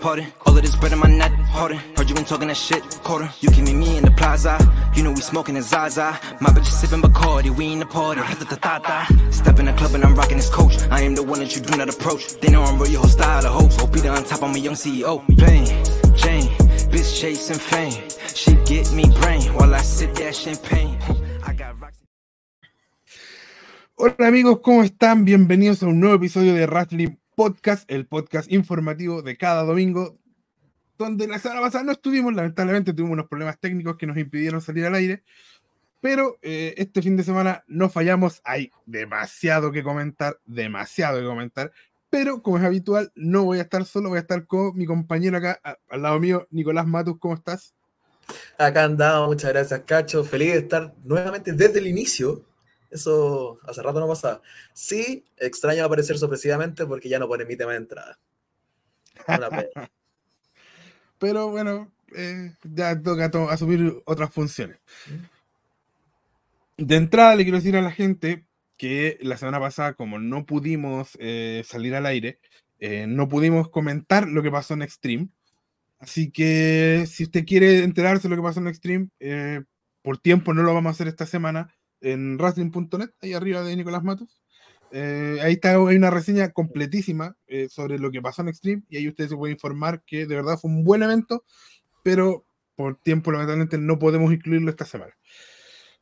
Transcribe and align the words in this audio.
pardon. 0.00 0.26
All 0.46 0.56
of 0.56 0.62
this 0.62 0.74
bread 0.76 0.92
in 0.92 0.98
my 0.98 1.08
net, 1.08 1.32
harder. 1.52 1.76
Heard 1.96 2.08
you 2.08 2.14
been 2.14 2.24
talking 2.24 2.48
that 2.48 2.56
shit, 2.56 2.82
quarter. 3.04 3.30
You 3.40 3.50
can 3.50 3.64
meet 3.64 3.74
me 3.76 3.96
in 3.98 4.04
the 4.04 4.10
plaza. 4.10 4.58
You 4.94 5.02
know 5.04 5.10
we 5.10 5.20
smoking 5.20 5.56
a 5.56 5.62
Zaza. 5.62 6.18
My 6.40 6.50
bitch 6.50 6.68
is 6.68 6.80
sipping 6.80 7.02
Bacardi, 7.02 7.50
we 7.50 7.72
in 7.72 7.78
the 7.80 7.86
party. 7.86 8.20
Step 9.30 9.58
in 9.58 9.66
the 9.66 9.72
club 9.74 9.94
and 9.94 10.04
I'm 10.04 10.14
rocking 10.14 10.38
this 10.38 10.50
coach. 10.50 10.76
I 10.90 11.02
am 11.02 11.14
the 11.14 11.22
one 11.22 11.40
that 11.40 11.54
you 11.54 11.62
do 11.62 11.76
not 11.76 11.88
approach. 11.88 12.40
They 12.40 12.50
know 12.50 12.62
I'm 12.62 12.78
real, 12.78 12.90
your 12.90 13.00
whole 13.00 13.10
style 13.10 13.46
of 13.46 13.52
hope. 13.52 13.72
Hope 13.72 13.92
be 13.92 14.08
on 14.08 14.24
top, 14.24 14.42
I'm 14.42 14.54
a 14.54 14.58
young 14.58 14.74
CEO. 14.74 15.24
Plain 15.38 15.66
Jane, 16.16 16.48
bitch 16.90 17.20
chasing 17.20 17.58
fame. 17.58 18.02
She 18.34 18.54
get 18.64 18.90
me 18.92 19.04
brain 19.20 19.42
while 19.54 19.74
I 19.74 19.82
sip 19.82 20.14
that 20.14 20.34
champagne. 20.34 20.98
I 21.46 21.52
got 21.52 21.80
rocks. 21.80 21.98
Hola 23.96 24.28
amigos, 24.28 24.60
¿cómo 24.62 24.82
están? 24.82 25.26
Bienvenidos 25.26 25.82
a 25.82 25.86
un 25.86 26.00
nuevo 26.00 26.16
episodio 26.16 26.54
de 26.54 26.66
Wrestling 26.66 27.19
Podcast, 27.40 27.90
el 27.90 28.04
podcast 28.06 28.52
informativo 28.52 29.22
de 29.22 29.34
cada 29.38 29.62
domingo, 29.62 30.18
donde 30.98 31.26
la 31.26 31.38
semana 31.38 31.62
pasada 31.62 31.84
no 31.84 31.92
estuvimos, 31.92 32.34
lamentablemente 32.34 32.92
tuvimos 32.92 33.14
unos 33.14 33.28
problemas 33.28 33.58
técnicos 33.58 33.96
que 33.96 34.06
nos 34.06 34.18
impidieron 34.18 34.60
salir 34.60 34.84
al 34.84 34.94
aire, 34.94 35.22
pero 36.02 36.36
eh, 36.42 36.74
este 36.76 37.00
fin 37.00 37.16
de 37.16 37.22
semana 37.22 37.64
no 37.66 37.88
fallamos, 37.88 38.42
hay 38.44 38.70
demasiado 38.84 39.72
que 39.72 39.82
comentar, 39.82 40.38
demasiado 40.44 41.18
que 41.18 41.24
comentar, 41.24 41.72
pero 42.10 42.42
como 42.42 42.58
es 42.58 42.64
habitual, 42.64 43.10
no 43.14 43.44
voy 43.44 43.58
a 43.58 43.62
estar 43.62 43.86
solo, 43.86 44.10
voy 44.10 44.18
a 44.18 44.20
estar 44.20 44.46
con 44.46 44.76
mi 44.76 44.84
compañero 44.84 45.38
acá, 45.38 45.58
a- 45.64 45.78
al 45.88 46.02
lado 46.02 46.20
mío, 46.20 46.46
Nicolás 46.50 46.86
Matus, 46.86 47.18
¿cómo 47.18 47.32
estás? 47.32 47.74
Acá 48.58 48.84
andamos, 48.84 49.28
muchas 49.28 49.50
gracias, 49.50 49.80
Cacho. 49.86 50.24
Feliz 50.24 50.52
de 50.52 50.58
estar 50.58 50.94
nuevamente 51.04 51.52
desde 51.54 51.78
el 51.78 51.86
inicio. 51.86 52.44
Eso 52.90 53.58
hace 53.66 53.82
rato 53.82 54.00
no 54.00 54.08
pasaba. 54.08 54.42
Sí, 54.72 55.24
extraño 55.36 55.84
aparecer 55.84 56.18
sorpresivamente 56.18 56.86
porque 56.86 57.08
ya 57.08 57.18
no 57.18 57.28
pone 57.28 57.44
mi 57.44 57.56
tema 57.56 57.72
de 57.72 57.78
entrada. 57.78 58.18
Una. 59.28 59.48
Pero 61.18 61.50
bueno, 61.50 61.92
eh, 62.16 62.54
ya 62.64 63.00
toca 63.00 63.30
to- 63.30 63.50
asumir 63.50 64.02
otras 64.06 64.32
funciones. 64.32 64.78
De 66.76 66.96
entrada 66.96 67.36
le 67.36 67.44
quiero 67.44 67.58
decir 67.58 67.76
a 67.76 67.82
la 67.82 67.92
gente 67.92 68.46
que 68.78 69.18
la 69.20 69.36
semana 69.36 69.60
pasada, 69.60 69.92
como 69.94 70.18
no 70.18 70.46
pudimos 70.46 71.16
eh, 71.20 71.62
salir 71.66 71.94
al 71.94 72.06
aire, 72.06 72.40
eh, 72.78 73.06
no 73.06 73.28
pudimos 73.28 73.68
comentar 73.68 74.26
lo 74.26 74.42
que 74.42 74.50
pasó 74.50 74.72
en 74.74 74.82
Extreme. 74.82 75.28
Así 75.98 76.30
que 76.30 77.04
si 77.06 77.24
usted 77.24 77.44
quiere 77.44 77.84
enterarse 77.84 78.22
de 78.22 78.30
lo 78.30 78.36
que 78.36 78.46
pasó 78.48 78.60
en 78.60 78.68
Extreme, 78.68 79.08
por 80.00 80.16
tiempo 80.16 80.54
no 80.54 80.62
lo 80.62 80.72
vamos 80.72 80.88
a 80.88 80.92
hacer 80.94 81.08
esta 81.08 81.26
semana 81.26 81.74
en 82.00 82.36
wrestling.net, 82.38 83.10
ahí 83.22 83.32
arriba 83.34 83.62
de 83.62 83.76
Nicolás 83.76 84.02
Matos. 84.02 84.40
Eh, 84.92 85.38
ahí 85.42 85.52
está, 85.54 85.70
hay 85.76 85.96
una 85.96 86.10
reseña 86.10 86.50
completísima 86.50 87.36
eh, 87.46 87.68
sobre 87.68 87.98
lo 87.98 88.10
que 88.10 88.20
pasó 88.20 88.42
en 88.42 88.48
Extreme 88.48 88.82
y 88.88 88.96
ahí 88.96 89.06
usted 89.08 89.28
se 89.28 89.36
puede 89.36 89.52
informar 89.52 90.02
que 90.04 90.26
de 90.26 90.34
verdad 90.34 90.58
fue 90.58 90.70
un 90.70 90.82
buen 90.82 91.02
evento, 91.02 91.44
pero 92.02 92.44
por 92.74 92.96
tiempo 92.96 93.30
lamentablemente 93.30 93.78
no 93.78 93.98
podemos 93.98 94.32
incluirlo 94.32 94.70
esta 94.70 94.84
semana. 94.84 95.12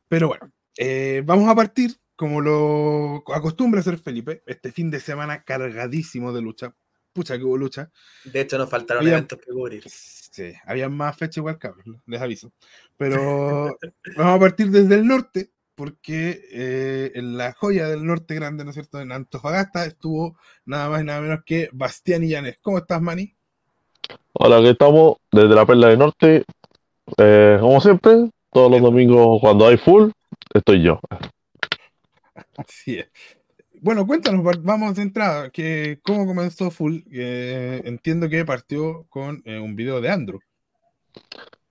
Pero 0.07 0.29
bueno, 0.29 0.51
eh, 0.77 1.21
vamos 1.25 1.47
a 1.49 1.55
partir, 1.55 1.91
como 2.15 2.41
lo 2.41 3.23
acostumbra 3.33 3.81
hacer 3.81 3.99
Felipe, 3.99 4.41
este 4.47 4.71
fin 4.71 4.89
de 4.89 4.99
semana 4.99 5.43
cargadísimo 5.43 6.33
de 6.33 6.41
lucha. 6.41 6.75
Pucha 7.13 7.37
que 7.37 7.43
hubo 7.43 7.57
lucha. 7.57 7.91
De 8.23 8.41
hecho, 8.41 8.57
nos 8.57 8.69
faltaron 8.69 9.01
Había- 9.03 9.17
eventos 9.17 9.39
que 9.39 9.51
cubrir. 9.51 9.83
Sí, 9.87 10.53
había 10.65 10.89
más 10.89 11.17
fechas 11.17 11.37
igual, 11.37 11.57
cabrón, 11.57 12.01
les 12.05 12.21
aviso. 12.21 12.53
Pero 12.97 13.77
vamos 14.17 14.35
a 14.35 14.39
partir 14.39 14.69
desde 14.71 14.95
el 14.95 15.05
norte, 15.07 15.51
porque 15.79 16.41
eh, 16.51 17.11
en 17.15 17.37
la 17.37 17.53
joya 17.53 17.87
del 17.87 18.05
norte 18.05 18.35
grande, 18.35 18.65
¿no 18.65 18.71
es 18.71 18.73
cierto? 18.73 18.99
En 18.99 19.13
Antofagasta 19.13 19.85
estuvo 19.85 20.37
nada 20.65 20.89
más 20.89 21.01
y 21.01 21.05
nada 21.05 21.21
menos 21.21 21.39
que 21.45 21.69
Bastián 21.71 22.21
y 22.21 22.27
Llanes. 22.27 22.57
¿Cómo 22.61 22.79
estás, 22.79 23.01
Manny? 23.01 23.33
Hola, 24.33 24.57
aquí 24.57 24.67
estamos 24.67 25.15
desde 25.31 25.55
la 25.55 25.65
Perla 25.65 25.87
del 25.87 25.99
Norte. 25.99 26.43
Eh, 27.17 27.57
como 27.61 27.79
siempre, 27.79 28.29
todos 28.51 28.69
los 28.69 28.81
domingos 28.81 29.39
cuando 29.39 29.67
hay 29.67 29.77
full, 29.77 30.09
estoy 30.53 30.83
yo. 30.83 30.99
Así 32.57 32.99
es. 32.99 33.07
Bueno, 33.81 34.05
cuéntanos, 34.05 34.45
va- 34.45 34.59
vamos 34.59 34.95
de 34.95 35.03
entrada, 35.03 35.49
que 35.49 36.01
cómo 36.03 36.25
comenzó 36.25 36.71
Full. 36.71 37.03
Eh, 37.09 37.83
entiendo 37.85 38.27
que 38.27 38.43
partió 38.43 39.05
con 39.07 39.41
eh, 39.45 39.57
un 39.57 39.77
video 39.77 40.01
de 40.01 40.09
Andrew. 40.09 40.41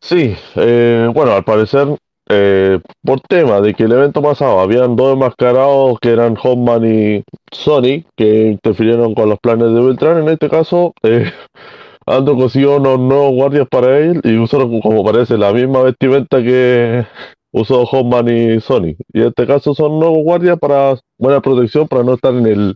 Sí, 0.01 0.35
eh, 0.57 1.11
bueno, 1.13 1.33
al 1.33 1.45
parecer, 1.45 1.89
eh, 2.29 2.81
por 3.03 3.21
tema 3.23 3.61
de 3.61 3.75
que 3.75 3.85
el 3.85 3.93
evento 3.93 4.21
pasado 4.21 4.61
habían 4.61 4.97
dos 4.97 5.15
enmascarados 5.15 5.99
que 6.01 6.11
eran 6.11 6.37
Hoffman 6.43 6.85
y 6.85 7.25
Sony, 7.51 8.05
que 8.17 8.49
interfirieron 8.49 9.15
con 9.15 9.31
los 9.31 9.39
planes 9.39 9.73
de 9.73 9.81
Beltrán, 9.81 10.19
en 10.19 10.29
este 10.29 10.49
caso, 10.51 10.93
eh, 11.03 11.33
Andrew 12.07 12.39
consiguió 12.39 12.77
unos 12.77 12.99
nuevos 12.99 13.33
guardias 13.35 13.67
para 13.71 13.99
él 13.99 14.21
y 14.25 14.37
usaron, 14.37 14.81
como 14.81 15.05
parece, 15.05 15.39
la 15.39 15.53
misma 15.53 15.83
vestimenta 15.83 16.43
que 16.43 17.07
usó 17.53 17.83
Hoffman 17.83 18.29
y 18.29 18.61
Sony. 18.61 18.97
Y 19.13 19.21
en 19.21 19.29
este 19.29 19.47
caso 19.47 19.75
son 19.75 19.99
nuevos 19.99 20.23
guardias 20.23 20.59
para 20.59 20.99
buena 21.19 21.41
protección, 21.41 21.89
para 21.89 22.03
no 22.03 22.15
estar 22.15 22.35
en 22.35 22.47
el 22.47 22.75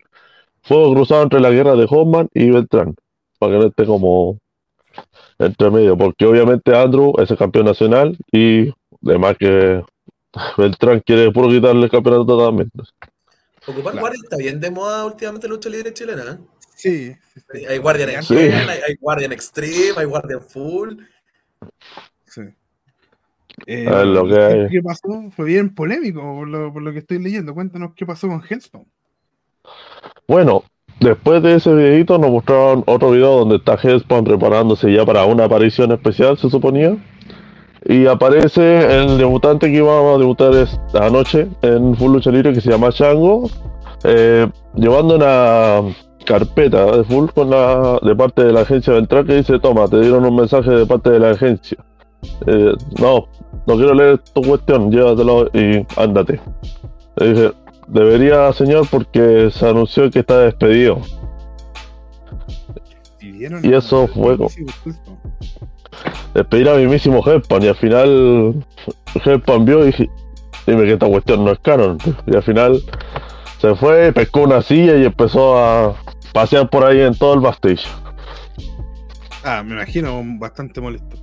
fuego 0.62 0.94
cruzado 0.94 1.22
entre 1.24 1.40
la 1.40 1.50
guerra 1.50 1.76
de 1.76 1.86
Hoffman 1.88 2.28
y 2.34 2.50
Beltrán, 2.50 2.94
para 3.38 3.52
que 3.52 3.58
no 3.58 3.66
esté 3.66 3.84
como 3.84 4.38
entre 5.38 5.70
medio, 5.70 5.96
porque 5.96 6.26
obviamente 6.26 6.76
Andrew 6.76 7.14
es 7.18 7.30
el 7.30 7.36
campeón 7.36 7.66
nacional 7.66 8.16
y 8.32 8.72
además 9.06 9.36
que 9.38 9.82
Beltrán 10.56 11.00
quiere 11.00 11.30
puro 11.30 11.48
quitarle 11.48 11.84
el 11.84 11.90
campeonato 11.90 12.26
totalmente. 12.26 12.78
Ocupar 13.66 13.92
Claro. 13.92 14.00
guardia 14.00 14.20
está 14.24 14.36
bien 14.36 14.60
de 14.60 14.70
moda 14.70 15.04
últimamente 15.04 15.46
en 15.46 15.52
lucha 15.52 15.68
libre 15.68 15.92
chilena. 15.92 16.22
¿eh? 16.32 16.38
Sí, 16.74 17.12
sí, 17.34 17.40
sí. 17.52 17.64
Hay 17.66 17.78
guardia 17.78 18.04
en 18.12 18.22
Sí. 18.22 18.34
Extreme, 18.34 18.72
hay, 18.72 18.80
hay 18.88 18.94
guardia 19.00 19.26
en 19.26 19.32
Extreme, 19.32 19.92
hay 19.98 20.04
guardia 20.06 20.36
en 20.36 20.42
Full. 20.42 20.94
sí. 22.26 22.40
Eh, 23.66 23.86
A 23.86 23.98
ver, 23.98 24.06
lo 24.06 24.24
que 24.24 24.34
¿qué- 24.34 24.40
hay. 24.40 24.68
¿Qué 24.68 24.82
pasó? 24.82 25.30
Fue 25.36 25.44
bien 25.44 25.74
polémico 25.74 26.20
por 26.22 26.48
lo, 26.48 26.72
por 26.72 26.82
lo 26.82 26.92
que 26.92 27.00
estoy 27.00 27.18
leyendo. 27.22 27.54
Cuéntanos 27.54 27.92
qué 27.94 28.04
pasó 28.06 28.26
con 28.26 28.42
Hellspawn. 28.48 28.86
Bueno, 30.26 30.64
después 30.98 31.42
de 31.42 31.56
ese 31.56 31.72
videito 31.74 32.18
nos 32.18 32.30
mostraron 32.30 32.82
otro 32.86 33.10
video 33.10 33.38
donde 33.40 33.56
está 33.56 33.74
Hellspawn 33.80 34.24
preparándose 34.24 34.92
ya 34.92 35.04
para 35.04 35.24
una 35.26 35.44
aparición 35.44 35.92
especial, 35.92 36.36
se 36.38 36.48
suponía. 36.50 36.96
Y 37.84 38.06
aparece 38.06 39.00
el 39.02 39.18
debutante 39.18 39.70
que 39.70 39.78
iba 39.78 40.14
a 40.14 40.18
debutar 40.18 40.54
esta 40.54 41.10
noche 41.10 41.48
en 41.62 41.96
Full 41.96 42.12
Lucha 42.12 42.30
Libre 42.30 42.52
que 42.52 42.60
se 42.60 42.70
llama 42.70 42.92
Chango, 42.92 43.50
eh, 44.04 44.48
llevando 44.74 45.16
una 45.16 45.94
carpeta 46.24 46.96
de 46.96 47.04
Full 47.04 47.30
con 47.34 47.50
la, 47.50 47.98
de 48.02 48.14
parte 48.14 48.44
de 48.44 48.52
la 48.52 48.60
agencia 48.60 48.92
Ventral 48.92 49.26
que 49.26 49.36
dice, 49.36 49.58
toma, 49.58 49.88
te 49.88 50.00
dieron 50.00 50.24
un 50.24 50.36
mensaje 50.36 50.70
de 50.70 50.86
parte 50.86 51.10
de 51.10 51.18
la 51.18 51.30
agencia. 51.30 51.78
Eh, 52.46 52.72
no, 53.00 53.26
no 53.66 53.74
quiero 53.74 53.94
leer 53.94 54.18
tu 54.18 54.42
cuestión, 54.42 54.90
llévatelo 54.90 55.48
y 55.52 55.84
ándate. 55.96 56.40
Le 57.16 57.34
dije, 57.34 57.52
debería, 57.88 58.52
señor, 58.52 58.86
porque 58.90 59.50
se 59.50 59.68
anunció 59.68 60.10
que 60.10 60.20
está 60.20 60.38
despedido. 60.38 61.00
Y 63.20 63.72
eso 63.72 64.06
fue 64.08 64.36
como-. 64.36 64.50
Despedir 66.34 66.68
a 66.68 66.76
mismísimo 66.76 67.22
Hellspawn 67.24 67.62
y 67.62 67.68
al 67.68 67.76
final 67.76 68.64
Hellspawn 69.24 69.64
vio 69.64 69.82
y 69.82 69.86
dije, 69.86 70.10
dime 70.66 70.84
que 70.84 70.92
esta 70.94 71.06
cuestión 71.06 71.44
no 71.44 71.52
es 71.52 71.58
canon. 71.60 71.98
Y 72.26 72.36
al 72.36 72.42
final 72.42 72.82
se 73.58 73.74
fue, 73.74 74.12
pescó 74.12 74.42
una 74.42 74.62
silla 74.62 74.96
y 74.96 75.04
empezó 75.04 75.58
a 75.58 75.94
pasear 76.32 76.68
por 76.68 76.84
ahí 76.84 77.00
en 77.00 77.14
todo 77.14 77.34
el 77.34 77.40
backstage. 77.40 77.86
Ah, 79.44 79.62
me 79.64 79.74
imagino 79.74 80.22
bastante 80.38 80.80
molesto. 80.80 81.16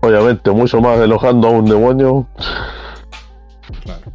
Obviamente, 0.00 0.50
mucho 0.50 0.80
más 0.80 0.98
enojando 1.00 1.48
a 1.48 1.50
un 1.50 1.64
demonio. 1.64 2.28
Claro. 3.82 4.12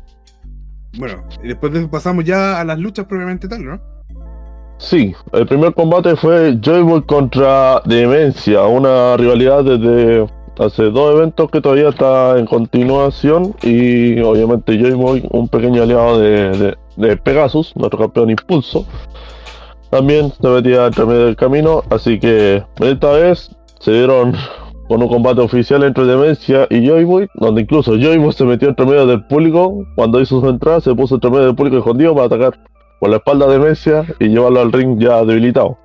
Bueno, 0.98 1.24
y 1.44 1.48
después 1.48 1.74
de 1.74 1.80
eso 1.80 1.90
pasamos 1.90 2.24
ya 2.24 2.60
a 2.60 2.64
las 2.64 2.78
luchas 2.78 3.06
propiamente 3.06 3.48
tal, 3.48 3.66
¿no? 3.66 3.93
Sí, 4.84 5.16
el 5.32 5.48
primer 5.48 5.74
combate 5.74 6.18
fue 6.18 6.60
Joyboy 6.62 7.04
contra 7.04 7.82
Demencia, 7.86 8.64
una 8.64 9.16
rivalidad 9.16 9.64
desde 9.64 10.28
hace 10.60 10.92
dos 10.92 11.16
eventos 11.16 11.50
que 11.50 11.62
todavía 11.62 11.88
está 11.88 12.38
en 12.38 12.46
continuación 12.46 13.56
y 13.64 14.20
obviamente 14.20 14.78
Joyboy, 14.78 15.26
un 15.32 15.48
pequeño 15.48 15.84
aliado 15.84 16.20
de, 16.20 16.76
Pegasus, 17.24 17.74
nuestro 17.78 17.98
campeón 17.98 18.32
Impulso, 18.32 18.86
también 19.90 20.34
se 20.40 20.50
metía 20.50 20.88
entre 20.88 21.06
medio 21.06 21.26
del 21.28 21.38
camino, 21.38 21.82
así 21.90 22.20
que 22.20 22.62
esta 22.82 23.14
vez 23.14 23.56
se 23.80 23.92
dieron 23.94 24.36
con 24.90 25.02
un 25.02 25.08
combate 25.08 25.40
oficial 25.40 25.84
entre 25.84 26.06
Demencia 26.06 26.68
y 26.70 26.86
Joyboy, 26.86 27.30
donde 27.36 27.62
incluso 27.62 27.94
Joyboy 27.94 28.34
se 28.34 28.44
metió 28.44 28.68
entre 28.68 28.86
medio 28.86 29.08
del 29.08 29.26
público, 29.28 29.86
cuando 29.96 30.20
hizo 30.20 30.42
su 30.42 30.50
entrada 30.50 30.82
se 30.82 30.94
puso 30.94 31.16
entre 31.16 31.32
medio 31.32 31.46
del 31.46 31.56
público 31.56 31.78
escondido 31.78 32.14
para 32.14 32.26
atacar 32.26 32.73
por 33.00 33.10
la 33.10 33.18
espalda 33.18 33.48
de 33.48 33.54
Demencia 33.60 34.06
y 34.20 34.30
llevarlo 34.30 34.62
al 34.62 34.72
ring 34.72 35.00
ya 35.00 35.24
debilitado. 35.24 35.78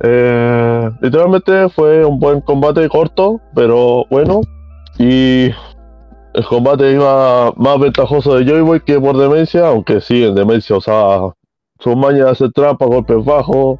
Eh, 0.00 0.90
literalmente 1.00 1.68
fue 1.70 2.04
un 2.04 2.18
buen 2.18 2.40
combate 2.40 2.88
corto, 2.88 3.40
pero 3.54 4.04
bueno. 4.10 4.40
Y 4.98 5.50
el 6.34 6.44
combate 6.48 6.92
iba 6.92 7.52
más 7.56 7.78
ventajoso 7.78 8.36
de 8.36 8.44
Joy 8.44 8.60
Boy 8.60 8.80
que 8.80 9.00
por 9.00 9.16
demencia, 9.16 9.68
aunque 9.68 10.00
sí, 10.00 10.24
en 10.24 10.34
demencia 10.34 10.76
usaba 10.76 11.34
sus 11.78 11.96
mañas 11.96 12.24
de 12.26 12.30
hacer 12.30 12.52
trampa, 12.52 12.86
golpes 12.86 13.24
bajos, 13.24 13.78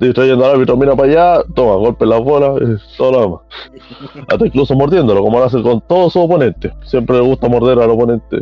distrayendo 0.00 0.44
al 0.44 0.52
árbitro, 0.52 0.76
mira 0.76 0.96
para 0.96 1.08
allá, 1.08 1.44
toma, 1.54 1.76
golpe 1.76 2.04
en 2.04 2.10
las 2.10 2.20
bolas, 2.20 2.60
y 2.60 2.96
todo 2.96 3.12
lo 3.12 3.20
demás. 3.20 3.40
Hasta 4.28 4.46
incluso 4.46 4.74
mordiéndolo, 4.74 5.22
como 5.22 5.38
lo 5.38 5.44
hace 5.44 5.62
con 5.62 5.80
todos 5.82 6.12
sus 6.12 6.22
oponentes. 6.22 6.72
Siempre 6.84 7.16
le 7.16 7.22
gusta 7.22 7.48
morder 7.48 7.78
al 7.78 7.90
oponente. 7.90 8.40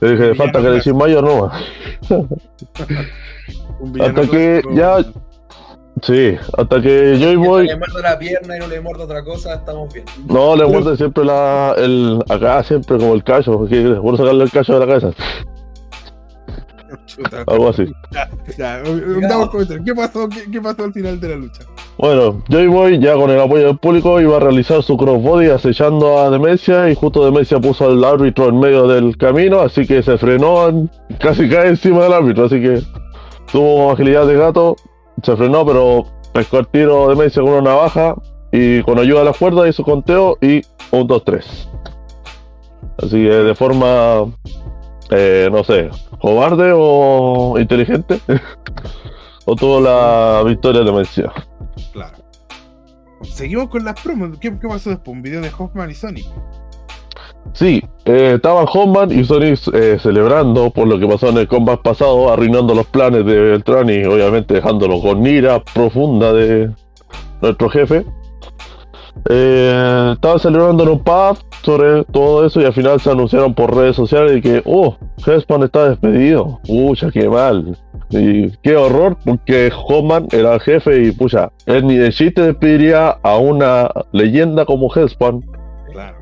Le 0.00 0.10
dije, 0.12 0.34
falta 0.34 0.60
que 0.60 0.68
decir 0.68 0.94
mayor 0.94 1.24
no 1.24 1.50
Hasta 4.00 4.22
que 4.30 4.62
ya- 4.74 5.04
Sí, 6.02 6.36
hasta 6.58 6.82
que 6.82 7.16
Joy 7.18 7.36
Mientras 7.38 7.46
Boy 7.48 7.66
le 7.68 7.76
muerdo 7.76 7.98
la 8.02 8.18
pierna 8.18 8.56
y 8.56 8.58
no 8.60 8.66
le 8.66 8.80
muerdo 8.82 9.04
otra 9.04 9.24
cosa, 9.24 9.54
estamos 9.54 9.92
bien. 9.94 10.04
no 10.28 10.54
le 10.54 10.66
muerde 10.68 10.94
siempre 10.98 11.24
la, 11.24 11.74
el, 11.78 12.22
acá 12.28 12.62
siempre 12.64 12.98
como 12.98 13.14
el 13.14 13.24
cacho, 13.24 13.56
porque 13.56 13.96
por 14.02 14.18
sacarle 14.18 14.44
el 14.44 14.50
cacho 14.50 14.74
de 14.74 14.80
la 14.80 14.86
cabeza, 14.86 15.12
Chuta. 17.06 17.44
algo 17.46 17.68
así. 17.68 17.86
Ya, 18.58 18.82
damos 19.28 19.50
comentario. 19.50 19.82
¿Qué 19.84 19.94
pasó? 19.94 20.28
¿Qué, 20.28 20.50
qué 20.50 20.60
pasó 20.60 20.84
al 20.84 20.92
final 20.92 21.18
de 21.20 21.28
la 21.28 21.36
lucha? 21.36 21.62
Bueno, 21.98 22.42
Joy 22.48 22.66
Boy 22.66 22.98
ya 23.00 23.14
con 23.14 23.30
el 23.30 23.40
apoyo 23.40 23.66
del 23.68 23.78
público 23.78 24.20
iba 24.20 24.36
a 24.36 24.40
realizar 24.40 24.82
su 24.82 24.96
crossbody 24.96 25.48
acechando 25.48 26.18
a 26.18 26.30
Demencia 26.30 26.90
y 26.90 26.94
justo 26.94 27.24
Demencia 27.24 27.58
puso 27.58 27.86
al 27.86 28.04
árbitro 28.04 28.48
en 28.48 28.60
medio 28.60 28.86
del 28.86 29.16
camino, 29.16 29.60
así 29.60 29.86
que 29.86 30.02
se 30.02 30.18
frenó, 30.18 30.68
en- 30.68 30.90
casi 31.20 31.48
cae 31.48 31.68
encima 31.68 32.02
del 32.04 32.12
árbitro, 32.12 32.44
así 32.44 32.60
que 32.60 32.82
tuvo 33.50 33.90
agilidad 33.92 34.26
de 34.26 34.34
gato, 34.36 34.76
se 35.22 35.34
frenó 35.36 35.64
pero 35.64 36.04
pescó 36.34 36.58
el 36.58 36.66
tiro 36.68 37.08
Demencia 37.08 37.40
con 37.42 37.52
una 37.52 37.62
navaja 37.62 38.14
y 38.52 38.82
con 38.82 38.98
ayuda 38.98 39.20
de 39.20 39.24
la 39.26 39.32
cuerda 39.32 39.66
hizo 39.68 39.82
conteo 39.82 40.36
y 40.42 40.60
un 40.90 41.08
2-3. 41.08 41.42
Así 42.98 43.10
que 43.16 43.28
de 43.30 43.54
forma, 43.54 44.30
eh, 45.10 45.48
no 45.50 45.64
sé, 45.64 45.90
cobarde 46.20 46.72
o 46.74 47.58
inteligente, 47.58 48.20
obtuvo 49.44 49.80
la 49.80 50.42
victoria 50.44 50.80
de 50.80 50.86
Demencia. 50.86 51.32
Claro. 51.92 52.16
Seguimos 53.22 53.68
con 53.68 53.84
las 53.84 54.00
promos. 54.00 54.38
¿Qué, 54.38 54.58
qué 54.58 54.68
pasó 54.68 54.90
después? 54.90 55.16
Un 55.16 55.22
video 55.22 55.40
de 55.40 55.50
Hoffman 55.56 55.90
y 55.90 55.94
Sonic. 55.94 56.26
Sí, 57.52 57.82
eh, 58.04 58.32
estaban 58.36 58.66
Hoffman 58.70 59.10
y 59.10 59.24
Sonic 59.24 59.58
eh, 59.72 59.98
celebrando 60.00 60.70
por 60.70 60.86
lo 60.86 60.98
que 60.98 61.06
pasó 61.06 61.28
en 61.28 61.38
el 61.38 61.48
combat 61.48 61.80
pasado, 61.80 62.32
arruinando 62.32 62.74
los 62.74 62.86
planes 62.86 63.24
de 63.24 63.40
Beltrán 63.40 63.88
y 63.88 64.04
obviamente 64.04 64.54
dejándolo 64.54 65.00
con 65.00 65.26
ira 65.26 65.62
profunda 65.62 66.32
de 66.32 66.70
nuestro 67.40 67.68
jefe. 67.70 68.04
Eh, 69.28 70.10
estaban 70.14 70.38
celebrando 70.38 70.82
en 70.84 70.88
un 70.90 70.98
pub 71.02 71.38
sobre 71.62 72.04
todo 72.04 72.46
eso 72.46 72.60
y 72.60 72.64
al 72.64 72.72
final 72.72 73.00
se 73.00 73.10
anunciaron 73.10 73.54
por 73.54 73.74
redes 73.74 73.96
sociales 73.96 74.34
de 74.34 74.42
que, 74.42 74.62
oh, 74.64 74.96
Hellspawn 75.26 75.64
está 75.64 75.88
despedido. 75.88 76.60
Pucha, 76.66 77.10
qué 77.10 77.28
mal. 77.28 77.76
Y 78.10 78.50
qué 78.58 78.76
horror, 78.76 79.16
porque 79.24 79.72
Hoffman 79.88 80.28
era 80.30 80.54
el 80.54 80.60
jefe 80.60 81.02
y 81.02 81.10
pucha, 81.10 81.50
él 81.66 81.88
ni 81.88 81.96
de 81.96 82.12
chiste 82.12 82.40
despediría 82.42 83.08
a 83.22 83.36
una 83.36 83.90
leyenda 84.12 84.64
como 84.64 84.94
Hellspawn 84.94 85.44
Claro. 85.92 86.18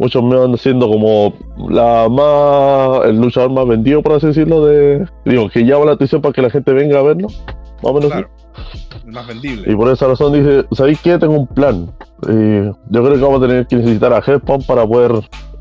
muchos 0.00 0.22
me 0.24 0.34
van 0.34 0.58
siendo 0.58 0.88
como 0.88 1.34
la 1.68 2.08
más 2.10 3.06
el 3.06 3.20
luchador 3.20 3.50
más 3.52 3.68
vendido 3.68 4.02
por 4.02 4.14
así 4.14 4.26
decirlo 4.28 4.64
de 4.64 5.06
digo 5.24 5.48
que 5.50 5.64
llama 5.64 5.84
la 5.84 5.92
atención 5.92 6.20
para 6.20 6.32
que 6.32 6.42
la 6.42 6.50
gente 6.50 6.72
venga 6.72 6.98
a 6.98 7.02
verlo 7.02 7.28
más 7.28 7.84
o 7.84 7.94
menos 7.94 8.10
Claro. 8.10 8.28
El 8.56 8.83
más 9.06 9.26
vendible. 9.26 9.70
y 9.70 9.74
por 9.76 9.88
esa 9.88 10.06
razón 10.08 10.32
dice 10.32 10.64
¿sabéis 10.72 11.00
qué? 11.02 11.18
tengo 11.18 11.34
un 11.38 11.46
plan 11.46 11.90
y 12.28 12.64
yo 12.64 13.04
creo 13.04 13.14
que 13.14 13.20
vamos 13.20 13.42
a 13.42 13.46
tener 13.46 13.66
que 13.66 13.76
necesitar 13.76 14.12
a 14.12 14.18
Headphone 14.18 14.62
para 14.66 14.86
poder 14.86 15.12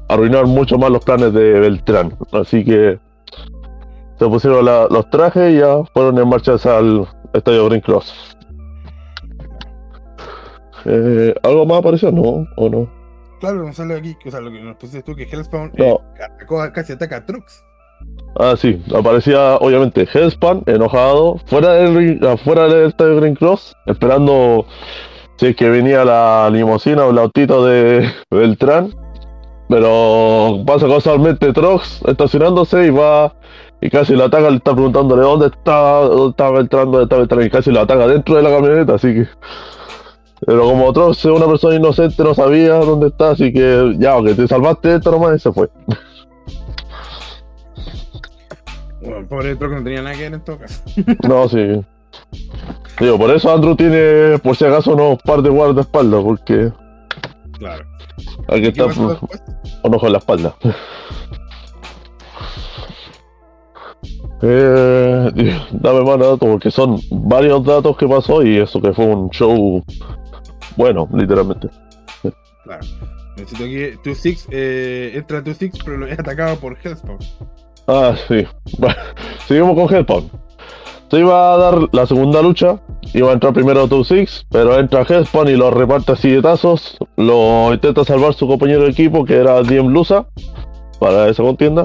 arruinar 0.09 0.45
mucho 0.47 0.77
más 0.77 0.89
los 0.91 1.03
planes 1.03 1.33
de 1.33 1.59
Beltrán 1.59 2.15
así 2.31 2.63
que 2.63 2.99
se 4.19 4.27
pusieron 4.27 4.63
la- 4.65 4.87
los 4.89 5.09
trajes 5.09 5.53
y 5.53 5.57
ya 5.59 5.83
fueron 5.93 6.17
en 6.19 6.27
marcha 6.29 6.53
el 6.79 7.05
estadio 7.33 7.65
Green 7.67 7.81
Cross 7.81 8.13
Eh, 10.85 11.33
¿Algo 11.43 11.65
más 11.65 11.79
apareció? 11.79 12.11
¿No? 12.11 12.45
¿O 12.57 12.69
no? 12.69 12.89
Claro, 13.39 13.63
nos 13.65 13.75
sale 13.77 13.95
aquí, 13.95 14.15
o 14.25 14.31
sea, 14.31 14.41
lo 14.41 14.51
que 14.51 14.59
nos 14.61 14.75
pusiste 14.75 15.01
tú, 15.03 15.15
que 15.15 15.23
Hellspawn 15.23 15.71
No. 15.77 15.85
eh, 15.85 16.71
casi 16.73 16.93
ataca 16.93 17.17
a 17.17 17.25
Trux. 17.25 17.63
Ah, 18.35 18.55
sí, 18.57 18.81
aparecía 18.95 19.57
obviamente 19.57 20.07
Hellspan, 20.11 20.63
enojado, 20.65 21.37
fuera 21.45 21.73
del, 21.73 21.95
ring- 21.95 22.25
afuera 22.25 22.63
del 22.67 22.87
estadio 22.87 23.17
Green 23.17 23.35
Cross, 23.35 23.75
esperando 23.85 24.65
si 25.37 25.47
es 25.47 25.55
que 25.55 25.69
venía 25.69 26.03
la 26.03 26.49
limusina 26.51 27.05
o 27.05 27.11
el 27.11 27.19
autito 27.19 27.65
de 27.65 28.09
Beltrán. 28.31 28.93
Pero 29.69 30.61
pasa 30.67 30.87
casualmente 30.87 31.53
Trox 31.53 32.01
estacionándose 32.05 32.85
y 32.85 32.89
va 32.89 33.33
y 33.81 33.89
casi 33.89 34.13
lo 34.15 34.25
ataca, 34.25 34.49
le 34.49 34.57
está 34.57 34.73
preguntándole 34.73 35.21
dónde 35.23 35.47
está, 35.47 36.01
dónde 36.01 36.29
está 36.31 36.51
Beltrán, 36.51 36.91
dónde 36.91 37.03
está 37.03 37.17
Beltrán, 37.17 37.45
y 37.45 37.49
casi 37.49 37.71
lo 37.71 37.81
ataca 37.81 38.07
dentro 38.07 38.35
de 38.35 38.43
la 38.43 38.49
camioneta, 38.49 38.95
así 38.95 39.13
que. 39.13 39.27
Pero 40.45 40.63
como 40.65 40.91
Trox 40.91 41.17
es 41.19 41.25
una 41.25 41.45
persona 41.47 41.75
inocente, 41.75 42.23
no 42.23 42.33
sabía 42.33 42.75
dónde 42.75 43.07
está, 43.07 43.31
así 43.31 43.53
que 43.53 43.95
ya, 43.97 44.21
que 44.21 44.33
te 44.33 44.47
salvaste 44.47 44.89
de 44.89 44.95
esto 44.97 45.11
nomás 45.11 45.37
y 45.37 45.39
se 45.39 45.51
fue. 45.51 45.69
Bueno, 49.03 49.27
pobre 49.27 49.55
Trux 49.55 49.73
no 49.73 49.83
tenía 49.83 50.01
nada 50.01 50.15
que 50.15 50.21
ver 50.23 50.33
en 50.33 50.41
todo 50.43 50.59
caso. 50.59 50.83
No, 51.27 51.47
sí. 51.49 51.83
Digo, 52.99 53.17
por 53.17 53.31
eso 53.31 53.53
Andrew 53.53 53.75
tiene, 53.75 54.37
por 54.39 54.55
si 54.55 54.65
acaso, 54.65 54.93
unos 54.93 55.21
par 55.23 55.41
de 55.41 55.49
guardaespaldas, 55.49 56.23
porque 56.23 56.71
Claro. 57.57 57.85
hay 58.47 58.61
que 58.61 58.67
¿Y 58.67 58.73
¿Qué 58.73 58.81
estar 58.81 58.97
un 59.83 59.95
ojo 59.95 60.05
en 60.07 60.11
la 60.11 60.17
espalda. 60.19 60.55
Eh, 64.45 65.31
dame 65.71 66.01
más 66.01 66.19
datos, 66.19 66.39
porque 66.39 66.69
son 66.69 66.99
varios 67.09 67.63
datos 67.63 67.95
que 67.95 68.05
pasó 68.05 68.43
y 68.43 68.57
eso 68.57 68.81
que 68.81 68.91
fue 68.91 69.05
un 69.05 69.29
show 69.29 69.81
bueno, 70.75 71.07
literalmente. 71.13 71.69
Claro. 72.65 72.81
Necesito 73.37 73.63
que 73.63 73.97
Two 74.03 74.15
Six 74.15 74.47
eh, 74.51 75.11
entra 75.15 75.41
Two 75.43 75.53
Six, 75.53 75.79
pero 75.85 75.97
lo 75.97 76.07
es 76.07 76.19
atacado 76.19 76.57
por 76.57 76.77
Hellspawn. 76.81 77.19
Ah, 77.87 78.15
sí. 78.27 78.45
Bueno, 78.77 78.95
seguimos 79.47 79.75
con 79.75 79.93
Hellspawn. 79.93 80.29
Se 81.11 81.19
iba 81.19 81.53
a 81.53 81.57
dar 81.57 81.89
la 81.91 82.07
segunda 82.07 82.41
lucha. 82.41 82.79
Iba 83.13 83.29
a 83.29 83.33
entrar 83.33 83.53
primero 83.53 83.87
Two 83.87 84.03
Six, 84.03 84.47
pero 84.49 84.79
entra 84.79 85.05
Hellspawn 85.07 85.47
y 85.49 85.55
lo 85.55 85.69
reparte 85.69 86.13
a 86.13 86.15
silletazos. 86.15 86.97
Lo 87.17 87.71
intenta 87.71 88.03
salvar 88.03 88.33
su 88.33 88.47
compañero 88.47 88.83
de 88.83 88.89
equipo, 88.89 89.23
que 89.23 89.35
era 89.35 89.61
Diem 89.61 89.89
Lusa, 89.89 90.25
para 90.99 91.29
esa 91.29 91.43
contienda. 91.43 91.83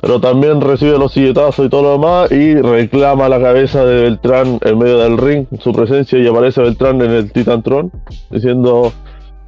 Pero 0.00 0.20
también 0.20 0.60
recibe 0.60 0.98
los 0.98 1.12
silletazos 1.12 1.66
y 1.66 1.68
todo 1.68 1.82
lo 1.82 1.92
demás. 1.92 2.30
Y 2.30 2.54
reclama 2.54 3.28
la 3.28 3.40
cabeza 3.40 3.84
de 3.84 4.02
Beltrán 4.02 4.58
en 4.62 4.78
medio 4.78 4.98
del 4.98 5.18
ring, 5.18 5.46
su 5.58 5.72
presencia. 5.72 6.18
Y 6.18 6.28
aparece 6.28 6.60
Beltrán 6.60 7.02
en 7.02 7.10
el 7.10 7.32
Titantron, 7.32 7.90
diciendo: 8.30 8.92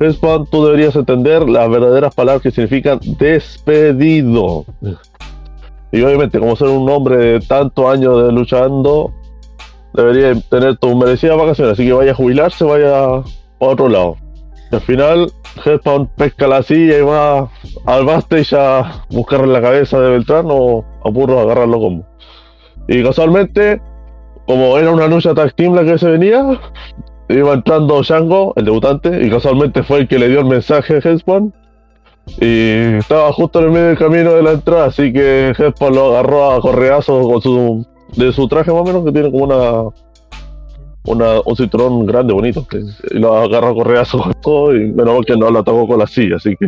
Hellspawn, 0.01 0.47
tú 0.51 0.65
deberías 0.65 0.97
entender 0.97 1.49
las 1.49 1.69
verdaderas 1.71 2.15
palabras 2.15 2.43
que 2.43 2.51
significan 2.51 2.99
despedido. 3.19 4.65
Y 5.95 6.03
obviamente, 6.03 6.41
como 6.41 6.57
ser 6.57 6.69
un 6.69 6.91
hombre 6.91 7.17
de 7.17 7.41
tantos 7.41 7.87
años 7.87 8.27
de 8.27 8.33
luchando, 8.33 9.13
debería 9.93 10.35
tener 10.51 10.77
tus 10.77 10.97
merecidas 10.97 11.39
vacaciones. 11.39 11.75
Así 11.75 11.87
que 11.87 11.93
vaya 11.93 12.11
a 12.11 12.17
jubilarse, 12.17 12.65
vaya 12.65 13.05
a 13.05 13.23
otro 13.61 13.89
lado. 13.89 14.17
Y 14.73 14.75
al 14.75 14.81
final, 14.81 15.33
Headpound 15.65 16.09
pesca 16.17 16.49
la 16.49 16.65
silla 16.65 16.99
y 16.99 17.03
va 17.03 17.49
al 17.87 18.05
backstage 18.05 18.55
a 18.55 19.05
buscarle 19.09 19.53
la 19.53 19.61
cabeza 19.61 20.01
de 20.01 20.11
Beltrán 20.11 20.47
o 20.49 20.85
a 21.05 21.13
puro 21.13 21.39
agarrarlo 21.39 21.79
como. 21.79 22.05
Y 22.89 23.05
casualmente, 23.05 23.81
como 24.49 24.77
era 24.79 24.91
una 24.91 25.07
lucha 25.07 25.33
tag 25.33 25.55
team 25.55 25.77
la 25.77 25.85
que 25.85 25.97
se 25.97 26.11
venía, 26.11 26.59
iba 27.29 27.55
entrando 27.55 28.03
Shango, 28.03 28.53
el 28.57 28.65
debutante, 28.65 29.25
y 29.25 29.31
casualmente 29.31 29.85
fue 29.85 30.01
el 30.01 30.09
que 30.09 30.19
le 30.19 30.29
dio 30.29 30.41
el 30.41 30.47
mensaje 30.47 30.97
a 30.97 31.09
Headpound. 31.09 31.53
Y 32.41 32.97
estaba 32.99 33.33
justo 33.33 33.59
en 33.61 33.67
el 33.67 33.71
medio 33.71 33.87
del 33.89 33.99
camino 33.99 34.33
de 34.33 34.43
la 34.43 34.53
entrada, 34.53 34.87
así 34.87 35.13
que 35.13 35.53
Headpound 35.57 35.95
lo 35.95 36.07
agarró 36.17 36.53
a 36.53 36.61
correazo 36.61 37.23
con 37.23 37.41
su, 37.43 37.87
de 38.17 38.33
su 38.33 38.49
traje 38.49 38.73
más 38.73 38.81
o 38.81 38.85
menos, 38.85 39.05
que 39.05 39.13
tiene 39.13 39.31
como 39.31 39.45
una, 39.45 39.91
una 41.07 41.41
un 41.45 41.57
cinturón 41.57 42.07
grande, 42.07 42.33
bonito. 42.33 42.67
que- 42.67 42.83
y 43.11 43.19
lo 43.19 43.37
agarró 43.37 43.69
a 43.69 43.75
correazo 43.75 44.19
con 44.23 44.35
todo, 44.43 44.75
y 44.75 44.81
menos 44.93 45.15
mal 45.17 45.25
que 45.25 45.37
no 45.37 45.51
lo 45.51 45.59
atacó 45.61 45.87
con 45.87 45.99
la 45.99 46.07
silla, 46.07 46.37
así 46.37 46.57
que 46.57 46.67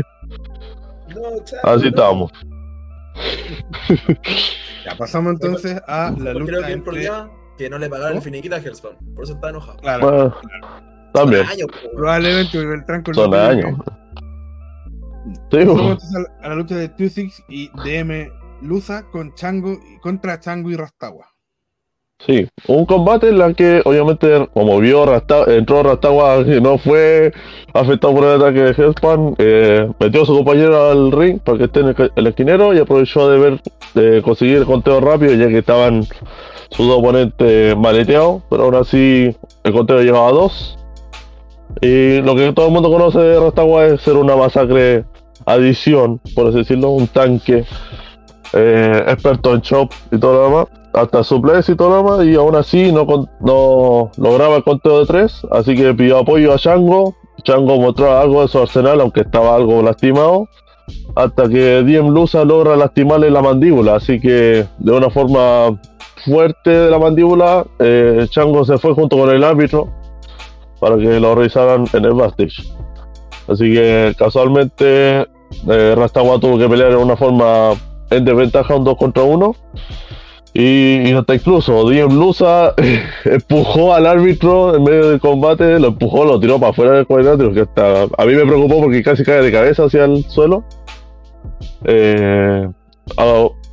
No, 1.14 1.22
chao, 1.44 1.60
así 1.74 1.82
no. 1.84 1.88
estábamos. 1.88 2.32
Ya 4.84 4.96
pasamos 4.96 5.32
entonces 5.32 5.80
a 5.86 6.10
la 6.18 6.32
Creo 6.32 6.38
lucha 6.38 6.52
que 6.52 6.58
el 6.58 6.64
entre... 6.72 6.80
problema 6.82 7.30
que 7.58 7.70
no 7.70 7.78
le 7.78 7.88
pagaron 7.88 8.12
el 8.12 8.14
¿Cómo? 8.18 8.24
finiquita 8.24 8.56
a 8.56 8.58
Hellspawn. 8.60 8.96
Por 9.14 9.24
eso 9.24 9.32
está 9.32 9.48
enojado. 9.50 9.78
Claro, 9.78 10.06
Bueno, 10.10 10.34
también, 11.12 11.42
Son 11.44 11.52
años, 11.52 11.66
probablemente 11.94 12.66
Beltrán 12.66 13.02
con 13.02 13.14
son 13.14 13.34
años. 13.34 13.78
Entonces 15.26 16.14
a 16.42 16.48
la, 16.48 16.54
lucha 16.54 16.76
de 16.76 16.88
Two 16.88 17.08
Six 17.08 17.42
y 17.48 17.68
DM 17.84 18.28
Lusa 18.62 19.04
con 19.10 19.34
Chango 19.34 19.76
contra 20.02 20.40
Chango 20.40 20.70
y 20.70 20.76
Rastawa. 20.76 21.26
Sí, 22.24 22.48
un 22.66 22.86
combate 22.86 23.28
en 23.28 23.38
la 23.38 23.52
que 23.52 23.82
obviamente 23.84 24.48
como 24.54 24.78
vio 24.78 25.04
Rasta, 25.04 25.44
entró 25.48 25.82
Rastawa 25.82 26.38
y 26.46 26.60
no 26.62 26.78
fue 26.78 27.32
afectado 27.74 28.14
por 28.14 28.24
el 28.24 28.40
ataque 28.40 28.60
de 28.60 28.70
Hellspan, 28.70 29.34
eh, 29.36 29.90
metió 30.00 30.22
a 30.22 30.26
su 30.26 30.34
compañero 30.34 30.90
al 30.90 31.12
ring 31.12 31.38
para 31.40 31.58
que 31.58 31.64
esté 31.64 31.80
en 31.80 31.88
el, 31.88 32.12
el 32.16 32.26
esquinero 32.26 32.72
y 32.72 32.78
aprovechó 32.78 33.28
de 33.28 33.38
ver 33.38 33.60
de 33.94 34.22
conseguir 34.22 34.56
el 34.56 34.64
conteo 34.64 35.00
rápido 35.00 35.34
ya 35.34 35.48
que 35.48 35.58
estaban 35.58 36.04
sus 36.70 36.86
dos 36.86 36.98
oponentes 36.98 37.76
maleteados, 37.76 38.42
pero 38.48 38.64
aún 38.64 38.76
así 38.76 39.36
el 39.64 39.72
conteo 39.72 40.00
llegaba 40.00 40.28
a 40.28 40.32
dos. 40.32 40.78
Y 41.82 42.22
lo 42.22 42.34
que 42.34 42.52
todo 42.52 42.66
el 42.66 42.72
mundo 42.72 42.90
conoce 42.90 43.18
de 43.18 43.38
Rastawa 43.38 43.86
es 43.86 44.00
ser 44.00 44.16
una 44.16 44.36
masacre 44.36 45.04
adición, 45.46 46.20
por 46.34 46.48
así 46.48 46.58
decirlo, 46.58 46.90
un 46.90 47.06
tanque 47.06 47.64
eh, 48.52 49.04
experto 49.08 49.54
en 49.54 49.62
chop 49.62 49.92
y 50.10 50.18
todo 50.18 50.34
lo 50.34 50.44
demás, 50.44 50.66
hasta 50.92 51.24
suplex 51.24 51.68
y 51.68 51.76
todo 51.76 51.90
lo 51.90 51.96
demás, 51.96 52.26
y 52.26 52.34
aún 52.34 52.56
así 52.56 52.92
no, 52.92 53.06
no 53.40 54.10
lograba 54.16 54.56
el 54.56 54.64
conteo 54.64 55.00
de 55.00 55.06
tres, 55.06 55.42
así 55.50 55.74
que 55.74 55.94
pidió 55.94 56.18
apoyo 56.18 56.52
a 56.52 56.58
Chango. 56.58 57.14
Chango 57.42 57.78
mostró 57.78 58.16
algo 58.16 58.42
de 58.42 58.48
su 58.48 58.58
arsenal, 58.58 59.00
aunque 59.00 59.20
estaba 59.20 59.54
algo 59.54 59.82
lastimado, 59.82 60.48
hasta 61.14 61.48
que 61.48 61.82
Diem 61.84 62.08
Lusa 62.08 62.44
logra 62.44 62.76
lastimarle 62.76 63.30
la 63.30 63.42
mandíbula, 63.42 63.96
así 63.96 64.18
que 64.18 64.66
de 64.78 64.92
una 64.92 65.10
forma 65.10 65.78
fuerte 66.24 66.70
de 66.70 66.90
la 66.90 66.98
mandíbula, 66.98 67.64
eh, 67.78 68.26
Chango 68.30 68.64
se 68.64 68.78
fue 68.78 68.94
junto 68.94 69.16
con 69.16 69.30
el 69.30 69.44
árbitro 69.44 69.92
para 70.80 70.96
que 70.96 71.20
lo 71.20 71.34
revisaran 71.34 71.84
en 71.92 72.04
el 72.04 72.14
backstage. 72.14 72.66
Así 73.48 73.72
que 73.72 74.14
casualmente 74.18 75.26
eh, 75.68 75.94
Rastawa 75.96 76.38
tuvo 76.38 76.58
que 76.58 76.68
pelear 76.68 76.90
de 76.90 76.96
una 76.96 77.16
forma 77.16 77.72
en 78.10 78.24
desventaja 78.24 78.74
un 78.74 78.84
2 78.84 78.96
contra 78.96 79.22
1. 79.22 79.54
Y, 80.58 81.12
hasta 81.12 81.34
incluso 81.34 81.88
Diem 81.90 82.18
Lusa 82.18 82.74
empujó 83.26 83.92
al 83.92 84.06
árbitro 84.06 84.74
en 84.74 84.84
medio 84.84 85.10
del 85.10 85.20
combate, 85.20 85.78
lo 85.78 85.88
empujó, 85.88 86.24
lo 86.24 86.40
tiró 86.40 86.58
para 86.58 86.70
afuera 86.70 86.92
del 86.92 87.06
cuadrilátero, 87.06 87.50
a 88.16 88.24
mí 88.24 88.34
me 88.34 88.46
preocupó 88.46 88.80
porque 88.80 89.02
casi 89.02 89.22
cae 89.22 89.42
de 89.42 89.52
cabeza 89.52 89.84
hacia 89.84 90.04
el 90.04 90.24
suelo. 90.24 90.64
Eh, 91.84 92.68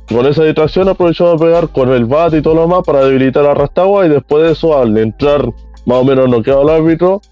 con 0.08 0.26
esa 0.26 0.44
distracción 0.44 0.88
aprovechó 0.88 1.32
de 1.32 1.44
pegar 1.44 1.68
con 1.68 1.90
el 1.90 2.04
bat 2.04 2.34
y 2.34 2.42
todo 2.42 2.54
lo 2.54 2.60
demás 2.62 2.82
para 2.84 3.06
debilitar 3.06 3.46
a 3.46 3.54
Rastawa 3.54 4.04
y 4.04 4.10
después 4.10 4.44
de 4.44 4.52
eso 4.52 4.78
al 4.78 4.96
entrar 4.98 5.46
más 5.86 5.98
o 5.98 6.04
menos 6.04 6.28
noqueado 6.28 6.62
al 6.62 6.82
árbitro 6.82 7.22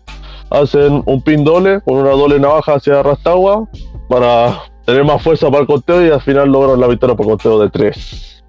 hacen 0.52 1.02
un 1.06 1.22
pin 1.22 1.44
doble 1.44 1.80
con 1.80 1.96
una 1.96 2.10
doble 2.10 2.38
navaja 2.38 2.74
hacia 2.74 3.02
Rastawa 3.02 3.66
para 4.08 4.60
tener 4.86 5.04
más 5.04 5.22
fuerza 5.22 5.48
para 5.48 5.60
el 5.62 5.66
conteo 5.66 6.04
y 6.06 6.10
al 6.10 6.20
final 6.20 6.50
lograron 6.50 6.80
la 6.80 6.86
victoria 6.88 7.16
por 7.16 7.26
conteo 7.26 7.58
de 7.60 7.70
3 7.70 8.44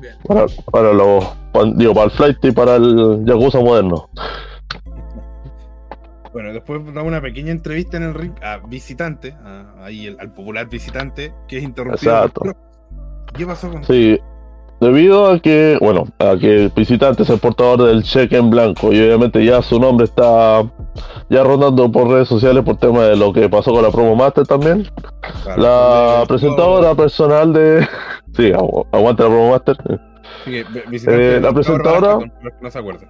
Bien. 0.00 0.14
para, 0.26 0.46
para 0.70 0.92
los 0.92 1.24
digo 1.76 1.94
para 1.94 2.06
el 2.06 2.10
flight 2.10 2.44
y 2.44 2.52
para 2.52 2.76
el 2.76 3.24
Yakuza 3.24 3.60
moderno 3.60 4.08
Bueno, 6.32 6.52
después 6.52 6.80
da 6.92 7.02
una 7.02 7.20
pequeña 7.20 7.52
entrevista 7.52 7.96
en 7.96 8.02
el 8.02 8.14
ring 8.14 8.32
a 8.42 8.56
visitante, 8.66 9.34
a- 9.44 9.84
ahí 9.84 10.06
el- 10.06 10.18
al 10.18 10.32
popular 10.32 10.68
visitante, 10.68 11.32
que 11.46 11.58
es 11.58 11.62
interrumpido. 11.62 12.12
Exacto. 12.12 12.42
¿Qué 13.36 13.46
pasó 13.46 13.70
con 13.70 13.84
Sí, 13.84 14.18
debido 14.84 15.30
a 15.30 15.38
que, 15.40 15.76
bueno, 15.80 16.04
a 16.18 16.36
que 16.36 16.64
el 16.64 16.68
visitante 16.70 17.22
es 17.24 17.30
el 17.30 17.38
portador 17.38 17.82
del 17.88 18.02
cheque 18.02 18.36
en 18.36 18.50
blanco 18.50 18.92
y 18.92 19.00
obviamente 19.00 19.44
ya 19.44 19.62
su 19.62 19.78
nombre 19.80 20.04
está 20.04 20.62
ya 21.30 21.42
rondando 21.42 21.90
por 21.90 22.08
redes 22.08 22.28
sociales 22.28 22.62
por 22.64 22.76
tema 22.76 23.04
de 23.04 23.16
lo 23.16 23.32
que 23.32 23.48
pasó 23.48 23.72
con 23.72 23.82
la 23.82 23.90
promo 23.90 24.14
master 24.14 24.46
también. 24.46 24.86
Claro, 25.42 25.62
La 25.62 26.24
presentadora 26.28 26.94
personal 26.94 27.52
de... 27.52 27.86
Sí, 28.36 28.50
agu- 28.52 28.84
aguanta 28.92 29.22
la 29.24 29.28
promo 29.28 29.50
master. 29.52 29.76
Eh, 30.46 31.38
la 31.40 31.52
presentadora- 31.52 32.18
no 32.60 32.70
se 32.70 32.78
acuerdan. 32.78 33.08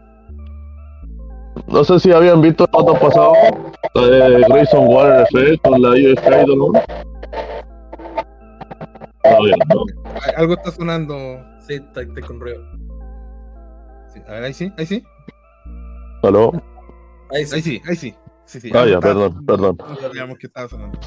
No 1.68 1.82
sé 1.84 1.98
si 2.00 2.12
habían 2.12 2.40
visto 2.42 2.64
el 2.64 2.70
otro 2.72 2.94
pasado 2.94 3.32
de 3.94 4.44
Grayson 4.48 4.86
Water 4.86 5.24
FX 5.30 5.60
con 5.62 5.80
la 5.80 5.88
USK 5.90 6.26
Idol. 6.44 6.58
¿no? 6.58 6.72
Al- 9.24 9.54
Algo 10.36 10.54
está 10.54 10.70
sonando. 10.72 11.14
Sí, 11.66 11.74
está, 11.74 12.02
está 12.02 12.20
con 12.22 12.40
ruido. 12.40 12.62
Sí, 14.12 14.20
A 14.28 14.32
ver, 14.32 14.44
ahí 14.44 14.54
sí, 14.54 14.72
ahí 14.78 14.86
sí. 14.86 15.02
¿Aló? 16.22 16.52
Ahí 17.32 17.44
sí. 17.46 17.54
Ahí 17.56 17.62
sí, 17.62 17.82
ahí 17.88 17.96
sí. 17.96 18.14
sí, 18.44 18.60
sí 18.60 18.70
Ah, 18.74 18.86
ya, 18.86 19.00
perdón, 19.00 19.44
perdón. 19.46 19.76
No 19.78 19.96
sabíamos 19.96 20.38
que 20.38 20.46
estaba 20.46 20.68
sonando. 20.68 20.98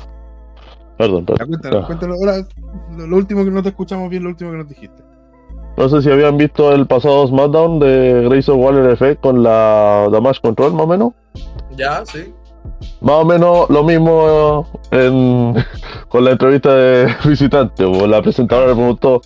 Perdón, 0.97 1.25
perdón. 1.25 1.47
cuéntanos, 1.47 1.81
Ya. 1.81 1.87
cuéntanos. 1.87 2.17
Ahora, 2.19 2.47
lo, 2.97 3.07
lo 3.07 3.15
último 3.17 3.43
que 3.43 3.51
no 3.51 3.61
te 3.63 3.69
escuchamos 3.69 4.09
bien, 4.09 4.23
lo 4.23 4.29
último 4.29 4.51
que 4.51 4.57
nos 4.57 4.67
dijiste. 4.67 5.03
No 5.77 5.87
sé 5.89 6.01
si 6.01 6.09
habían 6.11 6.37
visto 6.37 6.73
el 6.73 6.87
pasado 6.87 7.27
SmackDown 7.27 7.79
de 7.79 8.25
Grayson 8.27 8.59
Waller 8.59 8.89
Effect 8.89 9.21
con 9.21 9.43
la 9.43 10.07
Damage 10.11 10.41
Control, 10.41 10.73
más 10.73 10.81
o 10.83 10.87
menos. 10.87 11.13
Ya, 11.75 12.03
sí. 12.03 12.33
Más 13.01 13.15
o 13.17 13.25
menos 13.25 13.69
lo 13.69 13.83
mismo 13.83 14.67
en- 14.89 15.53
con 16.09 16.25
la 16.25 16.31
entrevista 16.31 16.73
de 16.75 17.13
visitante. 17.25 17.83
o 17.85 18.07
La 18.07 18.21
presentadora 18.23 18.69
le 18.69 18.73
preguntó: 18.75 19.21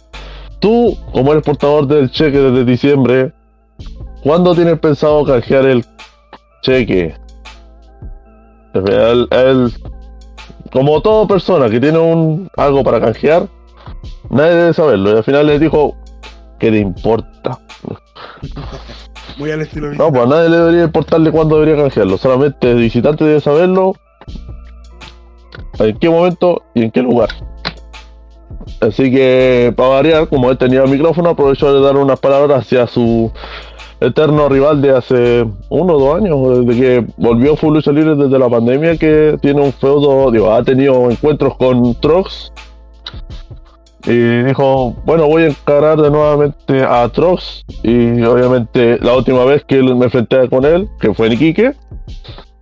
Tú, 0.62 0.96
como 1.12 1.32
eres 1.34 1.44
portador 1.44 1.88
del 1.88 2.10
cheque 2.12 2.38
desde 2.40 2.64
diciembre, 2.64 3.34
¿cuándo 4.24 4.56
tienes 4.56 4.80
pensado 4.80 5.26
canjear 5.26 5.66
el 5.66 5.84
cheque? 6.62 7.16
Él, 8.74 9.28
él- 9.32 9.74
como 10.72 11.02
toda 11.02 11.28
persona 11.28 11.70
que 11.70 11.80
tiene 11.82 11.98
un 11.98 12.48
algo 12.56 12.84
para 12.84 13.02
canjear, 13.02 13.48
nadie 14.30 14.56
debe 14.56 14.74
saberlo. 14.74 15.12
Y 15.14 15.18
al 15.18 15.24
final 15.24 15.48
le 15.48 15.60
dijo: 15.60 15.98
¿Qué 16.60 16.72
te 16.72 16.78
importa? 16.78 17.60
Muy 19.38 19.52
al 19.52 19.62
estilo 19.62 19.92
No, 19.94 20.12
pues 20.12 20.24
a 20.24 20.30
nadie 20.30 20.50
le 20.50 20.58
debería 20.58 20.84
importarle 20.84 21.32
cuándo 21.32 21.56
debería 21.60 21.82
canjearlo. 21.82 22.18
Solamente 22.18 22.72
el 22.72 22.78
visitante 22.78 23.26
debe 23.26 23.42
saberlo 23.42 23.94
en 25.80 25.98
qué 25.98 26.10
momento 26.10 26.62
y 26.76 26.84
en 26.84 26.92
qué 26.92 27.02
lugar. 27.02 27.30
Así 28.80 29.12
que, 29.12 29.74
para 29.76 29.90
variar, 29.90 30.28
como 30.28 30.50
él 30.50 30.58
tenía 30.58 30.84
el 30.84 30.90
micrófono, 30.90 31.30
aprovechó 31.30 31.74
de 31.74 31.82
dar 31.82 31.98
unas 31.98 32.20
palabras 32.20 32.62
hacia 32.62 32.88
su 32.88 33.32
eterno 34.00 34.50
rival 34.50 34.82
de 34.82 34.98
hace 34.98 35.46
uno 35.70 35.94
o 35.94 36.00
dos 36.00 36.18
años, 36.18 36.66
desde 36.66 36.82
que 36.82 37.06
volvió 37.18 37.56
Full 37.56 37.76
Lucha 37.76 37.92
Libre 37.92 38.16
desde 38.16 38.40
la 38.40 38.50
pandemia, 38.50 38.98
que 38.98 39.38
tiene 39.42 39.62
un 39.62 39.72
feudo, 39.72 40.32
digo, 40.32 40.52
ha 40.52 40.64
tenido 40.64 41.10
encuentros 41.10 41.56
con 41.58 41.94
Trox. 42.02 42.52
Y 44.04 44.44
dijo, 44.46 44.96
bueno, 45.06 45.28
voy 45.28 45.44
a 45.44 45.48
encarar 45.50 46.02
de 46.02 46.10
nuevamente 46.10 46.82
a 46.82 47.08
Trox. 47.10 47.64
Y 47.84 48.22
obviamente 48.24 48.98
la 49.00 49.16
última 49.16 49.46
vez 49.46 49.64
que 49.66 49.84
me 49.84 50.06
enfrenté 50.06 50.50
con 50.50 50.66
él, 50.66 50.90
que 51.00 51.14
fue 51.14 51.28
en 51.28 51.34
Iquique, 51.34 51.74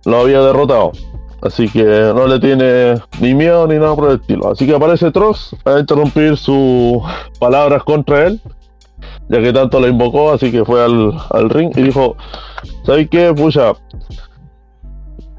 lo 0.04 0.18
había 0.18 0.42
derrotado. 0.42 0.92
Así 1.42 1.68
que 1.68 1.82
no 1.82 2.26
le 2.26 2.38
tiene 2.38 3.00
ni 3.20 3.34
miedo 3.34 3.66
ni 3.66 3.76
nada 3.76 3.94
por 3.94 4.10
el 4.10 4.20
estilo. 4.20 4.50
Así 4.50 4.66
que 4.66 4.74
aparece 4.74 5.10
Trox 5.10 5.56
a 5.64 5.78
interrumpir 5.78 6.36
sus 6.36 7.02
palabras 7.38 7.82
contra 7.84 8.26
él, 8.26 8.40
ya 9.28 9.40
que 9.40 9.52
tanto 9.52 9.80
lo 9.80 9.88
invocó, 9.88 10.32
así 10.32 10.50
que 10.50 10.64
fue 10.64 10.84
al, 10.84 11.14
al 11.30 11.48
ring 11.48 11.72
y 11.76 11.82
dijo, 11.82 12.16
¿sabes 12.84 13.08
qué? 13.08 13.32
Pucha, 13.34 13.72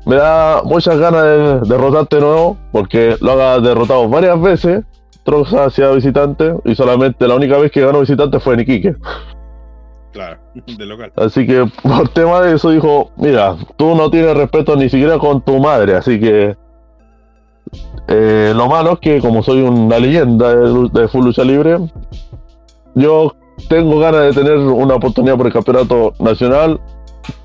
me 0.06 0.16
da 0.16 0.64
muchas 0.64 0.98
ganas 0.98 1.24
de 1.24 1.60
derrotarte 1.70 2.16
de 2.16 2.22
nuevo, 2.24 2.58
porque 2.72 3.18
lo 3.22 3.34
ha 3.34 3.60
derrotado 3.60 4.10
varias 4.10 4.42
veces, 4.42 4.84
Trox 5.24 5.54
hacia 5.54 5.92
visitante, 5.92 6.56
y 6.66 6.74
solamente 6.74 7.28
la 7.28 7.36
única 7.36 7.58
vez 7.60 7.72
que 7.72 7.82
ganó 7.82 8.00
visitante 8.00 8.40
fue 8.40 8.56
en 8.56 8.62
Iquique. 8.62 8.96
Claro, 10.12 10.40
de 10.78 10.86
local. 10.86 11.12
Así 11.16 11.46
que 11.46 11.66
por 11.84 12.10
tema 12.10 12.42
de 12.42 12.56
eso 12.56 12.72
dijo, 12.72 13.12
mira, 13.18 13.56
tú 13.78 13.96
no 13.96 14.10
tienes 14.10 14.36
respeto 14.36 14.76
ni 14.76 14.90
siquiera 14.90 15.18
con 15.18 15.42
tu 15.42 15.60
madre, 15.60 15.96
así 15.96 16.20
que 16.20 16.56
eh, 18.08 18.54
lo 18.56 18.68
malo 18.68 18.94
es 18.94 19.00
que 19.00 19.20
como 19.22 19.42
soy 19.44 19.62
una 19.62 20.00
leyenda 20.00 20.54
de, 20.54 21.08
Full 21.08 21.26
Lucha 21.26 21.44
Libre, 21.44 21.78
yo 22.96 23.36
tengo 23.70 24.00
ganas 24.00 24.22
de 24.24 24.34
tener 24.34 24.58
una 24.58 24.96
oportunidad 24.96 25.38
por 25.38 25.48
el 25.48 25.54
campeonato 25.54 26.14
nacional, 26.20 26.82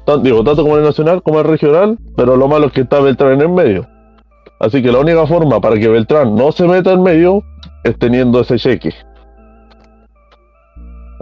tanto 0.05 0.57
como 0.57 0.77
el 0.77 0.83
nacional 0.83 1.23
como 1.23 1.41
el 1.41 1.47
regional, 1.47 1.99
pero 2.17 2.37
lo 2.37 2.49
malo 2.49 2.67
es 2.67 2.73
que 2.73 2.81
está 2.81 3.01
Beltrán 3.01 3.35
en 3.35 3.43
el 3.43 3.49
medio. 3.49 3.87
Así 4.59 4.83
que 4.83 4.91
la 4.91 5.01
única 5.01 5.27
forma 5.27 5.61
para 5.61 5.79
que 5.79 5.89
Beltrán 5.89 6.35
no 6.35 6.51
se 6.51 6.67
meta 6.67 6.93
en 6.93 7.03
medio 7.03 7.45
es 7.85 7.99
teniendo 7.99 8.41
ese 8.41 8.57
cheque. 8.59 8.95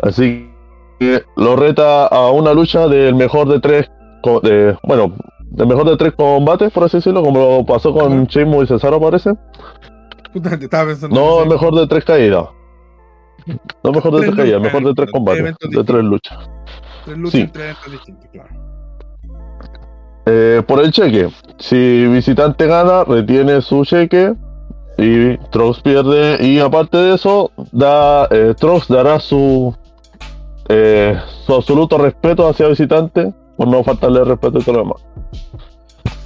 Así 0.02 0.22
que 0.22 0.53
lo 1.36 1.56
reta 1.56 2.06
a 2.06 2.30
una 2.30 2.52
lucha 2.52 2.88
del 2.88 3.14
mejor 3.14 3.48
de 3.48 3.60
tres, 3.60 3.90
de, 4.42 4.76
bueno, 4.82 5.14
del 5.40 5.66
mejor 5.66 5.88
de 5.88 5.96
tres 5.96 6.12
combates, 6.14 6.72
por 6.72 6.84
así 6.84 6.98
decirlo, 6.98 7.22
como 7.22 7.64
pasó 7.64 7.92
con. 7.92 8.26
Sheamus 8.26 8.64
y 8.64 8.66
Cesaro, 8.68 9.00
parece. 9.00 9.34
Justamente 10.32 10.64
estaba 10.64 10.90
pensando. 10.90 11.14
No 11.14 11.42
el 11.42 11.48
mejor 11.48 11.74
de 11.74 11.86
tres 11.86 12.04
caídas. 12.04 12.48
No 13.82 13.92
mejor 13.92 14.12
de 14.12 14.18
Tres 14.18 14.30
tres 14.30 14.36
caídas, 14.36 14.62
mejor 14.62 14.84
de 14.84 14.94
tres 14.94 15.12
combates, 15.12 15.54
de 15.60 15.84
tres 15.84 16.04
luchas. 16.04 16.38
Tres 17.04 17.18
luchas 17.18 17.40
sí. 17.40 17.46
tres 17.52 17.64
eventos 17.64 17.92
distintos, 17.92 18.30
claro. 18.32 18.48
Eh, 20.26 20.62
por 20.66 20.80
el 20.80 20.90
cheque, 20.90 21.28
si 21.58 22.06
visitante 22.06 22.66
gana, 22.66 23.04
retiene 23.04 23.60
su 23.60 23.84
cheque 23.84 24.34
y 24.96 25.36
Trox 25.50 25.82
pierde. 25.82 26.38
Y 26.44 26.58
aparte 26.60 26.96
de 26.96 27.14
eso, 27.14 27.50
da, 27.72 28.26
eh, 28.30 28.54
Trox 28.58 28.88
dará 28.88 29.20
su 29.20 29.74
eh, 30.68 31.18
su 31.46 31.54
absoluto 31.54 31.98
respeto 31.98 32.48
hacia 32.48 32.68
visitantes, 32.68 33.32
por 33.56 33.68
no 33.68 33.84
faltarle 33.84 34.20
el 34.20 34.26
respeto 34.26 34.58
y 34.58 34.62
todo 34.62 34.74
lo 34.76 34.82
demás. 34.82 35.02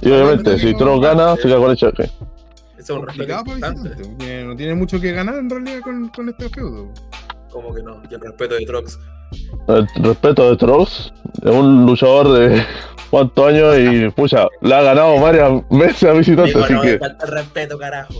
Y 0.01 0.11
obviamente, 0.11 0.57
si 0.57 0.73
Trox 0.75 1.01
gana, 1.01 1.35
se 1.35 1.43
queda 1.43 1.57
con 1.57 1.71
el 1.71 1.77
cheque. 1.77 2.09
Es 2.77 2.89
un 2.89 3.05
respeto 3.05 3.39
importante. 3.39 3.89
porque 3.89 4.43
no 4.45 4.55
tiene 4.55 4.75
mucho 4.75 4.99
que 4.99 5.11
ganar 5.11 5.35
en 5.35 5.49
realidad 5.49 5.81
con, 5.81 6.07
con 6.09 6.29
este 6.29 6.49
feudo. 6.49 6.87
Como 7.51 7.73
que 7.73 7.83
no. 7.83 8.01
Y 8.09 8.13
el 8.13 8.21
respeto 8.21 8.55
de 8.55 8.65
Trox. 8.65 8.99
El 9.67 9.87
respeto 10.03 10.49
de 10.49 10.57
Trox 10.57 11.13
es 11.43 11.51
un 11.51 11.85
luchador 11.85 12.31
de 12.33 12.63
cuántos 13.09 13.47
años 13.47 13.77
y, 13.77 14.09
pucha, 14.09 14.47
le 14.61 14.73
ha 14.73 14.81
ganado 14.81 15.19
varias 15.19 15.51
veces 15.69 16.03
a 16.03 16.13
visitantes, 16.13 16.53
Digo, 16.53 16.65
así 16.65 16.73
no, 16.73 16.81
que. 16.81 16.97
falta 16.97 17.25
el 17.25 17.31
respeto, 17.31 17.77
carajo. 17.77 18.13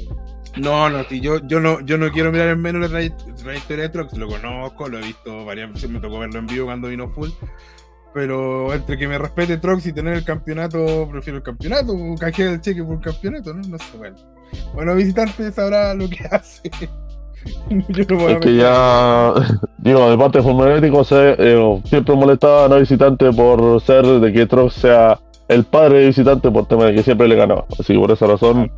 No, 0.62 0.90
no, 0.90 1.04
si 1.06 1.20
yo, 1.22 1.40
yo 1.48 1.60
no, 1.60 1.80
yo 1.82 1.98
no 1.98 2.12
quiero 2.12 2.32
mirar 2.32 2.50
en 2.50 2.62
menos 2.62 2.82
la 2.82 2.88
tray- 3.00 3.14
trayectoria 3.44 3.84
de 3.84 3.90
Trox, 3.90 4.18
lo 4.18 4.28
conozco, 4.28 4.88
lo 4.90 5.00
he 5.00 5.02
visto 5.04 5.46
varias 5.46 5.72
veces, 5.74 5.90
me 5.90 6.00
tocó 6.00 6.20
verlo 6.20 6.40
en 6.40 6.48
vivo 6.48 6.66
cuando 6.66 6.88
vino 6.88 7.10
full. 7.10 7.30
Pero 8.14 8.74
entre 8.74 8.98
que 8.98 9.08
me 9.08 9.18
respete 9.20 9.58
Trox 9.58 9.86
y 9.86 9.94
tener 9.94 10.16
el 10.16 10.24
campeonato, 10.24 11.08
prefiero 11.12 11.38
el 11.38 11.44
campeonato, 11.44 11.94
canjear 12.20 12.50
el 12.54 12.62
cheque 12.62 12.84
por 12.84 12.96
el 12.96 13.02
campeonato, 13.02 13.54
¿no? 13.54 13.62
No 13.68 13.78
sé, 13.78 13.98
bueno. 13.98 14.18
Bueno, 14.74 14.96
visitante 14.96 15.52
sabrá 15.52 15.94
lo 15.94 16.10
que 16.10 16.26
hace. 16.32 16.72
yo 17.70 18.04
no 18.10 18.28
a 18.28 18.32
Es 18.32 18.40
que 18.40 18.56
ya, 18.56 19.34
digo, 19.78 20.10
de 20.10 20.18
parte 20.18 20.42
de 20.42 21.04
se, 21.04 21.36
eh, 21.38 21.82
siempre 21.86 22.16
molestaban 22.16 22.74
a 22.74 22.78
visitante 22.78 23.32
por 23.32 23.80
ser 23.82 24.06
de 24.06 24.34
que 24.34 24.46
Trox 24.48 24.74
sea 24.74 25.20
el 25.48 25.64
padre 25.66 26.00
de 26.00 26.08
visitante 26.08 26.50
por 26.50 26.68
tema 26.68 26.86
de 26.86 26.96
que 26.96 27.04
siempre 27.04 27.28
le 27.28 27.36
ganaba. 27.36 27.66
Así 27.80 27.94
que 27.94 28.00
por 28.00 28.12
esa 28.12 28.26
razón 28.28 28.72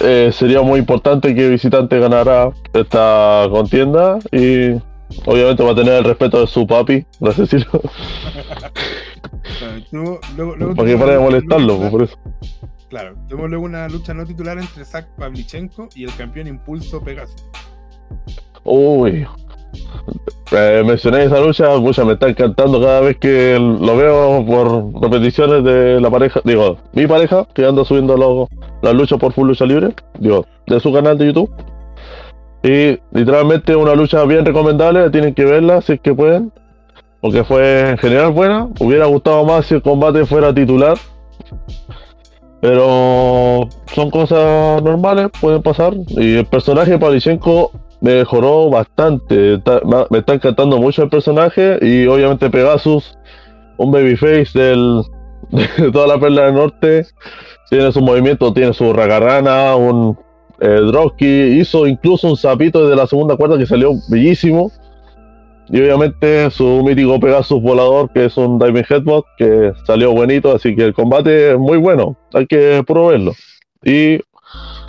eh, 0.00 0.30
sería 0.32 0.62
muy 0.62 0.78
importante 0.80 1.34
que 1.34 1.48
visitante 1.48 1.98
ganara 1.98 2.50
esta 2.72 3.46
contienda 3.50 4.18
y 4.32 4.72
obviamente 5.26 5.62
va 5.62 5.72
a 5.72 5.74
tener 5.74 5.94
el 5.94 6.04
respeto 6.04 6.40
de 6.40 6.46
su 6.46 6.66
papi, 6.66 7.04
así 7.26 7.42
decirlo, 7.42 7.80
Claro, 9.58 10.20
luego- 10.36 10.56
luego 10.56 10.74
para 10.74 10.86
que 10.88 10.94
tuvo 10.94 11.00
pare 11.04 11.12
de 11.12 11.18
molestarlo, 11.18 11.74
lucha- 11.76 11.90
por 11.90 12.02
eso. 12.02 12.18
Claro, 12.88 13.14
tuvimos 13.28 13.50
luego 13.50 13.64
una 13.66 13.88
lucha 13.88 14.14
no 14.14 14.24
titular 14.24 14.58
entre 14.58 14.84
Zach 14.84 15.06
Pavlichenko 15.18 15.88
y 15.94 16.04
el 16.04 16.14
campeón 16.16 16.46
Impulso 16.46 17.02
Pegaso. 17.02 17.34
Uy. 18.64 19.26
Eh, 20.52 20.82
mencioné 20.86 21.24
esa 21.24 21.40
lucha, 21.40 21.76
pucha, 21.76 22.04
me 22.04 22.14
está 22.14 22.28
encantando 22.28 22.80
cada 22.80 23.00
vez 23.00 23.18
que 23.18 23.58
lo 23.58 23.96
veo 23.96 24.44
por 24.46 25.02
repeticiones 25.02 25.62
de 25.62 26.00
la 26.00 26.10
pareja, 26.10 26.40
digo, 26.44 26.78
mi 26.92 27.06
pareja, 27.06 27.46
que 27.52 27.66
anda 27.66 27.84
subiendo 27.84 28.16
los, 28.16 28.48
las 28.80 28.94
luchas 28.94 29.18
por 29.18 29.32
Full 29.32 29.48
Lucha 29.48 29.66
Libre, 29.66 29.94
digo, 30.18 30.46
de 30.66 30.80
su 30.80 30.92
canal 30.92 31.18
de 31.18 31.26
YouTube. 31.26 31.50
Y 32.62 32.98
literalmente 33.12 33.76
una 33.76 33.94
lucha 33.94 34.24
bien 34.24 34.44
recomendable, 34.44 35.10
tienen 35.10 35.34
que 35.34 35.44
verla 35.44 35.82
si 35.82 35.92
es 35.94 36.00
que 36.00 36.14
pueden, 36.14 36.50
porque 37.20 37.44
fue 37.44 37.90
en 37.90 37.98
general 37.98 38.32
buena. 38.32 38.68
Hubiera 38.80 39.06
gustado 39.06 39.44
más 39.44 39.66
si 39.66 39.74
el 39.74 39.82
combate 39.82 40.24
fuera 40.24 40.52
titular, 40.54 40.96
pero 42.60 43.68
son 43.94 44.10
cosas 44.10 44.82
normales, 44.82 45.28
pueden 45.40 45.62
pasar. 45.62 45.94
Y 46.08 46.38
el 46.38 46.46
personaje 46.46 46.98
Pavlichenko 46.98 47.70
mejoró 48.00 48.70
bastante. 48.70 49.60
Me 50.10 50.18
está 50.18 50.34
encantando 50.34 50.78
mucho 50.78 51.02
el 51.02 51.08
personaje 51.08 51.78
y 51.80 52.06
obviamente 52.06 52.50
Pegasus, 52.50 53.18
un 53.76 53.90
babyface 53.90 54.58
del, 54.58 55.02
de 55.50 55.90
toda 55.92 56.06
la 56.06 56.20
perla 56.20 56.46
del 56.46 56.54
norte, 56.54 57.06
tiene 57.70 57.92
su 57.92 58.00
movimiento, 58.00 58.52
tiene 58.52 58.72
su 58.72 58.92
ragarrana, 58.92 59.74
un 59.76 60.18
eh, 60.60 60.80
dropkick, 60.86 61.60
hizo 61.60 61.86
incluso 61.86 62.28
un 62.28 62.36
zapito 62.36 62.82
desde 62.82 62.96
la 62.96 63.06
segunda 63.06 63.36
cuarta 63.36 63.58
que 63.58 63.66
salió 63.66 63.92
bellísimo. 64.08 64.70
Y 65.70 65.80
obviamente 65.82 66.50
su 66.50 66.82
mítico 66.82 67.20
Pegasus 67.20 67.60
volador, 67.60 68.10
que 68.12 68.24
es 68.24 68.36
un 68.38 68.58
Diving 68.58 68.86
Headbutt, 68.88 69.26
que 69.36 69.72
salió 69.84 70.12
bonito, 70.12 70.54
así 70.54 70.74
que 70.74 70.84
el 70.84 70.94
combate 70.94 71.52
es 71.52 71.58
muy 71.58 71.76
bueno, 71.76 72.16
hay 72.32 72.46
que 72.46 72.82
probarlo. 72.86 73.32
Y 73.84 74.18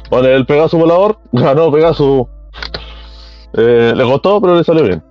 con 0.09 0.25
el 0.25 0.45
Pegasus 0.45 0.79
volador, 0.79 1.19
ganó 1.33 1.69
Pegasus 1.69 2.27
eh, 3.53 3.93
le 3.95 4.03
costó, 4.03 4.39
pero 4.41 4.55
le 4.55 4.63
salió 4.63 4.83
bien. 4.83 5.03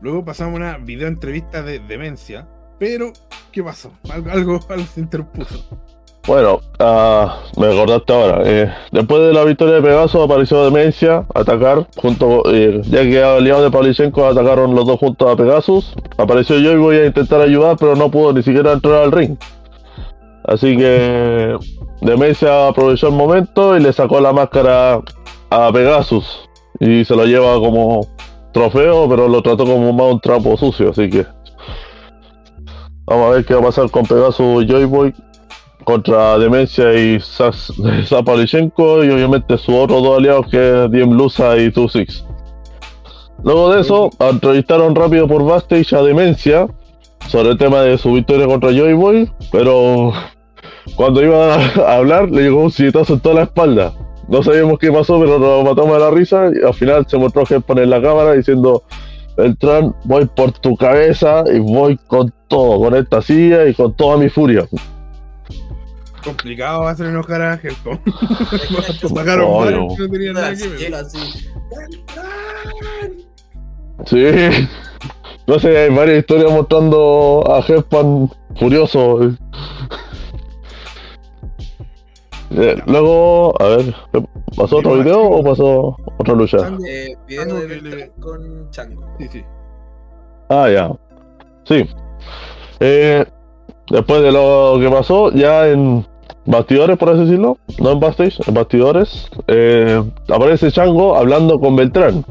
Luego 0.00 0.24
pasamos 0.24 0.54
a 0.54 0.56
una 0.56 0.78
video 0.78 1.08
entrevista 1.08 1.62
de 1.62 1.80
demencia, 1.80 2.46
pero 2.78 3.12
¿qué 3.50 3.62
pasó? 3.62 3.90
Algo, 4.10 4.30
algo, 4.30 4.60
algo 4.68 4.84
se 4.86 5.00
interpuso. 5.00 5.64
Bueno, 6.28 6.60
ah, 6.78 7.40
me 7.56 7.68
acordaste 7.68 8.12
ahora. 8.12 8.42
eh, 8.44 8.70
después 8.92 9.22
de 9.22 9.32
la 9.32 9.44
victoria 9.44 9.76
de 9.76 9.82
Pegasus 9.82 10.20
apareció 10.20 10.62
Demencia 10.62 11.24
a 11.34 11.40
atacar, 11.40 11.86
junto, 11.96 12.42
eh, 12.52 12.82
ya 12.84 13.02
que 13.02 13.22
aliados 13.22 13.62
de 13.62 13.70
Pavlichenko 13.70 14.26
atacaron 14.26 14.74
los 14.74 14.86
dos 14.86 15.00
juntos 15.00 15.26
a 15.26 15.36
Pegasus. 15.36 15.94
Apareció 16.18 16.58
yo 16.58 16.72
y 16.72 16.76
voy 16.76 16.96
a 16.96 17.06
intentar 17.06 17.40
ayudar, 17.40 17.76
pero 17.80 17.96
no 17.96 18.10
pudo 18.10 18.34
ni 18.34 18.42
siquiera 18.42 18.72
entrar 18.72 19.04
al 19.04 19.12
ring. 19.12 19.38
Así 20.44 20.76
que 20.76 21.56
Demencia 22.02 22.68
aprovechó 22.68 23.08
el 23.08 23.14
momento 23.14 23.74
y 23.74 23.80
le 23.80 23.92
sacó 23.94 24.20
la 24.20 24.32
máscara 24.34 25.00
a 25.50 25.72
Pegasus. 25.72 26.48
Y 26.80 27.04
se 27.04 27.16
lo 27.16 27.24
lleva 27.24 27.54
como 27.54 28.06
trofeo, 28.52 29.08
pero 29.08 29.28
lo 29.28 29.42
trató 29.42 29.64
como 29.64 29.92
más 29.92 30.12
un 30.12 30.20
trapo 30.20 30.56
sucio, 30.56 30.90
así 30.90 31.08
que... 31.10 31.26
Vamos 33.06 33.26
a 33.26 33.30
ver 33.36 33.44
qué 33.44 33.54
va 33.54 33.60
a 33.60 33.64
pasar 33.64 33.90
con 33.90 34.04
Pegasus 34.04 34.66
Joy 34.66 34.84
Boy 34.84 35.14
contra 35.84 36.38
Demencia 36.38 36.92
y 36.92 37.18
Zapalichenko 38.04 39.02
y 39.02 39.10
obviamente 39.10 39.56
sus 39.56 39.74
otros 39.74 40.02
dos 40.02 40.18
aliados 40.18 40.46
que 40.50 40.84
es 40.84 40.90
Diem 40.90 41.12
Lusa 41.12 41.56
y 41.56 41.70
Two 41.70 41.88
Six. 41.88 42.26
Luego 43.42 43.72
de 43.72 43.80
eso, 43.80 44.10
entrevistaron 44.18 44.94
rápido 44.94 45.26
por 45.26 45.44
backstage 45.44 45.94
a 45.94 46.02
Demencia 46.02 46.66
sobre 47.28 47.50
el 47.50 47.58
tema 47.58 47.80
de 47.80 47.96
su 47.96 48.12
victoria 48.12 48.46
contra 48.46 48.70
Joy 48.70 48.92
Boy, 48.92 49.30
pero 49.50 50.12
cuando 50.96 51.22
iba 51.22 51.54
a 51.54 51.96
hablar 51.96 52.30
le 52.30 52.42
llegó 52.42 52.62
un 52.62 52.70
silletazo 52.70 53.14
en 53.14 53.20
toda 53.20 53.36
la 53.36 53.42
espalda. 53.44 53.94
No 54.28 54.42
sabíamos 54.42 54.78
qué 54.78 54.92
pasó, 54.92 55.18
pero 55.18 55.38
nos 55.38 55.64
matamos 55.64 55.94
de 55.94 56.00
la 56.00 56.10
risa 56.10 56.50
y 56.54 56.64
al 56.64 56.74
final 56.74 57.06
se 57.08 57.16
mostró 57.16 57.44
Hepburn 57.48 57.82
en 57.82 57.90
la 57.90 58.02
cámara 58.02 58.34
diciendo 58.34 58.84
Beltrán, 59.36 59.94
voy 60.04 60.26
por 60.26 60.52
tu 60.52 60.76
cabeza 60.76 61.44
y 61.52 61.60
voy 61.60 61.96
con 61.96 62.32
todo, 62.48 62.78
con 62.78 62.94
esta 62.94 63.22
silla 63.22 63.66
y 63.66 63.74
con 63.74 63.96
toda 63.96 64.16
mi 64.18 64.28
furia. 64.28 64.68
Complicado 66.24 66.86
hacer 66.86 67.06
enojar 67.06 67.40
a 67.40 67.54
Helcom. 67.54 67.98
Sacaron 69.14 69.64
varios 69.64 69.96
que 69.96 70.02
no 70.02 70.10
tenían 70.10 70.34
nada 70.34 70.54
que 70.54 70.68
ver. 70.68 70.92
Sí. 74.06 74.68
No 75.46 75.58
sé, 75.58 75.78
hay 75.78 75.90
varias 75.90 76.18
historias 76.18 76.52
mostrando 76.52 77.44
a 77.48 77.60
Heppan 77.60 78.30
furioso. 78.58 79.30
Eh, 82.50 82.76
luego, 82.86 83.54
a 83.60 83.68
ver, 83.68 83.94
¿pasó 84.56 84.78
otro 84.78 84.94
video 84.94 85.22
o 85.22 85.44
pasó 85.44 85.96
otra 86.18 86.34
lucha? 86.34 86.58
Eh, 86.86 87.14
video 87.26 87.60
de 87.60 87.66
Beltrán 87.66 88.10
con 88.20 88.70
Chango. 88.70 89.04
Sí, 89.18 89.28
sí. 89.28 89.44
Ah, 90.48 90.68
ya. 90.70 90.90
Sí. 91.64 91.86
Eh, 92.80 93.24
después 93.90 94.22
de 94.22 94.32
lo 94.32 94.78
que 94.80 94.88
pasó, 94.88 95.30
ya 95.32 95.68
en 95.68 96.06
bastidores, 96.46 96.96
por 96.96 97.10
así 97.10 97.20
decirlo, 97.20 97.58
no 97.80 97.92
en 97.92 98.00
backstage, 98.00 98.40
en 98.46 98.54
bastidores, 98.54 99.28
eh, 99.46 100.02
aparece 100.28 100.72
Chango 100.72 101.16
hablando 101.16 101.60
con 101.60 101.76
Beltrán. 101.76 102.24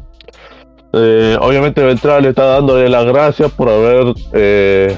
Eh, 0.94 1.38
obviamente 1.40 1.84
Beltrán 1.84 2.24
le 2.24 2.30
está 2.30 2.46
dándole 2.46 2.90
las 2.90 3.06
gracias 3.06 3.52
por 3.52 3.70
haber 3.70 4.16
eh, 4.34 4.98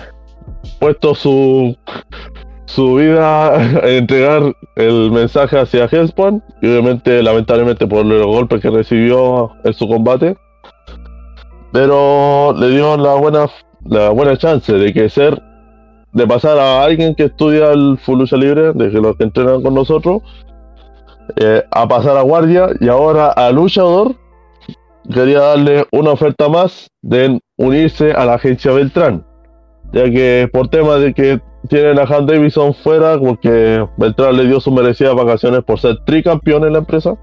puesto 0.80 1.14
su, 1.16 1.76
su 2.70 2.96
vida 2.96 3.56
a 3.56 3.90
entregar 3.90 4.56
el 4.76 5.12
mensaje 5.12 5.60
hacia 5.60 5.86
Hellspawn 5.86 6.44
y 6.62 6.68
obviamente 6.68 7.22
lamentablemente 7.24 7.88
por 7.88 8.06
los 8.06 8.26
golpes 8.26 8.62
que 8.62 8.70
recibió 8.70 9.52
en 9.64 9.74
su 9.74 9.88
combate. 9.88 10.38
Pero 11.72 12.54
le 12.58 12.70
dio 12.70 12.98
la 12.98 13.16
buena 13.16 13.48
la 13.86 14.10
buena 14.10 14.38
chance 14.38 14.72
de 14.74 14.94
que 14.94 15.10
ser 15.10 15.42
de 16.14 16.28
pasar 16.28 16.58
a 16.58 16.84
alguien 16.84 17.16
que 17.16 17.26
estudia 17.26 17.72
el 17.72 17.98
full 18.00 18.20
lucha 18.20 18.36
libre 18.36 18.74
de 18.74 18.90
los 18.92 19.16
que 19.16 19.24
entrenan 19.24 19.62
con 19.62 19.74
nosotros 19.74 20.22
eh, 21.38 21.64
a 21.72 21.88
pasar 21.88 22.18
a 22.18 22.22
guardia 22.22 22.70
y 22.80 22.88
ahora 22.88 23.30
a 23.30 23.52
luchador. 23.52 24.16
Quería 25.12 25.40
darle 25.40 25.88
una 25.92 26.12
oferta 26.12 26.50
más 26.50 26.88
de 27.02 27.40
unirse 27.58 28.12
a 28.12 28.26
la 28.26 28.36
agencia 28.36 28.72
Beltrán 28.72 29.26
ya 29.92 30.04
que 30.06 30.50
por 30.52 30.68
tema 30.68 30.96
de 30.96 31.14
que 31.14 31.42
tienen 31.70 32.00
a 32.00 32.04
Han 32.04 32.26
Davidson 32.26 32.74
fuera 32.74 33.18
porque 33.18 33.86
Beltrán 33.98 34.36
le 34.36 34.46
dio 34.46 34.60
sus 34.60 34.74
merecidas 34.74 35.16
vacaciones 35.16 35.64
por 35.64 35.80
ser 35.80 35.98
tricampeón 36.06 36.66
en 36.66 36.74
la 36.74 36.80
empresa 36.80 37.18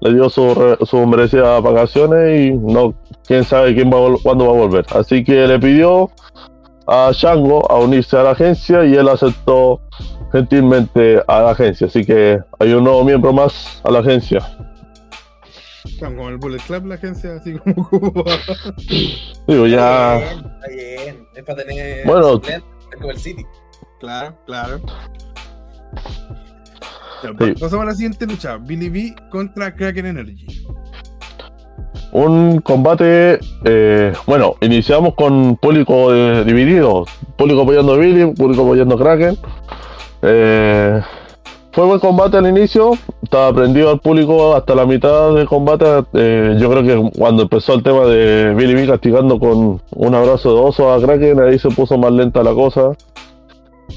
le 0.00 0.14
dio 0.14 0.28
sus 0.28 0.56
sus 0.84 1.06
merecidas 1.06 1.62
vacaciones 1.62 2.40
y 2.40 2.52
no 2.52 2.94
quién 3.26 3.44
sabe 3.44 3.74
quién 3.74 3.90
va 3.90 3.98
a 3.98 4.18
cuándo 4.22 4.46
va 4.46 4.52
a 4.52 4.66
volver. 4.66 4.86
Así 4.90 5.24
que 5.24 5.46
le 5.46 5.58
pidió 5.58 6.10
a 6.86 7.10
Shango 7.12 7.70
a 7.70 7.78
unirse 7.78 8.16
a 8.16 8.22
la 8.22 8.30
agencia 8.32 8.84
y 8.84 8.94
él 8.94 9.08
aceptó 9.08 9.80
gentilmente 10.32 11.22
a 11.26 11.42
la 11.42 11.50
agencia. 11.50 11.86
Así 11.86 12.04
que 12.04 12.38
hay 12.58 12.72
un 12.72 12.84
nuevo 12.84 13.04
miembro 13.04 13.32
más 13.32 13.80
a 13.84 13.90
la 13.90 14.00
agencia. 14.00 14.40
Están 15.84 16.16
como 16.16 16.28
el 16.28 16.36
Bullet 16.36 16.58
Club, 16.66 16.86
la 16.86 16.96
agencia, 16.96 17.34
así 17.34 17.56
como 17.58 17.88
Cuba. 17.88 18.32
Digo, 19.46 19.66
ya. 19.66 20.18
Está 20.18 20.28
bien, 20.28 20.44
está 20.44 20.68
bien. 20.68 21.26
Es 21.34 21.44
para 21.44 21.64
tener. 21.64 22.06
Bueno. 22.06 22.40
Es 22.96 23.00
como 23.00 23.10
el 23.12 23.18
City. 23.18 23.46
Claro, 24.00 24.36
claro. 24.46 24.80
Ya, 27.22 27.30
Sí. 27.38 27.54
Pasamos 27.60 27.82
a 27.82 27.86
la 27.86 27.94
siguiente 27.94 28.26
lucha. 28.26 28.56
Billy 28.58 28.88
B 28.88 29.14
contra 29.30 29.74
Kraken 29.74 30.06
Energy. 30.06 30.66
Un 32.12 32.60
combate, 32.60 33.40
eh, 33.64 34.12
bueno, 34.26 34.54
iniciamos 34.60 35.14
con 35.14 35.56
público 35.56 36.14
eh, 36.14 36.44
dividido, 36.44 37.04
público 37.36 37.62
apoyando 37.62 37.94
a 37.94 37.96
Billy, 37.96 38.32
público 38.32 38.62
apoyando 38.62 38.94
a 38.94 38.98
Kraken. 38.98 39.38
Eh, 40.22 41.02
fue 41.76 41.84
buen 41.84 42.00
combate 42.00 42.38
al 42.38 42.46
inicio, 42.46 42.92
estaba 43.22 43.52
prendido 43.52 43.90
al 43.90 44.00
público 44.00 44.56
hasta 44.56 44.74
la 44.74 44.86
mitad 44.86 45.34
del 45.34 45.46
combate. 45.46 46.06
eh, 46.14 46.56
yo 46.58 46.70
creo 46.70 46.82
que 46.82 47.18
cuando 47.18 47.42
empezó 47.42 47.74
el 47.74 47.82
tema 47.82 48.06
de 48.06 48.54
Billy 48.54 48.72
B 48.72 48.86
castigando 48.86 49.38
con 49.38 49.82
un 49.90 50.14
abrazo 50.14 50.54
de 50.54 50.60
oso 50.62 50.90
a 50.90 50.98
Kraken, 50.98 51.38
ahí 51.38 51.58
se 51.58 51.68
puso 51.68 51.98
más 51.98 52.12
lenta 52.12 52.42
la 52.42 52.54
cosa. 52.54 52.92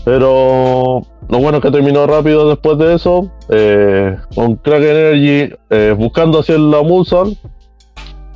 Pero 0.04 1.04
lo 1.30 1.40
bueno 1.40 1.60
es 1.60 1.64
que 1.64 1.72
terminó 1.72 2.06
rápido 2.06 2.50
después 2.50 2.78
de 2.80 2.96
eso, 2.96 3.32
eh, 3.48 4.18
con 4.36 4.58
Kraken 4.58 4.98
Energy 4.98 5.56
eh, 5.70 5.96
buscando 5.98 6.40
hacer 6.40 6.60
la 6.60 6.84
Moonsault. 6.84 7.38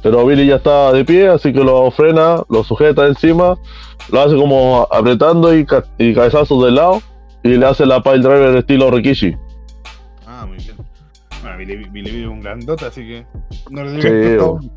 Pero 0.01 0.25
Billy 0.25 0.47
ya 0.47 0.55
está 0.55 0.93
de 0.93 1.03
pie, 1.03 1.27
así 1.27 1.51
que 1.51 1.65
lo 1.65 1.91
frena, 1.91 2.43
lo 2.47 2.63
sujeta 2.63 3.07
encima, 3.07 3.57
lo 4.09 4.21
hace 4.21 4.37
como 4.37 4.87
apretando 4.89 5.53
y, 5.53 5.67
y 5.97 6.13
cabezazos 6.13 6.63
del 6.63 6.75
lado 6.75 7.01
y 7.43 7.49
le 7.49 7.65
hace 7.65 7.85
la 7.85 8.01
pile 8.01 8.19
driver 8.19 8.55
estilo 8.55 8.89
Rikishi. 8.91 9.35
Ah, 10.25 10.45
muy 10.47 10.57
bien. 10.57 10.75
Bueno, 11.41 11.57
Billy, 11.57 11.89
Billy 11.89 12.21
es 12.23 12.27
un 12.27 12.41
grandote, 12.41 12.85
así 12.85 13.01
que 13.01 13.25
no 13.69 13.83
le 13.83 14.01
Sí, 14.01 14.09
digo 14.09 14.59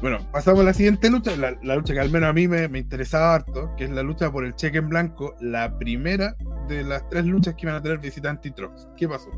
Bueno, 0.00 0.18
pasamos 0.32 0.60
a 0.60 0.64
la 0.64 0.72
siguiente 0.72 1.10
lucha, 1.10 1.34
la, 1.36 1.56
la 1.62 1.74
lucha 1.74 1.92
que 1.92 1.98
al 2.00 2.10
menos 2.10 2.30
a 2.30 2.32
mí 2.32 2.46
me, 2.46 2.68
me 2.68 2.78
interesaba 2.78 3.34
harto, 3.34 3.70
que 3.76 3.82
es 3.84 3.90
la 3.90 4.02
lucha 4.02 4.30
por 4.30 4.44
el 4.44 4.54
cheque 4.54 4.78
en 4.78 4.88
blanco, 4.88 5.34
la 5.40 5.76
primera 5.76 6.36
de 6.68 6.84
las 6.84 7.08
tres 7.08 7.24
luchas 7.24 7.54
que 7.54 7.66
iban 7.66 7.74
a 7.74 7.82
tener 7.82 7.98
visitante 7.98 8.48
y 8.48 8.52
Trox. 8.52 8.86
¿Qué 8.96 9.08
pasó? 9.08 9.28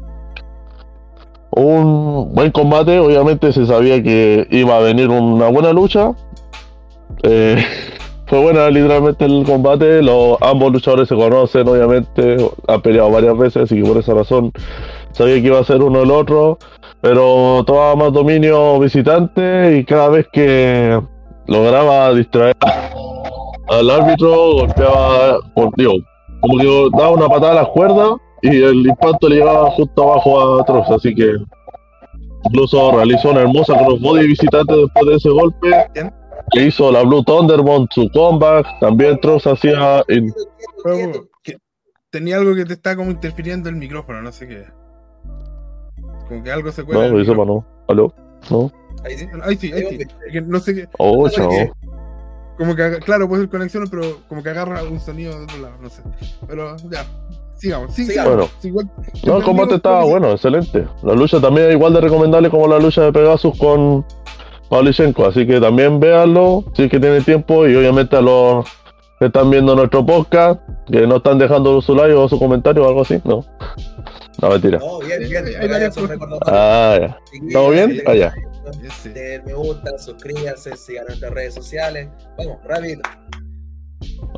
Un 1.53 2.35
buen 2.35 2.51
combate, 2.53 2.99
obviamente 2.99 3.53
se 3.53 3.65
sabía 3.67 4.03
que 4.03 4.47
iba 4.51 4.77
a 4.77 4.81
venir 4.81 5.09
una 5.09 5.49
buena 5.49 5.73
lucha. 5.73 6.13
Eh, 7.23 7.57
fue 8.31 8.39
buena 8.41 8.71
literalmente 8.71 9.25
el 9.25 9.45
combate, 9.45 10.01
los, 10.03 10.39
ambos 10.41 10.73
luchadores 10.73 11.09
se 11.09 11.17
conocen, 11.17 11.67
obviamente, 11.69 12.37
han 12.69 12.81
peleado 12.81 13.11
varias 13.11 13.37
veces, 13.37 13.65
así 13.65 13.83
que 13.83 13.89
por 13.89 13.99
esa 13.99 14.15
razón 14.15 14.53
sabía 15.11 15.35
que 15.35 15.49
iba 15.49 15.59
a 15.59 15.65
ser 15.65 15.83
uno 15.83 16.03
el 16.03 16.13
otro, 16.13 16.57
pero 17.01 17.65
tomaba 17.67 17.97
más 17.97 18.13
dominio 18.13 18.79
visitante 18.79 19.77
y 19.77 19.85
cada 19.85 20.09
vez 20.11 20.29
que 20.33 21.01
lograba 21.49 22.15
distraer 22.15 22.55
al 23.69 23.91
árbitro, 23.91 24.53
golpeaba, 24.55 25.39
por- 25.55 25.71
digo, 25.77 25.95
como 26.41 26.59
que 26.59 26.89
daba 26.97 27.11
una 27.11 27.29
patada 27.29 27.53
a 27.53 27.55
las 27.57 27.69
cuerdas 27.69 28.13
y 28.43 28.63
el 28.63 28.87
impacto 28.87 29.29
le 29.29 29.37
llegaba 29.37 29.73
justo 29.73 30.03
abajo 30.05 30.61
a 30.61 30.65
Trox, 30.65 30.89
así 30.91 31.13
que 31.17 31.33
incluso 32.45 32.93
realizó 32.93 33.31
una 33.31 33.41
hermosa 33.41 33.77
crossbody 33.77 34.29
visitante 34.29 34.73
después 34.77 35.07
de 35.07 35.15
ese 35.17 35.31
golpe. 35.31 35.69
Que 36.53 36.67
hizo 36.67 36.91
la 36.91 37.03
Blue 37.03 37.23
Thunderbolt 37.23 37.93
su 37.93 38.09
comeback, 38.13 38.67
también 38.81 39.21
Trox 39.21 39.47
hacía 39.47 40.03
tenía 42.11 42.37
algo 42.39 42.55
que 42.55 42.65
te 42.65 42.73
está 42.75 42.97
como 42.97 43.11
interfiriendo 43.11 43.69
el 43.69 43.77
micrófono, 43.77 44.21
no 44.23 44.33
sé 44.33 44.49
qué. 44.49 44.65
Como 46.29 46.43
que 46.43 46.51
algo 46.51 46.73
se 46.73 46.85
cuela. 46.85 47.09
No, 47.09 47.15
micrófono. 47.17 47.65
para 47.87 47.97
no. 47.97 48.11
¿Aló? 48.11 48.15
¿No? 48.51 48.73
Ahí 49.05 49.17
sí. 49.17 49.29
Ahí 49.43 49.57
sí, 49.57 49.73
ahí 49.73 50.43
no 50.47 50.59
sé 50.61 50.75
qué. 50.75 50.89
Oh, 50.99 51.25
No 51.25 51.29
sé 51.29 51.37
chavo. 51.37 51.51
qué. 51.51 51.73
Como 52.59 52.75
que, 52.77 52.99
claro, 52.99 53.29
puede 53.29 53.43
ser 53.43 53.51
conexión, 53.51 53.85
pero 53.91 54.03
como 54.29 54.43
que 54.43 54.51
agarra 54.51 54.83
un 54.83 55.01
sonido 55.01 55.37
de 55.39 55.45
otro 55.45 55.59
lado, 55.59 55.75
no 55.81 55.89
sé. 55.89 56.03
Pero 56.47 56.77
ya, 56.91 57.07
sigamos, 57.57 57.95
sí, 57.95 58.05
Sigamos. 58.07 58.51
Sí, 58.61 58.69
igual- 58.69 58.91
No, 59.25 59.39
el 59.39 59.45
combate 59.45 59.77
estaba 59.77 60.05
bueno, 60.05 60.31
excelente. 60.33 60.87
La 61.03 61.15
lucha 61.15 61.41
también 61.41 61.69
es 61.69 61.75
igual 61.75 61.95
de 61.95 62.03
recomendable 62.03 62.51
como 62.51 62.69
la 62.69 62.79
lucha 62.79 63.03
de 63.03 63.13
Pegasus 63.13 63.57
con 63.57 64.05
Pavlichenko, 64.71 65.27
así 65.27 65.47
que 65.47 65.61
también 65.61 65.99
véanlo 65.99 66.65
si 66.75 66.85
es 66.85 66.91
que 66.91 67.01
tienen 67.01 67.25
tiempo 67.25 67.67
y 67.67 67.75
obviamente 67.75 68.17
a 68.17 68.21
los 68.21 68.65
que 69.19 69.27
están 69.27 69.51
viendo 69.51 69.75
nuestro 69.75 70.07
podcast, 70.07 70.61
que 70.91 71.07
no 71.07 71.17
están 71.17 71.39
dejando 71.39 71.83
su 71.83 71.95
like 71.95 72.15
o 72.15 72.29
su 72.29 72.39
comentario 72.39 72.85
o 72.85 72.89
algo 72.89 73.03
así, 73.03 73.21
no. 73.25 73.45
No, 74.41 74.49
mentira. 74.49 74.79
No, 74.79 75.01
bien, 75.01 75.29
bien. 75.29 75.45
Varias. 75.69 75.97
Ah, 76.47 76.97
ya. 76.99 77.19
¿Estamos 77.47 77.73
bien? 77.73 78.03
Ah, 78.07 78.15
ya. 78.15 78.35
Me 79.45 79.53
gusta, 79.55 79.99
suscríbanse, 79.99 80.77
sigan 80.77 81.07
nuestras 81.07 81.33
redes 81.33 81.55
sociales. 81.55 82.09
Vamos, 82.39 82.59
rápido. 82.65 83.03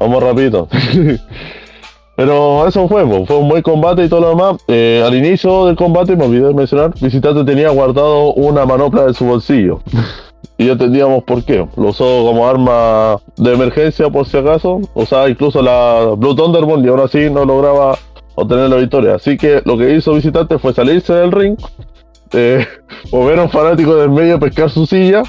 Vamos 0.01 0.23
rapidito. 0.23 0.69
Pero 2.17 2.67
eso 2.69 2.89
fue, 2.89 3.07
pues, 3.07 3.27
fue 3.27 3.37
un 3.37 3.49
buen 3.49 3.63
combate 3.63 4.05
y 4.05 4.09
todo 4.09 4.21
lo 4.21 4.29
demás. 4.31 4.57
Eh, 4.69 5.03
al 5.05 5.15
inicio 5.15 5.67
del 5.67 5.77
combate, 5.77 6.15
me 6.17 6.27
olvidé 6.27 6.49
de 6.49 6.55
mencionar, 6.55 6.93
Visitante 7.01 7.45
tenía 7.45 7.71
guardado 7.71 8.35
una 8.35 8.67
manopla 8.67 9.05
en 9.05 9.15
su 9.15 9.25
bolsillo. 9.25 9.81
y 10.59 10.67
ya 10.67 10.73
entendíamos 10.73 11.25
por 11.25 11.45
qué. 11.45 11.67
Lo 11.77 11.89
usó 11.89 12.25
como 12.25 12.47
arma 12.47 13.17
de 13.37 13.55
emergencia 13.55 14.11
por 14.11 14.27
si 14.27 14.37
acaso. 14.37 14.81
Usaba 14.95 15.29
incluso 15.29 15.63
la 15.63 16.15
Blue 16.17 16.35
Thunderbolt 16.35 16.85
y 16.85 16.89
aún 16.89 17.01
así 17.01 17.31
no 17.31 17.45
lograba 17.45 17.99
obtener 18.35 18.69
la 18.71 18.77
victoria. 18.77 19.17
Así 19.17 19.37
que 19.37 19.63
lo 19.65 19.77
que 19.77 19.95
hizo 19.95 20.15
Visitante 20.15 20.59
fue 20.59 20.73
salirse 20.73 21.15
del 21.15 21.33
ring, 21.33 21.57
eh, 22.33 22.67
mover 23.13 23.39
a 23.39 23.43
un 23.45 23.51
fanático 23.51 23.97
del 23.97 24.11
medio 24.11 24.37
a 24.37 24.39
pescar 24.39 24.71
su 24.71 24.87
silla, 24.87 25.23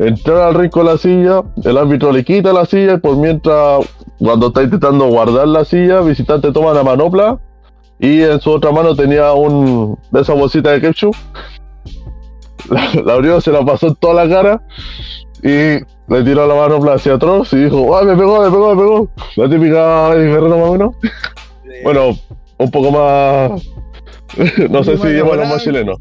entrar 0.00 0.48
al 0.48 0.54
ring 0.54 0.70
con 0.70 0.86
la 0.86 0.96
silla, 0.96 1.42
el 1.62 1.76
árbitro 1.76 2.10
le 2.10 2.24
quita 2.24 2.52
la 2.52 2.64
silla 2.64 2.94
y 2.94 2.98
por 2.98 3.16
mientras 3.16 3.86
cuando 4.18 4.48
está 4.48 4.62
intentando 4.62 5.06
guardar 5.06 5.46
la 5.46 5.64
silla, 5.64 6.00
visitante 6.00 6.52
toma 6.52 6.72
la 6.72 6.82
manopla 6.82 7.38
y 7.98 8.22
en 8.22 8.40
su 8.40 8.50
otra 8.50 8.72
mano 8.72 8.96
tenía 8.96 9.32
un 9.32 9.98
de 10.10 10.20
esa 10.22 10.32
bolsita 10.32 10.72
de 10.72 10.80
ketchup. 10.80 11.14
La, 12.70 12.88
la 13.04 13.14
abrió, 13.14 13.40
se 13.40 13.50
la 13.50 13.64
pasó 13.64 13.88
en 13.88 13.96
toda 13.96 14.24
la 14.24 14.28
cara 14.32 14.62
y 15.42 15.82
le 16.06 16.22
tiró 16.24 16.46
la 16.46 16.54
manopla 16.54 16.94
hacia 16.94 17.14
atrás 17.14 17.52
y 17.52 17.64
dijo, 17.64 17.96
¡ah, 17.96 18.04
me 18.04 18.14
pegó, 18.16 18.44
me 18.44 18.50
pegó, 18.50 18.74
me 18.74 18.80
pegó! 18.80 19.10
La 19.34 19.48
típica 19.48 20.12
Eddie 20.12 20.28
Guerrero 20.28 20.58
más 20.58 20.68
o 20.68 20.72
menos. 20.72 20.94
Bueno, 21.82 22.16
un 22.58 22.70
poco 22.70 22.90
más... 22.92 23.62
no 24.70 24.84
sé 24.84 24.98
si 24.98 25.12
los 25.14 25.36
más 25.36 25.64
chilenos. 25.64 25.98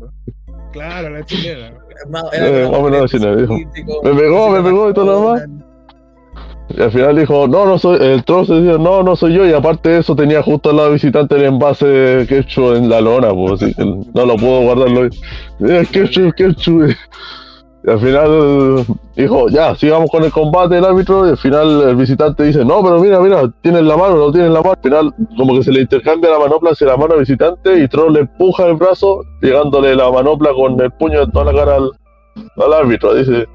Claro, 0.73 1.09
la 1.09 1.25
chilena. 1.25 1.73
Más, 2.09 2.23
eh, 2.33 2.67
más 2.69 2.79
o 2.79 2.83
menos 2.83 3.11
chileno, 3.11 3.35
dijo. 3.35 3.53
político, 3.53 4.01
Me 4.03 4.13
pegó, 4.13 4.49
me 4.49 4.61
pegó 4.61 4.89
y 4.89 4.93
todo 4.93 5.05
lo 5.05 5.19
demás. 5.19 5.49
Y 6.69 6.81
al 6.81 6.91
final 6.91 7.15
dijo, 7.17 7.47
no, 7.47 7.65
no 7.65 7.79
soy, 7.79 7.97
el 7.99 8.23
troll 8.23 8.45
se 8.45 8.61
dijo, 8.61 8.77
no, 8.77 9.01
no 9.01 9.15
soy 9.15 9.33
yo, 9.33 9.45
y 9.45 9.53
aparte 9.53 9.89
de 9.89 9.99
eso 9.99 10.15
tenía 10.15 10.43
justo 10.43 10.69
al 10.69 10.77
lado 10.77 10.91
visitante 10.91 11.35
el 11.35 11.45
envase 11.45 12.27
ketchup 12.29 12.75
en 12.75 12.89
la 12.89 13.01
lona, 13.01 13.33
pues 13.33 13.75
no 13.77 14.25
lo 14.25 14.35
puedo 14.35 14.61
guardarlo. 14.61 15.05
Eh, 15.05 15.87
ketchup, 15.91 16.35
ketchup. 16.35 16.91
Al 17.89 17.99
final 17.99 18.85
dijo, 19.15 19.49
ya, 19.49 19.73
sigamos 19.75 20.11
con 20.11 20.23
el 20.23 20.31
combate 20.31 20.75
del 20.75 20.85
árbitro, 20.85 21.25
y 21.25 21.31
al 21.31 21.37
final 21.37 21.81
el 21.89 21.95
visitante 21.95 22.43
dice, 22.43 22.63
no, 22.63 22.83
pero 22.83 22.99
mira, 22.99 23.19
mira, 23.19 23.51
tienes 23.61 23.81
la 23.81 23.97
mano, 23.97 24.15
no 24.15 24.31
tienes 24.31 24.51
la 24.51 24.61
mano. 24.61 24.75
Al 24.75 24.83
final, 24.83 25.13
como 25.35 25.55
que 25.55 25.63
se 25.63 25.71
le 25.71 25.81
intercambia 25.81 26.29
la 26.29 26.37
manopla 26.37 26.71
hacia 26.71 26.85
la 26.85 26.97
mano 26.97 27.13
al 27.13 27.21
visitante, 27.21 27.79
y 27.79 27.87
Troll 27.87 28.13
le 28.13 28.19
empuja 28.21 28.67
el 28.67 28.75
brazo, 28.75 29.21
llegándole 29.41 29.95
la 29.95 30.11
manopla 30.11 30.51
con 30.53 30.79
el 30.79 30.91
puño 30.91 31.23
en 31.23 31.31
toda 31.31 31.51
la 31.51 31.59
cara 31.59 31.77
al, 31.77 31.91
al 32.57 32.73
árbitro. 32.73 33.15
Dice, 33.15 33.47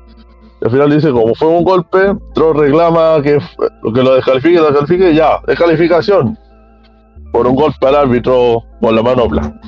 al 0.63 0.71
final 0.71 0.91
dice, 0.91 1.13
como 1.13 1.33
fue 1.37 1.49
un 1.49 1.63
golpe, 1.63 2.17
Troll 2.35 2.59
reclama 2.59 3.23
que, 3.23 3.39
que 3.95 4.03
lo 4.03 4.15
descalifique, 4.15 4.57
lo 4.57 4.67
descalifique, 4.67 5.15
ya, 5.15 5.39
descalificación. 5.47 6.37
Por 7.31 7.47
un 7.47 7.55
golpe 7.55 7.87
al 7.87 7.95
árbitro 7.95 8.65
con 8.81 8.97
la 8.97 9.03
manopla. 9.03 9.61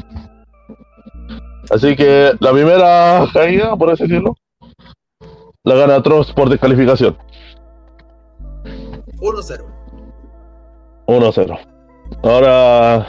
Así 1.71 1.95
que 1.95 2.33
la 2.41 2.53
primera 2.53 3.27
caída, 3.33 3.77
por 3.77 3.91
así 3.91 4.05
decirlo, 4.05 4.35
la 5.67 5.75
gana 5.75 6.03
Troll 6.03 6.25
por 6.35 6.49
descalificación. 6.49 7.17
1-0. 9.19 9.65
1-0. 11.07 11.59
Ahora, 12.23 13.07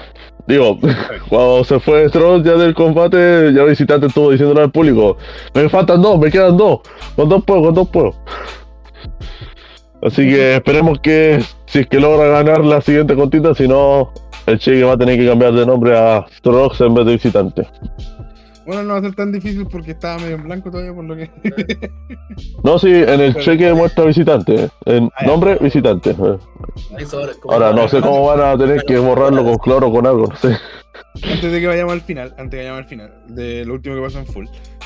digo, 0.47 0.79
cuando 1.29 1.63
se 1.63 1.79
fue 1.79 2.09
Troll 2.09 2.43
ya 2.43 2.53
del 2.53 2.73
combate, 2.73 3.53
ya 3.53 3.63
visitante 3.63 4.07
estuvo 4.07 4.31
diciéndole 4.31 4.61
al 4.61 4.71
público, 4.71 5.17
me 5.53 5.69
faltan 5.69 6.01
dos, 6.01 6.19
me 6.19 6.31
quedan 6.31 6.57
dos, 6.57 6.79
con 7.15 7.29
dos 7.29 7.43
puedo, 7.45 7.61
con 7.61 7.75
dos 7.75 7.89
puedo. 7.89 8.13
Así 10.01 10.27
que 10.27 10.55
esperemos 10.55 10.99
que 10.99 11.43
si 11.67 11.79
es 11.79 11.87
que 11.87 11.99
logra 11.99 12.27
ganar 12.27 12.65
la 12.65 12.81
siguiente 12.81 13.15
contita, 13.15 13.53
si 13.53 13.67
no, 13.67 14.11
el 14.47 14.57
Cheque 14.57 14.83
va 14.83 14.93
a 14.93 14.97
tener 14.97 15.19
que 15.19 15.27
cambiar 15.27 15.53
de 15.53 15.65
nombre 15.65 15.95
a 15.95 16.25
Trox 16.41 16.81
en 16.81 16.95
vez 16.95 17.05
de 17.05 17.11
visitante. 17.13 17.67
Bueno, 18.67 18.83
no 18.83 18.93
va 18.93 18.99
a 18.99 19.01
ser 19.01 19.15
tan 19.15 19.31
difícil 19.31 19.65
porque 19.65 19.91
estaba 19.91 20.19
medio 20.19 20.35
en 20.35 20.43
blanco 20.43 20.69
todavía, 20.69 20.93
por 20.93 21.05
lo 21.05 21.15
que. 21.15 21.31
No, 22.63 22.77
si 22.77 22.89
en 22.93 23.21
el 23.21 23.35
cheque 23.37 23.73
muestra 23.73 24.03
visitante, 24.03 24.65
¿eh? 24.65 24.69
en 24.85 25.09
Ah, 25.17 25.25
nombre 25.25 25.55
visitante. 25.59 26.11
eh. 26.11 26.37
Ahora 27.49 27.71
no 27.73 27.87
sé 27.87 28.01
cómo 28.01 28.25
van 28.25 28.41
a 28.41 28.57
tener 28.57 28.83
que 28.83 28.97
borrarlo 28.99 29.43
con 29.43 29.57
cloro 29.57 29.87
o 29.87 29.91
con 29.91 30.05
algo, 30.05 30.27
no 30.27 30.35
sé. 30.35 30.55
antes 31.23 31.51
de 31.51 31.59
que 31.61 31.67
vayamos 31.67 31.93
al 31.93 32.01
final, 32.01 32.29
antes 32.37 32.51
de 32.51 32.57
que 32.57 32.57
vayamos 32.57 32.79
al 32.83 32.87
final, 32.89 33.13
de 33.29 33.65
lo 33.65 33.73
último 33.75 33.95
que 33.95 34.01
pasó 34.01 34.19
en 34.19 34.27
full, 34.27 34.45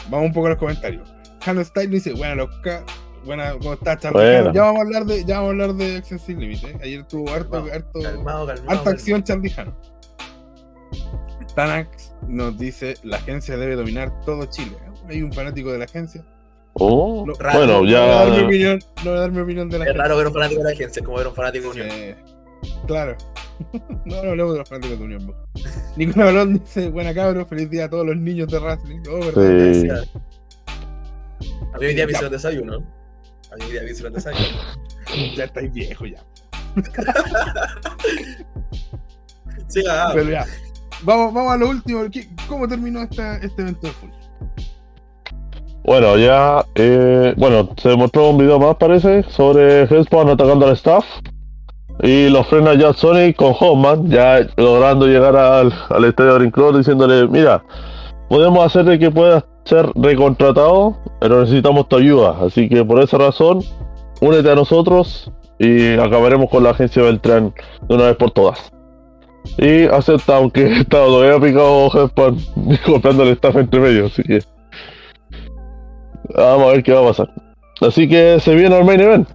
vamos 0.10 0.28
un 0.28 0.34
poco 0.34 0.46
a 0.48 0.50
los 0.52 0.60
comentarios. 0.60 1.12
Hannah 1.46 1.64
Style 1.66 1.90
dice, 1.90 2.14
bueno, 2.14 2.36
los 2.36 2.50
ca- 2.62 2.84
buena, 3.26 3.54
¿cómo 3.60 3.74
estás, 3.74 3.98
Charlie? 4.00 4.54
Ya 4.54 4.62
vamos 4.64 4.80
a 4.80 4.84
hablar 4.84 5.06
de, 5.06 5.26
ya 5.26 5.36
vamos 5.42 5.48
a 5.50 5.52
hablar 5.52 5.74
de 5.74 5.98
Extensive 5.98 6.40
Limit, 6.40 6.64
¿eh? 6.66 6.78
Ayer 6.84 7.04
tuvo 7.06 7.30
harto, 7.32 7.50
Calmado, 7.52 7.74
harto, 7.74 8.00
Calmado, 8.02 8.46
calmado. 8.48 8.72
harta 8.78 8.90
acción 8.92 9.24
Charlie. 9.24 9.54
Tanax 11.56 12.11
nos 12.28 12.58
dice, 12.58 12.96
la 13.04 13.18
agencia 13.18 13.58
debe 13.58 13.76
dominar 13.76 14.22
todo 14.26 14.46
Chile. 14.46 14.78
¿eh? 14.82 14.92
Hay 15.10 15.22
un 15.22 15.32
fanático 15.34 15.72
de 15.72 15.80
la 15.80 15.86
agencia. 15.86 16.24
Oh, 16.74 17.26
Raro. 17.40 17.58
bueno, 17.60 17.74
No 17.74 17.80
voy 17.82 17.96
a 17.96 18.00
dar 18.00 18.30
mi 18.32 18.38
ya. 18.38 18.46
opinión, 18.46 18.80
no 19.04 19.10
voy 19.12 19.18
a 19.18 19.22
dar 19.22 19.32
mi 19.32 19.40
opinión 19.42 19.70
de 19.70 19.80
la 19.80 19.86
Es 19.86 19.98
raro 19.98 20.16
ver 20.18 20.28
un 20.28 20.34
fanático 20.34 20.60
de 20.62 20.66
la 20.70 20.72
agencia, 20.74 21.00
es 21.02 21.06
como 21.06 21.18
ver 21.18 21.28
un 21.28 21.36
fanático 21.36 21.74
de 21.74 21.82
Unión. 21.82 22.16
Claro. 22.88 23.18
no, 24.06 24.24
no 24.24 24.30
hablemos 24.30 24.54
de 24.54 24.60
los 24.60 24.70
fanáticos 24.70 25.00
de 25.00 25.04
Unión. 25.06 25.28
po. 25.28 25.36
Nicolás 25.98 26.26
Balón 26.34 26.54
dice, 26.60 26.90
buena 26.90 27.14
cabros, 27.14 27.48
feliz 27.50 27.70
día 27.70 27.86
a 27.86 27.90
todos 27.90 28.06
los 28.06 28.16
niños 28.16 28.48
de 28.50 28.60
Racing. 28.60 29.02
Oh, 29.10 29.20
¿verdad? 29.20 29.74
Sí. 29.74 29.90
A 31.74 31.78
mí 31.78 31.86
hoy 31.86 31.94
día 31.96 32.06
me 32.06 32.12
hicieron 32.12 32.32
desayuno. 32.32 32.76
A 33.52 33.56
mí 33.58 33.64
hoy 33.66 33.72
día 33.72 33.82
me 33.84 33.92
hicieron 33.92 34.14
desayuno. 34.14 34.58
Ya 35.36 35.44
estáis 35.44 35.74
viejos 35.74 36.10
ya. 36.10 36.24
Sí, 39.68 39.84
ah, 39.90 40.12
Pero 40.14 40.30
ya. 40.30 40.46
Vamos, 41.04 41.34
vamos 41.34 41.54
a 41.54 41.58
lo 41.58 41.70
último. 41.70 42.02
¿Qué- 42.12 42.28
¿Cómo 42.48 42.68
terminó 42.68 43.02
esta, 43.02 43.38
este 43.38 43.62
evento 43.62 43.88
de 43.88 43.94
full? 43.94 44.10
Bueno, 45.84 46.16
ya. 46.18 46.64
eh, 46.76 47.34
bueno, 47.38 47.70
se 47.78 47.96
mostró 47.96 48.30
un 48.30 48.38
video 48.38 48.60
más, 48.60 48.76
parece, 48.76 49.24
sobre 49.30 49.84
Hellspawn 49.84 50.30
atacando 50.30 50.68
al 50.68 50.74
staff. 50.74 51.06
Y 52.04 52.30
los 52.30 52.48
frena 52.48 52.74
ya 52.76 52.94
Sonic 52.94 53.36
con 53.36 53.54
Hoffman, 53.60 54.10
ya 54.10 54.40
logrando 54.58 55.06
llegar 55.06 55.36
al, 55.36 55.74
al 55.90 56.06
estadio 56.06 56.36
Brinclor 56.36 56.78
diciéndole: 56.78 57.28
Mira, 57.28 57.64
podemos 58.30 58.66
hacer 58.66 58.86
de 58.86 58.98
que 58.98 59.12
puedas 59.12 59.44
ser 59.66 59.88
recontratado, 59.96 60.98
pero 61.20 61.42
necesitamos 61.42 61.88
tu 61.90 61.98
ayuda. 61.98 62.38
Así 62.42 62.70
que 62.70 62.84
por 62.84 63.00
esa 63.04 63.18
razón, 63.20 63.60
únete 64.20 64.50
a 64.52 64.56
nosotros 64.56 65.32
y 65.60 65.94
acabaremos 65.94 66.50
con 66.50 66.64
la 66.64 66.72
agencia 66.72 67.04
Beltrán 67.04 67.54
de 67.88 67.96
una 67.96 68.06
vez 68.06 68.16
por 68.16 68.32
todas. 68.32 68.72
Y 69.58 69.86
acepta, 69.86 70.38
aunque 70.38 70.72
estaba 70.80 71.06
todavía 71.06 71.40
picado 71.40 71.90
Hellspawn 71.94 72.38
golpeando 72.88 73.24
el 73.24 73.30
staff 73.30 73.56
entre 73.56 73.80
medio, 73.80 74.06
así 74.08 74.24
que. 74.24 74.40
Vamos 76.36 76.68
a 76.68 76.72
ver 76.72 76.84
qué 76.84 76.94
va 76.94 77.02
a 77.02 77.08
pasar. 77.08 77.34
Así 77.82 78.08
que 78.08 78.40
se 78.40 78.56
viene 78.56 78.78
el 78.78 78.86
main 78.86 79.02
event. 79.02 79.30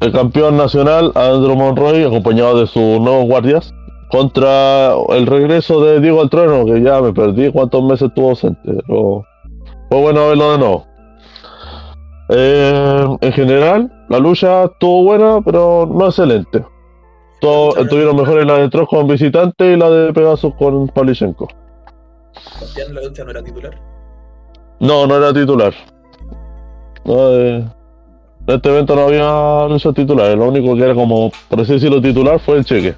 El 0.00 0.12
campeón 0.12 0.56
nacional, 0.56 1.12
Andrew 1.14 1.56
Monroy, 1.56 2.04
acompañado 2.04 2.60
de 2.60 2.66
sus 2.66 3.00
nuevos 3.00 3.26
guardias, 3.26 3.72
contra 4.10 4.92
el 5.08 5.26
regreso 5.26 5.82
de 5.82 6.00
Diego 6.00 6.22
el 6.22 6.28
Trueno, 6.28 6.64
que 6.66 6.82
ya 6.82 7.00
me 7.00 7.12
perdí 7.12 7.50
cuántos 7.50 7.82
meses 7.82 8.08
estuvo 8.08 8.30
ausente. 8.30 8.60
Pero 8.86 9.24
fue 9.88 10.00
bueno 10.00 10.28
verlo 10.28 10.52
de 10.52 10.58
nuevo. 10.58 10.86
Eh, 12.28 13.06
en 13.20 13.32
general, 13.32 13.92
la 14.08 14.18
lucha 14.18 14.64
estuvo 14.64 15.04
buena, 15.04 15.40
pero 15.44 15.86
no 15.86 16.06
excelente. 16.06 16.64
Todo, 17.42 17.76
estuvieron 17.76 18.14
mejores 18.14 18.46
la 18.46 18.58
de 18.58 18.70
Trox 18.70 18.88
con 18.88 19.08
visitante 19.08 19.72
y 19.72 19.76
la 19.76 19.90
de 19.90 20.12
Pegasus 20.12 20.54
con 20.54 20.86
Pavlichenko. 20.86 21.48
Sebastián 22.40 22.90
en 22.90 22.94
la 22.94 23.02
lucha 23.02 23.24
no 23.24 23.30
era 23.32 23.42
titular. 23.42 23.80
No, 24.78 25.06
no 25.08 25.16
era 25.16 25.32
titular. 25.32 25.74
No, 27.04 27.30
eh, 27.30 27.56
en 28.46 28.54
este 28.54 28.68
evento 28.68 28.94
no 28.94 29.02
había 29.02 29.66
lucha 29.66 29.92
titular. 29.92 30.38
Lo 30.38 30.46
único 30.46 30.76
que 30.76 30.84
era 30.84 30.94
como, 30.94 31.32
por 31.48 31.60
así 31.60 31.72
decirlo, 31.72 32.00
titular 32.00 32.38
fue 32.38 32.58
el 32.58 32.64
cheque. 32.64 32.94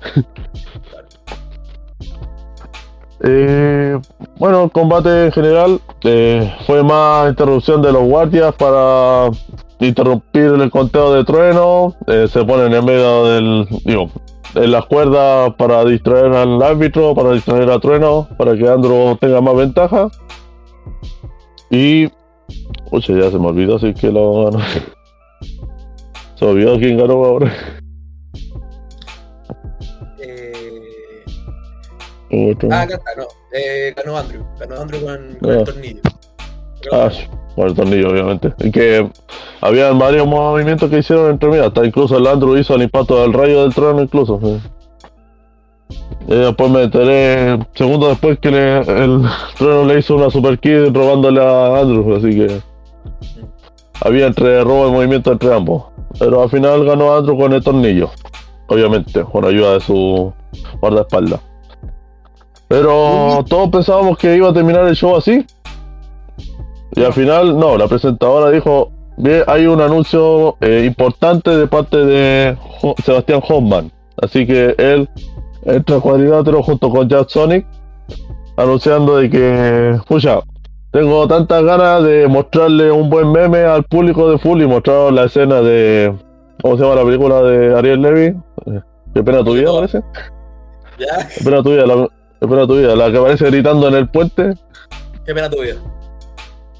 Eh, 3.26 3.98
bueno, 4.36 4.64
el 4.64 4.70
combate 4.70 5.24
en 5.24 5.32
general 5.32 5.80
eh, 6.02 6.54
fue 6.66 6.82
más 6.82 7.30
interrupción 7.30 7.80
de 7.80 7.90
los 7.90 8.02
guardias 8.02 8.54
para 8.54 9.30
interrumpir 9.80 10.42
el 10.42 10.70
conteo 10.70 11.14
de 11.14 11.24
trueno. 11.24 11.94
Eh, 12.06 12.28
se 12.30 12.44
ponen 12.44 12.74
en 12.74 12.84
medio 12.84 13.24
del, 13.24 13.66
digo, 13.86 14.10
en 14.54 14.70
las 14.70 14.86
cuerdas 14.86 15.52
para 15.58 15.84
distraer 15.84 16.32
al 16.34 16.62
árbitro, 16.62 17.14
para 17.14 17.32
distraer 17.32 17.70
a 17.70 17.78
trueno, 17.80 18.28
para 18.38 18.56
que 18.56 18.68
Andro 18.68 19.16
tenga 19.20 19.40
más 19.40 19.56
ventaja. 19.56 20.08
Y. 21.70 22.06
Oye, 22.90 23.20
ya 23.20 23.30
se 23.30 23.38
me 23.38 23.48
olvidó, 23.48 23.76
así 23.76 23.92
que 23.94 24.10
lo 24.12 24.44
ganó. 24.50 24.64
Se 26.36 26.44
olvidó 26.44 26.76
quién 26.78 26.98
ganó 26.98 27.24
ahora. 27.24 27.52
Eh... 30.20 31.24
Ah, 32.70 32.82
acá 32.82 32.94
está, 32.96 33.14
no. 33.16 33.24
Eh, 33.52 33.94
ganó 33.96 34.16
Andrew. 34.18 34.44
Ganó 34.58 34.80
Andrew 34.80 35.00
con, 35.00 35.34
con 35.40 35.50
Ah. 35.50 35.54
el 35.58 35.64
tornillo. 35.64 36.00
Pero- 36.82 36.96
Ah, 37.04 37.10
con 37.54 37.68
el 37.68 37.74
tornillo, 37.74 38.10
obviamente. 38.10 38.52
Y 38.58 38.70
que 38.70 39.08
había 39.60 39.92
varios 39.92 40.26
movimientos 40.26 40.90
que 40.90 40.98
hicieron 40.98 41.30
entre 41.30 41.48
medias. 41.48 41.68
Hasta 41.68 41.84
incluso 41.86 42.16
el 42.18 42.26
Andrew 42.26 42.56
hizo 42.56 42.74
el 42.74 42.82
impacto 42.82 43.20
del 43.22 43.32
rayo 43.32 43.62
del 43.62 43.74
trono, 43.74 44.02
incluso. 44.02 44.40
sí. 44.42 44.60
Y 46.26 46.34
después 46.34 46.70
me 46.70 46.82
enteré, 46.84 47.58
segundos 47.74 48.08
después, 48.10 48.38
que 48.38 48.50
le- 48.50 48.78
el 48.78 49.22
trono 49.58 49.84
le 49.84 49.98
hizo 50.00 50.16
una 50.16 50.30
super 50.30 50.58
robándole 50.92 51.40
a 51.42 51.80
Andrew. 51.80 52.16
Así 52.16 52.30
que 52.30 52.60
había 54.00 54.26
entre 54.26 54.62
robo 54.64 54.88
y 54.88 54.92
movimiento 54.92 55.32
entre 55.32 55.54
ambos. 55.54 55.84
Pero 56.18 56.42
al 56.42 56.48
final 56.50 56.84
ganó 56.84 57.14
Andrew 57.14 57.36
con 57.38 57.52
el 57.52 57.62
tornillo. 57.62 58.10
Obviamente, 58.68 59.22
con 59.24 59.44
ayuda 59.44 59.74
de 59.74 59.80
su 59.80 60.32
guardaespaldas. 60.80 61.40
Pero 62.68 63.44
todos 63.48 63.68
pensábamos 63.68 64.16
que 64.16 64.34
iba 64.36 64.48
a 64.48 64.52
terminar 64.54 64.86
el 64.86 64.96
show 64.96 65.16
así. 65.16 65.44
Y 66.96 67.02
al 67.04 67.12
final, 67.12 67.58
no, 67.58 67.76
la 67.76 67.88
presentadora 67.88 68.50
dijo, 68.50 68.90
"Bien, 69.16 69.42
hay 69.46 69.66
un 69.66 69.80
anuncio 69.80 70.56
eh, 70.60 70.84
importante 70.86 71.50
de 71.56 71.66
parte 71.66 71.96
de 71.98 72.56
Jo- 72.80 72.94
Sebastián 73.04 73.40
Hoffman. 73.48 73.90
Así 74.22 74.46
que 74.46 74.74
él 74.78 75.08
entra 75.64 75.98
cuadrilátero 76.00 76.62
junto 76.62 76.88
con 76.90 77.08
Jack 77.08 77.28
Sonic, 77.28 77.66
anunciando 78.56 79.16
de 79.16 79.30
que, 79.30 79.98
pucha, 80.06 80.40
tengo 80.92 81.26
tantas 81.26 81.64
ganas 81.64 82.04
de 82.04 82.28
mostrarle 82.28 82.90
un 82.92 83.10
buen 83.10 83.32
meme 83.32 83.58
al 83.64 83.82
público 83.84 84.30
de 84.30 84.38
Full 84.38 84.62
y 84.62 84.66
mostraron 84.66 85.16
la 85.16 85.24
escena 85.24 85.60
de, 85.60 86.14
¿cómo 86.62 86.76
se 86.76 86.82
llama 86.84 86.94
la 86.94 87.04
película 87.04 87.42
de 87.42 87.76
Ariel 87.76 88.02
Levy? 88.02 88.26
Eh, 88.66 88.80
Qué 89.14 89.22
pena 89.22 89.42
tu 89.44 89.54
vida, 89.54 89.72
parece. 89.72 90.00
Ya, 90.98 91.28
Qué 91.36 91.44
pena 91.44 91.62
tu 91.62 91.70
vida, 91.70 91.86
la, 91.86 92.08
qué 92.40 92.46
pena 92.48 92.66
tu 92.66 92.76
vida, 92.76 92.94
la 92.94 93.10
que 93.10 93.18
aparece 93.18 93.46
gritando 93.46 93.88
en 93.88 93.94
el 93.94 94.08
puente. 94.08 94.54
qué 95.26 95.34
pena 95.34 95.50
tu 95.50 95.60
vida. 95.60 95.76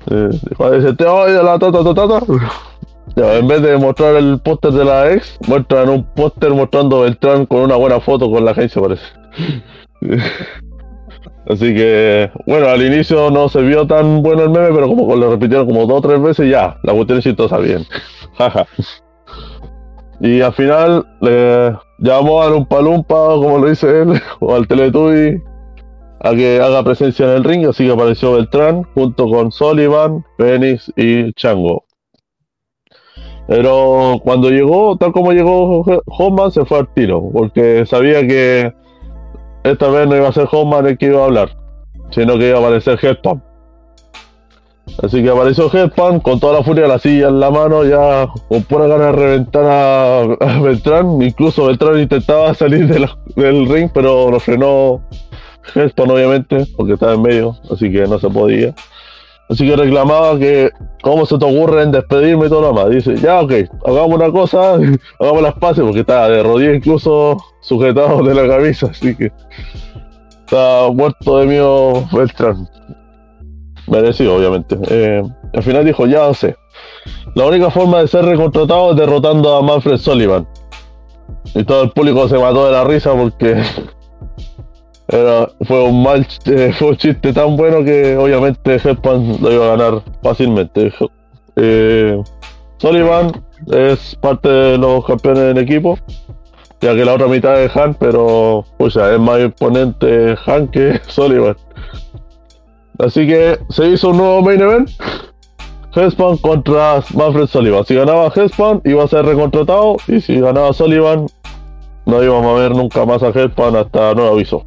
Dice, 0.07 0.93
te 0.95 1.07
odio 1.07 1.43
la 1.43 1.59
tata 1.59 1.83
tata. 1.83 2.21
Ya, 3.17 3.37
en 3.37 3.47
vez 3.47 3.63
de 3.63 3.77
mostrar 3.77 4.17
el 4.17 4.41
póster 4.41 4.73
de 4.73 4.85
la 4.85 5.13
ex, 5.13 5.39
muestran 5.47 5.89
un 5.89 6.03
póster 6.03 6.51
mostrando 6.51 7.03
Beltrán 7.03 7.47
con 7.47 7.61
una 7.61 7.77
buena 7.77 8.01
foto 8.01 8.29
con 8.29 8.45
la 8.45 8.51
agencia, 8.51 8.83
parece. 8.83 9.05
Así 11.49 11.75
que, 11.75 12.29
bueno, 12.47 12.67
al 12.67 12.83
inicio 12.83 13.31
no 13.31 13.49
se 13.49 13.61
vio 13.61 13.87
tan 13.87 14.21
bueno 14.21 14.43
el 14.43 14.51
meme, 14.51 14.71
pero 14.75 14.89
como 14.89 15.15
lo 15.15 15.31
repitieron 15.31 15.67
como 15.67 15.87
dos 15.87 15.99
o 15.99 16.01
tres 16.01 16.21
veces, 16.21 16.51
ya, 16.51 16.77
la 16.83 16.93
cuestión 16.93 17.19
es 17.19 17.25
chistosa, 17.25 17.59
bien. 17.59 17.87
Y 20.21 20.41
al 20.41 20.55
final 20.55 21.05
le 21.21 21.77
llamó 21.99 22.43
al 22.43 22.53
un 22.53 22.65
palumpa, 22.67 23.15
como 23.35 23.59
lo 23.59 23.69
dice 23.69 24.03
él, 24.03 24.23
o 24.41 24.55
al 24.55 24.67
Teletubby, 24.67 25.43
a 26.25 26.35
que 26.35 26.59
haga 26.59 26.83
presencia 26.83 27.27
en 27.27 27.33
el 27.33 27.45
ring, 27.45 27.67
así 27.67 27.85
que 27.85 27.93
apareció 27.93 28.33
Beltrán 28.33 28.85
junto 28.95 29.29
con 29.29 29.53
Sullivan, 29.53 30.25
Phoenix 30.39 30.91
y 30.97 31.35
Chango. 31.35 31.85
Pero 33.47 34.19
cuando 34.25 34.49
llegó, 34.49 34.97
tal 34.97 35.13
como 35.13 35.33
llegó 35.33 35.85
Hoffman, 36.07 36.51
se 36.51 36.65
fue 36.65 36.79
al 36.79 36.95
tiro, 36.95 37.23
porque 37.31 37.85
sabía 37.85 38.27
que 38.27 38.73
esta 39.65 39.89
vez 39.89 40.09
no 40.09 40.17
iba 40.17 40.29
a 40.29 40.33
ser 40.33 40.49
Hoffman 40.51 40.87
el 40.87 40.97
que 40.97 41.07
iba 41.07 41.21
a 41.21 41.27
hablar, 41.27 41.51
sino 42.11 42.39
que 42.39 42.49
iba 42.49 42.59
a 42.59 42.63
aparecer 42.63 42.99
Headpan. 43.03 43.43
Así 45.03 45.23
que 45.23 45.29
apareció 45.29 45.71
Headpan 45.71 46.21
con 46.21 46.41
toda 46.41 46.59
la 46.59 46.65
furia 46.65 46.87
la 46.87 46.99
silla 46.99 47.29
en 47.29 47.39
la 47.39 47.51
mano, 47.51 47.85
ya 47.85 48.29
con 48.49 48.63
pura 48.63 48.87
ganas 48.87 49.09
de 49.09 49.13
reventar 49.13 49.65
a, 49.65 50.21
a 50.23 50.61
Beltrán. 50.61 51.21
Incluso 51.21 51.67
Beltrán 51.67 51.99
intentaba 51.99 52.55
salir 52.55 52.87
del 52.87 53.69
ring, 53.69 53.91
pero 53.93 54.31
lo 54.31 54.41
frenó 54.41 55.03
Headpan, 55.75 56.11
obviamente, 56.11 56.67
porque 56.77 56.95
estaba 56.95 57.15
en 57.15 57.23
medio, 57.23 57.57
así 57.71 57.91
que 57.91 58.07
no 58.07 58.19
se 58.19 58.29
podía. 58.29 58.75
Así 59.49 59.69
que 59.69 59.77
reclamaba 59.77 60.39
que, 60.39 60.71
¿cómo 61.03 61.27
se 61.27 61.37
te 61.39 61.45
ocurre 61.45 61.83
en 61.83 61.93
despedirme 61.93 62.47
y 62.47 62.49
todo 62.49 62.63
lo 62.63 62.69
demás? 62.69 62.91
Dice, 62.91 63.17
ya, 63.21 63.41
ok, 63.41 63.53
hagamos 63.87 64.15
una 64.15 64.31
cosa, 64.31 64.75
hagamos 65.21 65.43
las 65.43 65.55
paces, 65.55 65.85
porque 65.85 66.01
estaba 66.01 66.29
de 66.29 66.43
rodillas 66.43 66.77
incluso 66.77 67.37
sujetado 67.61 68.23
de 68.23 68.35
la 68.35 68.49
camisa, 68.49 68.87
así 68.91 69.15
que 69.15 69.31
está 70.45 70.89
muerto 70.93 71.39
de 71.39 71.47
miedo 71.47 72.09
Beltrán. 72.13 72.69
Merecido, 73.87 74.37
obviamente. 74.37 74.79
Eh, 74.89 75.23
al 75.53 75.63
final 75.63 75.85
dijo, 75.85 76.07
ya 76.07 76.27
lo 76.27 76.35
sé. 76.35 76.57
La 77.35 77.47
única 77.47 77.71
forma 77.71 78.01
de 78.01 78.09
ser 78.09 78.25
recontratado 78.25 78.93
es 78.93 78.97
derrotando 78.97 79.57
a 79.57 79.63
Manfred 79.63 79.99
Sullivan. 79.99 80.47
Y 81.55 81.65
todo 81.65 81.83
el 81.83 81.91
público 81.91 82.29
se 82.29 82.39
mató 82.39 82.67
de 82.67 82.73
la 82.73 82.85
risa 82.85 83.13
porque 83.13 83.63
Era, 85.15 85.49
fue 85.61 85.81
un 85.81 86.03
mal 86.03 86.27
eh, 86.47 86.73
fue 86.79 86.89
un 86.89 86.97
chiste 86.97 87.33
tan 87.33 87.57
bueno 87.57 87.85
que 87.85 88.17
obviamente 88.17 88.75
Hellspan 88.75 89.41
lo 89.41 89.53
iba 89.53 89.67
a 89.67 89.77
ganar 89.77 90.03
fácilmente. 90.23 90.93
Eh, 91.55 92.21
Sullivan 92.79 93.31
es 93.71 94.17
parte 94.17 94.49
de 94.49 94.77
los 94.79 95.05
campeones 95.07 95.55
del 95.55 95.59
equipo, 95.59 95.97
ya 96.81 96.97
que 96.97 97.05
la 97.05 97.15
otra 97.15 97.29
mitad 97.29 97.63
es 97.63 97.77
Han, 97.77 97.95
pero 97.95 98.65
pucha, 98.77 99.15
es 99.15 99.21
más 99.21 99.41
imponente 99.41 100.35
Han 100.47 100.67
que 100.67 101.01
Sullivan. 101.07 101.57
Así 102.99 103.25
que 103.25 103.57
se 103.71 103.91
hizo 103.91 104.11
un 104.11 104.17
nuevo 104.17 104.43
main 104.43 104.61
event. 104.61 104.91
Hellspan 105.95 106.39
contra 106.39 107.05
Manfred 107.15 107.47
Sullivan. 107.47 107.85
Si 107.85 107.95
ganaba 107.95 108.33
Hellspan 108.35 108.81
iba 108.85 109.05
a 109.05 109.07
ser 109.07 109.25
recontratado 109.25 109.97
y 110.09 110.21
si 110.21 110.41
ganaba 110.41 110.73
Sullivan 110.73 111.27
no 112.05 112.23
íbamos 112.23 112.47
a 112.47 112.61
ver 112.61 112.73
nunca 112.73 113.07
más 113.07 113.23
a 113.23 113.29
Hellspan 113.29 113.77
hasta 113.77 114.13
nuevo 114.13 114.35
aviso. 114.35 114.65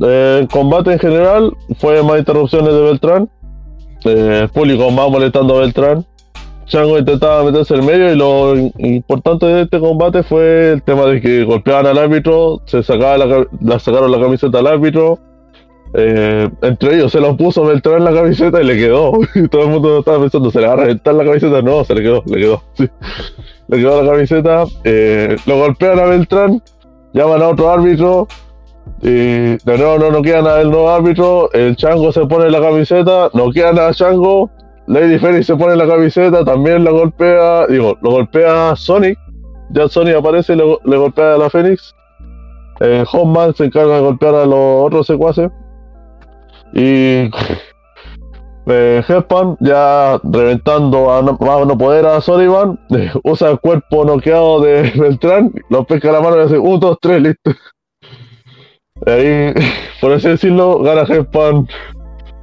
El 0.00 0.48
combate 0.48 0.92
en 0.92 0.98
general 0.98 1.56
fue 1.78 2.02
más 2.02 2.18
interrupciones 2.18 2.72
de 2.72 2.80
Beltrán. 2.80 3.28
Eh, 4.04 4.40
el 4.42 4.48
público 4.48 4.90
más 4.90 5.08
molestando 5.10 5.56
a 5.56 5.60
Beltrán. 5.60 6.04
Chango 6.66 6.98
intentaba 6.98 7.44
meterse 7.44 7.74
en 7.74 7.84
medio 7.84 8.12
y 8.12 8.16
lo 8.16 8.56
importante 8.78 9.46
de 9.46 9.62
este 9.62 9.78
combate 9.78 10.22
fue 10.22 10.72
el 10.72 10.82
tema 10.82 11.04
de 11.04 11.20
que 11.20 11.44
golpeaban 11.44 11.86
al 11.86 11.98
árbitro, 11.98 12.62
se 12.64 12.82
sacaba 12.82 13.18
la, 13.18 13.78
sacaron 13.78 14.10
la 14.10 14.18
camiseta 14.18 14.58
al 14.58 14.66
árbitro. 14.66 15.18
Eh, 15.96 16.48
entre 16.62 16.96
ellos 16.96 17.12
se 17.12 17.20
lo 17.20 17.36
puso 17.36 17.64
Beltrán 17.64 17.98
en 17.98 18.04
la 18.04 18.14
camiseta 18.14 18.60
y 18.62 18.64
le 18.64 18.76
quedó. 18.76 19.12
Y 19.34 19.48
todo 19.48 19.64
el 19.64 19.70
mundo 19.70 19.98
estaba 19.98 20.20
pensando, 20.20 20.50
¿se 20.50 20.60
le 20.60 20.66
va 20.66 20.72
a 20.72 20.76
reventar 20.76 21.14
la 21.14 21.24
camiseta? 21.24 21.62
No, 21.62 21.84
se 21.84 21.94
le 21.94 22.02
quedó, 22.02 22.22
le 22.26 22.38
quedó. 22.38 22.62
Le 23.66 23.78
quedó 23.78 24.02
la 24.02 24.12
camiseta. 24.12 24.64
Eh, 24.84 25.36
lo 25.46 25.56
golpean 25.56 25.98
a 25.98 26.04
Beltrán, 26.04 26.62
llaman 27.14 27.40
a 27.40 27.48
otro 27.48 27.70
árbitro, 27.70 28.28
y 29.04 29.58
de 29.58 29.78
nuevo 29.78 29.98
no 29.98 30.10
noquean 30.10 30.46
al 30.46 30.70
nuevo 30.70 30.88
árbitro, 30.88 31.52
el 31.52 31.76
Chango 31.76 32.10
se 32.10 32.24
pone 32.24 32.50
la 32.50 32.58
camiseta, 32.58 33.28
noquean 33.34 33.78
a 33.78 33.92
Chango, 33.92 34.50
Lady 34.86 35.18
Phoenix 35.18 35.46
se 35.46 35.56
pone 35.56 35.76
la 35.76 35.86
camiseta, 35.86 36.42
también 36.42 36.84
la 36.84 36.90
golpea, 36.90 37.66
digo, 37.66 37.98
lo 38.00 38.12
golpea 38.12 38.74
Sonic, 38.74 39.18
ya 39.68 39.88
Sonic 39.88 40.16
aparece 40.16 40.54
y 40.54 40.56
le, 40.56 40.96
golpea 40.96 41.34
a 41.34 41.38
la 41.38 41.50
Phoenix. 41.50 41.94
Eh, 42.80 43.04
se 43.54 43.64
encarga 43.64 43.96
de 43.96 44.00
golpear 44.00 44.34
a 44.36 44.46
los 44.46 44.86
otros 44.86 45.06
secuaces. 45.06 45.50
Y 46.72 47.30
eh, 48.66 49.02
ya 49.60 50.18
reventando 50.22 51.12
a 51.12 51.20
no, 51.20 51.64
no 51.66 51.78
poder 51.78 52.06
a 52.06 52.22
Sullivan, 52.22 52.80
usa 53.22 53.50
el 53.50 53.60
cuerpo 53.60 54.06
noqueado 54.06 54.62
de 54.62 54.90
Beltrán, 54.96 55.52
lo 55.68 55.84
pesca 55.84 56.10
la 56.10 56.22
mano 56.22 56.40
y 56.40 56.44
dice 56.44 56.58
1, 56.58 56.78
2, 56.78 56.98
3, 57.02 57.20
listo. 57.20 57.50
Ahí, 59.06 59.52
por 60.00 60.12
así 60.12 60.28
decirlo, 60.28 60.80
gana 60.80 61.02
Headpan 61.02 61.66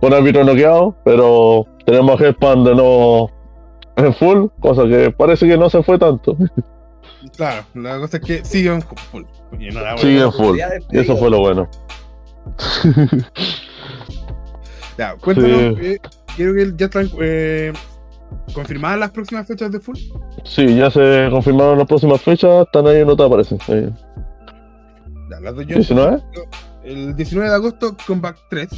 con 0.01 0.13
árbitro 0.13 0.43
noqueado, 0.43 0.95
pero 1.05 1.65
tenemos 1.85 2.19
a 2.19 2.25
Headpan 2.25 2.63
de 2.63 2.75
nuevo 2.75 3.31
en 3.95 4.13
full, 4.13 4.47
cosa 4.59 4.87
que 4.87 5.11
parece 5.11 5.47
que 5.47 5.57
no 5.57 5.69
se 5.69 5.81
fue 5.83 5.97
tanto. 5.97 6.37
Claro, 7.37 7.63
la 7.75 7.99
cosa 7.99 8.17
es 8.17 8.23
que 8.23 8.43
sigue 8.43 8.73
en 8.73 8.81
full. 8.81 9.23
sigue 9.97 10.21
en 10.21 10.33
full, 10.33 10.57
y 10.91 10.97
eso 10.97 11.15
fue 11.15 11.29
lo 11.29 11.39
bueno. 11.39 11.69
ya, 14.97 15.15
cuéntanos, 15.17 15.79
eh, 15.79 15.99
quiero 16.35 16.55
que 16.55 16.73
ya 16.75 16.85
están 16.87 17.07
eh, 17.21 17.71
confirmadas 18.55 18.97
las 18.97 19.11
próximas 19.11 19.45
fechas 19.45 19.71
de 19.71 19.79
full. 19.79 19.97
Sí, 20.43 20.75
ya 20.75 20.89
se 20.89 21.27
confirmaron 21.29 21.77
las 21.77 21.87
próximas 21.87 22.19
fechas, 22.21 22.65
están 22.65 22.87
ahí 22.87 23.01
en 23.01 23.07
nota, 23.07 23.25
aparecen. 23.25 23.59
Ahí. 23.67 23.93
¿19? 25.41 26.23
El 26.84 27.15
19 27.15 27.49
de 27.49 27.56
agosto, 27.56 27.95
Comeback 28.08 28.38
3. 28.49 28.69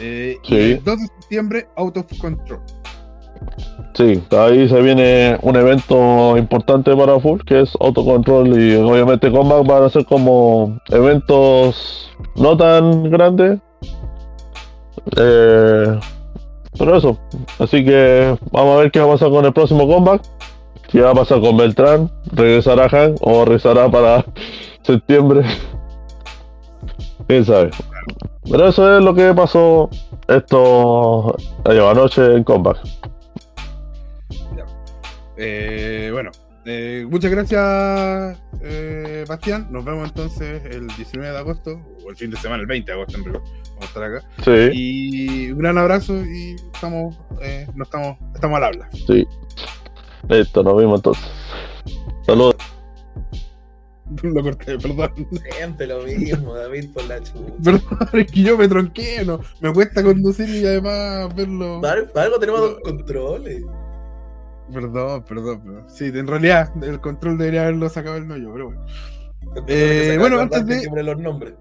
Eh, 0.00 0.36
el 0.48 0.84
2 0.84 0.98
de 0.98 1.06
septiembre, 1.20 1.68
Out 1.76 1.96
of 1.96 2.18
Control. 2.18 2.60
Sí, 3.94 4.22
ahí 4.30 4.68
se 4.68 4.80
viene 4.80 5.38
un 5.42 5.56
evento 5.56 6.36
importante 6.36 6.94
para 6.94 7.18
Full, 7.18 7.40
que 7.44 7.62
es 7.62 7.72
Autocontrol 7.80 8.48
y 8.60 8.76
obviamente 8.76 9.30
Comeback 9.30 9.66
van 9.66 9.84
a 9.84 9.90
ser 9.90 10.04
como 10.04 10.78
eventos 10.88 12.10
no 12.36 12.56
tan 12.56 13.10
grandes. 13.10 13.58
Eh, 15.16 15.98
pero 16.78 16.96
eso, 16.96 17.18
así 17.58 17.84
que 17.84 18.38
vamos 18.52 18.76
a 18.76 18.80
ver 18.82 18.90
qué 18.92 19.00
va 19.00 19.06
a 19.06 19.12
pasar 19.12 19.30
con 19.30 19.44
el 19.44 19.52
próximo 19.52 19.88
Comeback. 19.88 20.22
¿Qué 20.88 21.00
va 21.00 21.10
a 21.10 21.14
pasar 21.14 21.40
con 21.40 21.56
Beltrán? 21.56 22.10
¿Regresará 22.32 22.86
Han 22.86 23.16
o 23.20 23.44
regresará 23.44 23.90
para 23.90 24.24
septiembre? 24.82 25.44
Quién 27.28 27.44
sabe. 27.44 27.70
Pero 28.50 28.68
eso 28.68 28.96
es 28.96 29.04
lo 29.04 29.14
que 29.14 29.32
pasó 29.34 29.88
esto 30.26 31.36
anoche 31.64 32.34
en 32.34 32.42
Combat. 32.42 32.78
Eh, 35.36 36.10
bueno, 36.12 36.32
eh, 36.64 37.06
muchas 37.08 37.30
gracias, 37.30 38.38
eh, 38.62 39.24
Bastián. 39.28 39.68
Nos 39.70 39.84
vemos 39.84 40.08
entonces 40.08 40.64
el 40.64 40.88
19 40.88 41.30
de 41.30 41.38
agosto, 41.38 41.80
o 42.04 42.10
el 42.10 42.16
fin 42.16 42.30
de 42.30 42.36
semana, 42.38 42.62
el 42.62 42.66
20 42.66 42.90
de 42.90 42.98
agosto 42.98 43.18
en 43.18 43.24
Vamos 43.24 43.44
a 43.80 43.84
estar 43.84 44.02
acá. 44.02 44.26
Sí. 44.44 44.70
Y 44.72 45.50
un 45.52 45.58
gran 45.58 45.78
abrazo 45.78 46.16
y 46.16 46.56
estamos, 46.74 47.16
no 47.74 47.84
estamos, 47.84 48.18
estamos 48.34 48.56
al 48.56 48.64
habla. 48.64 48.88
Sí. 49.06 49.24
Listo, 50.28 50.64
nos 50.64 50.76
vemos 50.76 50.98
entonces. 50.98 51.24
Saludos. 52.26 52.56
Lo 54.22 54.42
corté, 54.42 54.78
perdón. 54.78 55.12
Siempre 55.52 55.86
lo 55.86 56.02
mismo, 56.02 56.54
David, 56.54 56.90
por 56.92 57.04
la 57.04 57.20
chucha. 57.20 57.52
Perdón, 57.62 58.08
es 58.14 58.32
que 58.32 58.42
yo 58.42 58.56
me 58.56 58.68
tronqué, 58.68 59.24
no. 59.24 59.40
Me 59.60 59.72
cuesta 59.72 60.02
conducir 60.02 60.48
y 60.48 60.66
además 60.66 61.34
verlo. 61.34 61.80
Para, 61.80 62.00
algo 62.24 62.38
tenemos 62.38 62.60
dos 62.60 62.78
controles. 62.82 63.62
Perdón, 64.72 65.24
perdón, 65.24 65.62
perdón. 65.62 65.84
Sí, 65.88 66.06
en 66.06 66.26
realidad, 66.26 66.70
el 66.82 67.00
control 67.00 67.38
debería 67.38 67.62
haberlo 67.62 67.88
sacado 67.88 68.16
el 68.16 68.28
yo, 68.28 68.52
pero 68.52 68.66
bueno. 68.66 68.86
Eh, 69.66 70.16
bueno, 70.18 70.40
antes 70.40 70.66
de. 70.66 71.02
los 71.02 71.18
nombres. 71.18 71.54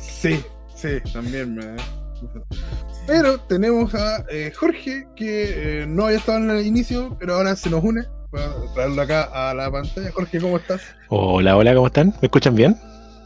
Sí, 0.00 0.40
sí, 0.74 0.98
también 1.12 1.54
me. 1.54 1.76
Pero 3.06 3.40
tenemos 3.40 3.94
a 3.94 4.24
eh, 4.30 4.52
Jorge, 4.54 5.08
que 5.16 5.82
eh, 5.82 5.86
no 5.86 6.06
había 6.06 6.18
estado 6.18 6.38
en 6.38 6.50
el 6.50 6.66
inicio, 6.66 7.16
pero 7.18 7.34
ahora 7.34 7.56
se 7.56 7.68
nos 7.68 7.82
une 7.82 8.06
Voy 8.32 8.40
a 8.40 8.72
traerlo 8.72 9.02
acá 9.02 9.50
a 9.50 9.52
la 9.52 9.70
pantalla. 9.70 10.10
Jorge, 10.10 10.40
¿cómo 10.40 10.56
estás? 10.56 10.80
Hola, 11.08 11.54
hola, 11.54 11.74
¿cómo 11.74 11.88
están? 11.88 12.14
¿Me 12.22 12.28
escuchan 12.28 12.54
bien? 12.54 12.74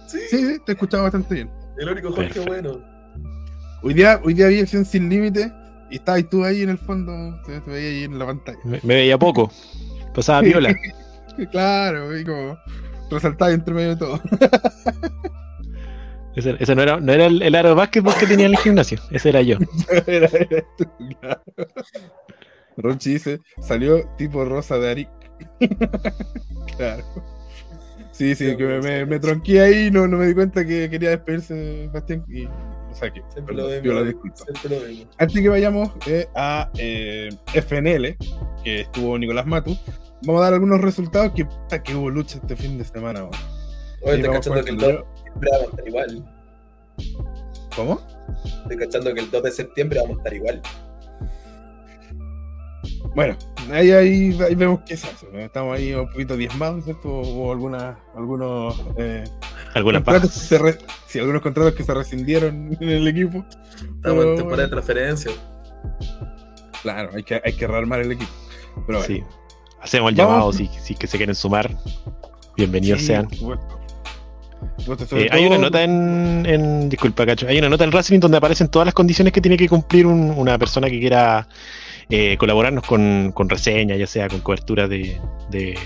Sí, 0.08 0.18
sí, 0.28 0.58
te 0.66 0.72
escuchaba 0.72 1.04
bastante 1.04 1.32
bien. 1.32 1.50
El 1.78 1.90
único 1.90 2.10
Jorge 2.10 2.40
bueno. 2.40 2.80
Hoy 3.84 3.94
día, 3.94 4.20
hoy 4.24 4.34
día 4.34 4.48
vi 4.48 4.58
acción 4.58 4.84
sin 4.84 5.08
límite 5.08 5.52
y 5.92 5.96
estabas 5.96 6.28
tú 6.28 6.42
ahí 6.44 6.62
en 6.62 6.70
el 6.70 6.78
fondo, 6.78 7.40
te, 7.46 7.60
veía 7.70 7.88
ahí 7.88 8.02
en 8.02 8.18
la 8.18 8.26
pantalla. 8.26 8.58
Me, 8.64 8.80
veía 8.82 9.16
poco, 9.16 9.52
pasaba 10.12 10.40
viola. 10.40 10.74
claro, 11.52 12.18
y 12.18 12.24
como 12.24 12.58
resaltaba 13.08 13.52
entre 13.52 13.74
medio 13.74 13.90
de 13.90 13.96
todo. 13.96 14.20
ese, 16.34 16.74
no 16.74 16.82
era, 16.82 16.98
no 16.98 17.12
era 17.12 17.26
el, 17.26 17.54
aro 17.54 17.68
de 17.68 17.74
básquetbol 17.76 18.14
que 18.18 18.26
tenía 18.26 18.46
en 18.46 18.52
el 18.54 18.58
gimnasio, 18.58 18.98
ese 19.12 19.28
era 19.28 19.42
yo. 19.42 19.56
era, 20.08 20.28
tú, 20.76 20.84
claro. 21.20 21.42
Ronchi 22.76 23.14
dice, 23.14 23.40
salió 23.60 24.06
tipo 24.16 24.44
rosa 24.44 24.78
de 24.78 24.90
Arik. 24.90 25.08
claro. 26.76 27.04
Sí, 28.12 28.34
sí, 28.34 28.56
que 28.56 28.64
me, 28.64 29.04
me, 29.04 29.20
tronqué 29.20 29.60
ahí, 29.60 29.90
no, 29.90 30.08
no 30.08 30.16
me 30.16 30.26
di 30.26 30.34
cuenta 30.34 30.64
que 30.64 30.88
quería 30.88 31.10
despedirse 31.10 31.90
Bastián 31.92 32.24
y 32.28 32.46
o 32.96 32.98
sea 32.98 33.12
que 33.12 33.22
siempre 33.30 33.54
lo 33.54 33.68
Antes 35.18 35.42
que 35.42 35.48
vayamos 35.50 35.90
eh, 36.06 36.26
a 36.34 36.70
eh, 36.78 37.28
FNL, 37.52 38.16
que 38.64 38.80
estuvo 38.80 39.18
Nicolás 39.18 39.44
Matu, 39.46 39.76
vamos 40.22 40.40
a 40.40 40.44
dar 40.44 40.54
algunos 40.54 40.80
resultados 40.80 41.32
que, 41.32 41.46
que 41.82 41.94
hubo 41.94 42.08
lucha 42.08 42.38
este 42.38 42.56
fin 42.56 42.78
de 42.78 42.84
semana. 42.86 43.28
Oye, 44.00 44.16
estoy 44.16 44.32
cachando 44.32 44.64
que 44.64 44.70
el 44.70 44.76
2 44.78 45.04
siempre 45.22 45.50
vamos 45.52 45.66
a 45.66 45.70
estar 45.70 45.88
igual. 45.88 46.24
¿Cómo? 47.76 48.00
Estoy 48.62 48.76
cachando 48.78 49.12
que 49.12 49.20
el 49.20 49.30
2 49.30 49.42
de 49.42 49.50
septiembre 49.50 50.00
vamos 50.00 50.16
a 50.16 50.20
estar 50.20 50.34
igual. 50.34 50.62
Bueno, 53.16 53.34
ahí, 53.72 53.92
ahí, 53.92 54.36
vemos 54.54 54.80
qué 54.86 54.94
se 54.94 55.06
hace. 55.06 55.26
Estamos 55.42 55.74
ahí 55.74 55.94
un 55.94 56.06
poquito 56.06 56.36
diezmados, 56.36 56.84
¿cierto? 56.84 57.08
Hubo 57.08 57.50
algunas, 57.50 57.96
algunos. 58.14 58.78
Eh, 58.98 59.24
algunas 59.72 60.02
contratos 60.02 60.32
sí, 61.06 61.18
algunos 61.18 61.40
contratos 61.40 61.72
que 61.72 61.82
se 61.82 61.94
rescindieron 61.94 62.76
en 62.78 62.88
el 62.90 63.08
equipo. 63.08 63.42
Estamos 63.96 64.22
en 64.22 64.36
temporada 64.36 64.64
de 64.64 64.68
transferencia. 64.68 65.32
Claro, 66.82 67.08
hay 67.14 67.22
que, 67.22 67.40
hay 67.42 67.54
que 67.54 67.66
rearmar 67.66 68.00
el 68.00 68.12
equipo. 68.12 68.30
Pero 68.86 69.02
Sí. 69.02 69.24
Hacemos 69.80 70.10
el 70.10 70.16
llamado 70.16 70.52
si, 70.52 70.66
si 70.66 70.94
que 70.94 71.06
se 71.06 71.16
quieren 71.16 71.34
sumar. 71.34 71.74
Bienvenidos 72.54 73.00
sean. 73.00 73.30
Eh, 75.12 75.28
hay 75.30 75.46
una 75.46 75.56
nota 75.56 75.82
en, 75.82 76.44
en, 76.44 76.90
Disculpa, 76.90 77.24
Cacho. 77.24 77.48
Hay 77.48 77.58
una 77.58 77.70
nota 77.70 77.84
en 77.84 77.92
Racing 77.92 78.20
donde 78.20 78.36
aparecen 78.36 78.68
todas 78.68 78.84
las 78.84 78.94
condiciones 78.94 79.32
que 79.32 79.40
tiene 79.40 79.56
que 79.56 79.70
cumplir 79.70 80.04
una 80.06 80.58
persona 80.58 80.90
que 80.90 81.00
quiera 81.00 81.48
eh, 82.10 82.36
colaborarnos 82.38 82.84
con, 82.84 83.32
con 83.32 83.48
reseñas, 83.48 83.98
ya 83.98 84.06
sea 84.06 84.28
con 84.28 84.40
cobertura 84.40 84.86
de, 84.88 85.20
de, 85.50 85.76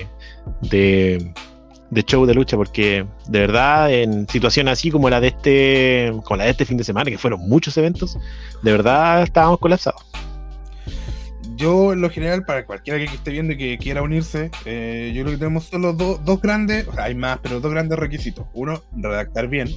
de 1.90 2.02
show 2.04 2.26
de 2.26 2.34
lucha, 2.34 2.56
porque 2.56 3.06
de 3.28 3.40
verdad, 3.40 3.92
en 3.92 4.28
situaciones 4.28 4.72
así 4.72 4.90
como 4.90 5.10
la 5.10 5.20
de 5.20 5.28
este, 5.28 6.12
como 6.24 6.36
la 6.38 6.44
de 6.44 6.50
este 6.50 6.64
fin 6.64 6.76
de 6.76 6.84
semana, 6.84 7.10
que 7.10 7.18
fueron 7.18 7.40
muchos 7.40 7.76
eventos, 7.76 8.18
de 8.62 8.72
verdad 8.72 9.22
estábamos 9.22 9.58
colapsados. 9.58 10.02
Yo, 11.56 11.92
en 11.92 12.00
lo 12.00 12.08
general, 12.08 12.44
para 12.46 12.64
cualquiera 12.64 12.98
que 12.98 13.04
esté 13.04 13.32
viendo 13.32 13.52
y 13.52 13.58
que 13.58 13.76
quiera 13.76 14.02
unirse, 14.02 14.50
eh, 14.64 15.12
yo 15.14 15.22
creo 15.22 15.34
que 15.34 15.38
tenemos 15.38 15.64
solo 15.64 15.92
dos 15.92 16.40
grandes, 16.40 16.88
o 16.88 16.92
sea, 16.94 17.04
hay 17.04 17.14
más, 17.14 17.38
pero 17.42 17.60
dos 17.60 17.70
grandes 17.70 17.98
requisitos. 17.98 18.46
Uno, 18.54 18.82
redactar 18.96 19.48
bien, 19.48 19.68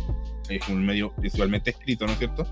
es 0.49 0.67
un 0.69 0.85
medio 0.85 1.11
principalmente 1.13 1.71
escrito, 1.71 2.05
¿no 2.05 2.13
es 2.13 2.19
cierto? 2.19 2.47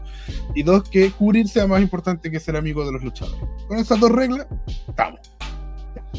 Y 0.56 0.64
dos, 0.64 0.88
que 0.90 1.12
cubrirse 1.12 1.60
es 1.62 1.68
más 1.68 1.82
importante 1.82 2.32
que 2.32 2.40
ser 2.40 2.56
amigo 2.56 2.86
de 2.86 2.94
los 2.94 3.04
luchadores. 3.04 3.40
Con 3.68 3.78
esas 3.78 4.00
dos 4.00 4.12
reglas, 4.12 4.48
estamos. 4.88 5.20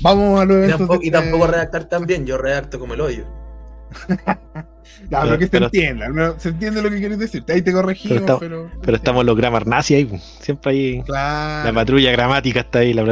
Vamos 0.01 0.41
a 0.41 0.45
los 0.45 0.57
eventos. 0.57 0.75
Y 0.75 0.79
tampoco, 0.79 1.01
y 1.05 1.11
tampoco 1.11 1.47
redactar 1.47 1.85
tan 1.89 2.07
bien, 2.07 2.27
yo 2.27 2.39
redacto 2.39 2.79
como 2.79 2.95
el 2.95 3.01
hoyo. 3.01 3.27
No, 5.11 5.39
que 5.39 5.47
se 5.47 5.57
entienda, 5.59 6.39
se 6.39 6.51
entiende 6.51 6.83
lo 6.83 6.91
que 6.91 6.99
quieres 6.99 7.19
decir. 7.19 7.45
Ahí 7.49 7.63
te 7.63 7.73
corregimos, 7.73 8.39
pero. 8.39 8.71
Pero, 8.81 8.97
estamos 8.97 9.25
los 9.25 9.37
grammar 9.37 9.67
nazi 9.67 9.95
ahí, 9.95 10.21
siempre 10.41 10.73
ahí. 10.73 11.05
La 11.09 11.71
patrulla 11.75 12.13
gramática 12.13 12.61
está 12.61 12.81
ahí, 12.81 12.93
la, 12.93 13.05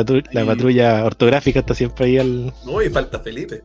patrulla, 0.46 1.04
ortográfica 1.04 1.60
está 1.60 1.74
siempre 1.74 2.06
ahí 2.06 2.18
al. 2.18 2.52
No, 2.64 2.82
y 2.82 2.88
falta 2.88 3.18
Felipe. 3.20 3.62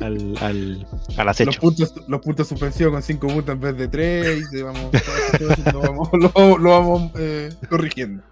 Al, 0.00 0.36
al, 0.40 0.86
al 1.16 1.28
acecho. 1.28 1.46
Los 1.50 1.58
puntos, 1.58 1.94
los 2.08 2.20
puntos 2.20 2.48
suspensivos 2.48 2.92
con 2.92 3.02
5 3.02 3.26
puntos 3.26 3.54
en 3.54 3.60
vez 3.60 3.76
de 3.76 3.88
3, 3.88 4.48
y 4.52 4.62
vamos, 4.62 4.90
lo 5.72 5.80
vamos, 5.80 6.08
lo, 6.12 6.58
lo 6.58 6.70
vamos 6.70 7.12
eh, 7.16 7.50
corrigiendo. 7.68 8.22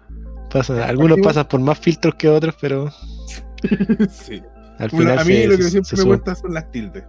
algunos 0.85 1.19
pasan 1.19 1.47
por 1.47 1.59
más 1.59 1.79
filtros 1.79 2.15
que 2.15 2.29
otros, 2.29 2.55
pero. 2.59 2.89
sí. 4.09 4.41
Al 4.79 4.89
final 4.89 5.19
a 5.19 5.23
mí 5.23 5.45
lo 5.45 5.57
que 5.57 5.63
siempre 5.63 5.97
me 5.97 6.03
gusta 6.03 6.35
son 6.35 6.53
las 6.53 6.69
tildes 6.71 7.03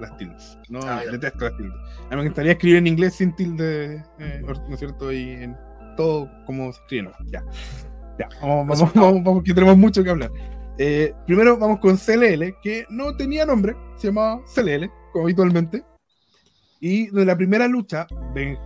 las 0.00 0.16
tildes. 0.16 0.58
No, 0.68 0.80
ah, 0.82 1.02
detesto 1.10 1.44
las 1.44 1.56
tildes. 1.56 1.74
A 2.10 2.16
mí 2.16 2.22
me 2.22 2.28
gustaría 2.28 2.52
escribir 2.52 2.78
en 2.78 2.86
inglés 2.86 3.14
sin 3.14 3.34
tilde, 3.36 4.02
eh, 4.18 4.42
¿no 4.42 4.74
es 4.74 4.78
cierto? 4.78 5.12
Y 5.12 5.30
en 5.30 5.56
todo 5.96 6.30
como 6.46 6.72
se 6.72 6.80
escribe, 6.80 7.10
Ya. 7.26 7.44
Ya, 8.18 8.28
vamos, 8.42 8.78
vamos, 8.78 8.94
vamos, 8.94 9.24
vamos, 9.24 9.44
que 9.44 9.54
tenemos 9.54 9.76
mucho 9.76 10.04
que 10.04 10.10
hablar. 10.10 10.30
Eh, 10.82 11.12
primero 11.26 11.58
vamos 11.58 11.78
con 11.78 11.98
CLL, 11.98 12.56
que 12.62 12.86
no 12.88 13.14
tenía 13.14 13.44
nombre, 13.44 13.76
se 13.96 14.06
llamaba 14.06 14.40
CLL, 14.54 14.90
como 15.12 15.26
habitualmente. 15.26 15.84
Y 16.80 17.10
de 17.10 17.26
la 17.26 17.36
primera 17.36 17.68
lucha 17.68 18.06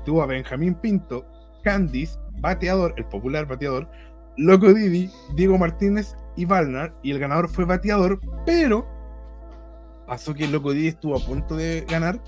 tuvo 0.05 0.23
a 0.23 0.27
Benjamín 0.27 0.77
Pinto, 0.77 1.27
Candice, 1.65 2.17
bateador, 2.39 2.95
el 2.99 3.07
popular 3.07 3.49
bateador, 3.49 3.91
Loco 4.37 4.73
Didi, 4.73 5.11
Diego 5.35 5.59
Martínez 5.59 6.15
y 6.37 6.45
Valnar, 6.45 6.95
y 7.03 7.11
el 7.11 7.19
ganador 7.19 7.49
fue 7.49 7.65
bateador, 7.65 8.21
pero 8.47 8.87
pasó 10.07 10.35
que 10.35 10.47
Loco 10.47 10.73
Didi 10.73 10.87
estuvo 10.87 11.17
a 11.17 11.27
punto 11.27 11.57
de 11.57 11.85
ganar 11.91 12.23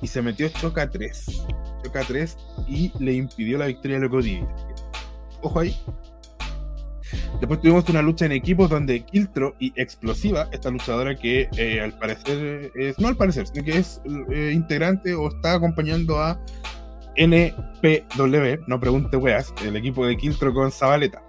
y 0.00 0.06
se 0.06 0.22
metió 0.22 0.48
Choca 0.48 0.88
3. 0.88 1.44
Choca 1.82 2.02
3 2.06 2.36
y 2.68 2.92
le 3.00 3.14
impidió 3.14 3.58
la 3.58 3.66
victoria 3.66 3.96
a 3.96 4.00
Loco 4.00 4.22
Didi. 4.22 4.46
Ojo 5.42 5.58
ahí. 5.58 5.76
Después 7.40 7.60
tuvimos 7.60 7.88
una 7.88 8.02
lucha 8.02 8.26
en 8.26 8.32
equipos 8.32 8.70
donde 8.70 9.04
Kiltro 9.04 9.54
y 9.58 9.72
Explosiva, 9.76 10.48
esta 10.52 10.70
luchadora 10.70 11.14
que 11.14 11.48
eh, 11.56 11.80
al 11.80 11.96
parecer 11.98 12.72
es, 12.74 12.98
no 12.98 13.08
al 13.08 13.16
parecer, 13.16 13.46
sino 13.46 13.64
que 13.64 13.78
es 13.78 14.00
eh, 14.30 14.52
integrante 14.54 15.14
o 15.14 15.28
está 15.28 15.54
acompañando 15.54 16.18
a 16.20 16.40
NPW, 17.16 18.64
no 18.66 18.80
pregunte 18.80 19.16
weas, 19.16 19.52
el 19.64 19.76
equipo 19.76 20.06
de 20.06 20.16
Kiltro 20.16 20.52
con 20.52 20.72
Zabaleta. 20.72 21.22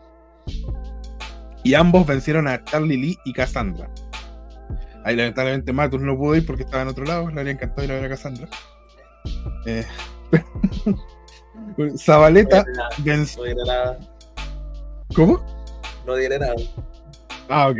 Y 1.63 1.73
ambos 1.73 2.05
vencieron 2.05 2.47
a 2.47 2.63
Charlie 2.63 2.97
Lee 2.97 3.17
y 3.25 3.33
Cassandra. 3.33 3.89
Ahí 5.03 5.15
lamentablemente 5.15 5.73
Matus 5.73 6.01
no 6.01 6.17
pudo 6.17 6.35
ir 6.35 6.45
porque 6.45 6.63
estaba 6.63 6.83
en 6.83 6.89
otro 6.89 7.05
lado, 7.05 7.29
le 7.29 7.39
habría 7.39 7.53
encantado 7.53 7.83
ir 7.83 7.91
a 7.91 7.95
ver 7.95 8.05
a 8.05 8.09
Cassandra. 8.09 8.47
Eh, 9.65 9.85
Zabaleta 11.97 12.63
venció. 12.99 13.43
¿Cómo? 15.15 15.54
No 16.05 16.15
diré 16.15 16.39
nada. 16.39 16.55
Ah, 17.49 17.69
ok. 17.69 17.77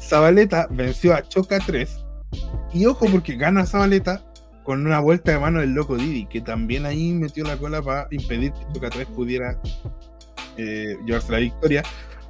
Zabaleta 0.00 0.66
venció 0.70 1.14
a 1.14 1.22
Choca 1.22 1.58
3. 1.58 2.04
Y 2.72 2.86
ojo 2.86 3.06
porque 3.10 3.36
gana 3.36 3.66
Zabaleta 3.66 4.22
con 4.62 4.86
una 4.86 5.00
vuelta 5.00 5.32
de 5.32 5.38
mano 5.38 5.60
del 5.60 5.74
loco 5.74 5.96
Didi, 5.96 6.26
que 6.26 6.40
también 6.40 6.86
ahí 6.86 7.12
metió 7.12 7.44
la 7.44 7.56
cola 7.56 7.82
para 7.82 8.06
impedir 8.10 8.52
que 8.52 8.72
Choca 8.72 8.90
3 8.90 9.06
pudiera 9.08 9.58
eh, 10.56 10.96
llevarse 11.04 11.32
la 11.32 11.38
victoria. 11.38 11.82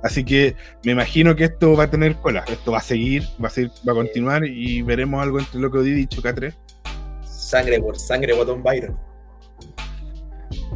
Así 0.03 0.25
que 0.25 0.57
me 0.85 0.93
imagino 0.93 1.37
que 1.37 1.45
esto 1.45 1.77
va 1.77 1.85
a 1.85 1.91
tener 1.91 2.17
cola, 2.17 2.45
esto 2.49 2.73
va 2.73 2.79
a 2.79 2.83
seguir, 2.83 3.23
va 3.43 3.49
a 3.49 3.51
seguir, 3.51 3.71
va 3.87 3.93
a 3.93 3.97
continuar 3.97 4.45
y 4.45 4.83
veremos 4.83 5.23
algo 5.23 5.39
entre 5.39 5.61
Loco 5.61 5.83
Didi 5.83 6.03
y 6.03 6.07
Choca 6.07 6.35
3. 6.35 6.59
Sangre 7.25 7.81
por 7.81 7.97
sangre, 7.99 8.33
botón 8.35 8.63
Byron. 8.63 9.12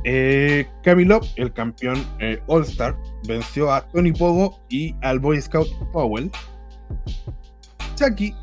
Eh, 0.04 0.66
Camilo, 0.82 1.20
el 1.36 1.52
campeón 1.52 2.04
eh, 2.20 2.40
All 2.46 2.62
Star, 2.62 2.96
venció 3.26 3.72
a 3.72 3.86
Tony 3.88 4.12
Pogo 4.12 4.60
y 4.68 4.94
al 5.02 5.18
Boy 5.18 5.40
Scout 5.40 5.68
Powell. 5.92 6.30
Chucky 7.96 8.34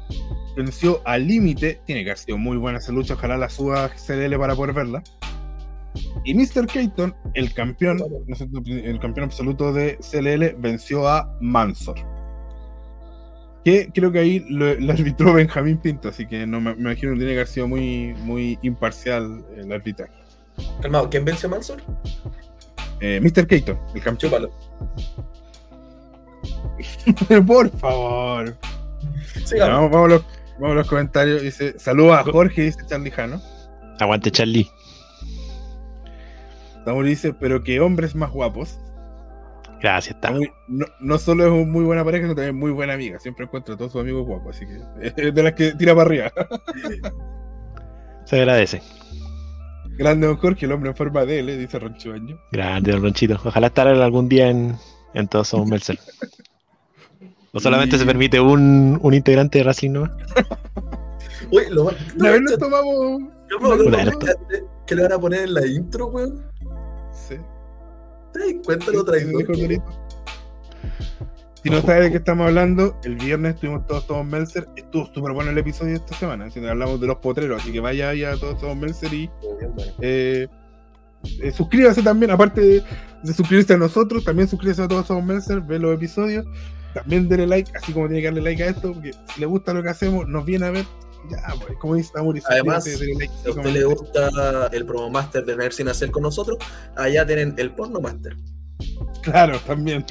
venció 0.56 1.02
al 1.06 1.28
límite, 1.28 1.82
tiene 1.86 2.04
que 2.04 2.12
haber 2.12 2.18
sido 2.18 2.38
muy 2.38 2.58
buena 2.58 2.80
esa 2.80 2.92
lucha, 2.92 3.14
ojalá 3.14 3.38
la 3.38 3.50
suba 3.50 3.90
CDL 3.90 4.38
para 4.38 4.56
poder 4.56 4.74
verla. 4.74 5.04
Y 6.24 6.34
Mr. 6.34 6.68
Keaton, 6.68 7.16
el 7.34 7.54
campeón, 7.54 8.00
el 8.68 9.00
campeón 9.00 9.26
absoluto 9.26 9.74
de 9.74 9.98
CLL, 9.98 10.56
venció 10.60 11.08
a 11.08 11.38
Mansor. 11.40 11.96
Que 13.64 13.90
creo 13.94 14.12
que 14.12 14.20
ahí 14.20 14.46
lo, 14.50 14.66
arbitró 14.92 15.34
Benjamín 15.34 15.78
Pinto, 15.78 16.10
así 16.10 16.26
que 16.26 16.46
no 16.46 16.60
me, 16.60 16.72
imagino 16.72 17.14
que 17.14 17.20
tiene 17.20 17.34
que 17.34 17.40
haber 17.40 17.48
sido 17.48 17.68
muy, 17.68 18.14
muy 18.24 18.58
imparcial 18.62 19.46
el 19.56 19.72
arbitraje. 19.72 20.23
Calmado, 20.82 21.10
¿quién 21.10 21.26
venció 21.26 21.48
a 21.48 21.52
Mansor? 21.52 21.82
Eh, 23.00 23.20
Mr. 23.22 23.48
Keaton, 23.48 23.80
el 23.94 24.02
campeón. 24.02 24.50
Por 27.48 27.70
favor. 27.78 28.58
vamos, 29.60 29.96
a 29.96 30.08
los, 30.08 30.26
vamos, 30.60 30.72
a 30.72 30.76
los, 30.76 30.88
comentarios. 30.88 31.42
Dice, 31.42 31.78
saludos 31.80 32.18
a 32.18 32.24
Jorge, 32.24 32.62
dice 32.64 32.80
Charlie 32.88 33.12
Jano. 33.12 33.42
Aguante 34.00 34.32
Charlie. 34.32 34.70
Tamuri 36.86 37.10
dice, 37.10 37.34
pero 37.34 37.64
que 37.64 37.80
hombres 37.80 38.16
más 38.16 38.32
guapos. 38.32 38.80
Gracias, 39.82 40.20
Tamuri. 40.22 40.50
No, 40.68 40.86
no, 41.00 41.18
solo 41.18 41.46
es 41.46 41.52
una 41.52 41.66
muy 41.66 41.84
buena 41.84 42.06
pareja, 42.06 42.24
sino 42.24 42.36
también 42.36 42.56
muy 42.56 42.72
buena 42.72 42.94
amiga. 42.94 43.20
Siempre 43.20 43.46
encuentro 43.46 43.74
a 43.74 43.78
todos 43.78 43.92
sus 43.92 44.02
amigos 44.02 44.26
guapos, 44.26 44.56
así 44.56 44.66
que 44.66 44.82
es 45.02 45.16
de 45.34 45.44
las 45.44 45.54
que 45.54 45.74
tira 45.74 45.94
para 45.94 46.08
arriba. 46.08 46.32
Se 48.26 48.38
agradece. 48.38 48.82
Grande 49.98 50.28
don 50.28 50.38
Jorge, 50.38 50.66
el 50.66 50.72
hombre 50.72 50.90
en 50.90 50.96
forma 50.96 51.26
de 51.26 51.40
L, 51.40 51.58
dice 51.58 51.80
Roncho 51.80 52.12
Baño. 52.12 52.40
Grande 52.52 52.92
don 52.92 53.02
Ronchito. 53.02 53.40
Ojalá 53.44 53.68
estar 53.68 53.88
algún 53.88 54.28
día 54.28 54.50
en, 54.50 54.76
en 55.14 55.28
Todos 55.28 55.50
Somos 55.50 55.68
Mercer. 55.68 56.00
¿O 57.52 57.60
solamente 57.60 57.98
se 58.00 58.06
permite 58.06 58.40
un, 58.40 59.00
un 59.02 59.14
integrante 59.14 59.60
de 59.60 59.64
Racing, 59.64 59.92
no? 59.92 60.04
Uy, 61.52 61.64
lo 61.70 61.92
Una 62.18 62.32
vez 62.32 62.42
nos 62.42 62.58
tomamos. 62.58 63.22
¿Qué 64.88 64.96
le 64.96 65.04
van 65.04 65.12
a 65.14 65.20
poner 65.20 65.44
en 65.44 65.54
la 65.54 65.68
intro, 65.68 66.08
weón? 66.08 66.44
Sí. 67.12 67.36
Cuéntalo 68.66 69.06
Si 71.64 71.70
no 71.70 71.82
sabes 71.82 72.04
de 72.04 72.12
qué 72.12 72.18
estamos 72.18 72.48
hablando, 72.48 73.00
el 73.06 73.16
viernes 73.16 73.56
estuvimos 73.56 73.88
todos 73.88 74.06
todos 74.06 74.26
Melzer. 74.26 74.68
Estuvo 74.76 75.06
súper 75.06 75.32
bueno 75.32 75.50
el 75.50 75.58
episodio 75.58 75.92
de 75.92 76.00
esta 76.00 76.14
semana. 76.14 76.50
hablamos 76.70 77.00
de 77.00 77.08
los 77.08 77.18
potreros, 77.18 77.62
así 77.62 77.72
que 77.72 77.80
vaya 77.80 78.10
ahí 78.10 78.26
a 78.26 78.36
todos 78.36 78.60
todos 78.60 78.76
Melzer 78.76 79.14
y 79.14 79.32
eh, 80.02 80.48
eh, 81.42 81.52
suscríbase 81.54 82.04
también, 82.04 82.32
aparte 82.32 82.60
de, 82.60 82.84
suscribirse 83.34 83.76
a 83.76 83.78
nosotros, 83.78 84.26
también 84.26 84.50
suscríbase 84.50 84.82
a 84.82 84.88
todos 84.90 85.08
todos 85.08 85.24
Melzer, 85.24 85.62
ve 85.62 85.80
los 85.80 85.96
episodios. 85.96 86.46
También 86.94 87.30
denle 87.30 87.48
like, 87.48 87.72
así 87.78 87.94
como 87.94 88.08
tiene 88.08 88.22
que 88.22 88.28
darle 88.28 88.42
like 88.42 88.62
a 88.62 88.68
esto, 88.68 88.92
porque 88.94 89.14
si 89.34 89.40
le 89.40 89.46
gusta 89.46 89.74
lo 89.74 89.82
que 89.82 89.90
hacemos, 89.90 90.28
nos 90.28 90.44
viene 90.44 90.66
a 90.66 90.72
ver, 90.72 90.86
ya, 91.32 91.38
pues, 91.66 91.78
como 91.80 91.96
dice 91.96 92.12
Además, 92.50 92.84
si 92.84 92.92
a 92.92 93.50
usted 93.50 93.66
le 93.72 93.86
gusta 93.86 94.68
el 94.74 94.86
promo 94.86 95.10
master 95.10 95.46
de 95.46 95.56
Ver 95.56 95.72
Sin 95.72 95.88
Hacer 95.88 96.12
con 96.12 96.24
nosotros, 96.24 96.58
allá 96.98 97.26
tienen 97.26 97.56
el 97.58 97.72
porno 97.72 98.02
master. 98.02 98.36
Claro, 99.22 99.60
también. 99.60 100.06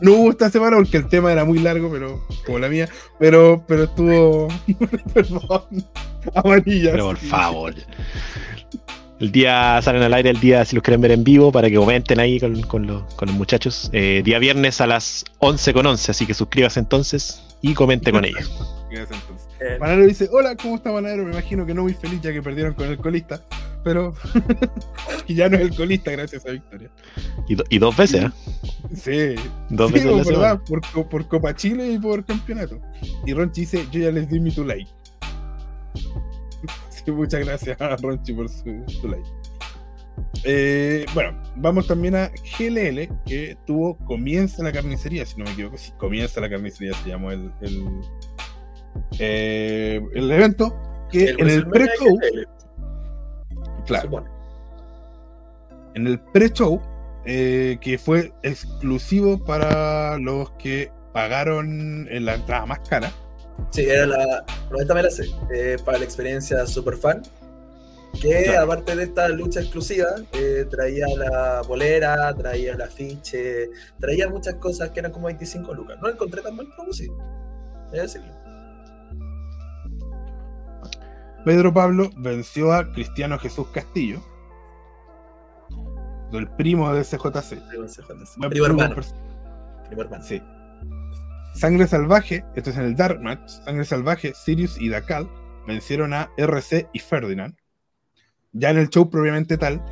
No 0.00 0.12
hubo 0.14 0.30
esta 0.30 0.50
semana 0.50 0.76
porque 0.76 0.96
el 0.96 1.08
tema 1.08 1.30
era 1.32 1.44
muy 1.44 1.58
largo, 1.58 1.90
pero 1.90 2.26
como 2.44 2.58
la 2.58 2.68
mía, 2.68 2.88
pero, 3.18 3.64
pero 3.66 3.84
estuvo. 3.84 4.48
Perdón. 5.14 5.84
Amarilla. 6.34 6.92
Pero 6.92 7.06
por 7.06 7.18
favor. 7.18 7.74
El 9.20 9.30
día 9.30 9.80
salen 9.80 10.02
al 10.02 10.12
aire 10.12 10.30
el 10.30 10.40
día 10.40 10.64
si 10.64 10.74
los 10.74 10.82
quieren 10.82 11.00
ver 11.00 11.12
en 11.12 11.22
vivo 11.22 11.52
para 11.52 11.70
que 11.70 11.76
comenten 11.76 12.18
ahí 12.18 12.40
con, 12.40 12.60
con, 12.62 12.86
los, 12.86 13.14
con 13.14 13.28
los, 13.28 13.36
muchachos. 13.36 13.88
Eh, 13.92 14.22
día 14.24 14.38
viernes 14.40 14.80
a 14.80 14.86
las 14.86 15.24
11 15.38 15.72
con 15.72 15.86
11, 15.86 16.10
así 16.10 16.26
que 16.26 16.34
suscríbase 16.34 16.80
entonces 16.80 17.42
y 17.62 17.74
comente 17.74 18.10
con 18.10 18.24
ellos. 18.24 18.50
Eh, 19.60 19.78
Manero 19.80 20.04
dice, 20.04 20.28
hola, 20.32 20.56
¿cómo 20.56 20.76
está 20.76 20.92
Manero? 20.92 21.24
Me 21.24 21.32
imagino 21.32 21.64
que 21.64 21.74
no 21.74 21.82
muy 21.82 21.94
feliz 21.94 22.20
ya 22.20 22.32
que 22.32 22.42
perdieron 22.42 22.74
con 22.74 22.88
el 22.88 22.98
colista, 22.98 23.40
pero 23.84 24.14
que 25.26 25.34
ya 25.34 25.48
no 25.48 25.56
es 25.56 25.62
el 25.62 25.76
colista 25.76 26.10
gracias 26.10 26.44
a 26.46 26.50
Victoria. 26.50 26.90
Y, 27.68 27.78
dos 27.78 27.96
veces, 27.96 28.24
¿eh? 28.24 28.30
Sí, 28.94 29.42
dos 29.68 29.92
veces 29.92 30.10
pues, 30.10 30.26
verdad, 30.26 30.60
por, 30.66 31.08
por, 31.08 31.28
Copa 31.28 31.54
Chile 31.54 31.92
y 31.92 31.98
por 31.98 32.24
campeonato. 32.24 32.80
Y 33.26 33.34
Ronchi 33.34 33.60
dice, 33.62 33.86
yo 33.92 34.00
ya 34.00 34.10
les 34.10 34.28
di 34.28 34.40
mi 34.40 34.50
tu 34.50 34.64
like. 34.64 34.90
muchas 37.12 37.44
gracias 37.44 37.80
a 37.80 37.96
Ronchi 37.96 38.32
por 38.32 38.48
su, 38.48 38.64
like. 39.08 39.28
Eh, 40.44 41.04
bueno, 41.12 41.40
vamos 41.56 41.86
también 41.86 42.14
a 42.14 42.30
GLL, 42.58 43.08
que 43.26 43.56
tuvo 43.66 43.98
Comienza 43.98 44.62
la 44.62 44.72
carnicería, 44.72 45.26
si 45.26 45.36
no 45.36 45.44
me 45.44 45.52
equivoco. 45.52 45.76
Comienza 45.98 46.40
la 46.40 46.48
carnicería 46.48 46.94
se 46.94 47.10
llamó 47.10 47.30
el, 47.30 47.52
el, 47.60 47.84
eh, 49.18 50.00
el 50.14 50.30
evento. 50.30 50.74
Que 51.10 51.30
en 51.30 51.48
el 51.48 51.68
pre-show. 51.68 52.18
Claro. 53.86 54.24
En 55.94 56.06
el 56.06 56.18
pre-show, 56.18 56.80
eh, 57.24 57.78
que 57.80 57.98
fue 57.98 58.32
exclusivo 58.42 59.38
para 59.38 60.18
los 60.18 60.50
que 60.52 60.90
pagaron 61.12 62.08
en 62.10 62.24
la 62.24 62.34
entrada 62.34 62.66
más 62.66 62.80
cara. 62.80 63.12
Sí, 63.70 63.82
era 63.82 64.06
la. 64.06 64.44
No, 64.70 64.80
esta 64.80 64.94
me 64.94 65.02
la 65.02 65.10
sé. 65.10 65.26
Eh, 65.54 65.76
para 65.84 65.98
la 65.98 66.04
experiencia 66.04 66.66
super 66.66 66.96
fan. 66.96 67.22
Que 68.20 68.56
aparte 68.56 68.94
de 68.94 69.04
esta 69.04 69.28
lucha 69.28 69.60
exclusiva, 69.60 70.06
eh, 70.32 70.66
traía 70.70 71.06
la 71.16 71.62
bolera, 71.66 72.32
traía 72.34 72.74
el 72.74 72.80
afiche, 72.80 73.70
traía 73.98 74.28
muchas 74.28 74.54
cosas 74.54 74.90
que 74.90 75.00
eran 75.00 75.10
como 75.10 75.26
25 75.26 75.74
lucas. 75.74 75.98
No 76.00 76.08
encontré 76.08 76.40
tan 76.40 76.54
mal 76.54 76.68
como 76.76 76.92
sí. 76.92 77.08
decirlo. 77.90 78.43
Pedro 81.44 81.72
Pablo 81.72 82.10
venció 82.16 82.72
a 82.72 82.90
Cristiano 82.92 83.38
Jesús 83.38 83.68
Castillo, 83.68 84.20
el 86.32 86.48
primo 86.56 86.92
de 86.92 87.02
CJC. 87.02 87.62
Primo, 88.48 88.66
hermano. 88.66 88.96
Primo 89.86 90.02
hermano. 90.02 90.24
Sí. 90.24 90.42
Sangre 91.54 91.86
Salvaje, 91.86 92.44
esto 92.56 92.70
es 92.70 92.76
en 92.76 92.84
el 92.84 92.96
Dark 92.96 93.20
Match, 93.20 93.48
Sangre 93.64 93.84
Salvaje, 93.84 94.32
Sirius 94.34 94.80
y 94.80 94.88
Dakal 94.88 95.28
vencieron 95.66 96.12
a 96.12 96.30
RC 96.36 96.88
y 96.92 96.98
Ferdinand. 96.98 97.54
Ya 98.52 98.70
en 98.70 98.78
el 98.78 98.88
show 98.88 99.08
propiamente 99.08 99.56
tal, 99.56 99.84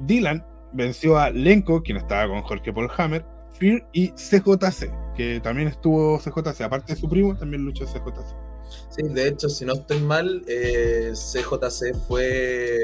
Dylan 0.00 0.44
venció 0.72 1.18
a 1.18 1.30
Lenko, 1.30 1.82
quien 1.82 1.96
estaba 1.96 2.28
con 2.28 2.42
Jorge 2.42 2.72
Paul 2.72 2.90
Hammer, 2.96 3.24
Fear 3.58 3.88
y 3.92 4.10
CJC, 4.10 5.14
que 5.16 5.40
también 5.40 5.68
estuvo 5.68 6.18
CJC, 6.18 6.60
aparte 6.62 6.94
de 6.94 7.00
su 7.00 7.08
primo, 7.08 7.36
también 7.36 7.64
luchó 7.64 7.84
CJC. 7.86 8.43
Sí, 8.90 9.02
de 9.02 9.28
hecho, 9.28 9.48
si 9.48 9.64
no 9.64 9.74
estoy 9.74 10.00
mal, 10.00 10.42
eh, 10.46 11.12
CJC 11.14 11.96
fue, 12.06 12.82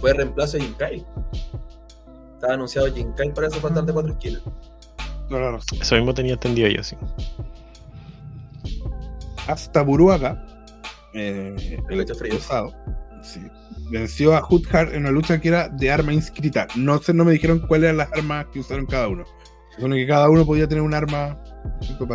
fue 0.00 0.12
reemplazo 0.12 0.58
de 0.58 0.64
Jinkai. 0.64 1.06
Estaba 2.34 2.54
anunciado 2.54 2.92
Jinkai 2.92 3.32
para 3.32 3.48
ese 3.48 3.60
faltante 3.60 3.92
de 3.92 3.94
4 3.94 4.12
esquinas. 4.12 4.42
Eso 5.80 5.94
mismo 5.96 6.14
tenía 6.14 6.34
entendido 6.34 6.68
yo, 6.68 6.82
sí. 6.82 6.96
Hasta 9.46 9.82
Buruaga, 9.82 10.46
eh, 11.14 11.78
el 11.90 12.00
hecho 12.00 12.14
usado, 12.34 12.72
sí, 13.22 13.40
venció 13.90 14.36
a 14.36 14.46
Hudhard 14.48 14.94
en 14.94 15.02
una 15.02 15.10
lucha 15.10 15.40
que 15.40 15.48
era 15.48 15.68
de 15.68 15.90
arma 15.90 16.12
inscrita. 16.12 16.66
No 16.76 16.98
sé, 16.98 17.14
no 17.14 17.24
me 17.24 17.32
dijeron 17.32 17.60
cuáles 17.66 17.84
eran 17.84 17.98
las 17.98 18.12
armas 18.12 18.46
que 18.52 18.60
usaron 18.60 18.86
cada 18.86 19.08
uno. 19.08 19.24
Supone 19.74 19.96
que 19.96 20.06
cada 20.06 20.30
uno 20.30 20.46
podía 20.46 20.68
tener 20.68 20.82
un 20.82 20.94
arma. 20.94 21.42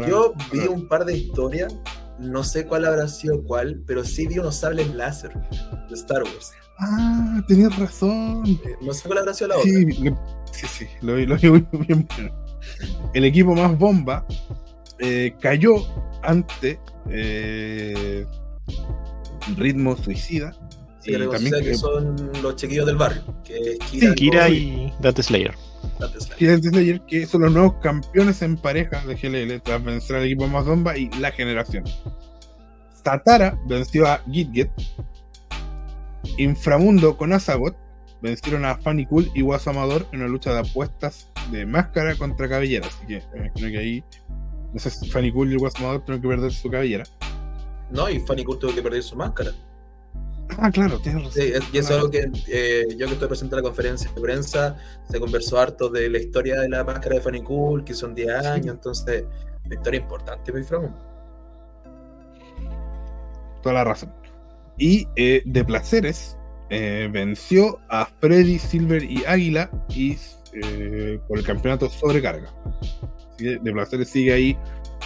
Yo 0.08 0.34
vi 0.52 0.60
un 0.68 0.88
par 0.88 1.06
de 1.06 1.18
historias, 1.18 1.76
no 2.20 2.44
sé 2.44 2.66
cuál 2.66 2.86
habrá 2.86 3.08
sido 3.08 3.44
cuál, 3.44 3.82
pero 3.86 4.04
sí 4.04 4.28
vi 4.28 4.40
unos 4.40 4.58
sables 4.58 4.94
láser 4.94 5.34
de 5.34 5.96
Star 5.96 6.24
Wars. 6.24 6.52
Ah, 6.80 7.42
tenías 7.48 7.78
razón. 7.78 8.44
Eh, 8.46 8.76
no 8.82 8.94
sé 8.94 9.08
cuál 9.08 9.20
habrá 9.20 9.34
sido 9.34 9.50
la 9.50 9.58
otra. 9.58 9.72
Sí, 10.52 10.68
sí, 10.68 10.88
lo 11.02 11.16
vi, 11.16 11.26
lo 11.26 11.36
vi 11.38 11.50
muy 11.50 11.68
bien. 11.88 12.08
El 13.14 13.26
equipo 13.26 13.56
más 13.56 13.78
bomba 13.78 14.26
eh, 15.00 15.34
cayó 15.40 15.76
ante 16.24 16.80
eh, 17.10 18.26
Ritmo 19.58 19.96
Suicida. 19.98 20.54
Sí, 21.00 21.14
y 21.14 21.30
también 21.30 21.64
que, 21.64 21.76
son 21.76 22.32
los 22.42 22.56
chiquillos 22.56 22.86
del 22.86 22.98
barrio. 22.98 23.24
Que 23.44 23.78
Kira, 23.90 24.14
Kira 24.16 24.50
y 24.50 24.94
Dante 25.00 25.24
Slayer. 25.24 25.56
Kira 26.38 26.52
y 26.52 26.56
Dante 26.56 26.70
Slayer, 26.70 27.02
que 27.08 27.26
son 27.26 27.42
los 27.44 27.54
nuevos 27.54 27.76
campeones 27.82 28.42
en 28.42 28.58
pareja 28.58 29.06
de 29.06 29.16
GLL 29.16 29.62
tras 29.62 29.84
vencer 29.84 30.18
al 30.18 30.26
equipo 30.26 30.48
más 30.48 30.66
bomba 30.66 30.98
y 30.98 31.10
la 31.20 31.32
generación. 31.32 31.86
Satara 33.04 33.58
venció 33.66 34.08
a 34.08 34.22
Gitget. 34.30 34.72
Inframundo 36.38 37.18
con 37.18 37.32
Azagot 37.34 37.76
vencieron 38.22 38.66
a 38.66 38.76
Fanny 38.78 39.06
Cool 39.06 39.32
y 39.34 39.42
Guaso 39.42 39.70
Amador 39.70 40.06
en 40.12 40.20
una 40.20 40.30
lucha 40.30 40.54
de 40.54 40.60
apuestas 40.60 41.30
de 41.52 41.66
máscara 41.66 42.16
contra 42.16 42.50
cabellera. 42.50 42.88
Así 42.88 43.06
que 43.06 43.24
me 43.34 43.46
imagino 43.46 43.70
que 43.70 43.78
ahí, 43.78 44.04
no 44.74 44.80
sé 44.80 44.90
si 44.90 45.10
Fanny 45.10 45.32
Cool 45.32 45.50
y 45.50 45.54
el 45.54 45.60
Guaso 45.60 45.78
Amador 45.80 46.02
tuvieron 46.02 46.22
que 46.22 46.28
perder 46.28 46.52
su 46.52 46.70
cabellera. 46.70 47.04
No, 47.90 48.10
y 48.10 48.20
Fanny 48.20 48.44
Cool 48.44 48.60
tuvo 48.60 48.76
que 48.76 48.82
perder 48.82 49.02
su 49.02 49.16
máscara. 49.16 49.52
Ah, 50.62 50.72
claro, 50.72 51.00
tienes 51.00 51.24
razón. 51.24 51.42
Sí, 51.42 51.54
y 51.72 51.78
eso 51.78 51.90
es 51.90 51.96
algo 51.96 52.12
que 52.12 52.30
eh, 52.48 52.86
yo 52.98 53.08
que 53.08 53.14
estoy 53.14 53.28
presente 53.28 53.56
en 53.56 53.62
la 53.62 53.64
conferencia 53.64 54.12
de 54.12 54.22
prensa, 54.22 54.78
se 55.10 55.20
conversó 55.20 55.60
harto 55.60 55.90
de 55.90 56.10
la 56.10 56.18
historia 56.18 56.60
de 56.60 56.70
la 56.70 56.84
máscara 56.84 57.16
de 57.16 57.22
Fanny 57.22 57.42
Cool, 57.42 57.84
que 57.84 57.94
son 57.94 58.14
10 58.14 58.30
años, 58.46 58.76
entonces, 58.76 59.24
la 59.68 59.76
historia 59.76 60.02
importante, 60.02 60.52
mi 60.52 60.64
framo. 60.64 60.96
Toda 63.62 63.76
la 63.76 63.84
razón. 63.84 64.12
Y 64.78 65.08
eh, 65.16 65.42
de 65.46 65.66
placeres, 65.66 66.38
eh, 66.70 67.10
venció 67.12 67.80
a 67.90 68.06
Freddy, 68.06 68.60
Silver 68.60 69.04
y 69.04 69.24
Águila 69.26 69.70
y 69.90 70.18
eh, 70.54 71.20
por 71.28 71.40
el 71.40 71.46
campeonato 71.46 71.90
sobrecarga. 71.90 72.54
de 73.38 73.72
placer 73.72 74.06
sigue 74.06 74.34
ahí 74.34 74.58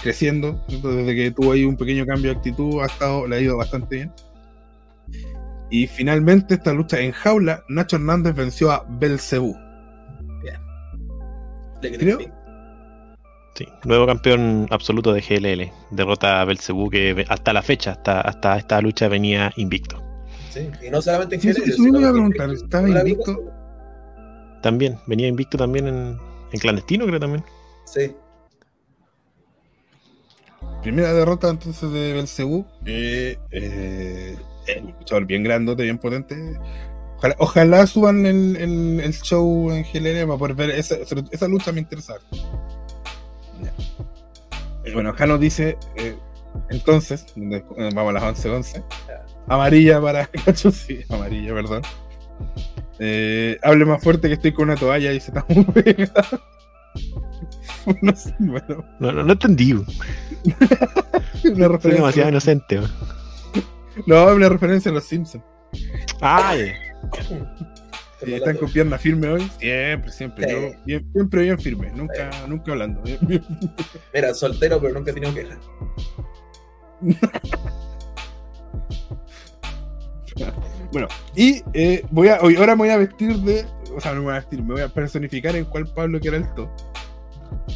creciendo. 0.02 0.60
Desde 0.68 1.16
que 1.16 1.32
tuvo 1.32 1.54
ahí 1.54 1.66
un 1.66 1.78
pequeño 1.78 2.06
cambio 2.06 2.32
de 2.32 2.38
actitud, 2.38 2.82
ha 2.82 2.86
estado, 2.86 3.28
le 3.28 3.38
ha 3.38 3.40
ido 3.40 3.58
bastante 3.58 3.96
bien. 3.96 4.12
Y 5.70 5.88
finalmente, 5.88 6.56
esta 6.56 6.74
lucha 6.74 7.00
en 7.00 7.12
jaula, 7.12 7.64
Nacho 7.68 7.96
Hernández 7.96 8.36
venció 8.36 8.72
a 8.72 8.86
Belcebú. 8.88 9.56
Creo. 11.82 12.20
Sí, 13.56 13.68
nuevo 13.84 14.08
campeón 14.08 14.68
absoluto 14.72 15.14
de 15.14 15.22
GLL. 15.22 15.72
Derrota 15.92 16.42
a 16.42 16.46
Belcebú 16.46 16.90
que 16.90 17.26
hasta 17.28 17.54
la 17.54 17.62
fecha, 17.62 17.92
hasta, 17.92 18.22
hasta 18.22 18.58
esta 18.58 18.82
lucha 18.82 19.08
venía 19.08 19.52
invicto. 19.58 20.02
Sí, 20.50 20.70
y 20.86 20.90
no 20.90 21.02
solamente 21.02 21.36
en 21.36 21.42
sí, 21.42 21.50
Eso 21.50 21.82
me 21.84 22.00
iba 22.00 22.10
a 22.10 22.14
preguntar, 22.14 22.50
¿estaba 22.52 22.90
invicto? 22.90 23.52
También, 24.62 24.98
venía 25.08 25.28
invicto 25.28 25.58
también 25.58 25.88
en, 25.88 26.18
en 26.52 26.60
clandestino, 26.60 27.06
creo 27.06 27.20
también. 27.20 27.44
Sí. 27.86 28.16
Primera 30.82 31.14
derrota 31.14 31.50
entonces 31.50 31.92
de 31.92 32.14
Belcebú. 32.14 32.66
Eh, 32.86 33.38
eh, 33.52 34.38
un 34.82 34.92
luchador 35.00 35.26
bien 35.26 35.44
grandote, 35.44 35.84
bien 35.84 35.98
potente. 35.98 36.36
Ojalá, 37.18 37.36
ojalá 37.40 37.88
suban 37.88 38.26
el, 38.26 38.56
el, 38.58 39.00
el, 39.00 39.14
show 39.14 39.72
en 39.72 39.84
GLR 39.84 40.28
para 40.28 40.38
poder 40.38 40.56
ver 40.56 40.70
esa, 40.72 40.96
esa 41.32 41.48
lucha, 41.48 41.72
me 41.72 41.80
interesa. 41.80 42.16
Bueno, 44.94 45.12
acá 45.12 45.26
nos 45.26 45.40
dice, 45.40 45.78
eh, 45.96 46.18
entonces, 46.70 47.26
vamos 47.36 48.10
a 48.10 48.12
las 48.12 48.24
11.11. 48.24 48.56
11 48.56 48.84
Amarilla 49.48 50.02
para 50.02 50.30
sí, 50.56 51.00
amarilla, 51.10 51.54
perdón. 51.54 51.82
Eh, 53.00 53.60
hable 53.64 53.86
más 53.86 54.02
fuerte 54.04 54.28
que 54.28 54.36
estoy 54.36 54.54
con 54.54 54.70
una 54.70 54.76
toalla 54.76 55.12
y 55.12 55.20
se 55.20 55.32
está 55.32 55.46
muy 55.50 55.66
no 58.02 58.16
sé, 58.16 58.34
bueno. 58.40 58.86
No, 59.00 59.12
no, 59.12 59.24
no 59.24 59.34
entendí. 59.34 59.74
una 59.74 59.88
referencia. 61.68 61.92
Demasiado 61.96 62.30
inocente. 62.30 62.78
No, 62.78 62.88
es 63.96 64.36
una 64.36 64.50
referencia 64.50 64.92
a 64.92 64.94
los 64.94 65.06
Simpsons. 65.06 65.44
Ay. 66.22 66.74
Sí, 68.24 68.34
están 68.34 68.58
con 68.58 68.72
pierna 68.72 68.98
firme 68.98 69.28
hoy. 69.28 69.52
Siempre, 69.60 70.12
siempre. 70.12 70.52
Yo, 70.52 70.80
bien, 70.86 71.10
siempre 71.14 71.42
bien 71.44 71.60
firme. 71.60 71.92
Nunca, 71.94 72.30
nunca 72.48 72.72
hablando. 72.72 73.02
Mira, 74.14 74.34
soltero, 74.34 74.80
pero 74.80 74.94
nunca 74.94 75.12
he 75.12 75.14
tenido 75.14 75.34
queja. 75.34 75.60
Bueno, 80.92 81.08
y 81.36 81.64
eh, 81.74 82.06
voy 82.12 82.28
a, 82.28 82.36
ahora 82.36 82.76
me 82.76 82.84
voy 82.84 82.90
a 82.90 82.98
vestir 82.98 83.36
de. 83.38 83.66
O 83.96 84.00
sea, 84.00 84.14
no 84.14 84.20
me 84.20 84.26
voy 84.26 84.34
a 84.34 84.40
vestir, 84.40 84.62
me 84.62 84.74
voy 84.74 84.82
a 84.82 84.90
personificar 84.90 85.56
en 85.56 85.66
cuál 85.66 85.92
Pablo 85.92 86.20
quiera 86.20 86.38
esto. 86.38 86.72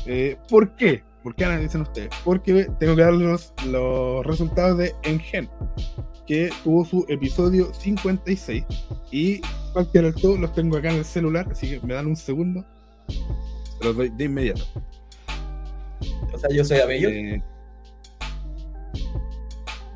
Eh, 0.05 0.37
¿Por 0.49 0.75
qué? 0.75 1.03
¿Por 1.27 1.35
qué 1.35 1.43
Ana 1.43 1.57
dicen 1.57 1.81
ustedes? 1.81 2.09
Porque 2.23 2.69
tengo 2.79 2.95
que 2.95 3.01
darles 3.01 3.51
los 3.65 4.25
resultados 4.25 4.77
de 4.77 4.95
Engen, 5.03 5.49
que 6.25 6.49
tuvo 6.63 6.85
su 6.85 7.05
episodio 7.09 7.73
56. 7.73 8.63
Y 9.11 9.41
cualquier 9.73 10.05
alto 10.05 10.37
los 10.37 10.53
tengo 10.53 10.77
acá 10.77 10.89
en 10.89 10.99
el 10.99 11.03
celular, 11.03 11.45
así 11.51 11.69
que 11.69 11.85
me 11.85 11.95
dan 11.95 12.07
un 12.07 12.15
segundo. 12.15 12.65
Se 13.09 13.83
los 13.83 13.97
doy 13.97 14.07
de 14.07 14.23
inmediato. 14.23 14.63
O 16.33 16.37
sea, 16.37 16.49
yo 16.49 16.63
soy 16.63 16.79
Abello. 16.79 17.09
Eh, 17.09 17.43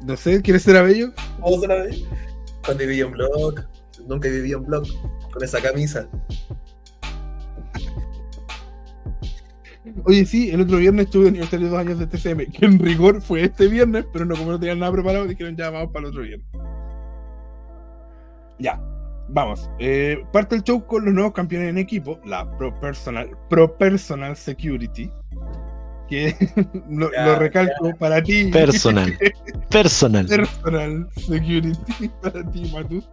no 0.04 0.18
sé, 0.18 0.42
¿quieres 0.42 0.64
ser 0.64 0.76
Abello? 0.76 1.14
¿Puedo 1.40 1.62
ser 1.62 1.72
Abello? 1.72 2.08
Cuando 2.66 2.84
viví 2.84 3.00
en 3.00 3.12
blog, 3.12 3.56
nunca 4.06 4.28
viví 4.28 4.52
en 4.52 4.64
blog 4.66 4.84
con 5.32 5.42
esa 5.42 5.62
camisa. 5.62 6.10
Oye, 10.04 10.26
sí, 10.26 10.50
el 10.52 10.62
otro 10.62 10.78
viernes 10.78 11.06
estuve 11.06 11.24
en 11.24 11.30
aniversario 11.30 11.66
de 11.66 11.72
dos 11.72 11.80
años 11.80 12.00
de 12.00 12.08
TCM, 12.08 12.52
que 12.52 12.66
en 12.66 12.80
rigor 12.80 13.22
fue 13.22 13.44
este 13.44 13.68
viernes, 13.68 14.06
pero 14.12 14.26
no 14.26 14.36
como 14.36 14.52
no 14.52 14.60
tenían 14.60 14.80
nada 14.80 14.92
preparado, 14.92 15.26
dijeron 15.26 15.56
ya 15.56 15.70
vamos 15.70 15.92
para 15.92 16.06
el 16.06 16.12
otro 16.12 16.24
viernes. 16.24 16.48
Ya, 18.60 18.80
vamos. 19.30 19.70
Eh, 19.80 20.24
parte 20.32 20.56
el 20.56 20.64
show 20.64 20.86
con 20.86 21.06
los 21.06 21.14
nuevos 21.14 21.34
campeones 21.34 21.70
en 21.70 21.78
equipo, 21.78 22.20
la 22.26 22.50
Pro 22.58 22.80
Personal, 22.80 23.30
Pro 23.50 23.78
Personal 23.78 24.36
Security. 24.36 25.10
Que 26.08 26.36
lo, 26.90 27.10
recalco 27.40 27.96
para 27.98 28.22
ti. 28.22 28.52
Personal. 28.52 29.18
Personal. 29.70 30.28
Personal 30.28 31.10
Security 31.16 32.10
para 32.22 32.44
ti, 32.52 32.70
Matu. 32.74 33.04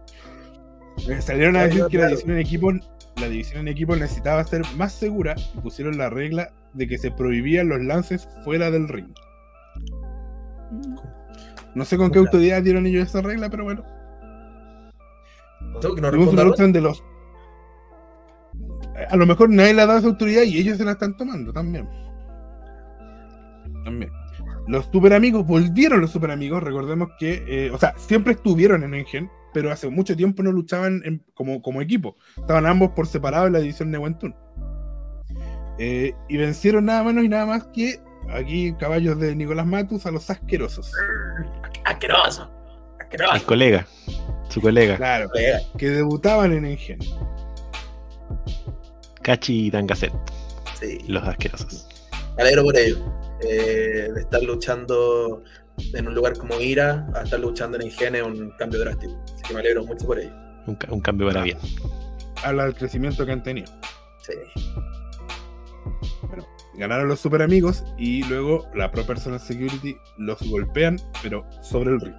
Salieron 1.21 1.55
a 1.55 1.63
decir 1.63 1.85
que 1.89 1.97
la 1.97 2.07
división 2.07 2.31
en 2.31 2.39
equipo, 2.39 2.71
la 3.17 3.29
división 3.29 3.61
en 3.61 3.67
equipo 3.69 3.95
necesitaba 3.95 4.43
ser 4.43 4.63
más 4.75 4.93
segura 4.93 5.35
y 5.55 5.59
pusieron 5.59 5.97
la 5.97 6.09
regla 6.09 6.51
de 6.73 6.87
que 6.87 6.97
se 6.97 7.11
prohibían 7.11 7.69
los 7.69 7.81
lances 7.81 8.27
fuera 8.43 8.71
del 8.71 8.87
ring. 8.87 9.07
No 11.75 11.85
sé 11.85 11.97
con 11.97 12.11
qué 12.11 12.19
autoridad 12.19 12.61
dieron 12.63 12.85
ellos 12.85 13.07
esa 13.07 13.21
regla, 13.21 13.49
pero 13.49 13.63
bueno. 13.63 13.83
de 16.73 16.81
los. 16.81 17.03
A 19.09 19.15
lo 19.15 19.25
mejor 19.25 19.49
nadie 19.49 19.73
le 19.73 19.81
ha 19.81 19.85
dado 19.85 19.99
esa 19.99 20.07
autoridad 20.07 20.43
y 20.43 20.57
ellos 20.57 20.77
se 20.77 20.85
la 20.85 20.91
están 20.91 21.15
tomando 21.15 21.53
también. 21.53 21.87
También. 23.83 24.11
Los 24.67 24.85
super 24.87 25.13
amigos 25.13 25.47
volvieron 25.47 26.01
los 26.01 26.11
super 26.11 26.31
amigos. 26.31 26.61
Recordemos 26.61 27.09
que, 27.17 27.43
eh, 27.47 27.71
o 27.71 27.77
sea, 27.77 27.93
siempre 27.97 28.33
estuvieron 28.33 28.83
en 28.83 28.93
Engen, 28.93 29.29
pero 29.59 29.73
hace 29.73 29.89
mucho 29.89 30.15
tiempo 30.15 30.41
no 30.41 30.53
luchaban 30.53 31.21
como, 31.33 31.61
como 31.61 31.81
equipo. 31.81 32.15
Estaban 32.37 32.65
ambos 32.65 32.91
por 32.91 33.07
separado 33.07 33.47
en 33.47 33.53
la 33.53 33.59
división 33.59 33.91
de 33.91 33.97
Wentun. 33.97 34.33
Eh, 35.77 36.13
y 36.29 36.37
vencieron 36.37 36.85
nada 36.85 37.03
menos 37.03 37.25
y 37.25 37.27
nada 37.27 37.45
más 37.45 37.65
que 37.73 37.99
aquí 38.29 38.73
caballos 38.79 39.19
de 39.19 39.35
Nicolás 39.35 39.65
Matus 39.65 40.05
a 40.05 40.11
los 40.11 40.29
asquerosos. 40.29 40.93
Asqueroso. 41.83 42.49
Asqueroso. 43.01 43.35
El 43.35 43.43
colega. 43.43 43.87
Su 44.47 44.61
colega. 44.61 44.95
Claro. 44.95 45.29
Que 45.77 45.89
debutaban 45.89 46.53
en 46.53 46.63
Engen. 46.63 46.99
Cachi 49.23 49.65
y 49.65 49.71
Dangaset. 49.71 50.13
Sí. 50.79 50.99
Los 51.05 51.27
asquerosos. 51.27 51.85
Me 52.37 52.43
alegro 52.43 52.63
por 52.63 52.77
ello. 52.77 52.97
Eh, 53.41 54.07
de 54.13 54.21
estar 54.21 54.41
luchando 54.41 55.43
en 55.93 56.07
un 56.07 56.15
lugar 56.15 56.37
como 56.37 56.59
Ira 56.59 57.07
a 57.15 57.23
estar 57.23 57.39
luchando 57.39 57.77
en 57.77 57.83
Engen 57.83 58.15
es 58.15 58.23
un 58.23 58.51
cambio 58.57 58.79
drástico. 58.79 59.17
Así 59.33 59.43
que 59.47 59.53
me 59.53 59.59
alegro 59.59 59.85
mucho 59.85 60.05
por 60.05 60.19
ello. 60.19 60.31
Un, 60.67 61.01
cambio 61.01 61.27
para 61.27 61.43
bien. 61.43 61.57
Habla 62.43 62.65
del 62.65 62.75
crecimiento 62.75 63.25
que 63.25 63.31
han 63.31 63.43
tenido. 63.43 63.71
Sí. 64.21 64.33
Bueno, 66.21 66.45
ganaron 66.75 67.07
los 67.07 67.19
super 67.19 67.41
amigos 67.41 67.83
y 67.97 68.23
luego 68.25 68.67
la 68.75 68.91
Pro 68.91 69.03
Personal 69.03 69.39
Security 69.39 69.95
los 70.17 70.41
golpean, 70.47 70.99
pero 71.23 71.45
sobre 71.61 71.91
el 71.91 72.01
ring. 72.01 72.15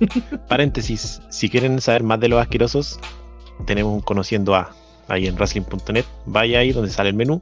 Paréntesis, 0.48 1.20
si 1.28 1.48
quieren 1.48 1.80
saber 1.80 2.02
más 2.02 2.20
de 2.20 2.28
los 2.28 2.40
asquerosos, 2.40 2.98
tenemos 3.66 3.92
un 3.92 4.00
conociendo 4.00 4.54
a 4.54 4.74
ahí 5.08 5.26
en 5.26 5.36
wrestling.net. 5.36 6.04
Vaya 6.26 6.60
ahí 6.60 6.72
donde 6.72 6.90
sale 6.90 7.10
el 7.10 7.16
menú, 7.16 7.38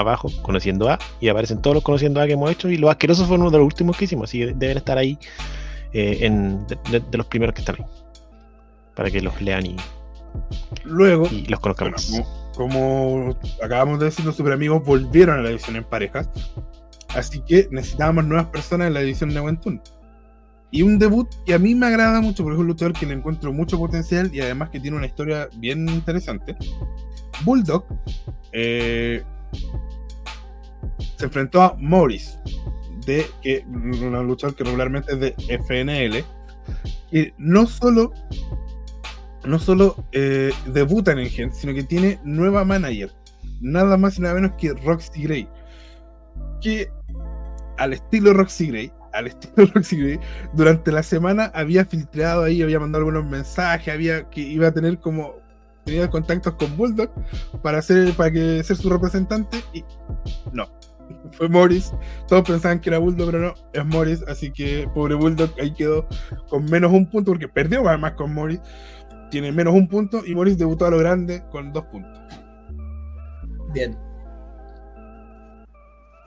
abajo, 0.00 0.30
conociendo 0.42 0.88
a, 0.88 0.98
y 1.20 1.28
aparecen 1.28 1.60
todos 1.62 1.74
los 1.74 1.84
conociendo 1.84 2.20
a 2.20 2.26
que 2.26 2.32
hemos 2.32 2.50
hecho. 2.50 2.68
Y 2.68 2.76
los 2.76 2.90
asquerosos 2.90 3.26
fueron 3.26 3.42
uno 3.42 3.50
de 3.50 3.58
los 3.58 3.66
últimos 3.66 3.96
que 3.96 4.04
hicimos, 4.04 4.30
así 4.30 4.38
que 4.40 4.52
deben 4.54 4.76
estar 4.76 4.98
ahí 4.98 5.18
eh, 5.92 6.18
en, 6.22 6.66
de, 6.66 7.02
los 7.12 7.26
primeros 7.26 7.54
que 7.54 7.60
están 7.60 7.76
ahí. 7.78 7.86
Para 8.94 9.10
que 9.10 9.20
los 9.20 9.40
lean 9.40 9.66
y, 9.66 9.76
luego 10.84 11.28
y 11.30 11.46
los 11.46 11.60
conozcan 11.60 11.90
más 11.90 12.12
como 12.54 13.36
acabamos 13.62 13.98
de 13.98 14.06
decir, 14.06 14.24
los 14.24 14.36
super 14.36 14.52
amigos 14.52 14.84
volvieron 14.84 15.38
a 15.38 15.42
la 15.42 15.50
edición 15.50 15.76
en 15.76 15.84
parejas. 15.84 16.28
Así 17.14 17.40
que 17.40 17.68
necesitábamos 17.70 18.24
nuevas 18.24 18.46
personas 18.46 18.88
en 18.88 18.94
la 18.94 19.00
edición 19.00 19.30
de 19.30 19.40
Wentun. 19.40 19.80
Y 20.70 20.82
un 20.82 20.98
debut 20.98 21.28
que 21.46 21.54
a 21.54 21.58
mí 21.58 21.74
me 21.74 21.86
agrada 21.86 22.20
mucho, 22.20 22.42
porque 22.42 22.56
es 22.56 22.60
un 22.60 22.66
luchador 22.66 22.92
que 22.94 23.06
le 23.06 23.14
encuentro 23.14 23.52
mucho 23.52 23.78
potencial 23.78 24.30
y 24.34 24.40
además 24.40 24.70
que 24.70 24.80
tiene 24.80 24.96
una 24.96 25.06
historia 25.06 25.48
bien 25.56 25.88
interesante. 25.88 26.56
Bulldog 27.44 27.84
eh, 28.52 29.22
se 31.16 31.24
enfrentó 31.24 31.62
a 31.62 31.76
Morris, 31.78 32.38
de 33.06 33.26
que 33.42 33.64
un 33.66 34.26
luchador 34.26 34.56
que 34.56 34.64
regularmente 34.64 35.12
es 35.12 35.20
de 35.20 35.34
FNL, 35.58 36.24
y 37.10 37.32
no 37.38 37.66
solo 37.66 38.12
no 39.44 39.58
solo 39.58 40.06
eh, 40.12 40.52
debuta 40.66 41.12
en 41.12 41.28
Gen, 41.28 41.52
sino 41.52 41.74
que 41.74 41.82
tiene 41.82 42.18
nueva 42.24 42.64
manager. 42.64 43.12
Nada 43.60 43.96
más 43.96 44.18
y 44.18 44.22
nada 44.22 44.34
menos 44.34 44.52
que 44.58 44.72
Roxy 44.72 45.22
Gray. 45.22 45.48
Que 46.60 46.90
al 47.76 47.92
estilo 47.92 48.32
Roxy 48.32 48.68
Gray, 48.68 48.92
al 49.12 49.26
estilo 49.28 49.70
Roxy 49.74 49.96
Gray, 49.96 50.20
durante 50.54 50.92
la 50.92 51.02
semana 51.02 51.50
había 51.54 51.84
filtrado 51.84 52.44
ahí, 52.44 52.62
había 52.62 52.80
mandado 52.80 53.04
algunos 53.04 53.30
mensajes, 53.30 53.92
había 53.92 54.28
que 54.30 54.40
iba 54.40 54.68
a 54.68 54.72
tener 54.72 54.98
como 54.98 55.34
tenía 55.84 56.08
contactos 56.08 56.54
con 56.54 56.76
Bulldog 56.76 57.10
para 57.62 57.78
hacer 57.78 58.12
para 58.14 58.30
que 58.30 58.62
ser 58.64 58.76
su 58.76 58.90
representante 58.90 59.62
y 59.72 59.84
no. 60.52 60.66
Fue 61.32 61.48
Morris, 61.48 61.92
todos 62.28 62.48
pensaban 62.48 62.80
que 62.80 62.88
era 62.88 62.98
Bulldog, 62.98 63.30
pero 63.30 63.38
no, 63.40 63.54
es 63.72 63.84
Morris, 63.84 64.22
así 64.26 64.50
que 64.50 64.88
pobre 64.94 65.14
Bulldog 65.14 65.50
ahí 65.60 65.72
quedó 65.74 66.06
con 66.48 66.64
menos 66.64 66.92
un 66.92 67.10
punto 67.10 67.32
porque 67.32 67.48
perdió 67.48 67.86
además 67.86 68.12
con 68.12 68.32
Morris 68.32 68.60
tiene 69.30 69.50
menos 69.52 69.74
un 69.74 69.88
punto 69.88 70.22
y 70.24 70.34
Morris 70.34 70.56
debutó 70.56 70.86
a 70.86 70.90
lo 70.90 70.98
grande 70.98 71.42
con 71.50 71.72
dos 71.72 71.84
puntos. 71.86 72.20
Bien. 73.72 73.98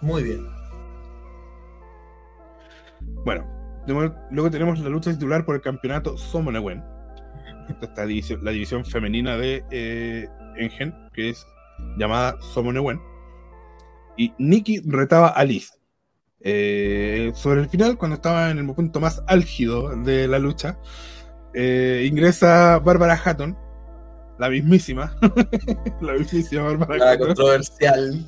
Muy 0.02 0.24
bien. 0.24 0.46
Bueno, 3.24 3.48
luego 4.30 4.52
tenemos 4.52 4.80
la 4.80 4.90
lucha 4.90 5.12
titular 5.12 5.46
por 5.46 5.56
el 5.56 5.62
campeonato 5.62 6.18
Somonewen. 6.18 6.84
Esta 7.82 8.06
división, 8.06 8.44
la 8.44 8.52
división 8.52 8.86
femenina 8.86 9.38
de 9.38 9.64
eh, 9.72 10.28
Engen, 10.58 10.94
que 11.14 11.30
es 11.30 11.46
llamada 11.98 12.40
Somonewen. 12.54 13.00
Y 14.18 14.34
Nikki 14.38 14.82
retaba 14.86 15.30
a 15.30 15.44
Liz. 15.44 15.74
Eh, 16.42 17.32
sobre 17.36 17.62
el 17.62 17.70
final, 17.70 17.98
cuando 17.98 18.16
estaba 18.16 18.50
en 18.52 18.60
el 18.60 18.74
punto 18.74 19.00
más 19.00 19.24
álgido 19.28 19.96
de 20.04 20.28
la 20.28 20.40
lucha, 20.40 20.80
eh, 21.54 22.08
ingresa 22.10 22.80
Bárbara 22.80 23.20
Hatton, 23.24 23.58
la 24.40 24.50
mismísima. 24.50 25.16
la 26.02 26.14
mismísima 26.14 26.64
Bárbara 26.64 26.98
La 26.98 27.18
controversial. 27.18 28.26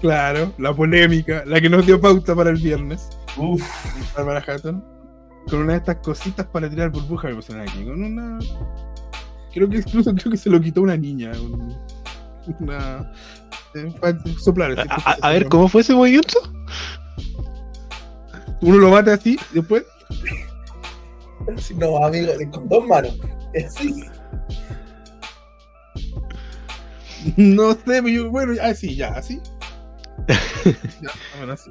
Claro, 0.00 0.52
la 0.58 0.74
polémica, 0.74 1.44
la 1.46 1.60
que 1.60 1.70
nos 1.70 1.86
dio 1.86 2.00
pauta 2.00 2.34
para 2.34 2.50
el 2.50 2.56
viernes. 2.56 3.08
Uf. 3.36 3.62
Bárbara 4.16 4.44
Hatton. 4.46 4.93
Con 5.48 5.60
una 5.60 5.72
de 5.72 5.78
estas 5.78 5.96
cositas 5.96 6.46
para 6.46 6.68
tirar 6.68 6.90
burbuja 6.90 7.28
me 7.28 7.36
pusieron 7.36 7.62
aquí. 7.68 7.84
Con 7.84 8.02
una. 8.02 8.38
Creo 9.52 9.68
que 9.68 9.78
incluso 9.78 10.14
creo 10.14 10.32
que 10.32 10.38
se 10.38 10.50
lo 10.50 10.60
quitó 10.60 10.82
una 10.82 10.96
niña. 10.96 11.32
Una. 12.60 13.12
Eh, 13.74 13.92
soplar. 14.38 14.86
A, 15.20 15.30
ver, 15.30 15.48
¿cómo 15.48 15.68
fue 15.68 15.80
ese 15.80 15.94
movimiento? 15.94 16.38
Uno 18.60 18.78
lo 18.78 18.90
mata 18.90 19.14
así, 19.14 19.38
después 19.52 19.84
no, 21.76 22.04
amigo, 22.04 22.32
con 22.50 22.68
dos 22.68 22.86
manos. 22.86 23.18
Sí. 23.70 24.04
No 27.36 27.72
sé, 27.74 28.00
bueno, 28.28 28.52
así, 28.62 28.96
ya, 28.96 29.08
así. 29.08 29.40
bueno, 31.38 31.52
así. 31.52 31.70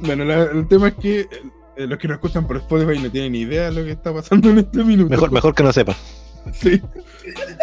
Bueno, 0.00 0.24
el 0.32 0.66
tema 0.68 0.88
es 0.88 0.94
que 0.94 1.28
eh, 1.76 1.86
los 1.86 1.98
que 1.98 2.08
nos 2.08 2.16
escuchan 2.16 2.46
por 2.46 2.56
Spotify 2.58 3.00
no 3.00 3.10
tienen 3.10 3.32
ni 3.32 3.40
idea 3.40 3.70
de 3.70 3.72
lo 3.72 3.84
que 3.84 3.92
está 3.92 4.12
pasando 4.12 4.50
en 4.50 4.58
este 4.58 4.84
minuto. 4.84 5.10
Mejor, 5.10 5.32
mejor 5.32 5.54
que 5.54 5.62
no 5.62 5.72
sepan. 5.72 5.96
Sí. 6.52 6.80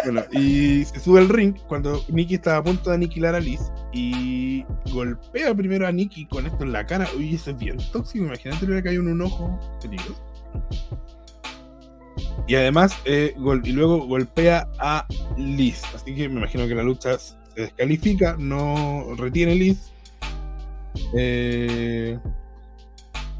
Bueno, 0.04 0.22
y 0.32 0.84
se 0.84 0.98
sube 0.98 1.20
al 1.20 1.28
ring 1.28 1.54
cuando 1.68 2.04
Nikki 2.08 2.34
estaba 2.34 2.58
a 2.58 2.64
punto 2.64 2.90
de 2.90 2.96
aniquilar 2.96 3.34
a 3.34 3.40
Liz 3.40 3.60
y 3.92 4.64
golpea 4.92 5.54
primero 5.54 5.86
a 5.86 5.92
Nikki 5.92 6.26
con 6.26 6.46
esto 6.46 6.64
en 6.64 6.72
la 6.72 6.84
cara. 6.84 7.06
Uy, 7.16 7.34
eso 7.34 7.50
es 7.50 7.58
bien 7.58 7.78
tóxico. 7.92 8.24
Imagínate 8.24 8.82
que 8.82 8.88
hay 8.88 8.98
un 8.98 9.20
ojo 9.20 9.78
peligroso. 9.80 10.20
Y 12.46 12.54
además, 12.56 12.96
eh, 13.04 13.34
y 13.64 13.72
luego 13.72 14.06
golpea 14.06 14.68
a 14.78 15.06
Liz. 15.36 15.82
Así 15.94 16.14
que 16.14 16.28
me 16.28 16.38
imagino 16.38 16.66
que 16.66 16.74
la 16.74 16.82
lucha 16.82 17.18
se 17.18 17.36
descalifica, 17.54 18.36
no 18.38 19.14
retiene 19.16 19.54
Liz. 19.54 19.92
Eh, 21.16 22.18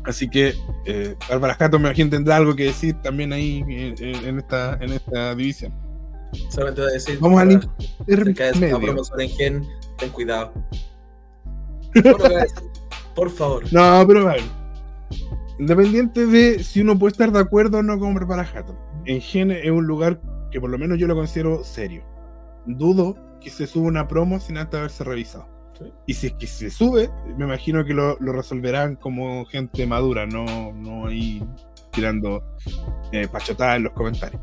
así 0.04 0.28
que 0.28 0.54
eh, 0.86 1.14
Bárbara 1.28 1.56
me 1.70 1.76
imagino 1.78 2.10
tendrá 2.10 2.36
algo 2.36 2.54
que 2.54 2.64
decir 2.64 2.94
también 3.02 3.32
ahí 3.32 3.64
en, 3.68 4.38
esta, 4.38 4.78
en 4.80 4.92
esta 4.92 5.34
división. 5.34 5.72
Solamente 6.50 6.80
voy 6.80 6.90
a 6.90 6.94
decir. 6.94 7.18
Vamos 7.20 7.40
a 7.40 7.44
limpiar. 7.44 7.70
en 9.18 9.28
gen, 9.30 9.66
ten 9.98 10.10
cuidado. 10.10 10.52
Por 13.14 13.30
favor. 13.30 13.64
No, 13.70 14.04
pero 14.06 14.28
a 14.28 14.36
Independiente 15.58 16.26
de 16.26 16.64
si 16.64 16.80
uno 16.80 16.98
puede 16.98 17.12
estar 17.12 17.30
de 17.30 17.38
acuerdo 17.38 17.78
o 17.78 17.82
no 17.82 17.98
con 17.98 18.14
Bárbara 18.14 18.44
Jato 18.44 18.76
en 19.04 19.20
Gen 19.20 19.50
es 19.50 19.70
un 19.70 19.86
lugar 19.86 20.20
que 20.50 20.60
por 20.60 20.70
lo 20.70 20.78
menos 20.78 20.98
yo 20.98 21.06
lo 21.06 21.14
considero 21.14 21.64
serio. 21.64 22.04
Dudo 22.66 23.16
que 23.40 23.50
se 23.50 23.66
suba 23.66 23.88
una 23.88 24.08
promo 24.08 24.38
sin 24.38 24.58
antes 24.58 24.78
haberse 24.78 25.04
revisado. 25.04 25.48
Y 26.06 26.14
si 26.14 26.28
es 26.28 26.34
que 26.34 26.46
se 26.46 26.70
sube, 26.70 27.10
me 27.36 27.44
imagino 27.44 27.84
que 27.84 27.94
lo, 27.94 28.16
resolverán 28.16 28.96
como 28.96 29.44
gente 29.46 29.86
madura, 29.86 30.26
no, 30.26 30.72
no 30.72 31.06
ahí 31.06 31.42
tirando 31.92 32.42
eh, 33.12 33.28
pachotadas 33.28 33.76
en 33.76 33.84
los 33.84 33.92
comentarios. 33.92 34.42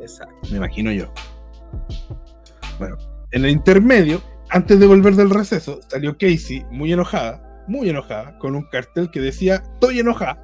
Exacto. 0.00 0.34
Me 0.50 0.58
imagino 0.58 0.92
yo. 0.92 1.12
Bueno, 2.78 2.96
en 3.32 3.44
el 3.44 3.50
intermedio, 3.50 4.22
antes 4.50 4.78
de 4.78 4.86
volver 4.86 5.14
del 5.14 5.30
receso, 5.30 5.80
salió 5.88 6.16
Casey 6.16 6.64
muy 6.70 6.92
enojada, 6.92 7.64
muy 7.66 7.88
enojada, 7.88 8.38
con 8.38 8.54
un 8.54 8.62
cartel 8.64 9.10
que 9.10 9.20
decía, 9.20 9.62
estoy 9.74 10.00
enojada. 10.00 10.42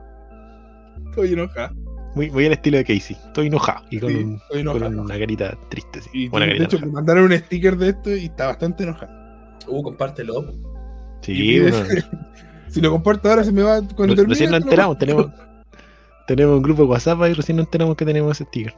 Estoy 1.10 1.34
enojada. 1.34 1.72
Muy, 2.14 2.30
muy 2.30 2.46
al 2.46 2.52
estilo 2.52 2.78
de 2.78 2.84
Casey. 2.84 3.16
Estoy 3.26 3.46
enojado. 3.46 3.84
Y 3.90 3.98
con, 3.98 4.14
un, 4.14 4.40
con 4.64 4.98
una 4.98 5.18
carita 5.18 5.56
triste. 5.70 6.02
Sí. 6.02 6.10
Y 6.12 6.28
Buena 6.28 6.46
de 6.46 6.52
carita 6.52 6.64
hecho, 6.64 6.76
enojada. 6.76 6.90
me 6.90 6.94
mandaron 6.94 7.24
un 7.24 7.38
sticker 7.38 7.76
de 7.76 7.88
esto 7.90 8.10
y 8.14 8.24
está 8.26 8.46
bastante 8.48 8.82
enojada. 8.82 9.21
Uh, 9.68 9.82
compártelo. 9.82 10.44
Sí, 11.20 11.60
bueno, 11.60 11.76
si 12.68 12.80
lo 12.80 12.90
comparto 12.90 13.28
ahora 13.30 13.44
se 13.44 13.52
me 13.52 13.62
va 13.62 13.80
cuando 13.94 14.14
re- 14.14 14.24
recién 14.24 14.50
nos 14.50 14.62
enteramos. 14.62 14.98
Tenemos, 14.98 15.26
tenemos 16.26 16.56
un 16.56 16.62
grupo 16.62 16.82
de 16.82 16.88
WhatsApp 16.88 17.20
y 17.30 17.32
recién 17.34 17.56
nos 17.56 17.66
enteramos 17.66 17.96
que 17.96 18.04
tenemos 18.04 18.32
ese 18.32 18.44
sticker. 18.48 18.74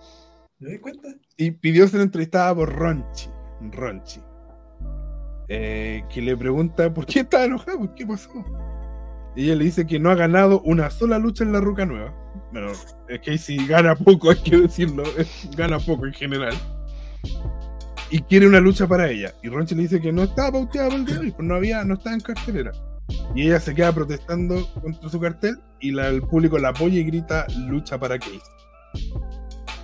¿Me 0.58 0.70
di 0.70 0.78
cuenta? 0.78 1.08
Y 1.36 1.50
pidió 1.50 1.86
ser 1.88 2.00
entrevistada 2.00 2.54
por 2.54 2.72
Ronchi. 2.72 3.28
Ronchi. 3.72 4.20
Eh, 5.48 6.02
que 6.08 6.22
le 6.22 6.36
pregunta 6.36 6.92
por 6.92 7.04
qué 7.06 7.20
está 7.20 7.44
enojado, 7.44 7.94
qué 7.94 8.06
pasó. 8.06 8.30
Y 9.36 9.44
ella 9.44 9.56
le 9.56 9.64
dice 9.64 9.86
que 9.86 9.98
no 9.98 10.10
ha 10.10 10.14
ganado 10.14 10.60
una 10.62 10.90
sola 10.90 11.18
lucha 11.18 11.44
en 11.44 11.52
la 11.52 11.60
Ruca 11.60 11.84
Nueva. 11.84 12.14
Bueno, 12.52 12.68
es 13.08 13.20
que 13.20 13.36
si 13.36 13.66
gana 13.66 13.96
poco, 13.96 14.30
hay 14.30 14.36
que 14.42 14.58
decirlo. 14.58 15.02
Gana 15.56 15.78
poco 15.80 16.06
en 16.06 16.12
general. 16.14 16.54
Y 18.10 18.20
quiere 18.22 18.46
una 18.46 18.60
lucha 18.60 18.86
para 18.86 19.10
ella. 19.10 19.34
Y 19.42 19.48
Ronchi 19.48 19.74
le 19.74 19.82
dice 19.82 20.00
que 20.00 20.12
no 20.12 20.22
estaba 20.24 20.52
pauteada 20.52 20.88
para 20.88 21.00
el 21.00 21.06
día 21.06 21.14
de 21.16 21.20
hoy, 21.22 21.30
pues 21.32 21.48
no 21.48 21.54
había, 21.56 21.84
no 21.84 21.94
estaba 21.94 22.14
en 22.14 22.20
cartelera. 22.20 22.72
Y 23.34 23.46
ella 23.46 23.60
se 23.60 23.74
queda 23.74 23.92
protestando 23.92 24.66
contra 24.80 25.08
su 25.10 25.20
cartel 25.20 25.58
y 25.80 25.90
la- 25.90 26.08
el 26.08 26.22
público 26.22 26.58
la 26.58 26.68
apoya 26.70 26.98
y 27.00 27.04
grita 27.04 27.46
lucha 27.66 27.98
para 27.98 28.18
Casey. 28.18 28.40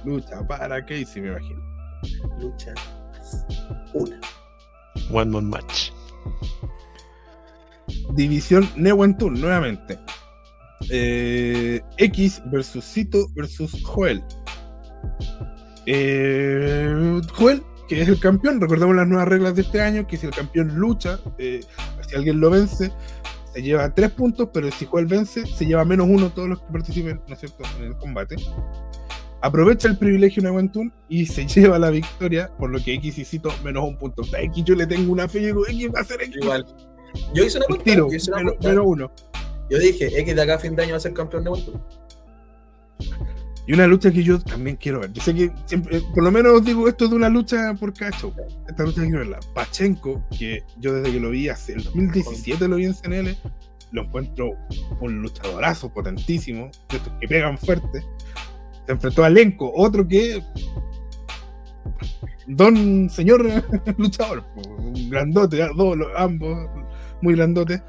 Lucha 0.04 0.46
para 0.46 0.84
Casey, 0.86 1.20
me 1.22 1.28
imagino. 1.28 1.60
Lucha. 2.40 2.72
Una. 3.94 4.18
One 5.12 5.30
Man 5.30 5.50
Match. 5.50 5.90
División 8.14 8.68
Newentun, 8.76 9.40
nuevamente. 9.40 9.98
Eh, 10.90 11.80
X 11.98 12.42
versus 12.46 12.84
Cito 12.84 13.26
versus 13.34 13.82
Joel. 13.84 14.22
Eh, 15.86 17.20
Joel, 17.34 17.62
que 17.90 18.00
es 18.00 18.08
el 18.08 18.20
campeón, 18.20 18.60
recordemos 18.60 18.94
las 18.94 19.08
nuevas 19.08 19.26
reglas 19.26 19.56
de 19.56 19.62
este 19.62 19.80
año, 19.80 20.06
que 20.06 20.16
si 20.16 20.24
el 20.24 20.32
campeón 20.32 20.76
lucha, 20.76 21.18
eh, 21.38 21.58
si 22.08 22.14
alguien 22.14 22.38
lo 22.38 22.48
vence, 22.48 22.92
se 23.52 23.62
lleva 23.62 23.92
tres 23.92 24.12
puntos, 24.12 24.50
pero 24.54 24.70
si 24.70 24.86
Joel 24.86 25.06
vence, 25.06 25.44
se 25.44 25.66
lleva 25.66 25.84
menos 25.84 26.06
uno 26.08 26.30
todos 26.30 26.48
los 26.48 26.60
que 26.60 26.70
participen, 26.70 27.20
¿no 27.26 27.34
es 27.34 27.40
cierto?, 27.40 27.64
en 27.80 27.86
el 27.86 27.96
combate. 27.96 28.36
Aprovecha 29.40 29.88
el 29.88 29.98
privilegio 29.98 30.40
Newentun 30.40 30.92
y 31.08 31.26
se 31.26 31.44
lleva 31.48 31.80
la 31.80 31.90
victoria, 31.90 32.48
por 32.60 32.70
lo 32.70 32.78
que 32.78 32.94
X 32.94 33.18
y 33.18 33.24
Cito 33.24 33.52
menos 33.64 33.82
un 33.82 33.98
punto. 33.98 34.22
X 34.22 34.64
yo 34.64 34.76
le 34.76 34.86
tengo 34.86 35.10
una 35.10 35.28
fe, 35.28 35.40
yo 35.40 35.46
digo, 35.48 35.66
X 35.66 35.90
va 35.92 36.00
a 36.02 36.04
ser 36.04 36.22
X. 36.22 36.36
Igual. 36.40 36.64
Yo 37.34 37.42
hice 37.42 37.58
una 37.58 37.66
cuenta. 37.66 37.84
tiro, 37.84 38.08
Yo, 38.08 38.14
hice 38.14 38.30
una 38.30 38.52
menos, 38.62 38.84
uno. 38.86 39.12
Yo 39.68 39.78
dije, 39.80 40.16
X 40.16 40.36
de 40.36 40.42
acá 40.42 40.54
a 40.54 40.58
fin 40.60 40.76
de 40.76 40.84
año 40.84 40.92
va 40.92 40.98
a 40.98 41.00
ser 41.00 41.12
campeón 41.12 41.42
de 41.42 41.50
vuelta. 41.50 41.72
Y 43.70 43.72
una 43.72 43.86
lucha 43.86 44.10
que 44.10 44.24
yo 44.24 44.40
también 44.40 44.74
quiero 44.74 44.98
ver. 44.98 45.12
Yo 45.12 45.22
sé 45.22 45.32
que 45.32 45.52
siempre, 45.64 45.98
eh, 45.98 46.02
por 46.12 46.24
lo 46.24 46.32
menos 46.32 46.54
os 46.54 46.64
digo 46.64 46.88
esto 46.88 47.06
de 47.06 47.14
una 47.14 47.28
lucha 47.28 47.72
por 47.78 47.94
cacho. 47.94 48.34
Esta 48.68 48.82
lucha 48.82 49.02
quiero 49.02 49.18
verla. 49.18 49.38
Pachenko, 49.54 50.24
que 50.36 50.64
yo 50.78 50.94
desde 50.94 51.12
que 51.12 51.20
lo 51.20 51.30
vi 51.30 51.48
hace 51.48 51.74
el 51.74 51.84
2017 51.84 52.66
lo 52.66 52.74
vi 52.74 52.86
en 52.86 52.94
CNL, 52.94 53.36
lo 53.92 54.02
encuentro 54.02 54.56
un 55.00 55.22
luchadorazo 55.22 55.88
potentísimo, 55.94 56.68
de 56.88 56.96
estos 56.96 57.12
que 57.20 57.28
pegan 57.28 57.56
fuerte. 57.56 58.02
Se 58.86 58.92
enfrentó 58.92 59.22
a 59.22 59.30
Lenko, 59.30 59.72
otro 59.72 60.08
que. 60.08 60.42
Don 62.48 63.08
señor 63.08 63.46
luchador, 63.98 64.42
un 64.56 65.10
grandote, 65.10 65.68
dos, 65.76 65.96
ambos 66.16 66.58
muy 67.22 67.36
grandotes 67.36 67.80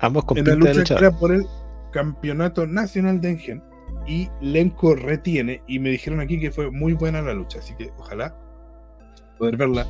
Ambos 0.00 0.26
en 0.36 0.44
la 0.44 0.56
lucha 0.56 0.94
que 0.94 1.04
era 1.06 1.16
por 1.16 1.32
el 1.32 1.46
campeonato 1.90 2.66
nacional 2.66 3.18
de 3.22 3.30
Engen 3.30 3.71
y 4.06 4.28
Lenko 4.40 4.94
retiene 4.94 5.62
y 5.66 5.78
me 5.78 5.90
dijeron 5.90 6.20
aquí 6.20 6.38
que 6.40 6.50
fue 6.50 6.70
muy 6.70 6.92
buena 6.94 7.22
la 7.22 7.32
lucha 7.34 7.58
así 7.60 7.74
que 7.76 7.90
ojalá 7.98 8.34
poder 9.38 9.56
verla. 9.56 9.86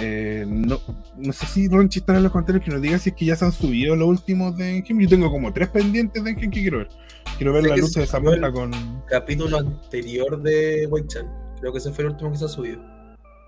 Eh, 0.00 0.44
no, 0.48 0.78
no 1.16 1.32
sé 1.32 1.46
si 1.46 1.68
Ronchi 1.68 1.98
está 1.98 2.16
en 2.16 2.22
los 2.22 2.32
comentarios 2.32 2.64
que 2.64 2.70
nos 2.70 2.80
diga 2.80 2.98
si 2.98 3.10
es 3.10 3.16
que 3.16 3.24
ya 3.26 3.36
se 3.36 3.44
han 3.44 3.52
subido 3.52 3.94
los 3.96 4.08
últimos 4.08 4.56
de 4.56 4.76
Engen 4.78 4.98
yo 5.00 5.08
tengo 5.08 5.30
como 5.30 5.52
tres 5.52 5.68
pendientes 5.68 6.22
de 6.24 6.30
Engen 6.30 6.50
que 6.50 6.60
quiero 6.60 6.78
ver. 6.78 6.88
Quiero 7.36 7.52
ver 7.52 7.64
la 7.64 7.76
lucha 7.76 8.00
de 8.00 8.06
Samantha 8.06 8.46
el- 8.48 8.52
con 8.52 8.70
Capítulo 9.08 9.58
anterior 9.58 10.40
de 10.42 10.86
Wei 10.90 11.06
Chan. 11.06 11.26
Creo 11.60 11.72
que 11.72 11.78
ese 11.78 11.92
fue 11.92 12.04
el 12.04 12.10
último 12.12 12.30
que 12.32 12.38
se 12.38 12.44
ha 12.46 12.48
subido. 12.48 12.80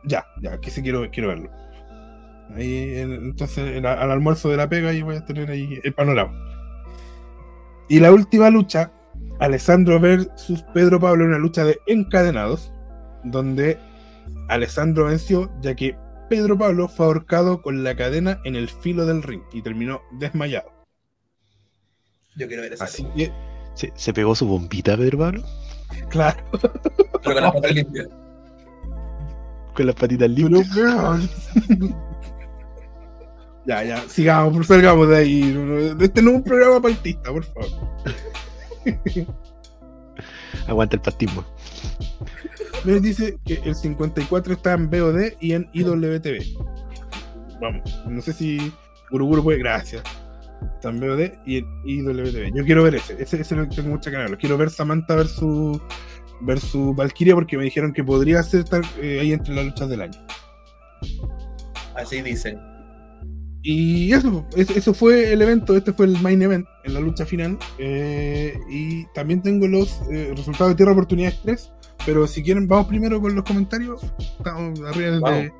ya, 0.04 0.24
ya, 0.42 0.58
que 0.60 0.70
sí 0.70 0.82
quiero, 0.82 1.08
quiero 1.10 1.28
verlo. 1.28 1.50
Ahí 2.54 2.94
en- 2.98 3.12
entonces 3.12 3.76
en- 3.76 3.86
al 3.86 4.10
almuerzo 4.10 4.48
de 4.50 4.56
la 4.58 4.68
pega 4.68 4.92
y 4.92 5.00
voy 5.02 5.16
a 5.16 5.24
tener 5.24 5.48
ahí 5.50 5.80
el 5.82 5.94
panorama. 5.94 6.32
Y 7.88 8.00
la 8.00 8.12
última 8.12 8.50
lucha 8.50 8.92
Alessandro 9.42 9.98
versus 9.98 10.62
Pedro 10.72 11.00
Pablo, 11.00 11.24
una 11.24 11.36
lucha 11.36 11.64
de 11.64 11.76
encadenados, 11.88 12.72
donde 13.24 13.76
Alessandro 14.48 15.06
venció, 15.06 15.50
ya 15.60 15.74
que 15.74 15.96
Pedro 16.30 16.56
Pablo 16.56 16.86
fue 16.86 17.06
ahorcado 17.06 17.60
con 17.60 17.82
la 17.82 17.96
cadena 17.96 18.40
en 18.44 18.54
el 18.54 18.68
filo 18.68 19.04
del 19.04 19.20
ring 19.20 19.42
y 19.52 19.60
terminó 19.60 20.00
desmayado. 20.12 20.70
Yo 22.36 22.46
quiero 22.46 22.62
ver 22.62 22.74
esa. 22.74 22.84
Así 22.84 23.04
que, 23.16 23.32
¿Se, 23.74 23.92
se 23.96 24.14
pegó 24.14 24.36
su 24.36 24.46
bombita, 24.46 24.96
Pedro 24.96 25.18
Pablo? 25.18 25.42
claro, 26.08 26.38
Pero 26.52 27.20
con 27.22 27.34
las 27.34 27.52
patas 27.52 27.74
limpias. 27.74 28.08
Con 29.74 29.86
las 29.86 29.94
patitas 29.96 30.30
limpias. 30.30 30.68
ya, 33.66 33.82
ya, 33.82 34.08
sigamos, 34.08 34.68
salgamos 34.68 35.08
de 35.08 35.16
ahí. 35.16 35.96
Este 36.00 36.22
no 36.22 36.30
es 36.30 36.36
un 36.36 36.44
programa 36.44 36.80
partista, 36.80 37.32
por 37.32 37.44
favor. 37.44 37.70
Aguanta 40.66 40.96
el 40.96 41.02
pastismo. 41.02 41.44
Me 42.84 43.00
dice 43.00 43.38
que 43.44 43.60
el 43.64 43.74
54 43.74 44.54
está 44.54 44.72
en 44.72 44.90
BOD 44.90 45.32
y 45.40 45.52
en 45.52 45.68
IWTV. 45.72 46.58
Vamos, 47.60 48.04
no 48.06 48.20
sé 48.20 48.32
si 48.32 48.72
Guruguru 49.10 49.42
puede. 49.42 49.58
Gracias. 49.58 50.02
Está 50.74 50.90
en 50.90 51.00
BOD 51.00 51.32
y 51.46 51.58
en 51.58 51.66
IWTV. 51.84 52.54
Yo 52.54 52.64
quiero 52.64 52.82
ver 52.82 52.96
ese. 52.96 53.20
Ese, 53.22 53.40
ese 53.40 53.54
lo 53.54 53.68
tengo 53.68 53.90
mucha 53.90 54.10
ganas. 54.10 54.26
verlo. 54.26 54.38
Quiero 54.38 54.58
ver 54.58 54.70
Samantha 54.70 55.14
versus, 55.14 55.80
versus 56.40 56.96
Valkyria 56.96 57.34
porque 57.34 57.56
me 57.56 57.64
dijeron 57.64 57.92
que 57.92 58.02
podría 58.02 58.42
ser 58.42 58.60
estar 58.60 58.82
eh, 59.00 59.20
ahí 59.20 59.32
entre 59.32 59.54
las 59.54 59.64
luchas 59.66 59.88
del 59.88 60.02
año. 60.02 60.26
Así 61.94 62.22
dicen. 62.22 62.71
Y 63.64 64.12
eso, 64.12 64.44
eso 64.56 64.92
fue 64.92 65.32
el 65.32 65.40
evento, 65.40 65.76
este 65.76 65.92
fue 65.92 66.06
el 66.06 66.20
main 66.20 66.42
event 66.42 66.66
en 66.84 66.94
la 66.94 67.00
lucha 67.00 67.24
final. 67.24 67.58
eh, 67.78 68.58
y 68.68 69.06
también 69.14 69.40
tengo 69.40 69.68
los 69.68 70.00
eh, 70.10 70.32
resultados 70.36 70.72
de 70.72 70.76
Tierra 70.76 70.92
Oportunidades 70.92 71.40
3. 71.44 71.72
Pero 72.04 72.26
si 72.26 72.42
quieren, 72.42 72.66
vamos 72.66 72.88
primero 72.88 73.20
con 73.20 73.34
los 73.36 73.44
comentarios. 73.44 74.02
Estamos 74.18 74.80
arriba 74.80 75.30
de 75.30 75.52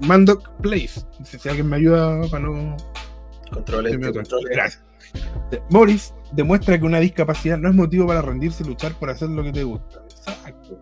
Mandoc 0.00 0.48
Place. 0.62 1.00
Dice, 1.18 1.38
Si 1.40 1.48
alguien 1.48 1.68
me 1.68 1.76
ayuda 1.76 2.20
para 2.30 2.44
no. 2.44 2.52
Me 2.52 3.58
este, 3.58 3.72
atrasa. 3.96 4.12
controle. 4.12 4.50
Gracias. 4.54 4.82
Morris 5.70 6.14
demuestra 6.32 6.78
que 6.78 6.84
una 6.84 7.00
discapacidad 7.00 7.58
no 7.58 7.68
es 7.70 7.74
motivo 7.74 8.06
para 8.06 8.22
rendirse 8.22 8.62
y 8.62 8.66
luchar 8.66 8.92
por 8.94 9.10
hacer 9.10 9.28
lo 9.28 9.42
que 9.42 9.52
te 9.52 9.64
gusta. 9.64 10.00
Exacto. 10.08 10.80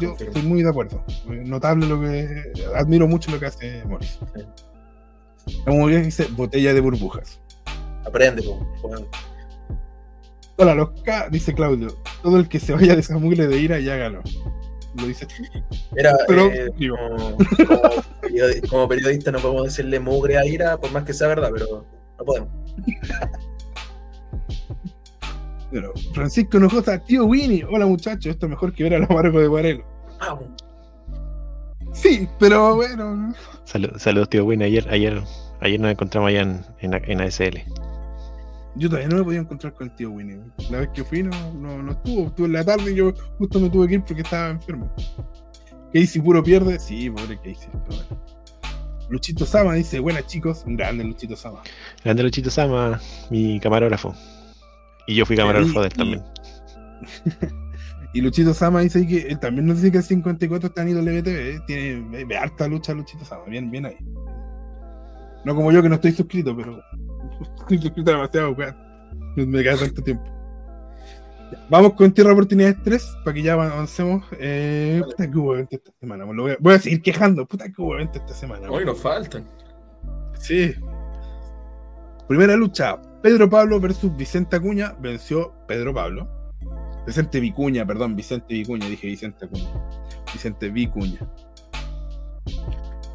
Yo 0.00 0.14
estoy 0.18 0.42
muy 0.42 0.62
de 0.62 0.70
acuerdo. 0.70 1.02
Notable 1.26 1.86
lo 1.86 2.00
que. 2.00 2.28
Admiro 2.76 3.06
mucho 3.08 3.30
lo 3.30 3.38
que 3.38 3.46
hace 3.46 3.84
Morris. 3.86 4.18
Como 5.64 5.86
bien 5.86 6.04
dice, 6.04 6.26
botella 6.32 6.74
de 6.74 6.80
burbujas. 6.80 7.40
Aprende. 8.04 8.42
Hola, 10.56 10.74
los 10.74 10.90
K, 11.02 11.28
dice 11.30 11.54
Claudio. 11.54 11.88
Todo 12.22 12.38
el 12.38 12.48
que 12.48 12.58
se 12.58 12.72
vaya 12.74 12.94
de 12.94 13.00
esa 13.00 13.16
mugre 13.18 13.46
de 13.46 13.58
ira 13.58 13.78
ya 13.78 13.96
ganó. 13.96 14.22
Lo 14.96 15.06
dice. 15.06 15.26
Mira, 15.94 16.16
Pero, 16.26 16.46
eh, 16.50 16.70
como, 16.88 17.36
como 17.36 18.02
periodi- 18.22 18.68
como 18.68 18.88
periodista 18.88 19.30
no 19.30 19.38
podemos 19.38 19.64
decirle 19.64 20.00
mugre 20.00 20.38
a 20.38 20.44
ira, 20.46 20.76
por 20.78 20.90
más 20.92 21.04
que 21.04 21.12
sea 21.14 21.28
verdad, 21.28 21.50
pero 21.52 21.86
no 22.18 22.24
podemos. 22.24 22.48
Pero, 25.70 25.92
Francisco 26.14 26.56
Hinojosa, 26.56 26.98
tío 27.04 27.26
Winnie. 27.26 27.64
Hola 27.70 27.86
muchachos, 27.86 28.26
esto 28.32 28.46
es 28.46 28.50
mejor 28.50 28.72
que 28.72 28.84
ver 28.84 28.94
a 28.94 28.98
los 29.00 29.10
Marcos 29.10 29.40
de 29.42 29.46
Guarelo. 29.48 29.84
Vamos. 30.18 30.44
Sí, 31.92 32.28
pero 32.38 32.76
bueno. 32.76 33.34
Salud- 33.64 33.96
saludos, 33.98 34.28
tío 34.30 34.44
Win. 34.44 34.62
Ayer, 34.62 34.86
ayer, 34.90 35.22
ayer 35.60 35.80
nos 35.80 35.90
encontramos 35.90 36.28
allá 36.28 36.42
en, 36.42 36.64
en, 36.80 36.94
en 36.94 37.20
ASL. 37.20 37.58
Yo 38.76 38.88
todavía 38.88 39.08
no 39.08 39.16
me 39.16 39.24
podía 39.24 39.40
encontrar 39.40 39.72
con 39.74 39.88
el 39.88 39.96
tío 39.96 40.10
Winnie. 40.10 40.38
La 40.70 40.78
vez 40.80 40.90
que 40.94 41.02
fui 41.02 41.22
no, 41.22 41.52
no, 41.54 41.82
no 41.82 41.92
estuvo. 41.92 42.26
Estuvo 42.28 42.46
en 42.46 42.52
la 42.52 42.64
tarde 42.64 42.92
y 42.92 42.94
yo 42.94 43.12
justo 43.38 43.58
me 43.58 43.68
tuve 43.70 43.88
que 43.88 43.94
ir 43.94 44.04
porque 44.04 44.22
estaba 44.22 44.50
enfermo. 44.50 44.92
Casey 45.92 46.20
puro 46.22 46.42
pierde. 46.44 46.78
Sí, 46.78 47.10
pobre 47.10 47.36
Casey. 47.38 47.68
bueno. 47.88 48.22
Luchito 49.10 49.46
Sama 49.46 49.72
dice, 49.74 49.98
buenas 50.00 50.26
chicos, 50.26 50.62
grande 50.66 51.02
Luchito 51.02 51.34
Sama. 51.34 51.62
Grande 52.04 52.22
Luchito 52.22 52.50
Sama, 52.50 53.00
mi 53.30 53.58
camarógrafo. 53.58 54.14
Y 55.06 55.14
yo 55.14 55.24
fui 55.24 55.34
camarógrafo 55.34 55.80
de 55.80 55.86
él 55.86 55.94
también. 55.94 56.22
Y 57.32 57.46
Luchito 58.20 58.54
Sama 58.54 58.80
dice 58.80 59.06
que 59.06 59.28
él 59.28 59.38
también 59.38 59.66
nos 59.66 59.76
dice 59.76 59.92
que 59.92 59.98
el 59.98 60.04
54 60.04 60.68
está 60.68 60.82
en 60.82 60.88
IWTV. 60.88 61.28
¿eh? 61.28 61.60
Tiene 61.66 62.24
ve, 62.24 62.36
harta 62.36 62.66
lucha 62.68 62.94
Luchito 62.94 63.24
Sama. 63.24 63.44
Bien, 63.44 63.70
bien 63.70 63.86
ahí. 63.86 63.96
No 65.44 65.54
como 65.54 65.72
yo 65.72 65.82
que 65.82 65.88
no 65.88 65.96
estoy 65.96 66.12
suscrito, 66.12 66.56
pero 66.56 66.80
estoy 67.60 67.78
suscrito 67.78 68.10
demasiado, 68.10 68.52
weón. 68.52 68.76
Me 69.36 69.62
queda 69.62 69.76
tanto 69.76 70.02
tiempo. 70.02 70.24
Vamos 71.70 71.94
con 71.94 72.12
Tierra 72.12 72.32
Oportunidades 72.32 72.76
3 72.82 73.16
para 73.24 73.34
que 73.34 73.42
ya 73.42 73.52
avancemos. 73.54 74.24
Eh, 74.38 75.00
puta 75.04 75.30
que 75.30 75.38
hubo 75.38 75.54
evento 75.54 75.76
esta 75.76 75.92
semana. 75.98 76.24
Voy 76.24 76.52
a, 76.52 76.56
voy, 76.60 76.74
a, 76.74 76.78
seguir 76.78 77.02
quejando. 77.02 77.46
Puta 77.46 77.66
que 77.70 77.80
hubo 77.80 77.94
evento 77.94 78.18
esta 78.18 78.34
semana. 78.34 78.70
Hoy 78.70 78.84
nos 78.84 79.00
faltan. 79.00 79.48
Sí. 80.38 80.74
Primera 82.26 82.56
lucha. 82.56 83.00
Pedro 83.22 83.48
Pablo 83.48 83.80
versus 83.80 84.14
Vicente 84.16 84.56
Acuña. 84.56 84.94
Venció 85.00 85.54
Pedro 85.66 85.94
Pablo. 85.94 86.37
Vicente 87.06 87.40
Vicuña, 87.40 87.86
perdón, 87.86 88.16
Vicente 88.16 88.54
Vicuña, 88.54 88.88
dije 88.88 89.06
Vicente 89.06 89.46
Acuña. 89.46 89.68
Vicente 90.32 90.70
Vicuña. 90.70 91.20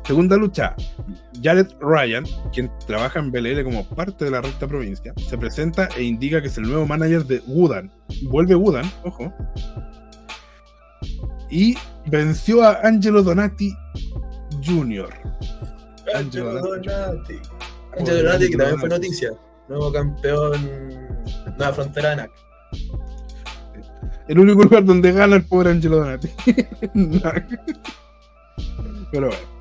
Segunda 0.06 0.36
lucha, 0.36 0.76
Jared 1.42 1.68
Ryan, 1.80 2.26
quien 2.52 2.70
trabaja 2.86 3.20
en 3.20 3.32
BLL 3.32 3.64
como 3.64 3.88
parte 3.88 4.26
de 4.26 4.32
la 4.32 4.42
recta 4.42 4.68
provincia, 4.68 5.14
se 5.30 5.38
presenta 5.38 5.88
e 5.96 6.04
indica 6.04 6.42
que 6.42 6.48
es 6.48 6.58
el 6.58 6.64
nuevo 6.64 6.86
manager 6.86 7.24
de 7.24 7.42
Wudan. 7.48 7.90
Vuelve 8.24 8.56
Wudan, 8.56 8.90
ojo. 9.06 9.34
Y 11.50 11.78
venció 12.08 12.64
a 12.64 12.80
Angelo 12.84 13.24
Donati 13.24 13.74
Jr. 14.66 15.10
Angelo 16.14 16.54
Donati. 16.56 17.40
Angelo 17.98 18.24
Donati, 18.24 18.50
que 18.50 18.58
también 18.58 18.80
fue 18.80 18.90
noticia. 18.90 19.32
Nuevo 19.70 19.94
campeón 19.94 21.00
Nueva 21.58 21.74
Frontera 21.74 22.10
de 22.10 22.16
NAC. 22.18 22.32
El 24.28 24.40
único 24.40 24.64
lugar 24.64 24.86
donde 24.86 25.12
gana 25.12 25.36
el 25.36 25.44
pobre 25.44 25.72
Angelo 25.72 25.98
Donati. 25.98 26.30
Pero 29.12 29.28
bueno. 29.28 29.54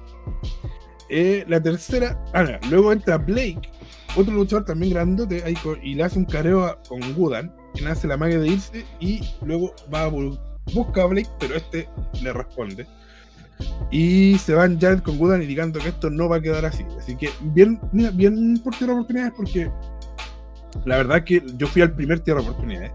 Eh, 1.15 1.45
la 1.47 1.63
tercera, 1.63 2.19
ah, 2.33 2.43
no, 2.43 2.59
luego 2.71 2.91
entra 2.91 3.19
Blake, 3.19 3.71
otro 4.17 4.33
luchador 4.33 4.65
también 4.65 4.95
grandote, 4.95 5.45
ahí 5.45 5.55
y 5.83 5.95
le 5.95 6.05
hace 6.05 6.19
un 6.19 6.25
careo 6.25 6.79
con 6.89 7.01
Gudan, 7.13 7.55
quien 7.75 7.87
hace 7.89 8.09
la 8.09 8.17
magia 8.17 8.39
de 8.39 8.49
irse 8.49 8.87
y 8.99 9.21
luego 9.45 9.75
va 9.93 10.05
a 10.05 10.09
busca 10.73 11.03
a 11.03 11.07
Blake, 11.07 11.29
pero 11.39 11.55
este 11.55 11.87
le 12.23 12.33
responde. 12.33 12.87
Y 13.91 14.39
se 14.39 14.55
van 14.55 14.81
Jared 14.81 15.01
con 15.01 15.19
Gudan 15.19 15.43
indicando 15.43 15.81
que 15.81 15.91
esto 15.91 16.09
no 16.09 16.29
va 16.31 16.37
a 16.37 16.41
quedar 16.41 16.65
así. 16.65 16.85
Así 16.99 17.15
que 17.15 17.29
bien, 17.41 17.79
bien 17.93 18.59
por 18.63 18.75
tierra 18.75 18.95
oportunidades 18.95 19.35
porque 19.37 19.71
la 20.87 20.97
verdad 20.97 21.25
que 21.25 21.43
yo 21.57 21.67
fui 21.67 21.83
al 21.83 21.95
primer 21.95 22.21
tierra 22.21 22.41
oportunidades 22.41 22.93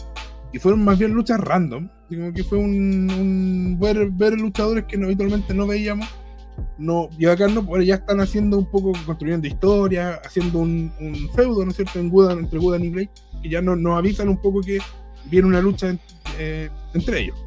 fueron 0.60 0.84
más 0.84 0.98
bien 0.98 1.12
luchas 1.12 1.40
random. 1.40 1.90
Como 2.10 2.34
que 2.34 2.44
fue 2.44 2.58
un, 2.58 3.10
un 3.12 3.78
ver, 3.80 4.10
ver, 4.12 4.40
luchadores 4.40 4.86
que 4.86 4.96
habitualmente 4.96 5.54
no 5.54 5.68
veíamos 5.68 6.08
no, 6.78 7.10
y 7.18 7.26
acá 7.26 7.48
no, 7.48 7.82
ya 7.82 7.96
están 7.96 8.20
haciendo 8.20 8.58
un 8.58 8.70
poco, 8.70 8.94
construyendo 9.06 9.48
historia, 9.48 10.22
haciendo 10.24 10.60
un, 10.60 10.92
feudo, 11.36 11.64
¿no 11.64 11.72
es 11.72 11.78
cierto?, 11.78 12.00
en 12.00 12.40
entre 12.40 12.60
Gudan 12.60 12.84
y 12.84 12.90
Blake, 12.90 13.12
que 13.42 13.50
ya 13.50 13.62
nos, 13.62 13.78
nos 13.78 13.98
avisan 13.98 14.30
un 14.30 14.38
poco 14.38 14.62
que 14.62 14.80
viene 15.26 15.48
una 15.48 15.62
lucha 15.62 15.96
eh, 16.38 16.70
entre 16.94 17.22
ellos. 17.22 17.38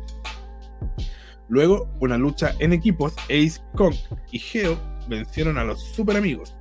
Luego, 1.49 1.89
una 2.01 2.17
lucha 2.17 2.55
en 2.59 2.73
equipos, 2.73 3.15
Ace 3.25 3.61
Kong 3.75 3.95
y 4.31 4.39
Geo 4.39 4.79
vencieron 5.09 5.59
a 5.59 5.65
los 5.65 5.83
super 5.83 6.17
amigos. 6.17 6.57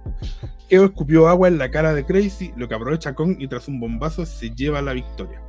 Geo 0.68 0.86
escupió 0.86 1.28
agua 1.28 1.48
en 1.48 1.60
la 1.60 1.70
cara 1.70 1.94
de 1.94 2.06
Crazy, 2.06 2.54
lo 2.56 2.68
que 2.68 2.76
aprovecha 2.76 3.14
Kong 3.14 3.36
y 3.40 3.48
tras 3.48 3.68
un 3.68 3.80
bombazo 3.80 4.26
se 4.26 4.50
lleva 4.50 4.82
la 4.82 4.94
victoria. 4.94 5.42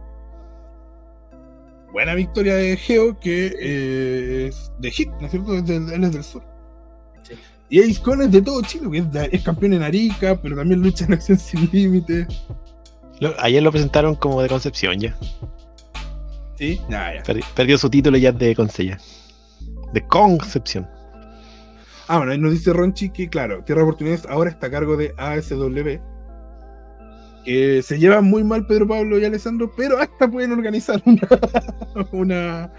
Buena 1.92 2.14
victoria 2.14 2.54
de 2.54 2.76
Geo, 2.76 3.18
que 3.18 3.54
eh, 3.58 4.46
es 4.48 4.72
de 4.78 4.90
Hit, 4.90 5.08
¿no 5.20 5.26
es 5.26 5.30
cierto? 5.32 5.54
Él 5.54 6.04
es 6.04 6.12
del 6.12 6.24
sur. 6.24 6.42
Y 7.68 7.80
Ace 7.80 8.02
Con 8.02 8.20
es 8.20 8.32
de 8.32 8.42
todo 8.42 8.60
Chile, 8.62 9.04
es, 9.30 9.42
campeón 9.42 9.74
en 9.74 9.82
Arica, 9.82 10.40
pero 10.42 10.56
también 10.56 10.80
lucha 10.80 11.04
en 11.04 11.12
Acción 11.12 11.38
Sin 11.38 11.70
Límite. 11.72 12.26
Ayer 13.38 13.62
lo 13.62 13.70
presentaron 13.70 14.16
como 14.16 14.42
de 14.42 14.48
Concepción 14.48 14.98
ya. 14.98 15.16
Sí, 16.56 16.80
ya. 16.88 17.22
perdió 17.54 17.78
su 17.78 17.88
título 17.88 18.18
ya 18.18 18.32
de 18.32 18.54
Concella. 18.56 18.98
De 19.92 20.04
Concepción. 20.06 20.88
Ah, 22.08 22.16
bueno, 22.16 22.32
ahí 22.32 22.38
nos 22.38 22.50
dice 22.50 22.72
Ronchi 22.72 23.10
que, 23.10 23.28
claro, 23.28 23.62
Tierra 23.62 23.84
Oportunidades 23.84 24.26
ahora 24.26 24.50
está 24.50 24.66
a 24.66 24.70
cargo 24.70 24.96
de 24.96 25.14
ASW. 25.16 26.00
Que 27.44 27.82
se 27.82 27.98
llevan 27.98 28.24
muy 28.24 28.44
mal 28.44 28.66
Pedro 28.66 28.86
Pablo 28.86 29.18
y 29.18 29.24
Alessandro, 29.24 29.72
pero 29.76 29.98
hasta 29.98 30.30
pueden 30.30 30.52
organizar 30.52 31.02
una, 31.06 31.28
una 32.12 32.72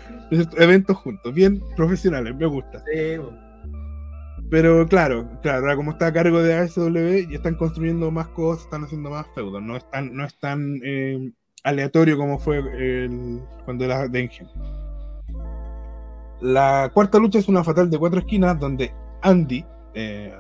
eventos 0.58 0.98
juntos, 0.98 1.34
bien 1.34 1.62
profesionales, 1.76 2.36
me 2.36 2.46
gusta. 2.46 2.84
Sí, 2.92 3.20
pero 4.52 4.86
claro, 4.86 5.30
claro, 5.42 5.60
ahora 5.60 5.78
como 5.78 5.92
está 5.92 6.08
a 6.08 6.14
cargo 6.14 6.44
de 6.44 6.54
ASW, 6.54 7.30
ya 7.30 7.38
están 7.38 7.56
construyendo 7.56 8.12
más 8.12 8.28
cosas, 8.28 8.66
están 8.66 8.84
haciendo 8.84 9.10
más 9.10 9.26
feudos, 9.34 9.64
no 9.64 9.78
es 9.78 9.90
tan, 9.90 10.14
no 10.14 10.26
es 10.26 10.38
tan 10.40 10.82
eh, 10.84 11.32
aleatorio 11.64 12.18
como 12.18 12.38
fue 12.38 12.58
el, 12.58 13.40
cuando 13.64 13.86
era 13.86 14.10
Dengen. 14.10 14.50
La 16.42 16.92
cuarta 16.94 17.18
lucha 17.18 17.40
es 17.40 17.48
una 17.48 17.64
fatal 17.64 17.90
de 17.90 17.98
cuatro 17.98 18.20
esquinas 18.20 18.60
donde 18.60 18.94
Andy, 19.22 19.64
eh, 19.94 20.34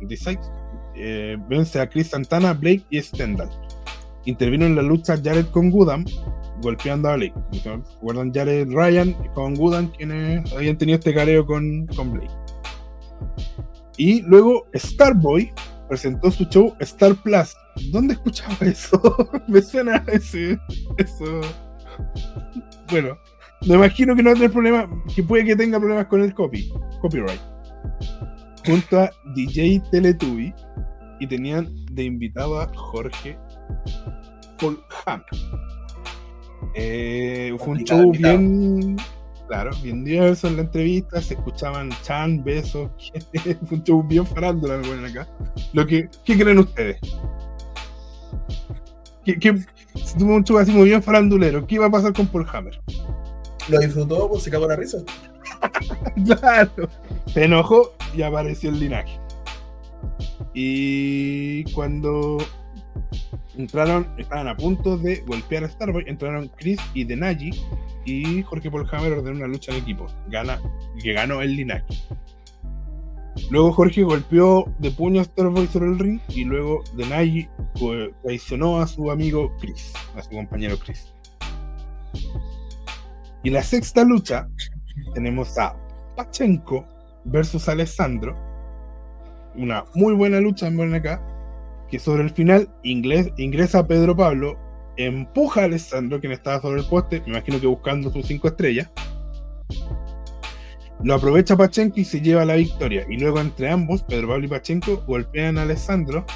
Andy 0.00 0.16
Sykes, 0.16 0.52
eh, 0.98 1.36
vence 1.48 1.80
a 1.80 1.88
Chris 1.88 2.08
Santana, 2.08 2.52
Blake 2.52 2.84
y 2.90 3.00
Stendhal. 3.00 3.48
Intervino 4.24 4.66
en 4.66 4.76
la 4.76 4.82
lucha 4.82 5.16
Jared 5.16 5.46
con 5.46 5.70
Gudam, 5.70 6.04
golpeando 6.60 7.08
a 7.08 7.16
Blake. 7.16 7.34
¿Recuerdan 7.64 8.32
Jared 8.32 8.68
Ryan 8.70 9.14
con 9.34 9.54
Gudam, 9.54 9.90
quienes 9.92 10.52
habían 10.52 10.76
tenido 10.76 10.98
este 10.98 11.14
careo 11.14 11.46
con, 11.46 11.86
con 11.86 12.12
Blake? 12.12 12.30
Y 13.96 14.22
luego 14.22 14.66
Starboy 14.74 15.52
presentó 15.88 16.30
su 16.30 16.44
show 16.44 16.74
Star 16.80 17.14
Plus. 17.16 17.54
¿Dónde 17.90 18.14
escuchaba 18.14 18.56
eso? 18.60 19.00
me 19.48 19.62
suena 19.62 20.04
ese, 20.08 20.58
eso. 20.98 21.40
Bueno, 22.90 23.18
me 23.66 23.74
imagino 23.74 24.14
que 24.14 24.22
no 24.22 24.34
tener 24.34 24.50
problema, 24.50 24.88
que 25.14 25.22
puede 25.22 25.44
que 25.44 25.56
tenga 25.56 25.78
problemas 25.78 26.06
con 26.06 26.22
el 26.22 26.34
copy, 26.34 26.70
copyright. 27.00 27.40
Junto 28.66 29.00
a 29.00 29.10
DJ 29.34 29.82
Teletubby 29.90 30.54
y 31.20 31.26
tenían 31.26 31.68
de 31.92 32.04
invitado 32.04 32.60
a 32.60 32.68
Jorge 32.74 33.38
Paul 34.60 34.78
eh, 36.74 37.54
fue 37.58 37.68
un 37.68 37.84
show 37.84 38.12
bien 38.12 38.96
Claro, 39.48 39.70
bien 39.82 40.04
diverso 40.04 40.46
en 40.46 40.56
la 40.56 40.62
entrevista, 40.62 41.22
se 41.22 41.32
escuchaban 41.32 41.88
chan, 42.02 42.44
besos, 42.44 42.90
un 43.70 43.82
show 43.82 44.02
bien 44.02 44.26
farándula, 44.26 44.76
me 44.76 44.86
ponen 44.86 45.06
acá. 45.06 45.26
Lo 45.72 45.86
que, 45.86 46.10
¿Qué 46.22 46.38
creen 46.38 46.58
ustedes? 46.58 46.98
¿Qué, 49.24 49.38
qué, 49.38 49.64
si 49.94 50.18
tuvo 50.18 50.34
un 50.34 50.44
show 50.44 50.58
así 50.58 50.70
muy 50.70 50.90
bien 50.90 51.02
farandulero, 51.02 51.66
¿qué 51.66 51.76
iba 51.76 51.86
a 51.86 51.90
pasar 51.90 52.12
con 52.12 52.26
Paul 52.26 52.46
Hammer? 52.52 52.78
Lo 53.68 53.78
disfrutó, 53.80 54.28
pues 54.28 54.42
se 54.42 54.50
cagó 54.50 54.68
la 54.68 54.76
risa. 54.76 54.98
claro, 56.26 56.88
se 57.32 57.44
enojó 57.44 57.94
y 58.14 58.20
apareció 58.20 58.68
el 58.68 58.80
linaje. 58.80 59.18
Y 60.54 61.64
cuando 61.72 62.38
entraron, 63.56 64.08
estaban 64.18 64.48
a 64.48 64.56
punto 64.56 64.96
de 64.96 65.20
golpear 65.26 65.64
a 65.64 65.68
Starboy, 65.68 66.04
entraron 66.06 66.50
Chris 66.56 66.80
y 66.94 67.04
Denaji 67.04 67.50
y 68.04 68.42
Jorge 68.42 68.70
Polhammer 68.70 69.12
ordenó 69.12 69.36
una 69.36 69.46
lucha 69.46 69.72
en 69.72 69.78
equipo, 69.78 70.06
gana, 70.28 70.60
que 71.02 71.12
ganó 71.12 71.42
el 71.42 71.56
linaje. 71.56 71.84
Luego 73.50 73.72
Jorge 73.72 74.02
golpeó 74.02 74.66
de 74.78 74.90
puño 74.90 75.20
a 75.20 75.24
Starboy 75.24 75.66
sobre 75.68 75.86
el 75.90 75.98
ring 75.98 76.20
y 76.28 76.44
luego 76.44 76.82
Denaji 76.96 77.48
traicionó 78.22 78.80
a 78.80 78.86
su 78.86 79.10
amigo 79.10 79.52
Chris, 79.60 79.92
a 80.16 80.22
su 80.22 80.30
compañero 80.30 80.78
Chris. 80.78 81.12
Y 83.42 83.50
la 83.50 83.62
sexta 83.62 84.04
lucha 84.04 84.48
tenemos 85.14 85.56
a 85.58 85.76
Pachenko 86.16 86.84
versus 87.24 87.68
Alessandro. 87.68 88.36
Una 89.58 89.84
muy 89.94 90.14
buena 90.14 90.40
lucha 90.40 90.68
en 90.68 90.94
acá 90.94 91.20
que 91.90 91.98
sobre 91.98 92.22
el 92.22 92.30
final 92.30 92.68
ingresa 92.82 93.86
Pedro 93.86 94.16
Pablo, 94.16 94.58
empuja 94.96 95.62
a 95.62 95.64
Alessandro, 95.64 96.20
quien 96.20 96.32
estaba 96.32 96.60
sobre 96.60 96.80
el 96.80 96.86
poste, 96.86 97.20
me 97.22 97.32
imagino 97.32 97.60
que 97.60 97.66
buscando 97.66 98.10
sus 98.10 98.26
cinco 98.26 98.48
estrellas. 98.48 98.90
Lo 101.02 101.14
aprovecha 101.14 101.56
Pachenko 101.56 102.00
y 102.00 102.04
se 102.04 102.20
lleva 102.20 102.44
la 102.44 102.56
victoria. 102.56 103.06
Y 103.08 103.18
luego 103.18 103.40
entre 103.40 103.70
ambos, 103.70 104.02
Pedro 104.02 104.28
Pablo 104.28 104.46
y 104.46 104.48
Pachenko, 104.48 105.04
golpean 105.06 105.56
a 105.56 105.62
Alessandro. 105.62 106.26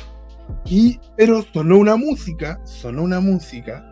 Y, 0.64 1.00
pero 1.16 1.42
sonó 1.52 1.78
una 1.78 1.96
música, 1.96 2.60
sonó 2.64 3.02
una 3.02 3.20
música, 3.20 3.84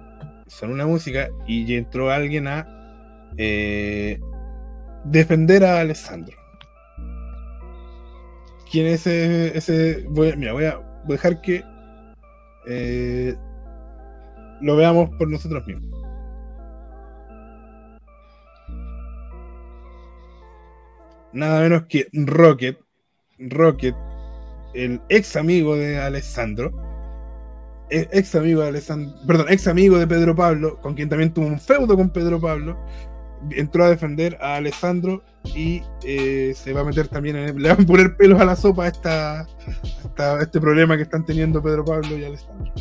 sonó 0.46 0.74
una 0.74 0.86
música 0.86 1.28
y 1.46 1.74
entró 1.74 2.10
alguien 2.10 2.46
a 2.46 2.66
eh, 3.36 4.20
defender 5.04 5.64
a 5.64 5.80
Alessandro. 5.80 6.39
¿Quién 8.70 8.86
es 8.86 9.06
ese? 9.06 10.06
mira, 10.36 10.52
voy 10.52 10.64
a, 10.64 10.80
dejar 11.08 11.40
que 11.40 11.64
eh, 12.66 13.34
lo 14.60 14.76
veamos 14.76 15.10
por 15.18 15.28
nosotros 15.28 15.66
mismos. 15.66 16.00
nada 21.32 21.60
menos 21.60 21.84
que 21.88 22.08
Rocket, 22.12 22.78
Rocket, 23.38 23.94
el 24.74 25.00
ex 25.08 25.36
amigo 25.36 25.76
de 25.76 25.98
Alessandro, 25.98 26.72
e, 27.90 28.08
ex 28.12 28.34
amigo 28.34 28.62
de 28.62 28.68
Alessandro, 28.68 29.14
perdón, 29.26 29.46
ex 29.48 29.66
amigo 29.66 29.98
de 29.98 30.06
Pedro 30.06 30.34
Pablo, 30.34 30.80
con 30.80 30.94
quien 30.94 31.08
también 31.08 31.32
tuvo 31.32 31.46
un 31.46 31.58
feudo 31.58 31.96
con 31.96 32.10
Pedro 32.10 32.40
Pablo, 32.40 32.78
entró 33.50 33.84
a 33.84 33.90
defender 33.90 34.36
a 34.40 34.56
Alessandro 34.56 35.22
y 35.54 35.82
eh, 36.04 36.52
se 36.54 36.72
va 36.72 36.82
a 36.82 36.84
meter 36.84 37.08
también 37.08 37.36
en, 37.36 37.62
le 37.62 37.68
van 37.68 37.82
a 37.82 37.86
poner 37.86 38.16
pelos 38.16 38.40
a 38.40 38.44
la 38.44 38.56
sopa 38.56 38.84
a, 38.84 38.88
esta, 38.88 39.46
este 40.40 40.60
problema 40.60 40.96
que 40.96 41.04
están 41.04 41.24
teniendo 41.24 41.62
Pedro 41.62 41.84
Pablo 41.84 42.18
y 42.18 42.24
Alessandro. 42.24 42.72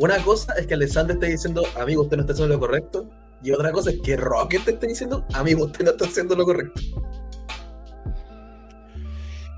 Una 0.00 0.18
cosa 0.22 0.54
es 0.54 0.66
que 0.66 0.74
Alessandro 0.74 1.14
esté 1.14 1.26
diciendo, 1.26 1.62
amigo, 1.78 2.02
usted 2.02 2.16
no 2.16 2.22
está 2.22 2.32
haciendo 2.32 2.54
lo 2.54 2.60
correcto, 2.60 3.08
y 3.42 3.52
otra 3.52 3.70
cosa 3.72 3.90
es 3.90 4.00
que 4.00 4.16
Rocket 4.16 4.64
te 4.64 4.72
esté 4.72 4.88
diciendo, 4.88 5.24
amigo, 5.34 5.66
usted 5.66 5.84
no 5.84 5.92
está 5.92 6.06
haciendo 6.06 6.34
lo 6.34 6.44
correcto. 6.44 6.80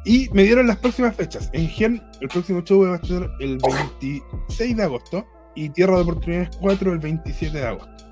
Y 0.05 0.28
me 0.32 0.44
dieron 0.44 0.66
las 0.66 0.78
próximas 0.78 1.14
fechas. 1.14 1.51
En 1.53 1.68
Gen, 1.68 2.03
el 2.20 2.28
próximo 2.28 2.62
show 2.62 2.82
va 2.82 2.94
a 2.94 2.96
estar 2.96 3.30
el 3.40 3.59
26 3.59 4.76
de 4.76 4.82
agosto 4.82 5.26
y 5.55 5.68
Tierra 5.70 5.96
de 5.96 6.03
Oportunidades 6.03 6.57
4 6.59 6.92
el 6.92 6.98
27 6.98 7.59
de 7.59 7.66
agosto. 7.66 8.05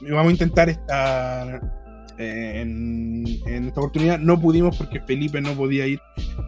Vamos 0.00 0.28
a 0.28 0.32
intentar 0.32 0.68
estar 0.68 1.83
eh, 2.18 2.60
en, 2.60 3.24
esta 3.46 3.80
oportunidad. 3.80 4.18
No 4.18 4.40
pudimos 4.40 4.76
porque 4.76 5.00
Felipe 5.00 5.40
no 5.40 5.52
podía 5.52 5.86
ir. 5.86 6.00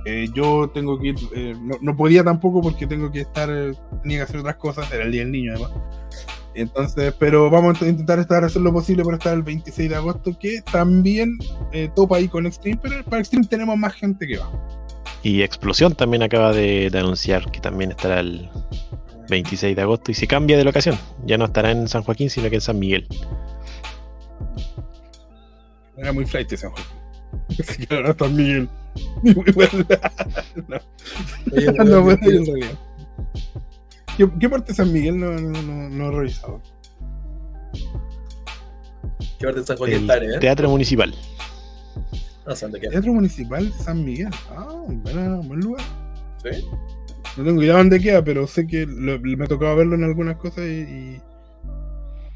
Eh, 0.04 0.26
yo 0.34 0.70
tengo 0.72 0.98
que 0.98 1.08
ir, 1.08 1.16
eh, 1.34 1.54
no, 1.80 1.96
podía 1.96 2.22
tampoco 2.22 2.60
porque 2.60 2.86
tengo 2.86 3.10
que 3.10 3.20
estar, 3.20 3.48
tenía 4.02 4.18
que 4.18 4.22
hacer 4.22 4.38
otras 4.38 4.56
cosas. 4.56 4.90
Era 4.92 5.04
el 5.04 5.12
día 5.12 5.22
del 5.22 5.32
niño 5.32 5.52
además. 5.52 5.72
Entonces, 6.54 7.14
pero 7.18 7.50
vamos 7.50 7.82
a 7.82 7.88
intentar 7.88 8.18
estar 8.18 8.42
hacer 8.42 8.62
lo 8.62 8.72
posible 8.72 9.04
para 9.04 9.18
estar 9.18 9.34
el 9.34 9.42
26 9.42 9.90
de 9.90 9.96
agosto, 9.96 10.38
que 10.38 10.62
también 10.72 11.36
topa 11.94 12.16
ahí 12.16 12.28
con 12.28 12.46
Extreme, 12.46 12.78
pero 12.82 13.04
para 13.04 13.18
Extreme 13.18 13.46
tenemos 13.46 13.76
más 13.76 13.92
gente 13.92 14.26
que 14.26 14.38
va. 14.38 14.50
Y 15.22 15.42
Explosión 15.42 15.94
también 15.94 16.22
acaba 16.22 16.52
de, 16.52 16.88
anunciar 16.94 17.50
que 17.50 17.60
también 17.60 17.90
estará 17.90 18.20
el 18.20 18.48
26 19.28 19.74
de 19.74 19.82
agosto 19.82 20.12
y 20.12 20.14
se 20.14 20.28
cambia 20.28 20.56
de 20.56 20.64
locación. 20.64 20.96
Ya 21.24 21.36
no 21.36 21.46
estará 21.46 21.72
en 21.72 21.88
San 21.88 22.04
Joaquín, 22.04 22.30
sino 22.30 22.48
que 22.48 22.54
en 22.54 22.60
San 22.60 22.78
Miguel. 22.78 23.08
Era 25.96 26.12
muy 26.12 26.26
flight. 26.26 26.52
Así 26.52 27.86
que 27.86 27.94
ahora 27.94 28.14
San 28.18 28.34
Miguel. 28.34 28.68
Ni 29.22 29.34
muy 29.34 29.52
bueno. 29.52 29.70
no, 31.84 31.84
no, 31.84 32.18
¿Qué, 34.16 34.30
¿Qué, 34.40 34.48
parte 34.48 34.72
de 34.72 34.74
San 34.74 34.92
Miguel 34.92 35.18
no, 35.18 35.32
no, 35.32 35.88
no, 35.90 36.08
he 36.08 36.10
revisado? 36.10 36.62
¿Qué 39.38 39.44
parte 39.44 39.60
de 39.60 39.66
San 39.66 39.76
Joaquín 39.76 39.96
está, 39.96 40.16
eh? 40.16 40.38
Teatro 40.40 40.70
Municipal. 40.70 41.14
Teatro 42.90 43.12
Municipal 43.12 43.72
San 43.72 44.04
Miguel. 44.04 44.30
Ah, 44.50 44.72
un 44.72 45.02
buen, 45.02 45.60
lugar. 45.60 45.84
Sí. 46.42 46.64
No 47.36 47.44
tengo 47.44 47.62
idea 47.62 47.76
dónde 47.76 48.00
queda, 48.00 48.24
pero 48.24 48.46
sé 48.46 48.66
que 48.66 48.86
me 48.86 49.46
tocaba 49.46 49.74
verlo 49.74 49.94
en 49.96 50.04
algunas 50.04 50.36
cosas 50.36 50.64
y, 50.64 50.70
y, 50.70 51.22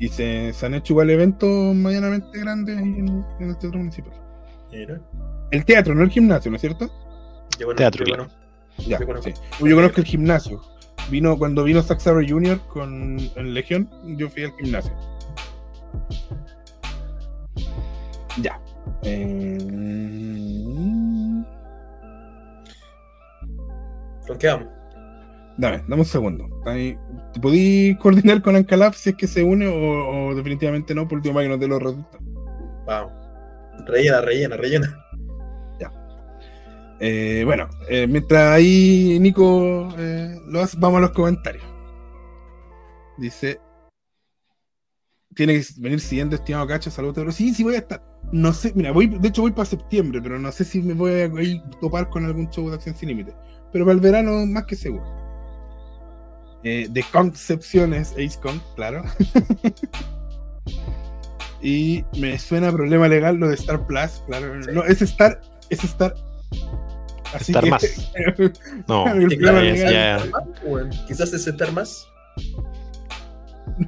se, 0.09 0.55
han 0.62 0.74
hecho 0.74 0.94
igual 0.94 1.11
eventos 1.11 1.74
medianamente 1.74 2.38
grandes 2.38 2.78
en, 2.78 3.24
el 3.40 3.59
Teatro 3.59 3.78
Municipal. 3.78 4.12
Mira. 4.72 5.01
El 5.51 5.64
teatro, 5.64 5.94
no 5.94 6.03
el 6.03 6.11
gimnasio, 6.11 6.51
¿no 6.51 6.57
es 6.57 6.61
cierto? 6.61 6.90
teatro, 7.76 8.05
claro. 8.05 8.28
Ya, 8.78 8.98
sí. 8.98 9.34
Yo 9.62 9.76
conozco 9.76 10.01
el 10.01 10.07
gimnasio. 10.07 10.62
Vino 11.11 11.36
cuando 11.36 11.64
vino 11.64 11.82
Zack 11.82 11.98
Saber 12.01 12.28
Jr. 12.28 12.61
con 12.68 13.18
el 13.36 13.53
Legión, 13.53 13.90
yo 14.16 14.30
fui 14.30 14.44
al 14.44 14.53
gimnasio. 14.53 14.92
Ya. 18.40 18.61
Eh... 19.03 19.59
¿Con 24.26 24.38
qué 24.38 24.46
vamos? 24.46 24.68
Dame, 25.59 25.78
dame 25.88 25.96
un 25.96 26.05
segundo. 26.05 26.48
Ahí, 26.64 26.96
¿Te 27.33 27.41
podí 27.41 27.97
coordinar 27.97 28.43
con 28.43 28.57
Ancalab 28.57 28.95
si 28.95 29.11
es 29.11 29.16
que 29.16 29.26
se 29.26 29.43
une 29.43 29.66
o, 29.68 30.35
definitivamente 30.35 30.95
no? 30.95 31.07
Por 31.07 31.18
último, 31.18 31.35
para 31.35 31.45
que 31.45 31.51
nos 31.51 31.61
dé 31.61 31.68
los 31.68 31.83
resultados. 31.83 32.26
Vamos. 32.87 33.12
Rellena, 33.87 34.20
rellena, 34.20 34.57
rellena. 34.57 35.07
Ya. 35.78 35.93
Eh, 37.01 37.43
bueno, 37.45 37.68
eh, 37.89 38.07
mientras 38.07 38.53
ahí 38.53 39.18
Nico 39.20 39.89
eh, 39.99 40.37
lo 40.47 40.61
hace, 40.61 40.76
vamos 40.78 40.99
a 40.99 41.03
los 41.03 41.11
comentarios. 41.12 41.64
Dice 43.18 43.61
tiene 45.35 45.55
que 45.55 45.66
venir 45.78 46.01
siguiendo, 46.01 46.37
estimado 46.37 46.66
Cacho, 46.66 46.91
saludos. 46.91 47.14
Pero 47.16 47.33
sí, 47.33 47.55
sí 47.55 47.62
voy 47.62 47.74
a 47.74 47.78
estar. 47.78 48.03
No 48.33 48.53
sé, 48.53 48.72
mira, 48.74 48.93
voy, 48.93 49.07
de 49.07 49.28
hecho 49.28 49.43
voy 49.43 49.53
para 49.53 49.64
septiembre, 49.64 50.20
pero 50.22 50.39
no 50.39 50.53
sé 50.53 50.64
si 50.64 50.83
me 50.83 50.95
voy 50.95 51.12
a 51.12 51.81
topar 51.81 52.11
con 52.11 52.24
algún 52.24 52.51
show 52.51 52.68
de 52.68 52.76
acción 52.76 52.95
sin 52.97 53.09
límite. 53.09 53.35
Pero 53.72 53.85
para 53.85 53.95
el 53.95 54.01
verano, 54.01 54.45
más 54.47 54.64
que 54.64 54.76
seguro. 54.76 55.19
Eh, 56.62 56.88
de 56.90 57.02
concepciones, 57.04 58.12
AceCon, 58.12 58.61
claro. 58.76 59.02
y 61.62 62.04
me 62.18 62.38
suena 62.38 62.70
problema 62.70 63.08
legal 63.08 63.36
lo 63.36 63.48
de 63.48 63.54
Star 63.54 63.86
Plus, 63.86 64.22
claro. 64.26 64.56
No, 64.72 64.84
es 64.84 65.00
Star, 65.00 65.40
es 65.70 65.82
Star. 65.84 66.14
Así 67.32 67.52
Star 67.52 67.66
más. 67.66 67.82
no, 68.88 69.04
quizás 71.06 71.32
es 71.32 71.46
Star 71.46 71.72
más. 71.72 72.06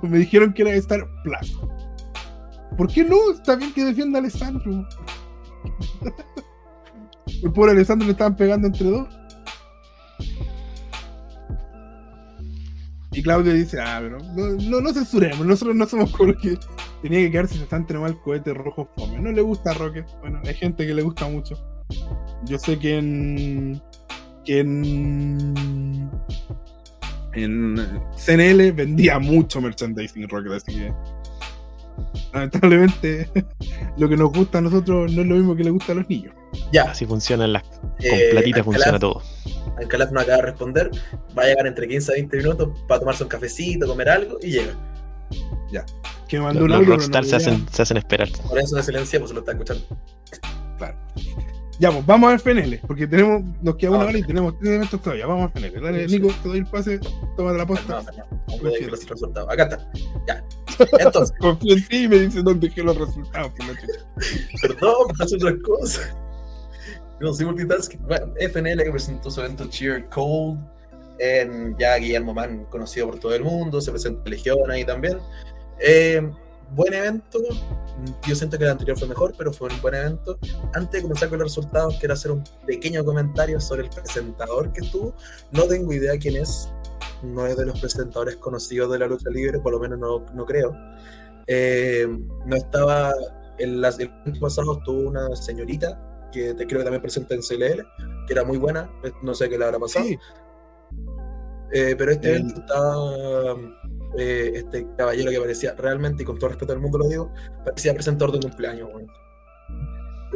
me 0.02 0.18
dijeron 0.18 0.54
que 0.54 0.62
era 0.62 0.72
Star 0.72 1.06
Plus. 1.24 1.58
¿Por 2.76 2.88
qué 2.88 3.04
no? 3.04 3.32
Está 3.32 3.56
bien 3.56 3.74
que 3.74 3.84
defienda 3.84 4.18
a 4.18 4.22
Alessandro. 4.22 4.88
El 7.42 7.52
pobre 7.52 7.72
Alessandro 7.72 8.06
le 8.06 8.12
estaban 8.12 8.36
pegando 8.36 8.68
entre 8.68 8.86
dos. 8.86 9.08
Y 13.12 13.22
Claudio 13.22 13.52
dice, 13.52 13.78
ah, 13.80 13.98
pero 14.00 14.18
no, 14.18 14.80
no, 14.80 14.92
censuremos, 14.94 15.46
nosotros 15.46 15.76
no 15.76 15.86
somos 15.86 16.10
como 16.12 16.34
que 16.34 16.56
tenía 17.02 17.20
que 17.20 17.30
quedarse 17.30 17.56
se 17.56 17.64
están 17.64 17.86
mal 18.00 18.12
el 18.12 18.20
cohete 18.20 18.54
rojo 18.54 18.88
fome. 18.96 19.20
No 19.20 19.30
le 19.30 19.42
gusta 19.42 19.72
a 19.72 19.74
Rocket. 19.74 20.06
Bueno, 20.20 20.40
hay 20.44 20.54
gente 20.54 20.86
que 20.86 20.94
le 20.94 21.02
gusta 21.02 21.28
mucho. 21.28 21.54
Yo 22.44 22.58
sé 22.58 22.78
que 22.78 22.98
en. 22.98 23.82
que 24.44 24.60
en 24.60 26.10
en 27.34 27.76
CNL 28.16 28.72
vendía 28.72 29.18
mucho 29.18 29.60
merchandising 29.60 30.28
Rocket, 30.28 30.52
así 30.52 30.74
que 30.74 30.92
lamentablemente 32.32 33.28
lo 33.96 34.08
que 34.08 34.16
nos 34.16 34.32
gusta 34.32 34.58
a 34.58 34.60
nosotros 34.60 35.12
no 35.12 35.22
es 35.22 35.28
lo 35.28 35.34
mismo 35.36 35.56
que 35.56 35.64
le 35.64 35.70
gusta 35.70 35.92
a 35.92 35.94
los 35.96 36.08
niños. 36.08 36.34
Ya. 36.72 36.84
Así 36.84 37.06
funcionan 37.06 37.52
las. 37.52 37.62
Con 37.62 37.82
eh, 38.00 38.28
platita 38.32 38.64
funciona 38.64 38.98
todo. 38.98 39.22
Alcalá 39.78 40.08
no 40.10 40.20
acaba 40.20 40.36
de 40.36 40.42
responder. 40.42 40.90
Va 41.36 41.42
a 41.42 41.46
llegar 41.46 41.66
entre 41.66 41.88
15 41.88 42.12
a 42.12 42.14
20 42.14 42.36
minutos 42.36 42.84
para 42.86 43.00
tomarse 43.00 43.22
un 43.22 43.28
cafecito, 43.28 43.86
comer 43.86 44.08
algo 44.08 44.38
y 44.40 44.52
llega. 44.52 44.72
Ya. 45.70 45.84
Que 46.28 46.38
mandó 46.38 46.66
los, 46.66 46.80
un 46.80 46.86
Rockstar 46.86 47.24
se, 47.24 47.36
hacen, 47.36 47.66
se 47.70 47.82
hacen 47.82 47.96
esperar. 47.96 48.28
Por 48.48 48.58
eso 48.58 48.76
la 48.76 48.82
silencio, 48.82 49.18
pues 49.18 49.30
se 49.30 49.34
lo 49.34 49.40
está 49.40 49.52
escuchando. 49.52 49.84
Claro. 50.78 50.96
Ya, 51.78 51.90
pues 51.90 52.06
vamos 52.06 52.28
a 52.28 52.30
ver 52.30 52.40
FNL, 52.40 52.80
porque 52.86 53.06
tenemos, 53.06 53.42
nos 53.60 53.76
queda 53.76 53.90
una 53.90 54.04
hora 54.04 54.18
y 54.18 54.22
tenemos 54.22 54.58
tres 54.58 54.74
eventos 54.74 55.02
todavía. 55.02 55.26
Vamos 55.26 55.46
a 55.46 55.58
FNL. 55.58 55.80
Dale, 55.80 56.06
Nico, 56.06 56.28
te 56.42 56.48
doy 56.48 56.58
el 56.58 56.66
pase, 56.66 57.00
toma 57.36 57.52
la 57.52 57.66
posta. 57.66 58.02
No, 58.02 58.02
no, 58.02 58.70
no, 58.70 58.86
los 58.88 59.08
resultados. 59.08 59.50
Acá 59.50 59.64
está. 59.64 59.90
Ya. 60.28 60.44
Entonces. 61.00 61.36
Confío 61.40 61.74
en 61.74 61.88
ti 61.88 62.04
y 62.04 62.08
me 62.08 62.18
dice 62.20 62.42
dónde 62.42 62.68
dejé 62.68 62.82
los 62.82 62.96
resultados. 62.96 63.52
Perdón, 64.60 65.08
pasa 65.18 65.36
otra 65.36 65.54
cosa. 65.64 66.31
No 67.22 67.32
soy 67.32 67.46
multitasking. 67.46 68.02
Bueno, 68.02 68.34
FNL 68.36 68.82
que 68.82 68.90
presentó 68.90 69.30
su 69.30 69.40
evento 69.40 69.64
Cheer 69.66 70.08
Cold. 70.08 70.58
En 71.20 71.76
ya 71.78 71.96
Guillermo 71.96 72.34
Man, 72.34 72.66
conocido 72.68 73.06
por 73.06 73.20
todo 73.20 73.32
el 73.32 73.44
mundo, 73.44 73.80
se 73.80 73.92
presenta 73.92 74.28
Legión 74.28 74.68
ahí 74.68 74.84
también. 74.84 75.18
Eh, 75.78 76.20
buen 76.74 76.92
evento. 76.92 77.38
Yo 78.26 78.34
siento 78.34 78.58
que 78.58 78.64
el 78.64 78.70
anterior 78.70 78.98
fue 78.98 79.06
mejor, 79.06 79.34
pero 79.38 79.52
fue 79.52 79.68
un 79.72 79.80
buen 79.80 79.94
evento. 79.94 80.36
Antes 80.74 80.90
de 80.94 81.02
comenzar 81.02 81.28
con 81.28 81.38
los 81.38 81.54
resultados, 81.54 81.96
quiero 82.00 82.14
hacer 82.14 82.32
un 82.32 82.42
pequeño 82.66 83.04
comentario 83.04 83.60
sobre 83.60 83.82
el 83.82 83.90
presentador 83.90 84.72
que 84.72 84.80
estuvo. 84.80 85.14
No 85.52 85.62
tengo 85.68 85.92
idea 85.92 86.18
quién 86.18 86.34
es. 86.34 86.70
No 87.22 87.46
es 87.46 87.56
de 87.56 87.66
los 87.66 87.78
presentadores 87.78 88.34
conocidos 88.36 88.90
de 88.90 88.98
la 88.98 89.06
lucha 89.06 89.30
libre, 89.30 89.60
por 89.60 89.72
lo 89.72 89.78
menos 89.78 90.00
no, 90.00 90.26
no 90.34 90.44
creo. 90.44 90.76
Eh, 91.46 92.04
no 92.46 92.56
estaba. 92.56 93.12
En 93.58 93.74
el 93.74 93.84
año 93.84 94.40
pasado 94.40 94.78
estuvo 94.78 95.08
una 95.08 95.36
señorita 95.36 96.11
que 96.32 96.54
te 96.54 96.66
creo 96.66 96.80
que 96.80 96.84
también 96.84 97.02
presenta 97.02 97.34
en 97.34 97.42
CLL, 97.42 97.86
que 98.26 98.32
era 98.32 98.44
muy 98.44 98.58
buena. 98.58 98.90
No 99.22 99.34
sé 99.34 99.48
qué 99.48 99.58
le 99.58 99.64
habrá 99.64 99.78
pasado. 99.78 100.06
Eh, 101.72 101.94
pero 101.96 102.10
este 102.12 102.30
evento 102.30 102.60
estaba 102.60 103.56
eh, 104.18 104.52
este 104.56 104.86
caballero 104.96 105.30
que 105.30 105.40
parecía 105.40 105.74
realmente, 105.74 106.22
y 106.22 106.26
con 106.26 106.38
todo 106.38 106.50
respeto 106.50 106.72
del 106.72 106.82
mundo 106.82 106.98
lo 106.98 107.08
digo, 107.08 107.32
parecía 107.64 107.94
presentador 107.94 108.32
de 108.32 108.40
cumpleaños, 108.46 108.90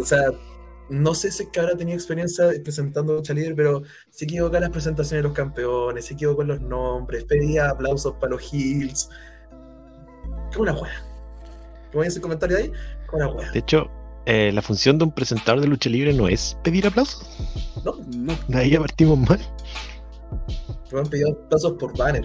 O 0.00 0.04
sea, 0.04 0.30
no 0.88 1.14
sé 1.14 1.30
si 1.30 1.42
es 1.42 1.48
que 1.50 1.60
ahora 1.60 1.76
tenía 1.76 1.94
experiencia 1.94 2.46
presentando 2.62 3.14
lucha 3.14 3.34
líder, 3.34 3.54
pero 3.54 3.82
se 4.10 4.24
equivocó 4.24 4.56
en 4.56 4.62
las 4.62 4.70
presentaciones 4.70 5.22
de 5.22 5.28
los 5.28 5.36
campeones, 5.36 6.06
se 6.06 6.14
equivocó 6.14 6.42
en 6.42 6.48
los 6.48 6.60
nombres, 6.60 7.24
pedía 7.24 7.70
aplausos 7.70 8.14
para 8.14 8.30
los 8.30 8.52
heels. 8.52 9.10
Qué 10.52 10.58
una 10.58 10.72
wea. 10.72 11.02
¿Cómo 11.90 12.02
hay 12.02 12.08
ese 12.08 12.20
comentario 12.20 12.56
ahí? 12.56 12.72
Qué 13.10 13.16
una 13.16 13.28
wea. 13.28 13.50
De 13.50 13.58
hecho, 13.58 13.90
eh, 14.26 14.50
la 14.52 14.62
función 14.62 14.98
de 14.98 15.04
un 15.04 15.12
presentador 15.12 15.60
de 15.60 15.68
lucha 15.68 15.88
libre 15.88 16.12
no 16.12 16.28
es 16.28 16.56
pedir 16.62 16.86
aplausos. 16.86 17.26
No, 17.84 17.94
No. 18.16 18.34
Ahí 18.58 18.70
ya 18.70 18.80
partimos 18.80 19.18
mal. 19.18 19.40
fueron 20.90 21.08
pedidos 21.08 21.36
aplausos 21.44 21.72
por 21.78 21.96
Banner. 21.96 22.24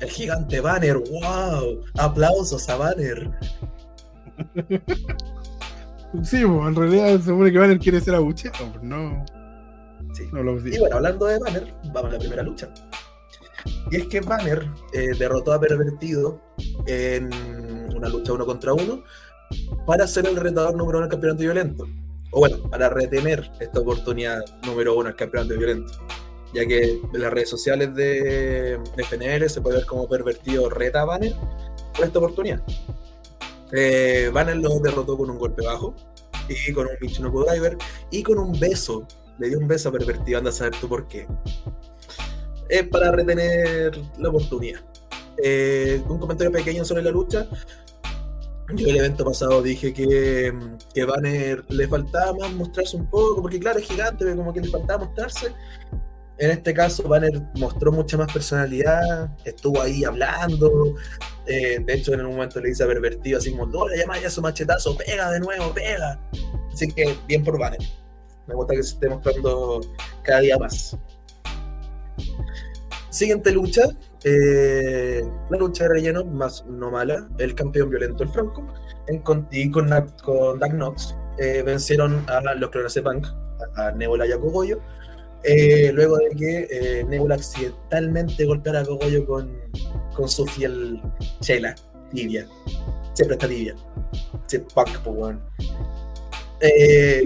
El 0.00 0.10
gigante 0.10 0.60
Banner, 0.60 0.96
wow. 0.98 1.80
Aplausos 1.98 2.68
a 2.68 2.76
Banner. 2.76 3.30
Sí, 6.22 6.44
pues, 6.44 6.68
en 6.68 6.74
realidad 6.76 7.18
se 7.18 7.24
supone 7.24 7.50
que 7.50 7.58
Banner 7.58 7.78
quiere 7.78 8.00
ser 8.00 8.14
abucheado, 8.14 8.70
pues 8.70 8.82
no, 8.84 9.24
Sí. 10.12 10.22
no 10.32 10.44
lo 10.44 10.56
Y 10.64 10.78
bueno, 10.78 10.94
hablando 10.96 11.26
de 11.26 11.40
Banner, 11.40 11.74
vamos 11.92 12.10
a 12.10 12.12
la 12.12 12.18
primera 12.20 12.42
lucha. 12.44 12.72
Y 13.90 13.96
es 13.96 14.06
que 14.06 14.20
Banner 14.20 14.64
eh, 14.92 15.08
derrotó 15.18 15.52
a 15.52 15.60
Pervertido 15.60 16.40
en 16.86 17.30
una 17.96 18.08
lucha 18.08 18.32
uno 18.32 18.46
contra 18.46 18.74
uno 18.74 19.02
para 19.86 20.06
ser 20.06 20.26
el 20.26 20.36
retador 20.36 20.74
número 20.76 20.98
uno 20.98 21.06
del 21.06 21.10
campeonato 21.10 21.42
violento. 21.42 21.86
O 22.30 22.40
bueno, 22.40 22.58
para 22.70 22.88
retener 22.88 23.50
esta 23.60 23.80
oportunidad 23.80 24.42
número 24.66 24.94
uno 24.94 25.04
del 25.04 25.16
campeonato 25.16 25.56
violento. 25.56 25.92
Ya 26.52 26.66
que 26.66 27.00
en 27.12 27.20
las 27.20 27.32
redes 27.32 27.48
sociales 27.48 27.94
de, 27.94 28.78
de 28.96 29.04
FNL 29.04 29.48
se 29.50 29.60
puede 29.60 29.78
ver 29.78 29.86
como 29.86 30.08
Pervertido 30.08 30.70
reta 30.70 31.02
a 31.02 31.04
Banner 31.04 31.34
por 31.94 32.04
esta 32.04 32.18
oportunidad. 32.18 32.62
Eh, 33.72 34.30
Banner 34.32 34.56
lo 34.56 34.78
derrotó 34.78 35.16
con 35.16 35.30
un 35.30 35.38
golpe 35.38 35.64
bajo 35.64 35.94
y 36.48 36.72
con 36.72 36.86
un 36.86 36.92
Michinoku 37.00 37.44
Driver 37.44 37.76
y 38.10 38.22
con 38.22 38.38
un 38.38 38.58
beso 38.58 39.06
le 39.38 39.48
dio 39.48 39.58
un 39.58 39.66
beso 39.66 39.88
a 39.88 39.92
pervertido, 39.92 40.38
anda 40.38 40.50
a 40.50 40.52
saber 40.52 40.74
tú 40.80 40.88
por 40.88 41.08
qué. 41.08 41.26
Es 42.68 42.86
para 42.88 43.10
retener 43.10 43.92
la 44.18 44.28
oportunidad. 44.28 44.80
Eh, 45.42 46.00
un 46.08 46.18
comentario 46.18 46.52
pequeño 46.52 46.84
sobre 46.84 47.02
la 47.02 47.10
lucha. 47.10 47.46
Yo 48.72 48.88
el 48.88 48.96
evento 48.96 49.24
pasado 49.24 49.62
dije 49.62 49.92
que, 49.92 50.52
que 50.94 51.04
Banner 51.04 51.64
le 51.68 51.86
faltaba 51.86 52.32
más 52.34 52.52
mostrarse 52.54 52.96
un 52.96 53.06
poco, 53.10 53.42
porque 53.42 53.60
claro, 53.60 53.78
es 53.78 53.86
gigante, 53.86 54.24
pero 54.24 54.36
como 54.36 54.52
que 54.52 54.60
le 54.60 54.68
faltaba 54.68 55.04
mostrarse. 55.04 55.52
En 56.38 56.50
este 56.50 56.74
caso, 56.74 57.06
Banner 57.06 57.42
mostró 57.56 57.92
mucha 57.92 58.16
más 58.16 58.32
personalidad, 58.32 59.30
estuvo 59.44 59.80
ahí 59.80 60.02
hablando. 60.04 60.94
eh, 61.46 61.78
de 61.84 61.94
hecho, 61.94 62.14
en 62.14 62.22
un 62.22 62.34
momento 62.34 62.58
le 62.60 62.70
dice 62.70 62.86
Pervertido, 62.86 63.38
así 63.38 63.50
como, 63.52 63.66
no, 63.66 63.86
le 63.86 63.98
llama 63.98 64.18
ya 64.18 64.30
su 64.30 64.40
machetazo, 64.40 64.96
pega 64.96 65.30
de 65.30 65.40
nuevo, 65.40 65.72
pega. 65.72 66.18
Así 66.72 66.90
que 66.90 67.16
bien 67.28 67.44
por 67.44 67.58
Banner. 67.58 67.80
Me 68.46 68.54
gusta 68.54 68.74
que 68.74 68.82
se 68.82 68.94
esté 68.94 69.08
mostrando 69.08 69.80
cada 70.22 70.40
día 70.40 70.58
más. 70.58 70.96
Siguiente 73.10 73.52
lucha. 73.52 73.82
Eh, 74.24 75.22
la 75.50 75.58
lucha 75.58 75.84
de 75.84 75.90
relleno, 75.90 76.24
más 76.24 76.64
no 76.66 76.90
mala. 76.90 77.28
El 77.38 77.54
campeón 77.54 77.90
violento, 77.90 78.22
el 78.24 78.30
Franco. 78.30 78.66
En, 79.06 79.20
con, 79.20 79.46
y 79.50 79.70
con, 79.70 79.90
con 80.22 80.58
Dark 80.58 80.72
Knox. 80.74 81.14
eh, 81.38 81.62
vencieron 81.62 82.24
a 82.28 82.54
los 82.54 82.70
Clonacepunk, 82.70 83.26
a, 83.76 83.88
a 83.88 83.92
Nebula 83.92 84.26
y 84.26 84.32
a 84.32 84.38
Cogollo. 84.38 84.80
eh, 85.42 85.92
luego 85.92 86.16
de 86.16 86.30
que 86.30 87.04
Nebula 87.08 87.34
accidentalmente 87.34 88.44
golpeara 88.46 88.80
a 88.80 88.84
Cogollo 88.84 89.26
con, 89.26 89.52
con 90.14 90.28
su 90.28 90.46
fiel 90.46 91.02
chela, 91.40 91.74
tibia. 92.12 92.46
Siempre 93.14 93.34
está 93.34 93.46
tibia. 93.48 93.74
Sí, 94.46 94.58
punk, 94.74 94.98
pues, 95.04 95.36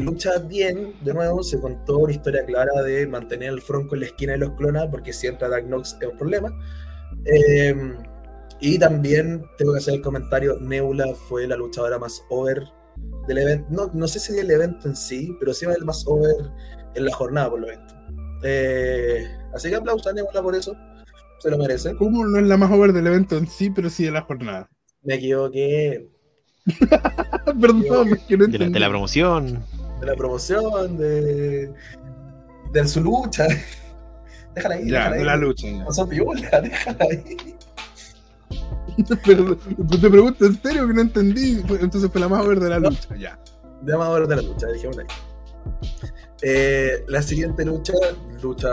lucha 0.01 0.39
bien, 0.39 0.95
de 1.03 1.15
nuevo, 1.15 1.43
se 1.43 1.61
contó 1.61 1.99
una 1.99 2.13
historia 2.13 2.45
clara 2.45 2.83
de 2.83 3.07
mantener 3.07 3.51
al 3.51 3.61
Franco 3.61 3.95
en 3.95 4.01
la 4.01 4.07
esquina 4.07 4.33
de 4.33 4.39
los 4.39 4.51
clonas, 4.53 4.89
porque 4.91 5.13
si 5.13 5.29
entra 5.29 5.49
Dark 5.49 5.69
Nox 5.69 5.97
es 6.01 6.09
un 6.09 6.19
problema. 6.19 6.51
Eh, 7.25 7.75
y 8.61 8.79
también 8.79 9.45
tengo 9.57 9.73
que 9.73 9.79
hacer 9.79 9.95
el 9.95 10.03
comentario: 10.03 10.59
Nebula 10.61 11.07
fue 11.29 11.47
la 11.47 11.57
luchadora 11.57 11.99
más 11.99 12.23
over 12.31 12.65
del 13.27 13.39
evento. 13.39 13.67
No, 13.71 13.91
no 13.93 14.09
sé 14.09 14.19
si 14.19 14.33
del 14.33 14.51
evento 14.51 14.89
en 14.89 14.97
sí, 14.97 15.37
pero 15.39 15.53
sí 15.55 15.67
el 15.67 15.85
más 15.85 16.05
over 16.07 16.35
en 16.95 17.05
la 17.05 17.15
jornada, 17.15 17.51
por 17.51 17.61
lo 17.61 17.67
menos. 17.69 17.95
Eh, 18.43 19.25
así 19.55 19.69
que 19.69 19.77
aplausos 19.77 20.07
a 20.07 20.13
Nebula 20.13 20.43
por 20.43 20.55
eso, 20.55 20.75
se 21.41 21.51
lo 21.51 21.59
merece. 21.59 21.95
¿Cómo 21.97 22.25
no 22.27 22.39
es 22.39 22.47
la 22.47 22.57
más 22.57 22.71
over 22.73 22.93
del 22.93 23.07
evento 23.07 23.37
en 23.37 23.47
sí, 23.47 23.71
pero 23.71 23.91
sí 23.91 24.05
de 24.05 24.11
la 24.13 24.23
jornada? 24.23 24.69
Me 25.03 25.15
equivoqué 25.15 26.09
Perdón, 27.61 28.19
que 28.29 28.37
no 28.37 28.47
De 28.47 28.59
la, 28.59 28.69
de 28.69 28.79
la 28.81 28.89
promoción. 28.89 29.65
de 30.01 30.07
la 30.07 30.15
promoción, 30.17 30.97
de, 30.99 31.73
de 32.73 32.89
su 32.89 33.01
lucha. 33.03 33.47
Déjala 34.59 34.75
ahí, 34.77 34.91
Ya, 34.91 34.99
déjala 35.11 35.17
ahí. 35.17 35.25
la 35.25 35.37
lucha. 35.37 35.69
ya. 35.69 35.93
Son 35.93 36.09
viola, 36.09 36.61
déjala 36.63 37.07
ahí. 37.11 37.37
Pero 39.25 39.57
pues, 39.57 40.01
te 40.01 40.11
pregunto 40.11 40.45
en 40.47 40.63
serio 40.63 40.87
que 40.89 40.95
no 40.95 41.01
entendí. 41.03 41.63
Entonces 41.81 42.11
fue 42.11 42.21
la 42.21 42.29
más 42.29 42.45
over 42.45 42.59
de 42.61 42.69
la 42.69 42.79
lucha, 42.79 43.17
ya. 43.17 43.39
De 43.83 43.95
amador 43.95 44.27
de 44.27 44.37
la 44.37 44.43
lucha, 44.43 44.67
dijimos 44.69 44.99
ahí. 44.99 45.07
Eh, 46.43 47.05
la 47.09 47.21
siguiente 47.23 47.65
lucha, 47.65 47.93
lucha 48.43 48.69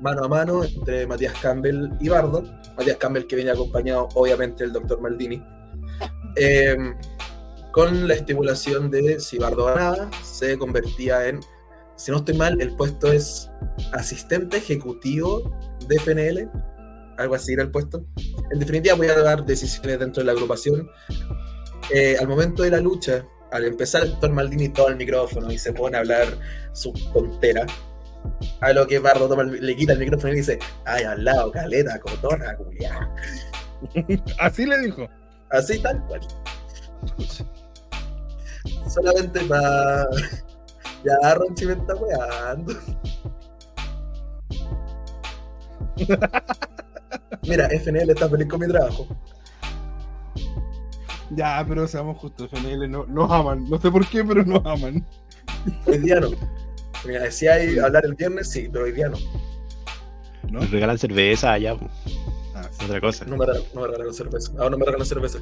mano 0.00 0.24
a 0.24 0.28
mano 0.28 0.62
entre 0.64 1.06
Matías 1.06 1.34
Campbell 1.40 1.90
y 2.00 2.08
Bardo. 2.08 2.42
Matías 2.76 2.96
Campbell 2.96 3.26
que 3.26 3.36
viene 3.36 3.50
acompañado 3.50 4.08
obviamente 4.14 4.64
del 4.64 4.72
Dr. 4.72 5.00
Maldini. 5.00 5.42
Eh, 6.36 6.76
con 7.72 8.08
la 8.08 8.14
estipulación 8.14 8.90
de 8.90 9.20
si 9.20 9.38
Bardo 9.38 9.66
ganaba, 9.66 10.10
se 10.22 10.56
convertía 10.58 11.28
en, 11.28 11.40
si 11.98 12.10
no 12.10 12.18
estoy 12.18 12.34
mal, 12.36 12.60
el 12.60 12.74
puesto 12.76 13.12
es 13.12 13.50
asistente 13.92 14.56
ejecutivo 14.56 15.54
de 15.86 15.96
FNL. 15.98 16.48
Algo 17.18 17.34
así 17.34 17.52
era 17.52 17.62
el 17.64 17.70
puesto. 17.70 18.04
En 18.52 18.60
definitiva, 18.60 18.94
voy 18.94 19.08
a 19.08 19.18
dar 19.20 19.44
decisiones 19.44 19.98
dentro 19.98 20.22
de 20.22 20.26
la 20.26 20.32
agrupación. 20.32 20.88
Eh, 21.92 22.16
al 22.18 22.28
momento 22.28 22.62
de 22.62 22.70
la 22.70 22.78
lucha, 22.80 23.26
al 23.50 23.64
empezar 23.64 24.02
el 24.04 24.10
doctor 24.12 24.30
Maldini 24.32 24.68
toma 24.68 24.90
el 24.90 24.96
micrófono 24.96 25.50
y 25.50 25.58
se 25.58 25.72
pone 25.72 25.96
a 25.96 26.00
hablar 26.00 26.26
su 26.72 26.92
tontera. 27.12 27.66
A 28.60 28.72
lo 28.72 28.86
que 28.86 28.98
Bardo 29.00 29.28
toma 29.28 29.42
el- 29.42 29.64
le 29.66 29.74
quita 29.76 29.94
el 29.94 29.98
micrófono 29.98 30.32
y 30.32 30.36
dice, 30.36 30.58
ay, 30.84 31.04
al 31.04 31.24
lado, 31.24 31.50
caleta, 31.50 31.98
cotorra, 31.98 32.56
culiá. 32.56 33.10
Así 34.38 34.66
le 34.66 34.78
dijo. 34.80 35.08
Así 35.50 35.78
tal 35.82 36.04
cual. 36.06 36.20
Solamente 38.92 39.40
para. 39.44 40.06
Ya 41.04 41.34
Ronchi 41.34 41.66
me 41.66 41.72
está 41.74 41.94
weando. 41.94 42.74
Mira, 47.46 47.66
FNL 47.68 48.10
está 48.10 48.28
feliz 48.28 48.48
con 48.48 48.60
mi 48.60 48.68
trabajo. 48.68 49.06
Ya, 51.30 51.64
pero 51.68 51.86
seamos 51.86 52.16
justos, 52.18 52.48
FNL 52.52 52.88
no, 52.90 53.04
nos 53.06 53.30
aman. 53.30 53.68
No 53.68 53.78
sé 53.80 53.90
por 53.90 54.06
qué, 54.06 54.24
pero 54.24 54.44
nos 54.44 54.64
aman. 54.64 55.04
Hoy 55.86 55.98
día 55.98 56.20
no. 56.20 56.30
Mira, 57.06 57.22
decía 57.22 57.54
ahí 57.54 57.78
hablar 57.78 58.04
el 58.06 58.14
viernes, 58.14 58.50
sí, 58.50 58.68
pero 58.72 58.84
hoy 58.84 58.92
día 58.92 59.08
no. 59.08 59.18
¿No? 60.50 60.60
Nos 60.60 60.70
regalan 60.70 60.98
cerveza 60.98 61.52
allá. 61.52 61.76
Ah, 62.54 62.68
sí. 62.70 62.84
Otra 62.86 63.00
cosa. 63.00 63.24
No 63.26 63.36
me, 63.36 63.44
regalan- 63.46 63.64
no 63.74 63.80
me 63.82 63.86
regalan 63.88 64.14
cerveza. 64.14 64.52
Ahora 64.52 64.70
no 64.70 64.78
me 64.78 64.84
regalan 64.86 65.06
cerveza. 65.06 65.38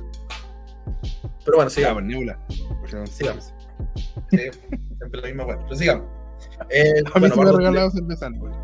Pero 1.44 1.56
bueno, 1.56 1.68
Ya, 1.70 1.74
sigamos. 1.74 2.02
pues, 2.02 2.06
Nebula. 2.12 2.38
Porque 2.80 2.96
no 2.96 3.06
sé. 3.06 3.12
Sigamos. 3.12 3.52
Sí, 4.30 4.38
siempre 4.98 5.20
la 5.20 5.26
misma 5.28 5.44
weá. 5.46 5.58
Pero 5.62 5.74
sigamos. 5.76 6.06
Eh, 6.70 7.02
A 7.14 7.18
mí 7.18 7.28
bueno, 7.28 7.34
se 7.34 7.36
me 7.36 7.42
ha 7.42 7.44
Bardo- 7.46 7.58
regalado 7.58 7.90
cerveza. 7.90 8.28
pues. 8.38 8.54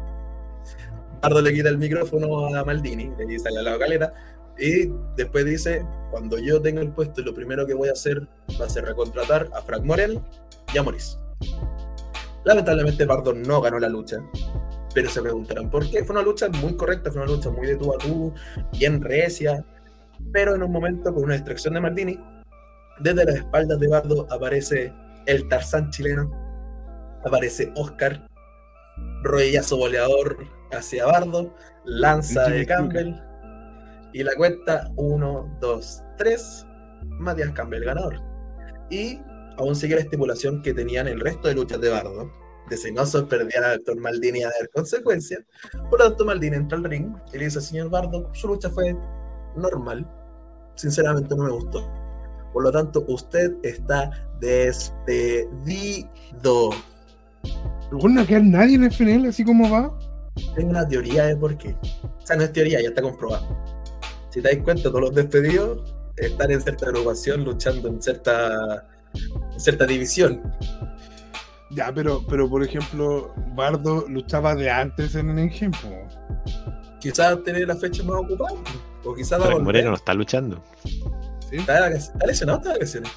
Pardo 1.20 1.40
le 1.40 1.52
quita 1.54 1.68
el 1.68 1.78
micrófono 1.78 2.54
a 2.56 2.64
Maldini, 2.64 3.12
le 3.16 3.26
dice 3.26 3.48
al 3.48 3.64
lado 3.64 3.78
caleta, 3.78 4.12
y 4.59 4.90
después 5.16 5.44
dice, 5.44 5.86
cuando 6.10 6.36
yo 6.38 6.60
tenga 6.60 6.80
el 6.82 6.90
puesto, 6.90 7.22
lo 7.22 7.32
primero 7.32 7.64
que 7.66 7.74
voy 7.74 7.88
a 7.88 7.92
hacer 7.92 8.26
va 8.60 8.66
a 8.66 8.68
ser 8.68 8.84
recontratar 8.84 9.48
a 9.54 9.62
Frank 9.62 9.84
Morel 9.84 10.20
y 10.74 10.78
a 10.78 10.82
Morris. 10.82 11.16
Lamentablemente 12.44 13.06
Pardo 13.06 13.32
no 13.32 13.60
ganó 13.60 13.78
la 13.78 13.88
lucha, 13.88 14.18
pero 14.94 15.09
se 15.09 15.22
preguntarán 15.22 15.70
por 15.70 15.88
qué. 15.88 16.04
Fue 16.04 16.14
una 16.16 16.24
lucha 16.24 16.48
muy 16.48 16.74
correcta, 16.76 17.10
fue 17.12 17.22
una 17.22 17.30
lucha 17.30 17.50
muy 17.50 17.68
de 17.68 17.76
tú 17.76 17.94
a 17.94 17.98
tú, 17.98 18.32
bien 18.78 19.00
recia, 19.00 19.64
pero 20.32 20.56
en 20.56 20.62
un 20.64 20.72
momento 20.72 21.14
con 21.14 21.24
una 21.24 21.34
distracción 21.34 21.74
de 21.74 21.80
Maldini, 21.80 22.18
desde 22.98 23.24
las 23.24 23.36
espaldas 23.36 23.78
de 23.78 23.86
Bardo 23.88 24.26
aparece 24.30 24.92
el 25.27 25.49
Tarzán 25.49 25.90
chileno, 25.90 26.31
aparece 27.24 27.73
Oscar, 27.77 28.27
rodillazo 29.23 29.77
boleador 29.77 30.36
hacia 30.73 31.07
Bardo, 31.07 31.55
lanza 31.85 32.49
de 32.49 32.66
Campbell 32.66 33.15
y 34.12 34.23
la 34.23 34.35
cuenta 34.36 34.90
1, 34.97 35.59
2, 35.61 36.03
3, 36.19 36.66
Matías 37.19 37.53
Campbell 37.53 37.85
ganador. 37.85 38.20
Y 38.90 39.20
aún 39.59 39.74
sigue 39.74 39.94
la 39.94 40.03
estipulación 40.03 40.62
que 40.62 40.74
tenían 40.74 41.09
el 41.09 41.20
resto 41.20 41.49
de 41.49 41.55
luchas 41.55 41.81
de 41.81 41.90
Bardo, 41.90 42.31
de 42.69 42.77
si 42.77 42.93
no 42.93 43.07
sorprendían 43.07 43.65
al 43.65 43.77
doctor 43.77 44.01
Maldini 44.01 44.43
a 44.43 44.49
dar 44.49 44.69
consecuencias. 44.74 45.43
Por 45.90 45.99
lo 45.99 46.09
tanto, 46.09 46.24
Maldini 46.24 46.57
entra 46.57 46.78
al 46.78 46.85
ring 46.85 47.15
y 47.32 47.39
le 47.39 47.44
dice, 47.47 47.61
señor 47.61 47.90
Bardo, 47.90 48.31
su 48.35 48.49
lucha 48.49 48.70
fue 48.70 48.97
normal, 49.57 50.07
sinceramente 50.74 51.35
no 51.35 51.44
me 51.44 51.51
gustó. 51.51 52.02
Por 52.53 52.65
lo 52.65 52.73
tanto, 52.73 53.05
usted 53.09 53.53
está 53.62 54.11
despedido. 54.41 56.09
No 57.93 58.27
queda 58.27 58.41
nadie 58.41 58.77
en 58.77 58.91
FNL 58.91 59.29
así 59.29 59.45
como 59.45 59.70
va. 59.70 59.97
Tengo 60.55 60.70
una 60.70 60.87
teoría 60.87 61.27
de 61.27 61.37
por 61.37 61.57
qué. 61.59 61.77
O 62.03 62.27
sea, 62.27 62.37
no 62.37 62.43
es 62.43 62.53
teoría, 62.53 62.81
ya 62.81 62.89
está 62.89 63.03
comprobado. 63.03 63.57
Si 64.31 64.41
te 64.41 64.49
das 64.49 64.65
cuenta, 64.65 64.85
todos 64.85 65.01
los 65.01 65.15
despedidos 65.15 65.95
están 66.16 66.51
en 66.51 66.61
cierta 66.61 66.87
agrupación 66.87 67.45
luchando 67.45 67.89
en 67.89 68.01
cierta, 68.01 68.87
en 69.53 69.61
cierta 69.61 69.87
división. 69.87 70.43
Ya, 71.70 71.93
pero, 71.93 72.23
pero 72.29 72.49
por 72.49 72.62
ejemplo, 72.62 73.33
Bardo 73.55 74.07
luchaba 74.09 74.55
de 74.55 74.70
antes 74.70 75.15
en 75.15 75.31
el 75.31 75.47
ejemplo. 75.47 75.91
Quizás 77.01 77.43
tener 77.45 77.66
la 77.66 77.77
fecha 77.77 78.03
más 78.05 78.16
ocupada. 78.16 78.57
O 79.05 79.15
quizás 79.15 79.41
va 79.41 79.59
Moreno 79.59 79.91
no 79.91 79.97
está 79.97 80.15
luchando. 80.15 80.62
¿Sí? 81.53 81.59
¿Está, 81.59 81.91
lesionado 82.27 82.59
o 82.59 82.62
está 82.62 82.73
de 82.73 82.79
vacaciones? 82.79 83.12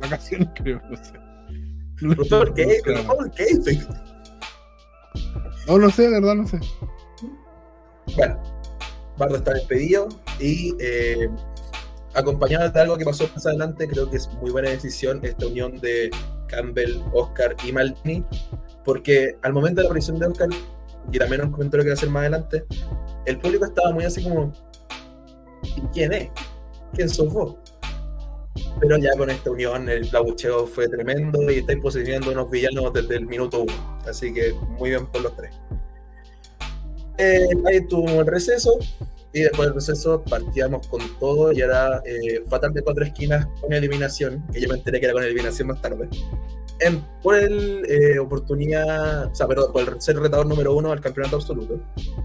Vacaciones, 0.00 0.48
creo, 0.54 0.80
no 0.88 0.96
sé. 0.96 1.12
¿Por 2.30 2.54
qué? 2.54 2.80
¿Por 3.06 3.30
qué? 3.30 3.78
No, 5.68 5.78
no 5.78 5.90
sé, 5.90 6.02
de 6.02 6.20
verdad, 6.20 6.34
no 6.34 6.46
sé. 6.46 6.58
Bueno, 8.16 8.42
Bardo 9.18 9.36
está 9.36 9.52
despedido 9.52 10.08
y 10.40 10.74
eh, 10.80 11.28
acompañado 12.14 12.70
de 12.70 12.80
algo 12.80 12.96
que 12.96 13.04
pasó 13.04 13.28
más 13.34 13.44
adelante, 13.46 13.86
creo 13.86 14.08
que 14.10 14.16
es 14.16 14.28
muy 14.40 14.50
buena 14.50 14.70
decisión 14.70 15.20
esta 15.24 15.46
unión 15.46 15.78
de 15.80 16.10
Campbell, 16.48 17.02
Oscar 17.12 17.54
y 17.66 17.72
Maldini, 17.72 18.24
porque 18.82 19.36
al 19.42 19.52
momento 19.52 19.80
de 19.80 19.84
la 19.84 19.88
aparición 19.88 20.18
de 20.18 20.26
Oscar, 20.26 20.48
y 21.12 21.18
también 21.18 21.42
un 21.42 21.52
comentario 21.52 21.84
que 21.84 21.90
voy 21.90 21.96
a 21.96 21.98
hacer 21.98 22.08
más 22.08 22.20
adelante, 22.22 22.64
el 23.26 23.38
público 23.38 23.66
estaba 23.66 23.92
muy 23.92 24.04
así 24.04 24.22
como, 24.22 24.54
¿y 25.76 25.82
quién 25.92 26.14
es? 26.14 26.30
¿Quién 26.94 27.08
sos 27.08 27.32
vos? 27.32 27.56
Pero 28.80 28.98
ya 28.98 29.10
con 29.16 29.30
esta 29.30 29.50
unión 29.50 29.88
el 29.88 30.08
plabucheo 30.08 30.66
fue 30.66 30.88
tremendo 30.88 31.50
y 31.50 31.58
estáis 31.58 31.80
posicionando 31.80 32.32
unos 32.32 32.50
villanos 32.50 32.92
desde 32.92 33.16
el 33.16 33.26
minuto 33.26 33.62
uno. 33.62 33.98
Así 34.06 34.32
que 34.32 34.52
muy 34.78 34.90
bien 34.90 35.06
por 35.06 35.22
los 35.22 35.36
tres. 35.36 35.54
Eh, 37.18 37.46
ahí 37.66 37.86
tuvo 37.86 38.20
el 38.20 38.26
receso 38.26 38.78
y 39.32 39.40
después 39.42 39.68
del 39.68 39.74
receso 39.74 40.22
partíamos 40.22 40.86
con 40.88 41.00
todo 41.18 41.52
y 41.52 41.60
era 41.60 42.02
eh, 42.04 42.42
fatal 42.48 42.72
de 42.72 42.82
cuatro 42.82 43.04
esquinas 43.04 43.46
con 43.60 43.72
eliminación, 43.72 44.44
que 44.52 44.60
yo 44.60 44.68
me 44.68 44.76
enteré 44.76 45.00
que 45.00 45.06
era 45.06 45.12
con 45.12 45.24
eliminación 45.24 45.68
más 45.68 45.80
tarde. 45.80 46.08
En, 46.80 47.04
por 47.22 47.36
el 47.36 47.84
eh, 47.88 48.18
oportunidad, 48.18 49.26
o 49.26 49.34
sea, 49.34 49.46
perdón, 49.46 49.72
por 49.72 49.82
el 49.82 50.00
ser 50.00 50.18
retador 50.18 50.46
número 50.46 50.74
uno 50.74 50.90
al 50.90 51.00
campeonato 51.00 51.36
absoluto, 51.36 51.80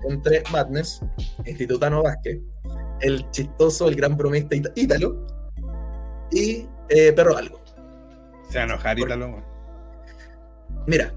entre 0.08 0.44
Madness, 0.52 1.02
Institutano 1.46 2.02
Vázquez, 2.02 2.40
el 3.02 3.30
chistoso, 3.32 3.88
el 3.88 3.96
gran 3.96 4.18
bromista 4.18 4.56
Ítalo 4.76 5.26
y 6.32 6.68
eh, 6.90 7.14
Perro 7.14 7.38
Algo. 7.38 7.62
Se 8.50 8.58
va 8.58 8.64
a 8.64 8.68
enojar 8.68 9.00
Ítalo. 9.00 9.44
Mira, 10.88 11.14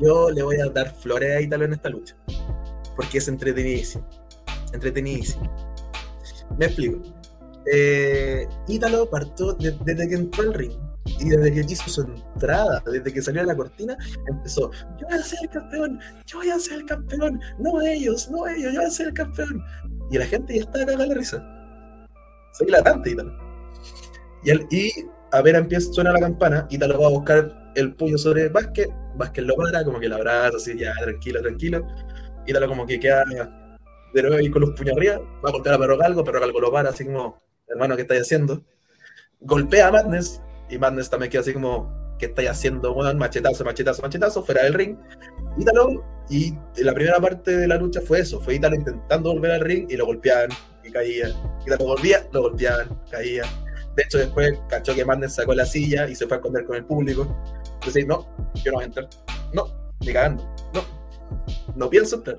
yo 0.00 0.30
le 0.30 0.42
voy 0.42 0.60
a 0.60 0.68
dar 0.68 0.94
flores 0.94 1.36
a 1.36 1.40
Ítalo 1.40 1.64
en 1.64 1.74
esta 1.74 1.88
lucha, 1.88 2.16
porque 2.96 3.18
es 3.18 3.28
entretenidísimo. 3.28 4.08
Entretenidísimo. 4.72 5.50
Me 6.58 6.66
explico. 6.66 7.02
Eh, 7.72 8.46
Ítalo 8.68 9.08
partió 9.08 9.52
desde 9.54 10.08
que 10.08 10.14
entró 10.14 10.42
al 10.42 10.54
ring 10.54 10.91
y 11.04 11.28
desde 11.28 11.52
que 11.52 11.72
hizo 11.72 11.90
su 11.90 12.02
entrada, 12.02 12.82
desde 12.86 13.12
que 13.12 13.22
salió 13.22 13.42
a 13.42 13.46
la 13.46 13.56
cortina, 13.56 13.96
empezó, 14.28 14.70
yo 14.98 15.06
voy 15.08 15.18
a 15.18 15.22
ser 15.22 15.38
el 15.42 15.50
campeón, 15.50 16.00
yo 16.26 16.38
voy 16.38 16.50
a 16.50 16.58
ser 16.58 16.74
el 16.74 16.86
campeón, 16.86 17.40
no 17.58 17.80
ellos, 17.80 18.30
no 18.30 18.46
ellos, 18.46 18.72
yo 18.72 18.80
voy 18.80 18.86
a 18.86 18.90
ser 18.90 19.08
el 19.08 19.14
campeón. 19.14 19.62
Y 20.10 20.18
la 20.18 20.26
gente 20.26 20.54
ya 20.54 20.62
está 20.62 20.84
cagada 20.84 21.06
la 21.06 21.14
risa. 21.14 22.08
Soy 22.52 22.68
latante, 22.68 23.10
Ítalo. 23.10 23.32
Y, 24.44 24.50
el, 24.50 24.66
y 24.70 24.90
a 25.32 25.42
ver, 25.42 25.56
empieza, 25.56 25.92
suena 25.92 26.12
la 26.12 26.20
campana, 26.20 26.66
Ítalo 26.70 27.00
va 27.00 27.06
a 27.06 27.10
buscar 27.10 27.72
el 27.74 27.94
puño 27.94 28.18
sobre 28.18 28.48
Vázquez, 28.48 28.88
Vázquez 29.16 29.44
lo 29.44 29.56
para, 29.56 29.84
como 29.84 29.98
que 29.98 30.08
lo 30.08 30.16
abraza, 30.16 30.56
así, 30.56 30.78
ya, 30.78 30.92
tranquilo, 31.00 31.40
tranquilo. 31.40 31.86
Ítalo 32.46 32.68
como 32.68 32.86
que 32.86 33.00
queda 33.00 33.24
de 34.14 34.22
nuevo 34.22 34.36
ahí 34.36 34.50
con 34.50 34.62
los 34.62 34.70
puños 34.72 34.96
arriba, 34.96 35.18
va 35.44 35.48
a 35.48 35.52
golpear 35.52 35.76
a 35.76 35.78
Perro 35.78 35.96
Galgo, 35.96 36.24
Perro 36.24 36.40
Galgo 36.40 36.60
lo 36.60 36.70
para, 36.72 36.90
así 36.90 37.06
como, 37.06 37.40
hermano, 37.66 37.96
¿qué 37.96 38.02
estáis 38.02 38.22
haciendo? 38.22 38.62
Golpea 39.40 39.88
a 39.88 39.92
Madness, 39.92 40.42
y 40.72 40.78
Madness 40.78 41.10
también 41.10 41.30
queda 41.30 41.42
así 41.42 41.52
como, 41.52 42.16
¿qué 42.18 42.26
estáis 42.26 42.48
haciendo, 42.48 42.94
bueno, 42.94 43.12
Machetazo, 43.18 43.62
machetazo, 43.62 44.00
machetazo, 44.00 44.42
fuera 44.42 44.64
del 44.64 44.72
ring. 44.72 44.96
Ítalo, 45.58 46.02
y 46.30 46.54
la 46.76 46.94
primera 46.94 47.20
parte 47.20 47.54
de 47.54 47.68
la 47.68 47.76
lucha 47.76 48.00
fue 48.00 48.20
eso, 48.20 48.40
fue 48.40 48.54
Ítalo 48.54 48.74
intentando 48.74 49.34
volver 49.34 49.50
al 49.50 49.60
ring 49.60 49.86
y 49.90 49.96
lo 49.96 50.06
golpeaban 50.06 50.48
y 50.82 50.90
caía. 50.90 51.28
Ítalo 51.66 51.84
volvía, 51.84 52.26
lo 52.32 52.42
golpeaban, 52.42 52.88
caía. 53.10 53.42
De 53.94 54.02
hecho, 54.02 54.16
después 54.16 54.58
cachó 54.70 54.94
que 54.94 55.04
Madness 55.04 55.34
sacó 55.34 55.52
la 55.52 55.66
silla 55.66 56.08
y 56.08 56.14
se 56.14 56.26
fue 56.26 56.38
a 56.38 56.40
esconder 56.40 56.64
con 56.64 56.76
el 56.76 56.86
público. 56.86 57.36
Entonces, 57.74 58.06
no, 58.06 58.26
yo 58.64 58.72
no 58.72 58.76
voy 58.76 58.84
a 58.84 58.86
entrar. 58.86 59.08
No, 59.52 59.66
ni 60.00 60.10
cagando. 60.10 60.42
No, 60.72 60.82
no 61.76 61.90
pienso 61.90 62.16
entrar. 62.16 62.38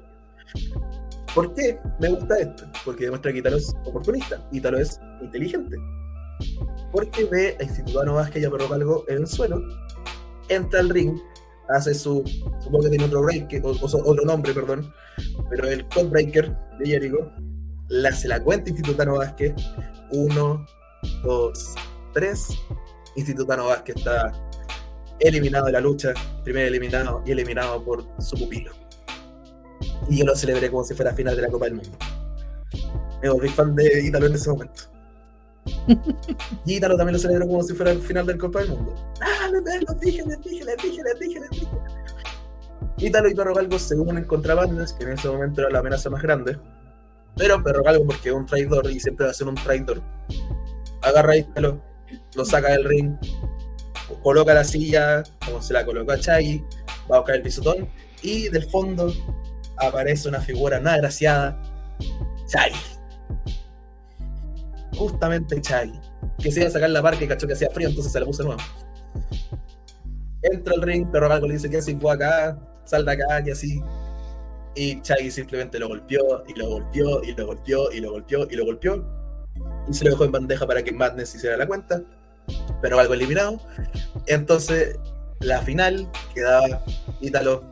¿Por 1.36 1.54
qué 1.54 1.78
me 2.00 2.10
gusta 2.10 2.40
esto? 2.40 2.64
Porque 2.84 3.04
demuestra 3.04 3.32
que 3.32 3.38
Ítalo 3.38 3.58
es 3.58 3.72
oportunista. 3.86 4.44
Ítalo 4.52 4.80
es 4.80 5.00
inteligente 5.22 5.78
porque 6.91 7.26
ve 7.26 7.57
a 7.60 7.64
Institutano 7.64 8.15
Vázquez 8.15 8.44
y 8.44 8.45
a 8.45 8.52
Perro 8.52 8.70
Calgo 8.70 9.06
en 9.07 9.18
el 9.20 9.28
suelo, 9.28 9.61
entra 10.49 10.80
al 10.80 10.90
ring, 10.90 11.18
hace 11.70 11.94
su, 11.94 12.24
supongo 12.60 12.84
que 12.84 12.90
tiene 12.90 13.06
otro 13.06 13.24
break, 13.24 13.61
o, 13.64 13.70
otro 13.72 14.26
nombre, 14.26 14.53
perdón, 14.53 14.94
pero 15.49 15.68
el 15.68 15.88
Codebreaker 15.90 16.56
de 16.80 16.86
Jericho, 16.86 17.32
le 17.90 18.07
hace 18.07 18.28
la 18.28 18.41
cuenta 18.41 18.70
Institutano 18.70 19.18
Vázquez, 19.18 19.53
uno, 20.11 20.65
dos, 21.24 21.76
tres, 22.14 22.48
Institutano 23.15 23.68
Vázquez 23.68 23.98
está 23.98 24.32
eliminado 25.20 25.68
de 25.68 25.72
la 25.72 25.82
lucha, 25.82 26.14
primer 26.44 26.65
eliminado 26.65 27.24
y 27.26 27.32
eliminado 27.32 27.84
por 27.84 28.06
su 28.20 28.38
pupilo. 28.38 28.72
Y 30.10 30.20
yo 30.20 30.26
lo 30.26 30.36
celebré 30.36 30.70
como 30.70 30.84
si 30.84 30.94
fuera 30.94 31.14
final 31.14 31.36
de 31.36 31.41
la 31.44 31.48
Copa 31.49 31.65
del 31.65 31.76
Mundo. 31.76 31.98
Me 33.22 33.30
volví 33.30 33.49
fan 33.49 33.76
de 33.76 34.03
Italo 34.06 34.28
en 34.28 34.34
ese 34.34 34.49
momento. 34.49 34.93
Y 36.65 36.77
Ítalo 36.77 36.98
también 36.98 37.14
lo 37.14 37.19
celebró 37.19 37.48
como 37.48 37.64
si 37.64 37.73
fuera 37.73 37.91
el 37.91 38.02
final 38.02 38.26
del 38.26 38.38
Copa 38.38 38.60
del 38.60 38.69
Mundo. 38.69 38.95
¡Ah, 39.22 39.49
les 39.52 39.99
dije, 39.99 40.23
les 40.26 40.41
dije, 40.41 40.64
les 40.65 41.19
dije, 41.19 41.40
les! 41.40 41.68
Ítalo 42.98 43.30
y 43.30 43.35
Perro 43.35 43.53
Galgo 43.53 43.80
se 43.80 43.95
unen 43.95 44.26
contra 44.26 44.56
Bandes, 44.56 44.94
que 44.94 45.03
en 45.03 45.14
ese 45.14 45.27
momento 45.27 45.61
era 45.61 45.69
la 45.69 45.80
amenaza 45.80 46.10
más 46.10 46.22
grande. 46.22 46.57
Pero 47.35 47.61
Perro 47.64 47.84
Galgo, 47.84 48.06
porque 48.06 48.30
es 48.30 48.35
un 48.35 48.45
traidor 48.45 48.90
y 48.90 48.99
siempre 48.99 49.26
va 49.26 49.31
a 49.31 49.34
ser 49.34 49.48
un 49.48 49.56
traidor, 49.56 50.02
agarra 51.02 51.34
a 51.34 51.38
Ítalo, 51.38 51.81
lo 52.35 52.45
saca 52.45 52.72
del 52.72 52.84
ring, 52.85 53.15
coloca 54.22 54.53
la 54.53 54.64
silla, 54.64 55.23
como 55.45 55.61
se 55.61 55.73
la 55.73 55.85
colocó 55.85 56.11
a 56.11 56.19
Chaggy, 56.19 56.64
va 57.11 57.18
a 57.18 57.19
buscar 57.19 57.35
el 57.35 57.41
pisotón, 57.41 57.90
y 58.22 58.49
del 58.49 58.69
fondo 58.69 59.11
aparece 59.77 60.30
una 60.30 60.40
figura 60.40 60.80
nada 60.80 60.98
graciada, 60.98 61.60
Chaggy 62.48 62.93
justamente 64.95 65.60
Chaggy, 65.61 65.99
que 66.40 66.52
se 66.52 66.61
iba 66.61 66.70
a 66.70 66.72
sacar 66.72 66.90
la 66.90 67.02
barca 67.02 67.24
y 67.24 67.28
cachó 67.28 67.48
que 67.48 67.53
hacía 67.53 67.70
frío, 67.70 67.90
entonces 67.90 68.11
se 68.11 68.20
la 68.20 68.26
puso 68.26 68.44
nuevo. 68.44 68.61
Entra 70.41 70.74
al 70.76 70.82
ring, 70.82 71.07
pero 71.11 71.32
algo 71.32 71.48
le 71.48 71.53
dice 71.53 71.70
que 71.70 71.82
fue 71.82 72.14
acá, 72.14 72.60
sal 72.86 73.06
de 73.06 73.11
acá 73.11 73.41
y 73.45 73.52
así. 73.52 73.82
Y 74.76 75.02
Chaggy 75.02 75.32
simplemente 75.32 75.80
lo 75.80 75.88
golpeó 75.88 76.44
y 76.48 76.57
lo 76.57 76.70
golpeó 76.70 77.24
y 77.24 77.34
lo 77.34 77.45
golpeó 77.45 77.91
y 77.91 77.99
lo 77.99 78.11
golpeó 78.11 78.48
y 78.49 78.56
lo 78.56 78.65
golpeó. 78.65 79.06
Y 79.88 79.94
se 79.94 80.06
lo 80.06 80.11
dejó 80.11 80.26
en 80.26 80.32
bandeja 80.32 80.65
para 80.65 80.84
que 80.84 80.91
Madness 80.91 81.36
hiciera 81.36 81.57
la 81.57 81.68
cuenta. 81.68 82.02
Pero 82.82 82.99
algo 82.99 83.14
eliminado. 83.14 83.60
Entonces, 84.28 84.98
la 85.40 85.61
final 85.61 86.10
quedaba 86.34 86.84
Ítalo 87.22 87.64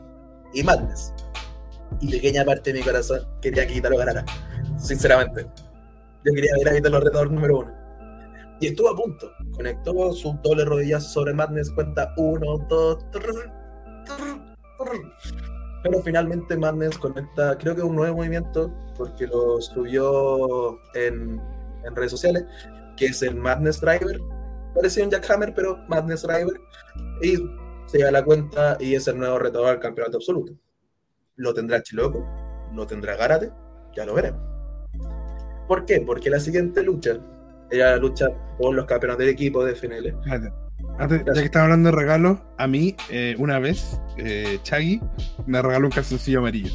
y 0.54 0.64
Madness. 0.64 1.14
Y 2.00 2.12
pequeña 2.12 2.46
parte 2.46 2.72
de 2.72 2.80
mi 2.80 2.86
corazón 2.86 3.28
quería 3.42 3.66
que 3.66 3.76
Ítalo 3.76 3.98
ganara. 3.98 4.24
Sinceramente. 4.78 5.48
Yo 6.26 6.34
quería 6.34 6.52
ver 6.58 6.74
a 6.74 6.78
Ítalo 6.78 7.00
retador 7.00 7.32
número 7.32 7.60
uno. 7.60 7.72
Y 8.60 8.68
estuvo 8.68 8.90
a 8.90 8.96
punto. 8.96 9.32
Conectó 9.56 10.14
su 10.14 10.38
doble 10.44 10.66
rodilla 10.66 11.00
sobre 11.00 11.34
Madness, 11.34 11.72
cuenta 11.72 12.14
uno, 12.18 12.58
dos, 12.70 13.04
pero 15.84 16.00
finalmente 16.02 16.56
Madness 16.56 16.98
conecta, 16.98 17.58
creo 17.58 17.76
que 17.76 17.82
un 17.82 17.96
nuevo 17.96 18.18
movimiento, 18.18 18.72
porque 18.96 19.26
lo 19.26 19.60
subió 19.62 20.80
en, 20.94 21.42
en 21.84 21.96
redes 21.96 22.12
sociales, 22.12 22.46
que 22.98 23.08
es 23.08 23.22
el 23.24 23.36
Madness 23.36 23.82
Driver. 23.82 24.20
Parecía 24.76 25.04
un 25.04 25.10
Jackhammer, 25.10 25.54
pero 25.56 25.78
Madness 25.88 26.22
Driver. 26.22 26.60
Y 27.24 27.38
se 27.88 28.00
da 28.00 28.12
la 28.12 28.24
cuenta 28.24 28.78
y 28.80 28.96
es 28.96 29.08
el 29.08 29.18
nuevo 29.18 29.40
retador 29.40 29.70
al 29.70 29.80
campeonato 29.80 30.18
absoluto. 30.18 30.54
Lo 31.36 31.54
tendrá 31.54 31.82
Chiloco, 31.82 32.24
lo 32.74 32.86
tendrá 32.86 33.16
Garate, 33.16 33.52
ya 33.96 34.06
lo 34.06 34.14
veremos. 34.14 34.51
¿Por 35.68 35.86
qué? 35.86 36.02
Porque 36.02 36.30
la 36.30 36.40
siguiente 36.40 36.84
lucha 36.84 37.18
era 37.70 37.92
la 37.92 37.98
lucha 37.98 38.28
por 38.58 38.76
los 38.76 38.86
campeones 38.86 39.18
del 39.18 39.30
equipo 39.30 39.64
de 39.64 39.76
FNL. 39.76 40.16
Antes, 41.00 41.24
ya 41.26 41.34
que 41.34 41.46
estaba 41.46 41.66
hablando 41.66 41.90
de 41.90 41.96
regalos, 41.96 42.40
a 42.58 42.68
mí 42.68 42.96
eh, 43.10 43.36
una 43.38 43.60
vez 43.60 44.00
eh, 44.18 44.60
Chaggy 44.64 45.02
me 45.46 45.62
regaló 45.62 45.88
un 45.88 45.92
calzoncillo 45.92 46.40
amarillo. 46.40 46.72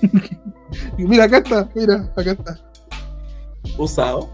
mira, 0.98 1.24
acá 1.24 1.38
está, 1.38 1.68
mira, 1.74 2.12
acá 2.16 2.30
está. 2.32 2.58
¿Usado? 3.76 4.30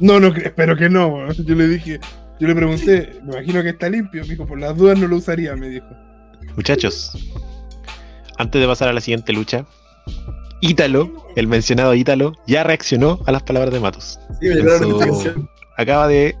No, 0.00 0.20
no, 0.20 0.28
espero 0.28 0.76
que 0.76 0.88
no. 0.88 1.30
Yo 1.32 1.54
le 1.54 1.66
dije, 1.66 2.00
yo 2.38 2.46
le 2.46 2.54
pregunté, 2.54 3.20
me 3.24 3.34
imagino 3.34 3.62
que 3.62 3.70
está 3.70 3.88
limpio. 3.88 4.22
Me 4.22 4.28
dijo, 4.28 4.46
por 4.46 4.58
las 4.58 4.76
dudas 4.76 4.98
no 4.98 5.08
lo 5.08 5.16
usaría, 5.16 5.56
me 5.56 5.68
dijo. 5.68 5.88
Muchachos, 6.54 7.12
antes 8.38 8.60
de 8.60 8.66
pasar 8.66 8.88
a 8.88 8.92
la 8.92 9.00
siguiente 9.00 9.32
lucha, 9.32 9.66
Ítalo, 10.60 11.26
el 11.36 11.46
mencionado 11.46 11.94
Ítalo, 11.94 12.34
ya 12.46 12.64
reaccionó 12.64 13.20
a 13.26 13.32
las 13.32 13.42
palabras 13.42 13.72
de 13.72 13.80
Matos. 13.80 14.18
Sí, 14.40 14.48
me 14.48 14.78
su... 14.78 15.48
Acaba 15.76 16.08
de 16.08 16.36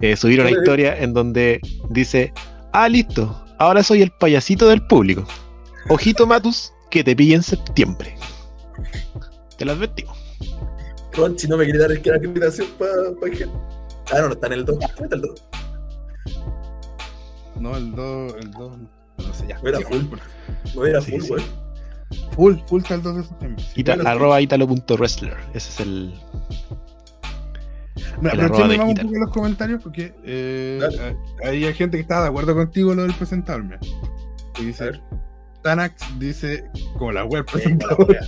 eh, 0.00 0.16
subieron 0.16 0.46
una 0.46 0.58
historia 0.58 0.98
en 0.98 1.14
donde 1.14 1.60
dice, 1.90 2.32
ah, 2.72 2.88
listo, 2.88 3.44
ahora 3.58 3.82
soy 3.82 4.02
el 4.02 4.10
payasito 4.10 4.68
del 4.68 4.86
público. 4.86 5.26
Ojito 5.88 6.26
Matus, 6.26 6.72
que 6.90 7.02
te 7.02 7.16
pille 7.16 7.34
en 7.34 7.42
septiembre. 7.42 8.16
Te 9.56 9.64
lo 9.64 9.72
advertimos. 9.72 10.16
Ronchi 11.12 11.48
no 11.48 11.56
me 11.56 11.64
quiere 11.64 11.78
dar 11.78 11.92
es 11.92 12.00
que 12.00 12.10
la 12.10 12.22
invitación 12.22 12.68
para 12.78 12.92
pa 13.18 13.30
que... 13.30 13.44
Ah, 14.12 14.20
no, 14.20 14.28
no 14.28 14.32
está 14.34 14.46
en 14.48 14.52
el 14.52 14.64
2. 14.64 14.76
¿Cómo 14.76 15.04
está 15.04 15.16
el 15.16 15.22
2? 15.22 15.44
No, 17.58 17.76
el 17.76 17.92
2, 17.92 18.34
el 18.40 18.50
2, 18.50 18.72
no 19.18 19.34
sé 19.34 19.46
ya. 19.48 19.58
Era 19.64 19.80
full. 19.80 20.02
No 20.74 20.86
era 20.86 21.00
full, 21.00 21.20
Sí, 21.20 21.28
güey. 21.28 21.65
Full, 22.32 22.56
full 22.66 22.82
2 22.88 23.16
de 23.16 23.22
septiembre. 23.24 23.64
Sí, 23.74 23.80
Ita- 23.80 23.94
arroba 24.04 24.40
italo.wrestler. 24.40 25.36
Ese 25.54 25.70
es 25.70 25.80
el. 25.80 26.14
Mira, 28.20 28.32
el 28.34 28.40
pero 28.40 28.58
vamos 28.58 28.88
un 28.88 28.94
poco 28.94 29.14
en 29.14 29.20
los 29.20 29.30
comentarios 29.30 29.82
porque 29.82 30.14
eh, 30.24 30.80
hay 31.44 31.64
hay 31.64 31.74
gente 31.74 31.96
que 31.96 32.02
está 32.02 32.22
de 32.22 32.28
acuerdo 32.28 32.54
contigo 32.54 32.92
en 32.92 32.98
lo 32.98 33.02
del 33.04 33.14
presentarme. 33.14 33.78
Y 34.58 34.62
A 34.62 34.64
dice, 34.66 34.84
ver. 34.84 35.00
Tanax 35.62 36.18
dice, 36.18 36.70
como 36.98 37.12
la 37.12 37.24
web 37.24 37.44
wea. 37.54 38.20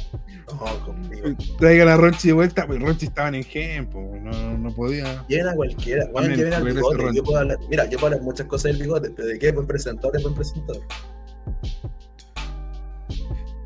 No, 0.48 0.84
conmigo. 0.84 1.28
traigan 1.58 1.88
a 1.88 1.96
Ronchi 1.96 2.28
de 2.28 2.34
vuelta, 2.34 2.66
pues 2.66 2.80
Ronchi 2.80 3.06
estaba 3.06 3.28
en 3.28 3.44
pues, 3.90 4.22
no, 4.22 4.58
no 4.58 4.74
podía. 4.74 5.24
Llena 5.28 5.54
cualquiera. 5.54 6.08
Bueno, 6.12 6.34
lleven 6.34 6.54
al 6.54 6.64
bigote. 6.64 7.04
Yo 7.14 7.22
puedo 7.22 7.38
hablar, 7.38 7.58
mira, 7.68 7.84
yo 7.84 7.98
puedo 7.98 8.06
hablar 8.06 8.22
muchas 8.22 8.46
cosas 8.46 8.72
del 8.72 8.82
bigote, 8.82 9.10
pero 9.10 9.28
de 9.28 9.38
qué 9.38 9.52
buen 9.52 9.66
presentador 9.66 10.16
es 10.16 10.22
buen 10.22 10.34
presentador. 10.34 10.82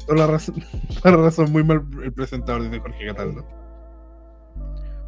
Toda 0.07 0.19
la 0.19 0.27
razón, 0.27 0.55
toda 1.03 1.17
la 1.17 1.23
razón 1.25 1.53
muy 1.53 1.65
mal 1.65 1.85
el 2.03 2.13
presentador, 2.13 2.63
dice 2.63 2.81
Jorge 2.81 3.07
Cataldo. 3.07 3.45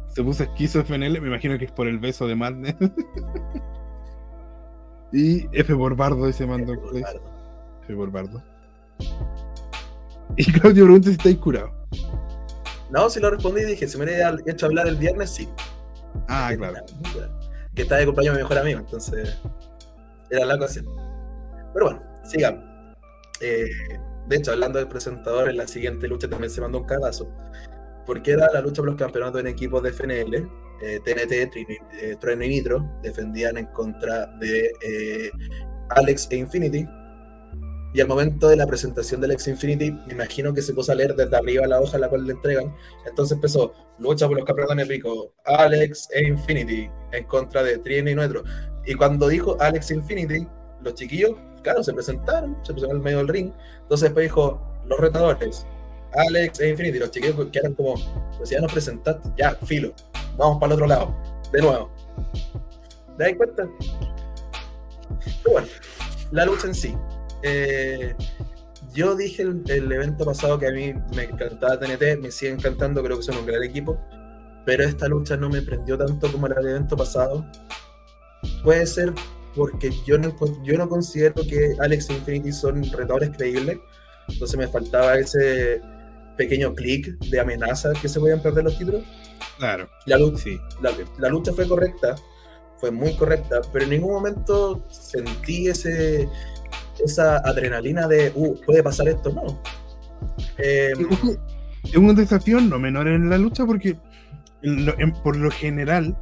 Se 0.07 0.23
puso 0.23 0.43
esquizo 0.43 0.83
FNL, 0.83 1.19
me 1.21 1.27
imagino 1.27 1.57
que 1.57 1.65
es 1.65 1.71
por 1.71 1.87
el 1.87 1.99
beso 1.99 2.27
de 2.27 2.35
Madness. 2.35 2.75
y 5.11 5.45
F 5.57 5.75
por 5.75 5.95
Bardo, 5.95 6.25
dice 6.25 6.45
Mando. 6.45 6.73
F 6.73 7.95
por 7.95 8.11
Bardo. 8.11 8.41
Y 10.37 10.51
Claudio 10.53 10.85
pregunta 10.85 11.09
si 11.09 11.15
estáis 11.15 11.37
curado. 11.37 11.71
No, 12.91 13.09
si 13.09 13.19
lo 13.19 13.29
respondí 13.31 13.63
dije, 13.65 13.87
si 13.87 13.97
me 13.97 14.05
hubiera 14.05 14.35
hecho 14.45 14.67
hablar 14.67 14.87
el 14.87 14.95
viernes, 14.95 15.31
sí. 15.31 15.49
Ah, 16.29 16.47
Que- 16.51 16.57
claro. 16.57 16.85
Que 17.73 17.81
está 17.81 17.97
de 17.97 18.05
cumpleaños 18.05 18.37
mi 18.37 18.43
mejor 18.43 18.57
amigo, 18.57 18.79
entonces 18.79 19.37
era 20.29 20.45
la 20.45 20.55
ocasión. 20.55 20.85
Pero 21.73 21.85
bueno, 21.87 22.01
sigamos. 22.23 22.63
Eh, 23.41 23.65
de 24.27 24.35
hecho, 24.37 24.51
hablando 24.51 24.79
del 24.79 24.87
presentador, 24.87 25.49
en 25.49 25.57
la 25.57 25.67
siguiente 25.67 26.07
lucha 26.07 26.27
también 26.29 26.49
se 26.49 26.61
mandó 26.61 26.79
un 26.79 26.85
cagazo. 26.85 27.29
Porque 28.05 28.31
era 28.31 28.47
la 28.53 28.61
lucha 28.61 28.81
por 28.81 28.87
los 28.87 28.95
campeonatos 28.95 29.41
en 29.41 29.47
equipos 29.47 29.81
de 29.83 29.89
FNL. 29.89 30.47
eh, 30.81 30.99
TNT, 31.05 31.49
Trini- 31.51 31.79
eh, 32.01 32.17
Trueno 32.19 32.43
y 32.43 32.49
Nitro 32.49 32.85
defendían 33.01 33.57
en 33.57 33.65
contra 33.67 34.25
de 34.39 34.71
eh, 34.81 35.31
Alex 35.89 36.27
e 36.31 36.35
Infinity. 36.35 36.85
Y 37.93 38.01
al 38.01 38.09
momento 38.09 38.49
de 38.49 38.57
la 38.57 38.67
presentación 38.67 39.21
del 39.21 39.31
Alex 39.31 39.47
Infinity, 39.47 39.91
me 40.05 40.13
imagino 40.13 40.53
que 40.53 40.61
se 40.61 40.73
puso 40.73 40.91
a 40.91 40.95
leer 40.95 41.15
desde 41.15 41.37
arriba 41.37 41.65
la 41.65 41.79
hoja 41.79 41.95
a 41.95 41.99
la 42.01 42.09
cual 42.09 42.25
le 42.27 42.33
entregan. 42.33 42.75
Entonces 43.07 43.35
empezó, 43.37 43.71
lucha 43.99 44.27
por 44.27 44.35
los 44.35 44.45
campeonatos 44.45 44.81
en 44.81 44.87
Pico, 44.89 45.33
Alex 45.45 46.09
e 46.11 46.27
Infinity 46.27 46.89
en 47.13 47.23
contra 47.23 47.63
de 47.63 47.77
Trino 47.77 48.09
y 48.09 48.15
Nuestro. 48.15 48.43
Y 48.85 48.95
cuando 48.95 49.29
dijo 49.29 49.55
Alex 49.61 49.91
Infinity, 49.91 50.45
los 50.83 50.93
chiquillos, 50.95 51.31
claro, 51.65 51.83
se 51.83 51.93
presentaron, 51.93 52.55
se 52.63 52.73
pusieron 52.73 52.97
en 52.97 53.03
medio 53.03 53.17
del 53.17 53.27
ring. 53.27 53.51
Entonces 53.81 54.09
después 54.09 54.25
dijo, 54.25 54.61
los 54.85 54.99
retadores, 54.99 55.65
Alex 56.13 56.59
e 56.59 56.69
Infinity, 56.69 56.99
los 56.99 57.11
chiquillos 57.11 57.47
quedaron 57.51 57.73
como, 57.73 57.95
pues 58.37 58.51
ya 58.51 58.61
nos 58.61 58.71
presentaste, 58.71 59.29
ya, 59.35 59.55
filo, 59.55 59.91
vamos 60.37 60.59
para 60.59 60.67
el 60.67 60.73
otro 60.73 60.87
lado, 60.87 61.15
de 61.51 61.61
nuevo. 61.61 61.91
¿Te 63.17 63.23
das 63.23 63.33
cuenta? 63.35 63.67
Pero 65.43 65.51
bueno, 65.51 65.67
la 66.31 66.45
lucha 66.45 66.67
en 66.67 66.75
sí. 66.75 66.95
Eh, 67.41 68.15
yo 68.93 69.15
dije 69.15 69.41
el, 69.41 69.91
evento 69.91 70.23
pasado 70.23 70.59
que 70.59 70.67
a 70.67 70.71
mí 70.71 70.93
me 71.15 71.23
encantaba 71.23 71.79
TNT, 71.79 72.21
me 72.21 72.31
sigue 72.31 72.51
encantando, 72.51 73.03
creo 73.03 73.17
que 73.17 73.23
son 73.23 73.37
un 73.37 73.45
gran 73.45 73.63
equipo, 73.63 73.99
pero 74.65 74.83
esta 74.83 75.07
lucha 75.07 75.35
no 75.35 75.49
me 75.49 75.63
prendió 75.63 75.97
tanto 75.97 76.31
como 76.31 76.45
era 76.45 76.61
el 76.61 76.67
evento 76.67 76.95
pasado. 76.95 77.43
Puede 78.63 78.85
ser 78.85 79.13
porque 79.55 79.91
yo 80.05 80.17
no, 80.17 80.35
yo 80.63 80.77
no 80.77 80.87
considero 80.89 81.35
que 81.47 81.73
Alex 81.79 82.09
e 82.09 82.13
Infinity 82.13 82.51
son 82.51 82.83
retadores 82.91 83.29
creíbles, 83.35 83.77
entonces 84.27 84.57
me 84.57 84.67
faltaba 84.67 85.15
ese 85.17 85.81
pequeño 86.37 86.73
clic 86.73 87.17
de 87.29 87.39
amenaza 87.39 87.93
que 88.01 88.09
se 88.09 88.19
podían 88.19 88.41
perder 88.41 88.65
los 88.65 88.77
títulos. 88.77 89.03
Claro, 89.57 89.87
La 90.05 90.17
lucha, 90.17 90.37
sí. 90.43 90.59
la, 90.81 90.91
la 91.19 91.29
lucha 91.29 91.53
fue 91.53 91.67
correcta, 91.67 92.15
fue 92.77 92.91
muy 92.91 93.15
correcta, 93.15 93.61
pero 93.71 93.85
en 93.85 93.91
ningún 93.91 94.11
momento 94.13 94.85
sentí 94.89 95.67
ese 95.67 96.27
esa 97.03 97.37
adrenalina 97.37 98.07
de, 98.07 98.31
uh, 98.35 98.55
puede 98.65 98.81
pasar 98.83 99.07
esto, 99.09 99.29
no. 99.31 99.61
Eh, 100.57 100.93
Es 101.83 101.95
un 101.97 102.15
desafío 102.15 102.59
no 102.61 102.79
menor 102.79 103.07
en 103.07 103.29
la 103.29 103.37
lucha 103.37 103.65
porque 103.65 103.97
en 104.63 104.85
lo- 104.85 104.97
en- 104.99 105.11
por 105.21 105.35
lo 105.37 105.51
general, 105.51 106.17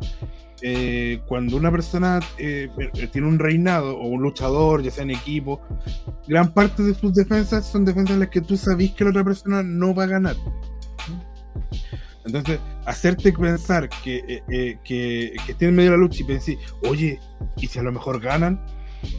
eh, 0.64 1.22
cuando 1.28 1.58
una 1.58 1.70
persona 1.70 2.20
eh, 2.38 2.70
eh, 2.96 3.08
tiene 3.08 3.28
un 3.28 3.38
reinado 3.38 3.98
o 3.98 4.08
un 4.08 4.22
luchador, 4.22 4.82
ya 4.82 4.92
sea 4.92 5.04
en 5.04 5.12
equipo, 5.12 5.62
gran 6.28 6.54
parte 6.54 6.82
de 6.84 6.94
sus 6.94 7.14
defensas 7.14 7.70
son 7.70 7.84
defensas 7.84 8.14
en 8.14 8.22
las 8.22 8.30
que 8.30 8.42
tú 8.42 8.56
sabes 8.56 8.92
que 8.92 9.04
la 9.04 9.10
otra 9.10 9.24
persona 9.24 9.62
no 9.62 9.94
va 9.94 10.04
a 10.04 10.08
ganar. 10.08 10.36
Entonces, 12.26 12.60
hacerte 12.86 13.34
pensar 13.34 13.90
que, 13.90 14.18
eh, 14.28 14.44
eh, 14.50 14.78
que, 14.84 15.34
que 15.46 15.52
esté 15.52 15.68
en 15.68 15.76
medio 15.76 15.92
de 15.92 15.98
la 15.98 16.04
lucha 16.04 16.24
y 16.24 16.26
pensé, 16.26 16.58
oye, 16.88 17.20
¿y 17.58 17.68
si 17.68 17.80
a 17.80 17.84
lo 17.84 17.92
mejor 17.92 18.22
ganan? 18.22 18.66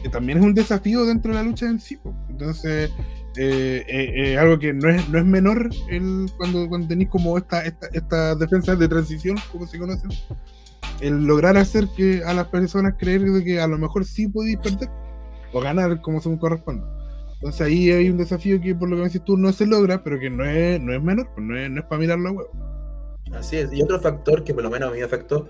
Que 0.01 0.09
también 0.09 0.39
es 0.39 0.43
un 0.43 0.55
desafío 0.55 1.05
dentro 1.05 1.31
de 1.31 1.37
la 1.37 1.43
lucha 1.43 1.67
en 1.67 1.79
sí. 1.79 1.99
Entonces, 2.29 2.89
eh, 3.37 3.83
eh, 3.87 4.13
eh, 4.15 4.37
algo 4.37 4.57
que 4.57 4.73
no 4.73 4.89
es, 4.89 5.07
no 5.09 5.19
es 5.19 5.25
menor 5.25 5.69
el, 5.89 6.27
cuando, 6.37 6.69
cuando 6.69 6.87
tenéis 6.87 7.09
como 7.09 7.37
esta, 7.37 7.65
esta, 7.65 7.87
estas 7.91 8.39
defensas 8.39 8.79
de 8.79 8.87
transición, 8.87 9.37
como 9.51 9.67
se 9.67 9.77
conocen, 9.77 10.09
el 11.01 11.25
lograr 11.25 11.57
hacer 11.57 11.87
que 11.95 12.23
a 12.23 12.33
las 12.33 12.47
personas 12.47 12.95
creer 12.97 13.21
de 13.21 13.43
que 13.43 13.59
a 13.59 13.67
lo 13.67 13.77
mejor 13.77 14.05
sí 14.05 14.27
podéis 14.27 14.57
perder 14.57 14.89
o 15.53 15.59
ganar 15.61 16.01
como 16.01 16.21
según 16.21 16.37
corresponde. 16.37 16.85
Entonces 17.35 17.61
ahí 17.61 17.91
hay 17.91 18.09
un 18.09 18.17
desafío 18.17 18.59
que 18.61 18.73
por 18.73 18.89
lo 18.89 18.95
que 18.95 19.01
me 19.01 19.07
dices 19.07 19.23
tú 19.23 19.37
no 19.37 19.51
se 19.51 19.65
logra, 19.65 20.03
pero 20.03 20.19
que 20.19 20.29
no 20.29 20.45
es, 20.45 20.79
no 20.81 20.93
es 20.93 21.01
menor, 21.01 21.29
pues 21.33 21.45
no 21.45 21.57
es, 21.57 21.69
no 21.69 21.81
es 21.81 21.85
para 21.85 21.99
mirarlo 21.99 22.29
a 22.29 22.31
huevo. 22.31 22.51
Así 23.33 23.57
es. 23.57 23.71
Y 23.73 23.81
otro 23.81 23.99
factor 23.99 24.43
que 24.43 24.53
por 24.53 24.63
lo 24.63 24.69
menos 24.69 24.89
a 24.89 24.91
mí 24.93 24.99
me 24.99 25.05
afectó 25.05 25.49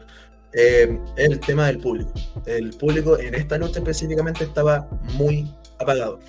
eh, 0.53 0.99
es 1.17 1.29
el 1.29 1.39
tema 1.39 1.67
del 1.67 1.79
público. 1.79 2.11
El 2.45 2.71
público 2.71 3.17
en 3.19 3.35
esta 3.35 3.57
lucha 3.57 3.79
específicamente 3.79 4.43
estaba 4.43 4.87
muy 5.13 5.49
apagado. 5.79 6.19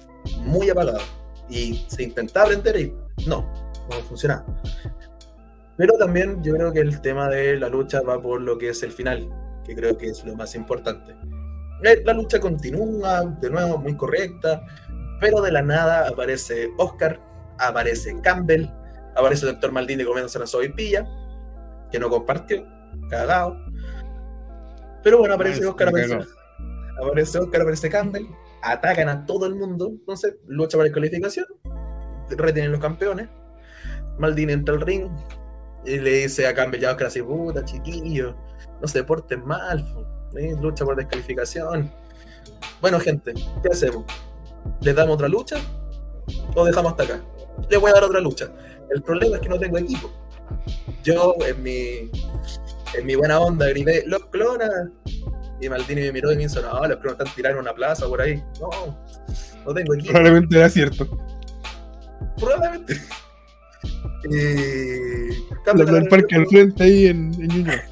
Muy 0.41 0.69
apagado. 0.71 1.01
Y 1.49 1.85
se 1.89 2.03
intentaba 2.03 2.49
prender 2.49 2.81
y 2.81 2.95
no, 3.27 3.47
no 3.91 3.97
funcionaba. 4.09 4.45
Pero 5.77 5.95
también 5.99 6.43
yo 6.43 6.55
creo 6.55 6.73
que 6.73 6.81
el 6.81 7.01
tema 7.01 7.29
de 7.29 7.59
la 7.59 7.69
lucha 7.69 8.01
va 8.03 8.21
por 8.21 8.41
lo 8.41 8.57
que 8.59 8.71
es 8.71 8.83
el 8.83 8.93
final, 8.93 9.29
que 9.65 9.75
creo 9.75 9.97
que 9.99 10.09
es 10.09 10.25
lo 10.25 10.35
más 10.35 10.55
importante. 10.55 11.15
Eh, 11.85 12.03
La 12.05 12.15
lucha 12.15 12.41
continúa, 12.41 13.25
de 13.41 13.51
nuevo, 13.51 13.77
muy 13.79 13.95
correcta, 13.97 14.65
pero 15.21 15.43
de 15.43 15.53
la 15.53 15.61
nada 15.63 16.09
aparece 16.09 16.71
Oscar, 16.79 17.21
aparece 17.59 18.19
Campbell, 18.23 18.67
aparece 19.15 19.47
el 19.47 19.53
doctor 19.53 19.73
Maldini 19.73 20.05
comiéndose 20.05 20.39
la 20.39 20.47
sopaipilla, 20.47 21.07
que 21.91 21.99
no 21.99 22.09
compartió, 22.09 22.65
cagado. 23.11 23.57
Pero 25.03 25.19
bueno, 25.19 25.35
aparece 25.35 25.65
Ah, 25.65 25.69
Oscar, 25.71 25.89
aparece, 25.89 26.19
cagó. 26.19 27.07
aparece 27.09 27.39
Oscar, 27.39 27.61
aparece 27.61 27.91
Campbell, 27.91 28.25
atacan 28.63 29.09
a 29.11 29.27
todo 29.27 29.45
el 29.47 29.55
mundo, 29.55 29.89
entonces 29.91 30.37
lucha 30.47 30.79
para 30.79 30.89
la 30.89 30.95
calificación, 30.95 31.47
retienen 32.31 32.73
los 32.73 32.81
campeones. 32.81 33.29
Maldini 34.19 34.55
entra 34.55 34.75
al 34.75 34.81
ring 34.81 35.11
y 35.87 35.99
le 35.99 36.11
dice 36.11 36.47
a 36.47 36.55
Campbell 36.55 36.81
ya 36.81 36.91
así, 36.91 37.23
puta 37.23 37.65
chiquillo, 37.65 38.35
no 38.81 38.89
se 38.89 39.05
porten 39.05 39.45
mal, 39.47 39.85
¿eh? 40.37 40.55
lucha 40.61 40.85
por 40.85 40.97
descalificación. 40.97 41.93
Bueno, 42.81 42.99
gente, 43.01 43.35
¿qué 43.63 43.69
hacemos? 43.71 44.05
¿Les 44.81 44.95
damos 44.95 45.15
otra 45.15 45.29
lucha? 45.29 45.57
¿O 46.55 46.65
dejamos 46.65 46.93
hasta 46.93 47.05
acá? 47.05 47.21
Le 47.71 47.77
voy 47.77 47.91
a 47.91 47.95
dar 47.95 48.05
otra 48.05 48.21
lucha. 48.21 48.51
El 48.91 49.03
problema 49.03 49.37
es 49.37 49.43
que 49.43 49.49
no 49.49 49.59
tengo 49.59 49.79
equipo. 49.79 50.11
Yo, 51.03 51.35
en 51.47 51.63
mi, 51.63 52.11
en 52.95 53.07
mi 53.07 53.15
buena 53.15 53.39
onda, 53.39 53.69
grité, 53.69 54.05
¡Los 54.07 54.27
clonas! 54.27 54.91
Y 55.61 55.69
Maldini 55.69 56.03
me 56.03 56.13
miró 56.13 56.33
y 56.33 56.37
me 56.37 56.45
hizo, 56.45 56.61
no, 56.61 56.87
los 56.87 56.99
clonas 56.99 57.21
están 57.21 57.35
tirando 57.35 57.61
una 57.61 57.73
plaza 57.73 58.07
por 58.07 58.21
ahí. 58.21 58.43
No, 58.61 58.99
no 59.65 59.75
tengo 59.75 59.95
equipo. 59.95 60.13
Probablemente 60.13 60.59
era 60.59 60.69
cierto. 60.69 61.09
Probablemente. 62.37 63.01
Eh, 64.33 65.29
Campbell 65.65 65.87
del 65.87 66.09
parque 66.09 66.37
al 66.37 66.47
frente 66.47 66.83
ahí 66.83 67.07
en, 67.07 67.33
en 67.35 67.49
Ñuñoa. 67.49 67.83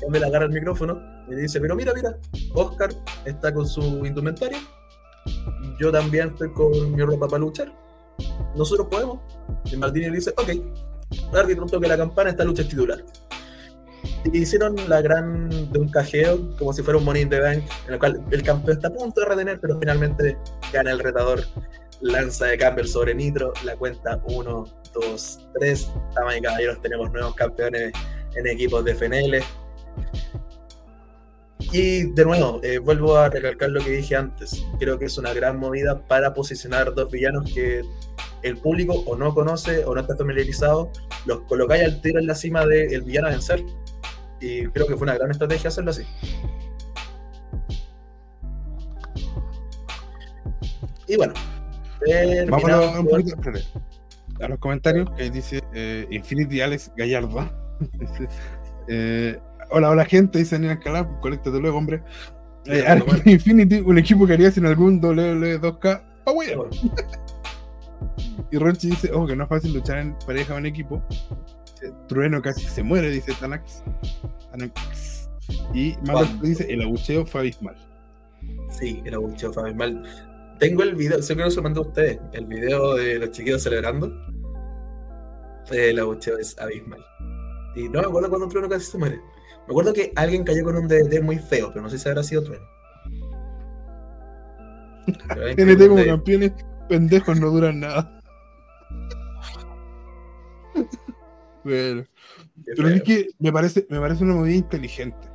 Campbell 0.00 0.24
agarra 0.24 0.46
el 0.46 0.52
micrófono 0.52 1.00
y 1.28 1.34
dice, 1.34 1.60
pero 1.60 1.76
mira, 1.76 1.92
mira, 1.94 2.16
Oscar 2.54 2.90
está 3.24 3.52
con 3.52 3.66
su 3.66 4.04
indumentaria. 4.06 4.58
Yo 5.78 5.92
también 5.92 6.28
estoy 6.28 6.52
con 6.52 6.92
mi 6.92 7.02
ropa 7.02 7.28
para 7.28 7.40
luchar. 7.40 7.72
Nosotros 8.56 8.88
podemos. 8.90 9.20
Y 9.70 9.76
Maldini 9.76 10.10
dice, 10.10 10.32
ok. 10.36 10.48
El 10.48 11.38
árbitro 11.38 11.66
toque 11.66 11.88
la 11.88 11.96
campana, 11.96 12.30
esta 12.30 12.44
lucha 12.44 12.62
es 12.62 12.68
titular. 12.68 13.04
hicieron 14.32 14.76
la 14.88 15.00
gran 15.00 15.48
de 15.72 15.78
un 15.78 15.88
cajeo, 15.88 16.56
como 16.58 16.72
si 16.72 16.82
fuera 16.82 16.98
un 16.98 17.04
Money 17.04 17.22
in 17.22 17.30
the 17.30 17.40
Bank, 17.40 17.64
en 17.86 17.94
el 17.94 17.98
cual 17.98 18.22
el 18.30 18.42
campeón 18.42 18.76
está 18.76 18.88
a 18.88 18.92
punto 18.92 19.20
de 19.20 19.26
retener, 19.26 19.60
pero 19.60 19.78
finalmente 19.78 20.36
gana 20.72 20.90
el 20.90 20.98
retador. 20.98 21.40
Lanza 22.00 22.46
de 22.46 22.58
Campbell 22.58 22.86
sobre 22.86 23.14
Nitro, 23.14 23.52
la 23.64 23.76
cuenta 23.76 24.20
1, 24.24 24.64
2, 24.94 25.48
3. 25.58 25.90
Damas 26.14 26.36
y 26.36 26.40
caballeros, 26.40 26.80
tenemos 26.80 27.10
nuevos 27.12 27.34
campeones 27.34 27.92
en 28.34 28.46
equipos 28.46 28.84
de 28.84 28.94
FNL. 28.94 29.42
Y 31.72 32.12
de 32.12 32.24
nuevo, 32.24 32.60
eh, 32.62 32.78
vuelvo 32.78 33.16
a 33.16 33.28
recalcar 33.28 33.70
lo 33.70 33.80
que 33.80 33.90
dije 33.90 34.16
antes. 34.16 34.64
Creo 34.78 34.98
que 34.98 35.06
es 35.06 35.18
una 35.18 35.34
gran 35.34 35.58
movida 35.58 36.06
para 36.06 36.32
posicionar 36.32 36.94
dos 36.94 37.10
villanos 37.10 37.52
que 37.52 37.82
el 38.42 38.56
público 38.58 39.02
o 39.06 39.16
no 39.16 39.34
conoce 39.34 39.84
o 39.84 39.94
no 39.94 40.00
está 40.00 40.16
familiarizado. 40.16 40.90
Los 41.26 41.40
colocáis 41.42 41.84
al 41.84 42.00
tiro 42.00 42.20
en 42.20 42.26
la 42.26 42.34
cima 42.34 42.64
del 42.64 43.02
villano 43.02 43.26
a 43.28 43.30
vencer. 43.30 43.62
Y 44.40 44.66
creo 44.68 44.86
que 44.86 44.96
fue 44.96 45.02
una 45.02 45.14
gran 45.14 45.30
estrategia 45.30 45.68
hacerlo 45.68 45.90
así. 45.90 46.04
Y 51.08 51.16
bueno, 51.16 51.32
vamos 52.48 52.70
a, 52.70 53.00
un 53.00 53.06
poquito, 53.06 53.36
a 54.40 54.48
los 54.48 54.58
comentarios 54.58 55.08
que 55.16 55.30
dice 55.30 55.62
eh, 55.74 56.06
Infinity 56.10 56.60
Alex 56.60 56.92
Gallardo. 56.96 57.48
eh, 58.88 59.38
hola, 59.70 59.90
hola 59.90 60.04
gente, 60.04 60.38
dice 60.38 60.56
Daniel 60.56 60.72
Alcalá, 60.72 61.08
conéctate 61.20 61.58
luego, 61.58 61.78
hombre. 61.78 62.02
Eh, 62.66 62.84
Infinity, 63.24 63.80
un 63.80 63.96
equipo 63.98 64.26
que 64.26 64.34
haría 64.34 64.50
sin 64.50 64.66
algún 64.66 65.00
WWE2K. 65.00 66.02
¡Pa 66.24 66.32
y 68.50 68.58
Ronchi 68.58 68.90
dice, 68.90 69.10
ojo 69.12 69.26
que 69.26 69.36
no 69.36 69.44
es 69.44 69.48
fácil 69.48 69.72
luchar 69.72 69.98
en 69.98 70.14
pareja 70.26 70.54
o 70.54 70.58
en 70.58 70.66
equipo. 70.66 71.02
Trueno 72.08 72.42
casi 72.42 72.66
se 72.66 72.82
muere, 72.82 73.10
dice 73.10 73.32
Tanax. 73.40 73.82
Tanax. 74.50 75.30
Y 75.72 75.96
Malo 76.06 76.26
dice, 76.42 76.66
el 76.70 76.82
abucheo 76.82 77.24
fue 77.24 77.40
abismal. 77.40 77.76
Sí, 78.70 79.02
el 79.04 79.14
abucheo 79.14 79.52
fue 79.52 79.64
abismal. 79.64 80.02
Tengo 80.58 80.82
el 80.82 80.94
video, 80.96 81.22
sé 81.22 81.36
que 81.36 81.42
no 81.42 81.50
se 81.50 81.56
lo 81.56 81.62
mandó 81.62 81.82
a 81.82 81.86
ustedes, 81.86 82.18
el 82.32 82.46
video 82.46 82.94
de 82.94 83.18
los 83.18 83.30
chiquitos 83.30 83.62
celebrando. 83.62 84.12
El 85.70 85.98
abucheo 85.98 86.38
es 86.38 86.58
abismal. 86.58 87.04
Y 87.76 87.88
no 87.88 88.00
me 88.00 88.06
acuerdo 88.06 88.28
cuando 88.28 88.48
Trueno 88.48 88.68
casi 88.68 88.86
se 88.86 88.98
muere. 88.98 89.16
Me 89.16 89.72
acuerdo 89.72 89.92
que 89.92 90.12
alguien 90.16 90.44
cayó 90.44 90.64
con 90.64 90.76
un 90.76 90.88
DD 90.88 91.22
muy 91.22 91.38
feo, 91.38 91.68
pero 91.68 91.82
no 91.82 91.90
sé 91.90 91.98
si 91.98 92.08
habrá 92.08 92.22
sido 92.22 92.42
Trueno. 92.42 92.66
TNT 95.56 95.88
como 95.88 96.04
campeones 96.04 96.52
pendejos 96.88 97.38
no 97.38 97.50
duran 97.50 97.80
nada. 97.80 98.22
pero, 101.62 102.04
pero 102.76 102.88
es 102.88 103.02
que 103.02 103.28
me 103.38 103.52
parece, 103.52 103.86
me 103.90 104.00
parece 104.00 104.24
una 104.24 104.34
movida 104.34 104.56
inteligente. 104.56 105.28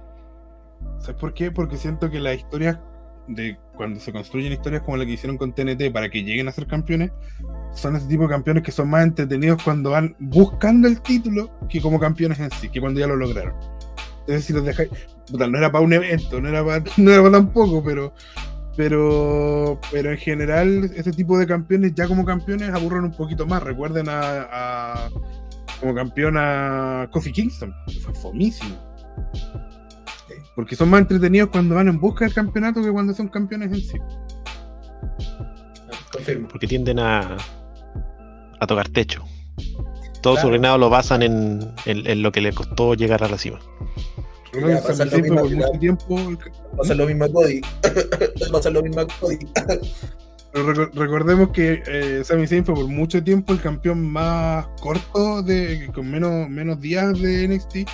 ¿Sabes 1.00 1.20
por 1.20 1.34
qué? 1.34 1.52
Porque 1.52 1.78
siento 1.78 2.10
que 2.10 2.20
las 2.20 2.38
historias 2.38 2.80
de 3.28 3.58
cuando 3.76 4.00
se 4.00 4.12
construyen 4.12 4.54
historias 4.54 4.82
como 4.84 4.98
la 4.98 5.06
que 5.06 5.12
hicieron 5.14 5.38
con 5.38 5.54
TNT 5.54 5.92
para 5.92 6.10
que 6.10 6.24
lleguen 6.24 6.48
a 6.48 6.52
ser 6.52 6.68
campeones, 6.68 7.12
son 7.74 7.96
ese 7.96 8.08
tipo 8.08 8.24
de 8.24 8.30
campeones 8.30 8.64
que 8.64 8.72
son 8.72 8.90
más 8.90 9.04
entretenidos 9.04 9.62
cuando 9.64 9.92
van 9.92 10.16
buscando 10.20 10.88
el 10.88 11.02
título 11.02 11.52
que 11.70 11.82
como 11.82 12.00
campeones 12.00 12.40
en 12.40 12.52
sí, 12.52 12.70
que 12.70 12.82
cuando 12.82 13.00
ya 13.00 13.08
lo 13.08 13.16
lograron. 13.16 13.56
Entonces, 14.22 14.46
si 14.46 14.54
los 14.54 14.64
dejáis, 14.64 14.90
no 15.32 15.58
era 15.58 15.72
para 15.72 15.84
un 15.84 15.94
evento, 15.94 16.40
no 16.40 16.48
era 16.48 16.64
para, 16.64 16.84
no 16.98 17.12
era 17.12 17.22
para 17.22 17.34
tampoco, 17.34 17.84
pero, 17.84 18.14
pero, 18.78 19.80
pero 19.92 20.12
en 20.12 20.18
general, 20.18 20.92
ese 20.96 21.12
tipo 21.12 21.38
de 21.38 21.46
campeones, 21.46 21.94
ya 21.94 22.08
como 22.08 22.24
campeones, 22.24 22.70
aburren 22.70 23.04
un 23.04 23.12
poquito 23.12 23.46
más. 23.46 23.62
Recuerden 23.64 24.06
a, 24.10 25.10
como 25.80 25.94
campeón 25.94 26.36
a 26.38 27.10
Kofi 27.12 27.32
Kingston, 27.32 27.74
fue 28.02 28.14
fomísimo. 28.14 28.93
Porque 30.56 30.76
son 30.76 30.90
más 30.90 31.02
entretenidos 31.02 31.50
cuando 31.50 31.76
van 31.76 31.88
en 31.88 32.00
busca 32.00 32.26
del 32.26 32.34
campeonato 32.34 32.82
que 32.82 32.92
cuando 32.92 33.14
son 33.14 33.28
campeones 33.28 33.72
en 33.72 33.82
sí. 33.82 33.98
Confirmo. 36.12 36.48
Porque 36.48 36.68
tienden 36.68 37.00
a, 37.00 37.38
a 38.60 38.68
tocar 38.68 38.90
techo. 38.90 39.24
Todo 40.22 40.38
su 40.38 40.50
reinado 40.50 40.78
lo 40.78 40.90
basan 40.90 41.22
en, 41.22 42.22
lo 42.22 42.32
que 42.32 42.40
le 42.40 42.54
costó 42.54 42.94
llegar 42.94 43.24
a 43.24 43.28
la 43.28 43.38
cima. 43.38 43.60
pasa 44.82 45.04
lo 45.04 45.20
mismo, 45.20 45.42
por 45.42 45.50
mucho 45.52 45.80
tiempo. 45.80 46.20
Pasa 46.78 46.96
lo 46.96 47.06
mismo 47.08 47.26
a 47.26 47.30
Cody. 47.30 47.62
pasa 48.52 48.70
lo 48.70 48.82
mismo 48.82 49.02
a 49.02 49.08
Cody. 49.20 49.40
Pero 50.54 50.72
recordemos 50.94 51.50
que 51.50 51.84
eh, 51.88 52.24
Sami 52.24 52.48
Zayn 52.48 52.64
fue 52.64 52.76
por 52.76 52.88
mucho 52.88 53.22
tiempo 53.22 53.52
el 53.52 53.60
campeón 53.60 54.08
más 54.10 54.68
corto 54.80 55.42
de 55.42 55.90
con 55.94 56.10
menos, 56.10 56.48
menos 56.48 56.80
días 56.80 57.20
de 57.20 57.48
NXT 57.48 57.90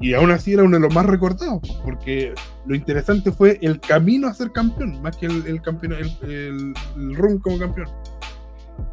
y 0.00 0.14
aún 0.14 0.30
así 0.30 0.54
era 0.54 0.62
uno 0.62 0.76
de 0.76 0.82
los 0.82 0.94
más 0.94 1.06
recordados 1.06 1.60
porque 1.84 2.34
lo 2.66 2.74
interesante 2.74 3.32
fue 3.32 3.58
el 3.62 3.80
camino 3.80 4.28
a 4.28 4.34
ser 4.34 4.50
campeón 4.52 5.00
más 5.02 5.16
que 5.16 5.26
el, 5.26 5.60
campeón 5.62 5.92
el, 5.92 6.30
el, 6.30 6.74
el 6.96 7.14
run 7.16 7.38
como 7.38 7.58
campeón 7.58 7.88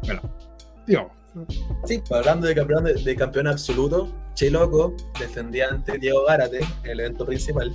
bueno 0.02 0.20
digamos 0.86 1.18
Sí, 1.84 2.02
pues, 2.06 2.12
hablando 2.12 2.46
de 2.46 2.54
campeón, 2.54 2.84
de, 2.84 3.16
campeón 3.16 3.46
absoluto, 3.46 4.12
Che 4.34 4.50
Loco 4.50 4.94
defendía 5.18 5.68
ante 5.68 5.98
Diego 5.98 6.24
Gárate 6.26 6.60
en 6.84 6.90
el 6.90 7.00
evento 7.00 7.26
principal. 7.26 7.72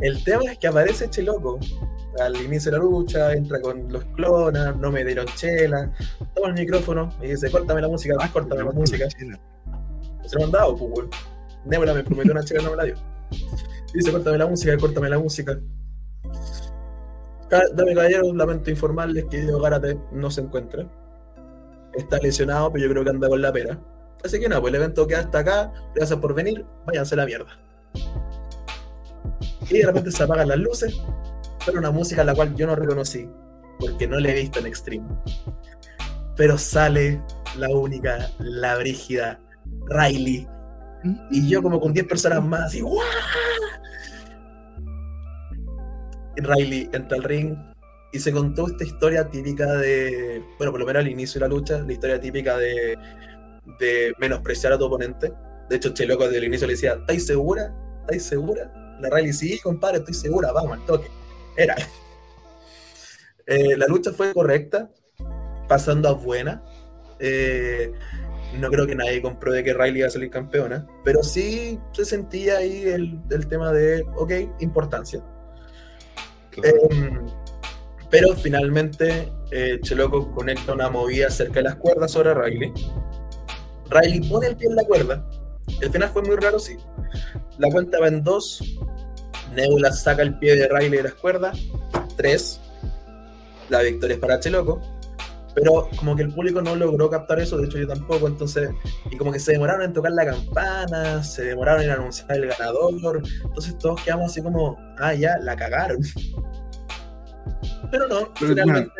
El 0.00 0.22
tema 0.24 0.52
es 0.52 0.58
que 0.58 0.68
aparece 0.68 1.08
Che 1.10 1.22
Loco 1.22 1.58
al 2.20 2.36
inicio 2.36 2.70
de 2.70 2.78
la 2.78 2.84
lucha, 2.84 3.32
entra 3.32 3.60
con 3.60 3.90
los 3.90 4.04
clonas, 4.16 4.76
no 4.76 4.90
me 4.90 5.04
dieron 5.04 5.26
chela, 5.36 5.90
toma 6.34 6.48
el 6.48 6.54
micrófono 6.54 7.08
y 7.22 7.28
dice, 7.28 7.50
córtame 7.50 7.80
la 7.80 7.88
música, 7.88 8.14
ah, 8.20 8.30
córtame 8.30 8.64
la 8.64 8.70
música. 8.70 9.08
Se 9.10 10.38
lo 10.38 10.44
han 10.44 10.50
dado, 10.50 10.76
pues. 10.76 11.08
Nebula 11.64 11.94
me 11.94 12.04
prometió 12.04 12.32
una 12.32 12.44
chela, 12.44 12.62
no 12.62 12.70
me 12.70 12.76
la 12.76 12.84
dio. 12.84 12.94
Dice, 13.94 14.10
córtame 14.10 14.38
la 14.38 14.46
música, 14.46 14.76
córtame 14.78 15.08
la 15.08 15.18
música. 15.18 15.58
Dame 17.74 17.94
caballero, 17.94 18.32
lamento 18.32 18.70
informarles 18.70 19.26
que 19.26 19.42
Diego 19.42 19.60
Gárate 19.60 19.98
no 20.10 20.30
se 20.30 20.40
encuentra 20.40 20.88
está 21.94 22.18
lesionado, 22.18 22.72
pero 22.72 22.84
yo 22.84 22.90
creo 22.90 23.04
que 23.04 23.10
anda 23.10 23.28
con 23.28 23.42
la 23.42 23.52
pera. 23.52 23.78
Así 24.24 24.38
que 24.38 24.48
nada, 24.48 24.60
pues 24.60 24.72
el 24.72 24.80
evento 24.80 25.06
queda 25.06 25.20
hasta 25.20 25.38
acá. 25.40 25.72
Gracias 25.94 26.18
por 26.18 26.34
venir, 26.34 26.64
váyanse 26.86 27.14
a 27.14 27.18
la 27.18 27.26
mierda. 27.26 27.58
Y 29.68 29.78
de 29.78 29.86
repente 29.86 30.10
se 30.10 30.22
apagan 30.22 30.48
las 30.48 30.58
luces, 30.58 31.00
pero 31.64 31.78
una 31.78 31.90
música 31.90 32.24
la 32.24 32.34
cual 32.34 32.54
yo 32.54 32.66
no 32.66 32.76
reconocí, 32.76 33.28
porque 33.78 34.06
no 34.06 34.18
la 34.18 34.30
he 34.30 34.34
visto 34.34 34.58
en 34.58 34.66
Extreme. 34.66 35.08
Pero 36.36 36.56
sale 36.58 37.22
la 37.58 37.68
única, 37.68 38.30
la 38.38 38.76
brígida, 38.76 39.40
Riley. 39.86 40.48
Y 41.30 41.48
yo 41.48 41.62
como 41.62 41.80
con 41.80 41.92
10 41.92 42.06
personas 42.06 42.42
más, 42.44 42.74
y 42.74 42.82
Riley 46.36 46.88
entra 46.92 47.16
al 47.16 47.24
ring, 47.24 47.56
y 48.12 48.18
se 48.18 48.32
contó 48.32 48.68
esta 48.68 48.84
historia 48.84 49.28
típica 49.28 49.66
de, 49.74 50.42
bueno, 50.58 50.70
por 50.70 50.80
lo 50.80 50.86
menos 50.86 51.00
al 51.00 51.08
inicio 51.08 51.40
de 51.40 51.48
la 51.48 51.54
lucha, 51.54 51.78
la 51.78 51.92
historia 51.92 52.20
típica 52.20 52.56
de, 52.58 52.96
de 53.78 54.12
menospreciar 54.18 54.72
a 54.72 54.78
tu 54.78 54.84
oponente. 54.84 55.32
De 55.68 55.76
hecho, 55.76 55.90
Cheloco 55.90 56.24
desde 56.24 56.38
el 56.38 56.44
inicio 56.44 56.66
le 56.66 56.74
decía, 56.74 56.94
¿estáis 56.94 57.26
segura? 57.26 57.74
¿Estáis 58.02 58.24
segura? 58.24 58.70
La 59.00 59.08
Riley, 59.10 59.32
sí, 59.32 59.58
compadre, 59.60 59.98
estoy 59.98 60.14
segura, 60.14 60.52
vamos 60.52 60.78
al 60.78 60.86
toque. 60.86 61.08
Era. 61.56 61.76
Eh, 63.46 63.76
la 63.76 63.86
lucha 63.86 64.12
fue 64.12 64.32
correcta, 64.32 64.88
pasando 65.68 66.08
a 66.08 66.12
buena. 66.12 66.62
Eh, 67.18 67.92
no 68.58 68.70
creo 68.70 68.86
que 68.86 68.94
nadie 68.94 69.22
compruebe 69.22 69.64
que 69.64 69.74
Riley 69.74 69.98
iba 69.98 70.08
a 70.08 70.10
salir 70.10 70.30
campeona, 70.30 70.86
pero 71.04 71.22
sí 71.22 71.78
se 71.92 72.04
sentía 72.04 72.58
ahí 72.58 72.84
el, 72.84 73.20
el 73.30 73.46
tema 73.46 73.72
de, 73.72 74.04
ok, 74.16 74.32
importancia. 74.60 75.22
Em, 76.62 77.26
pero 78.10 78.36
finalmente 78.36 79.32
eh, 79.50 79.78
Cheloco 79.82 80.30
conecta 80.32 80.74
una 80.74 80.90
movida 80.90 81.30
cerca 81.30 81.54
de 81.54 81.62
las 81.62 81.76
cuerdas 81.76 82.12
sobre 82.12 82.34
Riley. 82.34 82.72
Riley 83.88 84.28
pone 84.28 84.48
el 84.48 84.56
pie 84.56 84.68
en 84.68 84.76
la 84.76 84.84
cuerda. 84.84 85.26
El 85.80 85.90
final 85.90 86.10
fue 86.10 86.22
muy 86.22 86.36
raro, 86.36 86.58
sí. 86.58 86.76
La 87.58 87.70
cuenta 87.70 88.00
va 88.00 88.08
en 88.08 88.22
dos. 88.22 88.62
Nebula 89.54 89.92
saca 89.92 90.22
el 90.22 90.38
pie 90.38 90.56
de 90.56 90.68
Riley 90.68 90.98
de 90.98 91.02
las 91.04 91.14
cuerdas. 91.14 91.58
Tres. 92.16 92.60
La 93.68 93.80
victoria 93.80 94.14
es 94.14 94.20
para 94.20 94.40
Cheloco. 94.40 94.80
Pero 95.54 95.88
como 95.96 96.16
que 96.16 96.22
el 96.22 96.32
público 96.32 96.62
no 96.62 96.74
logró 96.74 97.10
captar 97.10 97.38
eso, 97.40 97.58
de 97.58 97.66
hecho 97.66 97.78
yo 97.78 97.86
tampoco, 97.86 98.26
entonces, 98.26 98.70
y 99.10 99.16
como 99.16 99.32
que 99.32 99.38
se 99.38 99.52
demoraron 99.52 99.82
en 99.82 99.92
tocar 99.92 100.12
la 100.12 100.24
campana, 100.24 101.22
se 101.22 101.44
demoraron 101.44 101.82
en 101.82 101.90
anunciar 101.90 102.32
el 102.32 102.46
ganador, 102.46 103.22
entonces 103.44 103.76
todos 103.78 104.02
quedamos 104.02 104.30
así 104.30 104.42
como, 104.42 104.78
ah, 104.98 105.14
ya, 105.14 105.36
la 105.38 105.54
cagaron. 105.56 106.00
Pero 107.90 108.08
no, 108.08 108.28
finalmente, 108.36 108.90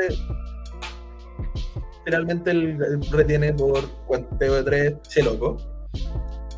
finalmente 2.05 2.51
el, 2.51 3.01
retiene 3.11 3.55
por 3.55 3.89
cuanteo 4.07 4.55
de 4.57 4.63
tres, 4.63 4.95
se 5.09 5.23
loco. 5.23 5.57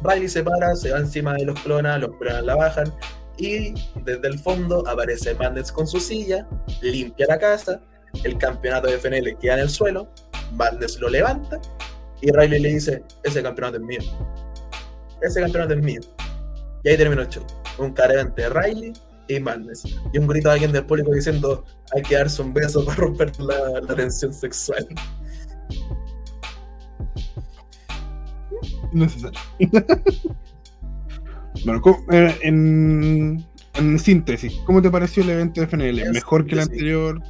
Riley 0.03 0.29
se 0.29 0.43
para, 0.43 0.75
se 0.75 0.91
va 0.91 0.99
encima 0.99 1.35
de 1.35 1.45
los 1.45 1.59
clonas, 1.61 2.01
los 2.01 2.17
clonas 2.17 2.45
la 2.45 2.57
bajan 2.57 2.93
y 3.37 3.75
desde 4.05 4.29
el 4.29 4.39
fondo 4.39 4.87
aparece 4.87 5.35
Bandits 5.35 5.73
con 5.73 5.87
su 5.87 5.99
silla, 5.99 6.47
limpia 6.83 7.27
la 7.29 7.39
casa, 7.39 7.81
el 8.23 8.39
campeonato 8.39 8.89
de 8.89 8.99
FNL 8.99 9.37
queda 9.39 9.55
en 9.55 9.61
el 9.61 9.71
suelo, 9.71 10.09
Bandits 10.53 11.01
lo 11.01 11.09
levanta 11.09 11.61
y 12.21 12.31
Riley 12.31 12.61
le 12.61 12.69
dice, 12.71 13.03
ese 13.23 13.43
campeonato 13.43 13.77
es 13.77 13.83
mío. 13.83 14.01
Ese 15.21 15.41
campeonato 15.41 15.75
es 15.75 15.83
mío. 15.83 16.01
Y 16.83 16.89
ahí 16.91 16.97
terminó 16.97 17.23
el 17.23 17.29
show. 17.29 17.45
Un 17.79 17.93
cara 17.93 18.25
de 18.25 18.49
Riley 18.49 18.93
y 19.29 19.41
Madness. 19.41 19.85
Y 20.13 20.19
un 20.19 20.27
grito 20.27 20.49
de 20.49 20.55
alguien 20.55 20.73
del 20.73 20.85
público 20.85 21.13
diciendo 21.13 21.65
hay 21.95 22.03
que 22.03 22.15
darse 22.15 22.43
un 22.43 22.53
beso 22.53 22.85
para 22.85 22.97
romper 22.99 23.33
la, 23.41 23.81
la 23.81 23.95
tensión 23.95 24.33
sexual. 24.33 24.87
Necesario. 28.93 29.41
bueno, 31.65 31.83
eh, 32.13 32.39
en, 32.43 33.45
en, 33.75 33.99
síntesis, 33.99 34.55
¿cómo 34.67 34.81
te 34.81 34.91
pareció 34.91 35.23
el 35.25 35.31
evento 35.31 35.61
de 35.61 35.67
FNL? 35.67 36.13
¿Mejor 36.13 36.47
que 36.47 36.55
el 36.55 36.61
anterior? 36.61 37.21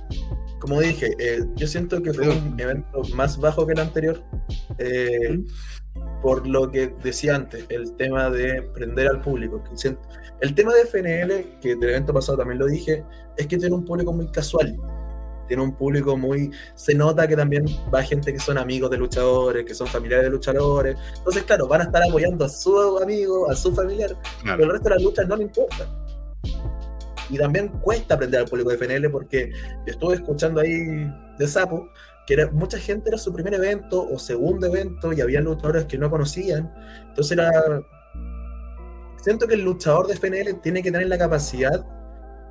Como 0.65 0.81
dije, 0.81 1.15
eh, 1.19 1.45
yo 1.57 1.67
siento 1.67 2.03
que 2.03 2.15
fue 2.15 2.27
un 2.27 2.59
evento 2.59 3.03
más 3.15 3.37
bajo 3.37 3.67
que 3.67 3.75
el 3.75 3.81
anterior. 3.81 4.25
Eh, 4.79 5.39
por 6.23 6.47
lo 6.47 6.71
que 6.71 6.95
decía 7.03 7.35
antes, 7.35 7.67
el 7.69 7.95
tema 7.97 8.31
de 8.31 8.63
prender 8.73 9.09
al 9.09 9.21
público. 9.21 9.63
El 10.41 10.55
tema 10.55 10.73
de 10.73 10.87
FNL, 10.87 11.61
que 11.61 11.77
del 11.77 11.91
evento 11.91 12.15
pasado 12.15 12.39
también 12.39 12.61
lo 12.61 12.67
dije, 12.67 13.05
es 13.37 13.47
que 13.47 13.59
tiene 13.59 13.75
un 13.75 13.85
público 13.85 14.11
muy 14.15 14.27
casual. 14.29 14.75
Tiene 15.49 15.63
un 15.63 15.77
público 15.77 16.17
muy. 16.17 16.51
Se 16.77 16.95
nota 16.95 17.29
que 17.29 17.37
también 17.37 17.67
va 17.95 18.03
gente 18.03 18.33
que 18.33 18.39
son 18.39 18.57
amigos 18.57 18.91
de 18.91 18.97
luchadores, 18.97 19.67
que 19.67 19.75
son 19.75 19.87
familiares 19.87 20.25
de 20.25 20.31
luchadores. 20.31 20.97
Entonces, 21.19 21.43
claro, 21.43 21.69
van 21.69 21.83
a 21.83 21.85
estar 21.85 22.03
apoyando 22.09 22.47
a 22.47 22.49
su 22.49 22.99
amigo, 23.03 23.51
a 23.51 23.55
su 23.55 23.75
familiar, 23.75 24.17
pero 24.43 24.65
el 24.65 24.71
resto 24.71 24.89
de 24.89 24.95
las 24.95 25.03
luchas 25.03 25.29
no 25.29 25.37
le 25.37 25.43
importa. 25.43 25.87
Y 27.31 27.39
también 27.39 27.69
cuesta 27.69 28.15
aprender 28.15 28.41
al 28.41 28.47
público 28.47 28.71
de 28.71 28.77
FNL 28.77 29.11
porque 29.11 29.53
estuve 29.87 30.17
escuchando 30.17 30.61
ahí 30.61 31.11
de 31.39 31.49
Sapo 31.49 31.89
que 32.27 32.35
era, 32.35 32.51
mucha 32.51 32.79
gente 32.79 33.09
era 33.09 33.19
su 33.19 33.33
primer 33.33 33.55
evento 33.55 34.07
o 34.09 34.19
segundo 34.19 34.67
evento 34.67 35.13
y 35.13 35.21
había 35.21 35.41
luchadores 35.41 35.85
que 35.85 35.99
no 35.99 36.11
conocían. 36.11 36.73
Entonces 37.09 37.33
era... 37.33 37.51
Siento 39.23 39.47
que 39.47 39.55
el 39.55 39.63
luchador 39.63 40.07
de 40.07 40.17
FNL 40.17 40.61
tiene 40.63 40.83
que 40.83 40.91
tener 40.91 41.09
la 41.09 41.19
capacidad 41.19 41.85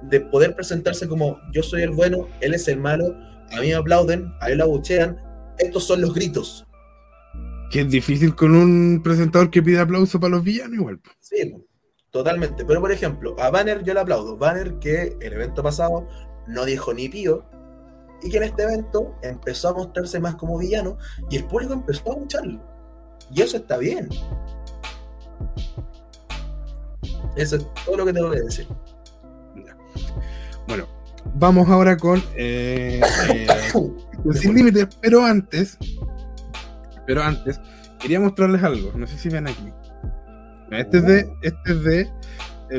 de 0.04 0.22
poder 0.22 0.56
presentarse 0.56 1.08
como 1.08 1.40
yo 1.52 1.64
soy 1.64 1.84
el 1.84 1.91
bueno, 1.91 2.28
él 2.41 2.54
es 2.54 2.68
el 2.68 2.80
malo, 2.80 3.16
a 3.52 3.62
mí 3.62 3.68
me 3.68 3.76
aplauden, 3.76 4.34
a 4.41 4.50
él 4.50 4.58
lo 4.58 4.66
abuchean, 4.66 5.18
estos 5.60 5.86
son 5.86 6.02
los 6.02 6.14
gritos. 6.14 6.66
Que 7.70 7.82
es 7.82 7.90
difícil 7.90 8.36
con 8.36 8.56
un 8.56 9.02
presentador 9.04 9.50
que 9.50 9.62
pide 9.62 9.80
aplauso 9.80 10.20
para 10.20 10.32
los 10.32 10.44
villanos 10.44 10.74
igual. 10.74 11.00
Sí, 11.20 11.54
totalmente. 12.14 12.64
Pero 12.64 12.80
por 12.80 12.91
ejemplo, 12.91 13.35
a 13.40 13.49
Banner 13.49 13.84
yo 13.84 13.94
le 13.94 13.99
aplaudo. 13.99 14.38
Banner 14.38 14.76
que 14.76 15.18
el 15.19 15.34
evento 15.34 15.61
pasado 15.61 16.07
no 16.48 16.64
dijo 16.64 16.94
ni 16.94 17.10
pío, 17.10 17.44
y 18.23 18.30
que 18.30 18.38
en 18.38 18.44
este 18.44 18.64
evento 18.64 19.15
empezó 19.22 19.69
a 19.69 19.73
mostrarse 19.73 20.19
más 20.19 20.35
como 20.35 20.57
villano 20.57 20.98
y 21.30 21.38
el 21.38 21.45
público 21.45 21.73
empezó 21.73 22.14
a 22.14 22.19
lucharlo. 22.19 22.61
Y 23.31 23.41
eso 23.41 23.57
está 23.57 23.77
bien. 23.77 24.10
Eso 27.35 27.57
es 27.57 27.68
todo 27.85 27.98
lo 27.98 28.06
que 28.06 28.14
tengo 28.14 28.31
que 28.31 28.41
decir. 28.41 28.68
Bueno, 30.68 30.88
vamos 31.35 31.68
ahora 31.68 31.98
con 31.98 32.23
eh, 32.35 33.02
eh, 33.34 33.68
Sin 34.34 34.56
Límites, 34.56 34.88
pero 35.02 35.26
antes, 35.26 35.77
pero 37.06 37.22
antes, 37.22 37.60
quería 37.99 38.19
mostrarles 38.19 38.64
algo. 38.64 38.91
No 38.95 39.06
sé 39.06 39.18
si 39.18 39.30
ven 39.30 39.48
aquí. 39.48 39.73
Este 40.72 40.98
es 40.98 41.06
de, 41.06 41.30
este 41.41 41.72
es 41.72 41.84
de 41.84 42.10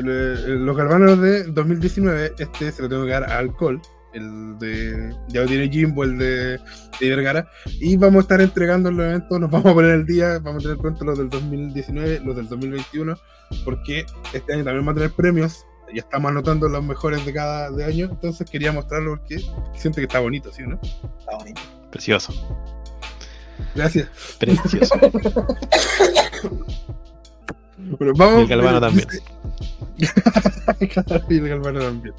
los 0.01 0.75
galvanos 0.75 1.21
de 1.21 1.43
2019. 1.45 2.33
Este 2.37 2.71
se 2.71 2.81
lo 2.81 2.89
tengo 2.89 3.05
que 3.05 3.11
dar 3.11 3.23
a 3.23 3.37
alcohol 3.37 3.81
el 4.15 4.57
de 4.57 5.15
ya 5.27 5.45
tiene 5.45 5.69
Jimbo, 5.69 6.03
el 6.03 6.17
de, 6.17 6.59
Vergara, 7.01 7.47
y 7.79 7.97
vamos 7.97 8.17
a 8.17 8.21
estar 8.21 8.41
entregando 8.41 8.89
los 8.89 9.05
eventos, 9.05 9.39
nos 9.39 9.51
vamos 9.51 9.71
a 9.71 9.73
poner 9.73 9.91
el 9.91 10.05
día, 10.05 10.39
vamos 10.39 10.63
a 10.63 10.69
tener 10.69 10.77
cuenta 10.77 11.05
los 11.05 11.17
del 11.17 11.29
2019, 11.29 12.21
los 12.21 12.35
del 12.35 12.47
2021, 12.47 13.17
porque 13.65 14.05
este 14.33 14.53
año 14.53 14.63
también 14.63 14.85
vamos 14.85 14.93
a 14.93 15.01
tener 15.01 15.11
premios, 15.11 15.65
ya 15.93 15.99
estamos 15.99 16.31
anotando 16.31 16.69
los 16.69 16.83
mejores 16.83 17.25
de 17.25 17.33
cada 17.33 17.69
de 17.71 17.83
año, 17.83 18.07
entonces 18.09 18.49
quería 18.49 18.71
mostrarlo 18.71 19.17
porque 19.17 19.39
siento 19.75 19.97
que 19.97 20.03
está 20.03 20.19
bonito, 20.19 20.51
¿sí 20.51 20.63
no? 20.65 20.79
Está 20.81 21.37
bonito. 21.37 21.61
Precioso. 21.91 22.33
Gracias. 23.75 24.09
Precioso. 24.39 24.95
Pero 27.99 28.13
vamos. 28.15 28.41
el 28.41 28.47
Galvano 28.47 28.79
también. 28.79 29.07
y 31.29 31.35
el 31.35 31.49
Galvano 31.49 31.79
también. 31.79 32.15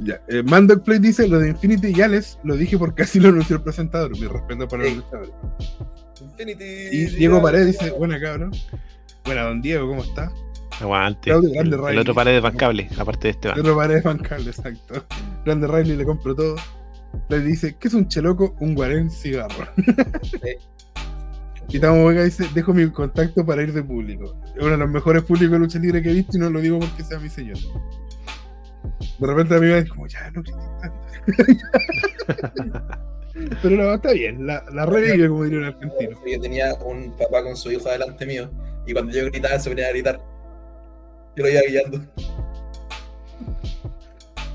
Ya. 0.00 0.20
Eh, 0.28 0.42
Mando 0.42 0.82
Play 0.82 0.98
dice: 0.98 1.28
Lo 1.28 1.38
de 1.38 1.50
Infinity 1.50 1.92
y 1.96 2.00
Alex 2.00 2.38
lo 2.44 2.56
dije 2.56 2.78
porque 2.78 3.02
así 3.02 3.20
lo 3.20 3.28
anunció 3.28 3.56
el 3.56 3.62
presentador. 3.62 4.12
Mi 4.18 4.26
respeto 4.26 4.68
para 4.68 4.84
los 4.84 4.96
luchadores. 4.96 5.32
Infinity. 6.20 6.64
Y 6.64 7.06
Diego 7.16 7.40
Pared 7.40 7.66
dice: 7.66 7.90
Buena 7.90 8.20
cabrón. 8.20 8.52
Buena, 9.24 9.42
don 9.42 9.60
Diego, 9.60 9.88
¿cómo 9.88 10.02
está? 10.02 10.30
Aguante. 10.80 11.30
el, 11.30 11.56
el, 11.56 11.98
otro 11.98 12.14
pared 12.14 12.36
es 12.36 12.42
bancable, 12.42 12.88
aparte 12.98 13.28
de 13.28 13.30
este. 13.30 13.48
El 13.48 13.60
otro 13.60 13.76
pared 13.76 13.96
es 13.96 14.04
bancable, 14.04 14.50
exacto. 14.50 15.06
Grande 15.44 15.66
Riley 15.66 15.96
le 15.96 16.04
compro 16.04 16.34
todo. 16.34 16.56
Le 17.28 17.40
dice: 17.40 17.76
¿Qué 17.78 17.88
es 17.88 17.94
un 17.94 18.08
cheloco? 18.08 18.54
Un 18.60 18.74
guarén 18.74 19.10
cigarro. 19.10 19.68
Y 21.68 21.80
Tamo 21.80 22.06
Vega 22.06 22.22
dice, 22.22 22.46
dejo 22.54 22.72
mi 22.72 22.88
contacto 22.90 23.44
para 23.44 23.62
ir 23.62 23.72
de 23.72 23.82
público. 23.82 24.36
Es 24.54 24.62
uno 24.62 24.72
de 24.72 24.76
los 24.76 24.88
mejores 24.88 25.22
públicos 25.24 25.50
de 25.52 25.58
lucha 25.58 25.78
libre 25.78 26.02
que 26.02 26.10
he 26.10 26.14
visto 26.14 26.36
y 26.36 26.40
no 26.40 26.50
lo 26.50 26.60
digo 26.60 26.78
porque 26.78 27.02
sea 27.02 27.18
mi 27.18 27.28
señor. 27.28 27.58
De 29.18 29.26
repente 29.26 29.54
a 29.54 29.58
mí 29.58 29.66
me 29.66 29.76
dice 29.76 29.88
como, 29.88 30.06
ya, 30.06 30.30
no 30.30 30.42
tanto. 30.42 30.62
Pero 33.62 33.76
no, 33.76 33.94
está 33.94 34.12
bien, 34.12 34.46
la, 34.46 34.64
la 34.72 34.86
revive, 34.86 35.28
como 35.28 35.44
diría 35.44 35.58
un 35.58 35.64
argentino. 35.66 36.18
Yo 36.24 36.40
tenía 36.40 36.74
un 36.74 37.14
papá 37.16 37.42
con 37.42 37.56
su 37.56 37.70
hijo 37.70 37.88
delante 37.88 38.24
mío, 38.24 38.50
y 38.86 38.92
cuando 38.92 39.12
yo 39.12 39.26
gritaba 39.26 39.58
se 39.58 39.68
venía 39.68 39.88
a 39.88 39.90
gritar. 39.90 40.20
Yo 41.36 41.42
lo 41.44 41.50
iba 41.50 41.60
guiando. 41.68 42.00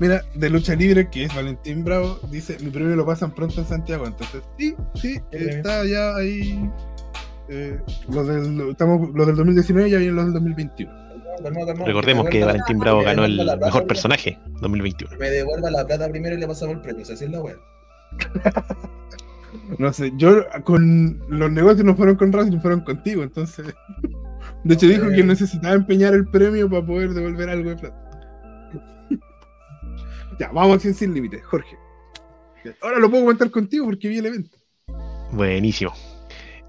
Mira, 0.00 0.22
de 0.34 0.50
lucha 0.50 0.74
libre, 0.74 1.08
que 1.08 1.24
es 1.24 1.34
Valentín 1.34 1.84
Bravo, 1.84 2.18
dice, 2.28 2.56
mi 2.60 2.70
premio 2.70 2.96
lo 2.96 3.06
pasan 3.06 3.32
pronto 3.32 3.60
en 3.60 3.68
Santiago. 3.68 4.04
Entonces, 4.04 4.42
sí, 4.58 4.74
sí, 4.94 5.20
está 5.30 5.84
ya 5.84 6.16
ahí 6.16 6.68
eh, 7.54 7.78
los, 8.08 8.26
del, 8.26 8.70
estamos, 8.70 9.10
los 9.14 9.26
del 9.26 9.36
2019 9.36 9.90
ya 9.90 9.98
vienen 9.98 10.16
los 10.16 10.24
del 10.24 10.34
2021. 10.34 11.02
Recordemos 11.84 12.28
que 12.30 12.44
Valentín 12.44 12.78
Bravo 12.78 13.02
ganó 13.02 13.24
el 13.24 13.40
mejor 13.60 13.86
personaje 13.86 14.38
2021. 14.60 15.16
Me 15.18 15.28
devuelva 15.28 15.70
la 15.70 15.86
plata 15.86 16.08
primero 16.08 16.34
y 16.34 16.38
le 16.38 16.46
pasamos 16.46 16.76
el 16.76 16.80
premio. 16.80 17.02
Así 17.02 17.24
es 17.24 17.30
la 17.30 17.40
web. 17.40 17.58
no 19.78 19.92
sé, 19.92 20.12
yo 20.16 20.44
con 20.64 21.20
los 21.28 21.50
negocios 21.50 21.84
no 21.84 21.94
fueron 21.94 22.16
con 22.16 22.32
Racing, 22.32 22.60
fueron 22.60 22.80
contigo, 22.80 23.22
entonces. 23.22 23.66
De 24.64 24.74
hecho, 24.74 24.86
dijo 24.86 25.08
que 25.08 25.24
necesitaba 25.24 25.74
empeñar 25.74 26.14
el 26.14 26.26
premio 26.28 26.70
para 26.70 26.86
poder 26.86 27.10
devolver 27.10 27.50
algo 27.50 27.70
de 27.70 27.76
plata. 27.76 28.70
ya, 30.38 30.50
vamos 30.52 30.86
a 30.86 30.92
sin 30.92 31.12
límites, 31.12 31.44
Jorge. 31.44 31.76
Ahora 32.80 32.98
lo 32.98 33.10
puedo 33.10 33.24
comentar 33.24 33.50
contigo 33.50 33.86
porque 33.86 34.08
vi 34.08 34.18
el 34.18 34.26
evento. 34.26 34.56
Buenísimo. 35.32 35.92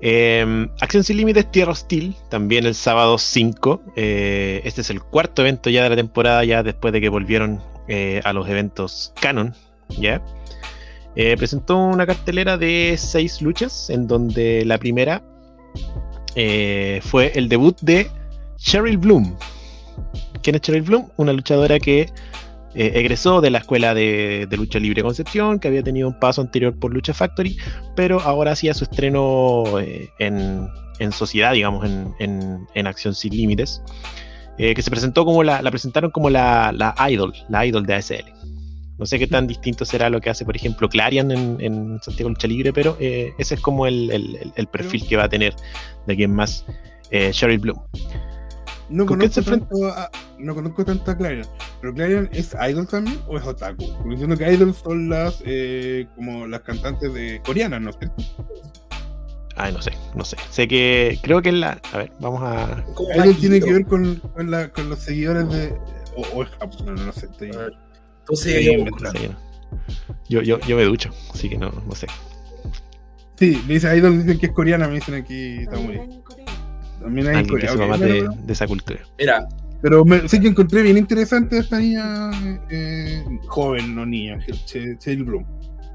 Eh, 0.05 0.67
Acción 0.81 1.05
Sin 1.05 1.15
Límites 1.15 1.49
Tierra 1.49 1.71
Hostil, 1.71 2.13
también 2.29 2.65
el 2.65 2.75
sábado 2.75 3.17
5. 3.17 3.81
Eh, 3.95 4.61
este 4.65 4.81
es 4.81 4.89
el 4.89 5.01
cuarto 5.01 5.43
evento 5.43 5.69
ya 5.69 5.83
de 5.83 5.91
la 5.91 5.95
temporada, 5.95 6.43
ya 6.43 6.61
después 6.61 6.91
de 6.91 6.99
que 6.99 7.07
volvieron 7.07 7.63
eh, 7.87 8.19
a 8.25 8.33
los 8.33 8.49
eventos 8.49 9.13
canon. 9.21 9.55
¿ya? 9.97 10.21
Eh, 11.15 11.37
presentó 11.37 11.77
una 11.77 12.05
cartelera 12.05 12.57
de 12.57 12.95
seis 12.97 13.41
luchas, 13.41 13.89
en 13.89 14.05
donde 14.05 14.65
la 14.65 14.77
primera 14.77 15.23
fue 16.35 17.31
el 17.35 17.47
debut 17.47 17.79
de 17.79 18.09
Cheryl 18.57 18.97
Bloom. 18.97 19.37
¿Quién 20.41 20.57
es 20.57 20.61
Cheryl 20.63 20.81
Bloom? 20.81 21.07
Una 21.15 21.31
luchadora 21.31 21.79
que 21.79 22.09
eh, 22.75 22.93
egresó 22.95 23.39
de 23.39 23.51
la 23.51 23.59
escuela 23.59 23.93
de, 23.93 24.47
lucha 24.51 24.79
libre 24.79 25.03
Concepción, 25.03 25.59
que 25.59 25.67
había 25.67 25.83
tenido 25.83 26.07
un 26.07 26.19
paso 26.19 26.41
anterior 26.41 26.77
por 26.77 26.91
Lucha 26.91 27.13
Factory, 27.13 27.57
pero 27.95 28.19
ahora 28.21 28.53
hacía 28.53 28.73
su 28.73 28.85
estreno 28.85 29.63
eh, 29.79 30.09
en, 30.19 31.11
sociedad, 31.11 31.53
digamos, 31.53 31.85
en, 32.19 32.87
Acción 32.87 33.13
Sin 33.13 33.35
Límites, 33.35 33.81
eh, 34.57 34.73
que 34.73 34.81
se 34.81 34.89
presentó 34.89 35.25
como 35.25 35.43
la, 35.43 35.61
la 35.61 35.69
presentaron 35.69 36.09
como 36.09 36.29
la, 36.29 36.95
idol, 37.09 37.33
la 37.49 37.65
idol 37.65 37.85
de 37.85 37.93
ASL. 37.93 38.33
No 38.97 39.05
sé 39.05 39.19
qué 39.19 39.27
tan 39.27 39.47
distinto 39.47 39.85
será 39.85 40.09
lo 40.09 40.21
que 40.21 40.29
hace, 40.29 40.45
por 40.45 40.55
ejemplo, 40.55 40.87
Clarion 40.87 41.31
en, 41.31 41.99
Santiago 42.01 42.29
Lucha 42.29 42.47
Libre, 42.47 42.73
pero 42.73 42.97
ese 42.99 43.55
es 43.55 43.59
como 43.59 43.85
el, 43.85 44.67
perfil 44.71 45.05
que 45.07 45.17
va 45.17 45.25
a 45.25 45.29
tener 45.29 45.53
de 46.07 46.15
quien 46.15 46.33
más 46.33 46.65
Cheryl 47.11 47.59
Bloom. 47.59 47.79
No 48.89 49.05
conozco, 49.05 49.41
tanto 49.41 49.87
a, 49.87 50.09
no 50.37 50.53
conozco 50.53 50.85
tanto 50.85 51.11
a 51.11 51.17
Clarion, 51.17 51.47
pero 51.81 51.93
Clarion 51.93 52.29
es 52.31 52.55
idol 52.69 52.87
también 52.87 53.19
o 53.27 53.37
es 53.37 53.45
otaku? 53.45 53.85
Porque 53.97 54.11
entiendo 54.11 54.37
que 54.37 54.53
idol 54.53 54.73
son 54.73 55.09
las 55.09 55.41
eh, 55.45 56.07
como 56.15 56.47
las 56.47 56.61
cantantes 56.61 57.13
de 57.13 57.41
coreanas, 57.45 57.81
¿no 57.81 57.91
sé? 57.93 58.11
Ay, 59.55 59.71
no 59.71 59.81
sé, 59.81 59.91
no 60.15 60.25
sé. 60.25 60.37
Sé 60.49 60.67
que 60.67 61.19
creo 61.21 61.41
que 61.41 61.49
es 61.49 61.55
la. 61.55 61.79
A 61.91 61.97
ver, 61.97 62.11
vamos 62.19 62.41
a. 62.43 62.83
Idol 63.15 63.37
tiene 63.37 63.61
que 63.61 63.71
ver 63.71 63.85
con, 63.85 64.15
con, 64.15 64.51
la, 64.51 64.69
con 64.69 64.89
los 64.89 64.99
seguidores 64.99 65.47
de. 65.49 65.77
O, 66.33 66.43
es 66.43 66.49
Japón, 66.49 66.85
no, 66.85 66.93
no 66.93 67.13
sé. 67.13 67.27
Estoy, 67.27 67.51
sí, 68.35 68.85
yo, 70.29 70.41
yo, 70.41 70.59
yo 70.59 70.77
me 70.77 70.83
ducho, 70.83 71.11
así 71.33 71.49
que 71.49 71.57
no, 71.57 71.71
no 71.71 71.95
sé. 71.95 72.07
Sí, 73.35 73.61
me 73.67 73.75
dice 73.75 73.95
Idol, 73.97 74.19
dicen 74.19 74.39
que 74.39 74.45
es 74.47 74.51
coreana, 74.51 74.87
me 74.87 74.95
dicen 74.95 75.15
aquí, 75.15 75.59
está 75.59 75.77
muy 75.77 75.93
bien. 75.93 76.22
También 77.03 77.27
hay 77.27 77.35
Alguien 77.35 77.59
que 77.59 78.05
de, 78.05 78.29
de, 78.45 78.53
esa 78.53 78.65
cultura. 78.65 78.99
Mira, 79.19 79.47
Pero 79.81 80.05
sé 80.27 80.39
que 80.39 80.47
encontré 80.47 80.81
bien 80.81 80.97
interesante 80.97 81.57
esta 81.57 81.79
niña 81.79 82.31
eh, 82.69 83.23
joven, 83.47 83.95
no 83.95 84.05
niña, 84.05 84.39
Cheryl 84.65 85.25
Bloom. 85.25 85.45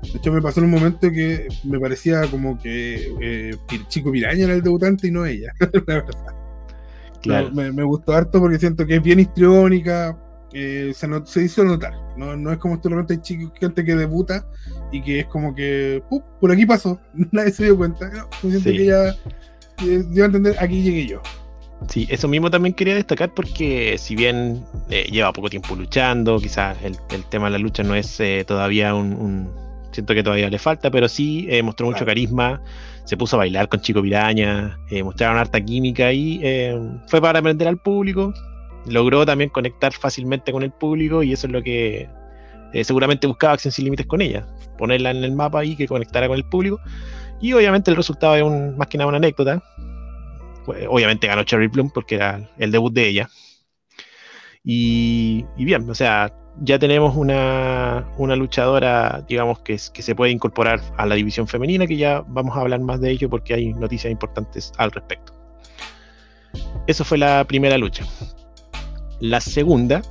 De 0.02 0.18
hecho, 0.18 0.32
me 0.32 0.40
pasó 0.40 0.60
en 0.60 0.66
un 0.66 0.72
momento 0.72 1.10
que 1.10 1.48
me 1.64 1.80
parecía 1.80 2.22
como 2.30 2.59
que 2.59 3.12
eh, 3.20 3.51
Chico 3.89 4.12
Piraña 4.12 4.44
era 4.44 4.55
el 4.55 4.62
debutante 4.62 5.09
y 5.09 5.10
no 5.10 5.26
ella, 5.26 5.52
la 5.86 5.94
verdad. 5.94 6.35
Claro. 7.22 7.51
Me, 7.52 7.72
me, 7.72 7.82
gustó 7.82 8.12
harto 8.12 8.39
porque 8.39 8.60
siento 8.60 8.86
que 8.86 8.97
es 8.97 9.02
bien 9.02 9.18
histriónica, 9.18 10.16
eh, 10.52 10.93
se, 10.94 11.09
se, 11.24 11.44
hizo 11.44 11.64
notar. 11.64 11.94
No, 12.16 12.36
no 12.36 12.52
es 12.52 12.59
como 12.59 12.80
repente 12.80 13.14
hay 13.14 13.20
chicos, 13.20 13.52
gente 13.59 13.85
que 13.85 13.97
debuta 13.97 14.47
y 14.93 15.02
que 15.02 15.20
es 15.20 15.26
como 15.26 15.55
que, 15.55 16.02
por 16.40 16.52
aquí 16.52 16.64
pasó, 16.64 17.01
nadie 17.32 17.51
se 17.51 17.64
dio 17.64 17.76
cuenta. 17.76 18.09
No, 18.10 18.51
siento 18.51 18.70
que 18.70 18.85
ya, 18.86 19.14
dio 19.79 20.25
a 20.25 20.27
entender, 20.27 20.57
aquí 20.59 20.83
llegué 20.83 21.07
yo. 21.07 21.23
Sí, 21.87 22.09
eso 22.11 22.27
mismo 22.27 22.51
también 22.51 22.75
quería 22.75 22.95
destacar 22.97 23.33
porque 23.33 23.97
si 23.99 24.17
bien 24.17 24.65
eh, 24.91 25.07
lleva 25.11 25.33
poco 25.33 25.49
tiempo 25.49 25.77
luchando, 25.77 26.41
quizás 26.41 26.77
el, 26.83 26.97
el, 27.11 27.25
tema 27.27 27.47
de 27.47 27.53
la 27.53 27.59
lucha 27.59 27.85
no 27.85 27.95
es 27.95 28.19
eh, 28.21 28.45
todavía 28.47 28.95
un, 28.95 29.49
Siento 29.93 30.15
que 30.15 30.23
todavía 30.23 30.51
le 30.51 30.59
falta, 30.59 30.91
pero 30.91 31.09
sí 31.09 31.47
eh, 31.49 31.63
mostró 31.63 31.87
mucho 31.87 32.05
carisma, 32.05 32.61
se 33.05 33.17
puso 33.17 33.37
a 33.37 33.39
bailar 33.39 33.69
con 33.69 33.81
Chico 33.81 34.03
Piraña, 34.03 34.79
mostraron 35.03 35.39
harta 35.39 35.61
química 35.65 36.13
y 36.13 36.41
fue 37.09 37.21
para 37.23 37.39
aprender 37.39 37.67
al 37.67 37.79
público, 37.79 38.35
logró 38.87 39.25
también 39.25 39.49
conectar 39.49 39.93
fácilmente 39.93 40.53
con 40.53 40.63
el 40.63 40.71
público 40.73 41.23
y 41.23 41.33
eso 41.33 41.47
es 41.47 41.53
lo 41.53 41.63
que 41.63 42.07
seguramente 42.83 43.27
buscaba 43.27 43.55
Acción 43.55 43.73
Sin 43.73 43.87
Límites 43.87 44.07
con 44.07 44.21
ella, 44.21 44.47
ponerla 44.77 45.11
en 45.11 45.25
el 45.25 45.33
mapa 45.33 45.65
y 45.65 45.75
que 45.75 45.89
conectara 45.89 46.29
con 46.29 46.37
el 46.37 46.45
público. 46.45 46.79
Y 47.40 47.52
obviamente 47.52 47.90
el 47.90 47.97
resultado 47.97 48.36
es 48.36 48.43
un, 48.43 48.77
más 48.77 48.89
que 48.89 48.98
nada 48.98 49.09
una 49.09 49.19
anécdota, 49.19 49.62
pues, 50.69 50.86
obviamente 50.86 51.27
ganó 51.27 51.44
Cherry 51.44 51.69
Plum 51.69 51.90
porque 51.90 52.16
era 52.16 52.47
el 52.59 52.70
debut 52.70 52.93
de 52.93 53.09
ella. 53.09 53.31
Y, 54.62 55.47
bien, 55.56 55.89
o 55.89 55.94
sea, 55.94 56.31
ya 56.60 56.78
tenemos 56.78 57.16
una, 57.16 58.06
luchadora, 58.19 59.24
digamos, 59.27 59.60
que, 59.60 59.78
se 59.78 60.15
puede 60.15 60.31
incorporar 60.31 60.82
a 60.98 61.06
la 61.06 61.15
división 61.15 61.48
femenina, 61.48 61.86
que 61.86 61.97
ya 61.97 62.23
vamos 62.28 62.55
a 62.55 62.60
hablar 62.60 62.81
más 62.81 63.01
de 63.01 63.10
ello 63.10 63.31
porque 63.31 63.55
hay 63.55 63.73
noticias 63.73 64.10
importantes 64.10 64.70
al 64.77 64.90
respecto. 64.93 65.32
Eso 66.86 67.02
fue 67.02 67.16
la 67.16 67.44
primera 67.44 67.78
lucha. 67.78 68.05
La 69.20 69.40
segunda 69.40 70.02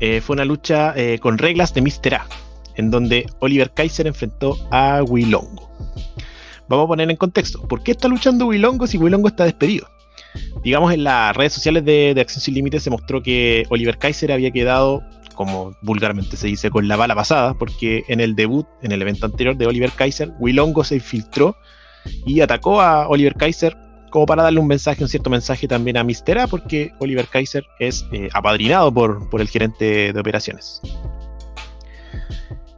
eh, 0.00 0.20
fue 0.20 0.34
una 0.34 0.44
lucha 0.44 0.94
eh, 0.96 1.20
con 1.20 1.38
reglas 1.38 1.72
de 1.74 1.82
Mr. 1.82 2.14
A, 2.16 2.26
en 2.74 2.90
donde 2.90 3.26
Oliver 3.38 3.70
Kaiser 3.70 4.08
enfrentó 4.08 4.56
a 4.72 5.04
Wilongo. 5.04 5.70
Vamos 6.68 6.84
a 6.84 6.88
poner 6.88 7.10
en 7.10 7.16
contexto. 7.16 7.66
¿Por 7.66 7.82
qué 7.82 7.92
está 7.92 8.08
luchando 8.08 8.46
Wilongo 8.46 8.86
si 8.86 8.98
Wilongo 8.98 9.28
está 9.28 9.44
despedido? 9.44 9.88
Digamos, 10.62 10.92
en 10.92 11.04
las 11.04 11.36
redes 11.36 11.52
sociales 11.52 11.84
de, 11.84 12.14
Acción 12.18 12.40
Sin 12.40 12.54
Límites 12.54 12.82
se 12.82 12.90
mostró 12.90 13.22
que 13.22 13.64
Oliver 13.70 13.98
Kaiser 13.98 14.32
había 14.32 14.50
quedado, 14.50 15.02
como 15.34 15.76
vulgarmente 15.82 16.36
se 16.36 16.48
dice, 16.48 16.70
con 16.70 16.88
la 16.88 16.96
bala 16.96 17.14
pasada, 17.14 17.54
porque 17.54 18.04
en 18.08 18.20
el 18.20 18.34
debut, 18.34 18.66
en 18.82 18.92
el 18.92 19.00
evento 19.02 19.26
anterior 19.26 19.56
de 19.56 19.66
Oliver 19.66 19.92
Kaiser, 19.92 20.32
Wilongo 20.40 20.84
se 20.84 20.96
infiltró 20.96 21.56
y 22.24 22.40
atacó 22.40 22.80
a 22.80 23.08
Oliver 23.08 23.34
Kaiser 23.34 23.76
como 24.10 24.26
para 24.26 24.44
darle 24.44 24.60
un 24.60 24.66
mensaje, 24.66 25.02
un 25.02 25.08
cierto 25.08 25.30
mensaje 25.30 25.68
también 25.68 25.96
a 25.96 26.04
Mistera, 26.04 26.46
porque 26.46 26.92
Oliver 27.00 27.26
Kaiser 27.26 27.64
es 27.78 28.06
eh, 28.12 28.28
apadrinado 28.32 28.92
por, 28.92 29.28
por 29.28 29.40
el 29.40 29.48
gerente 29.48 30.12
de 30.12 30.20
operaciones. 30.20 30.80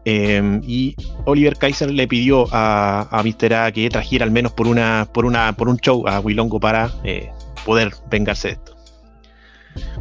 Em, 0.04 0.62
y 0.64 0.94
Oliver 1.26 1.56
Kaiser 1.56 1.90
le 1.90 2.08
pidió 2.08 2.46
a, 2.52 3.22
Mr. 3.22 3.54
A 3.54 3.72
que 3.72 3.88
trajera 3.90 4.24
al 4.24 4.30
menos 4.30 4.52
por 4.52 4.66
una, 4.66 5.08
por 5.12 5.24
una, 5.24 5.52
por 5.54 5.68
un 5.68 5.76
show 5.76 6.06
a 6.06 6.20
Wilongo 6.20 6.60
para 6.60 6.90
eh, 7.04 7.30
poder 7.64 7.92
vengarse 8.10 8.48
de 8.48 8.54
esto. 8.54 8.76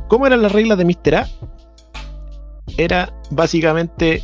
¿Cómo 0.08 0.28
eran 0.28 0.42
las 0.42 0.52
reglas 0.52 0.78
de 0.78 0.86
Mr. 0.86 1.16
A? 1.16 1.28
Era 2.78 3.14
básicamente 3.32 4.24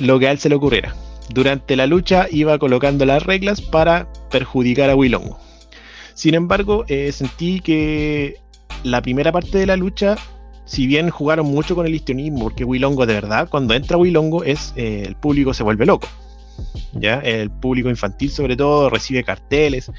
lo 0.00 0.18
que 0.18 0.28
a 0.28 0.30
él 0.30 0.38
se 0.38 0.48
le 0.48 0.54
ocurriera. 0.54 0.94
Durante 1.30 1.76
la 1.76 1.86
lucha 1.86 2.26
iba 2.30 2.58
colocando 2.58 3.04
las 3.04 3.22
reglas 3.22 3.60
para 3.60 4.08
perjudicar 4.30 4.90
a 4.90 4.96
Wilongo. 4.96 5.38
Sin 6.14 6.34
embargo, 6.34 6.84
eh, 6.88 7.12
sentí 7.12 7.60
que 7.60 8.36
la 8.82 9.02
primera 9.02 9.32
parte 9.32 9.58
de 9.58 9.66
la 9.66 9.76
lucha 9.76 10.16
si 10.64 10.86
bien 10.86 11.10
jugaron 11.10 11.46
mucho 11.46 11.74
con 11.74 11.86
el 11.86 11.94
histrionismo, 11.94 12.44
porque 12.44 12.64
Wilongo 12.64 13.06
de 13.06 13.14
verdad, 13.14 13.48
cuando 13.48 13.74
entra 13.74 13.96
Wilongo, 13.96 14.44
es, 14.44 14.72
eh, 14.76 15.04
el 15.06 15.16
público 15.16 15.54
se 15.54 15.62
vuelve 15.62 15.86
loco. 15.86 16.08
¿ya? 16.92 17.20
El 17.20 17.50
público 17.50 17.88
infantil, 17.88 18.30
sobre 18.30 18.56
todo, 18.56 18.90
recibe 18.90 19.24
carteles. 19.24 19.90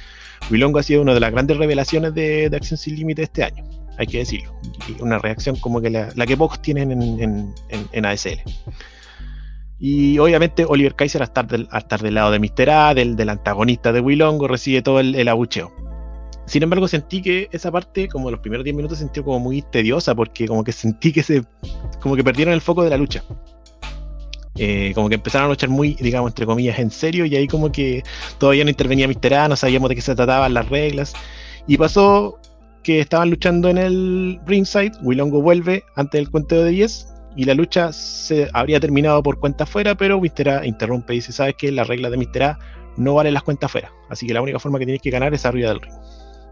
Wilongo 0.49 0.79
ha 0.79 0.83
sido 0.83 1.01
una 1.01 1.13
de 1.13 1.19
las 1.19 1.31
grandes 1.31 1.57
revelaciones 1.57 2.13
de, 2.13 2.49
Acción 2.53 2.77
Sin 2.77 2.95
Límite 2.95 3.23
este 3.23 3.43
año, 3.43 3.63
hay 3.97 4.07
que 4.07 4.19
decirlo. 4.19 4.53
una 4.99 5.19
reacción 5.19 5.55
como 5.55 5.81
que 5.81 5.89
la, 5.89 6.11
que 6.25 6.37
pocos 6.37 6.61
tienen 6.61 6.91
en, 6.91 7.53
en, 7.91 8.05
ASL. 8.05 8.41
Y 9.79 10.17
obviamente 10.19 10.65
Oliver 10.65 10.95
Kaiser, 10.95 11.21
a 11.21 11.25
estar 11.25 11.47
del, 11.47 11.67
estar 11.75 12.01
del 12.01 12.13
lado 12.15 12.31
de 12.31 12.39
Mr. 12.39 12.69
A, 12.69 12.93
del, 12.93 13.15
del 13.15 13.29
antagonista 13.29 13.91
de 13.91 13.99
Wilongo, 13.99 14.47
recibe 14.47 14.81
todo 14.81 14.99
el, 14.99 15.15
el 15.15 15.27
abucheo. 15.27 15.73
Sin 16.45 16.61
embargo, 16.61 16.87
sentí 16.87 17.21
que 17.21 17.47
esa 17.51 17.71
parte, 17.71 18.07
como 18.07 18.29
los 18.29 18.39
primeros 18.39 18.63
10 18.63 18.75
minutos, 18.75 18.97
sentí 18.97 19.21
como 19.21 19.39
muy 19.39 19.61
tediosa, 19.61 20.13
porque 20.13 20.47
como 20.47 20.63
que 20.63 20.71
sentí 20.71 21.11
que 21.11 21.23
se. 21.23 21.43
como 22.01 22.15
que 22.15 22.23
perdieron 22.23 22.53
el 22.53 22.61
foco 22.61 22.83
de 22.83 22.89
la 22.89 22.97
lucha. 22.97 23.23
Eh, 24.55 24.91
como 24.93 25.09
que 25.09 25.15
empezaron 25.15 25.47
a 25.47 25.49
luchar 25.49 25.69
muy, 25.69 25.95
digamos, 25.95 26.31
entre 26.31 26.45
comillas, 26.45 26.77
en 26.79 26.91
serio, 26.91 27.25
y 27.25 27.35
ahí 27.35 27.47
como 27.47 27.71
que 27.71 28.03
todavía 28.37 28.63
no 28.63 28.69
intervenía 28.69 29.07
Mr. 29.07 29.33
A, 29.33 29.47
no 29.47 29.55
sabíamos 29.55 29.89
de 29.89 29.95
qué 29.95 30.01
se 30.01 30.15
trataban 30.15 30.53
las 30.53 30.69
reglas. 30.69 31.13
Y 31.65 31.77
pasó 31.77 32.39
que 32.83 32.99
estaban 32.99 33.29
luchando 33.29 33.69
en 33.69 33.77
el 33.77 34.39
ringside, 34.45 34.91
Wilongo 35.01 35.41
vuelve 35.41 35.83
antes 35.95 36.19
del 36.19 36.29
cuento 36.29 36.63
de 36.63 36.71
10, 36.71 37.07
y 37.35 37.45
la 37.45 37.53
lucha 37.53 37.91
se 37.93 38.49
habría 38.53 38.79
terminado 38.79 39.23
por 39.23 39.39
cuenta 39.39 39.63
afuera, 39.63 39.95
pero 39.95 40.19
Mr. 40.19 40.49
A 40.49 40.65
interrumpe 40.67 41.13
y 41.13 41.17
dice, 41.17 41.31
¿sabes 41.31 41.55
qué? 41.57 41.71
La 41.71 41.85
regla 41.85 42.09
de 42.09 42.17
Mr. 42.17 42.43
A 42.43 42.59
no 42.97 43.15
vale 43.15 43.31
las 43.31 43.41
cuentas 43.41 43.69
afuera, 43.69 43.91
así 44.09 44.27
que 44.27 44.33
la 44.33 44.41
única 44.41 44.59
forma 44.59 44.77
que 44.77 44.85
tienes 44.85 45.01
que 45.01 45.09
ganar 45.09 45.33
es 45.33 45.45
arriba 45.45 45.69
del 45.69 45.81
ring 45.81 46.02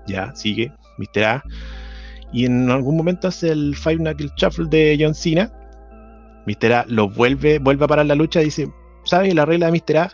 ya 0.07 0.33
sigue, 0.35 0.71
Mr. 0.97 1.23
A. 1.23 1.43
Y 2.33 2.45
en 2.45 2.69
algún 2.69 2.95
momento 2.95 3.27
hace 3.27 3.49
el 3.49 3.75
Five 3.75 3.97
Knuckle 3.97 4.29
Shuffle 4.37 4.67
de 4.69 4.97
John 4.99 5.13
Cena. 5.15 5.51
Mr. 6.45 6.73
A 6.73 6.85
lo 6.87 7.09
vuelve, 7.09 7.59
vuelve 7.59 7.85
a 7.85 7.87
parar 7.87 8.05
la 8.05 8.15
lucha 8.15 8.39
dice, 8.39 8.71
¿sabes? 9.03 9.33
La 9.35 9.45
regla 9.45 9.69
de 9.69 9.73
Mr. 9.73 9.97
A 9.97 10.11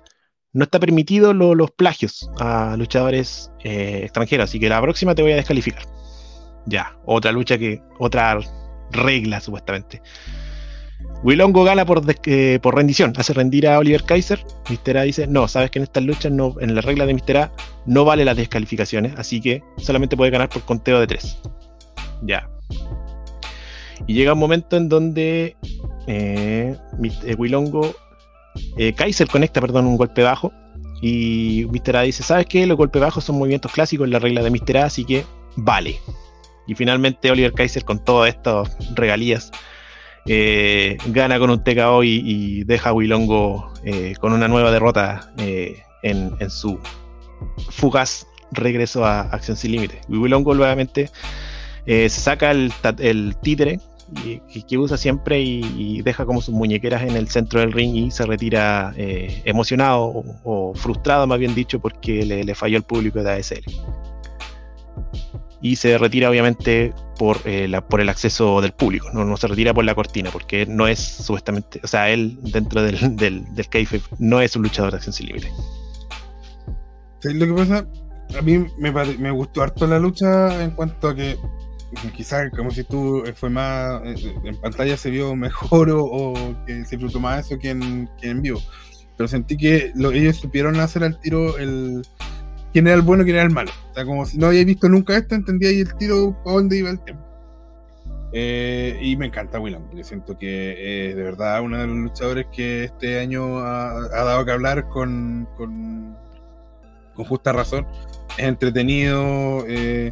no 0.54 0.64
está 0.64 0.80
permitido 0.80 1.34
los 1.34 1.72
plagios 1.72 2.30
a 2.40 2.76
luchadores 2.78 3.52
eh, 3.64 4.02
extranjeros, 4.04 4.46
así 4.46 4.60
que 4.60 4.70
la 4.70 4.82
próxima 4.82 5.14
te 5.14 5.22
voy 5.22 5.34
a 5.34 5.36
descalificar. 5.36 5.84
Ya, 6.66 6.98
otra 7.06 7.32
lucha 7.32 7.58
que, 7.58 7.82
otra 8.00 8.40
regla 8.92 9.40
supuestamente. 9.40 10.02
Willongo 11.24 11.64
gana 11.64 11.86
por, 11.86 12.04
eh, 12.26 12.60
por 12.62 12.76
rendición, 12.76 13.14
hace 13.18 13.34
rendir 13.34 13.68
a 13.68 13.80
Oliver 13.80 14.04
Kaiser. 14.04 14.44
Mr. 14.70 14.98
A 14.98 15.02
dice: 15.04 15.28
No, 15.28 15.48
sabes 15.48 15.72
que 15.72 15.80
en 15.80 15.84
estas 15.84 16.04
luchas, 16.04 16.32
no, 16.32 16.56
en 16.60 16.76
la 16.76 16.82
regla 16.82 17.06
de 17.06 17.14
Mr. 17.14 17.38
A, 17.38 17.52
no 17.86 18.06
vale 18.06 18.24
las 18.24 18.38
descalificaciones, 18.38 19.14
así 19.18 19.42
que 19.42 19.64
solamente 19.78 20.16
puede 20.16 20.32
ganar 20.32 20.50
por 20.50 20.62
conteo 20.64 21.00
de 21.00 21.08
3. 21.08 21.40
Ya. 22.24 22.50
Y 24.06 24.14
llega 24.14 24.34
un 24.34 24.40
momento 24.40 24.78
en 24.78 24.90
donde 24.90 25.58
eh, 26.06 26.76
eh 26.96 27.36
Willongo, 27.36 27.96
eh, 28.78 28.94
Kaiser 28.94 29.28
conecta, 29.28 29.60
perdón, 29.60 29.88
un 29.88 29.98
golpe 29.98 30.22
bajo. 30.22 30.54
Y 31.02 31.66
Mr. 31.72 31.98
A 31.98 32.02
dice: 32.04 32.22
¿Sabes 32.22 32.46
qué? 32.46 32.68
Los 32.68 32.78
golpes 32.78 33.02
bajos 33.02 33.24
son 33.24 33.40
movimientos 33.40 33.72
clásicos 33.72 34.06
en 34.06 34.12
la 34.12 34.20
regla 34.20 34.44
de 34.44 34.52
Mr. 34.52 34.78
A, 34.78 34.86
así 34.86 35.04
que 35.04 35.26
vale. 35.56 35.96
Y 36.68 36.76
finalmente 36.76 37.32
Oliver 37.32 37.54
Kaiser, 37.54 37.86
con 37.86 38.04
todas 38.04 38.30
estas 38.30 38.78
regalías, 38.94 39.52
eh, 40.28 40.98
gana 41.08 41.40
con 41.40 41.50
un 41.50 41.64
TKO 41.64 42.04
y, 42.04 42.64
deja 42.66 42.90
a 42.90 42.94
Wilongo 42.94 43.72
eh, 43.84 44.16
con 44.20 44.34
una 44.34 44.48
nueva 44.48 44.72
derrota 44.72 45.32
eh, 45.38 45.82
en, 46.04 46.38
su 46.50 46.80
fugaz 47.70 48.28
regreso 48.52 49.06
a 49.06 49.22
Acción 49.22 49.56
Sin 49.58 49.72
Límite. 49.72 50.02
Wilongo 50.10 50.54
nuevamente 50.54 51.10
se 51.86 52.10
saca 52.10 52.52
el, 52.52 52.72
títere 53.42 53.80
que, 54.68 54.78
usa 54.78 54.98
siempre 54.98 55.40
y, 55.40 56.02
deja 56.02 56.26
como 56.26 56.42
sus 56.42 56.54
muñequeras 56.54 57.04
en 57.04 57.16
el 57.16 57.30
centro 57.30 57.62
del 57.62 57.72
ring 57.72 57.96
y 57.96 58.12
se 58.12 58.26
retira 58.26 58.94
emocionado 58.98 60.24
o, 60.44 60.74
frustrado, 60.76 61.26
más 61.28 61.40
bien 61.40 61.56
dicho, 61.56 61.80
porque 61.80 62.26
le, 62.26 62.44
le 62.44 62.56
falló 62.56 62.78
el 62.78 62.84
público 62.84 63.24
de 63.24 63.32
ASL 63.32 63.64
y 65.62 65.76
se 65.78 65.98
retira 65.98 66.30
obviamente 66.30 66.94
por, 67.18 67.40
eh, 67.46 67.70
por 67.90 68.02
el 68.02 68.10
acceso 68.10 68.62
del 68.62 68.74
público, 68.74 69.10
no, 69.14 69.26
no, 69.26 69.38
se 69.38 69.48
retira 69.48 69.74
por 69.74 69.86
la 69.86 69.96
cortina, 69.96 70.30
porque 70.32 70.66
no 70.66 70.88
es 70.88 71.00
supuestamente, 71.00 71.80
o 71.84 71.88
sea, 71.88 72.10
él 72.10 72.38
dentro 72.42 72.84
del, 72.84 73.16
del, 73.16 73.44
del 73.56 73.68
no 74.20 74.42
es 74.42 74.56
un 74.56 74.64
luchador 74.64 74.92
de 74.92 74.98
acción 74.98 75.14
sin 75.14 75.28
límite. 75.28 75.52
lo 77.24 77.46
que 77.46 77.54
pasa? 77.54 77.88
A 78.38 78.42
mí 78.42 78.66
me, 78.78 78.92
me, 78.92 79.32
gustó 79.32 79.64
harto 79.64 79.88
la 79.88 80.00
lucha 80.00 80.64
en 80.64 80.72
cuanto 80.72 81.10
a 81.10 81.16
que 81.16 81.38
quizás 82.16 82.52
como 82.52 82.70
si 82.70 82.84
tú 82.84 83.24
eh, 83.26 83.34
fue 83.34 83.50
más 83.50 84.02
eh, 84.04 84.36
en 84.44 84.60
pantalla 84.60 84.98
se 84.98 85.10
vio 85.10 85.34
mejor 85.36 85.90
o, 85.90 86.34
que 86.66 86.84
se 86.84 86.98
disfrutó 86.98 87.22
más 87.22 87.46
eso 87.46 87.58
que 87.58 87.70
en, 87.70 88.10
que 88.20 88.30
en 88.30 88.42
vivo 88.42 88.62
pero 89.16 89.30
sentí 89.30 89.56
que 89.56 89.94
ellos 89.96 90.36
supieron 90.36 90.78
hacer 90.82 91.06
al 91.06 91.18
tiro 91.22 91.58
el, 91.58 92.04
quién 92.78 92.86
era 92.86 92.96
el 92.96 93.02
bueno 93.02 93.24
y 93.24 93.26
quién 93.26 93.38
era 93.38 93.46
el 93.46 93.52
malo. 93.52 93.72
O 93.90 93.94
sea, 93.96 94.06
como 94.06 94.24
si 94.24 94.38
no 94.38 94.48
había 94.48 94.64
visto 94.64 94.88
nunca 94.88 95.18
esto, 95.18 95.34
entendía 95.34 95.70
ahí 95.70 95.80
el 95.80 95.96
tiro 95.96 96.38
a 96.46 96.52
dónde 96.52 96.78
iba 96.78 96.92
el 96.92 97.00
tema. 97.00 97.20
Eh, 98.34 99.00
y 99.02 99.18
me 99.18 99.26
encanta 99.26 99.60
Willem, 99.60 99.82
yo 99.96 100.04
siento 100.04 100.38
que 100.38 101.10
es 101.10 101.16
de 101.16 101.24
verdad 101.24 101.60
uno 101.62 101.80
de 101.80 101.88
los 101.88 101.96
luchadores 101.96 102.46
que 102.56 102.84
este 102.84 103.20
año 103.20 103.58
ha, 103.58 104.00
dado 104.12 104.46
que 104.46 104.52
hablar 104.52 104.88
con, 104.90 105.48
con, 105.58 106.16
justa 107.16 107.52
razón. 107.52 107.88
Es 108.38 108.46
entretenido, 108.46 109.66
eh, 109.68 110.12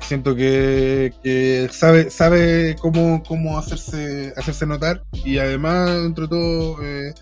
siento 0.00 0.36
que, 0.36 1.70
sabe, 1.72 2.10
sabe 2.10 2.76
cómo, 2.78 3.22
cómo 3.26 3.56
hacerse, 3.56 4.34
hacerse 4.36 4.66
notar 4.66 5.02
y 5.24 5.38
además, 5.38 6.04
entre 6.04 6.28
todo, 6.28 6.84
eh, 6.84 7.14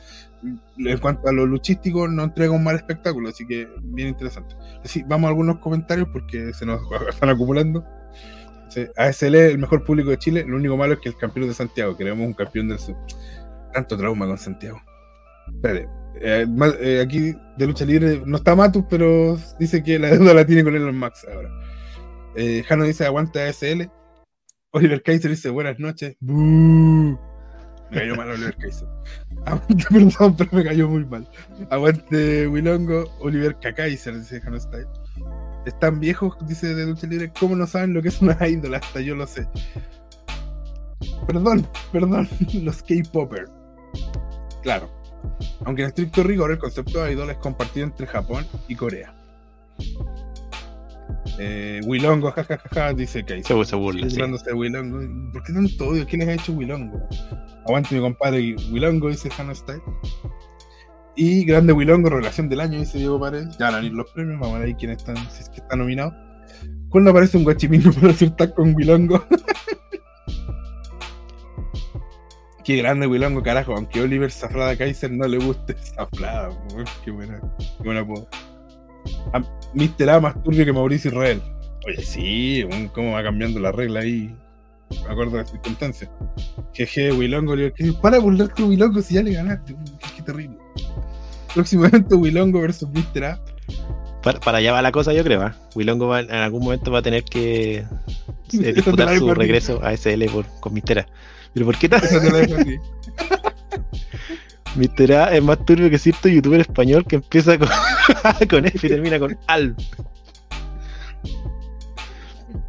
en 0.79 0.99
cuanto 0.99 1.29
a 1.29 1.33
lo 1.33 1.47
luchístico, 1.47 2.09
no 2.09 2.25
entrega 2.25 2.53
un 2.53 2.65
mal 2.65 2.77
espectáculo, 2.77 3.29
así 3.29 3.47
que 3.47 3.69
bien 3.83 4.09
interesante. 4.09 4.57
Así, 4.85 5.03
vamos 5.07 5.27
a 5.27 5.31
algunos 5.31 5.59
comentarios 5.59 6.09
porque 6.13 6.53
se 6.53 6.67
nos 6.67 6.81
están 7.09 7.31
acumulando. 7.31 7.85
ASL 8.97 9.35
el 9.37 9.59
mejor 9.59 9.85
público 9.85 10.11
de 10.11 10.19
Chile. 10.19 10.45
Lo 10.47 10.57
único 10.57 10.77
malo 10.77 10.95
es 10.95 11.01
que 11.01 11.09
el 11.09 11.17
campeón 11.17 11.49
de 11.49 11.55
Santiago. 11.55 11.97
Queremos 11.97 12.27
un 12.27 12.35
campeón 12.35 12.69
del 12.69 12.79
sur. 12.79 12.97
Tanto 13.73 13.97
trauma 13.97 14.27
con 14.27 14.39
Santiago. 14.39 14.81
Espérate. 15.47 15.89
Eh, 16.21 16.47
eh, 16.81 17.03
aquí 17.05 17.35
de 17.57 17.67
lucha 17.67 17.85
libre 17.85 18.23
no 18.25 18.37
está 18.37 18.55
Matus, 18.55 18.85
pero 18.89 19.37
dice 19.59 19.83
que 19.83 19.99
la 19.99 20.09
deuda 20.13 20.35
la 20.35 20.47
tiene 20.47 20.65
con 20.65 20.75
Elon 20.75 20.97
Max 20.97 21.27
ahora. 21.33 21.51
Eh, 22.37 22.63
Jano 22.67 22.85
dice 22.85 23.05
aguanta 23.05 23.47
ASL. 23.47 23.91
Oliver 24.71 25.03
Kaiser 25.03 25.31
dice 25.31 25.51
buenas 25.51 25.79
noches. 25.79 26.17
Me 27.95 28.01
cayó 28.01 28.17
mal 28.17 28.31
Oliver 28.31 28.57
Kaiser. 28.57 28.89
Perdón, 29.91 30.37
pero 30.37 30.51
me 30.53 30.65
cayó 30.65 30.89
muy 30.89 31.05
mal. 31.05 31.29
Aguante 31.71 32.49
Wilongo. 32.49 33.11
Oliver 33.21 33.57
Kaiser 33.57 34.19
dice 34.19 34.41
Jano 34.41 34.59
Style 34.59 34.89
están 35.67 36.01
viejos, 36.01 36.37
dice 36.47 36.75
de 36.75 36.87
Lucha 36.87 37.07
Libre, 37.07 37.33
¿cómo 37.39 37.57
no 37.57 37.67
saben 37.67 37.95
lo 37.95 38.03
que 38.03 38.09
es 38.09 38.21
una 38.21 38.37
ídola? 38.47 38.79
Hasta 38.79 39.01
yo 39.01 39.15
lo 39.15 39.27
sé. 39.27 39.49
Perdón, 41.27 41.67
perdón, 41.93 42.29
los 42.63 42.83
K-Popper. 42.83 43.47
Claro. 44.63 44.91
Aunque 45.65 45.83
en 45.83 45.89
estricto 45.89 46.23
rigor 46.23 46.51
el 46.51 46.59
concepto 46.59 47.03
de 47.03 47.13
ídola 47.13 47.33
es 47.33 47.39
compartido 47.39 47.87
entre 47.87 48.07
Japón 48.07 48.47
y 48.69 48.77
Corea. 48.77 49.15
Eh, 51.39 51.81
Wilongo, 51.85 52.31
jajajaja, 52.31 52.93
dice 52.93 53.25
que 53.25 53.43
se, 53.43 53.65
se 53.65 53.77
burla. 53.77 54.09
Sí. 54.09 54.17
De 54.17 54.53
Wilongo. 54.53 55.33
¿Por 55.33 55.43
qué 55.43 55.53
tanto 55.53 55.89
odio? 55.89 56.07
¿Quién 56.07 56.29
ha 56.29 56.33
hecho 56.33 56.53
Wilongo? 56.53 57.01
Aguante 57.67 57.95
mi 57.95 58.01
compadre 58.01 58.57
Wilongo, 58.71 59.09
dice 59.09 59.31
Hannah 59.37 59.55
Style. 59.55 59.83
Y 61.17 61.45
Grande 61.45 61.73
Wilongo, 61.73 62.11
Relación 62.11 62.49
del 62.49 62.61
Año, 62.61 62.79
dice 62.79 62.99
Diego 62.99 63.21
Paredes. 63.21 63.57
Ya 63.59 63.71
van 63.71 63.83
a 63.83 63.87
ir 63.87 63.93
los 63.93 64.11
premios, 64.11 64.41
vamos 64.41 64.57
a 64.57 64.61
ver 64.61 64.77
quién 64.77 64.91
está, 64.91 65.15
si 65.31 65.43
es 65.43 65.49
que 65.49 65.61
está 65.61 65.77
nominado. 65.77 66.13
¿Cuándo 66.89 67.11
aparece 67.11 67.37
un 67.37 67.45
guachimino 67.45 67.93
para 67.93 68.11
hacer 68.11 68.31
tag 68.31 68.55
con 68.55 68.75
Wilongo? 68.75 69.25
Qué 72.65 72.77
grande 72.77 73.07
Wilongo, 73.07 73.43
carajo. 73.43 73.75
Aunque 73.75 74.01
Oliver 74.01 74.31
Zafrada 74.31 74.77
Kaiser 74.77 75.13
no 75.13 75.29
le 75.29 75.37
guste 75.37 75.75
Zafrada, 75.75 76.49
qué 77.05 77.11
buena, 77.11 77.39
qué 77.77 77.85
buena 77.85 78.07
puedo. 79.05 79.55
Mr. 79.75 80.11
A 80.11 80.21
más 80.21 80.43
turbio 80.43 80.65
que 80.65 80.73
Mauricio 80.73 81.11
Israel. 81.11 81.43
Oye, 81.87 82.03
sí, 82.03 82.65
cómo 82.95 83.13
va 83.13 83.23
cambiando 83.23 83.61
la 83.61 83.73
regla 83.73 84.01
ahí. 84.01 84.35
Me 84.91 85.13
acuerdo 85.13 85.33
de 85.33 85.39
las 85.39 85.51
circunstancias. 85.51 86.11
Jeje, 86.73 87.13
Wilongo, 87.13 87.53
Oliver 87.53 87.75
Para 88.01 88.19
burlarte 88.19 88.63
Wilongo 88.63 89.03
si 89.03 89.15
ya 89.15 89.23
le 89.23 89.33
ganaste. 89.33 89.75
qué 90.17 90.23
terrible. 90.23 90.57
Próximo 91.53 91.87
evento 91.87 92.17
Wilongo 92.17 92.61
versus 92.61 92.89
Mr. 92.89 93.25
A. 93.25 93.41
Para, 94.23 94.59
allá 94.59 94.73
va 94.73 94.81
la 94.83 94.93
cosa, 94.93 95.13
yo 95.13 95.23
creo. 95.23 95.47
¿eh? 95.47 95.53
Willongo 95.75 96.17
en 96.17 96.31
algún 96.31 96.65
momento 96.65 96.91
va 96.91 97.01
a 97.01 97.03
tener 97.03 97.25
que 97.25 97.77
eh, 98.53 98.73
disputar 98.73 99.17
su 99.19 99.35
regreso 99.35 99.85
a 99.85 99.97
SL 99.97 100.25
por, 100.27 100.47
con 100.61 100.73
Mr. 100.73 101.01
A. 101.01 101.07
Pero 101.53 101.67
¿por 101.67 101.77
qué 101.79 101.89
tal? 101.89 102.03
Mr. 104.77 105.13
A 105.13 105.37
es 105.37 105.43
más 105.43 105.65
turbio 105.65 105.91
que 105.91 105.99
cierto 105.99 106.29
youtuber 106.29 106.61
español 106.61 107.05
que 107.07 107.17
empieza 107.17 107.59
con, 107.59 107.69
con 108.51 108.67
F 108.67 108.87
y 108.87 108.91
termina 108.91 109.19
con 109.19 109.39
AL. 109.47 109.77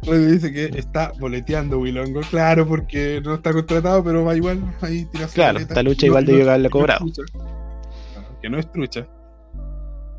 dice 0.02 0.52
que 0.52 0.66
está 0.78 1.12
boleteando 1.18 1.78
Wilongo, 1.78 2.20
claro, 2.30 2.66
porque 2.66 3.20
no 3.24 3.34
está 3.34 3.52
contratado, 3.52 4.02
pero 4.04 4.24
va 4.24 4.36
igual, 4.36 4.62
ahí 4.80 5.04
tira 5.06 5.26
Claro, 5.28 5.58
esta 5.58 5.82
lucha 5.82 6.06
igual 6.06 6.24
de 6.24 6.42
haberla 6.42 6.70
cobrado 6.70 7.06
no 8.48 8.58
es 8.58 8.70
trucha. 8.70 9.06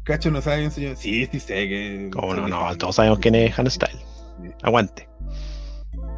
Cacho 0.04 0.32
no 0.32 0.42
sabe 0.42 0.64
enseñar. 0.64 0.96
Sí, 0.96 1.28
sí 1.32 1.40
sé 1.40 1.68
que. 1.68 2.10
¿Cómo 2.14 2.34
no? 2.34 2.48
No, 2.48 2.78
todos 2.78 2.96
sabemos 2.96 3.20
quién 3.20 3.36
es 3.36 3.58
Han 3.58 3.70
Style. 3.70 4.00
Aguante. 4.64 5.08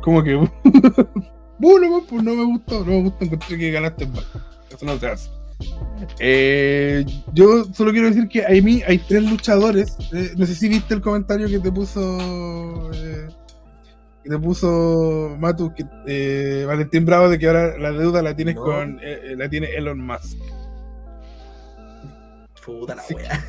¿Cómo 0.01 0.23
que? 0.23 0.35
bueno, 1.59 2.03
pues 2.07 2.23
no 2.23 2.35
me 2.35 2.43
gustó, 2.43 2.79
no 2.79 2.91
me 2.91 3.01
gustó, 3.03 3.25
encontré 3.25 3.57
que 3.57 3.71
ganaste 3.71 4.05
mal. 4.07 4.23
Eso 4.69 4.85
no 4.85 4.97
se 4.97 5.07
hace. 5.07 5.29
Eh, 6.19 7.05
yo 7.33 7.65
solo 7.73 7.91
quiero 7.91 8.07
decir 8.07 8.27
que 8.27 8.45
a 8.45 8.49
mí 8.61 8.81
hay 8.85 8.97
tres 8.99 9.23
luchadores. 9.23 9.97
Eh, 10.13 10.31
no 10.37 10.45
sé 10.45 10.55
si 10.55 10.69
viste 10.69 10.93
el 10.93 11.01
comentario 11.01 11.47
que 11.47 11.59
te 11.59 11.71
puso. 11.71 12.91
Eh, 12.93 13.27
que 14.23 14.29
te 14.29 14.37
puso 14.37 15.35
Matu, 15.39 15.73
que, 15.73 15.85
eh, 16.07 16.65
Valentín 16.65 17.05
Bravo, 17.05 17.29
de 17.29 17.39
que 17.39 17.47
ahora 17.47 17.77
la 17.77 17.91
deuda 17.91 18.21
la 18.21 18.35
tienes 18.35 18.55
con. 18.55 18.99
la 19.01 19.49
tiene 19.49 19.67
Elon 19.75 19.99
Musk. 19.99 20.37
Puta 22.65 22.95
la 22.95 23.03
wea. 23.15 23.45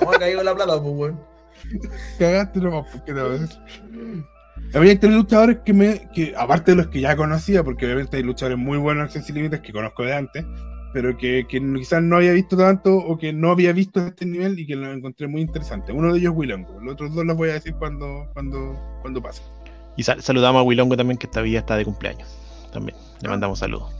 Vamos 0.00 0.16
a 0.16 0.18
caer 0.18 0.44
la 0.44 0.54
plata, 0.54 0.80
pues, 0.80 0.94
weón. 0.94 1.20
Cagaste 2.18 2.60
nomás, 2.60 2.86
porque 2.92 3.12
te 3.12 3.20
decir. 3.20 3.58
Había 4.74 4.98
tres 4.98 5.12
luchadores 5.12 5.58
que 5.64 5.72
me. 5.72 6.08
que 6.12 6.34
aparte 6.36 6.72
de 6.72 6.76
los 6.76 6.88
que 6.88 7.00
ya 7.00 7.16
conocía, 7.16 7.62
porque 7.62 7.86
obviamente 7.86 8.16
hay 8.16 8.22
luchadores 8.22 8.58
muy 8.58 8.78
buenos 8.78 9.14
en 9.16 9.22
Sin 9.22 9.34
Límites 9.34 9.60
que 9.60 9.72
conozco 9.72 10.04
de 10.04 10.14
antes, 10.14 10.44
pero 10.94 11.16
que, 11.18 11.44
que, 11.48 11.60
quizás 11.60 12.02
no 12.02 12.16
había 12.16 12.32
visto 12.32 12.56
tanto 12.56 12.96
o 12.96 13.18
que 13.18 13.32
no 13.32 13.50
había 13.50 13.72
visto 13.72 14.00
a 14.00 14.06
este 14.06 14.24
nivel 14.24 14.58
y 14.60 14.64
que 14.64 14.76
lo 14.76 14.92
encontré 14.92 15.26
muy 15.26 15.40
interesante. 15.40 15.92
Uno 15.92 16.12
de 16.12 16.20
ellos 16.20 16.32
es 16.32 16.38
Willongo, 16.38 16.80
los 16.80 16.94
otros 16.94 17.12
dos 17.14 17.26
los 17.26 17.36
voy 17.36 17.50
a 17.50 17.54
decir 17.54 17.74
cuando, 17.74 18.30
cuando, 18.32 18.78
cuando 19.02 19.20
pase. 19.20 19.42
Y 19.96 20.04
saludamos 20.04 20.60
a 20.60 20.62
Willongo 20.62 20.96
también, 20.96 21.18
que 21.18 21.26
esta 21.26 21.42
vida 21.42 21.58
está 21.58 21.76
de 21.76 21.84
cumpleaños. 21.84 22.28
También, 22.72 22.96
le 23.20 23.28
mandamos 23.28 23.58
saludos. 23.58 23.92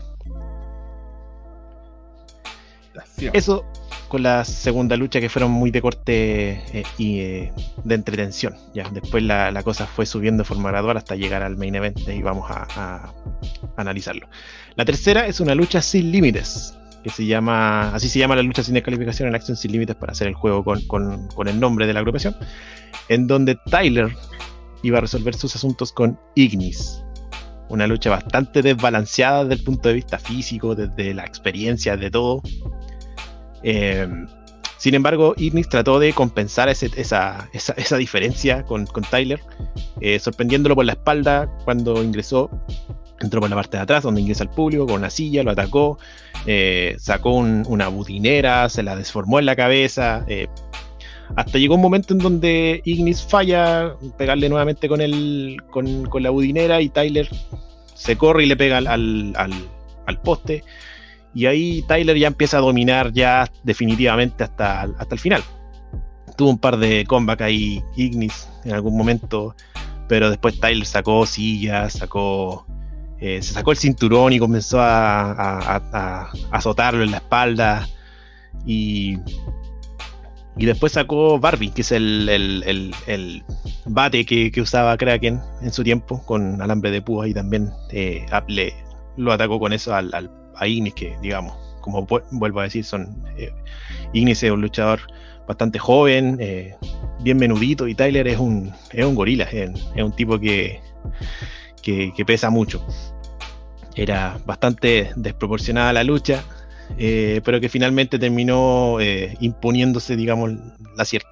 Eso 3.33 3.65
con 4.09 4.23
la 4.23 4.45
segunda 4.45 4.97
lucha 4.97 5.21
que 5.21 5.29
fueron 5.29 5.51
muy 5.51 5.73
de 5.73 5.83
corte 5.83 6.63
eh, 6.73 6.85
y 6.99 7.19
eh, 7.19 7.53
de 7.83 7.95
entretención. 7.97 8.55
Ya 8.73 8.89
después 8.91 9.25
la, 9.25 9.61
cosa 9.65 9.87
fue 9.87 10.07
subiendo 10.07 10.43
de 10.43 10.47
forma 10.47 10.71
gradual 10.71 10.97
hasta 10.97 11.17
llegar 11.17 11.43
al 11.43 11.57
main 11.57 11.75
event 11.75 11.99
y 12.09 12.23
vamos 12.23 12.49
a, 12.49 13.13
analizarlo. 13.77 14.29
La 14.77 14.85
tercera 14.85 15.27
es 15.27 15.41
una 15.41 15.57
lucha 15.57 15.83
sin 15.83 16.13
límites, 16.13 16.79
que 17.05 17.11
se 17.11 17.25
llama, 17.25 17.95
así 17.95 18.09
se 18.09 18.19
llama 18.19 18.35
la 18.35 18.43
lucha 18.43 18.65
sin 18.65 18.75
descalificación 18.75 19.29
en 19.29 19.37
acción 19.37 19.57
sin 19.57 19.71
límites 19.71 19.95
para 19.95 20.11
hacer 20.11 20.27
el 20.27 20.35
juego 20.35 20.65
con, 20.65 20.81
con 21.29 21.49
el 21.49 21.61
nombre 21.61 21.87
de 21.87 21.93
la 21.93 22.01
agrupación, 22.01 22.35
en 23.09 23.29
donde 23.29 23.57
Tyler 23.71 24.13
iba 24.83 24.99
a 24.99 25.01
resolver 25.01 25.35
sus 25.35 25.55
asuntos 25.55 25.93
con 25.93 26.19
Ignis. 26.35 27.05
Una 27.69 27.87
lucha 27.87 28.11
bastante 28.11 28.63
desbalanceada 28.63 29.45
desde 29.45 29.61
el 29.61 29.65
punto 29.65 29.89
de 29.89 29.95
vista 29.95 30.19
físico, 30.19 30.75
desde 30.75 31.15
la 31.15 31.25
experiencia, 31.25 31.97
de 31.97 32.11
todo 32.11 32.43
eh, 33.65 34.07
sin 34.77 34.95
embargo, 34.95 35.35
Ignis 35.39 35.71
trató 35.71 35.99
de 35.99 36.13
compensar 36.13 36.69
esa, 36.69 37.49
diferencia 37.97 38.65
con, 38.65 38.87
Tyler, 39.11 39.41
eh, 40.03 40.19
sorprendiéndolo 40.19 40.75
por 40.75 40.85
la 40.85 40.93
espalda 40.93 41.49
cuando 41.65 42.03
ingresó. 42.03 42.51
Entró 43.21 43.41
por 43.41 43.49
la 43.49 43.57
parte 43.57 43.77
de 43.77 43.83
atrás, 43.83 44.03
donde 44.03 44.21
ingresa 44.21 44.43
el 44.43 44.51
público, 44.51 44.87
con 44.87 44.97
una 44.97 45.11
silla, 45.11 45.43
lo 45.43 45.53
atacó, 45.53 45.99
eh, 46.47 46.97
sacó 46.99 47.35
una 47.35 47.89
budinera, 47.89 48.69
se 48.69 48.83
la 48.83 48.97
desformó 48.97 49.39
en 49.39 49.47
la 49.47 49.57
cabeza. 49.57 50.27
hasta 51.37 51.59
llegó 51.59 51.77
un 51.77 51.81
momento 51.81 52.13
en 52.13 52.19
donde 52.19 52.83
Ignis 52.85 53.23
falla, 53.23 53.95
pegarle 54.19 54.49
nuevamente 54.49 54.89
con, 54.89 55.01
el, 55.01 55.57
con, 55.71 56.09
la 56.23 56.31
budinera 56.31 56.81
y 56.81 56.89
Tyler 56.89 57.29
se 57.95 58.17
corre 58.17 58.45
y 58.45 58.47
le 58.47 58.57
pega 58.57 58.79
al, 58.79 59.35
al 59.37 60.21
poste 60.21 60.65
y 61.35 61.47
ahí 61.47 61.83
Tyler 61.83 62.17
ya 62.17 62.29
empieza 62.29 62.59
a 62.59 62.61
dominar 62.61 63.13
ya 63.13 63.51
definitivamente 63.65 64.45
hasta, 64.45 64.83
hasta 64.83 65.15
el 65.15 65.19
final. 65.19 65.43
Tuvo 66.37 66.51
un 66.51 66.59
par 66.59 66.79
de 66.79 67.05
comeback 67.07 67.43
ahí 67.43 67.83
Ignis 67.97 68.49
en 68.65 68.73
algún 68.73 68.97
momento, 68.97 69.55
pero 70.09 70.31
después 70.31 70.59
Tyler 70.61 70.87
sacó 70.87 71.27
sillas, 71.27 71.95
sacó, 71.95 72.67
eh, 73.21 73.43
se 73.43 73.55
sacó 73.55 73.73
el 73.73 73.79
cinturón 73.79 74.33
y 74.33 74.39
comenzó 74.39 74.81
a, 74.81 76.31
azotarlo 76.51 77.03
en 77.05 77.11
la 77.11 77.19
espalda. 77.19 77.89
Y, 78.67 79.19
y 80.57 80.67
después 80.67 80.93
sacó 80.93 81.39
Barbie, 81.39 81.71
que 81.71 81.83
es 81.83 81.93
el, 81.93 82.29
el, 83.07 83.45
bate 83.87 84.25
que, 84.25 84.53
usaba 84.61 84.97
Kraken 84.97 85.41
en 85.63 85.73
su 85.73 85.83
tiempo, 85.83 86.25
con 86.25 86.63
alambre 86.63 86.91
de 86.91 87.03
púa 87.03 87.29
y 87.29 87.35
también 87.35 87.71
eh, 87.91 88.27
lo 89.17 89.33
atacó 89.33 89.59
con 89.59 89.73
eso 89.73 89.95
al 89.95 90.13
a 90.57 90.67
Ignis, 90.67 90.95
que 90.95 91.17
digamos, 91.21 91.55
como 91.81 92.07
vuelvo 92.33 92.61
a 92.61 92.65
decir, 92.65 92.85
son 92.85 93.23
eh, 93.37 93.53
Ignis 94.13 94.43
es 94.43 94.51
un 94.51 94.61
luchador 94.61 95.01
bastante 95.47 95.79
joven, 95.79 96.39
eh, 96.41 96.75
bien 97.21 97.37
menudito, 97.37 97.87
y 97.87 97.95
Tyler 97.95 98.27
es 98.29 98.39
un, 98.39 98.73
es 98.93 99.05
un 99.05 99.15
gorila, 99.15 99.45
es, 99.45 99.71
un 99.97 100.13
tipo 100.13 100.39
que, 100.39 100.81
que, 101.85 102.25
pesa 102.27 102.51
mucho. 102.51 102.85
Era 103.95 104.39
bastante 104.45 105.13
desproporcionada 105.15 105.93
la 105.93 106.03
lucha, 106.03 106.43
eh, 106.99 107.41
pero 107.45 107.61
que 107.61 107.69
finalmente 107.69 108.19
terminó 108.19 108.99
eh, 109.01 109.37
imponiéndose, 109.41 110.17
digamos, 110.17 110.53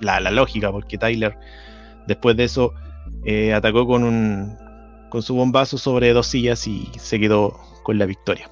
la, 0.00 0.20
la, 0.20 0.30
lógica, 0.30 0.70
porque 0.70 0.98
Tyler 0.98 1.36
después 2.06 2.36
de 2.36 2.44
eso 2.44 2.74
eh, 3.24 3.52
atacó 3.52 3.86
con, 3.86 4.04
un, 4.04 4.56
con 5.08 5.22
su 5.22 5.34
bombazo 5.34 5.78
sobre 5.78 6.12
dos 6.12 6.26
sillas 6.26 6.66
y 6.66 6.88
se 6.98 7.18
quedó 7.18 7.58
con 7.82 7.98
la 7.98 8.06
victoria. 8.06 8.48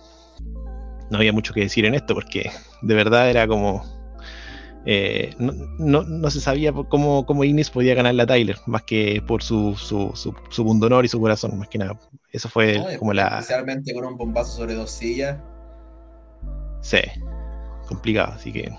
No 1.11 1.19
había 1.19 1.33
mucho 1.33 1.53
que 1.53 1.61
decir 1.61 1.85
en 1.85 1.95
esto, 1.95 2.15
porque 2.15 2.51
de 2.83 2.95
verdad 2.95 3.31
era 3.31 3.47
como 3.47 3.85
eh, 4.87 5.35
no, 5.39 6.03
no, 6.03 6.31
se 6.31 6.41
sabía 6.41 6.73
cómo, 6.73 7.27
cómo 7.27 7.45
Ignis 7.45 7.69
podía 7.69 7.95
ganar 7.95 8.19
a 8.19 8.27
Tyler, 8.27 8.57
más 8.67 8.83
que 8.83 9.23
por 9.27 9.43
su, 9.43 9.77
su, 9.77 10.13
su, 10.15 10.35
su 10.49 11.03
y 11.05 11.09
su 11.09 11.21
corazón, 11.21 11.59
más 11.59 11.69
que 11.69 11.79
nada. 11.79 11.99
Eso 12.33 12.49
fue 12.49 12.83
como 12.99 13.13
la. 13.13 13.41
Especialmente 13.41 13.93
con 13.93 14.07
un 14.07 14.17
bombazo 14.17 14.57
sobre 14.57 14.75
dos 14.75 14.91
sillas. 14.91 15.39
Sí, 16.81 17.01
complicado. 17.89 18.33
Así 18.33 18.53
que 18.53 18.73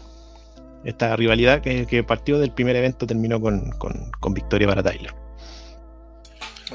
esta 0.84 1.16
rivalidad 1.16 1.62
que, 1.62 2.04
partió 2.04 2.40
del 2.40 2.52
primer 2.52 2.76
evento 2.76 3.06
terminó 3.06 3.40
con, 3.40 3.70
con, 3.78 4.34
victoria 4.34 4.68
para 4.68 4.82
Tyler. 4.82 5.14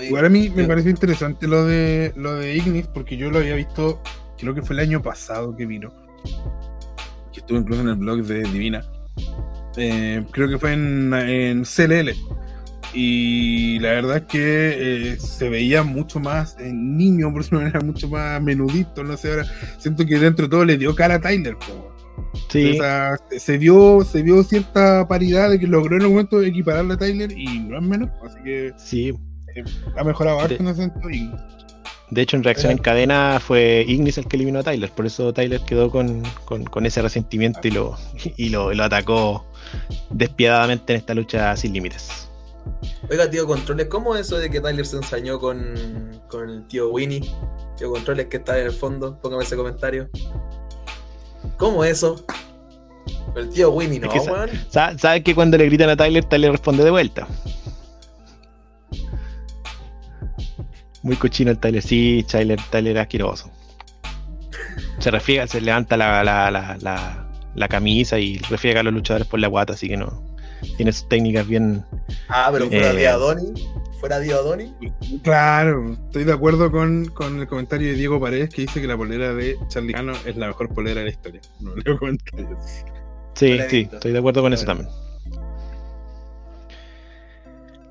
Igual 0.00 0.26
a 0.26 0.28
mí 0.28 0.50
me 0.50 0.64
pareció 0.64 0.90
interesante 0.90 1.48
lo 1.48 1.64
de 1.64 2.12
lo 2.16 2.36
de 2.36 2.54
Ignis, 2.54 2.86
porque 2.86 3.16
yo 3.16 3.30
lo 3.30 3.38
había 3.38 3.56
visto, 3.56 4.00
creo 4.38 4.54
que 4.54 4.62
fue 4.62 4.74
el 4.76 4.80
año 4.80 5.02
pasado 5.02 5.56
que 5.56 5.66
vino. 5.66 5.90
Que 7.32 7.40
estuvo 7.40 7.58
incluso 7.58 7.82
en 7.82 7.88
el 7.88 7.96
blog 7.96 8.22
de 8.22 8.42
Divina 8.42 8.84
eh, 9.76 10.24
creo 10.30 10.48
que 10.48 10.58
fue 10.58 10.72
en, 10.72 11.12
en, 11.14 11.64
CLL. 11.64 12.10
Y 12.94 13.78
la 13.80 13.90
verdad 13.90 14.16
es 14.18 14.22
que 14.24 15.12
eh, 15.12 15.16
se 15.18 15.48
veía 15.48 15.82
mucho 15.82 16.18
más 16.18 16.56
en 16.58 16.96
niño, 16.96 17.30
por 17.32 17.42
eso 17.42 17.60
era 17.60 17.80
mucho 17.80 18.08
más 18.08 18.40
menudito, 18.40 19.04
no 19.04 19.16
sé, 19.16 19.30
ahora 19.30 19.46
siento 19.78 20.06
que 20.06 20.18
dentro 20.18 20.46
de 20.46 20.50
todo 20.50 20.64
le 20.64 20.78
dio 20.78 20.94
cara 20.94 21.16
a 21.16 21.20
Tyler. 21.20 21.56
Sí. 22.48 22.78
se 23.38 23.58
vio, 23.58 24.02
se 24.04 24.22
vio 24.22 24.42
cierta 24.42 25.06
paridad 25.08 25.50
de 25.50 25.58
que 25.58 25.66
logró 25.66 25.96
en 25.96 26.02
el 26.02 26.08
momento 26.08 26.42
equipararle 26.42 26.94
a 26.94 26.96
Tyler 26.96 27.32
y 27.32 27.58
no 27.60 27.76
es 27.76 27.82
menos, 27.82 28.10
así 28.24 28.38
que 28.42 28.72
sí. 28.76 29.08
Eh, 29.54 29.64
ha 29.96 30.04
mejorado 30.04 30.40
harto 30.40 30.54
en 30.54 30.68
ese. 30.68 30.90
De 32.10 32.22
hecho, 32.22 32.36
en 32.36 32.44
reacción 32.44 32.70
en 32.70 32.78
cadena 32.78 33.40
fue 33.40 33.84
Ignis 33.86 34.16
el 34.18 34.26
que 34.26 34.36
eliminó 34.36 34.60
a 34.60 34.62
Tyler, 34.62 34.90
por 34.90 35.06
eso 35.06 35.32
Tyler 35.32 35.60
quedó 35.66 35.90
con, 35.90 36.22
ese 36.84 37.02
resentimiento 37.02 37.66
y 37.66 37.72
lo, 37.72 37.96
y 38.36 38.48
lo, 38.50 38.70
atacó 38.82 39.44
despiadadamente 40.10 40.92
en 40.92 40.98
esta 40.98 41.14
lucha 41.14 41.56
sin 41.56 41.72
límites. 41.72 42.28
Oiga, 43.10 43.30
tío 43.30 43.46
Controles, 43.46 43.86
¿cómo 43.86 44.16
es 44.16 44.26
eso 44.26 44.38
de 44.38 44.50
que 44.50 44.60
Tyler 44.60 44.84
se 44.84 44.96
ensañó 44.96 45.38
con, 45.38 45.74
el 46.32 46.66
tío 46.66 46.90
Winnie? 46.90 47.20
Tío 47.76 47.90
Controles 47.90 48.26
que 48.26 48.38
está 48.38 48.58
en 48.58 48.66
el 48.66 48.72
fondo, 48.72 49.18
póngame 49.20 49.44
ese 49.44 49.56
comentario. 49.56 50.08
¿Cómo 51.56 51.84
eso? 51.84 52.24
El 53.36 53.50
tío 53.50 53.70
Winnie, 53.70 54.00
¿no? 54.00 54.10
¿Sabes 54.70 55.22
que 55.22 55.34
cuando 55.34 55.56
le 55.56 55.66
gritan 55.66 55.90
a 55.90 55.96
Tyler, 55.96 56.24
Tyler 56.24 56.52
responde 56.52 56.84
de 56.84 56.90
vuelta? 56.90 57.28
Muy 61.02 61.16
cochino 61.16 61.52
el 61.52 61.58
Tyler. 61.58 61.82
Sí, 61.82 62.26
Tyler, 62.28 62.58
Tyler 62.70 62.98
asqueroso. 62.98 63.50
Se 64.98 65.10
refiega, 65.10 65.46
se 65.46 65.60
levanta 65.60 65.96
la, 65.96 66.24
la, 66.24 66.50
la, 66.50 66.76
la, 66.80 67.25
camisa 67.68 68.18
y 68.18 68.38
refiega 68.50 68.80
a 68.80 68.82
los 68.82 68.92
luchadores 68.92 69.26
por 69.26 69.40
la 69.40 69.48
guata, 69.48 69.72
así 69.72 69.88
que 69.88 69.96
no. 69.96 70.22
Tiene 70.76 70.92
sus 70.92 71.08
técnicas 71.08 71.46
bien. 71.46 71.84
Ah, 72.28 72.48
pero 72.52 72.66
fuera 72.66 72.92
de 72.92 73.08
Adoni. 73.08 73.52
Fuera 74.00 74.18
de 74.18 74.32
Adoni. 74.32 74.72
Claro, 75.22 75.92
estoy 75.92 76.24
de 76.24 76.32
acuerdo 76.32 76.70
con, 76.70 77.06
con, 77.06 77.40
el 77.40 77.46
comentario 77.46 77.88
de 77.88 77.94
Diego 77.94 78.20
Paredes 78.20 78.50
que 78.50 78.62
dice 78.62 78.80
que 78.80 78.86
la 78.86 78.96
polera 78.96 79.34
de 79.34 79.56
Charlie 79.68 79.92
Cano 79.92 80.12
es 80.24 80.36
la 80.36 80.48
mejor 80.48 80.72
polera 80.72 81.00
de 81.00 81.06
la 81.06 81.10
historia. 81.10 81.40
No 81.60 81.74
leo 81.76 81.98
comentarios. 81.98 82.58
Sí, 83.34 83.58
sí, 83.68 83.88
estoy 83.92 84.12
de 84.12 84.18
acuerdo 84.18 84.42
con 84.42 84.52
eso 84.52 84.64
también. 84.64 84.88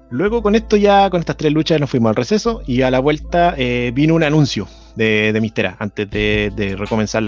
Luego 0.09 0.41
con 0.41 0.55
esto 0.55 0.77
ya, 0.77 1.09
con 1.09 1.19
estas 1.19 1.37
tres 1.37 1.51
luchas 1.51 1.79
nos 1.79 1.89
fuimos 1.89 2.09
al 2.09 2.15
receso 2.15 2.61
y 2.65 2.83
a 2.83 2.91
la 2.91 2.99
vuelta 2.99 3.55
eh, 3.57 3.91
vino 3.93 4.15
un 4.15 4.23
anuncio 4.23 4.67
de, 4.95 5.33
de 5.33 5.41
Mistera 5.41 5.75
antes 5.79 6.09
de, 6.09 6.75
recomenzar 6.77 7.23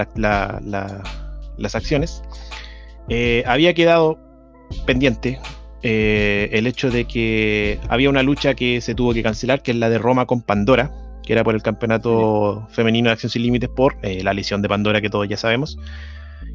las 1.58 1.74
acciones. 1.74 2.22
Eh, 3.08 3.42
había 3.46 3.74
quedado 3.74 4.18
pendiente 4.86 5.38
eh, 5.82 6.48
el 6.52 6.66
hecho 6.66 6.90
de 6.90 7.04
que 7.06 7.78
había 7.88 8.10
una 8.10 8.22
lucha 8.22 8.54
que 8.54 8.80
se 8.80 8.94
tuvo 8.94 9.14
que 9.14 9.22
cancelar, 9.22 9.62
que 9.62 9.72
es 9.72 9.76
la 9.76 9.90
de 9.90 9.98
Roma 9.98 10.26
con 10.26 10.42
Pandora, 10.42 10.92
que 11.22 11.32
era 11.32 11.44
por 11.44 11.54
el 11.54 11.62
campeonato 11.62 12.66
femenino 12.70 13.08
de 13.08 13.14
Acción 13.14 13.30
Sin 13.30 13.42
Límites 13.42 13.68
por 13.68 13.96
la 14.02 14.32
lesión 14.32 14.62
de 14.62 14.68
Pandora 14.68 15.00
que 15.00 15.10
todos 15.10 15.28
ya 15.28 15.36
sabemos 15.36 15.78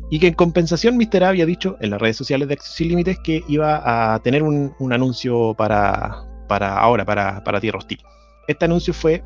y 0.10 0.20
que 0.20 0.28
en 0.28 0.34
compensación 0.34 0.98
Mr. 0.98 1.24
había 1.24 1.46
dicho 1.46 1.78
en 1.80 1.90
las 1.90 2.00
redes 2.00 2.18
sociales 2.18 2.48
de 2.48 2.54
Acción 2.54 2.76
Sin 2.76 2.90
Límites 2.90 3.18
que 3.24 3.44
iba 3.48 4.14
a 4.14 4.20
tener 4.20 4.44
un, 4.44 4.94
anuncio 4.94 5.56
para, 5.56 6.24
para 6.48 6.78
ahora, 6.78 7.06
para, 7.06 7.44
para 7.44 7.60
Tierra 7.60 7.80
Hostil. 7.80 8.00
Este 8.48 8.66
anuncio 8.66 8.94
fue 8.94 9.24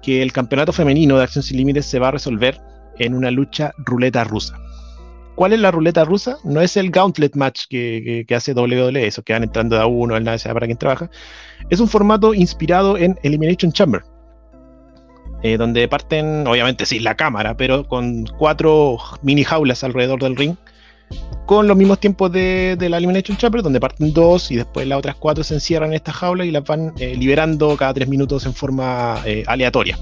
que 0.00 0.22
el 0.22 0.32
campeonato 0.32 0.72
femenino 0.72 1.16
de 1.16 1.24
Acción 1.24 1.42
Sin 1.42 1.56
Límites 1.56 1.86
se 1.86 1.98
va 1.98 2.08
a 2.08 2.10
resolver 2.12 2.60
en 2.98 3.14
una 3.14 3.30
lucha 3.30 3.72
ruleta 3.78 4.22
rusa. 4.22 4.56
¿Cuál 5.38 5.52
es 5.52 5.60
la 5.60 5.70
ruleta 5.70 6.04
rusa? 6.04 6.38
No 6.42 6.60
es 6.60 6.76
el 6.76 6.90
gauntlet 6.90 7.36
match 7.36 7.66
que, 7.70 8.26
hace 8.34 8.54
WWE, 8.54 9.06
eso 9.06 9.22
que 9.22 9.34
van 9.34 9.44
entrando 9.44 9.76
de 9.76 9.82
a 9.82 9.86
uno, 9.86 10.16
el 10.16 10.24
nada 10.24 10.36
para 10.52 10.66
quien 10.66 10.76
trabaja. 10.76 11.08
Es 11.70 11.78
un 11.78 11.86
formato 11.86 12.34
inspirado 12.34 12.98
en 12.98 13.16
Elimination 13.22 13.70
Chamber, 13.70 14.02
eh, 15.44 15.56
donde 15.56 15.86
parten, 15.86 16.44
obviamente 16.44 16.84
sin 16.86 17.04
la 17.04 17.14
cámara, 17.16 17.56
pero 17.56 17.86
con 17.86 18.26
cuatro 18.36 18.98
mini 19.22 19.44
jaulas 19.44 19.84
alrededor 19.84 20.20
del 20.20 20.34
ring, 20.34 20.56
con 21.46 21.68
los 21.68 21.76
mismos 21.76 22.00
tiempos 22.00 22.32
de, 22.32 22.76
la 22.90 22.96
Elimination 22.96 23.36
Chamber, 23.36 23.62
donde 23.62 23.78
parten 23.78 24.12
dos 24.12 24.50
y 24.50 24.56
después 24.56 24.88
las 24.88 24.98
otras 24.98 25.14
cuatro 25.14 25.44
se 25.44 25.54
encierran 25.54 25.90
en 25.90 25.94
esta 25.94 26.12
jaula 26.12 26.46
y 26.46 26.50
las 26.50 26.64
van 26.64 26.94
eh, 26.98 27.14
liberando 27.14 27.76
cada 27.76 27.94
tres 27.94 28.08
minutos 28.08 28.44
en 28.44 28.54
forma 28.54 29.22
eh, 29.24 29.44
aleatoria. 29.46 30.00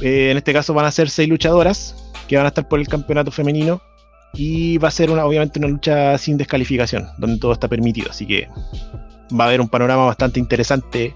en 0.00 0.36
este 0.36 0.52
caso 0.52 0.72
van 0.72 0.86
a 0.86 0.92
ser 0.92 1.10
seis 1.10 1.28
luchadoras 1.28 2.07
que 2.28 2.36
van 2.36 2.44
a 2.44 2.48
estar 2.48 2.68
por 2.68 2.78
el 2.78 2.86
campeonato 2.86 3.30
femenino 3.30 3.80
y 4.34 4.78
va 4.78 4.88
a 4.88 4.92
ser 4.92 5.10
una, 5.10 5.24
obviamente 5.24 5.58
una 5.58 5.68
lucha 5.68 6.16
sin 6.18 6.36
descalificación, 6.36 7.08
donde 7.18 7.38
todo 7.38 7.52
está 7.52 7.66
permitido, 7.66 8.10
así 8.10 8.26
que 8.26 8.48
va 9.38 9.44
a 9.44 9.48
haber 9.48 9.60
un 9.60 9.68
panorama 9.68 10.06
bastante 10.06 10.38
interesante, 10.38 11.14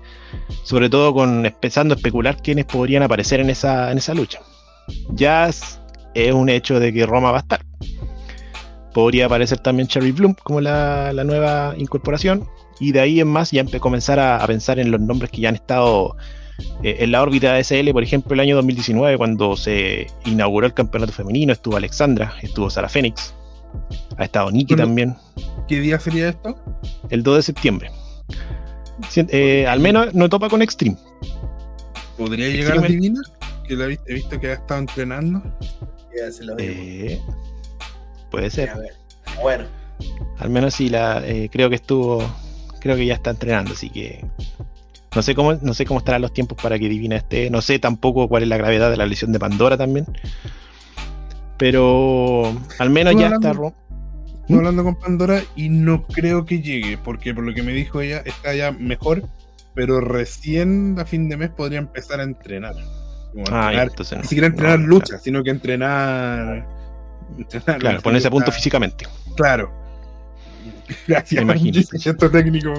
sobre 0.65 0.91
todo 0.91 1.15
con 1.15 1.47
empezando 1.47 1.95
a 1.95 1.97
especular 1.97 2.37
quiénes 2.43 2.65
podrían 2.65 3.03
aparecer 3.03 3.41
en 3.41 3.51
esa, 3.51 3.91
en 3.93 3.99
esa 3.99 4.15
lucha. 4.15 4.41
Ya 5.11 5.49
es, 5.49 5.79
un 6.33 6.49
hecho 6.49 6.79
de 6.81 6.93
que 6.93 7.07
Roma 7.07 7.31
va 7.31 7.39
a 7.39 7.41
estar. 7.41 7.65
Podría 8.93 9.27
aparecer 9.27 9.59
también 9.59 9.89
Cherry 9.89 10.13
Bloom 10.13 10.35
como 10.35 10.61
la, 10.61 11.13
nueva 11.25 11.75
incorporación. 11.79 12.47
Y 12.81 12.93
de 12.93 13.01
ahí 13.01 13.21
en 13.21 13.29
más 13.29 13.53
ya 13.53 13.65
comenzar 13.79 14.19
a, 14.19 14.45
pensar 14.47 14.79
en 14.79 14.91
los 14.91 15.01
nombres 15.01 15.31
que 15.31 15.41
ya 15.41 15.49
han 15.49 15.55
estado 15.55 16.17
eh, 16.83 16.97
en 17.01 17.13
la 17.13 17.23
órbita 17.23 17.55
de 17.55 17.65
SL. 17.65 17.91
Por 17.93 18.03
ejemplo, 18.03 18.35
el 18.35 18.41
año 18.41 18.57
2019, 18.57 19.17
cuando 19.19 19.57
se 19.57 20.07
inauguró 20.25 20.67
el 20.67 20.75
campeonato 20.75 21.13
femenino, 21.13 21.53
estuvo 21.53 21.77
Alexandra, 21.77 22.35
estuvo 22.43 22.71
Sara 22.71 22.89
Fénix, 22.89 23.35
ha 24.19 24.25
estado 24.25 24.51
Nikki 24.51 24.77
también. 24.77 25.17
¿Qué 25.69 25.81
día 25.81 25.99
sería 25.99 26.31
esto? 26.31 26.57
El 27.11 27.23
2 27.23 27.37
de 27.37 27.43
septiembre. 27.43 27.91
Eh, 29.17 29.67
al 29.67 29.81
menos 29.81 30.15
no 30.15 30.29
topa 30.29 30.49
con 30.49 30.63
Extreme. 30.63 30.97
¿Podría 32.17 32.49
llegar 32.49 32.79
a 32.79 32.83
Divina? 32.83 33.21
Que 33.67 33.77
la 33.77 33.87
he 33.87 34.15
visto 34.15 34.39
que 34.39 34.51
ha 34.51 34.55
estado 34.55 34.81
entrenando. 34.81 35.43
Eh, 36.59 37.21
puede 38.31 38.51
ser. 38.51 38.73
Bueno. 39.41 39.65
Al 40.39 40.51
menos 40.51 40.75
sí, 40.75 40.89
la, 40.89 41.27
eh, 41.27 41.49
creo 41.51 41.69
que 41.69 41.77
estuvo. 41.77 42.23
Creo 42.81 42.97
que 42.97 43.07
ya 43.07 43.15
está 43.15 43.31
entrenando, 43.31 43.73
así 43.73 43.91
que. 43.91 44.25
No 45.15 45.23
sé 45.23 45.35
cómo, 45.35 45.55
no 45.55 45.75
sé 45.75 45.85
cómo 45.85 45.99
estarán 45.99 46.23
los 46.23 46.33
tiempos 46.33 46.59
para 46.63 46.79
que 46.79 46.89
Divina 46.89 47.17
esté. 47.17 47.51
No 47.51 47.61
sé 47.61 47.79
tampoco 47.79 48.29
cuál 48.29 48.45
es 48.45 48.49
la 48.49 48.57
gravedad 48.57 48.91
de 48.91 48.97
la 48.97 49.07
lesión 49.07 49.33
de 49.33 49.39
Pandora 49.39 49.77
también. 49.77 50.07
Pero 51.59 52.53
al 52.79 52.91
menos 52.91 53.15
ya 53.17 53.29
está 53.29 53.53
Estoy 54.43 54.57
hablando 54.57 54.83
con 54.83 54.97
Pandora 54.97 55.41
y 55.55 55.69
no 55.69 56.05
creo 56.05 56.45
que 56.45 56.61
llegue, 56.61 56.99
porque 56.99 57.33
por 57.33 57.45
lo 57.45 57.55
que 57.55 57.63
me 57.63 57.73
dijo 57.73 58.01
ella, 58.01 58.23
está 58.25 58.55
ya 58.55 58.73
mejor, 58.73 59.23
pero 59.75 60.01
recién 60.01 60.97
a 60.99 61.05
fin 61.05 61.29
de 61.29 61.37
mes 61.37 61.51
podría 61.51 61.79
empezar 61.79 62.19
a 62.19 62.25
entrenar. 62.25 62.75
ah, 63.51 63.73
ni 63.73 64.25
siquiera 64.25 64.49
entrenar 64.49 64.81
lucha, 64.81 65.19
sino 65.19 65.45
que 65.45 65.51
entrenar. 65.51 66.67
claro, 67.79 68.03
ponerse 68.03 68.29
a 68.29 68.31
punto 68.33 68.51
físicamente. 68.51 69.07
Claro. 69.37 69.82
Gracias, 71.07 71.43
imagínate. 71.43 72.31
técnico. 72.31 72.75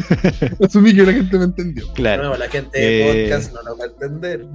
Asumí 0.64 0.94
que 0.94 1.02
la 1.02 1.12
gente 1.12 1.38
me 1.38 1.44
entendió. 1.44 1.92
Claro. 1.92 2.24
No, 2.24 2.36
la 2.36 2.48
gente 2.48 2.78
de 2.78 3.26
eh, 3.26 3.28
podcast 3.28 3.52
no 3.52 3.62
lo 3.62 3.76
va 3.76 3.84
a 3.84 3.88
entender. 3.88 4.46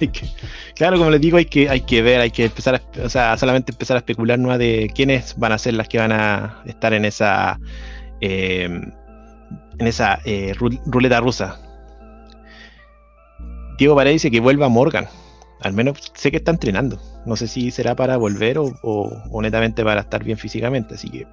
claro, 0.74 0.98
como 0.98 1.10
les 1.10 1.20
digo, 1.20 1.36
hay 1.36 1.46
que, 1.46 1.68
hay 1.68 1.80
que 1.80 2.02
ver, 2.02 2.20
hay 2.20 2.30
que 2.30 2.46
empezar 2.46 2.74
a, 2.76 3.02
o 3.02 3.08
sea, 3.08 3.36
solamente 3.36 3.72
empezar 3.72 3.96
a 3.96 3.98
especular 3.98 4.38
¿no? 4.38 4.56
de 4.56 4.90
quiénes 4.94 5.36
van 5.38 5.52
a 5.52 5.58
ser 5.58 5.74
las 5.74 5.88
que 5.88 5.98
van 5.98 6.12
a 6.12 6.62
estar 6.66 6.92
en 6.92 7.04
esa 7.04 7.58
eh, 8.20 8.64
en 9.78 9.86
esa 9.86 10.20
eh, 10.24 10.54
ruleta 10.86 11.20
rusa. 11.20 11.60
Diego 13.78 13.96
Paredes 13.96 14.22
dice 14.22 14.30
que 14.30 14.40
vuelva 14.40 14.68
Morgan. 14.68 15.06
Al 15.60 15.72
menos 15.72 16.12
sé 16.14 16.30
que 16.30 16.36
está 16.36 16.50
entrenando. 16.52 17.00
No 17.26 17.36
sé 17.36 17.48
si 17.48 17.70
será 17.70 17.96
para 17.96 18.16
volver 18.16 18.58
o, 18.58 18.72
o, 18.82 19.42
netamente 19.42 19.82
para 19.82 20.02
estar 20.02 20.22
bien 20.22 20.38
físicamente. 20.38 20.94
Así 20.94 21.08
que. 21.08 21.26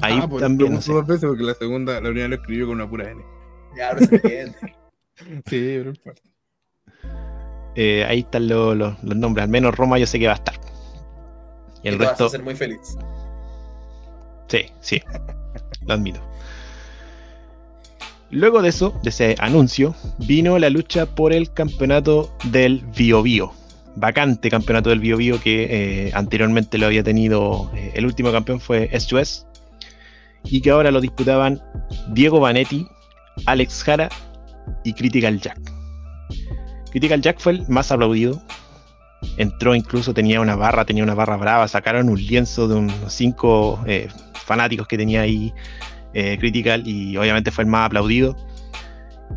Ahí 0.00 0.18
ah, 0.20 0.28
pues, 0.28 0.42
también. 0.42 0.74
No 0.74 0.80
sé. 0.80 0.92
dos 0.92 1.06
veces 1.06 1.24
porque 1.26 1.42
la 1.42 1.54
segunda, 1.54 1.94
la 1.94 2.08
primera 2.08 2.28
lo 2.28 2.34
escribió 2.36 2.66
con 2.66 2.76
una 2.76 2.88
pura 2.88 3.10
N. 3.10 3.22
Ya, 3.76 3.88
ahora 3.88 4.06
se 4.06 4.14
entiende. 4.16 4.58
sí, 5.46 5.82
pero 5.82 5.92
eh, 7.74 8.04
ahí 8.04 8.20
están 8.20 8.48
los 8.48 9.02
nombres. 9.02 9.44
Al 9.44 9.50
menos 9.50 9.74
Roma 9.74 9.98
yo 9.98 10.06
sé 10.06 10.18
que 10.18 10.26
va 10.26 10.32
a 10.32 10.36
estar. 10.36 10.54
Y 11.82 11.88
el 11.88 11.98
resto. 11.98 12.24
Vas 12.24 12.34
a 12.34 12.36
ser 12.36 12.42
muy 12.42 12.54
feliz. 12.54 12.96
Sí, 14.48 14.66
sí. 14.80 15.02
lo 15.86 15.94
admito. 15.94 16.20
Luego 18.30 18.62
de 18.62 18.70
eso, 18.70 18.98
de 19.02 19.10
ese 19.10 19.34
anuncio, 19.38 19.94
vino 20.18 20.58
la 20.58 20.70
lucha 20.70 21.06
por 21.06 21.32
el 21.32 21.52
campeonato 21.52 22.34
del 22.44 22.80
Bio 22.96 23.22
Bio. 23.22 23.52
Vacante 23.96 24.48
campeonato 24.50 24.88
del 24.88 25.00
Bio 25.00 25.18
Bio 25.18 25.38
que 25.38 26.06
eh, 26.08 26.10
anteriormente 26.14 26.78
lo 26.78 26.86
había 26.86 27.02
tenido. 27.02 27.70
Eh, 27.74 27.92
el 27.94 28.06
último 28.06 28.32
campeón 28.32 28.60
fue 28.60 28.90
S2S. 28.90 29.46
Y 30.44 30.60
que 30.60 30.70
ahora 30.70 30.90
lo 30.90 31.00
disputaban 31.00 31.60
Diego 32.08 32.40
Vanetti, 32.40 32.86
Alex 33.46 33.82
Jara 33.84 34.08
y 34.84 34.92
Critical 34.92 35.40
Jack. 35.40 35.58
Critical 36.90 37.20
Jack 37.22 37.40
fue 37.40 37.52
el 37.52 37.68
más 37.68 37.90
aplaudido. 37.90 38.42
Entró 39.36 39.74
incluso, 39.74 40.12
tenía 40.12 40.40
una 40.40 40.56
barra, 40.56 40.84
tenía 40.84 41.04
una 41.04 41.14
barra 41.14 41.36
brava. 41.36 41.68
Sacaron 41.68 42.08
un 42.08 42.22
lienzo 42.22 42.68
de 42.68 42.74
unos 42.74 43.12
cinco 43.12 43.82
eh, 43.86 44.08
fanáticos 44.34 44.86
que 44.86 44.98
tenía 44.98 45.22
ahí 45.22 45.52
eh, 46.14 46.36
Critical 46.38 46.86
y 46.86 47.16
obviamente 47.16 47.50
fue 47.50 47.64
el 47.64 47.70
más 47.70 47.86
aplaudido. 47.86 48.36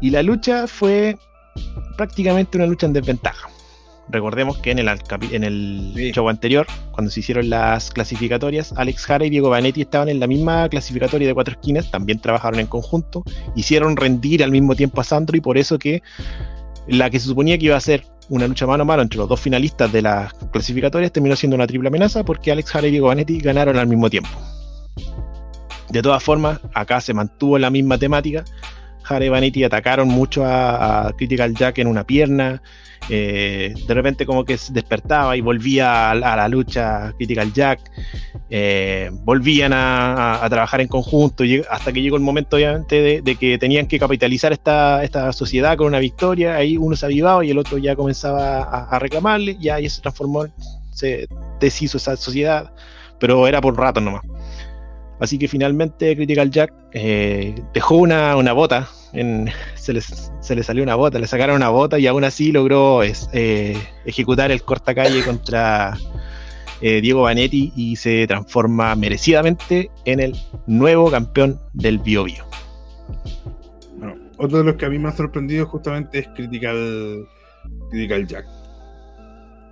Y 0.02 0.10
la 0.10 0.24
lucha 0.24 0.68
fue 0.68 1.18
prácticamente 1.96 2.58
una 2.58 2.68
lucha 2.68 2.86
en 2.88 2.94
desventaja. 2.94 3.48
Recordemos 4.10 4.58
que 4.60 4.72
en 4.72 4.80
el, 4.80 4.88
en 5.32 5.44
el 5.44 6.12
show 6.14 6.30
anterior, 6.30 6.68
cuando 6.92 7.10
se 7.10 7.22
hicieron 7.22 7.50
las 7.50 7.90
clasificatorias, 7.90 8.74
Alex 8.78 9.06
Jara 9.06 9.26
y 9.26 9.30
Diego 9.30 9.50
Vanetti 9.50 9.82
estaban 9.82 10.10
en 10.10 10.20
la 10.20 10.28
misma 10.28 10.70
clasificatoria 10.70 11.28
de 11.28 11.34
cuatro 11.34 11.54
esquinas, 11.54 11.90
también 11.90 12.20
trabajaron 12.20 12.60
en 12.60 12.68
conjunto, 12.68 13.24
hicieron 13.56 13.98
rendir 13.98 14.44
al 14.44 14.52
mismo 14.52 14.76
tiempo 14.76 15.02
a 15.02 15.04
Sandro 15.04 15.36
y 15.36 15.42
por 15.42 15.58
eso 15.58 15.80
que 15.80 16.04
la 16.88 17.10
que 17.10 17.20
se 17.20 17.28
suponía 17.28 17.58
que 17.58 17.66
iba 17.66 17.76
a 17.76 17.82
ser 17.82 18.06
una 18.30 18.48
lucha 18.48 18.68
mano 18.68 18.84
a 18.84 18.86
mano 18.86 19.02
entre 19.02 19.18
los 19.18 19.30
dos 19.30 19.40
finalistas 19.40 19.92
de 19.92 20.02
las 20.02 20.34
clasificatorias 20.52 21.12
terminó 21.12 21.36
siendo 21.36 21.56
una 21.56 21.68
triple 21.68 21.88
amenaza 21.88 22.24
porque 22.24 22.52
Alex 22.52 22.72
Jara 22.72 22.88
y 22.88 22.92
Diego 22.92 23.08
Vanetti 23.08 23.40
ganaron 23.40 23.78
al 23.78 23.88
mismo 23.88 24.10
tiempo. 24.10 24.30
De 25.90 26.02
todas 26.02 26.24
formas, 26.24 26.60
acá 26.74 27.00
se 27.00 27.14
mantuvo 27.14 27.58
la 27.58 27.70
misma 27.70 27.98
temática. 27.98 28.44
Harry 29.08 29.30
Vanity 29.30 29.64
atacaron 29.64 30.08
mucho 30.08 30.44
a, 30.46 31.14
Critical 31.18 31.54
Jack 31.54 31.80
en 31.80 31.88
una 31.88 32.06
pierna. 32.06 32.62
Eh, 33.08 33.76
de 33.88 33.94
repente 33.94 34.26
como 34.26 34.46
que 34.46 34.58
se 34.58 34.74
despertaba 34.74 35.38
y 35.38 35.42
volvía 35.42 36.10
a, 36.10 36.16
la 36.16 36.48
lucha 36.48 37.14
Critical 37.18 37.54
Jack. 37.54 37.80
Eh, 38.50 39.12
volvían 39.24 39.74
a, 39.74 40.46
trabajar 40.50 40.82
en 40.82 40.88
conjunto 40.88 41.44
hasta 41.70 41.92
que 41.92 42.02
llegó 42.02 42.16
el 42.16 42.24
momento 42.24 42.56
obviamente 42.56 43.22
de, 43.22 43.36
que 43.36 43.58
tenían 43.58 43.88
que 43.88 44.00
capitalizar 44.00 44.54
esta, 44.54 45.04
esta, 45.04 45.32
sociedad 45.34 45.78
con 45.78 45.88
una 45.88 46.00
victoria. 46.00 46.56
Ahí 46.56 46.78
uno 46.78 46.96
se 46.96 47.06
avivaba 47.06 47.46
y 47.46 47.52
el 47.52 47.58
otro 47.58 47.78
ya 47.78 47.96
comenzaba 47.96 48.62
a, 48.62 49.00
reclamarle. 49.00 49.58
Y 49.60 49.70
ahí 49.70 49.90
se 49.90 50.02
transformó, 50.02 50.46
se 50.92 51.28
deshizo 51.60 51.98
esa 51.98 52.16
sociedad. 52.16 52.72
Pero 53.20 53.48
era 53.48 53.62
por 53.62 53.78
rato 53.78 54.02
nomás. 54.02 54.24
Así 55.20 55.38
que 55.38 55.48
finalmente 55.48 56.16
Critical 56.16 56.50
Jack 56.50 56.74
eh, 56.92 57.56
dejó 57.74 57.96
una, 57.96 58.36
bota, 58.54 58.90
se, 59.76 59.94
le 59.94 60.64
salió 60.64 60.84
una 60.84 60.96
bota, 60.96 61.20
le 61.20 61.28
sacaron 61.28 61.56
una 61.56 61.70
bota 61.70 61.98
y 61.98 62.08
aún 62.08 62.26
así 62.26 62.52
logró 62.52 63.02
eh, 63.04 63.78
ejecutar 64.06 64.52
el 64.52 64.62
cortacalle 64.64 65.24
contra 65.24 65.98
eh, 66.82 67.00
Diego 67.00 67.22
Vanetti 67.22 67.72
y 67.76 67.96
se 67.96 68.28
transforma 68.28 68.94
merecidamente 68.96 69.90
en 70.04 70.20
el 70.20 70.36
nuevo 70.68 71.10
campeón 71.10 71.60
del 71.74 72.00
Bio 72.00 72.26
Bio. 72.26 72.44
Bueno, 73.96 74.16
otro 74.38 74.58
de 74.58 74.64
los 74.66 74.76
que 74.76 74.86
a 74.86 74.90
mí 74.90 75.00
me 75.00 75.08
ha 75.08 75.14
sorprendido 75.14 75.66
justamente 75.66 76.20
es 76.20 76.28
Critical, 76.36 77.26
Critical 77.90 78.28
Jack. 78.28 78.46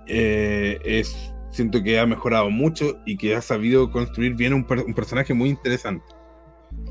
es 0.06 1.33
siento 1.54 1.82
que 1.82 1.98
ha 1.98 2.06
mejorado 2.06 2.50
mucho 2.50 2.98
y 3.06 3.16
que 3.16 3.36
ha 3.36 3.40
sabido 3.40 3.90
construir 3.90 4.34
bien 4.34 4.52
un, 4.54 4.64
personaje 4.64 5.34
muy 5.34 5.48
interesante. 5.48 6.04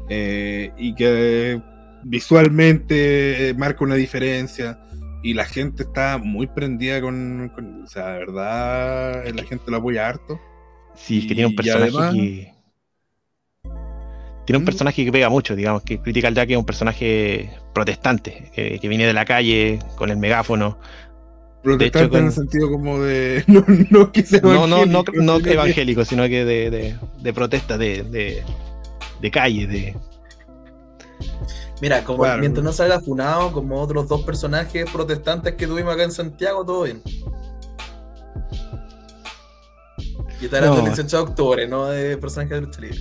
Eh, 0.10 0.72
y 0.78 0.96
que 0.96 1.62
visualmente 2.04 3.54
marca 3.58 3.84
una 3.84 3.96
diferencia 3.96 4.80
y 5.22 5.34
la 5.34 5.46
gente 5.46 5.84
está 5.84 6.18
muy 6.18 6.48
prendida 6.48 7.02
con, 7.02 7.52
o 7.84 7.88
sea, 7.88 8.12
de 8.12 8.20
verdad 8.20 9.26
la 9.34 9.44
gente 9.44 9.70
lo 9.70 9.78
apoya 9.78 10.08
harto. 10.08 10.40
Sí, 10.96 11.20
es 11.20 11.26
que 11.26 11.36
tiene 11.36 11.48
un 11.48 11.56
personaje 11.56 11.92
que 11.92 12.54
tiene 14.46 14.58
un 14.58 14.64
¿Mm? 14.64 14.66
personaje 14.66 15.06
que 15.06 15.12
pega 15.12 15.30
mucho, 15.30 15.56
digamos, 15.56 15.84
que 15.84 16.00
Critical 16.00 16.34
Jack 16.34 16.50
es 16.50 16.58
un 16.58 16.66
personaje 16.66 17.50
protestante, 17.74 18.52
que, 18.54 18.80
que 18.80 18.88
viene 18.88 19.06
de 19.06 19.14
la 19.14 19.26
calle 19.26 19.80
con 19.96 20.10
el 20.10 20.18
megáfono, 20.18 20.78
Protestante 21.64 22.18
en 22.18 22.26
el 22.26 22.32
sentido 22.34 22.70
como 22.70 23.00
de. 23.00 23.44
No, 23.48 23.64
no 23.90 24.12
que 24.12 24.24
sea 24.24 24.42
no, 24.42 24.68
no, 24.68 24.86
no, 24.86 25.04
no, 25.14 25.38
evangélico, 25.38 26.04
sino 26.04 26.24
que 26.24 26.44
de, 26.44 26.70
de, 26.70 26.96
de 27.22 27.34
protesta, 27.34 27.78
de, 27.78 28.04
de, 28.04 28.44
de, 29.22 29.32
calle, 29.32 29.66
de. 29.66 29.96
Mira, 31.82 32.04
como 32.04 32.26
mientras 32.38 32.64
no 32.64 32.74
salga 32.74 33.00
funado, 33.00 33.54
como 33.54 33.80
otros 33.80 34.10
dos 34.10 34.24
personajes 34.24 34.90
protestantes 34.92 35.56
que 35.56 35.66
tuvimos 35.66 35.94
acá 35.94 36.04
en 36.04 36.12
Santiago, 36.12 36.66
todo 36.66 36.84
bien. 36.84 37.02
Y 40.42 40.46
estará 40.46 40.68
no. 40.68 40.80
el 40.80 40.86
18 40.86 41.16
de 41.18 41.24
octubre, 41.24 41.68
no 41.68 41.88
de 41.88 42.18
personajes 42.18 42.52
de 42.52 42.62
lucha 42.62 42.82
libre. 42.82 43.00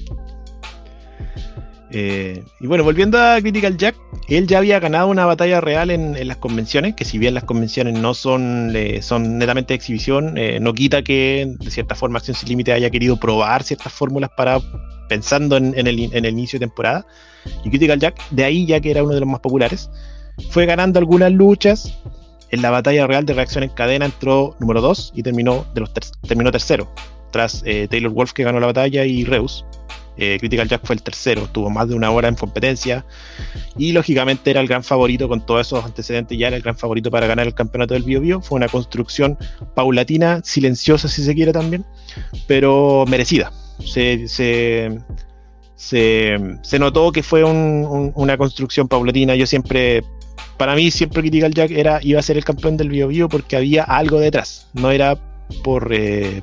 Eh, 1.94 2.42
y 2.58 2.66
bueno, 2.66 2.84
volviendo 2.84 3.18
a 3.18 3.38
Critical 3.40 3.76
Jack, 3.76 3.96
él 4.28 4.46
ya 4.46 4.58
había 4.58 4.80
ganado 4.80 5.08
una 5.08 5.26
batalla 5.26 5.60
real 5.60 5.90
en, 5.90 6.26
las 6.26 6.38
convenciones, 6.38 6.94
que 6.94 7.04
si 7.04 7.18
bien 7.18 7.34
las 7.34 7.44
convenciones 7.44 7.98
no 7.98 8.14
son, 8.14 8.72
son 9.02 9.38
netamente 9.38 9.74
de 9.74 9.76
exhibición, 9.76 10.38
eh, 10.38 10.58
no 10.58 10.72
quita 10.72 11.02
que 11.02 11.54
de 11.58 11.70
cierta 11.70 11.94
forma 11.94 12.18
Acción 12.18 12.34
Sin 12.34 12.48
Límite 12.48 12.72
haya 12.72 12.88
querido 12.88 13.18
probar 13.18 13.62
ciertas 13.62 13.92
fórmulas 13.92 14.30
para 14.34 14.58
pensando 15.08 15.58
en, 15.58 15.74
el, 15.86 15.98
inicio 15.98 16.58
de 16.58 16.66
temporada. 16.66 17.06
Y 17.62 17.68
Critical 17.68 17.98
Jack, 18.00 18.18
de 18.30 18.44
ahí 18.44 18.64
ya 18.64 18.80
que 18.80 18.90
era 18.90 19.02
uno 19.02 19.12
de 19.12 19.20
los 19.20 19.28
más 19.28 19.40
populares, 19.40 19.90
fue 20.50 20.64
ganando 20.64 20.98
algunas 20.98 21.30
luchas. 21.30 21.98
En 22.50 22.62
la 22.62 22.70
batalla 22.70 23.06
real 23.06 23.26
de 23.26 23.34
reacción 23.34 23.64
en 23.64 23.70
cadena 23.70 24.06
entró 24.06 24.56
número 24.60 24.80
2 24.80 25.12
y 25.14 25.22
terminó, 25.22 25.66
de 25.74 25.80
los 25.80 25.92
terminó 26.26 26.50
tercero, 26.50 26.90
tras 27.30 27.62
eh, 27.66 27.88
Taylor 27.90 28.12
Wolf 28.12 28.32
que 28.32 28.44
ganó 28.44 28.60
la 28.60 28.66
batalla 28.66 29.04
y 29.04 29.24
Reus. 29.24 29.64
Eh, 30.16 30.36
Critical 30.38 30.68
Jack 30.68 30.82
fue 30.84 30.94
el 30.94 31.02
tercero, 31.02 31.48
tuvo 31.50 31.70
más 31.70 31.88
de 31.88 31.94
una 31.94 32.10
hora 32.10 32.28
en 32.28 32.34
competencia 32.34 33.04
y 33.78 33.92
lógicamente 33.92 34.50
era 34.50 34.60
el 34.60 34.68
gran 34.68 34.84
favorito 34.84 35.26
con 35.26 35.44
todos 35.44 35.66
esos 35.66 35.84
antecedentes, 35.84 36.36
ya 36.36 36.48
era 36.48 36.56
el 36.56 36.62
gran 36.62 36.76
favorito 36.76 37.10
para 37.10 37.26
ganar 37.26 37.46
el 37.46 37.54
campeonato 37.54 37.94
del 37.94 38.02
Bio 38.02 38.20
Bio. 38.20 38.40
Fue 38.42 38.56
una 38.56 38.68
construcción 38.68 39.38
paulatina, 39.74 40.40
silenciosa 40.44 41.08
si 41.08 41.24
se 41.24 41.34
quiere 41.34 41.52
también, 41.52 41.84
pero 42.46 43.04
merecida. 43.08 43.52
Se, 43.84 44.28
se, 44.28 45.00
se, 45.74 46.78
notó 46.78 47.10
que 47.10 47.22
fue 47.22 47.42
una 47.42 48.36
construcción 48.36 48.88
paulatina. 48.88 49.34
Yo 49.34 49.46
siempre, 49.46 50.04
para 50.58 50.74
mí, 50.74 50.90
siempre 50.90 51.22
Critical 51.22 51.54
Jack 51.54 51.70
era, 51.70 52.00
iba 52.02 52.20
a 52.20 52.22
ser 52.22 52.36
el 52.36 52.44
campeón 52.44 52.76
del 52.76 52.90
Bio 52.90 53.08
Bio 53.08 53.28
porque 53.28 53.56
había 53.56 53.84
algo 53.84 54.20
detrás, 54.20 54.68
no 54.74 54.90
era 54.90 55.18
por, 55.64 55.92
eh, 55.92 56.42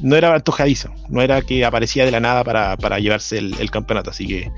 no 0.00 0.16
era 0.16 0.34
antojadizo, 0.34 0.90
no 1.08 1.22
era 1.22 1.42
que 1.42 1.64
aparecía 1.64 2.04
de 2.04 2.10
la 2.10 2.20
nada 2.20 2.44
para, 2.44 2.98
llevarse 2.98 3.38
el, 3.38 3.70
campeonato, 3.70 4.10
así 4.10 4.26
que 4.26 4.50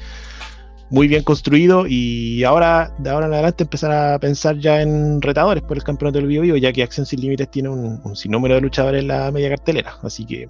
muy 0.91 1.09
bien 1.09 1.24
construido 1.24 1.86
y 1.86 2.45
ahora 2.45 2.93
de 2.99 3.11
ahora 3.11 3.27
en 3.27 3.32
adelante 3.32 3.65
empezar 3.65 3.91
a 3.91 4.19
pensar 4.19 4.59
ya 4.59 4.82
en 4.82 5.20
retadores 5.23 5.62
por 5.62 5.77
el 5.77 5.82
campeonato 5.82 6.19
del 6.19 6.28
Bio, 6.28 6.57
ya 6.57 6.73
que 6.73 6.82
Acción 6.82 7.07
Sin 7.07 7.20
Límites 7.20 7.51
tiene 7.51 7.69
un, 7.69 8.16
sinnúmero 8.16 8.55
de 8.55 8.61
luchadores 8.61 9.03
en 9.03 9.09
la 9.09 9.31
media 9.31 9.49
cartelera, 9.49 9.97
así 10.03 10.24
que 10.24 10.47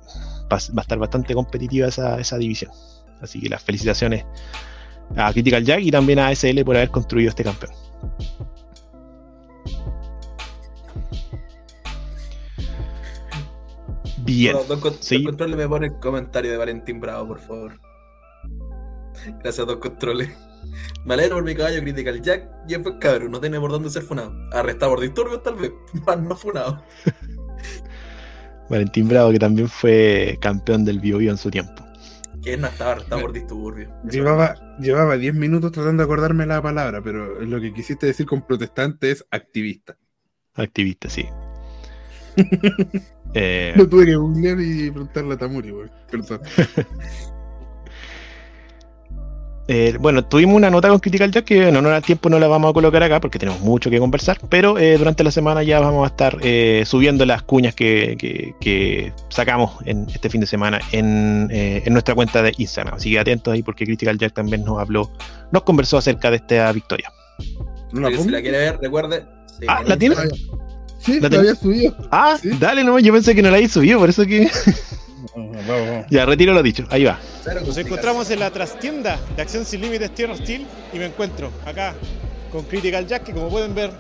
va, 0.53 0.57
a 0.57 0.81
estar 0.81 0.99
bastante 0.99 1.35
competitiva 1.35 1.89
esa, 1.89 2.19
esa 2.19 2.37
división. 2.37 2.73
Así 3.21 3.41
que 3.41 3.49
las 3.49 3.63
felicitaciones 3.63 4.25
a 5.17 5.33
Critical 5.33 5.65
Jack 5.65 5.81
y 5.81 5.91
también 5.91 6.19
a 6.19 6.35
SL 6.35 6.63
por 6.65 6.77
haber 6.77 6.91
construido 6.91 7.31
este 7.31 7.45
campeón. 7.45 7.73
Bien. 14.25 14.57
don, 14.69 14.81
Controles 14.81 15.57
me 15.57 15.69
pone 15.69 15.87
el 15.89 15.99
comentario 16.01 16.51
de 16.51 16.57
Valentín 16.57 17.01
Bravo, 17.01 17.29
por 17.29 17.41
favor. 17.41 17.81
Gracias, 19.43 19.67
Don 19.67 19.79
Controles. 19.81 20.31
Me 21.05 21.15
alegro 21.15 21.37
por 21.37 21.45
mi 21.45 21.55
caballo 21.55 21.81
Critical 21.81 22.23
Jack. 22.23 22.49
Y 22.69 22.79
pues 22.79 22.97
cabrón, 23.01 23.31
no 23.31 23.41
tiene 23.41 23.61
por 23.61 23.71
dónde 23.71 23.91
ser 23.91 24.03
funado. 24.03 24.33
Arrestado 24.53 24.93
por 24.93 25.01
disturbios, 25.01 25.43
tal 25.43 25.57
vez. 25.57 25.73
Más 26.07 26.21
no 26.21 26.35
funado. 26.35 26.83
Valentín 28.71 29.09
Bravo, 29.09 29.31
que 29.31 29.39
también 29.39 29.69
fue 29.69 30.39
campeón 30.41 30.85
del 30.85 30.99
Bio, 30.99 31.19
Bio 31.19 31.31
en 31.31 31.37
su 31.37 31.51
tiempo. 31.51 31.85
Que 32.43 32.57
no 32.57 32.67
estaba 32.67 32.93
arrestado 32.93 33.21
por 33.23 33.33
disturbio. 33.33 33.91
Llevaba, 34.11 34.55
llevaba 34.79 35.17
10 35.17 35.35
minutos 35.35 35.73
tratando 35.73 36.03
de 36.03 36.05
acordarme 36.05 36.47
la 36.47 36.63
palabra, 36.63 37.03
pero 37.03 37.41
lo 37.41 37.61
que 37.61 37.73
quisiste 37.73 38.07
decir 38.07 38.27
con 38.27 38.47
protestante 38.47 39.11
es 39.11 39.25
activista. 39.31 39.97
Activista, 40.55 41.09
sí. 41.09 41.27
Eh... 43.35 43.73
Lo 43.77 43.89
tuve 43.89 44.07
que 44.07 44.17
googlear 44.17 44.61
y 44.61 44.91
preguntarle 44.91 45.35
a 45.35 45.37
Tamuri, 45.37 45.73
Perdón. 46.11 46.41
Eh, 49.67 49.97
bueno, 49.99 50.23
tuvimos 50.23 50.57
una 50.57 50.69
nota 50.69 50.91
con 50.91 50.99
Critical 50.99 51.31
Jack 51.31 51.47
que 51.47 51.69
en 51.69 51.77
honor 51.77 51.95
al 51.95 52.03
tiempo 52.03 52.29
no 52.29 52.39
la 52.39 52.47
vamos 52.49 52.71
a 52.71 52.75
colocar 52.75 53.03
acá 53.03 53.19
porque 53.19 53.39
tenemos 53.39 53.63
mucho 53.63 53.89
que 53.89 53.99
conversar, 53.99 54.39
pero 54.51 54.79
eh, 54.79 54.99
durante 54.99 55.25
la 55.25 55.31
semana 55.31 55.63
ya 55.63 55.81
vamos 55.81 56.05
a 56.05 56.09
estar 56.09 56.37
eh, 56.43 56.83
subiendo 56.85 57.25
las 57.25 57.45
cuñas 57.45 57.75
que, 57.75 59.13
sacamos 59.31 59.79
en 59.87 60.07
este 60.11 60.29
fin 60.29 60.43
de 60.43 60.47
semana 60.47 60.81
en, 60.93 61.49
nuestra 61.91 62.15
cuenta 62.15 62.43
de 62.43 62.53
Instagram. 62.59 62.95
Así 62.95 63.13
que 63.13 63.19
atentos 63.19 63.55
ahí 63.55 63.63
porque 63.63 63.87
Critical 63.87 64.19
Jack 64.19 64.35
también 64.35 64.65
nos 64.65 64.79
habló, 64.79 65.11
nos 65.51 65.63
conversó 65.63 65.97
acerca 65.97 66.31
de 66.31 66.37
esta 66.37 66.71
victoria. 66.73 67.11
¿No 67.93 68.11
la 68.11 68.17
si 68.17 68.29
la 68.29 68.43
quiere 68.43 68.59
ver, 68.59 68.79
recuerde. 68.83 69.25
ah, 69.67 69.83
¿la 69.87 69.97
tienes? 69.97 70.19
Sí, 71.05 71.21
la, 71.21 71.27
había 71.27 71.55
subido. 71.55 71.97
Ah, 72.11 72.39
dale, 72.59 72.83
no, 72.83 72.99
yo 72.99 73.13
pensé 73.13 73.35
que 73.35 73.43
no 73.43 73.51
la 73.51 73.57
había 73.57 73.69
subido, 73.69 73.99
por 73.99 74.09
eso 74.09 74.25
que. 74.25 74.51
Ya, 76.11 76.27
retiro 76.27 76.53
lo 76.53 76.63
dicho, 76.63 76.87
ahí 76.91 77.05
va. 77.05 77.19
Nos 77.67 77.77
encontramos 77.79 78.31
en 78.31 78.41
la 78.41 78.51
trastienda 78.51 79.19
de 79.35 79.43
Acción 79.43 79.65
Sin 79.65 79.81
Límites 79.81 80.15
Tierra 80.15 80.37
Steel 80.37 80.67
y 80.93 80.99
me 80.99 81.07
encuentro 81.07 81.51
acá 81.65 81.95
con 82.53 82.65
Critical 82.65 83.07
Jack, 83.07 83.25
que 83.25 83.33
como 83.33 83.49
pueden 83.49 83.75
ver 83.75 83.91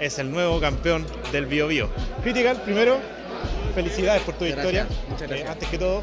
es 0.00 0.18
el 0.18 0.30
nuevo 0.30 0.58
campeón 0.60 1.06
del 1.32 1.46
Bio 1.46 1.68
Bio. 1.68 1.90
Critical, 2.22 2.60
primero, 2.62 2.98
felicidades 3.74 4.22
por 4.22 4.34
tu 4.34 4.44
victoria, 4.44 4.86
eh, 5.28 5.44
antes 5.48 5.68
que 5.68 5.78
todo. 5.78 6.02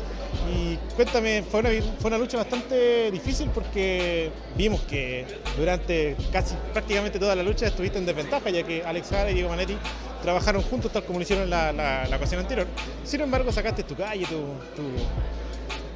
Y 0.52 0.78
cuéntame, 0.95 1.44
fue 1.44 1.60
una, 1.60 1.70
fue 1.99 2.10
una 2.10 2.18
lucha 2.18 2.38
bastante 2.38 3.12
difícil 3.12 3.49
porque 3.54 4.32
vimos 4.56 4.82
que 4.82 5.26
durante 5.58 6.16
casi 6.32 6.56
prácticamente 6.74 7.20
toda 7.20 7.36
la 7.36 7.44
lucha 7.44 7.68
estuviste 7.68 7.98
en 7.98 8.06
desventaja, 8.06 8.49
ya 8.49 8.64
que 8.64 8.84
Alex 8.84 9.10
Jara 9.10 9.32
y 9.32 9.34
Diego 9.34 9.49
Manetti 9.49 9.78
trabajaron 10.22 10.62
juntos 10.64 10.91
tal 10.91 11.04
como 11.04 11.20
lo 11.20 11.24
hicieron 11.24 11.45
en 11.45 11.49
la, 11.49 11.72
la, 11.72 12.16
ocasión 12.16 12.40
anterior. 12.40 12.68
Sin 13.04 13.22
embargo, 13.22 13.52
sacaste 13.52 13.84
tu 13.84 13.95
calle, 13.95 14.26
tu, 14.26 14.84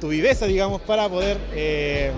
tu, 0.00 0.08
viveza, 0.08 0.46
digamos, 0.46 0.80
para 0.82 1.08
poder 1.08 1.38
eh, 1.54 2.10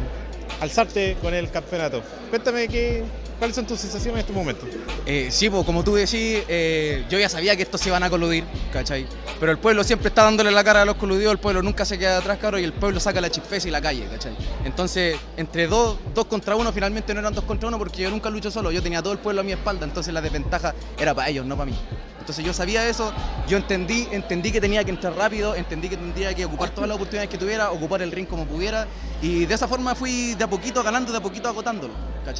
alzarte 0.60 1.16
con 1.20 1.34
el 1.34 1.50
campeonato. 1.50 2.02
Cuéntame 2.30 2.68
qué, 2.68 3.04
¿Cuáles 3.44 3.56
son 3.56 3.66
tus 3.66 3.78
sensaciones 3.78 4.14
en 4.14 4.20
este 4.20 4.32
momento? 4.32 4.66
Eh, 5.04 5.28
sí, 5.30 5.50
pues 5.50 5.66
como 5.66 5.84
tú 5.84 5.94
decís, 5.94 6.42
eh, 6.48 7.04
yo 7.10 7.18
ya 7.18 7.28
sabía 7.28 7.54
que 7.54 7.62
estos 7.62 7.78
se 7.78 7.90
iban 7.90 8.02
a 8.02 8.08
coludir, 8.08 8.42
¿cachai? 8.72 9.06
Pero 9.38 9.52
el 9.52 9.58
pueblo 9.58 9.84
siempre 9.84 10.08
está 10.08 10.22
dándole 10.22 10.50
la 10.50 10.64
cara 10.64 10.80
a 10.80 10.84
los 10.86 10.94
coludidos, 10.94 11.32
el 11.32 11.38
pueblo 11.38 11.60
nunca 11.60 11.84
se 11.84 11.98
queda 11.98 12.16
atrás, 12.16 12.38
caro, 12.38 12.58
y 12.58 12.64
el 12.64 12.72
pueblo 12.72 13.00
saca 13.00 13.20
la 13.20 13.28
chifesa 13.28 13.68
y 13.68 13.70
la 13.70 13.82
calle, 13.82 14.06
¿cachai? 14.10 14.34
Entonces, 14.64 15.18
entre 15.36 15.66
dos, 15.66 15.98
dos 16.14 16.24
contra 16.24 16.56
uno, 16.56 16.72
finalmente 16.72 17.12
no 17.12 17.20
eran 17.20 17.34
dos 17.34 17.44
contra 17.44 17.68
uno 17.68 17.76
porque 17.76 18.00
yo 18.00 18.08
nunca 18.10 18.30
lucho 18.30 18.50
solo, 18.50 18.70
yo 18.70 18.82
tenía 18.82 19.02
todo 19.02 19.12
el 19.12 19.18
pueblo 19.18 19.42
a 19.42 19.44
mi 19.44 19.52
espalda, 19.52 19.84
entonces 19.84 20.14
la 20.14 20.22
desventaja 20.22 20.74
era 20.98 21.12
para 21.12 21.28
ellos, 21.28 21.44
no 21.44 21.54
para 21.54 21.70
mí. 21.70 21.76
Entonces 22.20 22.42
yo 22.46 22.54
sabía 22.54 22.88
eso, 22.88 23.12
yo 23.46 23.58
entendí, 23.58 24.08
entendí 24.10 24.52
que 24.52 24.62
tenía 24.62 24.82
que 24.84 24.90
entrar 24.90 25.14
rápido, 25.14 25.54
entendí 25.54 25.90
que 25.90 25.98
tendría 25.98 26.32
que 26.32 26.46
ocupar 26.46 26.70
todas 26.70 26.88
las 26.88 26.94
oportunidades 26.94 27.28
que 27.28 27.36
tuviera, 27.36 27.70
ocupar 27.70 28.00
el 28.00 28.10
ring 28.10 28.26
como 28.26 28.46
pudiera, 28.46 28.86
y 29.20 29.44
de 29.44 29.52
esa 29.52 29.68
forma 29.68 29.94
fui 29.94 30.32
de 30.32 30.44
a 30.44 30.48
poquito 30.48 30.82
ganando, 30.82 31.12
de 31.12 31.18
a 31.18 31.20
poquito 31.20 31.50
agotándolo, 31.50 31.92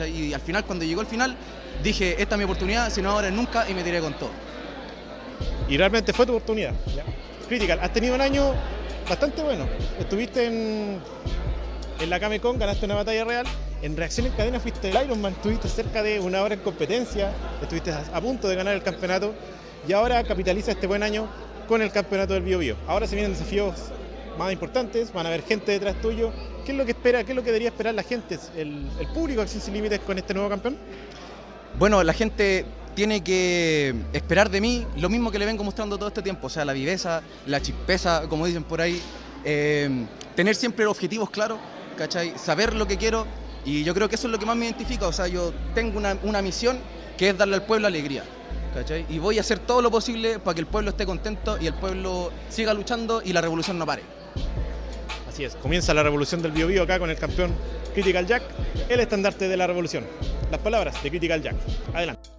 Y 0.07 0.33
al 0.33 0.41
final, 0.41 0.65
cuando 0.65 0.85
llegó 0.85 1.01
el 1.01 1.07
final, 1.07 1.37
dije, 1.83 2.21
esta 2.21 2.35
es 2.35 2.39
mi 2.39 2.45
oportunidad, 2.45 2.91
si 2.91 3.03
no 3.03 3.11
ahora 3.11 3.29
es 3.29 3.35
nunca, 3.35 3.69
y 3.69 3.75
me 3.75 3.83
tiré 3.83 4.01
con 4.01 4.15
todo. 4.15 4.31
Y 5.69 5.77
realmente 5.77 6.13
fue 6.13 6.27
tu 6.27 6.33
oportunidad. 6.33 6.73
Critical, 7.49 7.79
has 7.83 7.93
tenido 7.93 8.15
un 8.15 8.21
año 8.21 8.55
bastante 9.09 9.43
bueno. 9.43 9.67
Estuviste 9.99 10.47
en, 10.47 11.01
en 12.01 12.11
la 12.11 12.21
Camecon, 12.21 12.59
ganaste 12.59 12.87
una 12.87 12.95
batalla 12.97 13.25
real. 13.25 13.47
En 13.83 13.97
reacción 13.97 14.27
en 14.27 14.33
cadena 14.33 14.61
fuiste 14.61 14.91
el 14.91 15.05
Ironman, 15.05 15.33
estuviste 15.33 15.69
cerca 15.69 16.03
de 16.03 16.19
una 16.19 16.43
hora 16.43 16.55
en 16.55 16.61
competencia, 16.61 17.31
estuviste 17.61 17.93
a 17.93 18.21
punto 18.21 18.49
de 18.49 18.57
ganar 18.57 18.75
el 18.75 18.83
campeonato 18.83 19.35
y 19.87 19.93
ahora 19.93 20.25
capitaliza 20.25 20.73
este 20.73 20.87
buen 20.87 21.03
año 21.03 21.29
con 21.69 21.83
el 21.83 21.91
campeonato 21.91 22.33
del 22.33 22.43
Bio 22.43 22.59
Bio. 22.59 22.77
Ahora 22.87 23.07
se 23.07 23.15
vienen 23.15 23.33
desafíos 23.33 23.75
más 24.39 24.53
importantes, 24.53 25.13
van 25.13 25.27
a 25.27 25.29
haber 25.29 25.43
gente 25.43 25.73
detrás 25.73 26.01
tuyo. 26.01 26.33
¿Qué 26.65 26.73
es 26.73 26.79
lo 26.79 26.85
que 26.85 26.93
espera, 26.93 27.25
qué 27.25 27.33
es 27.33 27.37
lo 27.37 27.43
que 27.43 27.51
debería 27.51 27.69
esperar 27.69 27.95
la 27.95 28.03
gente, 28.03 28.39
el, 28.57 28.89
público 29.13 29.43
Acción 29.43 29.63
Sin 29.63 29.75
Límites 29.75 30.01
con 30.01 30.17
este 30.17 30.33
nuevo 30.33 30.49
campeón? 30.49 30.79
Bueno, 31.79 32.03
la 32.03 32.13
gente 32.13 32.65
tiene 32.95 33.23
que 33.23 33.95
esperar 34.13 34.49
de 34.49 34.61
mí 34.61 34.87
lo 34.97 35.09
mismo 35.09 35.31
que 35.31 35.39
le 35.39 35.47
vengo 35.47 35.63
mostrando 35.63 35.99
todo 35.99 36.09
este 36.09 36.23
tiempo, 36.23 36.47
o 36.47 36.51
sea, 36.51 36.65
la 36.65 36.73
viveza, 36.73 37.23
la 37.47 37.61
chispeza, 37.61 38.29
como 38.29 38.47
dicen 38.47 38.65
por 38.65 38.81
ahí, 38.81 39.01
eh, 39.45 40.07
tener 40.35 40.55
siempre 40.55 40.87
objetivos 40.87 41.29
claros, 41.29 41.59
¿cachai? 41.99 42.33
Saber 42.39 42.75
lo 42.75 42.87
que 42.87 42.97
quiero 42.97 43.27
y 43.65 43.85
yo 43.85 43.93
creo 43.93 44.09
que 44.09 44.15
eso 44.15 44.29
es 44.29 44.33
lo 44.33 44.39
que 44.39 44.47
más 44.47 44.57
me 44.57 44.65
identifica, 44.65 45.07
o 45.07 45.13
sea, 45.13 45.27
yo 45.27 45.53
tengo 45.75 45.99
una, 45.99 46.17
una 46.23 46.41
misión 46.41 46.79
que 47.19 47.29
es 47.29 47.37
darle 47.37 47.57
al 47.57 47.67
pueblo 47.67 47.87
alegría. 47.87 48.25
Y 49.09 49.21
voy 49.21 49.39
a 49.39 49.43
hacer 49.43 49.61
todo 49.61 49.81
lo 49.83 49.91
posible 49.91 50.41
para 50.41 50.55
que 50.55 50.61
el 50.61 50.67
pueblo 50.67 50.91
esté 50.91 51.07
contento 51.07 51.59
y 51.61 51.67
el 51.69 51.75
pueblo 51.75 52.33
siga 52.49 52.75
luchando 52.75 53.23
y 53.25 53.33
la 53.33 53.41
revolución 53.41 53.79
no 53.79 53.87
pare. 53.87 54.03
Así 55.35 55.43
es, 55.43 55.57
comienza 55.57 55.93
la 55.93 56.05
revolución 56.05 56.43
del 56.43 56.53
Bio, 56.53 56.85
acá 56.85 57.01
con 57.01 57.11
el 57.11 57.17
campeón 57.17 57.51
Critical 57.93 58.25
Jack, 58.25 58.45
el 58.89 59.01
estandarte 59.01 59.49
de 59.49 59.57
la 59.57 59.67
revolución. 59.67 60.05
Las 60.53 60.61
palabras 60.61 61.03
de 61.03 61.11
Critical 61.11 61.43
Jack. 61.43 61.57
Adelante. 61.93 62.31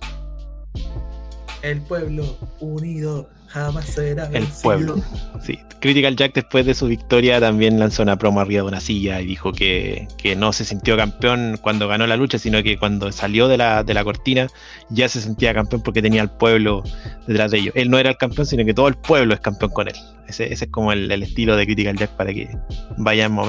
El 1.62 1.82
pueblo 1.82 2.38
unido 2.62 3.30
jamás 3.56 3.86
será 3.86 4.30
El 4.34 4.46
pueblo. 4.62 4.98
Sí. 5.42 5.58
Critical 5.80 6.16
Jack 6.16 6.34
después 6.34 6.66
de 6.66 6.74
su 6.74 6.88
victoria 6.88 7.40
también 7.40 7.80
lanzó 7.80 8.04
una 8.04 8.18
promo 8.18 8.42
arriba 8.42 8.64
de 8.64 8.68
una 8.68 8.82
silla 8.82 9.22
y 9.22 9.26
dijo 9.26 9.54
que, 9.54 10.08
no 10.38 10.52
se 10.52 10.66
sintió 10.66 10.98
campeón 10.98 11.58
cuando 11.62 11.88
ganó 11.88 12.06
la 12.06 12.18
lucha, 12.18 12.38
sino 12.38 12.62
que 12.64 12.78
cuando 12.78 13.12
salió 13.12 13.48
de 13.48 13.58
la, 13.58 13.84
de 13.84 13.94
la 13.94 14.04
cortina 14.04 14.48
ya 14.90 15.08
se 15.08 15.22
sentía 15.22 15.54
campeón 15.54 15.84
porque 15.84 16.02
tenía 16.02 16.22
al 16.22 16.36
pueblo 16.36 16.84
detrás 17.28 17.52
de 17.52 17.60
ellos. 17.60 17.74
Él 17.78 17.90
no 17.90 17.98
era 17.98 18.10
el 18.10 18.18
campeón, 18.18 18.46
sino 18.46 18.66
que 18.66 18.74
todo 18.74 18.90
el 18.90 18.96
pueblo 18.96 19.34
es 19.34 19.40
campeón 19.40 19.72
con 19.72 19.88
él. 19.88 19.96
Ese, 20.28 20.52
es 20.52 20.68
como 20.70 20.92
el, 20.92 21.10
estilo 21.12 21.56
de 21.56 21.66
Critical 21.66 21.96
Jack 21.96 22.12
para 22.12 22.34
que 22.34 22.50
vayan 22.98 23.34
más 23.34 23.48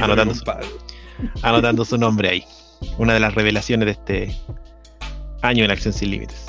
anotando, 0.00 0.34
su, 0.34 0.44
anotando 1.42 1.84
su 1.84 1.98
nombre 1.98 2.30
ahí. 2.30 2.44
Una 2.96 3.12
de 3.12 3.20
las 3.20 3.34
revelaciones 3.34 3.86
de 3.86 3.92
este 3.92 4.36
año 5.42 5.64
en 5.64 5.70
Acción 5.70 5.92
Sin 5.92 6.12
Límites. 6.12 6.46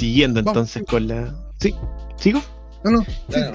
Siguiendo 0.00 0.40
entonces 0.40 0.82
con 0.88 1.08
la. 1.08 1.34
¿Sí? 1.58 1.74
¿Sigo? 2.16 2.40
No, 2.84 2.90
no. 2.90 3.04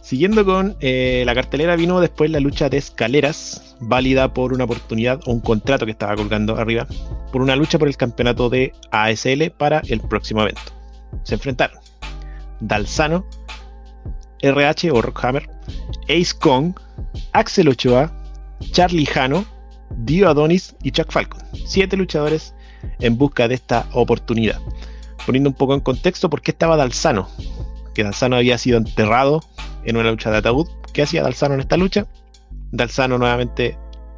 Siguiendo 0.00 0.44
con 0.44 0.76
eh, 0.78 1.24
la 1.26 1.34
cartelera 1.34 1.74
vino 1.74 2.00
después 2.00 2.30
la 2.30 2.38
lucha 2.38 2.68
de 2.68 2.76
escaleras, 2.76 3.74
válida 3.80 4.32
por 4.32 4.52
una 4.52 4.62
oportunidad 4.62 5.18
o 5.26 5.32
un 5.32 5.40
contrato 5.40 5.86
que 5.86 5.90
estaba 5.90 6.14
colgando 6.14 6.56
arriba, 6.56 6.86
por 7.32 7.42
una 7.42 7.56
lucha 7.56 7.80
por 7.80 7.88
el 7.88 7.96
campeonato 7.96 8.48
de 8.48 8.72
ASL 8.92 9.50
para 9.50 9.82
el 9.88 10.02
próximo 10.02 10.42
evento. 10.42 10.62
Se 11.24 11.34
enfrentaron 11.34 11.80
Dalsano, 12.60 13.26
RH 14.40 14.92
o 14.92 15.02
Rockhammer, 15.02 15.50
Ace 16.04 16.32
Kong, 16.38 16.74
Axel 17.32 17.66
Ochoa, 17.66 18.12
Charlie 18.70 19.04
Jano, 19.04 19.44
Dio 20.04 20.28
Adonis 20.28 20.76
y 20.84 20.92
Chuck 20.92 21.10
Falcon. 21.10 21.42
Siete 21.66 21.96
luchadores 21.96 22.54
en 23.00 23.16
busca 23.18 23.48
de 23.48 23.54
esta 23.54 23.86
oportunidad. 23.92 24.60
Poniendo 25.26 25.50
un 25.50 25.56
poco 25.56 25.74
en 25.74 25.80
contexto, 25.80 26.30
¿por 26.30 26.40
qué 26.40 26.52
estaba 26.52 26.76
Dalsano? 26.76 27.28
Que 27.94 28.04
Dalsano 28.04 28.36
había 28.36 28.58
sido 28.58 28.78
enterrado 28.78 29.40
en 29.84 29.96
una 29.96 30.10
lucha 30.10 30.30
de 30.30 30.38
ataúd. 30.38 30.68
¿Qué 30.92 31.02
hacía 31.02 31.22
Dalsano 31.22 31.54
en 31.54 31.60
esta 31.60 31.76
lucha? 31.76 32.06
Dalsano 32.72 33.18
nuevamente 33.18 33.76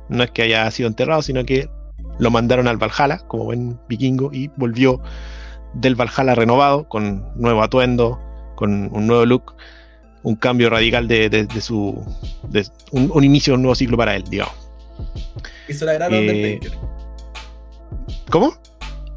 no 0.08 0.22
es 0.22 0.30
que 0.30 0.42
haya 0.42 0.70
sido 0.70 0.88
enterrado, 0.88 1.22
sino 1.22 1.44
que 1.44 1.68
lo 2.18 2.30
mandaron 2.30 2.68
al 2.68 2.76
Valhalla 2.76 3.18
como 3.26 3.44
buen 3.44 3.78
vikingo 3.88 4.30
y 4.32 4.48
volvió 4.56 5.00
del 5.74 5.94
Valhalla 5.94 6.34
renovado, 6.34 6.88
con 6.88 7.32
nuevo 7.36 7.62
atuendo, 7.62 8.20
con 8.56 8.90
un 8.92 9.06
nuevo 9.06 9.24
look, 9.24 9.54
un 10.22 10.36
cambio 10.36 10.68
radical 10.68 11.08
de, 11.08 11.48
su. 11.60 12.04
un, 12.92 13.10
un, 13.12 13.24
inicio 13.24 13.52
de 13.52 13.56
un 13.56 13.62
nuevo 13.62 13.74
ciclo 13.74 13.96
para 13.96 14.16
él, 14.16 14.24
digamos. 14.24 14.54
Hizo 15.68 15.84
la 15.84 15.94
gran 15.94 16.12
eh, 16.12 16.18
Undertaker. 16.18 16.78
¿Cómo? 18.30 18.54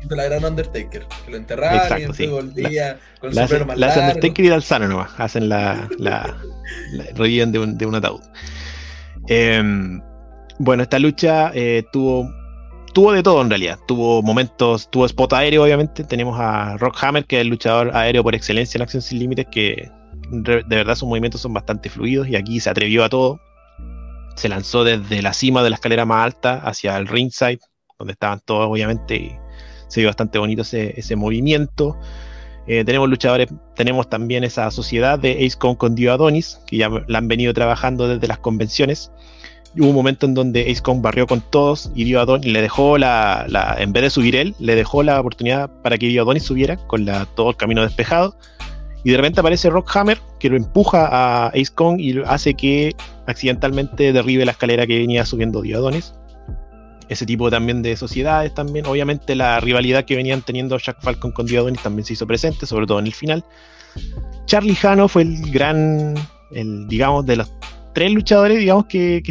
Hizo 0.03 0.15
la 0.15 0.26
gran 0.26 0.44
Undertaker. 0.44 1.06
Que 1.26 1.31
lo 1.31 1.38
enterraron 1.38 2.02
y 2.02 2.14
sí. 2.14 2.27
volvía 2.27 2.99
con 3.19 3.34
la, 3.34 3.48
más 3.48 3.77
la 3.77 3.88
Undertaker 3.88 4.45
y 4.45 4.49
Dalsano 4.49 4.88
nomás. 4.88 5.11
Hacen 5.18 5.49
la. 5.49 5.88
la, 5.98 6.35
reviven 7.15 7.52
de 7.52 7.60
un, 7.60 7.77
de 7.77 7.85
un 7.85 7.95
ataúd. 7.95 8.22
Em, 9.27 10.02
bueno, 10.60 10.84
esta 10.84 10.99
lucha 10.99 11.52
eh, 11.53 11.84
tuvo 11.91 12.30
tuvo 12.94 13.14
de 13.14 13.23
todo 13.23 13.41
en 13.41 13.49
realidad. 13.49 13.80
Tuvo 13.88 14.22
momentos, 14.22 14.90
tuvo 14.91 15.06
spot 15.06 15.34
aéreo, 15.34 15.64
obviamente. 15.64 16.03
Tenemos 16.03 16.38
a 16.40 16.77
Rock 16.77 16.98
Hammer, 17.02 17.26
que 17.26 17.38
es 17.38 17.41
el 17.41 17.48
luchador 17.48 17.95
aéreo 17.95 18.23
por 18.23 18.35
excelencia 18.35 18.77
en 18.77 18.84
Acción 18.84 19.02
Sin 19.02 19.19
Límites, 19.19 19.48
que 19.52 19.90
de 20.31 20.64
verdad 20.68 20.95
sus 20.95 21.07
movimientos 21.07 21.41
son 21.41 21.53
bastante 21.53 21.90
fluidos 21.90 22.27
y 22.27 22.35
aquí 22.35 22.60
se 22.60 22.69
atrevió 22.69 23.03
a 23.03 23.10
todo 23.10 23.40
se 24.35 24.49
lanzó 24.49 24.84
desde 24.84 25.22
la 25.22 25.34
cima 25.34 25.64
de 25.64 25.69
la 25.69 25.76
escalera 25.76 26.06
más 26.06 26.26
alta 26.26 26.56
hacia 26.56 26.98
el 26.98 27.07
ringside, 27.07 27.60
donde 28.04 28.14
estaban 28.14 28.40
todos 28.46 28.68
obviamente, 28.70 29.16
y 29.16 29.36
se 29.88 30.02
vio 30.02 30.10
bastante 30.10 30.40
bonito 30.40 30.62
ese, 30.64 31.16
movimiento. 31.16 31.98
Eh, 32.66 32.84
tenemos 32.86 33.10
luchadores, 33.10 33.50
tenemos 33.76 34.10
también 34.10 34.44
esa 34.44 34.72
sociedad 34.72 35.20
de 35.20 35.46
Ace 35.46 35.58
Con 35.58 35.76
con 35.76 35.96
Dio 35.96 36.14
Adonis, 36.14 36.60
que 36.68 36.78
ya 36.78 36.90
la 37.08 37.18
han 37.18 37.28
venido 37.28 37.54
trabajando 37.54 38.08
desde 38.08 38.28
las 38.28 38.40
convenciones. 38.40 39.12
hubo 39.78 39.90
un 39.90 39.96
momento 39.96 40.26
en 40.26 40.34
donde 40.34 40.72
Ace 40.72 40.82
Con 40.82 41.02
barrió 41.02 41.28
con 41.28 41.42
todos 41.42 41.92
y 41.96 42.06
Dio 42.06 42.22
Adonis 42.22 42.52
le 42.52 42.62
dejó 42.62 42.98
la, 42.98 43.46
en 43.78 43.94
vez 43.94 44.04
de 44.04 44.10
subir 44.10 44.36
él, 44.36 44.56
le 44.60 44.76
dejó 44.76 45.04
la 45.04 45.20
oportunidad 45.20 45.70
para 45.82 45.98
que 45.98 46.08
Dio 46.08 46.24
Adonis 46.24 46.44
subiera 46.44 46.78
con 46.78 47.06
la, 47.06 47.26
todo 47.26 47.52
el 47.52 47.56
camino 47.56 47.84
despejado. 47.84 48.36
Y 49.04 49.12
de 49.12 49.18
repente 49.18 49.42
aparece 49.42 49.70
Rockhammer 49.70 50.18
que 50.40 50.50
lo 50.50 50.56
empuja 50.56 51.08
a 51.12 51.48
Ace 51.50 51.74
Kong 51.76 52.00
y 52.00 52.20
hace 52.26 52.54
que 52.54 52.96
accidentalmente 53.28 54.14
derribe 54.14 54.46
la 54.46 54.52
escalera 54.54 54.88
que 54.88 54.98
venía 54.98 55.26
subiendo 55.26 55.62
Dio 55.62 55.78
Adonis 55.78 56.14
ese 57.14 57.26
tipo 57.26 57.49
también 57.49 57.81
de 57.81 57.95
sociedades 57.95 58.53
también. 58.53 58.85
Obviamente 58.85 59.35
la 59.35 59.60
rivalidad 59.60 60.06
que 60.06 60.15
venían 60.15 60.41
teniendo 60.41 60.77
Jack 60.77 61.02
Falcon 61.02 61.31
con 61.31 61.45
Diodonis 61.45 61.81
también 61.81 62.06
se 62.06 62.14
hizo 62.14 62.27
presente, 62.27 62.65
sobre 62.65 62.85
todo 62.85 62.99
en 62.99 63.07
el 63.07 63.14
final. 63.14 63.44
Charlie 64.45 64.77
Hano 64.81 65.07
fue 65.07 65.23
el 65.23 65.52
gran, 65.52 66.15
el, 66.52 66.88
digamos, 66.88 67.26
de 67.26 67.38
los 67.38 67.52
tres 67.94 68.11
luchadores, 68.11 68.60
digamos, 68.60 68.85
que, 68.85 69.22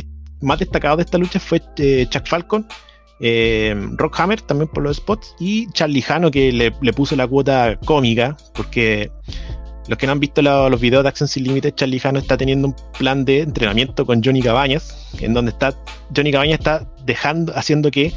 más 0.41 0.59
destacados 0.59 0.99
de 0.99 1.05
esta 1.05 1.19
lucha 1.19 1.39
fue 1.39 1.61
eh, 1.77 2.07
Chuck 2.09 2.27
Falcon, 2.27 2.67
eh, 3.21 3.75
Rockhammer 3.93 4.41
también 4.41 4.69
por 4.69 4.83
los 4.83 4.97
spots 4.97 5.37
y 5.39 5.71
Charlie 5.71 6.05
Hano 6.09 6.31
que 6.31 6.51
le, 6.51 6.73
le 6.81 6.93
puso 6.93 7.15
la 7.15 7.29
cuota 7.29 7.79
cómica 7.85 8.37
porque 8.53 9.13
los 9.89 9.99
que 9.99 10.07
no 10.07 10.13
han 10.13 10.21
visto 10.21 10.43
los 10.43 10.81
videos 10.81 11.03
de 11.03 11.09
Action 11.09 11.29
Sin 11.29 11.45
Límites, 11.45 11.75
Charlie 11.75 12.01
Hano 12.03 12.19
está 12.19 12.37
teniendo 12.37 12.69
un 12.69 12.77
plan 12.99 13.25
de 13.25 13.41
entrenamiento 13.41 14.07
con 14.07 14.23
Johnny 14.23 14.41
Cabañas, 14.41 15.11
en 15.21 15.35
donde 15.35 15.51
está 15.51 15.75
Johnny 16.15 16.31
Cabañas 16.31 16.61
está 16.61 16.89
dejando, 17.05 17.53
haciendo 17.57 17.91
que 17.91 18.13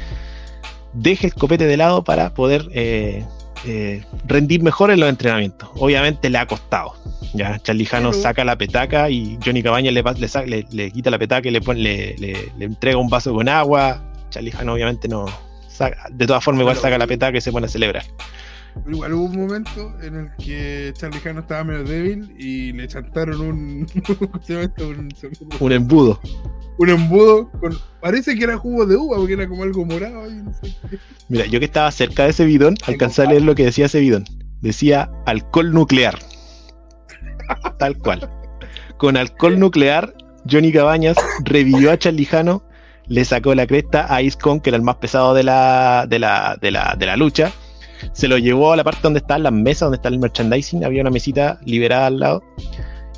deje 0.92 1.28
el 1.28 1.34
copete 1.34 1.66
de 1.66 1.76
lado 1.76 2.04
para 2.04 2.32
poder 2.34 2.66
eh, 2.72 3.24
eh, 3.64 4.02
rendir 4.26 4.62
mejor 4.62 4.90
en 4.90 5.00
los 5.00 5.08
entrenamientos. 5.08 5.68
Obviamente 5.74 6.30
le 6.30 6.38
ha 6.38 6.46
costado. 6.46 6.94
Ya 7.34 7.58
Charlie 7.58 7.88
Hano 7.90 8.12
saca 8.12 8.44
la 8.44 8.56
petaca 8.56 9.10
y 9.10 9.38
Johnny 9.44 9.62
Cabañas 9.62 9.92
le, 9.92 10.66
le, 10.70 10.90
quita 10.90 11.10
la 11.10 11.18
petaca 11.18 11.48
y 11.48 11.52
le, 11.52 11.60
le, 12.18 12.64
entrega 12.64 12.96
un 12.96 13.08
vaso 13.08 13.34
con 13.34 13.48
agua. 13.48 14.02
Charlie 14.30 14.52
Hano 14.56 14.74
obviamente 14.74 15.08
no 15.08 15.26
saca, 15.68 16.08
de 16.10 16.26
todas 16.26 16.42
formas 16.42 16.62
igual 16.62 16.76
saca 16.76 16.98
la 16.98 17.06
petaca 17.06 17.36
y 17.36 17.40
se 17.40 17.52
pone 17.52 17.66
a 17.66 17.68
celebrar. 17.68 18.04
Pero 18.84 18.96
igual 18.96 19.12
hubo 19.14 19.24
un 19.24 19.36
momento 19.36 19.92
en 20.02 20.16
el 20.16 20.30
que 20.36 20.92
Charlie 20.94 21.20
Hano 21.24 21.40
estaba 21.40 21.64
medio 21.64 21.84
débil 21.84 22.34
y 22.38 22.72
le 22.72 22.86
chantaron 22.86 23.40
un. 23.40 23.86
un, 25.60 25.72
embudo. 25.72 26.20
Un 26.78 26.88
embudo 26.90 27.50
con. 27.52 27.76
Parece 28.00 28.36
que 28.36 28.44
era 28.44 28.56
jugo 28.56 28.86
de 28.86 28.96
uva 28.96 29.16
porque 29.16 29.32
era 29.34 29.48
como 29.48 29.62
algo 29.62 29.84
morado. 29.84 30.28
Mira, 31.28 31.46
yo 31.46 31.58
que 31.58 31.64
estaba 31.64 31.90
cerca 31.90 32.24
de 32.24 32.30
ese 32.30 32.44
bidón, 32.44 32.76
alcancé 32.86 33.22
a 33.22 33.26
leer 33.26 33.42
lo 33.42 33.54
que 33.54 33.64
decía 33.64 33.86
ese 33.86 34.00
bidón. 34.00 34.24
Decía 34.60 35.10
alcohol 35.26 35.72
nuclear. 35.72 36.18
Tal 37.78 37.96
cual. 37.98 38.30
Con 38.98 39.16
alcohol 39.16 39.58
nuclear, 39.58 40.14
Johnny 40.50 40.72
Cabañas 40.72 41.16
revivió 41.44 41.92
a 41.92 41.98
Charlie 41.98 42.28
Hano, 42.30 42.62
le 43.06 43.24
sacó 43.24 43.54
la 43.54 43.66
cresta 43.66 44.06
a 44.14 44.20
Kong, 44.40 44.62
que 44.62 44.70
era 44.70 44.76
el 44.76 44.82
más 44.82 44.96
pesado 44.96 45.34
de 45.34 45.44
la, 45.44 46.06
de 46.08 46.18
la, 46.18 46.56
de 46.60 46.70
la, 46.70 46.96
de 46.98 47.06
la 47.06 47.16
lucha 47.16 47.52
se 48.12 48.28
lo 48.28 48.38
llevó 48.38 48.72
a 48.72 48.76
la 48.76 48.84
parte 48.84 49.00
donde 49.02 49.18
están 49.18 49.42
las 49.42 49.52
mesas, 49.52 49.82
donde 49.82 49.96
está 49.96 50.08
el 50.08 50.18
merchandising, 50.18 50.84
había 50.84 51.02
una 51.02 51.10
mesita 51.10 51.58
liberada 51.64 52.06
al 52.06 52.18
lado. 52.18 52.42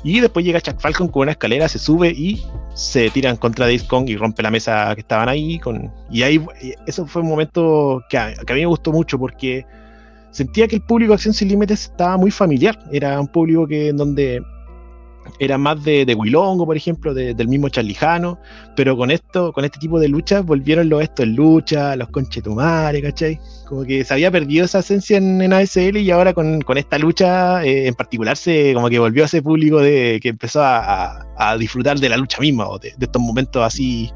Y 0.03 0.21
después 0.21 0.45
llega 0.45 0.61
Chuck 0.61 0.79
Falcon 0.79 1.09
con 1.09 1.23
una 1.23 1.31
escalera, 1.31 1.67
se 1.67 1.77
sube 1.77 2.09
y 2.09 2.41
se 2.73 3.09
tiran 3.09 3.35
contra 3.35 3.65
Days 3.65 3.83
Kong 3.83 4.07
y 4.09 4.15
rompe 4.15 4.41
la 4.41 4.51
mesa 4.51 4.93
que 4.95 5.01
estaban 5.01 5.27
ahí. 5.27 5.59
Con, 5.59 5.91
y 6.09 6.23
ahí, 6.23 6.41
eso 6.87 7.05
fue 7.05 7.21
un 7.21 7.27
momento 7.27 8.01
que 8.09 8.17
a, 8.17 8.29
mí 8.29 8.61
me 8.61 8.65
gustó 8.65 8.93
mucho 8.93 9.19
porque 9.19 9.65
sentía 10.31 10.67
que 10.67 10.77
el 10.77 10.81
público 10.81 11.09
de 11.11 11.15
Acción 11.15 11.33
Sin 11.33 11.49
Límites 11.49 11.85
estaba 11.85 12.15
muy 12.15 12.31
familiar. 12.31 12.79
Era 12.91 13.19
un 13.19 13.27
público 13.27 13.67
que 13.67 13.89
en 13.89 13.97
donde 13.97 14.41
era 15.39 15.57
más 15.57 15.83
de, 15.83 16.05
de 16.05 16.15
Wilongo, 16.15 16.65
por 16.65 16.75
ejemplo, 16.75 17.13
del 17.13 17.47
mismo 17.47 17.69
Charlijano, 17.69 18.39
pero 18.75 18.97
con 18.97 19.11
esto, 19.11 19.53
con 19.53 19.63
este 19.65 19.79
tipo 19.79 19.99
de 19.99 20.09
luchas, 20.09 20.45
volvieron 20.45 20.89
los 20.89 21.01
estos 21.01 21.25
en 21.25 21.35
lucha, 21.35 21.95
los 21.95 22.09
conchetumares, 22.09 23.01
¿cachai? 23.01 23.39
Como 23.67 23.83
que 23.83 24.03
se 24.03 24.13
había 24.13 24.31
perdido 24.31 24.65
esa 24.65 24.79
esencia 24.79 25.17
en, 25.17 25.53
ASL 25.53 25.97
y 25.97 26.11
ahora 26.11 26.33
con, 26.33 26.61
esta 26.75 26.97
lucha 26.97 27.63
eh, 27.63 27.87
en 27.87 27.93
particular 27.93 28.35
se 28.37 28.73
como 28.73 28.89
que 28.89 28.99
volvió 28.99 29.23
a 29.23 29.25
ese 29.25 29.41
público 29.41 29.79
de 29.79 30.19
que 30.21 30.29
empezó 30.29 30.61
a, 30.63 31.25
disfrutar 31.57 31.97
de 31.99 32.09
la 32.09 32.17
lucha 32.17 32.39
misma, 32.41 32.67
o 32.67 32.77
de, 32.79 32.93
estos 32.99 33.21
momentos 33.21 33.63
así 33.63 34.11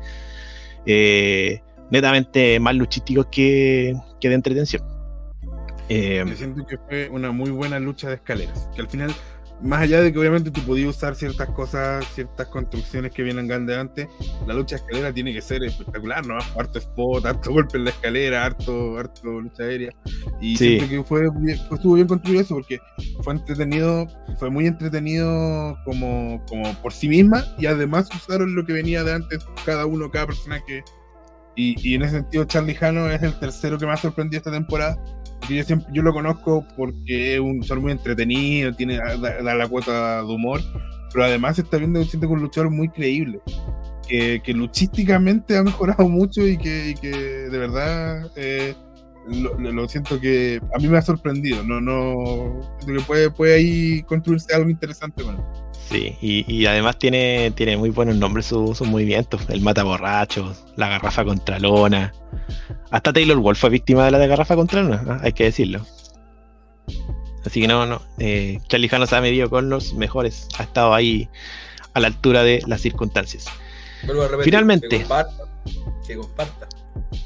eh, 0.85 1.61
netamente 1.89 2.59
más 2.59 2.75
luchísticos 2.75 3.27
que, 3.31 3.95
de 4.21 4.33
entretención. 4.33 4.83
Eh, 5.89 6.23
Yo 6.25 6.35
siento 6.35 6.65
que 6.65 6.77
fue 6.77 7.09
una 7.09 7.31
muy 7.31 7.51
buena 7.51 7.79
lucha 7.79 8.09
de 8.09 8.15
escaleras, 8.15 8.69
que 8.75 8.81
al 8.81 8.89
final 8.89 9.13
más 9.61 9.81
allá 9.81 10.01
de 10.01 10.11
que 10.11 10.19
obviamente 10.19 10.51
tú 10.51 10.61
podías 10.61 10.89
usar 10.89 11.15
ciertas 11.15 11.49
cosas, 11.49 12.05
ciertas 12.13 12.47
construcciones 12.47 13.11
que 13.11 13.23
vienen 13.23 13.47
de 13.47 13.77
antes, 13.77 14.07
la 14.45 14.53
lucha 14.53 14.75
de 14.75 14.81
escalera 14.81 15.13
tiene 15.13 15.33
que 15.33 15.41
ser 15.41 15.63
espectacular, 15.63 16.25
¿no? 16.25 16.37
Harto 16.57 16.79
spot, 16.79 17.25
harto 17.25 17.51
golpe 17.51 17.77
en 17.77 17.85
la 17.85 17.91
escalera, 17.91 18.45
harto, 18.45 18.97
harto 18.97 19.39
lucha 19.39 19.63
aérea. 19.63 19.91
Y 20.41 20.57
siento 20.57 20.89
que 20.89 21.03
fue, 21.03 21.29
estuvo 21.47 21.93
bien 21.93 22.07
construido 22.07 22.41
eso 22.41 22.55
porque 22.55 22.79
fue 23.21 23.33
entretenido, 23.33 24.07
fue 24.37 24.49
muy 24.49 24.67
entretenido 24.67 25.77
como, 25.85 26.43
como 26.47 26.73
por 26.81 26.91
sí 26.91 27.07
misma 27.07 27.45
y 27.57 27.65
además 27.65 28.09
usaron 28.13 28.55
lo 28.55 28.65
que 28.65 28.73
venía 28.73 29.03
de 29.03 29.13
antes, 29.13 29.45
cada 29.65 29.85
uno, 29.85 30.11
cada 30.11 30.27
personaje. 30.27 30.83
Y, 31.55 31.75
y 31.87 31.95
en 31.95 32.01
ese 32.01 32.17
sentido, 32.17 32.45
Charlie 32.45 32.77
Hano 32.81 33.09
es 33.09 33.21
el 33.21 33.37
tercero 33.39 33.77
que 33.77 33.85
me 33.85 33.91
ha 33.91 33.97
sorprendido 33.97 34.39
esta 34.39 34.51
temporada 34.51 34.97
yo, 35.49 36.01
lo 36.01 36.13
conozco 36.13 36.65
porque 36.75 37.35
es 37.35 37.39
un 37.39 37.63
ser 37.63 37.79
muy 37.79 37.91
entretenido, 37.91 38.73
tiene 38.73 38.97
da, 38.97 39.55
la 39.55 39.67
cuota 39.67 40.23
de 40.23 40.33
humor, 40.33 40.61
pero 41.11 41.25
además 41.25 41.59
está 41.59 41.77
viendo 41.77 42.03
siento 42.03 42.29
un 42.29 42.41
luchador 42.41 42.69
muy 42.69 42.89
creíble, 42.89 43.39
que, 44.07 44.41
que 44.43 44.53
luchísticamente 44.53 45.57
ha 45.57 45.63
mejorado 45.63 46.07
mucho 46.09 46.45
y 46.45 46.57
que, 46.57 46.95
de 47.49 47.57
verdad 47.57 48.31
eh, 48.35 48.75
lo, 49.29 49.87
siento 49.87 50.19
que 50.19 50.61
a 50.73 50.79
mí 50.79 50.87
me 50.87 50.97
ha 50.97 51.01
sorprendido, 51.01 51.63
no, 51.63 51.79
no, 51.79 52.61
que 52.85 52.99
puede, 53.05 53.29
puede 53.29 53.55
ahí 53.55 54.03
construirse 54.03 54.53
algo 54.53 54.69
interesante 54.69 55.23
bueno. 55.23 55.72
Sí, 55.93 56.17
y, 56.21 56.65
además 56.65 56.97
tiene, 56.97 57.51
tiene 57.51 57.77
muy 57.77 57.91
buenos 57.91 58.15
nombres 58.15 58.47
sus 58.47 58.81
movimientos. 58.81 59.41
El 59.49 59.61
mata 59.61 59.83
borracho, 59.83 60.55
la 60.75 60.87
garrafa 60.87 61.23
contra 61.23 61.59
lona. 61.59 62.11
Hasta 62.89 63.13
Taylor 63.13 63.37
Wolf 63.37 63.59
fue 63.59 63.69
víctima 63.69 64.05
de 64.05 64.09
la 64.09 64.17
de 64.17 64.27
garrafa 64.27 64.55
contra 64.55 64.81
lona, 64.81 65.19
hay 65.21 65.33
que 65.33 65.43
decirlo. 65.43 65.85
Así 67.45 67.61
que 67.61 67.67
no, 67.67 67.85
no. 67.85 68.01
Eh, 68.17 68.59
Charlie 68.69 68.89
Hano 68.91 69.05
se 69.05 69.15
ha 69.15 69.21
medido 69.21 69.51
con 69.51 69.69
los 69.69 69.93
mejores. 69.93 70.47
Ha 70.57 70.63
estado 70.63 70.95
ahí 70.95 71.29
a 71.93 71.99
la 71.99 72.07
altura 72.07 72.41
de 72.41 72.63
las 72.65 72.81
circunstancias. 72.81 73.45
Finalmente. 74.43 75.05
Que 76.07 76.17
comparta, 76.17 76.67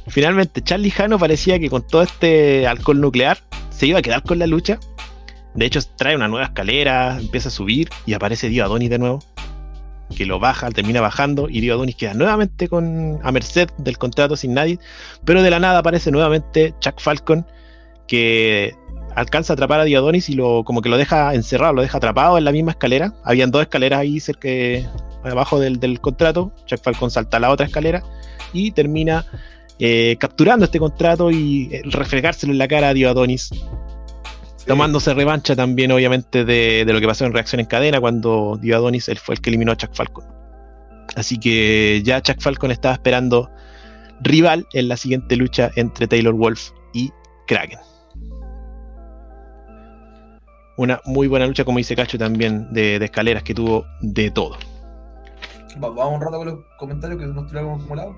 Finalmente, 0.09 0.61
Charlie 0.61 0.93
Hano 0.97 1.17
parecía 1.17 1.57
que 1.57 1.69
con 1.69 1.87
todo 1.87 2.01
este 2.01 2.67
alcohol 2.67 2.99
nuclear 2.99 3.37
se 3.69 3.87
iba 3.87 3.99
a 3.99 4.01
quedar 4.01 4.23
con 4.23 4.39
la 4.39 4.47
lucha 4.47 4.77
de 5.57 5.65
hecho, 5.65 5.79
trae 5.95 6.15
una 6.15 6.27
nueva 6.27 6.45
escalera, 6.45 7.17
empieza 7.19 7.49
a 7.49 7.51
subir 7.51 7.89
y 8.05 8.13
aparece 8.13 8.47
Dio 8.47 8.63
Adonis 8.63 8.91
de 8.91 8.99
nuevo. 8.99 9.23
Que 10.15 10.27
lo 10.27 10.39
baja, 10.39 10.69
termina 10.69 11.01
bajando 11.01 11.49
y 11.49 11.61
Dio 11.61 11.73
Adonis 11.73 11.95
queda 11.95 12.13
nuevamente 12.13 12.69
con, 12.69 13.19
a 13.23 13.31
merced 13.31 13.67
del 13.79 13.97
contrato 13.97 14.35
sin 14.35 14.53
nadie. 14.53 14.77
Pero 15.25 15.41
de 15.41 15.49
la 15.49 15.59
nada 15.59 15.79
aparece 15.79 16.11
nuevamente 16.11 16.75
Chuck 16.79 17.01
Falcon 17.01 17.43
que 18.07 18.75
alcanza 19.15 19.53
a 19.53 19.55
atrapar 19.55 19.79
a 19.79 19.85
Dio 19.85 19.97
Adonis 19.97 20.29
y 20.29 20.35
lo, 20.35 20.63
como 20.63 20.83
que 20.83 20.89
lo 20.89 20.97
deja 20.97 21.33
encerrado, 21.33 21.73
lo 21.73 21.81
deja 21.81 21.97
atrapado 21.97 22.37
en 22.37 22.45
la 22.45 22.51
misma 22.51 22.71
escalera. 22.71 23.15
Habían 23.23 23.49
dos 23.49 23.63
escaleras 23.63 24.01
ahí 24.01 24.19
cerca, 24.19 24.47
abajo 25.23 25.59
del, 25.59 25.99
contrato. 26.01 26.53
Chuck 26.67 26.83
Falcon 26.83 27.09
salta 27.09 27.37
a 27.37 27.39
la 27.39 27.49
otra 27.49 27.65
escalera 27.65 28.03
y 28.53 28.69
termina 28.71 29.25
eh, 29.79 30.17
capturando 30.19 30.65
este 30.65 30.77
contrato 30.77 31.31
y 31.31 31.69
eh, 31.71 31.81
refregárselo 31.85 32.53
en 32.53 32.59
la 32.59 32.67
cara 32.67 32.89
a 32.89 32.93
Dio 32.93 33.09
Adonis 33.09 33.49
tomándose 34.67 35.13
revancha 35.13 35.55
también, 35.55 35.91
obviamente, 35.91 36.45
de, 36.45 36.85
lo 36.85 36.99
que 36.99 37.07
pasó 37.07 37.25
en 37.25 37.33
reacción 37.33 37.59
en 37.59 37.65
cadena 37.65 37.99
cuando 37.99 38.57
Dio 38.61 38.75
Adonis 38.75 39.07
él 39.07 39.17
fue 39.17 39.35
el 39.35 39.41
que 39.41 39.49
eliminó 39.49 39.71
a 39.71 39.77
Chuck 39.77 39.93
Falcon. 39.93 40.25
Así 41.15 41.39
que 41.39 42.01
ya 42.03 42.21
Chuck 42.21 42.41
Falcon 42.41 42.71
estaba 42.71 42.93
esperando 42.93 43.49
rival 44.21 44.67
en 44.73 44.89
la 44.89 44.97
siguiente 44.97 45.35
lucha 45.35 45.71
entre 45.75 46.07
Taylor 46.07 46.33
Wolf 46.33 46.71
y 46.93 47.11
Kraken. 47.47 47.79
Una 50.75 51.01
muy 51.05 51.27
buena 51.27 51.47
lucha, 51.47 51.63
como 51.63 51.79
dice 51.79 51.95
Cacho, 51.95 52.19
también 52.19 52.71
de, 52.71 52.97
escaleras 52.97 53.41
que 53.41 53.55
tuvo 53.55 53.85
de 54.01 54.29
todo. 54.29 54.57
Vamos 55.77 56.13
un 56.13 56.21
rato 56.21 56.37
con 56.37 56.47
los 56.47 56.59
comentarios 56.77 57.19
que 57.19 57.25
nos 57.25 57.47
traemos 57.47 57.79
acumulados. 57.79 58.15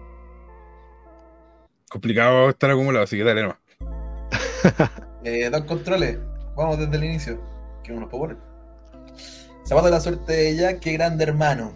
Complicado 1.90 2.50
estar 2.50 2.70
acumulado, 2.70 3.06
así 3.06 3.18
que 3.18 3.24
dale 3.24 3.42
nomás. 3.44 3.58
eh, 5.24 5.50
dos 5.50 5.62
controles. 5.64 6.18
Vamos 6.60 6.78
desde 6.78 6.98
el 6.98 7.06
inicio. 7.06 7.40
Que 7.84 7.94
uno 7.94 8.10
puede 8.10 8.36
poner. 8.36 8.38
Zapato 9.66 9.86
de 9.86 9.92
la 9.92 10.02
suerte 10.02 10.34
de 10.34 10.50
ella, 10.50 10.78
qué 10.78 10.92
grande 10.92 11.24
hermano. 11.24 11.72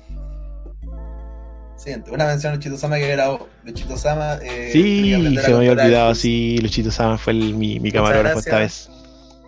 Siguiente, 1.78 2.12
una 2.12 2.26
mención 2.26 2.52
a 2.52 2.56
Luchito 2.58 2.78
Sama 2.78 2.98
que 2.98 3.08
grabó. 3.08 3.48
Luchito 3.64 3.96
Sama. 3.96 4.40
Eh, 4.42 4.72
sí, 4.74 5.12
se 5.42 5.52
me 5.52 5.56
había 5.56 5.72
olvidado, 5.72 6.14
sí. 6.14 6.58
Luchito 6.58 6.92
Sama 6.92 7.18
fue 7.18 7.34
mi, 7.34 7.80
mi 7.80 7.92
camarógrafo 7.94 8.40
esta 8.40 8.60
vez. 8.60 8.90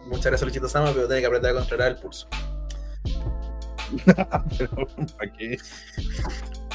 muchas 0.06 0.28
gracias 0.28 0.44
Luchito 0.44 0.70
Sama, 0.70 0.94
pero 0.94 1.06
tiene 1.06 1.20
que 1.20 1.28
aprender 1.28 1.52
a 1.52 1.53
controlar 1.56 1.91
el 1.91 1.98
pulso. 1.98 2.28
pero, 4.06 4.88
¿para 5.18 5.34
qué? 5.38 5.57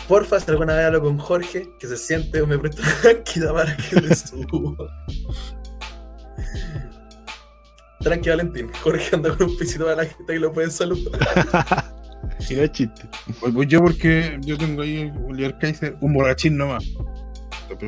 Porfa, 0.07 0.39
si 0.39 0.51
alguna 0.51 0.75
vez 0.75 0.85
hablo 0.85 1.01
con 1.01 1.19
Jorge, 1.19 1.67
que 1.79 1.87
se 1.87 1.97
siente 1.97 2.43
o 2.43 2.47
me 2.47 2.59
presta 2.59 2.83
una 3.37 3.53
para 3.55 3.77
que 3.77 3.97
le 3.97 4.15
suba. 4.15 5.07
Tranqui 8.01 8.31
Valentín, 8.31 8.71
Jorge 8.83 9.15
anda 9.15 9.37
con 9.37 9.51
un 9.51 9.57
pisito 9.57 9.85
para 9.85 9.97
la 9.97 10.05
gente 10.07 10.33
que 10.33 10.39
lo 10.39 10.53
pueden 10.53 10.71
saludar. 10.71 11.21
y 12.49 12.55
no 12.55 12.63
es 12.63 12.73
chiste. 12.73 13.03
Pues, 13.41 13.53
pues 13.55 13.69
yo 13.69 13.81
porque 13.81 14.39
yo 14.41 14.57
tengo 14.57 14.83
ahí 14.83 15.13
Oliver 15.29 15.57
Kaiser, 15.59 15.97
un 16.01 16.15
borrachín 16.15 16.57
nomás. 16.57 16.85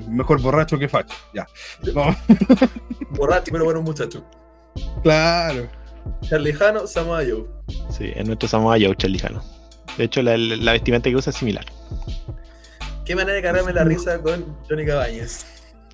Mejor 0.08 0.40
borracho 0.40 0.78
que 0.78 0.88
facho. 0.88 1.14
Ya. 1.34 1.46
Vamos. 1.92 2.16
Borracho, 3.10 3.50
pero 3.50 3.64
bueno, 3.64 3.82
muchacho. 3.82 4.24
Claro. 5.02 5.68
Charlijano, 6.22 6.86
Samoa 6.86 7.22
Joe. 7.28 7.44
Sí, 7.90 8.12
es 8.14 8.24
nuestro 8.24 8.48
Samoa 8.48 8.76
Joe, 8.80 8.94
Charlijano. 8.96 9.42
De 9.98 10.04
hecho, 10.04 10.22
la, 10.22 10.36
la, 10.36 10.72
vestimenta 10.72 11.10
que 11.10 11.16
usa 11.16 11.30
es 11.30 11.36
similar. 11.36 11.64
Qué 13.04 13.16
manera 13.16 13.34
de 13.34 13.42
cargarme 13.42 13.72
la 13.72 13.84
risa 13.84 14.22
con 14.22 14.56
Johnny 14.68 14.86
Cabañas. 14.86 15.46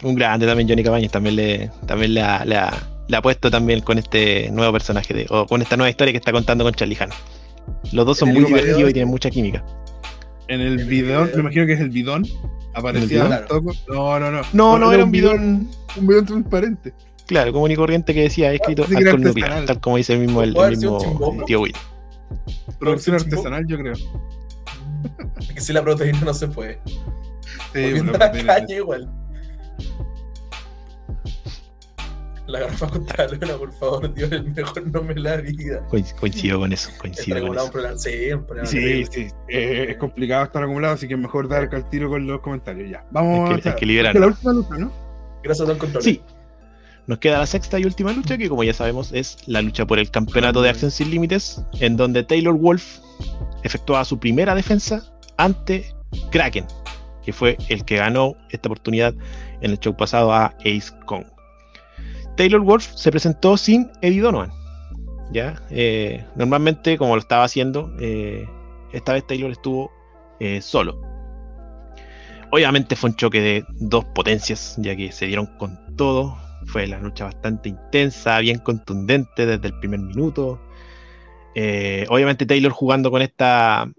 Un 0.02 0.14
grande 0.14 0.46
también, 0.46 0.68
Johnny 0.68 0.84
Cabañas. 0.84 1.10
También 1.10 1.36
le, 1.36 1.70
también 1.86 2.14
le 2.14 2.22
ha, 2.22 2.44
le, 2.44 2.56
le 3.08 3.16
ha 3.16 3.22
puesto 3.22 3.50
también 3.50 3.80
con 3.80 3.98
este 3.98 4.50
nuevo 4.50 4.72
personaje, 4.72 5.12
de, 5.14 5.26
o 5.30 5.46
con 5.46 5.62
esta 5.62 5.76
nueva 5.76 5.90
historia 5.90 6.12
que 6.12 6.18
está 6.18 6.30
contando 6.30 6.64
con 6.64 6.74
Charlijano. 6.74 7.14
Los 7.92 8.06
dos 8.06 8.18
son 8.18 8.32
muy 8.32 8.44
divertidos 8.44 8.90
y 8.90 8.92
tienen 8.92 9.08
mucha 9.08 9.30
química. 9.30 9.64
En 10.46 10.60
el 10.60 10.84
bidón, 10.84 11.30
me 11.34 11.40
imagino 11.40 11.66
que 11.66 11.72
es 11.72 11.80
el 11.80 11.90
bidón. 11.90 12.26
Aparecía 12.74 13.22
¿El 13.24 13.44
bidón? 13.44 13.74
No, 13.88 14.20
no, 14.20 14.30
no. 14.30 14.42
No, 14.52 14.78
no, 14.78 14.92
era 14.92 15.04
un 15.04 15.10
bidón. 15.10 15.68
Un 15.96 16.06
bidón 16.06 16.26
transparente. 16.26 16.94
Claro, 17.26 17.52
común 17.52 17.70
y 17.70 17.76
corriente 17.76 18.14
que 18.14 18.22
decía 18.22 18.52
escrito 18.52 18.84
Ah, 18.84 18.86
sí, 18.88 18.96
alcohol 18.96 19.20
nuclear, 19.20 19.66
tal 19.66 19.80
como 19.80 19.98
dice 19.98 20.14
el 20.14 20.20
mismo, 20.20 20.42
el, 20.42 20.54
¿Puede 20.54 20.68
el 20.68 20.74
haber 20.74 20.78
sido 20.78 20.98
un 20.98 21.08
mismo 21.08 21.44
tío 21.44 21.60
Will. 21.60 21.74
Producción 22.78 23.16
artesanal, 23.16 23.66
yo 23.66 23.78
creo. 23.78 23.94
Que 25.54 25.60
si 25.60 25.72
la 25.72 25.82
proteína 25.82 26.20
no 26.20 26.32
se 26.32 26.48
puede. 26.48 26.80
Sí, 27.74 28.00
la 28.18 28.30
calle 28.30 28.76
igual. 28.76 29.10
La 32.48 32.60
garrafa 32.60 32.86
contra 32.90 33.26
la 33.26 33.32
luna, 33.34 33.56
por 33.58 33.72
favor, 33.74 34.14
Dios, 34.14 34.32
el 34.32 34.44
mejor 34.52 34.86
nombre 34.90 35.14
de 35.14 35.20
la 35.20 35.36
vida. 35.36 35.86
Coinc- 35.88 36.14
Coincido 36.18 36.58
con 36.58 36.72
eso, 36.72 36.90
coincido 36.98 37.46
con 37.46 37.56
eso. 37.56 37.70
Sí, 38.64 39.04
Sí, 39.10 39.28
eh, 39.48 39.86
es 39.90 39.96
complicado 39.98 40.44
estar 40.44 40.62
acumulado, 40.62 40.94
así 40.94 41.06
que 41.06 41.14
es 41.14 41.20
mejor 41.20 41.48
dar 41.48 41.68
al 41.72 41.88
tiro 41.90 42.08
con 42.08 42.26
los 42.26 42.40
comentarios. 42.40 42.90
Ya. 42.90 43.04
Vamos 43.10 43.50
Hay 43.50 43.60
que- 43.60 43.68
a 43.68 43.76
que 43.76 43.86
liberar. 43.86 44.14
La 44.16 44.26
última 44.28 44.52
lucha, 44.54 44.74
¿no? 44.76 44.92
Gracias 45.42 45.66
a 45.66 45.70
Don 45.70 45.78
Control. 45.78 46.02
Sí. 46.02 46.20
Nos 47.06 47.18
queda 47.18 47.38
la 47.38 47.46
sexta 47.46 47.78
y 47.78 47.84
última 47.84 48.12
lucha, 48.12 48.36
que 48.36 48.48
como 48.50 48.64
ya 48.64 48.74
sabemos 48.74 49.12
es 49.12 49.38
la 49.46 49.62
lucha 49.62 49.86
por 49.86 49.98
el 49.98 50.10
campeonato 50.10 50.60
de 50.60 50.68
Acción 50.70 50.90
Sin 50.90 51.10
Límites, 51.10 51.62
en 51.80 51.96
donde 51.96 52.22
Taylor 52.22 52.54
Wolf 52.54 52.98
efectuaba 53.62 54.04
su 54.04 54.18
primera 54.18 54.54
defensa 54.54 55.02
ante 55.38 55.86
Kraken, 56.30 56.66
que 57.24 57.32
fue 57.32 57.56
el 57.70 57.84
que 57.84 57.96
ganó 57.96 58.34
esta 58.50 58.68
oportunidad 58.68 59.14
en 59.62 59.70
el 59.70 59.78
show 59.78 59.96
pasado 59.96 60.32
a 60.32 60.54
Ace 60.60 60.92
Kong. 61.06 61.24
Taylor 62.38 62.60
Wolf 62.60 62.94
se 62.94 63.10
presentó 63.10 63.56
sin 63.56 63.90
Eddie 64.00 64.20
Donovan. 64.20 64.52
¿ya? 65.32 65.60
Eh, 65.70 66.24
normalmente, 66.36 66.96
como 66.96 67.16
lo 67.16 67.20
estaba 67.20 67.42
haciendo, 67.42 67.92
eh, 68.00 68.48
esta 68.92 69.12
vez 69.12 69.26
Taylor 69.26 69.50
estuvo 69.50 69.90
eh, 70.38 70.62
solo. 70.62 71.02
Obviamente 72.52 72.94
fue 72.94 73.10
un 73.10 73.16
choque 73.16 73.40
de 73.40 73.64
dos 73.80 74.04
potencias, 74.04 74.76
ya 74.78 74.94
que 74.94 75.10
se 75.10 75.26
dieron 75.26 75.46
con 75.58 75.96
todo. 75.96 76.38
Fue 76.66 76.86
la 76.86 77.00
lucha 77.00 77.24
bastante 77.24 77.70
intensa, 77.70 78.38
bien 78.38 78.58
contundente 78.60 79.44
desde 79.44 79.66
el 79.66 79.78
primer 79.80 80.00
minuto. 80.00 80.60
Obviamente 82.08 82.46
Taylor 82.46 82.70
jugando 82.70 83.10
con 83.10 83.20
esta 83.20 83.90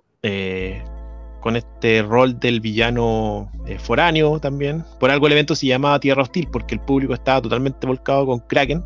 con 1.39 1.55
este 1.55 2.01
rol 2.01 2.39
del 2.39 2.59
villano 2.61 3.51
eh, 3.65 3.77
foráneo 3.79 4.39
también. 4.39 4.83
Por 4.99 5.09
algo 5.11 5.27
el 5.27 5.33
evento 5.33 5.55
se 5.55 5.67
llamaba 5.67 5.99
Tierra 5.99 6.23
Hostil, 6.23 6.47
porque 6.51 6.75
el 6.75 6.81
público 6.81 7.13
estaba 7.13 7.41
totalmente 7.41 7.85
volcado 7.87 8.25
con 8.25 8.39
Kraken, 8.39 8.83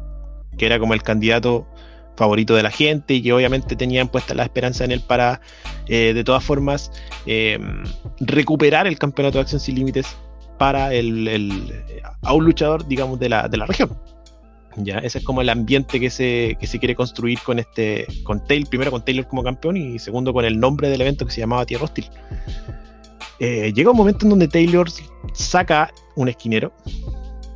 que 0.57 0.65
era 0.65 0.79
como 0.79 0.93
el 0.93 1.01
candidato 1.03 1.67
favorito 2.15 2.53
de 2.55 2.61
la 2.63 2.69
gente 2.69 3.15
y 3.15 3.23
que 3.23 3.33
obviamente 3.33 3.75
tenían 3.75 4.07
puesta 4.07 4.35
la 4.35 4.43
esperanza 4.43 4.85
en 4.85 4.91
él 4.91 5.01
para, 5.01 5.41
eh, 5.87 6.13
de 6.13 6.23
todas 6.23 6.43
formas, 6.43 6.91
eh, 7.25 7.57
recuperar 8.19 8.85
el 8.85 8.99
campeonato 8.99 9.39
de 9.39 9.41
Acción 9.41 9.59
Sin 9.59 9.75
Límites 9.75 10.15
para 10.59 10.93
el, 10.93 11.27
el- 11.27 11.73
a 12.21 12.33
un 12.33 12.45
luchador, 12.45 12.87
digamos, 12.87 13.19
de 13.19 13.29
la, 13.29 13.47
de 13.47 13.57
la 13.57 13.65
región. 13.65 13.97
Ya, 14.77 14.97
ese 14.99 15.19
es 15.19 15.23
como 15.23 15.41
el 15.41 15.49
ambiente 15.49 15.99
que 15.99 16.09
se, 16.09 16.57
que 16.59 16.65
se 16.67 16.79
quiere 16.79 16.95
construir 16.95 17.39
con 17.39 17.59
este, 17.59 18.07
con 18.23 18.43
Taylor, 18.45 18.67
primero 18.69 18.91
con 18.91 19.05
Taylor 19.05 19.27
como 19.27 19.43
campeón 19.43 19.77
y 19.77 19.99
segundo 19.99 20.33
con 20.33 20.45
el 20.45 20.59
nombre 20.59 20.89
del 20.89 21.01
evento 21.01 21.25
que 21.25 21.31
se 21.31 21.41
llamaba 21.41 21.65
Tierra 21.65 21.85
Hostil. 21.85 22.05
Eh, 23.39 23.71
llega 23.75 23.91
un 23.91 23.97
momento 23.97 24.25
en 24.25 24.29
donde 24.31 24.47
Taylor 24.47 24.87
saca 25.33 25.91
un 26.15 26.29
esquinero 26.29 26.73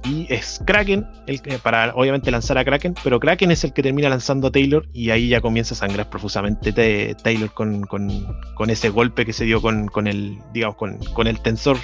y 0.04 0.26
es 0.32 0.62
Kraken 0.66 1.06
el 1.28 1.42
para 1.64 1.94
obviamente 1.96 2.30
lanzar 2.32 2.58
a 2.58 2.66
Kraken, 2.66 2.96
pero 3.04 3.20
Kraken 3.20 3.52
es 3.52 3.64
el 3.64 3.74
que 3.74 3.84
termina 3.84 4.10
lanzando 4.10 4.48
a 4.48 4.52
Taylor 4.52 4.88
y 4.94 5.10
ahí 5.10 5.30
ya 5.30 5.42
comienza 5.42 5.74
a 5.76 5.78
sangrar 5.78 6.10
profusamente 6.10 6.72
te- 6.72 7.16
Taylor 7.16 7.54
con, 7.54 7.82
con- 7.82 8.26
con 8.56 8.70
ese 8.70 8.90
golpe 8.90 9.26
que 9.26 9.34
se 9.34 9.46
dio 9.46 9.62
con, 9.62 9.88
con 9.88 10.08
el, 10.08 10.38
digamos, 10.54 10.78
con, 10.78 10.98
con 11.14 11.28
el 11.28 11.40
tensor 11.42 11.78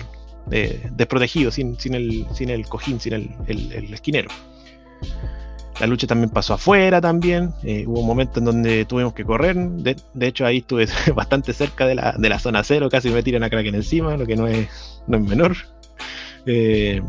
eh, 0.51 0.89
desprotegido, 0.93 1.51
sin, 1.51 1.79
sin, 1.79 1.93
el, 1.95 2.25
sin 2.33 2.49
el 2.49 2.65
cojín, 2.67 2.99
sin 2.99 3.13
el- 3.13 3.29
el 3.47 3.93
esquinero. 3.93 4.29
La 5.79 5.87
lucha 5.87 6.05
también 6.05 6.29
pasó 6.29 6.53
afuera 6.53 7.01
también. 7.01 7.51
eh, 7.63 7.83
hubo 7.87 8.01
un 8.01 8.07
momento 8.07 8.39
en 8.39 8.45
donde 8.45 8.85
tuvimos 8.85 9.13
que 9.13 9.23
correr. 9.25 9.55
De, 9.57 9.95
de 10.13 10.27
hecho, 10.27 10.45
ahí 10.45 10.57
estuve 10.57 10.87
bastante 11.15 11.51
cerca 11.53 11.87
de 11.87 11.95
la, 11.95 12.13
de 12.17 12.29
la 12.29 12.37
zona 12.39 12.63
cero. 12.63 12.89
Casi 12.91 13.09
me 13.09 13.23
tiran 13.23 13.43
a 13.43 13.49
Kraken 13.49 13.75
encima, 13.75 14.15
lo 14.15 14.25
que 14.25 14.35
no 14.35 14.47
es, 14.47 14.67
no 15.07 15.17
es 15.17 15.23
menor. 15.23 15.55
Eh, 16.45 17.01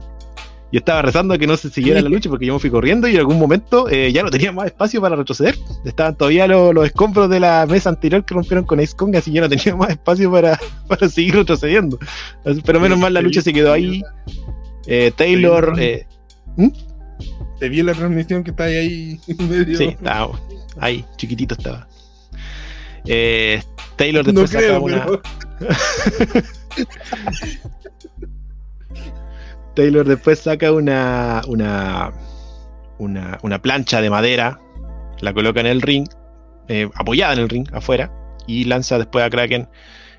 yo 0.73 0.79
estaba 0.79 1.03
rezando 1.03 1.35
a 1.35 1.39
que 1.39 1.47
no 1.47 1.57
se 1.57 1.71
siguiera 1.71 2.01
la 2.03 2.09
lucha 2.09 2.29
porque 2.29 2.47
yo 2.47 2.55
me 2.55 2.59
fui 2.59 2.69
corriendo 2.71 3.07
y 3.07 3.13
en 3.15 3.19
algún 3.21 3.39
momento 3.39 3.89
eh, 3.89 4.11
ya 4.13 4.25
no 4.25 4.31
tenía 4.31 4.51
más 4.51 4.67
espacio 4.67 5.01
para 5.01 5.15
retroceder. 5.15 5.55
Estaban 5.85 6.17
todavía 6.17 6.49
lo- 6.49 6.73
los 6.73 6.87
escombros 6.87 7.29
de 7.31 7.39
la 7.41 7.65
mesa 7.69 7.91
anterior 7.91 8.25
que 8.25 8.35
rompieron 8.35 8.65
con 8.65 8.81
Ace 8.81 8.97
Kong, 8.97 9.15
así 9.15 9.31
que 9.31 9.37
ya 9.37 9.41
no 9.43 9.49
tenía 9.49 9.77
más 9.77 9.91
espacio 9.91 10.33
para, 10.33 10.59
para 10.89 11.09
seguir 11.09 11.37
retrocediendo. 11.37 11.99
Pero 12.65 12.81
menos 12.81 12.99
mal 12.99 13.13
la 13.15 13.21
lucha 13.21 13.41
se 13.41 13.53
quedó 13.53 13.73
ahí. 13.73 14.03
Eh, 14.87 15.13
Taylor, 15.15 15.75
eh, 15.79 16.07
Te 17.59 17.69
vi 17.69 17.81
en 17.81 17.87
la 17.87 17.95
transmisión 17.95 18.45
que 18.45 18.51
está 18.51 18.65
ahí 18.65 19.21
medio. 19.39 19.77
Sí, 19.77 19.85
estaba 19.85 20.39
ahí, 20.79 21.05
chiquitito 21.17 21.55
estaba. 21.55 21.87
Eh, 23.07 23.63
Taylor 23.97 24.27
no 24.27 24.33
después 24.33 24.51
saca 24.51 24.67
creo, 24.67 24.83
una. 24.83 25.07
Taylor 29.75 30.07
después 30.07 30.39
saca 30.39 30.73
una, 30.73 31.43
una, 31.47 32.13
una, 32.99 33.39
una 33.43 33.61
plancha 33.61 34.01
de 34.01 34.11
madera, 34.11 34.61
la 35.21 35.35
coloca 35.35 35.61
en 35.61 35.67
el 35.67 35.83
ring, 35.83 36.09
eh, 36.69 36.89
apoyada 36.95 37.35
en 37.35 37.41
el 37.41 37.49
ring 37.49 37.69
afuera, 37.73 38.13
y 38.47 38.65
lanza 38.65 38.99
después 38.99 39.25
a 39.25 39.31
Kraken 39.31 39.69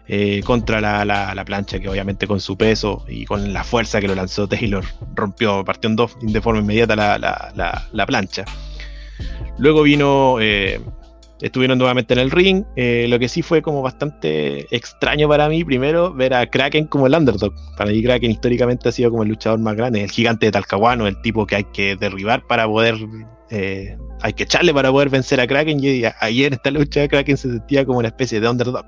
eh, 0.07 0.41
contra 0.45 0.79
la, 0.81 1.03
la- 1.05 1.33
la 1.35 1.45
plancha, 1.45 1.79
que 1.79 1.89
obviamente 1.89 2.27
con 2.27 2.39
su 2.39 2.57
peso 2.57 3.05
y 3.07 3.25
con 3.25 3.53
la 3.53 3.63
fuerza 3.63 3.99
que 3.99 4.07
lo 4.07 4.15
lanzó 4.15 4.47
Taylor, 4.47 4.83
rompió, 5.15 5.63
partió 5.65 5.89
en 5.89 5.95
dos 5.95 6.17
de 6.21 6.41
forma 6.41 6.59
inmediata 6.61 6.95
la- 6.95 7.87
la 7.91 8.05
plancha. 8.05 8.45
Luego 9.57 9.83
vino, 9.83 10.37
eh, 10.41 10.81
estuvieron 11.41 11.77
nuevamente 11.77 12.13
en 12.13 12.19
el 12.19 12.31
ring, 12.31 12.63
eh, 12.75 13.07
lo 13.09 13.19
que 13.19 13.27
sí 13.27 13.41
fue 13.41 13.61
como 13.61 13.81
bastante 13.81 14.65
extraño 14.75 15.27
para 15.27 15.49
mí, 15.49 15.63
primero 15.63 16.13
ver 16.13 16.33
a 16.33 16.49
Kraken 16.49 16.87
como 16.87 17.07
el 17.07 17.15
underdog. 17.15 17.53
Para 17.77 17.91
mí 17.91 18.01
Kraken 18.01 18.31
históricamente 18.31 18.89
ha 18.89 18.91
sido 18.91 19.11
como 19.11 19.23
el 19.23 19.29
luchador 19.29 19.59
más 19.59 19.75
grande, 19.75 20.03
el 20.03 20.11
gigante 20.11 20.45
de 20.45 20.51
Talcahuano, 20.51 21.07
el 21.07 21.21
tipo 21.21 21.45
que 21.45 21.57
hay 21.57 21.63
que 21.65 21.95
derribar 21.95 22.45
para 22.47 22.65
poder, 22.65 22.95
eh, 23.49 23.97
hay 24.21 24.33
que 24.33 24.43
echarle 24.43 24.73
para 24.73 24.91
poder 24.91 25.09
vencer 25.09 25.41
a 25.41 25.47
Kraken. 25.47 25.83
Y 25.83 26.03
ayer 26.21 26.47
en 26.47 26.53
esta 26.53 26.71
lucha 26.71 27.07
Kraken 27.07 27.37
se 27.37 27.49
sentía 27.49 27.85
como 27.85 27.99
una 27.99 28.07
especie 28.07 28.39
de 28.39 28.49
underdog. 28.49 28.85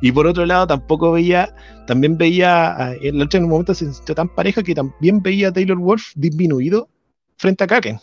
Y 0.00 0.12
por 0.12 0.26
otro 0.26 0.46
lado 0.46 0.66
tampoco 0.66 1.12
veía, 1.12 1.54
también 1.86 2.16
veía, 2.16 2.94
en 3.02 3.18
la 3.18 3.24
lucha 3.24 3.38
en 3.38 3.44
un 3.44 3.50
momento 3.50 3.74
se 3.74 3.92
sintió 3.92 4.14
tan 4.14 4.28
pareja 4.28 4.62
que 4.62 4.74
también 4.74 5.20
veía 5.20 5.48
a 5.48 5.52
Taylor 5.52 5.78
Wolf 5.78 6.12
disminuido 6.14 6.88
frente 7.36 7.64
a 7.64 7.66
Kraken. 7.66 7.98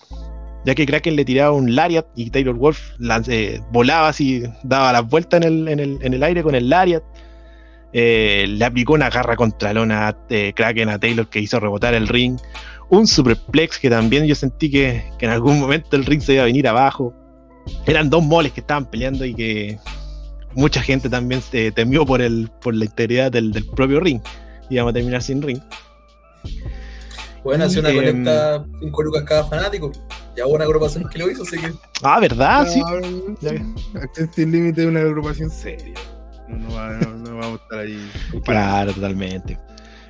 Ya 0.66 0.76
que 0.76 0.86
Kraken 0.86 1.16
le 1.16 1.24
tiraba 1.26 1.52
un 1.54 1.74
lariat 1.76 2.06
y 2.16 2.30
Taylor 2.30 2.56
Wolf 2.56 2.80
eh, 3.28 3.62
volaba 3.72 4.10
así, 4.10 4.44
daba 4.64 4.92
las 4.92 5.08
vueltas 5.08 5.42
en 5.42 5.48
el, 5.48 5.68
en 5.70 5.80
el- 5.80 5.98
en 6.02 6.14
el 6.14 6.24
aire 6.24 6.44
con 6.44 6.54
el 6.56 6.70
lariat. 6.70 7.02
Eh, 7.92 8.46
le 8.48 8.64
aplicó 8.66 8.94
una 8.94 9.10
garra 9.10 9.36
contra 9.36 9.74
lona 9.74 10.16
eh, 10.30 10.54
Kraken 10.56 10.90
a 10.90 11.00
Taylor 11.00 11.28
que 11.28 11.40
hizo 11.40 11.60
rebotar 11.60 11.94
el 11.94 12.08
ring. 12.08 12.38
Un 12.90 13.08
superplex 13.08 13.80
que 13.80 13.90
también 13.90 14.26
yo 14.26 14.36
sentí 14.36 14.70
que, 14.70 15.04
que 15.18 15.26
en 15.26 15.32
algún 15.32 15.60
momento 15.60 15.96
el 15.96 16.06
ring 16.06 16.22
se 16.22 16.34
iba 16.34 16.44
a 16.44 16.46
venir 16.46 16.68
abajo. 16.68 17.14
Eran 17.88 18.10
dos 18.10 18.24
moles 18.24 18.52
que 18.52 18.60
estaban 18.62 18.86
peleando 18.86 19.26
y 19.26 19.34
que 19.34 19.80
mucha 20.56 20.82
gente 20.82 21.10
también 21.10 21.42
se 21.42 21.72
temió 21.72 22.06
por, 22.06 22.22
el, 22.22 22.50
por 22.62 22.76
la 22.76 22.86
integridad 22.86 23.32
del, 23.32 23.52
del 23.52 23.66
propio 23.66 24.00
ring. 24.00 24.22
Íbamos 24.70 24.92
a 24.92 24.94
terminar 24.94 25.22
sin 25.24 25.42
ring. 25.42 25.60
Bueno, 27.44 27.66
hace 27.66 27.80
una 27.80 27.90
Em, 27.90 27.96
colecta 27.96 28.66
5 28.82 29.04
lucas 29.04 29.24
cada 29.26 29.44
fanático. 29.46 29.92
Ya 30.40 30.48
hubo 30.48 30.56
una 30.56 30.64
agrupación 30.64 31.10
que 31.10 31.20
lo 31.20 31.30
hizo, 31.30 31.44
así 31.44 31.58
que. 31.60 31.74
Ah, 32.02 32.18
¿verdad? 32.22 32.66
sí. 32.66 32.82
Acción 34.02 34.32
Sin 34.34 34.54
Límite 34.54 34.84
es 34.84 34.88
una 34.88 35.02
agrupación 35.02 35.50
seria. 35.50 35.94
No, 36.48 36.58
no, 36.58 36.74
va, 36.74 36.94
no, 36.98 37.38
vamos 37.38 37.60
a 37.60 37.64
estar 37.64 37.80
ahí. 37.80 38.10
Claro, 38.46 38.94
totalmente. 38.94 39.60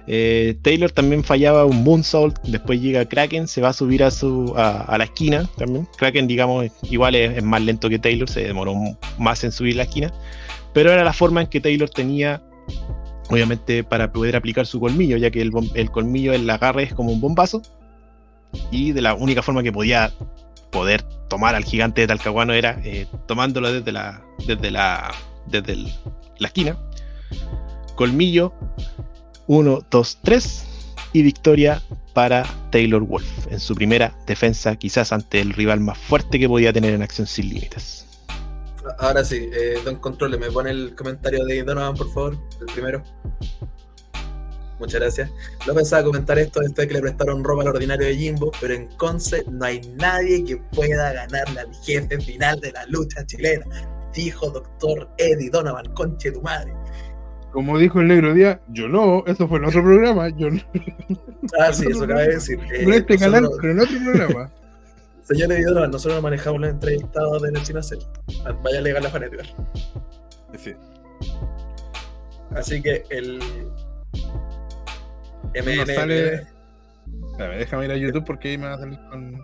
Eh, 0.06 0.56
Taylor 0.62 0.92
también 0.92 1.24
fallaba 1.24 1.66
un 1.66 1.84
moonsault, 1.84 2.40
después 2.44 2.80
llega 2.80 3.10
Kraken, 3.10 3.48
se 3.48 3.60
va 3.60 3.70
a 3.70 3.74
subir 3.74 4.04
a 4.04 4.12
su 4.12 4.54
a, 4.56 4.96
la 5.00 5.06
esquina 5.06 5.50
también. 5.58 5.88
Kraken, 5.98 6.28
digamos, 6.28 6.68
igual 6.84 7.16
es, 7.16 7.44
más 7.44 7.64
lento 7.64 7.90
que 7.90 7.98
Taylor, 7.98 8.30
se 8.30 8.44
demoró 8.44 8.76
más 9.18 9.44
en 9.44 9.52
subir 9.52 9.78
la 9.78 9.84
esquina, 9.84 10.14
pero 10.76 10.92
era 10.92 11.04
la 11.04 11.14
forma 11.14 11.42
en 11.42 11.48
que 11.48 11.60
Taylor 11.60 11.90
tenía, 11.90 12.40
obviamente, 13.32 13.84
para 13.84 14.12
poder 14.12 14.36
aplicar 14.36 14.68
su 14.68 14.80
colmillo, 14.80 15.18
ya 15.18 15.32
que 15.32 15.42
el, 15.42 15.52
el 15.74 15.90
colmillo, 15.90 16.34
el 16.34 16.48
agarre 16.48 16.84
es 16.84 16.94
como 16.94 17.12
un 17.12 17.20
bombazo, 17.20 17.64
y 18.72 18.92
de 18.92 19.02
la 19.02 19.14
única 19.14 19.42
forma 19.42 19.64
que 19.64 19.72
podía 19.72 20.12
poder 20.72 21.04
tomar 21.28 21.56
al 21.56 21.64
gigante 21.64 22.02
de 22.02 22.08
Talcahuano 22.08 22.54
era 22.54 22.80
eh, 22.84 23.08
tomándolo 23.28 23.72
desde 23.72 23.92
la 23.92 24.22
desde 24.46 24.72
la 24.72 25.12
desde 25.48 25.76
la 26.38 26.48
esquina. 26.48 26.78
Colmillo 27.96 28.54
1, 29.48 29.86
2, 29.90 30.18
3 30.24 30.66
y 31.14 31.22
victoria 31.24 31.82
para 32.14 32.46
Taylor 32.72 33.02
Wolf 33.02 33.48
en 33.50 33.60
su 33.60 33.76
primera 33.76 34.16
defensa, 34.28 34.76
quizás 34.76 35.12
ante 35.12 35.42
el 35.42 35.54
rival 35.54 35.80
más 35.80 35.98
fuerte 35.98 36.40
que 36.40 36.48
podía 36.48 36.72
tener 36.72 36.94
en 36.94 37.02
Acción 37.02 37.28
Sin 37.28 37.50
Límites. 37.50 38.06
Ahora 38.98 39.24
sí, 39.24 39.50
eh, 39.54 39.80
Don 39.84 39.98
Controle, 39.98 40.38
me 40.38 40.52
pone 40.52 40.72
el 40.72 40.96
comentario 40.96 41.46
de 41.46 41.64
Donovan, 41.64 41.96
por 41.96 42.12
favor, 42.12 42.38
el 42.60 42.66
primero. 42.68 43.04
Muchas 44.80 45.02
gracias. 45.02 45.32
No 45.68 45.74
pensaba 45.74 46.04
comentar 46.04 46.40
esto 46.40 46.62
después 46.62 46.88
de 46.88 46.88
que 46.88 46.94
le 46.96 47.02
prestaron 47.02 47.44
ropa 47.44 47.64
al 47.64 47.70
ordinario 47.70 48.08
de 48.08 48.16
Jimbo, 48.16 48.52
pero 48.62 48.74
en 48.74 48.88
Conce 48.98 49.44
no 49.52 49.66
hay 49.66 49.82
nadie 49.96 50.44
que 50.44 50.58
pueda 50.74 51.14
ganarle 51.14 51.60
al 51.60 51.76
jefe 51.84 52.20
final 52.20 52.60
de 52.62 52.72
la 52.72 52.86
lucha 52.88 53.26
chilena. 53.26 53.66
Dijo 54.14 54.50
doctor 54.50 55.10
Eddie 55.18 55.50
Donovan, 55.50 55.94
conche 55.94 56.32
tu 56.32 56.42
madre. 56.42 56.74
Como 57.52 57.78
dijo 57.78 58.00
el 58.00 58.08
negro 58.08 58.34
día, 58.34 58.62
yo 58.70 58.88
no, 58.88 59.24
eso 59.26 59.48
fue 59.48 59.60
en 59.60 59.66
otro 59.66 59.84
programa, 59.84 60.30
yo 60.30 60.52
no. 60.52 60.62
Ah, 61.60 61.74
sí, 61.74 61.86
eso 61.90 62.04
acaba 62.04 62.22
de 62.22 62.36
decir. 62.36 62.60
en 62.72 62.94
este 62.94 63.18
canal, 63.18 63.50
pero 63.60 63.74
en 63.74 63.80
otro 63.80 63.98
programa. 64.04 64.52
Señor 65.24 65.52
Evidora, 65.52 65.88
nosotros 65.88 66.16
no 66.16 66.22
manejamos 66.24 66.62
los 66.62 66.70
entrevistados 66.72 67.42
de 67.42 67.52
Nelson 67.52 67.78
Acel. 67.78 68.00
Vaya 68.64 68.80
a 68.80 68.82
legal 68.82 69.04
la 69.04 69.10
fanática. 69.10 69.44
Sí. 70.58 70.74
Así 72.56 72.82
que 72.82 73.04
el. 73.10 73.40
MN. 75.56 75.86
Sale... 75.86 76.48
déjame 77.58 77.86
ir 77.86 77.92
a 77.92 77.98
YouTube 77.98 78.26
porque 78.26 78.50
ahí 78.50 78.58
me 78.58 78.68
va 78.68 78.74
a 78.76 78.80
salir 78.80 79.00
con. 79.10 79.42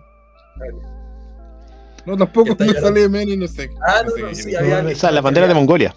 No, 2.06 2.16
tampoco 2.16 2.56
me 2.58 2.72
sale 2.72 3.08
MN, 3.08 3.38
no 3.38 3.48
sé. 3.48 3.70
Ah, 3.86 4.02
no, 4.06 4.26
no, 4.26 4.34
sí, 4.34 4.54
había. 4.54 4.82
la 4.82 5.20
bandera 5.20 5.48
de 5.48 5.54
Mongolia. 5.54 5.94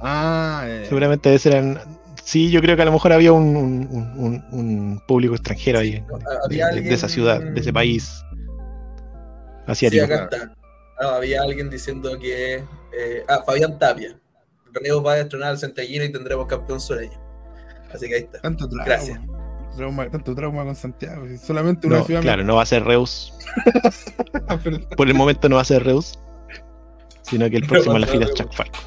Ah, 0.00 0.64
eh. 0.66 0.84
Seguramente 0.88 1.36
eran. 1.44 1.80
Sí, 2.22 2.50
yo 2.50 2.60
creo 2.60 2.76
que 2.76 2.82
a 2.82 2.84
lo 2.84 2.92
mejor 2.92 3.12
había 3.12 3.32
un, 3.32 3.56
un, 3.56 4.44
un, 4.52 5.02
público 5.06 5.34
extranjero 5.34 5.78
ahí, 5.78 6.04
de, 6.50 6.92
esa 6.92 7.08
ciudad, 7.08 7.40
de 7.40 7.58
ese 7.58 7.72
país 7.72 8.22
asiático. 9.66 10.04
Sí, 10.04 10.12
acá 10.12 10.24
está. 10.24 10.54
Ah, 11.00 11.16
había 11.16 11.42
alguien 11.42 11.70
diciendo 11.70 12.18
que. 12.18 12.56
Eh, 12.56 13.24
ah, 13.28 13.42
Fabián 13.46 13.78
Tapia. 13.78 14.18
René 14.72 14.90
va 14.92 15.14
a 15.14 15.18
estrenar 15.20 15.50
al 15.50 15.58
Centellino 15.58 16.04
y 16.04 16.12
tendremos 16.12 16.46
campeón 16.46 16.80
sureño. 16.80 17.27
Así 17.92 18.08
que 18.08 18.14
ahí 18.14 18.22
está. 18.22 18.40
Tanto 18.40 18.68
trauma. 18.68 18.84
Gracias. 18.84 19.20
tanto 20.10 20.34
trauma 20.34 20.64
con 20.64 20.74
Santiago. 20.74 21.26
Solamente 21.42 21.86
una 21.86 21.98
no, 21.98 22.04
Claro, 22.04 22.44
no 22.44 22.56
va 22.56 22.62
a 22.62 22.66
ser 22.66 22.84
Reus. 22.84 23.34
Por 24.96 25.08
el 25.08 25.14
momento 25.14 25.48
no 25.48 25.56
va 25.56 25.62
a 25.62 25.66
ser 25.66 25.84
Reus. 25.84 26.18
Sino 27.22 27.48
que 27.50 27.56
el 27.56 27.66
próximo 27.66 27.96
a 27.96 27.98
la 27.98 28.06
fila 28.06 28.24
es 28.26 28.34
Chuck 28.34 28.52
Falco. 28.52 28.78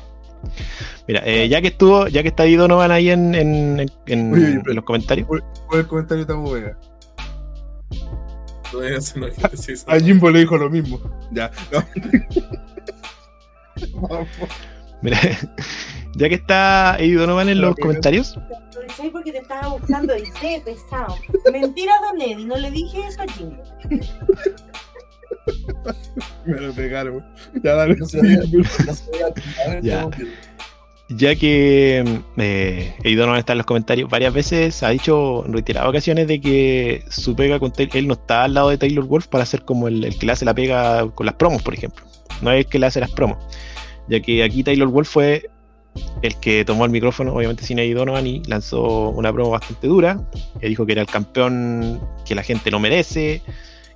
Mira, 1.08 1.22
eh, 1.26 1.48
ya 1.48 1.62
que 1.62 1.68
estuvo, 1.68 2.08
ya 2.08 2.24
que 2.24 2.30
está 2.30 2.44
ahí 2.44 2.56
Donovan 2.56 2.92
ahí 2.92 3.10
en, 3.12 3.36
en, 3.36 3.86
en, 4.08 4.64
los 4.66 4.84
comentarios. 4.84 5.28
¿Cuál 5.28 5.44
el 5.74 5.88
comentario 5.88 6.22
está 6.22 6.36
muy 6.36 6.64
A 9.88 10.00
Jimbo 10.00 10.30
le 10.32 10.40
dijo 10.40 10.58
lo 10.58 10.70
mismo. 10.70 11.00
Ya. 11.32 11.52
Mira, 15.02 15.20
ya 16.16 16.30
que 16.30 16.36
está 16.36 16.96
Eddie 17.00 17.16
Donovan 17.16 17.50
en 17.50 17.62
los 17.62 17.76
comentarios. 17.76 18.38
porque 19.12 19.32
te 19.32 19.40
estaba 19.40 19.70
buscando 19.70 20.16
y 20.16 20.26
sé 20.40 20.62
pesado. 20.64 21.18
Mentira, 21.52 21.94
Don 22.10 22.22
Eddie, 22.22 22.46
no 22.46 22.58
le 22.58 22.72
dije 22.72 23.08
eso 23.08 23.22
a 23.22 23.28
Jimbo. 23.32 23.64
Me 26.46 26.60
lo 26.60 26.74
pegaron. 26.74 27.26
Ya 27.64 27.74
dale. 27.74 27.96
ya. 29.82 30.10
ya 31.10 31.36
que 31.36 32.22
eh, 32.38 33.16
Donovan 33.16 33.40
está 33.40 33.54
en 33.54 33.58
los 33.58 33.66
comentarios, 33.66 34.10
varias 34.10 34.34
veces 34.34 34.84
ha 34.84 34.90
dicho 34.90 35.46
en 35.46 35.54
reiteradas 35.54 35.90
ocasiones 35.90 36.28
de 36.28 36.42
que 36.42 37.04
su 37.10 37.36
pega 37.36 37.60
con 37.60 37.74
él 37.78 38.08
no 38.08 38.14
está 38.14 38.44
al 38.44 38.54
lado 38.54 38.70
de 38.70 38.78
Taylor 38.78 39.06
Wolf 39.06 39.28
para 39.28 39.46
ser 39.46 39.64
como 39.64 39.88
el, 39.88 40.04
el, 40.04 40.18
que 40.18 40.26
le 40.26 40.34
hace 40.34 40.46
la 40.46 40.54
pega 40.54 41.10
con 41.12 41.26
las 41.26 41.36
promos, 41.36 41.64
por 41.64 41.74
ejemplo. 41.74 42.06
No 42.42 42.52
es 42.52 42.66
el 42.66 42.70
que 42.70 42.80
le 42.80 42.88
hace 42.88 43.00
las 43.00 43.12
promos. 43.12 43.38
Ya 44.08 44.20
que 44.20 44.44
aquí 44.44 44.64
Taylor 44.64 44.90
Wolf 44.90 45.10
fue 45.10 45.50
el 46.22 46.40
que 46.40 46.64
tomó 46.66 46.86
el 46.86 46.92
micrófono, 46.92 47.34
obviamente 47.34 47.64
sin 47.64 47.80
Eddie 47.80 47.94
Donovan, 47.94 48.26
y 48.28 48.44
lanzó 48.44 49.10
una 49.10 49.32
promo 49.34 49.52
bastante 49.52 49.88
dura. 49.88 50.22
Que 50.60 50.68
dijo 50.68 50.86
que 50.86 50.94
era 50.94 51.02
el 51.02 51.08
campeón 51.08 52.00
que 52.26 52.36
la 52.36 52.44
gente 52.44 52.72
no 52.72 52.80
merece, 52.80 53.42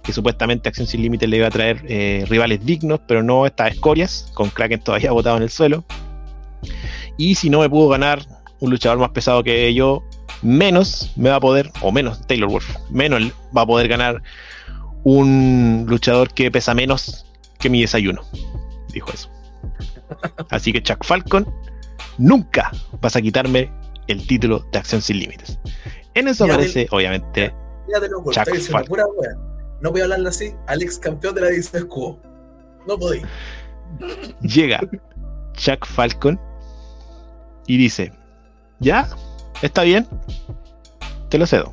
que 0.03 0.13
supuestamente 0.13 0.69
Acción 0.69 0.87
Sin 0.87 1.01
Límites 1.01 1.29
le 1.29 1.37
iba 1.37 1.47
a 1.47 1.51
traer 1.51 1.83
eh, 1.87 2.25
rivales 2.27 2.65
dignos, 2.65 2.99
pero 3.07 3.23
no 3.23 3.45
estas 3.45 3.73
escorias, 3.73 4.31
con 4.33 4.49
Kraken 4.49 4.79
todavía 4.79 5.11
botado 5.13 5.37
en 5.37 5.43
el 5.43 5.49
suelo. 5.49 5.83
Y 7.17 7.35
si 7.35 7.49
no 7.49 7.59
me 7.59 7.69
pudo 7.69 7.89
ganar 7.89 8.21
un 8.59 8.71
luchador 8.71 8.97
más 8.97 9.09
pesado 9.09 9.43
que 9.43 9.73
yo, 9.73 10.03
menos 10.41 11.11
me 11.15 11.29
va 11.29 11.37
a 11.37 11.39
poder, 11.39 11.71
o 11.81 11.91
menos 11.91 12.25
Taylor 12.27 12.49
Wolf, 12.49 12.75
menos 12.89 13.31
va 13.55 13.61
a 13.61 13.65
poder 13.65 13.87
ganar 13.87 14.21
un 15.03 15.85
luchador 15.87 16.33
que 16.33 16.51
pesa 16.51 16.73
menos 16.73 17.25
que 17.59 17.69
mi 17.69 17.81
desayuno. 17.81 18.23
Dijo 18.91 19.11
eso. 19.11 19.29
Así 20.49 20.71
que 20.73 20.81
Chuck 20.83 21.03
Falcon, 21.03 21.47
nunca 22.17 22.71
vas 23.01 23.15
a 23.15 23.21
quitarme 23.21 23.71
el 24.07 24.25
título 24.25 24.65
de 24.71 24.79
Acción 24.79 25.01
Sin 25.01 25.19
Límites. 25.19 25.59
En 26.13 26.27
eso 26.27 26.45
aparece, 26.45 26.87
obviamente, 26.91 27.53
Chuck 28.31 28.47
no 29.81 29.91
voy 29.91 30.01
a 30.01 30.03
hablarle 30.05 30.29
así, 30.29 30.53
al 30.67 30.81
ex 30.81 30.97
campeón 30.97 31.35
de 31.35 31.41
la 31.41 31.47
división 31.49 31.87
Cubo. 31.87 32.19
No 32.87 32.97
podía. 32.97 33.27
Llega 34.41 34.79
Chuck 35.53 35.85
Falcon 35.85 36.39
y 37.67 37.77
dice: 37.77 38.11
Ya, 38.79 39.07
está 39.61 39.83
bien, 39.83 40.07
te 41.29 41.37
lo 41.37 41.45
cedo. 41.45 41.71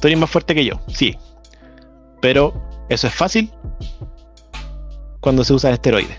Tú 0.00 0.08
eres 0.08 0.18
más 0.18 0.30
fuerte 0.30 0.54
que 0.54 0.64
yo, 0.64 0.80
sí. 0.88 1.18
Pero 2.20 2.54
eso 2.88 3.06
es 3.06 3.14
fácil 3.14 3.52
cuando 5.20 5.44
se 5.44 5.52
usa 5.52 5.70
esteroides. 5.70 6.18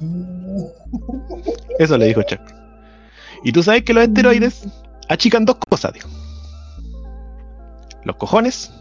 Eso 1.78 1.96
le 1.96 2.06
dijo 2.06 2.22
Chuck. 2.22 2.40
Y 3.44 3.52
tú 3.52 3.62
sabes 3.62 3.84
que 3.84 3.94
los 3.94 4.04
esteroides 4.04 4.66
achican 5.08 5.44
dos 5.44 5.56
cosas, 5.68 5.92
dijo. 5.92 6.08
Los 8.04 8.16
cojones 8.16 8.72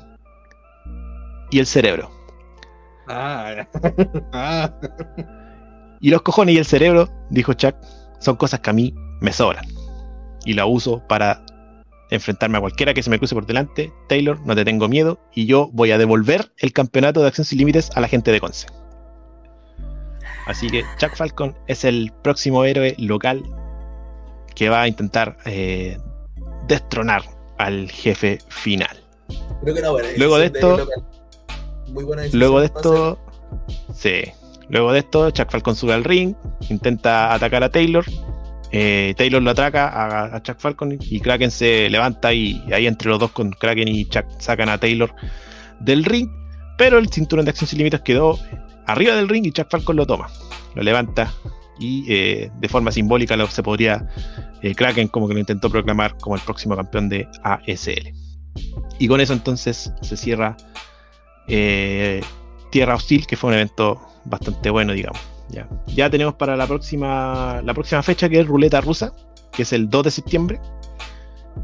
y 1.51 1.59
el 1.59 1.65
cerebro. 1.65 2.11
Ah, 3.07 3.67
ah. 4.33 4.73
Y 5.99 6.09
los 6.09 6.21
cojones 6.21 6.55
y 6.55 6.57
el 6.57 6.65
cerebro, 6.65 7.09
dijo 7.29 7.53
Chuck, 7.53 7.75
son 8.19 8.35
cosas 8.35 8.59
que 8.59 8.69
a 8.69 8.73
mí 8.73 8.93
me 9.21 9.31
sobran. 9.31 9.65
Y 10.45 10.53
la 10.53 10.65
uso 10.65 11.05
para 11.07 11.43
enfrentarme 12.09 12.57
a 12.57 12.61
cualquiera 12.61 12.93
que 12.93 13.03
se 13.03 13.09
me 13.09 13.17
cruce 13.17 13.35
por 13.35 13.45
delante. 13.45 13.91
Taylor, 14.07 14.39
no 14.45 14.55
te 14.55 14.65
tengo 14.65 14.87
miedo. 14.87 15.19
Y 15.33 15.45
yo 15.45 15.69
voy 15.73 15.91
a 15.91 15.97
devolver 15.97 16.51
el 16.57 16.73
campeonato 16.73 17.21
de 17.21 17.27
Acción 17.27 17.45
Sin 17.45 17.59
Límites 17.59 17.91
a 17.95 18.01
la 18.01 18.07
gente 18.07 18.31
de 18.31 18.39
Conce. 18.39 18.67
Así 20.47 20.69
que 20.69 20.83
Chuck 20.97 21.15
Falcon 21.15 21.55
es 21.67 21.83
el 21.83 22.11
próximo 22.23 22.63
héroe 22.63 22.95
local 22.97 23.43
que 24.55 24.69
va 24.69 24.81
a 24.81 24.87
intentar 24.87 25.37
eh, 25.45 25.97
destronar 26.67 27.23
al 27.57 27.91
jefe 27.91 28.39
final. 28.47 29.03
Luego 30.15 30.37
de 30.37 30.45
esto, 30.45 30.87
Luego 32.33 32.59
de 32.59 32.65
esto, 32.65 33.19
sí. 33.93 34.23
Luego 34.69 34.91
de 34.91 34.99
esto, 34.99 35.31
Chuck 35.31 35.49
Falcon 35.49 35.75
sube 35.75 35.93
al 35.93 36.03
ring, 36.03 36.35
intenta 36.69 37.33
atacar 37.33 37.63
a 37.63 37.69
Taylor. 37.69 38.03
Eh, 38.71 39.13
Taylor 39.15 39.41
lo 39.41 39.51
ataca 39.51 40.35
a, 40.35 40.43
Chuck 40.43 40.59
Falcon 40.59 40.97
y 40.99 41.19
Kraken 41.21 41.51
se 41.51 41.89
levanta 41.89 42.33
y 42.33 42.61
ahí 42.73 42.85
entre 42.85 43.09
los 43.09 43.19
dos 43.19 43.31
con 43.31 43.51
Kraken 43.51 43.87
y 43.87 44.05
Chuck 44.05 44.25
sacan 44.39 44.67
a 44.69 44.77
Taylor 44.77 45.13
del 45.79 46.03
ring. 46.03 46.29
Pero 46.77 46.97
el 46.97 47.09
cinturón 47.09 47.45
de 47.45 47.51
acción 47.51 47.67
sin 47.67 47.77
límites 47.79 48.01
quedó 48.01 48.37
arriba 48.87 49.15
del 49.15 49.29
ring 49.29 49.45
y 49.45 49.51
Chuck 49.51 49.69
Falcon 49.69 49.95
lo 49.95 50.05
toma. 50.05 50.27
Lo 50.75 50.83
levanta 50.83 51.31
y 51.79 52.05
eh, 52.11 52.51
de 52.59 52.69
forma 52.69 52.91
simbólica 52.91 53.35
lo, 53.35 53.47
se 53.47 53.61
podría 53.61 54.07
eh, 54.61 54.73
Kraken 54.73 55.07
como 55.09 55.27
que 55.27 55.33
lo 55.35 55.39
intentó 55.39 55.69
proclamar 55.69 56.17
como 56.17 56.35
el 56.35 56.41
próximo 56.41 56.75
campeón 56.75 57.09
de 57.09 57.27
ASL. 57.43 58.13
Y 58.99 59.07
con 59.07 59.21
eso 59.21 59.33
entonces 59.33 59.91
se 60.01 60.17
cierra 60.17 60.57
eh, 61.47 62.21
Tierra 62.71 62.95
Hostil, 62.95 63.27
que 63.27 63.37
fue 63.37 63.49
un 63.49 63.55
evento 63.55 64.01
bastante 64.25 64.69
bueno, 64.69 64.93
digamos. 64.93 65.19
Ya, 65.49 65.69
ya 65.87 66.09
tenemos 66.09 66.33
para 66.35 66.57
la 66.57 66.67
próxima, 66.67 67.61
la 67.63 67.73
próxima 67.73 68.03
fecha 68.03 68.27
que 68.27 68.39
es 68.39 68.47
Ruleta 68.47 68.81
Rusa, 68.81 69.13
que 69.51 69.61
es 69.61 69.71
el 69.71 69.89
2 69.89 70.03
de 70.03 70.11
septiembre. 70.11 70.59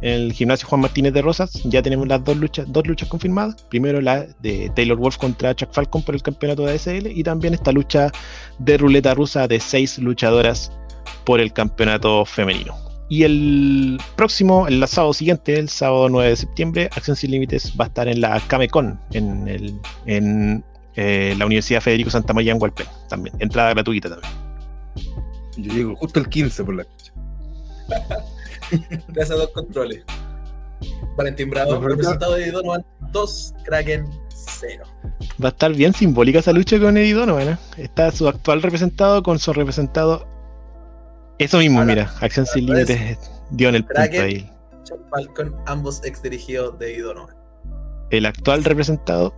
El 0.01 0.33
gimnasio 0.33 0.67
Juan 0.67 0.81
Martínez 0.81 1.13
de 1.13 1.21
Rosas 1.21 1.53
ya 1.63 1.81
tenemos 1.81 2.07
las 2.07 2.23
dos 2.23 2.37
luchas, 2.37 2.65
dos 2.69 2.85
luchas 2.85 3.09
confirmadas. 3.09 3.63
Primero 3.69 4.01
la 4.01 4.25
de 4.41 4.71
Taylor 4.75 4.97
Wolf 4.97 5.17
contra 5.17 5.55
Chuck 5.55 5.71
Falcon 5.71 6.03
por 6.03 6.15
el 6.15 6.21
campeonato 6.21 6.65
de 6.65 6.73
ASL 6.73 7.07
y 7.07 7.23
también 7.23 7.53
esta 7.53 7.71
lucha 7.71 8.11
de 8.59 8.77
ruleta 8.77 9.13
rusa 9.13 9.47
de 9.47 9.59
seis 9.59 9.97
luchadoras 9.99 10.71
por 11.25 11.39
el 11.39 11.53
campeonato 11.53 12.25
femenino. 12.25 12.75
Y 13.09 13.23
el 13.23 13.99
próximo, 14.15 14.67
el 14.67 14.85
sábado 14.87 15.13
siguiente, 15.13 15.59
el 15.59 15.69
sábado 15.69 16.09
9 16.09 16.29
de 16.31 16.35
septiembre, 16.35 16.89
Acción 16.95 17.15
Sin 17.15 17.31
Límites 17.31 17.73
va 17.79 17.85
a 17.85 17.87
estar 17.87 18.07
en 18.07 18.21
la 18.21 18.39
Camecon, 18.47 18.99
en, 19.11 19.47
el, 19.47 19.79
en 20.05 20.63
eh, 20.95 21.35
la 21.37 21.45
Universidad 21.45 21.81
Federico 21.81 22.09
Santa 22.09 22.33
María 22.33 22.53
en 22.53 22.61
Hualpén, 22.61 22.87
también. 23.09 23.35
Entrada 23.39 23.69
gratuita 23.71 24.09
también. 24.09 24.33
Yo 25.57 25.73
llego 25.73 25.95
justo 25.95 26.19
el 26.19 26.27
15 26.27 26.63
por 26.63 26.75
la 26.75 26.85
fecha. 26.85 27.13
Gracias 29.09 29.31
a 29.31 29.35
dos 29.35 29.49
controles. 29.49 30.03
Valentín 31.15 31.49
Bravo, 31.49 31.79
representado 31.79 32.35
de 32.35 32.51
Donovan 32.51 32.85
2, 33.11 33.53
Kraken 33.63 34.05
0. 34.29 34.83
Va 35.41 35.47
a 35.47 35.51
estar 35.51 35.73
bien 35.73 35.93
simbólica 35.93 36.39
esa 36.39 36.51
lucha 36.51 36.79
con 36.79 36.97
Eddie 36.97 37.13
Donovan. 37.13 37.49
¿eh? 37.49 37.57
Está 37.77 38.11
su 38.11 38.27
actual 38.27 38.61
representado 38.61 39.23
con 39.23 39.39
su 39.39 39.53
representado. 39.53 40.27
Eso 41.39 41.57
mismo, 41.59 41.83
mira, 41.83 42.13
Acción 42.21 42.45
Sin 42.45 42.65
Límites 42.67 43.17
dio 43.51 43.69
en 43.69 43.75
el 43.75 43.85
punto 43.85 44.01
ahí. 44.01 44.49
Falcon, 45.09 45.55
ambos 45.65 46.03
ex 46.03 46.21
dirigidos 46.21 46.77
de 46.79 46.93
Eddie 46.93 47.03
Donovan. 47.03 47.35
El 48.09 48.25
actual 48.25 48.63
representado 48.63 49.33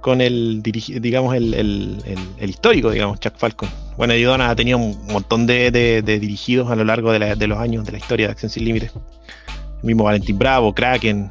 con 0.00 0.20
el, 0.20 0.62
digamos, 0.62 1.34
el, 1.34 1.54
el, 1.54 1.98
el, 2.38 2.50
histórico, 2.50 2.90
digamos, 2.90 3.18
Chuck 3.20 3.36
Falcon. 3.36 3.68
Bueno, 3.96 4.14
Donovan 4.14 4.42
ha 4.42 4.54
tenido 4.54 4.78
un 4.78 5.06
montón 5.06 5.46
de, 5.46 5.70
de, 5.70 6.02
de 6.02 6.18
dirigidos 6.18 6.70
a 6.70 6.76
lo 6.76 6.84
largo 6.84 7.12
de, 7.12 7.18
la, 7.18 7.34
de, 7.34 7.46
los 7.46 7.58
años 7.58 7.84
de 7.84 7.92
la 7.92 7.98
historia 7.98 8.26
de 8.26 8.32
Acción 8.32 8.50
Sin 8.50 8.64
Límites. 8.64 8.92
El 8.94 9.84
mismo 9.84 10.04
Valentín 10.04 10.38
Bravo, 10.38 10.74
Kraken. 10.74 11.30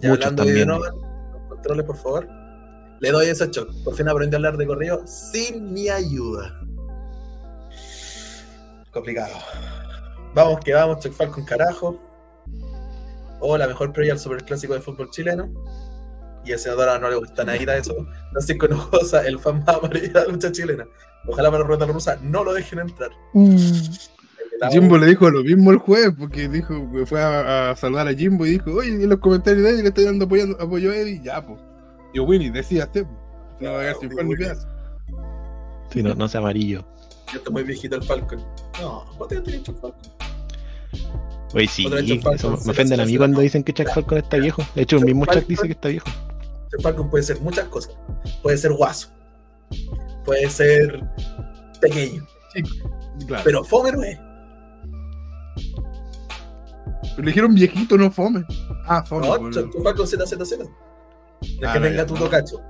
Ya 0.00 0.08
muchos 0.10 0.34
también. 0.34 0.68
De 0.68 0.78
controles, 1.48 1.84
por 1.84 1.96
favor. 1.96 2.28
Le 3.00 3.10
doy 3.10 3.26
ese 3.26 3.48
shock. 3.50 3.70
Por 3.84 3.94
fin 3.94 4.08
aprendí 4.08 4.34
a 4.34 4.38
hablar 4.38 4.56
de 4.56 4.66
correo 4.66 5.06
sin 5.06 5.72
mi 5.72 5.88
ayuda. 5.88 6.60
Complicado. 8.90 9.34
Vamos 10.34 10.60
que 10.60 10.72
vamos, 10.72 11.00
Chuck 11.00 11.12
Falcon, 11.12 11.44
carajo. 11.44 12.00
O 13.40 13.56
la 13.56 13.68
mejor 13.68 13.92
previa 13.92 14.14
al 14.14 14.18
superclásico 14.18 14.74
de 14.74 14.80
fútbol 14.80 15.10
chileno 15.10 15.48
y 16.44 16.52
el 16.52 16.58
senador 16.58 17.00
no 17.00 17.10
le 17.10 17.16
gusta 17.16 17.44
nada 17.44 17.76
eso. 17.76 17.94
No 18.32 18.40
se 18.40 18.52
enojosa, 18.52 19.26
el 19.26 19.38
fan 19.38 19.64
más 19.64 19.76
amarillo 19.76 20.08
de 20.08 20.12
la 20.12 20.24
lucha 20.26 20.52
chilena. 20.52 20.86
Ojalá 21.26 21.50
para 21.50 21.62
la 21.62 21.68
rueda 21.68 21.86
rusa 21.86 22.18
no 22.22 22.44
lo 22.44 22.54
dejen 22.54 22.78
entrar. 22.80 23.10
Mm. 23.34 23.56
Jimbo 24.70 24.98
le 24.98 25.06
dijo 25.06 25.30
lo 25.30 25.44
mismo 25.44 25.70
el 25.70 25.78
jueves, 25.78 26.14
porque 26.18 26.48
dijo 26.48 26.90
que 26.90 27.06
fue 27.06 27.22
a, 27.22 27.74
saludar 27.76 28.08
a 28.08 28.14
Jimbo 28.14 28.44
y 28.44 28.50
dijo, 28.50 28.72
oye, 28.72 28.90
en 28.90 29.08
los 29.08 29.18
comentarios 29.18 29.62
de 29.62 29.70
Eddie 29.70 29.82
le 29.82 29.88
estoy 29.88 30.04
dando 30.04 30.24
apoyo 30.24 30.90
a 30.90 30.96
Eddie, 30.96 31.20
ya, 31.22 31.44
pues. 31.44 31.60
Yo, 32.14 32.24
Winnie, 32.24 32.50
decía 32.50 32.84
usted, 32.84 33.06
no 33.60 33.72
va 33.72 33.82
a 33.82 33.94
ni 34.24 34.34
Sí, 35.92 36.02
no, 36.02 36.14
no 36.14 36.28
sea 36.28 36.40
amarillo. 36.40 36.84
Yo 37.32 37.38
estoy 37.38 37.52
muy 37.52 37.62
viejito 37.62 37.96
el 37.96 38.02
Falcon. 38.02 38.44
No, 38.80 39.04
vos 39.18 39.28
tenés 39.28 39.44
derecho 39.44 39.72
el 39.72 39.78
Falcon. 39.78 40.12
Oye, 41.54 41.66
sí, 41.66 41.88
me 41.88 42.70
ofenden 42.70 43.00
a 43.00 43.06
mí 43.06 43.16
cuando 43.16 43.40
dicen 43.40 43.62
que 43.62 43.72
Chuck 43.72 43.88
Falcon 43.94 44.18
está 44.18 44.36
viejo. 44.36 44.62
De 44.74 44.82
hecho, 44.82 44.96
el 44.96 45.04
mismo 45.04 45.24
Chuck 45.26 45.46
dice 45.46 45.66
que 45.66 45.72
está 45.72 45.88
viejo. 45.88 46.06
Chuck 46.70 46.82
Falcon 46.82 47.10
puede 47.10 47.24
ser 47.24 47.40
muchas 47.40 47.66
cosas. 47.68 47.96
Puede 48.42 48.58
ser 48.58 48.72
guaso. 48.72 49.08
Puede 50.24 50.48
ser 50.50 51.02
pequeño. 51.80 52.26
Pero 53.44 53.64
fome 53.64 53.92
no 53.92 54.02
es. 54.02 54.18
Pero 57.16 57.22
le 57.22 57.26
dijeron 57.26 57.54
viejito, 57.54 57.96
no 57.96 58.10
fome. 58.10 58.44
Ah, 58.86 59.02
fome. 59.04 59.26
No, 59.26 59.50
Chuck 59.50 59.82
Falcon 59.82 60.06
ZZZ. 60.06 60.52
Es 61.40 61.64
ah, 61.66 61.72
que 61.72 61.80
tenga 61.80 62.06
tu 62.06 62.14
tocacho. 62.14 62.60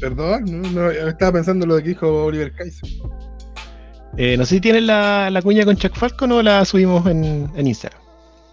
Perdón, 0.00 0.44
no, 0.46 0.70
no, 0.70 0.90
estaba 0.90 1.32
pensando 1.32 1.66
lo 1.66 1.76
que 1.78 1.88
dijo 1.90 2.24
Oliver 2.24 2.52
Kaiser. 2.54 2.88
Eh, 4.16 4.36
no 4.36 4.44
sé 4.44 4.56
si 4.56 4.60
tienen 4.60 4.86
la, 4.86 5.28
la, 5.30 5.42
cuña 5.42 5.64
con 5.64 5.76
Chuck 5.76 5.94
Falcon 5.96 6.30
o 6.32 6.42
la 6.42 6.64
subimos 6.64 7.06
en, 7.06 7.50
en 7.56 7.66
Instagram. 7.66 8.00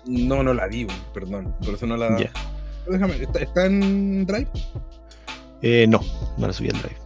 No, 0.06 0.42
no 0.42 0.54
la 0.54 0.68
vi, 0.68 0.88
perdón. 1.14 1.56
Por 1.64 1.76
eso 1.76 1.86
no 1.86 1.98
la. 1.98 2.18
Déjame, 2.88 3.16
¿está, 3.22 3.66
en 3.66 4.26
Drive? 4.26 4.48
Eh, 5.62 5.86
no, 5.88 6.02
no 6.38 6.48
la 6.48 6.54
subí 6.54 6.70
en 6.70 6.78
Drive. 6.82 6.98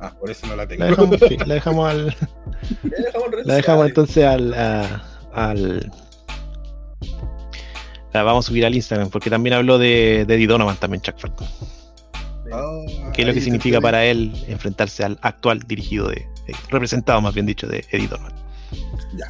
Ah, 0.00 0.12
por 0.18 0.30
eso 0.30 0.46
no 0.46 0.56
la 0.56 0.66
tengo. 0.66 0.84
La 0.84 0.90
dejamos, 0.90 1.20
sí, 1.28 1.36
la 1.44 1.54
dejamos 1.54 1.90
al. 1.90 2.16
la 3.44 3.54
dejamos 3.54 3.86
entonces 3.86 4.24
al. 4.24 4.54
al 5.34 5.92
la 8.12 8.22
vamos 8.22 8.46
a 8.46 8.48
subir 8.48 8.64
al 8.64 8.74
Instagram 8.74 9.10
porque 9.10 9.28
también 9.28 9.54
habló 9.54 9.76
de, 9.76 10.24
de 10.26 10.34
Eddie 10.34 10.46
Donovan 10.46 10.76
también 10.76 11.02
Chuck 11.02 11.18
Falcon. 11.18 11.48
Oh, 12.52 12.84
¿Qué 13.12 13.22
es 13.22 13.28
lo 13.28 13.34
que 13.34 13.40
significa 13.40 13.80
para 13.80 14.04
él 14.04 14.32
enfrentarse 14.48 15.04
al 15.04 15.18
actual 15.22 15.60
dirigido 15.60 16.08
de, 16.08 16.26
representado 16.68 17.20
más 17.20 17.34
bien 17.34 17.46
dicho, 17.46 17.66
de 17.66 17.84
Eddie 17.90 18.06
Donovan. 18.08 18.32
Ya. 19.16 19.26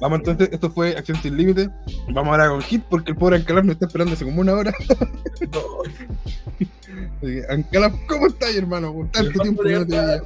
Vamos 0.00 0.18
entonces, 0.18 0.50
esto 0.52 0.70
fue 0.70 0.96
Acción 0.96 1.20
Sin 1.22 1.36
Límite. 1.36 1.70
Vamos 2.08 2.32
ahora 2.32 2.48
con 2.48 2.60
Hit 2.62 2.82
porque 2.90 3.12
el 3.12 3.16
pobre 3.16 3.36
Ancalaf 3.36 3.64
me 3.64 3.72
está 3.72 3.86
esperando 3.86 4.12
hace 4.12 4.24
como 4.24 4.40
una 4.42 4.54
hora. 4.54 4.74
Ancalaf, 7.48 7.94
¿cómo 8.06 8.26
estás, 8.26 8.54
hermano? 8.54 8.92
Por 8.92 9.10
tanto 9.10 9.40
tiempo 9.40 9.62
que 9.62 9.72
no 9.72 9.86
te 9.86 9.98
veía. 9.98 10.20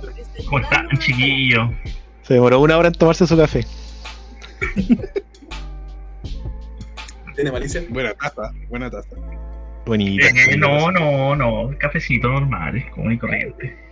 ¿Cómo 0.47 0.59
estás, 0.59 0.87
chiquillo? 0.99 1.71
Se 2.23 2.35
demoró 2.35 2.59
una 2.61 2.77
hora 2.79 2.89
en 2.89 2.95
tomarse 2.95 3.27
su 3.27 3.37
café. 3.37 3.65
¿Tiene 7.35 7.53
malicia? 7.53 7.85
Buena 7.89 8.15
taza, 8.15 8.53
buena 8.69 8.91
taza. 8.91 9.17
Bonita. 9.87 10.27
Eh, 10.29 10.57
no, 10.57 10.91
no, 10.93 11.35
no, 11.35 11.71
cafecito 11.79 12.29
normal, 12.29 12.85
común 12.91 13.13
y 13.13 13.19
corriente 13.19 13.91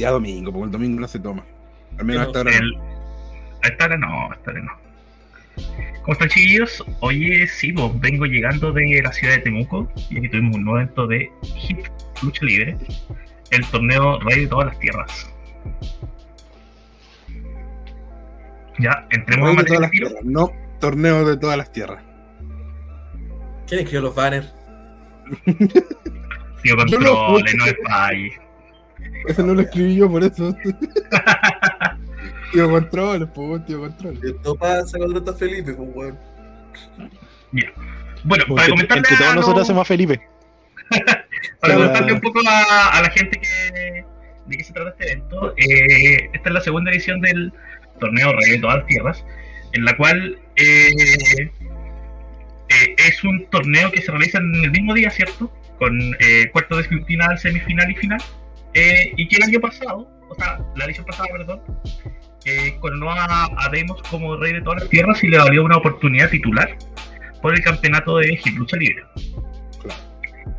día 0.00 0.10
domingo, 0.10 0.50
porque 0.50 0.66
el 0.66 0.70
domingo 0.72 1.00
no 1.00 1.08
se 1.08 1.20
toma. 1.20 1.44
Al 1.98 2.04
menos 2.04 2.26
hasta 2.26 2.38
ahora. 2.38 2.52
A 3.62 3.68
esta 3.68 3.84
hora 3.84 3.96
no, 3.98 4.32
hasta 4.32 4.50
ahora 4.50 4.62
no. 4.62 4.72
¿Cómo 6.00 6.12
están 6.14 6.28
chiquillos? 6.28 6.82
Oye, 7.00 7.46
sí, 7.46 7.72
vos 7.72 7.98
vengo 8.00 8.24
llegando 8.24 8.72
de 8.72 9.02
la 9.02 9.12
ciudad 9.12 9.34
de 9.34 9.40
Temuco 9.40 9.92
y 10.08 10.18
aquí 10.18 10.28
tuvimos 10.30 10.56
un 10.56 10.64
nuevo 10.64 10.80
evento 10.80 11.06
de 11.06 11.30
Hip 11.68 11.80
Lucha 12.22 12.44
Libre, 12.46 12.78
el 13.50 13.66
torneo 13.66 14.18
Rey 14.20 14.40
de 14.40 14.46
todas 14.46 14.68
las 14.68 14.78
tierras. 14.78 15.30
Ya, 18.78 19.06
entremos 19.10 19.50
a 19.50 19.52
materia 19.52 19.80
de 19.80 19.88
tiro. 19.88 20.10
No, 20.22 20.50
torneo 20.78 21.26
de 21.26 21.36
todas 21.36 21.58
las 21.58 21.70
tierras. 21.70 22.02
¿Quién 23.70 23.82
escribió 23.82 24.02
los 24.02 24.14
banners? 24.16 24.52
Tío, 26.62 26.76
controle, 26.76 27.54
no 27.54 27.66
es 27.66 27.74
país. 27.88 28.32
Eso 29.28 29.46
no 29.46 29.54
lo 29.54 29.60
escribí 29.60 29.94
yo 29.94 30.10
por 30.10 30.24
eso. 30.24 30.54
tío 32.52 32.68
control, 32.68 33.30
pues, 33.30 33.64
tío 33.64 33.80
control. 33.80 34.18
Esto 34.22 34.56
pasa 34.56 34.98
cuando 34.98 35.20
está 35.20 35.32
Felipe, 35.34 35.72
pues, 35.72 35.88
weón. 35.94 36.18
Bien. 37.52 37.72
Bueno, 38.24 38.44
para 38.54 38.68
comentarle. 38.70 39.04
Entre 39.08 39.16
todos 39.16 39.36
nosotros 39.36 39.62
hacemos 39.62 39.82
a 39.82 39.84
Felipe. 39.84 40.20
para 41.60 41.74
comentarle 41.74 42.12
un 42.12 42.20
poco 42.20 42.40
a, 42.46 42.98
a, 42.98 43.02
la 43.02 43.10
gente 43.10 43.40
que, 43.40 44.04
de 44.46 44.56
qué 44.56 44.64
se 44.64 44.72
trata 44.72 44.90
este 44.90 45.12
evento. 45.12 45.54
Eh, 45.56 46.28
esta 46.32 46.48
es 46.48 46.54
la 46.54 46.60
segunda 46.60 46.90
edición 46.90 47.20
del 47.20 47.52
torneo 48.00 48.32
Rey 48.32 48.50
de 48.50 48.58
todas 48.58 48.78
las 48.78 48.86
tierras, 48.86 49.24
en 49.72 49.84
la 49.84 49.96
cual 49.96 50.38
eh, 50.56 51.50
eh, 52.70 52.94
es 52.96 53.22
un 53.24 53.44
torneo 53.50 53.90
que 53.90 54.00
se 54.00 54.10
realiza 54.10 54.38
en 54.38 54.54
el 54.54 54.70
mismo 54.70 54.94
día, 54.94 55.10
¿cierto? 55.10 55.52
Con 55.78 56.16
eh, 56.20 56.48
cuarto 56.52 56.76
de 56.76 56.84
final, 56.84 57.38
semifinal 57.38 57.90
y 57.90 57.96
final. 57.96 58.22
Eh, 58.74 59.12
y 59.16 59.28
que 59.28 59.36
el 59.36 59.42
año 59.42 59.60
pasado, 59.60 60.08
o 60.28 60.34
sea, 60.36 60.60
la 60.76 60.84
edición 60.84 61.04
pasada, 61.04 61.28
perdón, 61.32 61.60
eh, 62.44 62.76
coronó 62.80 63.10
a, 63.10 63.44
a 63.44 63.68
Demos 63.70 64.00
como 64.04 64.36
rey 64.36 64.52
de 64.52 64.62
todas 64.62 64.82
las 64.82 64.88
tierras 64.88 65.22
y 65.24 65.28
le 65.28 65.38
valió 65.38 65.64
una 65.64 65.76
oportunidad 65.76 66.30
titular 66.30 66.76
por 67.42 67.54
el 67.54 67.62
campeonato 67.62 68.18
de 68.18 68.38
Hip 68.44 68.56
Lucha 68.56 68.76
Libre. 68.76 69.02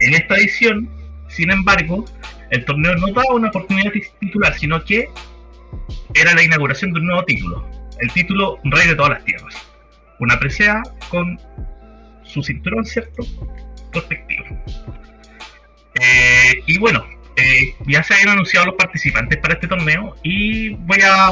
En 0.01 0.13
esta 0.13 0.35
edición, 0.35 0.89
sin 1.29 1.51
embargo, 1.51 2.05
el 2.49 2.65
torneo 2.65 2.95
no 2.95 3.07
daba 3.07 3.33
una 3.33 3.49
oportunidad 3.49 3.91
titular, 4.19 4.53
sino 4.57 4.83
que 4.83 5.07
era 6.13 6.33
la 6.33 6.43
inauguración 6.43 6.91
de 6.91 6.99
un 6.99 7.05
nuevo 7.07 7.23
título, 7.23 7.65
el 7.99 8.11
título 8.11 8.59
Rey 8.65 8.87
de 8.87 8.95
todas 8.95 9.11
las 9.11 9.23
tierras. 9.23 9.55
Una 10.19 10.37
presea 10.37 10.81
con 11.09 11.39
su 12.31 12.41
cinturón, 12.41 12.85
¿cierto? 12.85 13.23
Respectivo. 13.93 14.45
Eh, 15.99 16.63
y 16.67 16.77
bueno, 16.79 17.05
eh, 17.35 17.75
ya 17.87 18.03
se 18.03 18.13
habían 18.13 18.29
anunciado 18.29 18.67
los 18.67 18.75
participantes 18.75 19.37
para 19.39 19.55
este 19.55 19.67
torneo 19.67 20.15
y 20.23 20.69
voy 20.69 20.99
a 21.01 21.27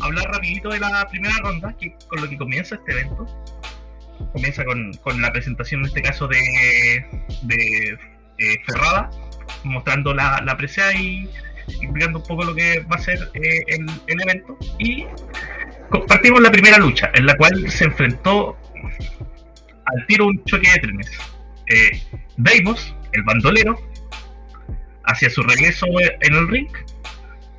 hablar 0.00 0.24
rapidito 0.32 0.70
de 0.70 0.80
la 0.80 1.06
primera 1.08 1.34
ronda, 1.42 1.74
que 1.78 1.94
con 2.08 2.20
lo 2.20 2.28
que 2.28 2.36
comienza 2.36 2.76
este 2.76 2.92
evento. 2.92 3.26
Comienza 4.32 4.64
con, 4.64 4.92
con 5.02 5.20
la 5.22 5.32
presentación 5.32 5.80
en 5.80 5.86
este 5.86 6.02
caso 6.02 6.28
de, 6.28 6.38
de 7.42 7.98
eh, 8.38 8.56
cerrada, 8.66 9.10
mostrando 9.64 10.12
la, 10.12 10.42
la 10.44 10.56
presea 10.56 10.92
y 10.94 11.28
explicando 11.68 12.18
un 12.18 12.24
poco 12.26 12.44
lo 12.44 12.54
que 12.54 12.80
va 12.80 12.96
a 12.96 12.98
ser 12.98 13.30
eh, 13.34 13.64
el, 13.68 13.86
el, 14.06 14.20
evento. 14.22 14.58
Y 14.78 15.06
compartimos 15.90 16.40
la 16.40 16.50
primera 16.50 16.78
lucha, 16.78 17.10
en 17.14 17.26
la 17.26 17.36
cual 17.36 17.70
se 17.70 17.84
enfrentó 17.84 18.56
al 19.94 20.06
tiro 20.06 20.26
un 20.26 20.44
choque 20.44 20.70
de 20.70 20.78
trenes. 20.78 21.10
Eh, 21.66 22.02
Deimos, 22.36 22.94
el 23.12 23.22
bandolero, 23.22 23.78
hacia 25.04 25.30
su 25.30 25.42
regreso 25.42 25.86
en 26.20 26.34
el 26.34 26.48
ring, 26.48 26.68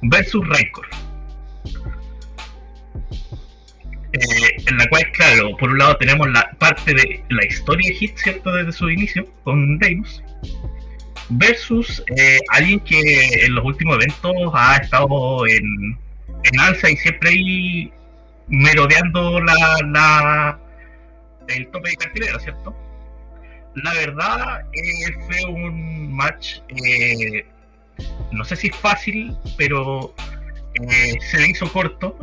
versus 0.02 0.48
Rancor. 0.48 0.88
Eh, 4.14 4.64
en 4.68 4.78
la 4.78 4.88
cual, 4.88 5.10
claro, 5.14 5.56
por 5.58 5.70
un 5.70 5.78
lado 5.78 5.96
tenemos 5.96 6.30
la 6.32 6.52
parte 6.60 6.94
de 6.94 7.24
la 7.30 7.46
historia 7.46 7.94
Hit, 7.94 8.18
¿cierto? 8.18 8.52
Desde 8.52 8.74
su 8.74 8.90
inicio, 8.90 9.26
con 9.44 9.78
Deimos, 9.80 10.22
versus 11.30 12.04
eh, 12.18 12.40
alguien 12.50 12.80
que 12.82 13.46
en 13.46 13.56
los 13.56 13.64
últimos 13.64 13.96
eventos 13.96 14.34
ha 14.54 14.78
estado 14.78 15.48
en, 15.48 15.98
en 16.44 16.60
alza 16.60 16.92
y 16.92 16.98
siempre 16.98 17.30
ahí 17.30 17.94
merodeando 18.50 19.40
la, 19.40 19.78
la, 19.88 20.60
el 21.48 21.68
tope 21.70 21.90
de 21.90 21.96
cartelera, 21.98 22.40
¿cierto? 22.40 22.76
La 23.76 23.94
verdad 23.94 24.62
eh, 24.74 25.14
fue 25.26 25.46
un 25.46 26.12
match, 26.14 26.60
eh, 26.68 27.46
no 28.32 28.44
sé 28.44 28.56
si 28.56 28.70
fácil, 28.70 29.36
pero 29.58 30.14
eh, 30.76 31.14
se 31.22 31.40
le 31.40 31.50
hizo 31.50 31.72
corto. 31.72 32.18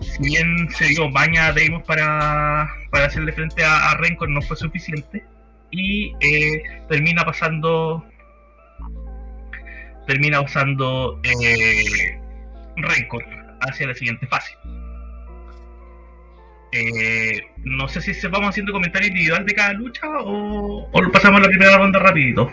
Si 0.00 0.22
bien 0.22 0.68
se 0.70 0.86
dio 0.88 1.10
baña 1.10 1.46
a 1.46 1.52
Deimos 1.52 1.82
para, 1.84 2.70
para 2.90 3.06
hacerle 3.06 3.32
frente 3.32 3.64
a, 3.64 3.90
a 3.90 3.98
no 4.28 4.42
fue 4.42 4.56
suficiente. 4.56 5.24
Y 5.70 6.14
termina 6.88 7.24
pasando. 7.24 8.04
Termina 10.06 10.40
usando 10.40 11.20
Rencor 12.76 13.24
hacia 13.60 13.86
la 13.86 13.94
siguiente 13.94 14.26
fase. 14.26 14.52
Eh, 16.72 17.40
no 17.64 17.88
sé 17.88 18.00
si 18.00 18.12
se 18.12 18.28
vamos 18.28 18.50
haciendo 18.50 18.72
comentario 18.72 19.08
individual 19.08 19.46
de 19.46 19.54
cada 19.54 19.72
lucha 19.72 20.06
o, 20.20 20.88
o 20.90 21.02
lo 21.02 21.10
pasamos 21.10 21.40
a 21.40 21.44
la 21.44 21.48
primera 21.48 21.78
ronda 21.78 21.98
rapidito. 21.98 22.50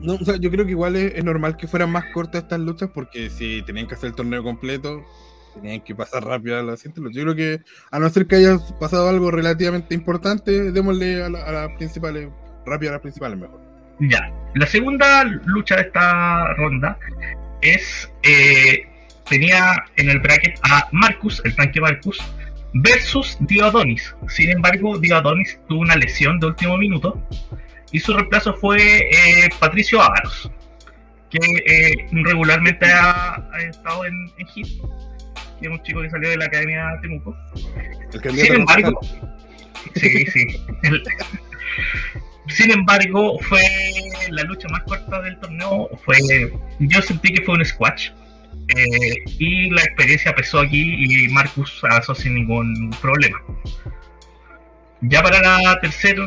No, 0.00 0.14
o 0.14 0.24
sea, 0.24 0.36
yo 0.36 0.50
creo 0.50 0.66
que 0.66 0.72
igual 0.72 0.94
es, 0.96 1.14
es, 1.14 1.24
normal 1.24 1.56
que 1.56 1.66
fueran 1.66 1.90
más 1.90 2.04
cortas 2.12 2.42
estas 2.42 2.60
luchas 2.60 2.90
porque 2.92 3.30
si 3.30 3.62
tenían 3.62 3.86
que 3.86 3.94
hacer 3.94 4.10
el 4.10 4.14
torneo 4.14 4.42
completo, 4.42 5.04
tenían 5.54 5.80
que 5.80 5.94
pasar 5.94 6.24
rápido 6.24 6.58
a 6.58 6.62
la 6.62 6.76
siguiente 6.76 7.00
lucha. 7.00 7.18
Yo 7.18 7.22
creo 7.24 7.36
que 7.36 7.64
a 7.90 7.98
no 7.98 8.08
ser 8.10 8.26
que 8.26 8.36
haya 8.36 8.58
pasado 8.78 9.08
algo 9.08 9.30
relativamente 9.30 9.94
importante, 9.94 10.70
démosle 10.72 11.22
a, 11.22 11.30
la, 11.30 11.42
a 11.44 11.52
las 11.52 11.72
principales, 11.76 12.28
rápido 12.66 12.90
a 12.90 12.94
las 12.94 13.02
principales 13.02 13.38
mejor. 13.38 13.60
Ya, 14.00 14.30
la 14.54 14.66
segunda 14.66 15.24
lucha 15.24 15.76
de 15.76 15.82
esta 15.82 16.52
ronda 16.54 16.98
es, 17.62 18.10
eh, 18.22 18.86
tenía 19.28 19.84
en 19.96 20.10
el 20.10 20.20
bracket 20.20 20.58
a 20.62 20.88
Marcus, 20.92 21.40
el 21.44 21.56
tanque 21.56 21.80
Marcus, 21.80 22.18
versus 22.82 23.36
Diodonis. 23.40 24.14
Sin 24.28 24.50
embargo, 24.50 24.98
Diodonis 24.98 25.58
tuvo 25.68 25.80
una 25.80 25.96
lesión 25.96 26.40
de 26.40 26.46
último 26.48 26.76
minuto 26.76 27.20
y 27.92 28.00
su 28.00 28.12
reemplazo 28.12 28.54
fue 28.54 28.78
eh, 28.78 29.48
Patricio 29.58 30.02
Ávaros, 30.02 30.50
que 31.30 31.38
eh, 31.38 32.08
regularmente 32.10 32.86
ha, 32.86 33.36
ha, 33.52 33.58
estado 33.60 34.04
en, 34.04 34.30
en 34.38 34.46
Hit, 34.48 34.66
que 35.60 35.66
es 35.66 35.68
un 35.68 35.82
chico 35.82 36.02
que 36.02 36.10
salió 36.10 36.30
de 36.30 36.36
la 36.36 36.46
Academia 36.46 36.98
Temuco. 37.02 37.36
Sin 38.34 38.54
embargo, 38.54 39.00
sí, 39.94 40.26
sí. 40.26 40.46
El, 40.82 41.02
sin 42.48 42.70
embargo, 42.70 43.38
fue 43.40 43.62
la 44.30 44.42
lucha 44.44 44.68
más 44.68 44.82
corta 44.82 45.20
del 45.22 45.38
torneo. 45.40 45.88
Fue, 46.04 46.16
yo 46.78 47.02
sentí 47.02 47.32
que 47.32 47.42
fue 47.42 47.54
un 47.54 47.64
squash. 47.64 48.10
Eh, 48.68 49.22
y 49.38 49.70
la 49.70 49.82
experiencia 49.82 50.34
pesó 50.34 50.60
aquí 50.60 50.96
y 50.98 51.28
Marcus 51.28 51.80
avanzó 51.84 52.14
sin 52.14 52.34
ningún 52.34 52.90
problema. 53.00 53.40
Ya 55.02 55.22
para 55.22 55.40
la 55.40 55.78
tercera 55.80 56.26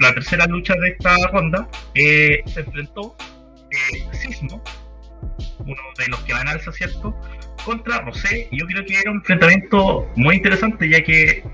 la 0.00 0.14
tercera 0.14 0.46
lucha 0.46 0.74
de 0.74 0.88
esta 0.88 1.14
ronda 1.30 1.68
eh, 1.94 2.42
se 2.46 2.60
enfrentó 2.60 3.14
eh, 3.70 4.04
Sismo, 4.12 4.62
uno 5.60 5.82
de 5.98 6.08
los 6.08 6.20
que 6.20 6.32
van 6.32 6.48
al 6.48 6.60
¿cierto? 6.60 7.14
Contra 7.64 8.00
Rosé. 8.00 8.48
Yo 8.50 8.66
creo 8.66 8.84
que 8.84 8.98
era 8.98 9.10
un 9.10 9.18
enfrentamiento 9.18 10.10
muy 10.16 10.36
interesante, 10.36 10.88
ya 10.88 11.04
que 11.04 11.44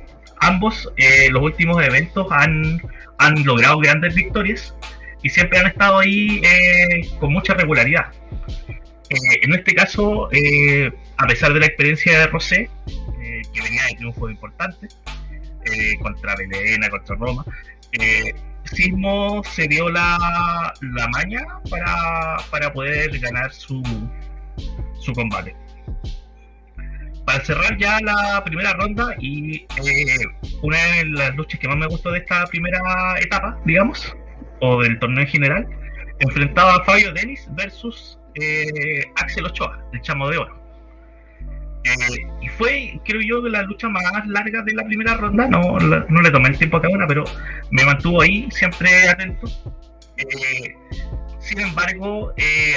ambos, 0.41 0.91
los 1.31 1.43
últimos 1.43 1.85
eventos, 1.85 2.27
han, 2.31 2.81
han 3.19 3.45
logrado 3.45 3.79
grandes 3.79 4.15
victorias 4.15 4.75
y 5.23 5.29
siempre 5.29 5.59
han 5.59 5.67
estado 5.67 5.99
ahí 5.99 6.41
con 7.21 7.33
mucha 7.33 7.53
regularidad. 7.53 8.07
Eh, 9.11 9.41
en 9.43 9.55
este 9.55 9.75
caso, 9.75 10.29
eh, 10.33 10.93
a 11.17 11.27
pesar 11.27 11.53
de 11.55 11.61
la 11.61 11.67
experiencia 11.67 12.19
de 12.19 12.27
Rosé, 12.27 12.71
eh, 13.23 13.43
que 13.53 13.63
venía 13.63 13.83
de 13.87 13.95
triunfos 13.97 14.31
importantes, 14.31 14.99
contra 16.01 16.35
Belena, 16.35 16.89
contra 16.89 17.15
Roma, 17.17 17.45
Sismo 18.65 19.43
se 19.45 19.69
dio 19.69 19.91
la, 19.91 20.73
la 20.81 21.09
maña 21.09 21.43
para, 21.69 22.39
para, 22.51 22.73
poder 22.73 23.19
ganar 23.19 23.53
su, 23.53 23.83
su 24.99 25.13
combate. 25.13 25.55
Para 27.27 27.45
cerrar 27.45 27.77
ya 27.77 27.99
la 28.01 28.43
primera 28.45 28.73
ronda 28.73 29.15
y 29.21 29.67
una 30.63 30.79
de 30.79 31.05
las 31.05 31.37
luchas 31.37 31.61
que 31.61 31.69
más 31.69 31.77
me 31.77 31.87
gustó 31.87 32.13
de 32.13 32.21
esta 32.21 32.47
primera 32.47 32.81
etapa, 33.21 33.59
digamos, 33.67 34.17
o 34.61 34.81
del 34.83 34.99
torneo 34.99 35.25
en 35.25 35.31
general, 35.31 35.69
enfrentaba 36.21 36.77
a 36.77 36.85
Fabio 36.85 37.13
Denis 37.13 37.47
versus 37.51 38.18
eh, 38.35 39.03
Axel 39.17 39.47
Ochoa, 39.47 39.79
el 39.93 40.01
chamo 40.03 40.29
de 40.29 40.39
oro. 40.39 40.59
Eh, 41.85 42.27
y 42.43 42.49
fue, 42.49 43.01
creo 43.05 43.21
yo, 43.21 43.49
la 43.49 43.63
lucha 43.63 43.89
más 43.89 44.03
larga 44.27 44.63
de 44.63 44.75
la 44.75 44.85
primera 44.85 45.15
ronda. 45.15 45.49
No, 45.49 45.79
no 45.79 46.23
le 46.23 46.31
tomé 46.31 46.49
el 46.49 46.59
tiempo 46.59 46.77
a 46.77 46.83
cada 46.83 46.95
una, 46.95 47.07
pero 47.07 47.25
me 47.71 47.85
mantuvo 47.85 48.23
ahí, 48.23 48.49
siempre 48.51 49.09
atento. 49.09 49.49
Eh, 50.17 50.75
sin 51.39 51.61
embargo, 51.61 52.35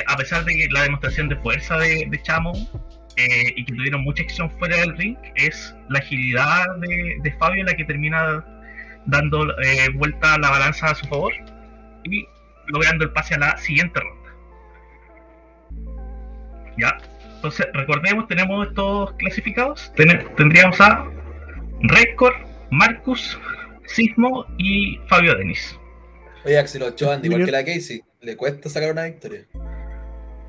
a 0.07 0.17
pesar 0.17 0.45
de 0.45 0.67
la 0.71 0.83
demostración 0.83 1.27
de 1.29 1.35
fuerza 1.37 1.77
de, 1.77 2.07
de 2.09 2.21
Chamo 2.21 2.53
y 3.55 3.65
que 3.65 3.73
tuvieron 3.73 4.03
mucha 4.03 4.23
acción 4.23 4.49
fuera 4.51 4.77
del 4.77 4.95
ring, 4.97 5.17
es 5.35 5.75
la 5.89 5.99
agilidad 5.99 6.65
de, 6.77 7.17
de 7.21 7.31
Fabio 7.33 7.63
la 7.63 7.73
que 7.73 7.83
termina 7.85 8.45
dando 9.07 9.51
vuelta 9.95 10.37
la 10.37 10.51
balanza 10.51 10.91
a 10.91 10.95
su 10.95 11.07
favor 11.07 11.33
y 12.03 12.25
logrando 12.67 13.03
el 13.03 13.11
pase 13.11 13.35
a 13.35 13.39
la 13.39 13.57
siguiente 13.57 13.99
ronda. 13.99 14.20
Ya, 16.77 16.97
entonces 17.35 17.67
recordemos, 17.73 18.27
tenemos 18.27 18.67
estos 18.67 19.13
clasificados. 19.13 19.91
Ten 19.95 20.09
tendríamos 20.37 20.79
a 20.79 21.05
Record, 21.81 22.35
Marcus, 22.69 23.39
Sismo 23.85 24.45
y 24.57 24.99
Fabio 25.07 25.35
Denis. 25.35 25.77
Oye, 26.45 26.57
Axel 26.57 26.83
Ochoa, 26.83 27.19
igual 27.21 27.45
que 27.45 27.51
la 27.51 27.63
Casey, 27.63 28.01
¿le 28.21 28.35
cuesta 28.35 28.69
sacar 28.69 28.91
una 28.91 29.03
victoria? 29.03 29.45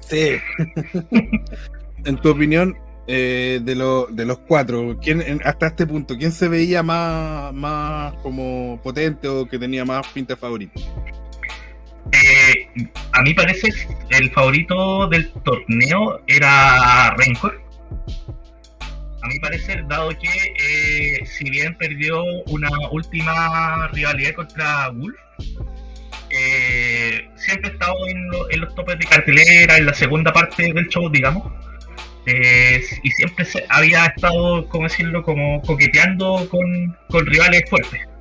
Sí. 0.01 0.37
en 2.05 2.17
tu 2.17 2.31
opinión, 2.31 2.77
eh, 3.07 3.61
de, 3.63 3.75
lo, 3.75 4.07
de 4.07 4.25
los 4.25 4.39
cuatro, 4.41 4.99
¿quién, 5.03 5.41
hasta 5.45 5.67
este 5.67 5.87
punto, 5.87 6.17
¿quién 6.17 6.31
se 6.31 6.49
veía 6.49 6.83
más, 6.83 7.53
más 7.53 8.15
como 8.23 8.81
potente 8.83 9.29
o 9.29 9.47
que 9.47 9.59
tenía 9.59 9.85
más 9.85 10.07
pinta 10.09 10.37
favorita? 10.37 10.81
Eh, 12.53 12.69
a 13.13 13.23
mí 13.23 13.35
parece 13.35 13.69
el 14.11 14.31
favorito 14.31 15.07
del 15.09 15.31
torneo 15.45 16.21
era 16.27 17.15
Rencor. 17.17 17.61
A 19.23 19.29
mi 19.29 19.39
parecer, 19.39 19.87
dado 19.87 20.11
que 20.11 20.29
eh, 20.29 21.25
si 21.27 21.49
bien 21.49 21.77
perdió 21.77 22.23
una 22.47 22.71
última 22.91 23.89
rivalidad 23.89 24.33
contra 24.35 24.89
Wolf, 24.91 25.15
eh, 26.31 27.29
siempre 27.37 27.71
ha 27.71 27.73
estado 27.75 27.95
en, 28.09 28.29
lo, 28.31 28.51
en, 28.51 28.61
los 28.61 28.75
topes 28.75 28.99
de 28.99 29.07
cartelera, 29.07 29.77
en 29.77 29.87
la 29.87 29.95
segunda 29.95 30.33
parte 30.33 30.73
del 30.73 30.89
show, 30.89 31.09
digamos. 31.09 31.53
Y 32.25 33.11
siempre 33.11 33.45
se, 33.45 33.65
había 33.69 34.07
estado, 34.07 34.69
como 34.69 34.85
decirlo, 34.85 35.23
como 35.23 35.61
coqueteando 35.63 36.49
con 36.49 37.27
rivales 37.27 37.63
fuertes 37.69 38.12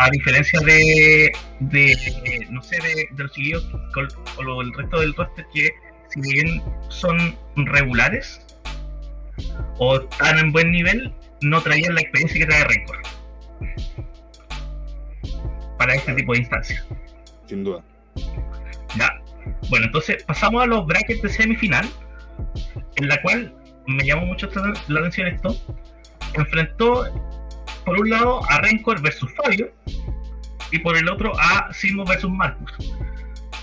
a 0.00 0.08
diferencia 0.10 0.58
de, 0.60 1.30
de 1.60 2.46
no 2.48 2.62
sé, 2.62 2.76
de, 2.76 3.08
de 3.10 3.22
los 3.22 3.32
chiquillos 3.32 3.68
o 4.38 4.42
lo, 4.42 4.62
el 4.62 4.72
resto 4.72 5.00
del 5.00 5.14
roster 5.14 5.44
que 5.52 5.68
si 6.08 6.20
bien 6.22 6.62
son 6.88 7.36
regulares 7.56 8.40
o 9.78 9.96
están 9.96 10.38
en 10.38 10.52
buen 10.52 10.70
nivel, 10.70 11.14
no 11.42 11.60
traían 11.62 11.94
la 11.94 12.00
experiencia 12.00 12.40
que 12.40 12.46
trae 12.46 12.64
Rencor 12.64 13.02
para 15.76 15.94
este 15.94 16.14
tipo 16.14 16.32
de 16.32 16.38
instancias. 16.38 16.86
Sin 17.46 17.64
duda. 17.64 17.82
Ya. 18.96 19.20
Bueno, 19.68 19.86
entonces 19.86 20.22
pasamos 20.24 20.62
a 20.62 20.66
los 20.66 20.86
brackets 20.86 21.22
de 21.22 21.28
semifinal, 21.28 21.86
en 22.96 23.08
la 23.08 23.20
cual 23.20 23.54
me 23.86 24.04
llamó 24.04 24.26
mucho 24.26 24.48
la 24.88 25.00
atención 25.00 25.28
esto. 25.28 25.56
Enfrentó 26.34 27.29
por 27.84 27.98
un 28.00 28.10
lado 28.10 28.40
a 28.50 28.60
Rencor 28.60 29.00
versus 29.00 29.32
Fabio 29.34 29.72
y 30.70 30.78
por 30.78 30.96
el 30.96 31.08
otro 31.08 31.32
a 31.38 31.72
Simo 31.72 32.04
versus 32.04 32.30
Marcus. 32.30 32.72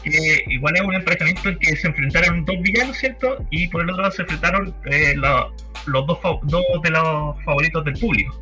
Que 0.03 0.43
igual 0.47 0.75
es 0.75 0.81
un 0.81 0.93
enfrentamiento 0.93 1.49
en 1.49 1.59
que 1.59 1.75
se 1.75 1.87
enfrentaron 1.87 2.45
dos 2.45 2.55
villanos, 2.61 2.97
¿cierto? 2.97 3.45
Y 3.51 3.67
por 3.67 3.81
el 3.81 3.89
otro 3.89 4.03
lado 4.03 4.13
se 4.13 4.21
enfrentaron 4.21 4.75
eh, 4.85 5.15
los 5.15 6.07
dos, 6.07 6.19
dos 6.43 6.63
de 6.83 6.89
los 6.91 7.43
favoritos 7.43 7.83
del 7.85 7.93
público. 7.95 8.41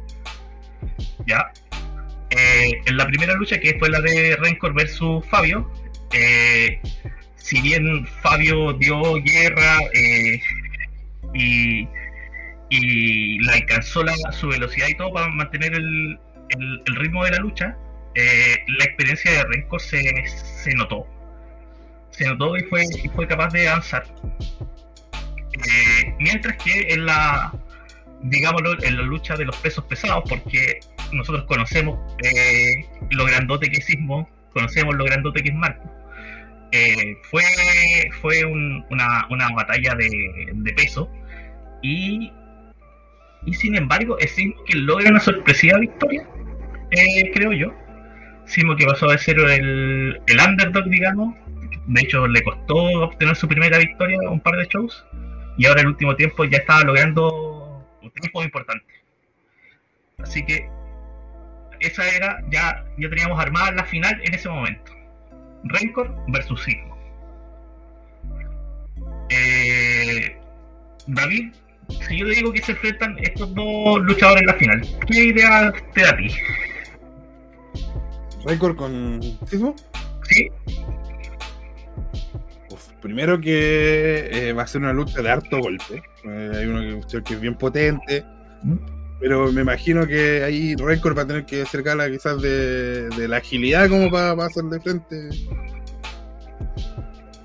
¿Ya? 1.26 1.52
Eh, 2.32 2.72
en 2.86 2.98
la 2.98 3.08
primera 3.08 3.34
lucha, 3.34 3.60
que 3.60 3.78
fue 3.80 3.90
la 3.90 4.02
de 4.02 4.36
Rencor 4.38 4.74
versus 4.74 5.26
Fabio, 5.28 5.70
eh, 6.14 6.80
si 7.36 7.62
bien 7.62 8.06
Fabio 8.22 8.74
dio 8.74 9.02
guerra 9.24 9.80
y, 11.34 11.88
y 12.70 13.40
le 13.40 13.54
alcanzó 13.54 14.04
la, 14.04 14.14
su 14.32 14.48
velocidad 14.48 14.88
y 14.88 14.96
todo 14.96 15.14
para 15.14 15.28
mantener 15.30 15.74
el, 15.74 16.20
ritmo 16.86 17.24
de 17.26 17.32
la 17.32 17.38
lucha, 17.38 17.78
eh, 18.16 18.58
la 18.68 18.86
experiencia 18.86 19.32
de 19.32 19.44
Renko 19.44 19.80
se, 19.80 20.04
se, 20.28 20.74
notó. 20.76 21.08
Se 22.12 22.26
notó 22.26 22.56
y 22.56 22.64
fue, 22.64 22.84
y 23.04 23.10
fue 23.10 23.28
capaz 23.28 23.52
de 23.54 23.68
avanzar. 23.68 24.06
Eh, 25.54 26.14
mientras 26.20 26.56
que 26.58 26.94
en 26.94 27.06
la, 27.06 27.54
digámoslo, 28.22 28.82
en 28.84 28.98
la 28.98 29.04
lucha 29.04 29.36
de 29.36 29.46
los 29.46 29.58
pesos 29.58 29.84
pesados, 29.86 30.24
porque 30.30 30.80
nosotros 31.12 31.46
conocemos 31.46 32.00
eh, 32.24 32.86
lo 33.12 33.26
grandote 33.26 33.70
que 33.70 33.78
es 33.78 33.86
Sismo, 33.86 34.30
conocemos 34.54 34.96
lo 34.96 35.06
grandote 35.06 35.42
que 35.42 35.50
es 35.50 35.56
Marco. 35.56 35.92
fue 37.30 37.44
fue 38.22 38.46
una, 38.46 39.28
una, 39.30 39.50
batalla 39.56 39.96
de 39.96 40.74
peso 40.74 41.10
y 41.82 42.32
y 43.46 43.54
sin 43.54 43.76
embargo 43.76 44.18
es 44.20 44.32
Simo 44.32 44.56
que 44.66 44.78
logra 44.78 45.10
una 45.10 45.20
sorpresiva 45.20 45.80
victoria, 45.80 46.28
eh, 46.92 47.32
creo 47.34 47.52
yo. 47.54 47.74
Simo 48.46 48.76
que 48.76 48.86
pasó 48.86 49.10
a 49.10 49.18
ser 49.18 49.40
el, 49.40 50.22
el 50.28 50.40
underdog, 50.40 50.86
digamos. 50.86 51.36
De 51.88 52.02
hecho, 52.02 52.28
le 52.28 52.44
costó 52.44 52.76
obtener 52.76 53.36
su 53.36 53.48
primera 53.48 53.78
victoria 53.78 54.20
un 54.30 54.40
par 54.40 54.56
de 54.56 54.68
shows. 54.68 55.06
Y 55.58 55.66
ahora 55.66 55.82
el 55.82 55.88
último 55.88 56.16
tiempo 56.16 56.46
ya 56.46 56.60
estaba 56.60 56.84
logrando 56.84 57.84
un 58.02 58.12
tiempo 58.12 58.44
importante. 58.44 58.86
Así 60.20 60.46
que 60.46 60.70
esa 61.80 62.08
era, 62.08 62.44
ya, 62.50 62.86
ya 62.98 63.10
teníamos 63.10 63.40
armada 63.40 63.72
la 63.72 63.86
final 63.86 64.20
en 64.24 64.34
ese 64.34 64.50
momento. 64.50 64.92
Rencor 65.64 66.16
versus 66.28 66.64
Simo. 66.64 66.96
Eh, 69.30 70.38
David, 71.08 71.54
si 71.90 72.20
yo 72.20 72.26
le 72.26 72.36
digo 72.36 72.52
que 72.52 72.62
se 72.62 72.72
enfrentan 72.72 73.18
estos 73.20 73.54
dos 73.54 74.02
luchadores 74.02 74.42
en 74.42 74.48
la 74.48 74.54
final, 74.56 74.82
¿qué 75.08 75.26
idea 75.26 75.74
te 75.94 76.02
da 76.02 76.10
a 76.10 76.18
ti? 76.18 76.28
¿Récord 78.46 78.76
con 78.76 79.22
Sismo? 79.48 79.76
Sí. 80.24 80.50
primero 83.02 83.40
que 83.40 84.30
eh, 84.32 84.54
va 84.54 84.64
a 84.64 84.68
ser 84.68 84.82
una 84.82 84.94
lucha 84.94 85.22
de 85.22 85.30
harto 85.30 85.60
golpe. 85.60 86.04
Eh, 86.24 86.52
hay 86.56 86.66
uno 86.66 87.02
que, 87.08 87.34
es 87.34 87.42
bien 87.42 87.56
potente. 87.56 88.26
Pero 89.20 89.52
me 89.52 89.62
imagino 89.62 90.06
que 90.08 90.44
ahí 90.44 90.76
Record 90.76 91.18
va 91.18 91.22
a 91.22 91.28
tener 91.28 91.46
que 91.46 91.62
acercarla 91.62 92.10
quizás 92.10 92.42
de, 92.42 93.10
de 93.10 93.28
la 93.28 93.38
agilidad 93.38 93.90
como 93.90 94.12
para, 94.12 94.36
para 94.36 94.48
hacer 94.48 94.64
de 94.66 94.80
frente. 94.80 95.30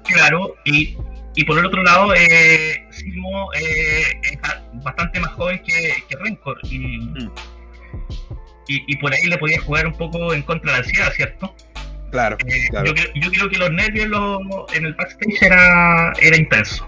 Claro, 0.05 0.55
y 0.65 0.97
y 1.35 1.45
por 1.45 1.59
el 1.59 1.67
otro 1.67 1.83
lado, 1.83 2.15
eh, 2.15 2.87
Simo 2.91 3.53
eh, 3.55 4.03
es 4.23 4.39
bastante 4.83 5.21
más 5.21 5.33
joven 5.33 5.63
que, 5.65 5.95
que 6.09 6.17
Rencor. 6.17 6.59
Mm. 6.65 7.29
Y, 8.69 8.85
y, 8.87 8.97
por 8.97 9.13
ahí 9.13 9.27
le 9.27 9.37
podía 9.39 9.61
jugar 9.61 9.87
un 9.87 9.95
poco 9.95 10.33
en 10.33 10.43
contra 10.43 10.73
de 10.73 10.79
la 10.79 10.85
ansiedad, 10.85 11.13
¿cierto? 11.13 11.55
Claro. 12.11 12.37
Eh, 12.47 12.69
yo, 12.73 12.95
yo, 13.15 13.31
creo 13.31 13.49
que 13.49 13.59
los 13.59 13.71
nervios 13.71 14.09
en 14.75 14.87
el 14.87 14.95
backstage 14.95 15.43
era, 15.43 16.13
era 16.21 16.37
intenso. 16.37 16.85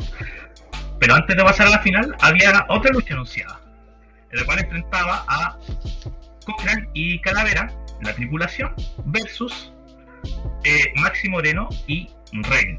Pero 0.98 1.14
antes 1.14 1.36
de 1.36 1.42
pasar 1.42 1.66
a 1.68 1.70
la 1.70 1.78
final, 1.80 2.14
había 2.20 2.64
otra 2.68 2.92
lucha 2.92 3.14
anunciada, 3.14 3.60
en 4.30 4.38
la 4.38 4.44
cual 4.44 4.60
enfrentaba 4.60 5.24
a 5.28 5.58
Cochrane 6.44 6.88
y 6.94 7.20
Calavera, 7.20 7.72
la 8.02 8.12
tripulación, 8.14 8.74
versus 9.06 9.72
eh, 10.64 10.92
Maxi 10.96 11.28
Moreno 11.28 11.68
y 11.86 12.08
Rey. 12.32 12.78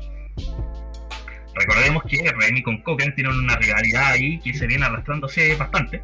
Recordemos 1.56 2.04
que 2.04 2.32
Remy 2.32 2.64
con 2.64 2.78
Cochran 2.82 3.14
tienen 3.16 3.34
una 3.34 3.56
rivalidad 3.58 4.12
ahí 4.14 4.40
que 4.40 4.54
se 4.54 4.68
viene 4.68 4.86
arrastrándose 4.86 5.56
bastante. 5.56 6.02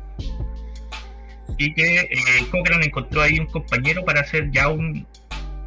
Y 1.58 1.74
que 1.74 2.02
eh, 2.02 2.80
encontró 2.86 3.22
ahí 3.22 3.40
un 3.40 3.48
compañero 3.48 4.03
para 4.06 4.22
hacer 4.22 4.50
ya 4.52 4.69
un, 4.69 5.06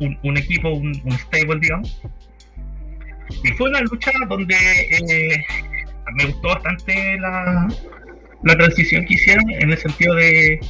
un, 0.00 0.36
equipo, 0.36 0.70
un, 0.70 0.94
stable, 1.12 1.60
digamos. 1.60 2.00
Y 3.42 3.48
fue 3.52 3.68
una 3.68 3.80
lucha 3.80 4.10
donde 4.28 4.54
eh, 4.54 5.44
me 6.14 6.26
gustó 6.26 6.48
bastante 6.48 7.18
la, 7.18 7.68
la 8.42 8.56
transición 8.56 9.04
que 9.04 9.14
hicieron 9.14 9.50
en 9.50 9.70
el 9.70 9.78
sentido 9.78 10.14
de, 10.14 10.60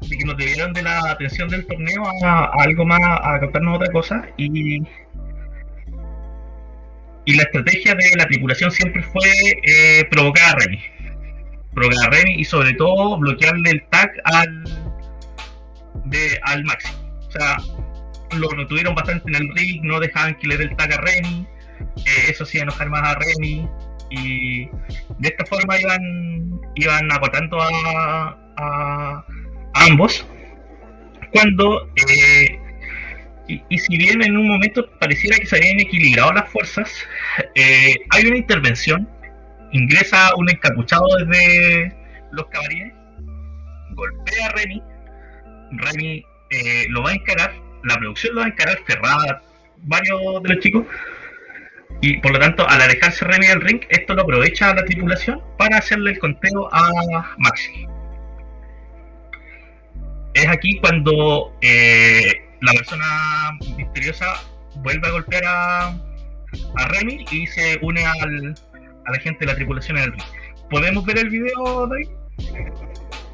que 0.00 0.24
nos 0.24 0.36
debieron 0.36 0.72
de 0.72 0.82
la 0.82 1.10
atención 1.10 1.48
del 1.48 1.66
torneo 1.66 2.04
a, 2.22 2.50
algo 2.62 2.84
más, 2.84 3.00
a 3.00 3.40
captarnos 3.40 3.76
otra 3.76 3.92
cosa. 3.92 4.28
Y 4.36 4.82
y 7.26 7.34
la 7.34 7.42
estrategia 7.42 7.94
de 7.94 8.16
la 8.16 8.26
tripulación 8.26 8.70
siempre 8.70 9.02
fue 9.02 9.28
eh, 9.64 10.04
provocar 10.10 10.54
a 10.54 10.58
Remy. 10.60 10.80
Provocar 11.74 12.06
a 12.06 12.10
Remy 12.10 12.34
y 12.36 12.44
sobre 12.44 12.72
todo 12.74 13.18
bloquearle 13.18 13.70
el 13.70 13.84
tag 13.90 14.10
al, 14.24 14.64
de, 16.04 16.38
al 16.42 16.64
máximo. 16.64 16.96
O 17.26 17.30
sea, 17.32 17.56
lo 18.38 18.48
retuvieron 18.50 18.94
bastante 18.94 19.28
en 19.28 19.34
el 19.34 19.56
ring, 19.56 19.82
no 19.82 19.98
dejaban 19.98 20.36
que 20.36 20.46
le 20.46 20.56
dé 20.56 20.64
el 20.64 20.76
tag 20.76 20.92
a 20.92 20.98
Remy. 20.98 21.46
Eh, 21.96 22.30
eso 22.30 22.44
hacía 22.44 22.62
enojar 22.62 22.88
más 22.88 23.02
a 23.02 23.18
Remy. 23.18 23.68
Y 24.10 24.66
de 25.18 25.28
esta 25.28 25.44
forma 25.46 25.80
iban, 25.80 26.60
iban 26.76 27.10
agotando 27.10 27.60
a, 27.60 28.38
a, 28.56 29.24
ambos. 29.74 30.24
Cuando 31.32 31.90
eh, 32.08 32.58
y, 33.48 33.78
si 33.78 33.96
bien 33.96 34.22
en 34.22 34.36
un 34.36 34.48
momento 34.48 34.88
pareciera 34.98 35.36
que 35.38 35.46
se 35.46 35.56
habían 35.56 35.80
equilibrado 35.80 36.32
las 36.32 36.48
fuerzas, 36.50 36.92
eh, 37.54 37.94
hay 38.10 38.26
una 38.26 38.38
intervención, 38.38 39.08
ingresa 39.72 40.34
un 40.36 40.50
encapuchado 40.50 41.04
desde 41.18 41.94
los 42.32 42.46
caballeros, 42.46 42.92
golpea 43.90 44.46
a 44.46 44.52
Remy, 44.52 44.82
Remy 45.72 46.24
eh, 46.50 46.86
lo 46.88 47.02
va 47.02 47.10
a 47.10 47.14
encarar, 47.14 47.54
la 47.84 47.96
producción 47.96 48.34
lo 48.34 48.40
va 48.40 48.46
a 48.46 48.50
encarar 48.50 48.78
cerrada, 48.86 49.42
varios 49.78 50.42
de 50.42 50.54
los 50.54 50.58
chicos, 50.62 50.86
y 52.00 52.18
por 52.18 52.32
lo 52.32 52.40
tanto 52.40 52.68
al 52.68 52.82
alejarse 52.82 53.24
Remy 53.24 53.46
del 53.46 53.60
ring, 53.60 53.80
esto 53.90 54.14
lo 54.14 54.22
aprovecha 54.22 54.74
la 54.74 54.84
tripulación 54.84 55.40
para 55.56 55.78
hacerle 55.78 56.12
el 56.12 56.18
conteo 56.18 56.68
a 56.72 57.34
Maxi. 57.38 57.86
Es 60.34 60.48
aquí 60.48 60.78
cuando 60.80 61.56
eh, 61.62 62.45
la 62.62 62.72
persona 62.72 63.58
misteriosa 63.76 64.34
vuelve 64.76 65.08
a 65.08 65.10
golpear 65.10 65.44
a, 65.46 65.88
a 65.88 66.88
Remy 66.88 67.24
y 67.30 67.46
se 67.46 67.78
une 67.82 68.04
al, 68.04 68.54
a 69.06 69.12
la 69.12 69.18
gente 69.20 69.40
de 69.40 69.52
la 69.52 69.56
tripulación 69.56 69.98
en 69.98 70.04
el 70.04 70.12
ring. 70.12 70.24
¿Podemos 70.70 71.04
ver 71.04 71.18
el 71.18 71.30
video, 71.30 71.86
David? 71.86 72.08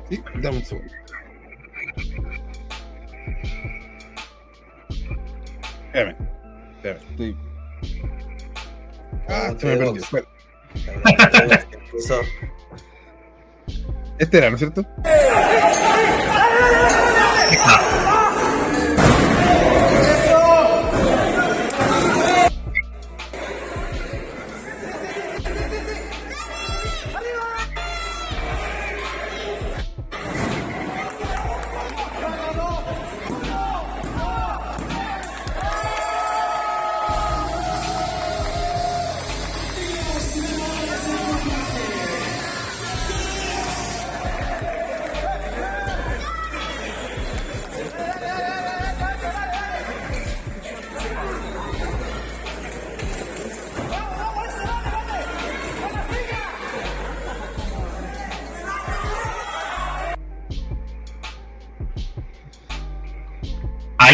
Sí, 0.09 0.23
dame 0.41 0.57
un 0.59 0.65
segundo. 0.65 0.95
Espérame, 5.87 6.17
espérame, 6.77 7.01
estoy. 7.11 7.37
Ah, 9.29 9.55
se 9.59 9.67
me 9.67 9.77
perdió. 9.77 10.03
Este 14.19 14.39
era, 14.39 14.51
¿no 14.51 14.57
es 14.57 14.61
cierto? 14.61 14.87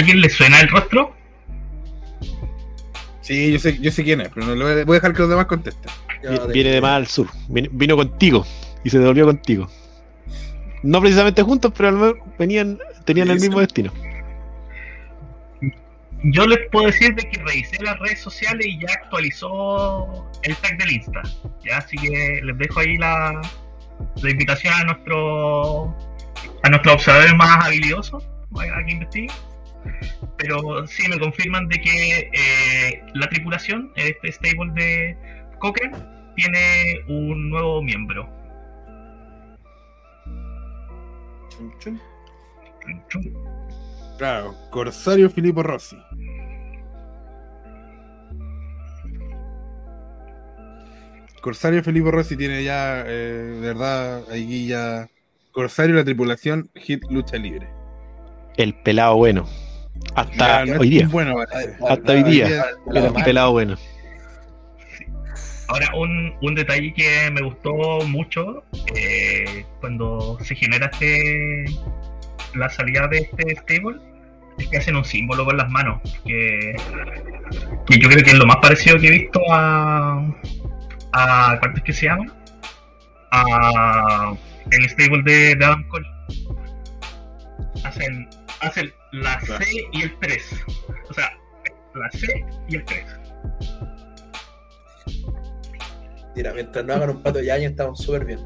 Alguien 0.09 0.21
le 0.23 0.31
suena 0.31 0.61
el 0.61 0.69
rostro? 0.69 1.15
Sí, 3.21 3.53
yo 3.53 3.59
sé, 3.59 3.79
yo 3.79 3.91
sé 3.91 4.05
quién 4.05 4.23
es, 4.23 4.31
pero 4.31 4.47
no 4.47 4.55
lo 4.55 4.65
voy 4.65 4.97
a 4.97 5.01
dejar 5.01 5.13
que 5.13 5.21
los 5.21 5.29
demás 5.29 5.47
contesten. 5.47 5.91
Viene 6.53 6.71
de 6.71 6.81
más 6.81 6.93
al 6.93 7.07
sur. 7.07 7.29
Vino, 7.49 7.69
vino 7.73 7.97
contigo 7.97 8.47
y 8.85 8.91
se 8.91 8.99
devolvió 8.99 9.27
contigo. 9.27 9.69
No 10.83 11.01
precisamente 11.01 11.43
juntos, 11.43 11.73
pero 11.77 11.91
al 11.91 11.97
menos 11.97 12.15
venían, 12.39 12.79
tenían 13.05 13.29
el 13.29 13.41
mismo 13.41 13.61
destino. 13.61 13.93
Yo 16.25 16.47
les 16.47 16.59
puedo 16.71 16.87
decir 16.87 17.15
de 17.15 17.29
que 17.29 17.39
revisé 17.45 17.83
las 17.83 17.99
redes 18.01 18.21
sociales 18.21 18.67
y 18.67 18.81
ya 18.81 18.89
actualizó 19.03 20.29
el 20.43 20.57
tag 20.57 20.79
del 20.79 20.93
Insta. 20.93 21.23
Ya, 21.65 21.79
así 21.79 21.97
que 21.97 22.41
les 22.43 22.59
dejo 22.59 22.81
ahí 22.81 22.97
la, 22.97 23.41
la 24.23 24.31
invitación 24.31 24.73
a 24.75 24.85
nuestro 24.85 25.97
a 26.63 26.71
nuestros 26.71 26.95
observadores 26.95 27.35
más 27.37 27.67
habilidosos 27.67 28.25
a 28.57 28.85
que 28.85 28.93
investiguen. 28.93 29.31
Pero 30.37 30.87
sí 30.87 31.09
me 31.09 31.19
confirman 31.19 31.69
de 31.69 31.81
que 31.81 32.31
eh, 32.33 33.03
la 33.15 33.29
tripulación, 33.29 33.93
este 33.97 34.33
stable 34.33 34.73
de 34.75 35.17
Cochrane, 35.59 35.97
tiene 36.37 37.05
un 37.09 37.51
nuevo 37.51 37.83
miembro. 37.83 38.29
Chum, 41.81 41.99
chum. 43.09 43.35
Claro, 44.17 44.55
Corsario 44.71 45.29
Filippo 45.31 45.63
Rossi. 45.63 45.97
Corsario 51.41 51.83
Filippo 51.83 52.11
Rossi 52.11 52.37
tiene 52.37 52.63
ya, 52.65 53.05
eh, 53.07 53.59
de 53.61 53.61
verdad, 53.61 54.25
ahí 54.31 54.67
ya. 54.69 55.09
Corsario 55.53 55.95
la 55.97 56.05
tripulación, 56.05 56.71
hit 56.75 57.03
lucha 57.11 57.37
libre. 57.37 57.69
El 58.57 58.75
pelado 58.75 59.17
bueno. 59.17 59.49
Hasta 60.15 60.65
no 60.65 60.81
hoy 60.81 60.91
día. 60.91 61.09
Bueno, 61.09 61.35
parece. 61.35 61.77
Hasta 61.89 62.13
hoy 62.13 62.23
día. 62.25 62.65
Era 62.95 63.13
pelado 63.13 63.53
bueno. 63.53 63.77
Ahora, 65.69 65.95
un, 65.95 66.35
un 66.41 66.55
detalle 66.55 66.95
que 66.95 67.31
me 67.31 67.43
gustó 67.43 68.01
mucho 68.07 68.65
eh, 68.95 69.67
cuando 69.81 70.39
se 70.43 70.55
genera 70.55 70.87
este 70.93 71.67
la 72.55 72.71
salida 72.71 73.07
de 73.09 73.19
este 73.19 73.55
stable 73.57 73.99
es 74.59 74.69
que 74.69 74.79
hacen 74.79 74.97
un 74.97 75.05
símbolo 75.05 75.45
con 75.45 75.59
las 75.59 75.69
manos 75.69 76.01
que, 76.25 76.75
que 77.87 77.99
yo 77.99 78.09
creo 78.09 78.25
que 78.25 78.31
es 78.31 78.39
lo 78.39 78.47
más 78.47 78.57
parecido 78.57 78.99
que 78.99 79.09
he 79.09 79.11
visto 79.11 79.41
a 79.51 80.27
a 81.13 81.57
¿cuánto 81.61 81.79
es 81.79 81.85
que 81.85 81.93
se 81.93 82.07
llama? 82.07 82.25
a 83.31 84.35
el 84.71 84.89
stable 84.89 85.23
de, 85.23 85.55
de 85.55 85.65
Adam 85.65 85.87
Cole 85.89 86.09
hacen 87.85 88.29
hacen 88.61 88.93
la 89.13 89.41
C 89.41 89.87
y 89.93 90.03
el 90.03 90.19
3 90.19 90.65
o 91.09 91.15
sea 91.15 91.39
la 91.95 92.11
C 92.11 92.45
y 92.69 92.77
el 92.77 92.85
3 92.85 93.07
Mira, 96.39 96.53
mientras 96.53 96.85
no 96.85 96.95
hagan 96.95 97.11
un 97.11 97.23
pato 97.23 97.41
de 97.41 97.51
año 97.51 97.69
estamos 97.69 98.01
súper 98.01 98.25
bien. 98.25 98.39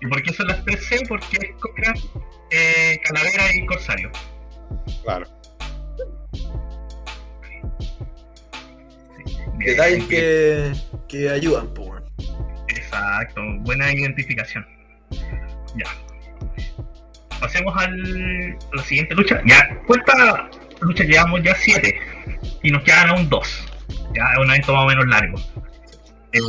¿Y 0.00 0.06
por 0.08 0.22
qué 0.22 0.32
son 0.32 0.48
las 0.48 0.64
3C? 0.64 1.06
Porque 1.06 1.36
es 1.36 1.50
Cochrane, 1.60 2.00
eh, 2.50 3.00
Calavera 3.04 3.54
y 3.54 3.64
Corsario. 3.64 4.10
Claro. 5.04 5.26
Detalles 9.58 10.04
que, 10.06 10.72
que 11.06 11.30
ayudan, 11.30 11.72
pues. 11.72 11.88
weón. 11.88 12.04
Exacto, 12.68 13.40
buena 13.60 13.92
identificación. 13.92 14.66
Ya. 15.76 15.86
Pasemos 17.44 17.74
al, 17.76 18.56
a 18.72 18.76
la 18.76 18.82
siguiente 18.82 19.14
lucha. 19.14 19.38
Ya, 19.44 19.78
¿cuántas 19.86 20.16
luchas 20.80 21.06
llevamos? 21.06 21.42
Ya 21.42 21.54
7. 21.54 21.94
Y 22.62 22.70
nos 22.70 22.82
quedan 22.84 23.10
aún 23.10 23.28
2. 23.28 23.66
Ya 24.14 24.22
es 24.32 24.38
un 24.38 24.50
evento 24.50 24.72
más 24.72 24.84
o 24.84 24.86
menos 24.88 25.06
largo. 25.08 25.38
Eh, 26.32 26.40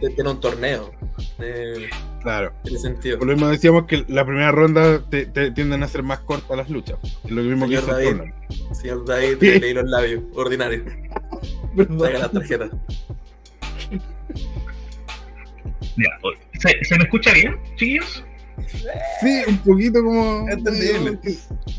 Claro, 0.00 0.12
tiene 0.16 0.30
un 0.30 0.40
torneo. 0.40 0.90
eh, 1.38 1.88
Claro. 2.20 2.52
tiene 2.64 2.78
sentido. 2.80 3.18
Por 3.18 3.28
lo 3.28 3.34
mismo 3.34 3.48
decíamos 3.48 3.86
que 3.86 4.04
la 4.08 4.24
primera 4.26 4.50
ronda 4.50 5.08
te, 5.08 5.26
te 5.26 5.52
tienden 5.52 5.84
a 5.84 5.88
ser 5.88 6.02
más 6.02 6.18
cortas 6.20 6.56
las 6.56 6.68
luchas. 6.68 6.98
Es 7.24 7.30
lo 7.30 7.42
mismo 7.42 7.68
que 7.68 7.76
Señor 7.76 7.90
el 7.90 7.94
David. 7.94 8.06
tournament. 8.08 8.34
Señor 8.74 9.04
David, 9.06 9.36
le 9.40 9.58
leí 9.60 9.72
los 9.74 9.84
labios. 9.84 10.22
Ordinario. 10.34 10.84
Saca 11.76 12.18
la 12.18 12.28
tarjeta. 12.28 12.68
ya. 15.96 16.10
¿Se, 16.58 16.84
se 16.84 16.96
me 16.98 17.04
escucha 17.04 17.32
bien, 17.32 17.56
chiquillos? 17.76 18.24
Sí, 19.20 19.42
un 19.48 19.58
poquito 19.58 20.02
como. 20.02 20.48
Entendible. 20.48 21.18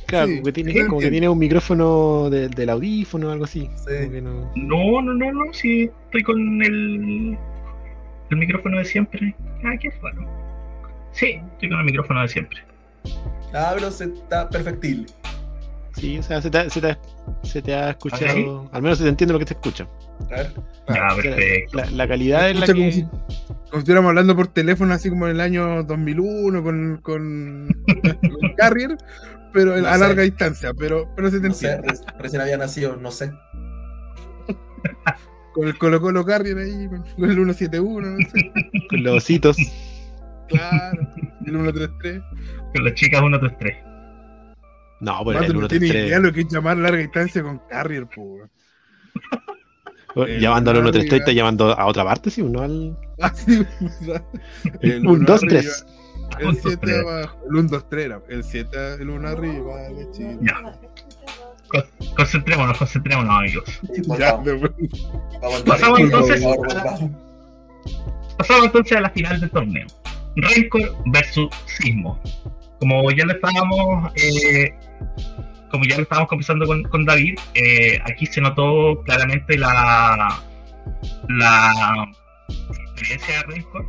Claro, 0.05 0.27
Sí, 0.27 0.33
como 0.35 0.43
que 0.45 0.51
tiene, 0.51 0.73
yo 0.73 0.87
como 0.87 0.99
que 0.99 1.05
entiendo. 1.07 1.09
tiene 1.11 1.29
un 1.29 1.39
micrófono 1.39 2.29
de- 2.29 2.49
del 2.49 2.69
audífono 2.69 3.27
o 3.27 3.31
algo 3.31 3.45
así. 3.45 3.69
Sí. 3.75 4.21
No- 4.21 4.51
No, 4.55 5.01
no, 5.01 5.13
no, 5.13 5.31
no, 5.31 5.53
sí, 5.53 5.89
estoy 6.05 6.23
con 6.23 6.61
el, 6.63 7.37
el 8.31 8.37
micrófono 8.37 8.77
de 8.77 8.85
siempre. 8.85 9.35
Ah, 9.63 9.73
qué 9.79 9.89
raro. 10.01 10.25
Sí, 11.11 11.39
estoy 11.53 11.69
con 11.69 11.79
el 11.79 11.85
micrófono 11.85 12.21
de 12.21 12.27
siempre. 12.27 12.59
Ah, 13.53 13.71
pero 13.75 13.89
se 13.91 14.05
está 14.05 14.49
perfectible. 14.49 15.05
Sí, 15.95 16.17
o 16.17 16.23
sea, 16.23 16.41
se 16.41 16.49
te, 16.49 16.57
ha- 16.57 16.69
se 16.69 16.81
te 16.81 16.91
ha- 16.91 16.99
se 17.43 17.61
te 17.61 17.73
ha 17.73 17.89
escuchado. 17.91 18.69
Al 18.73 18.81
menos 18.81 18.97
se 18.97 19.05
te 19.05 19.09
entiende 19.09 19.31
lo 19.33 19.39
que 19.39 19.45
te 19.45 19.53
escucha. 19.53 19.87
A 20.23 20.35
ver. 20.35 20.51
Sea, 20.87 21.07
perfecto. 21.15 21.77
La, 21.77 21.85
la 21.91 22.07
calidad 22.07 22.49
es 22.49 22.59
la 22.59 22.65
como 22.67 22.79
que. 22.79 22.91
si- 22.91 23.03
Como 23.03 23.21
si 23.71 23.77
estuviéramos 23.79 24.09
hablando 24.09 24.35
por 24.35 24.47
teléfono, 24.47 24.93
así 24.93 25.09
como 25.09 25.25
en 25.27 25.31
el 25.35 25.41
año 25.41 25.83
2001 25.83 26.63
con, 26.63 26.97
con, 27.01 27.67
con 27.85 28.53
Carrier, 28.57 28.97
pero 29.53 29.77
No 29.77 29.87
a 29.87 29.93
sé. 29.93 29.99
larga 29.99 30.23
distancia. 30.23 30.73
Pero, 30.73 31.09
pero 31.15 31.29
se 31.31 31.39
te 31.39 31.47
No 31.49 31.53
sé, 31.53 31.79
recién 32.19 32.41
había 32.41 32.57
nacido, 32.57 32.95
no 32.97 33.11
sé. 33.11 33.31
Con 35.53 35.67
el 35.69 35.77
Colo 35.77 36.01
Colo 36.01 36.25
Carrier 36.25 36.57
ahí, 36.57 36.87
con, 36.89 37.29
el 37.29 37.33
171, 37.35 38.09
no 38.09 38.17
sé. 38.29 38.51
Con 38.89 39.03
los 39.03 39.17
ositos. 39.23 39.55
Claro, 40.49 40.99
el 41.45 41.45
133. 41.45 42.21
Con 42.73 42.83
las 42.83 42.93
chicas 42.95 43.21
1, 43.21 43.39
3, 43.39 43.53
3. 43.59 43.77
No, 44.99 45.23
pues 45.23 45.39
Mato, 45.39 45.51
el 45.53 45.59
no 45.61 45.67
tiene 45.69 45.87
133. 45.87 46.07
idea 46.07 46.19
lo 46.19 46.33
que 46.33 46.41
es 46.41 46.47
llamar 46.49 46.77
larga 46.77 46.97
distancia 46.99 47.41
con 47.41 47.59
Carrier, 47.69 48.05
po. 48.07 48.39
El 50.23 50.39
Llamando 50.39 50.71
al 50.71 50.77
Larry, 50.77 50.91
133, 50.91 51.19
está 51.21 51.31
ya. 51.31 51.37
llamando 51.37 51.77
a 51.77 51.85
otra 51.85 52.03
parte, 52.03 52.29
sí, 52.31 52.41
no 52.43 52.61
al. 52.61 52.97
Así, 53.19 53.65
el 54.81 54.99
Un, 55.07 55.07
uno 55.17 55.25
dos, 55.25 55.43
arriba, 55.43 55.61
tres. 55.61 55.85
El 56.39 56.47
Un, 56.47 56.53
dos, 56.55 56.61
7 56.63 56.77
tres. 56.81 56.97
abajo. 56.99 57.37
El 57.49 57.55
1, 57.55 57.69
2, 57.69 57.89
3 57.89 58.05
era. 58.05 58.21
El 58.29 58.43
7, 58.43 58.93
el 59.01 59.09
1 59.09 59.27
arriba. 59.27 59.87
el 59.87 60.11
chico. 60.11 60.29
Ya. 60.41 60.77
Con- 61.67 62.15
concentrémonos, 62.15 62.77
concentrémonos, 62.77 63.35
amigos. 63.37 63.63
Ya, 64.19 64.33
vamos 64.35 64.71
al 65.55 65.63
Pasamos 65.63 65.99
entonces. 65.99 66.43
Pasamos 68.37 68.65
entonces 68.65 68.97
a 68.97 69.01
la 69.01 69.09
final 69.09 69.39
del 69.39 69.49
torneo. 69.49 69.87
Rancor 70.35 70.95
versus 71.07 71.47
Sismo. 71.65 72.19
Como 72.79 73.09
ya 73.11 73.25
lo 73.25 73.31
estábamos, 73.33 74.11
eh, 74.15 74.73
como 75.75 75.85
ya 75.85 75.97
lo 75.97 76.03
estábamos 76.03 76.29
conversando 76.29 76.65
con, 76.65 77.05
David, 77.05 77.35
eh, 77.53 77.99
aquí 78.05 78.25
se 78.25 78.39
notó 78.39 79.01
claramente 79.03 79.57
la, 79.57 80.41
la 81.27 82.07
experiencia 82.93 83.39
de 83.39 83.43
Rancor, 83.43 83.85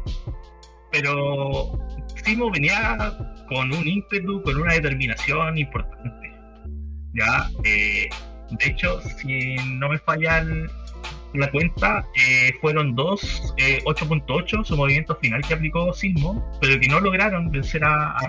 pero 0.90 1.78
Sismo 2.24 2.50
venía 2.50 3.12
con 3.48 3.72
un 3.72 3.86
ímpetu, 3.86 4.42
con 4.42 4.60
una 4.60 4.74
determinación 4.74 5.56
importante. 5.58 6.32
Ya, 7.14 7.48
eh, 7.64 8.08
de 8.50 8.66
hecho, 8.66 9.00
si 9.00 9.54
no 9.78 9.88
me 9.88 9.98
falla 9.98 10.38
el- 10.38 10.68
la 11.34 11.50
cuenta, 11.50 12.04
eh, 12.16 12.52
fueron 12.60 12.94
dos 12.94 13.54
eh, 13.58 13.78
8.8, 13.84 14.64
su 14.64 14.76
movimiento 14.76 15.14
final 15.16 15.40
que 15.46 15.54
aplicó 15.54 15.92
Sismo, 15.92 16.44
pero 16.60 16.80
que 16.80 16.88
no 16.88 16.98
lograron 17.00 17.50
vencer 17.50 17.84
a, 17.84 18.12
a. 18.12 18.28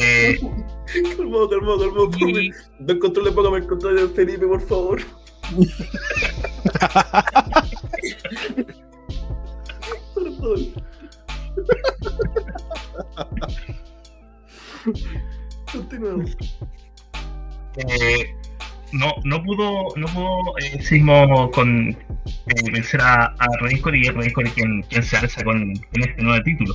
Eh, 0.00 0.38
Calmado, 1.16 1.48
calmado, 1.48 1.78
calmado. 1.78 2.04
y- 2.06 2.10
Póngame- 2.10 2.54
Dos 2.80 2.96
controles, 2.98 3.32
póngame 3.34 3.56
el 3.58 3.66
control 3.66 3.96
de 3.96 4.08
Felipe, 4.08 4.46
por 4.46 4.60
favor. 4.60 5.00
Perdón. 10.14 10.72
Continuamos. 15.72 16.36
eh, 17.76 18.34
no, 18.92 19.12
no 19.24 19.42
pudo, 19.42 19.88
no 19.96 20.06
pudo 20.06 20.58
eh, 20.58 20.80
Sismo 20.82 21.50
con 21.50 21.90
eh, 21.90 22.70
vencer 22.72 23.00
a, 23.00 23.24
a 23.26 23.46
Rancor 23.60 23.96
y 23.96 24.06
es 24.06 24.14
Rancor 24.14 24.48
quien, 24.50 24.82
quien 24.82 25.02
se 25.02 25.16
alza 25.16 25.42
con, 25.44 25.74
con 25.74 26.02
este 26.02 26.22
nuevo 26.22 26.42
título. 26.44 26.74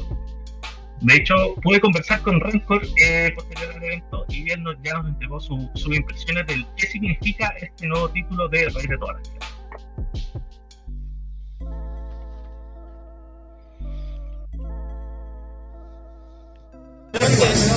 De 1.01 1.15
hecho, 1.15 1.33
pude 1.63 1.79
conversar 1.81 2.21
con 2.21 2.39
Rancor 2.39 2.81
eh, 3.03 3.31
posterior 3.35 3.75
al 3.75 3.83
evento 3.83 4.25
y 4.29 4.49
él 4.51 4.61
nos- 4.63 4.75
ya 4.83 4.93
nos 4.99 5.07
entregó 5.07 5.39
su- 5.39 5.69
sus 5.73 5.95
impresiones 5.95 6.45
del 6.47 6.65
qué 6.77 6.87
significa 6.87 7.53
este 7.59 7.87
nuevo 7.87 8.09
título 8.09 8.47
de 8.49 8.69
Rey 8.69 8.87
de 8.87 8.97
todas 8.99 9.21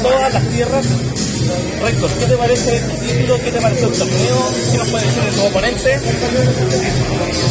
todas 0.03 0.35
las 0.35 0.49
tierras. 0.51 1.34
Rector, 1.83 2.11
¿qué 2.11 2.27
te 2.27 2.37
parece 2.37 2.77
el 2.77 2.99
título? 3.01 3.39
¿Qué 3.43 3.51
te 3.51 3.61
parece 3.61 3.85
el 3.85 3.93
torneo? 3.93 4.51
¿Qué 4.73 4.79
nos 4.79 4.89
puede 4.89 5.05
decir 5.05 5.23
de 5.23 5.31
tu 5.33 5.45
oponente? 5.45 6.01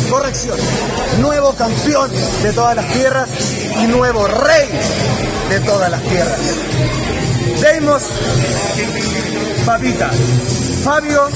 Corrección. 0.10 0.58
Nuevo 1.20 1.54
campeón 1.54 2.12
de 2.42 2.54
todas 2.54 2.76
las 2.76 2.92
tierras 2.94 3.30
y 3.82 3.88
nuevo 3.88 4.28
rey 4.28 4.70
de 5.50 5.60
todas 5.62 5.92
las 5.92 6.02
tierras. 6.04 6.40
Deimos, 7.62 8.04
papita. 9.66 10.12
Fabio, 10.84 11.30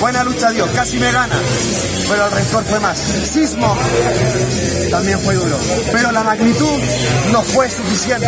buena 0.00 0.24
lucha 0.24 0.50
Dios, 0.50 0.70
casi 0.74 0.98
me 0.98 1.12
gana, 1.12 1.38
pero 2.08 2.24
el 2.24 2.32
rencor 2.32 2.64
fue 2.64 2.80
más. 2.80 2.98
Sismo 2.98 3.76
también 4.90 5.20
fue 5.20 5.34
duro, 5.34 5.58
pero 5.92 6.12
la 6.12 6.22
magnitud 6.22 6.80
no 7.30 7.42
fue 7.42 7.68
suficiente. 7.70 8.26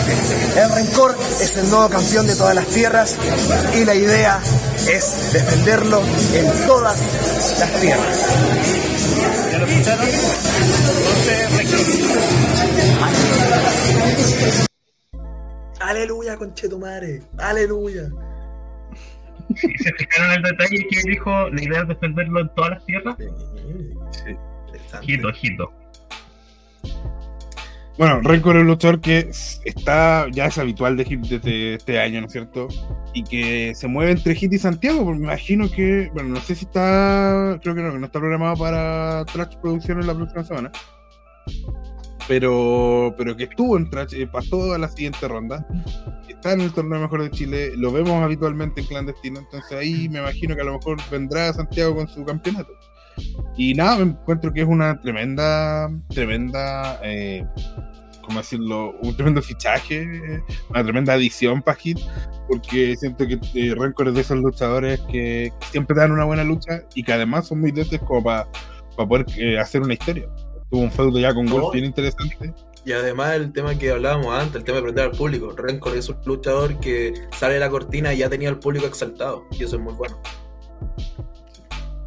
El 0.56 0.70
rencor 0.70 1.16
es 1.40 1.56
el 1.56 1.70
nuevo 1.70 1.88
campeón 1.88 2.26
de 2.26 2.36
todas 2.36 2.54
las 2.54 2.66
tierras 2.66 3.16
y 3.74 3.86
la 3.86 3.94
idea 3.94 4.40
es 4.86 5.32
defenderlo 5.32 6.02
en 6.34 6.66
todas 6.66 6.98
las 7.58 7.80
tierras. 7.80 8.18
¿Ya 9.50 9.58
lo 9.58 9.66
escucharon? 9.66 10.06
Aleluya, 15.80 16.36
conchetumare. 16.36 17.22
Aleluya. 17.38 18.10
Sí, 19.56 19.72
se 19.78 19.92
fijaron 19.94 20.32
el 20.32 20.42
detalle 20.42 20.86
que 20.88 21.10
dijo 21.10 21.30
la 21.50 21.62
idea 21.62 21.82
es 21.82 21.88
defenderlo 21.88 22.40
en 22.40 22.54
todas 22.54 22.70
las 22.72 22.86
tierras. 22.86 23.16
Sí. 23.18 24.36
Ojito, 24.94 25.28
ojito. 25.28 25.72
Bueno, 27.98 28.20
Rencor 28.20 28.54
es 28.54 28.62
un 28.62 28.68
luchador 28.68 29.00
que 29.00 29.28
está, 29.64 30.26
ya 30.30 30.46
es 30.46 30.56
habitual 30.56 30.96
de 30.96 31.04
Hit 31.04 31.20
desde 31.22 31.74
este 31.74 31.98
año, 31.98 32.20
¿no 32.20 32.26
es 32.28 32.32
cierto? 32.32 32.68
Y 33.12 33.24
que 33.24 33.74
se 33.74 33.88
mueve 33.88 34.12
entre 34.12 34.36
Hit 34.36 34.52
y 34.52 34.58
Santiago, 34.58 35.04
porque 35.04 35.18
me 35.18 35.26
imagino 35.26 35.68
que, 35.68 36.08
bueno, 36.14 36.28
no 36.28 36.40
sé 36.40 36.54
si 36.54 36.64
está, 36.64 37.58
creo 37.60 37.74
que 37.74 37.82
no, 37.82 37.92
que 37.92 37.98
no 37.98 38.06
está 38.06 38.20
programado 38.20 38.56
para 38.56 39.24
Trash 39.24 39.56
Producciones 39.60 40.06
la 40.06 40.14
próxima 40.14 40.44
semana. 40.44 40.70
Pero, 42.28 43.14
pero 43.16 43.36
que 43.36 43.44
estuvo 43.44 43.76
en 43.78 43.88
eh, 44.12 44.26
pasó 44.30 44.74
a 44.74 44.78
la 44.78 44.88
siguiente 44.88 45.26
ronda, 45.26 45.66
está 46.28 46.52
en 46.52 46.60
el 46.60 46.72
torneo 46.72 47.00
mejor 47.00 47.22
de 47.22 47.30
Chile, 47.30 47.72
lo 47.76 47.90
vemos 47.90 48.22
habitualmente 48.22 48.82
en 48.82 48.86
clandestino, 48.86 49.40
entonces 49.40 49.72
ahí 49.72 50.08
me 50.10 50.18
imagino 50.18 50.54
que 50.54 50.60
a 50.60 50.64
lo 50.64 50.74
mejor 50.74 50.98
vendrá 51.10 51.52
Santiago 51.54 51.96
con 51.96 52.06
su 52.06 52.24
campeonato. 52.24 52.70
Y 53.56 53.74
nada, 53.74 53.96
me 53.96 54.12
encuentro 54.12 54.52
que 54.52 54.60
es 54.60 54.68
una 54.68 55.00
tremenda, 55.00 55.90
tremenda, 56.08 57.00
eh, 57.02 57.44
¿cómo 58.22 58.38
decirlo? 58.38 58.94
Un 59.02 59.16
tremendo 59.16 59.42
fichaje, 59.42 60.06
una 60.68 60.84
tremenda 60.84 61.14
adición 61.14 61.62
para 61.62 61.78
Hit, 61.78 61.98
porque 62.48 62.94
siento 62.96 63.26
que 63.26 63.38
eh, 63.54 63.74
Rancor 63.76 64.08
es 64.08 64.14
de 64.14 64.20
esos 64.20 64.38
luchadores 64.38 65.00
que 65.10 65.52
siempre 65.70 65.96
dan 65.96 66.12
una 66.12 66.24
buena 66.24 66.44
lucha 66.44 66.82
y 66.94 67.02
que 67.02 67.12
además 67.12 67.48
son 67.48 67.60
muy 67.60 67.72
débiles 67.72 68.00
como 68.02 68.22
para 68.22 68.48
poder 68.96 69.26
eh, 69.36 69.58
hacer 69.58 69.82
una 69.82 69.94
historia. 69.94 70.28
Tuvo 70.70 70.82
un 70.82 70.92
feudo 70.92 71.18
ya 71.18 71.32
con 71.34 71.46
Wolf 71.46 71.66
Oh. 71.66 71.72
bien 71.72 71.86
interesante. 71.86 72.52
Y 72.84 72.92
además 72.92 73.34
el 73.34 73.52
tema 73.52 73.78
que 73.78 73.90
hablábamos 73.90 74.34
antes, 74.34 74.56
el 74.56 74.64
tema 74.64 74.76
de 74.76 74.80
aprender 74.80 75.04
al 75.06 75.10
público. 75.12 75.54
Rencor 75.56 75.96
es 75.96 76.08
un 76.08 76.16
luchador 76.24 76.78
que 76.80 77.12
sale 77.36 77.54
de 77.54 77.60
la 77.60 77.68
cortina 77.68 78.14
y 78.14 78.18
ya 78.18 78.30
tenía 78.30 78.48
al 78.48 78.58
público 78.58 78.86
exaltado. 78.86 79.44
Y 79.52 79.64
eso 79.64 79.76
es 79.76 79.82
muy 79.82 79.94
bueno. 79.94 80.20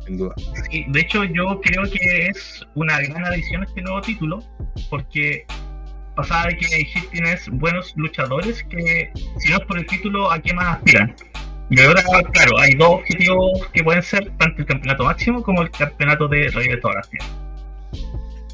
Sin 0.06 0.18
duda. 0.18 0.34
Sí, 0.70 0.86
de 0.88 1.00
hecho, 1.00 1.24
yo 1.24 1.60
creo 1.62 1.84
que 1.84 2.28
es 2.28 2.66
una 2.76 3.00
gran 3.00 3.26
adición 3.26 3.62
a 3.62 3.66
este 3.66 3.82
nuevo 3.82 4.02
título, 4.02 4.40
porque 4.90 5.46
pasaba 6.16 6.48
de 6.48 6.58
que 6.58 6.66
Hit 6.66 7.10
tienes 7.12 7.48
buenos 7.50 7.94
luchadores 7.96 8.64
que, 8.64 9.12
si 9.38 9.50
no 9.50 9.58
es 9.58 9.66
por 9.66 9.78
el 9.78 9.86
título, 9.86 10.32
¿a 10.32 10.40
qué 10.40 10.54
más 10.54 10.78
aspiran? 10.78 11.16
Y 11.70 11.80
ahora, 11.80 12.02
claro, 12.34 12.58
hay 12.60 12.74
dos 12.74 12.90
objetivos 12.90 13.68
que 13.72 13.84
pueden 13.84 14.04
ser 14.04 14.30
tanto 14.38 14.62
el 14.62 14.66
campeonato 14.66 15.04
máximo 15.06 15.42
como 15.44 15.62
el 15.62 15.72
campeonato 15.72 16.28
de 16.28 16.50
Rey 16.50 16.68
de 16.68 16.78
todas 16.78 16.96
las. 16.98 17.10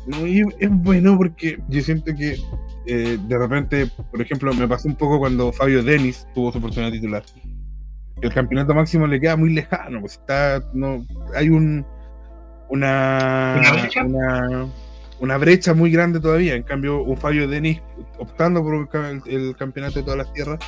No, 0.07 0.25
y 0.25 0.41
es 0.59 0.69
bueno 0.71 1.17
porque 1.17 1.59
yo 1.67 1.81
siento 1.81 2.13
que 2.15 2.37
eh, 2.85 3.17
de 3.27 3.37
repente, 3.37 3.87
por 4.11 4.21
ejemplo, 4.21 4.53
me 4.53 4.67
pasó 4.67 4.87
un 4.87 4.95
poco 4.95 5.19
cuando 5.19 5.51
Fabio 5.51 5.83
Denis 5.83 6.25
tuvo 6.33 6.51
su 6.51 6.57
oportunidad 6.59 6.91
titular. 6.91 7.23
El 8.21 8.33
campeonato 8.33 8.73
máximo 8.73 9.05
le 9.05 9.19
queda 9.19 9.35
muy 9.35 9.53
lejano, 9.53 9.99
pues 9.99 10.13
está, 10.13 10.63
no, 10.73 11.05
hay 11.35 11.49
un 11.49 11.85
una 12.69 13.57
¿Una 13.59 13.71
brecha? 13.81 14.03
una, 14.03 14.67
una 15.19 15.37
brecha 15.37 15.73
muy 15.73 15.91
grande 15.91 16.19
todavía. 16.19 16.55
En 16.55 16.63
cambio, 16.63 17.01
un 17.03 17.15
Fabio 17.17 17.47
Denis 17.47 17.81
optando 18.17 18.61
por 18.63 18.87
el, 19.05 19.21
el 19.25 19.55
campeonato 19.55 19.99
de 19.99 20.03
todas 20.03 20.17
las 20.17 20.33
tierras, 20.33 20.59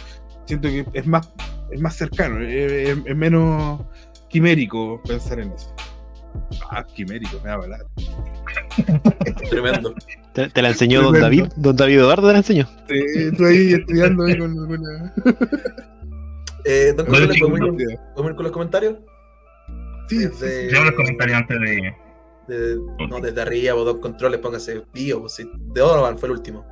siento 0.46 0.68
que 0.70 0.86
es 0.94 1.08
más, 1.08 1.32
es 1.72 1.82
más 1.82 1.96
cercano, 1.96 2.40
es, 2.42 2.72
es- 2.72 2.98
es 3.06 3.16
menos 3.16 3.82
quimérico 4.30 5.02
pensar 5.08 5.40
en 5.40 5.52
eso. 5.54 5.74
Ah, 6.72 6.84
quimérico, 6.84 7.38
me 7.44 7.50
va 7.50 7.52
a 7.52 7.58
hablar. 7.58 7.86
Tremendo. 9.50 9.94
¿Te, 10.34 10.50
te 10.50 10.62
la 10.62 10.70
enseñó 10.70 11.02
Don. 11.02 11.20
David? 11.20 11.46
¿Don 11.56 11.76
David 11.76 12.00
Eduardo 12.00 12.28
te 12.28 12.34
la 12.34 12.40
enseñó? 12.40 12.68
Sí, 12.88 13.32
tú 13.38 13.46
ahí 13.46 13.74
estudiando 13.74 14.24
ahí 14.26 14.38
con 14.38 14.52
alguna. 14.58 15.14
Eh, 16.66 16.94
don 16.96 17.08
Bueno, 17.08 17.26
Consuelo, 17.28 17.34
sí, 17.34 17.40
¿podemos 17.40 17.82
ir, 17.82 18.00
podemos 18.14 18.32
ir 18.32 18.36
con 18.36 18.44
los 18.44 18.52
comentarios? 18.52 18.96
Sí, 20.10 20.18
Desde, 20.18 20.72
los 20.72 20.92
comentarios 20.92 21.38
antes 21.38 21.58
de. 21.58 21.96
de- 22.50 23.08
no, 23.08 23.22
desde 23.22 23.42
arriba, 23.42 23.74
vos 23.76 23.86
dos 23.86 24.00
controles, 24.00 24.42
póngase 24.42 24.82
pues, 24.92 25.34
sí. 25.34 25.50
De 25.56 25.80
Donovan 25.80 26.18
fue 26.18 26.28
el 26.28 26.34
último. 26.34 26.66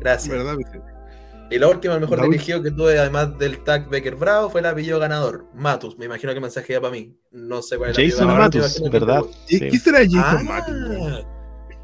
Gracias. 0.00 0.34
¿Verdad? 0.34 0.56
Y 1.52 1.58
la 1.58 1.68
última, 1.68 1.94
el 1.94 2.00
mejor 2.00 2.22
dirigido 2.22 2.62
que 2.62 2.70
tuve, 2.70 2.98
además 2.98 3.36
del 3.38 3.62
tag 3.64 3.88
Becker 3.88 4.16
Bravo, 4.16 4.48
fue 4.50 4.60
el 4.60 4.66
apellido 4.66 4.98
ganador, 4.98 5.46
Matus. 5.54 5.98
Me 5.98 6.06
imagino 6.06 6.30
que 6.32 6.36
el 6.38 6.42
mensaje 6.42 6.72
era 6.72 6.80
para 6.80 6.92
mí. 6.92 7.14
No 7.30 7.60
sé 7.62 7.76
cuál 7.76 7.90
es 7.90 7.98
el 7.98 8.10
Jason 8.10 8.26
Matus, 8.28 8.82
¿verdad? 8.90 9.20
fue- 9.20 9.30
¿Y 9.48 9.58
Sí. 9.58 9.68
¿Qué 9.70 9.78
será 9.78 9.98
Jason 9.98 10.20
Ah, 10.22 10.42
Matus? 10.44 11.26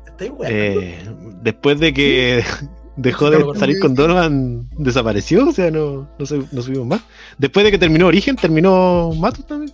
está 0.06 0.24
igual. 0.24 0.50
Eh, 0.52 0.98
después 1.42 1.78
de 1.80 1.92
que 1.92 2.42
dejó 2.96 3.28
Claro, 3.28 3.52
de 3.52 3.58
salir 3.58 3.78
con 3.80 3.94
Donovan, 3.94 4.68
desapareció, 4.78 5.48
o 5.48 5.52
sea, 5.52 5.70
no, 5.70 6.08
no, 6.18 6.26
se- 6.26 6.42
no 6.50 6.62
subimos 6.62 6.86
más. 6.86 7.00
Después 7.36 7.64
de 7.64 7.70
que 7.70 7.78
terminó 7.78 8.06
Origen, 8.06 8.36
terminó 8.36 9.10
Matus 9.16 9.46
también. 9.46 9.72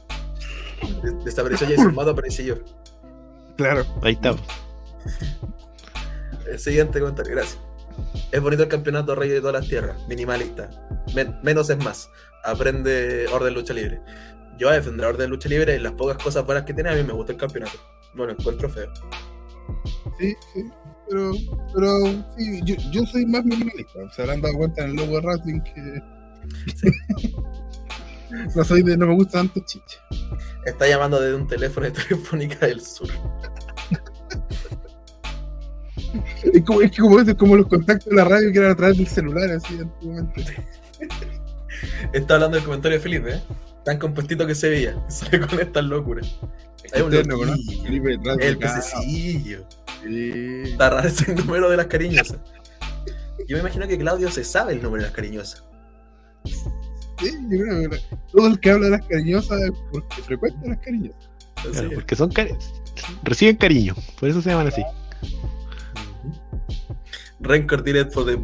De- 1.02 1.24
Desapareció 1.24 1.66
Jason 1.68 1.94
Matus, 1.94 2.12
aparecí 2.12 2.44
yo. 2.44 2.56
Claro. 3.56 3.84
Ahí 4.02 4.14
está. 4.14 4.34
El 6.50 6.58
siguiente 6.58 6.98
comentario, 7.00 7.32
gracias. 7.32 7.58
Es 8.32 8.40
bonito 8.40 8.62
el 8.64 8.68
campeonato 8.68 9.14
Rey 9.14 9.28
de 9.31 9.40
todas 9.40 9.55
las 9.60 9.68
tierras, 9.68 9.97
minimalista. 10.08 10.70
Men- 11.14 11.39
menos 11.42 11.70
es 11.70 11.78
más. 11.78 12.10
Aprende 12.44 13.26
orden 13.32 13.55
lucha 13.55 13.73
libre. 13.74 14.00
Yo 14.58 14.68
a 14.68 14.74
defender 14.74 15.06
orden 15.06 15.31
lucha 15.31 15.48
libre 15.48 15.76
y 15.76 15.78
las 15.81 15.92
pocas 15.92 16.23
cosas 16.23 16.44
buenas 16.44 16.64
que 16.64 16.74
tiene, 16.74 16.90
a 16.90 16.94
mí 16.94 17.02
me 17.02 17.12
gusta 17.12 17.32
el 17.32 17.39
campeonato. 17.39 17.78
No 18.14 18.26
lo 18.26 18.32
encuentro 18.32 18.68
feo. 18.68 18.92
Sí, 20.18 20.34
sí. 20.52 20.62
Pero, 21.08 21.32
pero 21.74 21.89
sí, 22.36 22.60
yo, 22.64 22.76
yo 22.90 23.05
soy 23.06 23.26
más 23.26 23.44
minimalista. 23.44 23.98
Se 24.14 24.23
habrán 24.23 24.40
dado 24.40 24.55
cuenta 24.56 24.84
en 24.84 24.90
el 24.90 24.97
logo 24.97 25.20
de 25.20 25.26
Wrestling 25.26 25.60
que. 25.60 26.02
no 28.56 28.64
soy 28.64 28.82
de. 28.82 28.97
No 28.97 29.06
me 29.06 29.14
gusta 29.14 29.39
tanto 29.39 29.60
chicha. 29.66 29.98
Está 30.64 30.89
llamando 30.89 31.20
desde 31.20 31.36
un 31.36 31.47
teléfono 31.47 31.86
de 31.86 31.92
Telefónica 31.92 32.66
del 32.66 32.81
Sur. 32.81 33.08
Es 36.52 36.62
como, 36.64 36.81
es 36.82 36.97
como, 36.97 37.20
es 37.20 37.34
como 37.34 37.56
los 37.56 37.66
contactos 37.66 38.10
de 38.10 38.16
la 38.16 38.24
radio 38.24 38.52
que 38.52 38.58
eran 38.58 38.73
a 38.73 38.76
través 38.76 38.98
del 38.98 39.06
celular, 39.06 39.50
así 39.50 39.78
antiguamente. 39.78 40.44
Está 42.12 42.34
hablando 42.34 42.56
del 42.56 42.64
comentario 42.64 42.98
de 42.98 43.02
Felipe, 43.02 43.34
¿eh? 43.34 43.40
Tan 43.84 43.98
compuestito 43.98 44.47
que 44.47 44.55
se 44.55 44.68
veía. 44.68 44.97
Sale 45.08 45.40
con 45.47 45.60
estas 45.60 45.84
locuras. 45.84 46.39
Hay 46.92 47.02
un 47.02 47.12
Eterno, 47.12 47.36
¿no? 47.39 47.44
loquillo. 47.47 47.82
Felipe 47.82 48.08
detrás 48.10 48.36
de 48.36 48.47
El 48.48 48.58
pececillo. 48.58 49.66
Sí. 50.02 50.32
Está 50.66 50.90
raro 50.90 51.08
ese 51.08 51.34
número 51.34 51.70
de 51.70 51.76
las 51.78 51.86
cariñosas. 51.86 52.39
Yo 53.48 53.56
me 53.56 53.60
imagino 53.60 53.86
que 53.89 53.98
Claudio 53.98 54.31
se 54.31 54.44
sabe 54.44 54.74
el 54.74 54.82
número 54.82 55.02
de 55.02 55.08
las 55.08 55.16
cariñosas. 55.16 55.64
Sí, 56.44 57.31
yo 57.50 57.58
creo 57.58 57.90
que 57.90 58.00
todo 58.32 58.47
el 58.48 58.60
que 58.60 58.70
habla 58.70 58.86
de 58.86 58.90
las 58.98 59.06
cariñosas 59.06 59.60
es 59.62 59.70
porque 59.92 60.23
frecuenta 60.23 60.68
las 60.68 60.78
cariñosas. 60.81 61.31
Claro, 61.73 61.90
porque 61.94 62.16
son 62.16 62.31
cari- 62.31 62.56
reciben 63.23 63.56
cariño, 63.56 63.94
por 64.20 64.28
eso 64.28 64.42
se 64.42 64.50
llaman 64.50 64.66
así. 64.68 64.82
Rencor 67.44 67.82
Direct 67.82 68.12
for 68.12 68.24
the. 68.24 68.36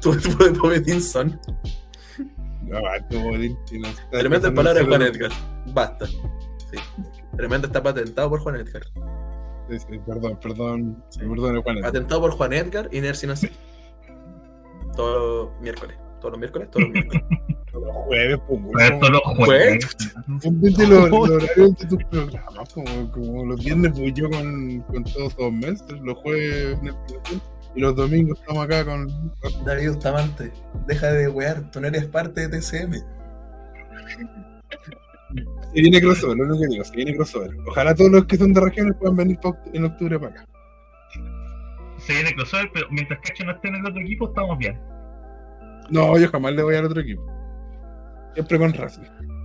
Tu 0.00 0.16
tipo 0.16 0.44
de 0.44 0.50
Bobedín 0.50 1.00
son. 1.00 1.38
No, 2.62 2.78
como 3.10 3.36
de- 3.38 3.56
que 3.68 3.78
no 3.78 3.88
Tremenda 4.10 4.52
palabra 4.54 4.80
de 4.80 4.86
Juan 4.86 5.02
Edgar. 5.02 5.30
Basta. 5.66 6.06
Sí. 6.06 6.78
Tremenda 7.36 7.66
está 7.66 7.82
patentado 7.82 8.30
por 8.30 8.40
Juan 8.40 8.56
Edgar. 8.56 8.82
Sí, 9.68 9.78
sí, 9.78 9.98
Perdón, 10.06 10.38
perdón. 10.40 11.04
Perdón, 11.18 11.62
Juan. 11.62 11.80
Patentado 11.82 12.20
por 12.22 12.30
Juan 12.32 12.52
Edgar 12.52 12.88
y 12.92 13.00
Nercy. 13.00 13.26
Todos 14.96 15.50
los 15.52 15.60
miércoles. 15.60 15.96
Todos 16.20 16.32
los 16.32 16.38
miércoles, 16.38 16.70
todos 16.70 16.84
los 16.84 16.92
miércoles. 16.92 17.22
Los 17.74 17.96
jueves, 18.06 18.38
pues, 18.46 18.60
Pero 18.72 18.94
esto 18.94 19.10
lo 19.10 19.20
jueves. 19.20 19.96
Los, 20.28 20.88
los 20.88 21.12
horarios 21.12 21.76
de 21.76 21.86
tus 21.86 22.04
programas, 22.04 22.72
como, 22.72 23.10
como 23.10 23.46
los 23.46 23.64
viernes 23.64 23.92
voy 23.92 24.12
yo 24.12 24.30
con, 24.30 24.80
con 24.82 25.04
todos 25.04 25.34
los 25.36 25.52
meses, 25.52 26.00
los 26.02 26.16
jueves. 26.18 26.78
Y 27.74 27.80
los 27.80 27.96
domingos 27.96 28.38
estamos 28.38 28.64
acá 28.64 28.84
con. 28.84 29.32
David 29.64 29.90
Bustamante, 29.90 30.52
deja 30.86 31.12
de 31.12 31.28
wear, 31.28 31.70
tú 31.72 31.80
no 31.80 31.88
eres 31.88 32.06
parte 32.06 32.46
de 32.46 32.60
TCM. 32.60 32.94
Se 35.74 35.80
viene 35.80 36.00
crossover, 36.00 36.36
lo 36.36 36.44
único 36.44 36.60
que 36.60 36.68
digo, 36.68 36.84
se 36.84 36.94
viene 36.94 37.16
crossover. 37.16 37.50
Ojalá 37.66 37.94
todos 37.94 38.12
los 38.12 38.26
que 38.26 38.36
son 38.36 38.52
de 38.52 38.60
regiones 38.60 38.94
puedan 39.00 39.16
venir 39.16 39.38
en 39.72 39.84
octubre 39.84 40.18
para 40.20 40.32
acá. 40.32 40.48
Se 41.98 42.12
viene 42.12 42.32
crossover, 42.34 42.70
pero 42.72 42.86
mientras 42.90 43.18
Cacho 43.20 43.44
no 43.44 43.52
esté 43.52 43.68
en 43.68 43.74
el 43.76 43.86
otro 43.86 44.00
equipo, 44.00 44.28
estamos 44.28 44.58
bien. 44.58 44.80
No, 45.90 46.16
yo 46.16 46.28
jamás 46.28 46.52
le 46.52 46.62
voy 46.62 46.76
al 46.76 46.84
otro 46.84 47.00
equipo. 47.00 47.33
Siempre 48.34 48.58
con 48.58 48.72
Racing. 48.72 49.02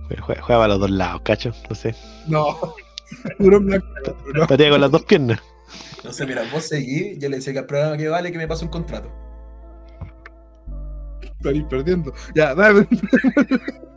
Juega, 0.08 0.42
juega 0.42 0.60
para 0.60 0.68
los 0.68 0.80
dos 0.80 0.90
lados, 0.90 1.22
cacho. 1.24 1.52
No 1.68 1.74
sé. 1.74 1.94
No, 2.26 2.58
puro 3.38 3.60
blanco. 3.60 3.86
No, 4.34 4.46
con 4.46 4.80
las 4.80 4.90
dos 4.90 5.04
piernas. 5.04 5.40
No 6.04 6.12
sé, 6.12 6.26
mira, 6.26 6.42
vos 6.52 6.66
seguí, 6.66 7.16
yo 7.18 7.28
le 7.28 7.36
decía 7.36 7.52
que 7.52 7.58
al 7.60 7.66
programa 7.66 7.96
que 7.96 8.08
vale 8.08 8.32
que 8.32 8.38
me 8.38 8.48
pase 8.48 8.64
un 8.64 8.70
contrato. 8.70 9.10
estoy 11.22 11.62
perdiendo. 11.64 12.12
Ya, 12.34 12.54
dale. 12.54 12.86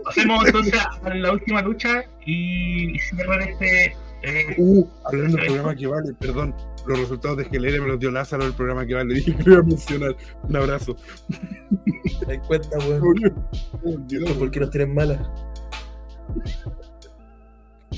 Pasemos 0.03 0.45
entonces 0.45 0.75
a 1.03 1.09
la 1.09 1.31
última 1.31 1.61
lucha 1.61 2.03
y 2.25 2.99
cierrar 2.99 3.41
este. 3.41 3.95
Eh, 4.23 4.55
Uh, 4.57 4.87
hablando 5.05 5.37
del 5.37 5.45
programa 5.47 5.75
que 5.75 5.87
vale, 5.87 6.13
perdón. 6.13 6.55
Los 6.87 6.99
resultados 6.99 7.37
de 7.37 7.43
GLR 7.45 7.81
me 7.81 7.87
los 7.87 7.99
dio 7.99 8.11
Lázaro 8.11 8.43
del 8.43 8.53
programa 8.53 8.85
que 8.85 8.93
vale. 8.93 9.13
Dije 9.15 9.35
que 9.35 9.43
lo 9.43 9.51
iba 9.53 9.61
a 9.61 9.65
mencionar. 9.65 10.15
Un 10.43 10.55
abrazo. 10.55 10.95
¿Te 12.27 12.39
cuenta, 12.39 12.77
weón? 12.79 13.37
Dios. 14.07 14.31
¿Por 14.31 14.51
qué 14.51 14.59
nos 14.59 14.69
tienen 14.69 14.93
malas? 14.93 15.19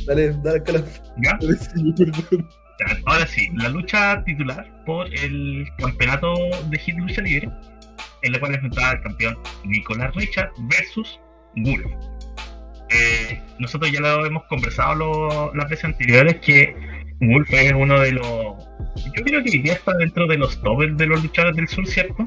Dale, 0.06 0.34
dale, 0.44 0.64
cala. 0.64 0.84
¿Ya? 1.24 1.38
Sí, 1.76 1.94
perdón. 1.98 2.48
Ya, 2.80 2.98
Ahora 3.06 3.26
sí, 3.28 3.50
la 3.56 3.70
lucha 3.70 4.22
titular 4.26 4.84
por 4.86 5.08
el 5.08 5.66
campeonato 5.78 6.34
de 6.70 6.78
Hit 6.78 6.98
Lucha 6.98 7.22
Libre, 7.22 7.50
en 8.24 8.34
la 8.34 8.40
cual 8.40 8.56
enfrentaba 8.56 8.90
al 8.90 9.02
campeón 9.02 9.38
Nicolás 9.64 10.14
Richard 10.16 10.50
versus 10.70 11.20
Wolf. 11.56 11.86
Nosotros 13.60 13.92
ya 13.92 14.00
lo 14.00 14.26
hemos 14.26 14.44
conversado 14.46 15.52
las 15.54 15.70
veces 15.70 15.86
anteriores 15.86 16.38
que 16.38 16.76
Wolf 17.22 17.52
es 17.54 17.74
uno 17.74 18.00
de 18.00 18.12
los. 18.12 18.26
Yo 18.26 19.24
creo 19.24 19.44
que 19.44 19.52
día 19.52 19.74
está 19.74 19.94
dentro 19.98 20.28
de 20.28 20.38
los 20.38 20.62
top 20.62 20.84
de 20.84 21.06
los 21.06 21.24
luchadores 21.24 21.56
del 21.56 21.68
sur, 21.68 21.88
¿cierto? 21.88 22.26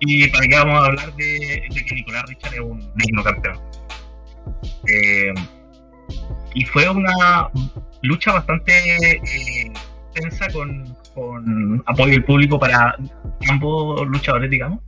Y 0.00 0.28
para 0.28 0.46
que 0.46 0.56
vamos 0.56 0.82
a 0.82 0.86
hablar 0.86 1.14
de, 1.14 1.68
que 1.86 1.94
Nicolás 1.94 2.24
Richard 2.28 2.54
es 2.54 2.60
un 2.60 2.92
digno 2.96 3.22
campeón. 3.22 3.60
Eh, 4.88 5.32
y 6.54 6.64
fue 6.66 6.88
una 6.88 7.48
lucha 8.02 8.32
bastante 8.32 8.72
eh, 8.96 9.72
tensa 10.12 10.48
con, 10.50 10.94
con 11.14 11.82
apoyo 11.86 12.12
del 12.12 12.24
público 12.24 12.58
para 12.58 12.96
ambos 13.48 14.06
luchadores, 14.06 14.50
digamos. 14.50 14.80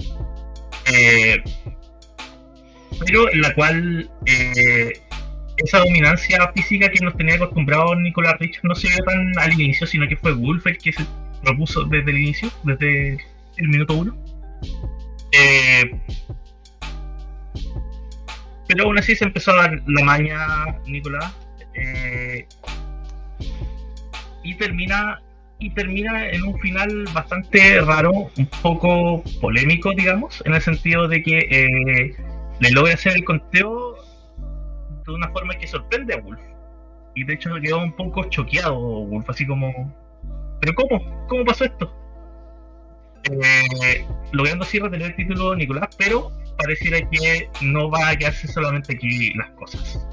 Eh, 0.93 1.43
pero 3.05 3.33
en 3.33 3.41
la 3.41 3.55
cual 3.55 4.11
eh, 4.27 4.93
esa 5.59 5.79
dominancia 5.79 6.53
física 6.55 6.89
que 6.89 7.05
nos 7.05 7.17
tenía 7.17 7.37
acostumbrados 7.37 7.97
Nicolás 7.99 8.37
Richard 8.39 8.65
no 8.65 8.75
se 8.75 8.89
vio 8.89 8.99
tan 9.05 9.39
al 9.39 9.53
inicio, 9.53 9.87
sino 9.87 10.09
que 10.09 10.17
fue 10.17 10.33
Wolf 10.33 10.67
el 10.67 10.79
que 10.79 10.93
se 10.93 11.05
propuso 11.43 11.85
desde 11.85 12.11
el 12.11 12.19
inicio, 12.19 12.51
desde 12.65 13.19
el 13.57 13.69
minuto 13.69 13.95
uno. 13.95 14.17
Eh, 15.33 15.99
pero 18.69 18.85
aún 18.85 18.99
así 18.99 19.15
se 19.15 19.25
empezó 19.25 19.53
a 19.53 19.57
dar 19.57 19.83
la 19.87 20.05
maña 20.05 20.39
Nicolás. 20.87 21.35
eh, 21.75 22.47
y 24.43 24.55
termina 24.55 25.21
y 25.59 25.71
termina 25.71 26.29
en 26.29 26.43
un 26.43 26.59
final 26.61 27.05
bastante 27.13 27.81
raro, 27.81 28.31
un 28.37 28.47
poco 28.63 29.25
polémico, 29.41 29.93
digamos, 29.97 30.43
en 30.45 30.55
el 30.55 30.61
sentido 30.61 31.09
de 31.09 31.23
que 31.23 31.39
eh, 31.39 32.17
le 32.61 32.71
logra 32.71 32.95
hacer 32.95 33.15
el 33.17 33.25
conteo 33.25 33.97
de 35.07 35.13
una 35.13 35.29
forma 35.31 35.55
que 35.55 35.67
sorprende 35.67 36.15
a 36.15 36.21
Wolf. 36.21 36.41
Y 37.15 37.25
de 37.25 37.35
hecho 37.35 37.55
quedó 37.63 37.83
un 37.83 37.95
poco 37.95 38.25
choqueado 38.25 38.79
Wolf, 38.79 39.29
así 39.31 39.47
como, 39.47 39.95
¿pero 40.61 40.75
cómo? 40.75 41.27
¿Cómo 41.29 41.45
pasó 41.45 41.65
esto? 41.65 41.93
Eh, 43.25 44.07
logrando 44.33 44.65
así 44.65 44.79
retener 44.79 45.09
el 45.09 45.17
título 45.17 45.57
Nicolás, 45.57 45.89
pero 45.99 46.31
pareciera 46.59 46.99
que 47.11 47.49
no 47.63 47.91
va 47.91 48.11
a 48.11 48.17
quedarse 48.17 48.47
solamente 48.49 48.95
aquí 48.95 49.33
las 49.35 49.51
cosas. 49.51 50.07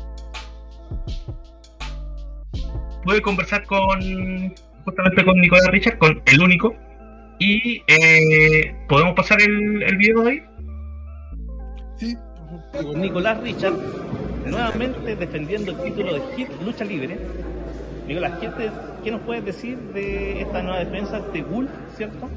Pude 3.04 3.22
conversar 3.22 3.66
con 3.66 4.56
justamente 4.86 5.24
con 5.24 5.40
Nicolás 5.40 5.68
Richard, 5.68 5.98
con 5.98 6.22
el 6.26 6.42
único, 6.42 6.76
y 7.40 7.82
eh, 7.88 8.76
podemos 8.88 9.14
pasar 9.14 9.42
el, 9.42 9.84
el 9.84 9.98
video 9.98 10.24
de 10.24 10.32
ahí. 10.32 10.44
Sí. 11.98 12.18
Nicolás 12.82 13.40
Richard, 13.42 13.76
nuevamente 14.46 15.16
defendiendo 15.16 15.72
el 15.72 15.78
título 15.78 16.14
de 16.16 16.22
Hit 16.36 16.50
Lucha 16.66 16.84
Libre. 16.84 17.20
Nicolás, 18.08 18.34
¿qué, 19.04 19.12
nos 19.12 19.22
puedes 19.22 19.46
decir 19.46 19.78
de 19.94 20.42
esta 20.42 20.62
nueva 20.64 20.80
defensa 20.80 21.20
de 21.20 21.44
Wolf, 21.44 21.70
cierto? 21.96 22.28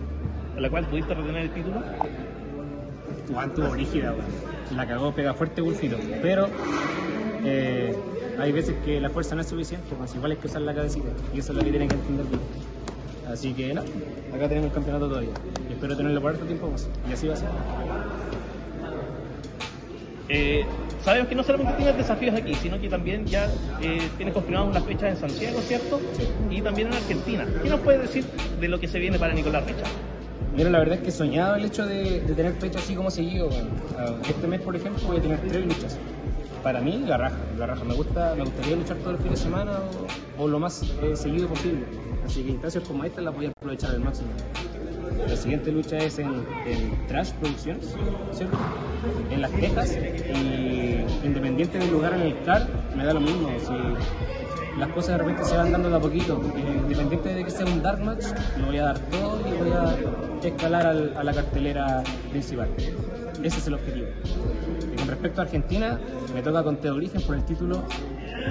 A 0.57 0.61
la 0.61 0.69
cual 0.69 0.87
pudiste 0.87 1.15
retener 1.15 1.43
el 1.43 1.51
título. 1.51 1.83
Juan 3.33 3.55
tuvo 3.55 3.75
rígida, 3.75 4.13
weón. 4.13 4.77
La 4.77 4.87
cagó, 4.87 5.13
pega 5.13 5.35
fuerte 5.35 5.61
Wolfito. 5.61 5.97
Pero 6.23 6.49
eh, 7.45 7.97
hay 8.39 8.53
veces 8.53 8.77
que 8.85 9.01
la 9.01 9.11
fuerza 9.11 9.35
no 9.35 9.41
es 9.41 9.49
suficiente, 9.49 9.95
pues 9.97 10.15
igual 10.15 10.33
hay 10.33 10.37
que 10.37 10.47
usar 10.47 10.63
la 10.63 10.75
cabecita. 10.75 11.09
Y 11.35 11.39
eso 11.39 11.53
es 11.53 11.59
lo 11.59 11.65
que 11.65 11.71
tienen 11.71 11.89
que 11.89 11.95
entender 11.95 12.27
bien. 12.27 12.41
Así 13.29 13.53
que 13.55 13.75
no, 13.75 13.81
acá 13.81 14.49
tenemos 14.49 14.69
un 14.69 14.75
campeonato 14.75 15.09
todavía. 15.09 15.31
Y 15.69 15.73
espero 15.73 15.97
tenerlo 15.97 16.21
por 16.21 16.33
harto 16.33 16.45
tiempo 16.45 16.69
más. 16.69 16.89
Y 17.09 17.13
así 17.13 17.27
va 17.27 17.35
a 17.35 17.37
ser. 17.37 17.49
Eh, 20.29 20.65
sabemos 21.05 21.29
que 21.29 21.35
no 21.37 21.43
solamente 21.45 21.75
tienes 21.75 21.97
desafíos 21.97 22.35
aquí, 22.35 22.55
sino 22.55 22.81
que 22.81 22.89
también 22.89 23.25
ya 23.27 23.47
eh, 23.81 24.01
tienes 24.17 24.35
confirmadas 24.35 24.71
unas 24.71 24.85
fechas 24.85 25.11
en 25.11 25.17
Santiago, 25.17 25.61
¿cierto? 25.61 26.01
Y 26.51 26.61
también 26.63 26.89
en 26.89 26.95
Argentina. 26.95 27.47
¿Qué 27.63 27.69
nos 27.69 27.81
puedes 27.81 28.03
decir 28.03 28.25
de 28.61 28.69
lo 28.69 28.81
que 28.81 28.89
se 28.89 28.99
viene 28.99 29.19
para 29.19 29.33
Nicolás 29.35 29.65
Richard? 29.67 29.89
Mira, 30.57 30.71
la 30.71 30.79
verdad 30.79 30.95
es 30.97 31.03
que 31.03 31.11
soñaba 31.11 31.59
el 31.59 31.67
hecho 31.67 31.87
de, 31.87 32.23
de 32.23 32.35
tener 32.35 32.55
fecha 32.55 32.79
así 32.79 32.95
como 32.95 33.11
seguido. 33.11 33.51
Ah, 33.99 34.15
Este 34.29 34.47
mes, 34.47 34.61
por 34.63 34.75
ejemplo, 34.75 35.07
voy 35.07 35.19
a 35.19 35.21
tener 35.21 35.39
tres 35.41 35.65
luchas. 35.65 35.99
Para 36.63 36.81
mí, 36.81 37.05
la 37.07 37.17
raja, 37.19 37.37
la 37.59 37.67
raja. 37.67 37.85
Me, 37.85 37.95
gusta, 37.95 38.35
me 38.35 38.43
gustaría 38.43 38.75
luchar 38.77 38.97
todo 38.97 39.11
el 39.13 39.19
fin 39.19 39.31
de 39.31 39.37
semana 39.37 39.73
o, 40.39 40.43
o 40.45 40.49
lo 40.49 40.59
más 40.59 40.83
eh, 41.03 41.15
seguido 41.15 41.47
posible. 41.49 41.85
Así 42.25 42.43
que 42.43 42.51
instancias 42.51 42.83
como 42.85 43.05
esta 43.05 43.21
las 43.21 43.35
voy 43.35 43.47
a 43.47 43.51
aprovechar 43.51 43.91
al 43.91 44.01
máximo. 44.01 44.31
La 45.29 45.37
siguiente 45.37 45.73
lucha 45.73 45.97
es 45.99 46.19
en, 46.19 46.29
en 46.67 47.07
Trash 47.09 47.33
Productions, 47.33 47.95
¿cierto? 48.33 48.57
En 49.31 49.41
Las 49.43 49.51
Tejas. 49.53 49.97
Y 49.97 51.05
independiente 51.27 51.79
del 51.79 51.91
lugar 51.91 52.15
en 52.15 52.23
el 52.23 52.43
CAR, 52.45 52.67
me 52.97 53.05
da 53.05 53.13
lo 53.15 53.21
mismo. 53.21 53.49
Si 53.61 54.79
las 54.81 54.89
cosas 54.91 55.13
de 55.13 55.19
repente 55.19 55.45
se 55.45 55.57
van 55.57 55.73
dando 55.73 55.89
de 55.91 55.97
a 55.97 56.01
poquito. 56.01 56.41
Independiente 56.57 57.35
de 57.35 57.45
que 57.45 57.51
sea 57.51 57.67
un 57.67 57.83
dark 57.83 58.01
match, 58.03 58.25
lo 58.59 58.67
voy 58.67 58.79
a 58.79 58.85
dar 58.85 58.99
todo 58.99 59.41
y 59.41 59.59
voy 59.59 59.71
a 59.73 60.47
escalar 60.47 60.87
al- 60.87 61.17
a 61.17 61.25
la 61.25 61.33
cartelera 61.33 62.03
principal. 62.31 62.69
Ese 63.43 63.59
es 63.59 63.67
el 63.67 63.75
objetivo. 63.75 64.07
Y 64.93 64.97
con 64.97 65.09
respecto 65.09 65.41
a 65.41 65.45
Argentina, 65.45 65.99
me 66.35 66.43
toca 66.43 66.63
con 66.63 66.77
Teo 66.79 66.95
Origen 66.95 67.21
por 67.23 67.35
el 67.37 67.45
título 67.45 67.83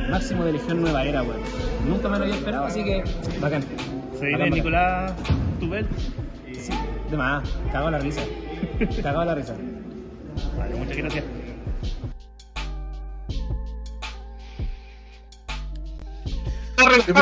máximo 0.10 0.44
de 0.46 0.54
Legión 0.54 0.82
Nueva 0.82 1.04
Era, 1.04 1.22
weón. 1.24 1.40
Nunca 1.88 2.10
me 2.10 2.18
lo 2.18 2.24
había 2.24 2.36
esperado, 2.36 2.66
así 2.66 2.84
que 2.84 3.04
bacán. 3.40 3.64
Se 4.20 4.26
viene. 4.28 4.50
Nicolás 4.50 5.14
Tubel. 5.60 5.86
De 7.16 7.20
más, 7.20 7.50
cagado 7.72 7.92
la 7.92 8.00
risa. 8.00 8.22
Cagado 9.02 9.24
la 9.24 9.36
risa. 9.36 9.56
Vale, 10.58 10.76
muchas 10.76 10.98
gracias. 10.98 11.24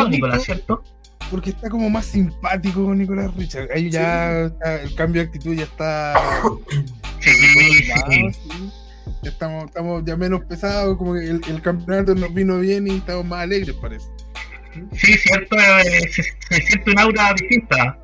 Nicolás, 0.09 0.43
¿cierto? 0.43 0.83
Porque 1.29 1.51
está 1.51 1.69
como 1.69 1.89
más 1.89 2.05
simpático 2.05 2.85
con 2.85 2.97
Nicolás 2.97 3.33
Richard. 3.35 3.69
Ahí 3.73 3.89
ya 3.89 4.45
está- 4.45 4.81
el 4.81 4.95
cambio 4.95 5.21
de 5.21 5.27
actitud 5.27 5.53
ya 5.53 5.63
está. 5.63 6.15
Sí, 7.19 7.29
sí. 7.31 8.31
Ya 9.21 9.29
estamos, 9.29 9.65
estamos 9.65 10.03
ya 10.05 10.17
menos 10.17 10.43
pesados, 10.45 10.97
como 10.97 11.13
que 11.13 11.19
el, 11.29 11.41
el 11.47 11.61
campeonato 11.61 12.13
nos 12.15 12.33
vino 12.33 12.59
bien 12.59 12.87
y 12.87 12.97
estamos 12.97 13.25
más 13.25 13.43
alegres, 13.43 13.75
parece. 13.75 14.07
Sí, 14.93 15.13
cierto, 15.17 15.55
eh, 15.57 16.09
se, 16.11 16.23
se 16.23 16.61
siente 16.65 16.91
un 16.91 16.99
aura 16.99 17.33
distinta. 17.39 17.97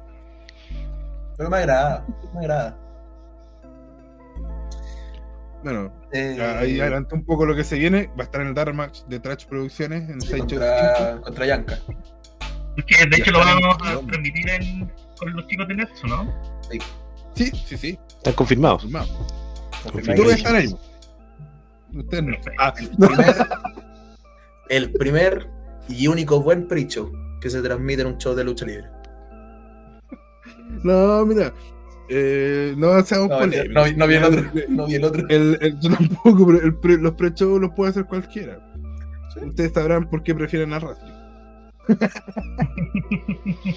Pero 1.39 1.49
me 1.49 1.55
agrada, 1.57 2.05
me 2.33 2.39
agrada. 2.41 2.77
Bueno, 5.63 5.89
Eh, 6.11 6.35
ya 6.37 6.59
ahí 6.59 6.79
adelantó 6.81 7.15
un 7.15 7.23
poco 7.23 7.45
lo 7.45 7.55
que 7.55 7.63
se 7.63 7.77
viene. 7.77 8.07
Va 8.19 8.21
a 8.21 8.23
estar 8.23 8.41
en 8.41 8.47
el 8.47 8.53
Dark 8.53 8.73
Match 8.73 9.03
de 9.07 9.19
Trash 9.21 9.45
Producciones 9.45 10.09
en 10.09 10.19
sí, 10.19 10.37
contra, 10.37 11.21
contra 11.21 11.45
Yanka. 11.45 11.77
Que 12.85 13.05
de 13.05 13.09
Ya 13.11 13.17
hecho 13.23 13.31
lo 13.31 13.39
vamos 13.39 13.77
a 13.83 13.99
transmitir 14.05 14.49
en, 14.49 14.91
con 15.17 15.33
los 15.33 15.47
chicos 15.47 15.67
de 15.69 15.75
Netsu, 15.75 16.07
¿no? 16.07 16.33
Sí, 17.35 17.51
sí, 17.65 17.77
sí. 17.77 17.99
Están 18.17 18.33
confirmados. 18.33 18.83
confirmado. 18.83 20.15
Tú 20.15 20.23
vas 20.23 20.31
a 20.33 20.35
estar 20.35 20.55
ahí. 20.55 20.75
Usted 21.95 22.21
no. 22.21 22.37
Ah, 22.59 22.73
El 22.77 22.89
primer, 22.97 23.35
el 24.69 24.91
primer 24.93 25.49
y 25.87 26.07
único 26.07 26.41
buen 26.41 26.67
pre-show 26.67 27.11
que 27.39 27.49
se 27.49 27.61
transmite 27.61 28.01
en 28.01 28.07
un 28.09 28.17
show 28.17 28.35
de 28.35 28.43
lucha 28.43 28.65
libre. 28.65 28.89
No, 30.83 31.25
mira. 31.25 31.53
Eh, 32.11 32.73
no 32.77 32.89
hacemos 32.93 33.29
No, 33.29 33.39
no 33.41 33.47
vi- 33.85 33.95
no 33.95 34.07
vi 34.07 34.15
el 34.15 34.23
otro, 34.23 34.41
no 34.69 34.87
vi 34.87 34.95
el 34.95 35.03
otro. 35.03 35.23
El- 35.29 35.57
el- 35.61 35.79
yo 35.79 35.91
tampoco, 35.95 36.47
pero 36.47 36.61
el 36.65 36.73
pre- 36.75 36.97
los 36.97 37.13
pre-shows 37.13 37.61
los 37.61 37.69
puede 37.75 37.91
hacer 37.91 38.05
cualquiera. 38.05 38.57
Ustedes 39.45 39.71
sabrán 39.73 40.09
por 40.09 40.23
qué 40.23 40.33
prefieren 40.33 40.73
a 40.73 40.79
Wrestling. 40.79 41.13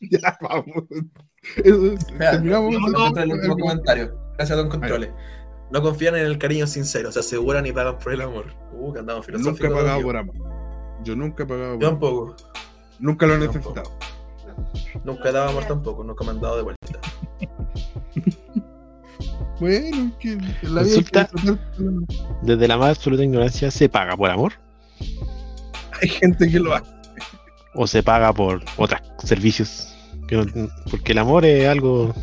ya, 0.00 0.36
vamos. 0.40 0.84
Eso 1.64 1.92
es- 1.92 2.12
Mira, 2.12 2.32
terminamos. 2.32 2.74
el 3.16 3.32
último 3.32 3.56
comentario. 3.58 4.14
Gracias 4.36 4.58
a 4.58 4.62
Don 4.62 4.70
Controles. 4.70 5.10
No 5.70 5.82
confían 5.82 6.16
en 6.16 6.26
el 6.26 6.38
cariño 6.38 6.66
sincero, 6.66 7.12
se 7.12 7.20
aseguran 7.20 7.66
y 7.66 7.72
pagan 7.72 7.98
por 7.98 8.12
el 8.12 8.20
amor. 8.22 8.46
Uh, 8.72 8.92
que 8.92 9.00
andamos 9.00 9.26
Nunca 9.28 9.38
he 9.38 9.42
filosóficos. 9.42 9.78
pagado 9.78 10.02
por 10.02 10.16
amor. 10.16 10.34
Yo 11.04 11.14
nunca 11.16 11.44
he 11.44 11.46
pagado 11.46 11.74
por 11.74 11.82
Yo 11.82 11.88
tampoco. 11.90 12.36
Nunca 12.98 13.26
lo 13.26 13.34
he 13.34 13.38
necesitado. 13.38 13.90
Nunca 15.04 15.28
he 15.28 15.32
dado 15.32 15.50
amor 15.50 15.64
tampoco, 15.66 16.04
nunca 16.04 16.24
me 16.24 16.30
han 16.30 16.40
dado 16.40 16.56
de 16.56 16.62
vuelta. 16.62 17.00
Bueno, 19.60 20.10
que 20.18 20.36
la 20.62 20.82
vida 20.82 21.02
que 21.02 21.10
Consulta. 21.12 21.28
disfrutar. 21.34 21.58
Desde 22.40 22.66
la 22.66 22.78
más 22.78 22.96
absoluta 22.96 23.22
ignorancia, 23.22 23.70
¿se 23.70 23.90
paga 23.90 24.16
por 24.16 24.30
amor? 24.30 24.54
Hay 26.00 26.08
gente 26.08 26.50
que 26.50 26.58
lo 26.58 26.74
hace. 26.74 26.90
¿O 27.74 27.86
se 27.86 28.02
paga 28.02 28.32
por 28.32 28.62
otros 28.78 29.00
servicios? 29.22 29.94
Porque 30.90 31.12
el 31.12 31.18
amor 31.18 31.44
es 31.44 31.68
algo 31.68 32.14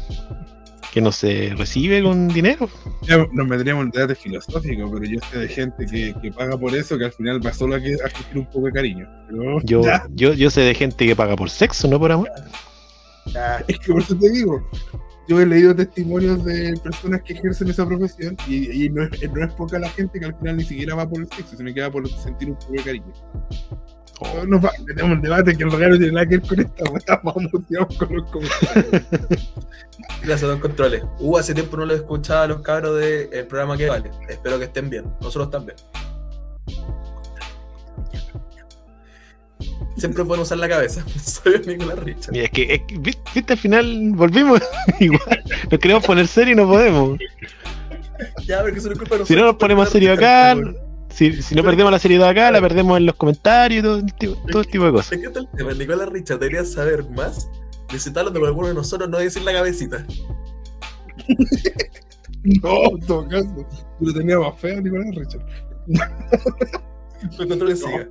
que 0.98 1.02
no 1.02 1.12
se 1.12 1.54
recibe 1.56 2.02
con 2.02 2.28
dinero. 2.28 2.68
Ya 3.04 3.18
nos 3.32 3.48
meteríamos 3.48 3.86
en 3.86 3.92
debate 3.92 4.16
filosófico, 4.16 4.92
pero 4.92 5.06
yo 5.06 5.20
sé 5.32 5.38
de 5.38 5.48
gente 5.48 5.86
que, 5.86 6.12
que 6.20 6.32
paga 6.32 6.58
por 6.58 6.74
eso 6.76 6.98
que 6.98 7.06
al 7.06 7.12
final 7.12 7.46
va 7.46 7.54
solo 7.54 7.76
a, 7.76 7.80
que, 7.80 7.94
a 8.04 8.10
sentir 8.10 8.40
un 8.40 8.48
poco 8.48 8.66
de 8.66 8.72
cariño. 8.72 9.08
Pero 9.30 9.62
Yo, 9.62 9.84
ya, 9.84 10.08
yo, 10.16 10.34
yo 10.34 10.50
sé 10.50 10.62
de 10.62 10.74
gente 10.74 11.06
que 11.06 11.16
paga 11.16 11.36
por 11.36 11.52
sexo, 11.52 11.88
no 11.88 12.00
por 12.00 12.12
amor. 12.12 12.32
es 13.68 13.78
que 13.78 13.92
por 13.92 14.02
eso 14.02 14.18
te 14.18 14.28
digo, 14.32 14.68
yo 15.28 15.40
he 15.40 15.46
leído 15.46 15.76
testimonios 15.76 16.44
de 16.44 16.74
personas 16.84 17.22
que 17.22 17.34
ejercen 17.34 17.70
esa 17.70 17.86
profesión 17.86 18.36
y, 18.48 18.86
y 18.86 18.90
no, 18.90 19.04
es, 19.04 19.32
no 19.32 19.46
es 19.46 19.54
poca 19.54 19.78
la 19.78 19.90
gente 19.90 20.20
que 20.20 20.26
al 20.26 20.36
final 20.36 20.58
ni 20.58 20.64
siquiera 20.64 20.96
va 20.96 21.08
por 21.08 21.20
el 21.22 21.28
sexo, 21.28 21.58
sino 21.58 21.72
que 21.72 21.82
va 21.82 21.92
por 21.92 22.10
sentir 22.10 22.50
un 22.50 22.56
poco 22.56 22.72
de 22.72 22.84
cariño. 22.84 23.14
Oh. 24.20 24.44
No, 24.48 24.60
tenemos 24.86 25.12
un 25.18 25.22
debate 25.22 25.56
que 25.56 25.64
el 25.64 25.72
regalo 25.72 25.94
no 25.94 25.98
tiene 26.00 26.14
nada 26.14 26.26
que 26.28 26.38
ver 26.40 26.48
con 26.48 26.60
esta 26.60 26.84
weá, 26.92 27.22
vamos, 27.24 27.52
con 27.98 28.16
los 28.16 28.32
comentarios. 28.32 29.04
Gracias, 30.24 30.42
Don 30.42 30.60
Controles. 30.60 31.04
Uh, 31.20 31.38
hace 31.38 31.54
tiempo 31.54 31.78
no 31.78 31.86
lo 31.86 31.94
escuchaba 31.94 32.44
a 32.44 32.48
los 32.48 32.62
cabros 32.62 33.00
del 33.00 33.46
programa 33.48 33.78
que 33.78 33.88
vale. 33.88 34.10
Espero 34.28 34.58
que 34.58 34.66
estén 34.66 34.90
bien. 34.90 35.06
Nosotros 35.22 35.52
también. 35.52 35.78
Siempre 39.98 40.24
pueden 40.24 40.44
usar 40.44 40.58
la 40.60 40.70
cabeza. 40.70 41.04
Soy 41.24 41.60
Nicolás 41.66 42.00
Richard. 42.00 42.32
Mira, 42.32 42.46
es 42.46 42.52
que, 42.52 42.74
es 42.74 42.82
que, 42.88 42.98
vi- 43.00 43.18
viste, 43.34 43.54
al 43.54 43.60
final 43.60 44.12
volvimos 44.14 44.62
igual. 45.00 45.44
Nos 45.72 45.80
queremos 45.80 46.06
poner 46.06 46.28
serio 46.28 46.54
y 46.54 46.58
no 46.58 46.68
podemos. 46.68 47.18
Ya, 48.46 48.62
porque 48.62 48.78
eso 48.80 48.88
no 48.88 48.94
es 48.94 49.00
culpa 49.00 49.18
de 49.18 49.26
Si 49.26 49.36
no 49.36 49.46
nos 49.46 49.56
ponemos 49.56 49.90
serio 49.90 50.14
acá, 50.14 50.56
si, 51.18 51.42
si 51.42 51.56
no 51.56 51.64
perdemos 51.64 51.92
la 51.92 52.00
seriedad 52.00 52.30
acá, 52.30 52.52
la 52.52 52.62
perdemos 52.62 52.98
en 52.98 53.06
los 53.08 53.16
comentarios 53.16 53.80
y 53.80 53.84
todo, 53.84 53.96
el 53.98 54.14
tipo- 54.14 54.38
todo 54.52 54.62
el 54.62 54.68
tipo 54.68 54.86
de 54.86 54.92
cosas. 54.92 55.10
¿De 55.12 55.22
qué 55.22 55.30
tal 55.30 55.50
el 55.52 55.58
tema? 55.58 55.74
Nicolás 55.74 56.10
Richard 56.10 56.40
debería 56.40 56.64
saber 56.64 57.10
más 57.10 57.50
de 57.92 58.00
citarlo 58.00 58.30
de 58.32 58.46
alguno 58.46 58.68
de 58.68 58.74
nosotros, 58.74 59.10
no 59.10 59.18
decir 59.18 59.42
la 59.44 59.54
cabecita. 59.54 60.06
No, 62.64 62.92
en 62.92 63.00
todo 63.06 63.28
caso, 63.28 63.56
yo 63.58 63.66
lo 64.00 64.14
tenía 64.14 64.40
más 64.40 64.58
feo, 64.60 64.80
Nicolás 64.80 65.08
Richard. 65.16 65.46
Don 67.38 67.48
Controles 67.50 67.80
siga. 67.84 68.08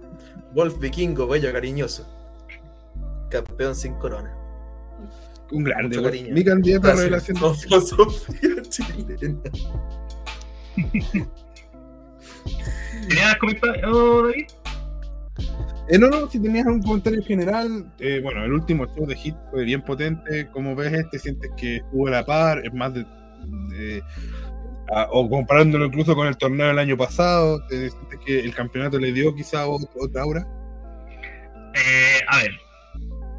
Wolf 0.52 0.78
Vikingo, 0.78 1.26
bello, 1.26 1.50
cariñoso. 1.52 2.06
Campeón 3.30 3.74
sin 3.74 3.94
corona. 3.94 4.36
Un 5.52 5.64
grande, 5.64 6.02
cariño. 6.02 6.34
Mi 6.34 6.44
candidato 6.44 6.88
a 6.88 6.94
revelación. 6.96 7.38
No, 7.40 7.54
filosofía 7.54 8.62
chilena. 8.68 9.38
¿Tenías 13.08 13.36
comentado, 13.36 14.26
David? 14.26 14.46
Eh, 15.88 15.98
no, 15.98 16.08
no, 16.08 16.28
si 16.28 16.40
tenías 16.40 16.66
un 16.66 16.82
comentario 16.82 17.22
general, 17.22 17.86
eh, 18.00 18.20
bueno, 18.22 18.44
el 18.44 18.52
último 18.52 18.86
show 18.86 19.06
de 19.06 19.14
Hit 19.16 19.36
fue 19.52 19.64
bien 19.64 19.82
potente. 19.82 20.48
¿Cómo 20.52 20.74
ves 20.74 20.92
este? 20.92 21.18
¿Sientes 21.18 21.50
que 21.56 21.76
estuvo 21.76 22.08
a 22.08 22.10
la 22.10 22.26
par? 22.26 22.58
¿Es 22.64 22.72
más 22.74 22.92
de. 22.94 23.04
de- 23.68 24.02
a- 24.92 25.08
o 25.10 25.28
comparándolo 25.28 25.84
incluso 25.86 26.14
con 26.14 26.26
el 26.28 26.36
torneo 26.36 26.68
del 26.68 26.78
año 26.78 26.96
pasado, 26.96 27.60
¿te 27.66 27.90
sientes 27.90 28.18
que 28.24 28.38
el 28.40 28.54
campeonato 28.54 28.98
le 29.00 29.12
dio 29.12 29.34
quizá 29.34 29.66
ot- 29.66 29.88
otra 30.00 30.22
aura? 30.22 30.46
Eh, 31.74 32.20
a 32.28 32.36
ver, 32.38 32.50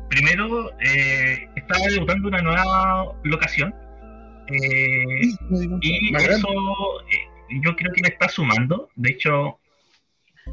primero 0.10 0.70
eh, 0.82 1.48
estaba 1.56 1.86
debutando 1.90 2.28
una 2.28 2.42
nueva 2.42 3.14
locación 3.24 3.74
eh, 4.48 5.36
y 5.82 6.16
eso 6.16 6.48
yo 7.50 7.76
creo 7.76 7.94
que 7.94 8.02
le 8.02 8.10
está 8.10 8.30
sumando. 8.30 8.90
De 8.96 9.12
hecho, 9.12 9.60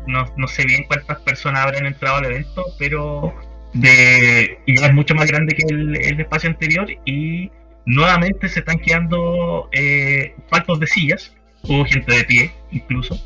no, 0.06 0.24
no 0.36 0.48
sé 0.48 0.64
bien 0.64 0.84
cuántas 0.84 1.20
personas 1.20 1.64
habrán 1.64 1.86
entrado 1.86 2.16
al 2.16 2.26
evento, 2.26 2.64
pero 2.78 3.34
de, 3.72 4.58
ya 4.66 4.86
es 4.86 4.94
mucho 4.94 5.14
más 5.14 5.26
grande 5.26 5.54
que 5.54 5.64
el, 5.68 5.96
el 5.96 6.20
espacio 6.20 6.50
anterior 6.50 6.88
y 7.04 7.50
nuevamente 7.86 8.48
se 8.48 8.60
están 8.60 8.78
quedando 8.78 9.68
eh, 9.72 10.34
faltos 10.48 10.80
de 10.80 10.86
sillas. 10.86 11.36
Hubo 11.62 11.84
gente 11.84 12.14
de 12.14 12.24
pie 12.24 12.52
incluso. 12.70 13.18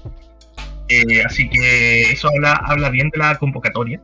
Eh, 0.88 1.22
así 1.24 1.48
que 1.48 2.12
eso 2.12 2.28
habla, 2.28 2.52
habla 2.64 2.90
bien 2.90 3.10
de 3.10 3.18
la 3.18 3.36
convocatoria. 3.36 4.00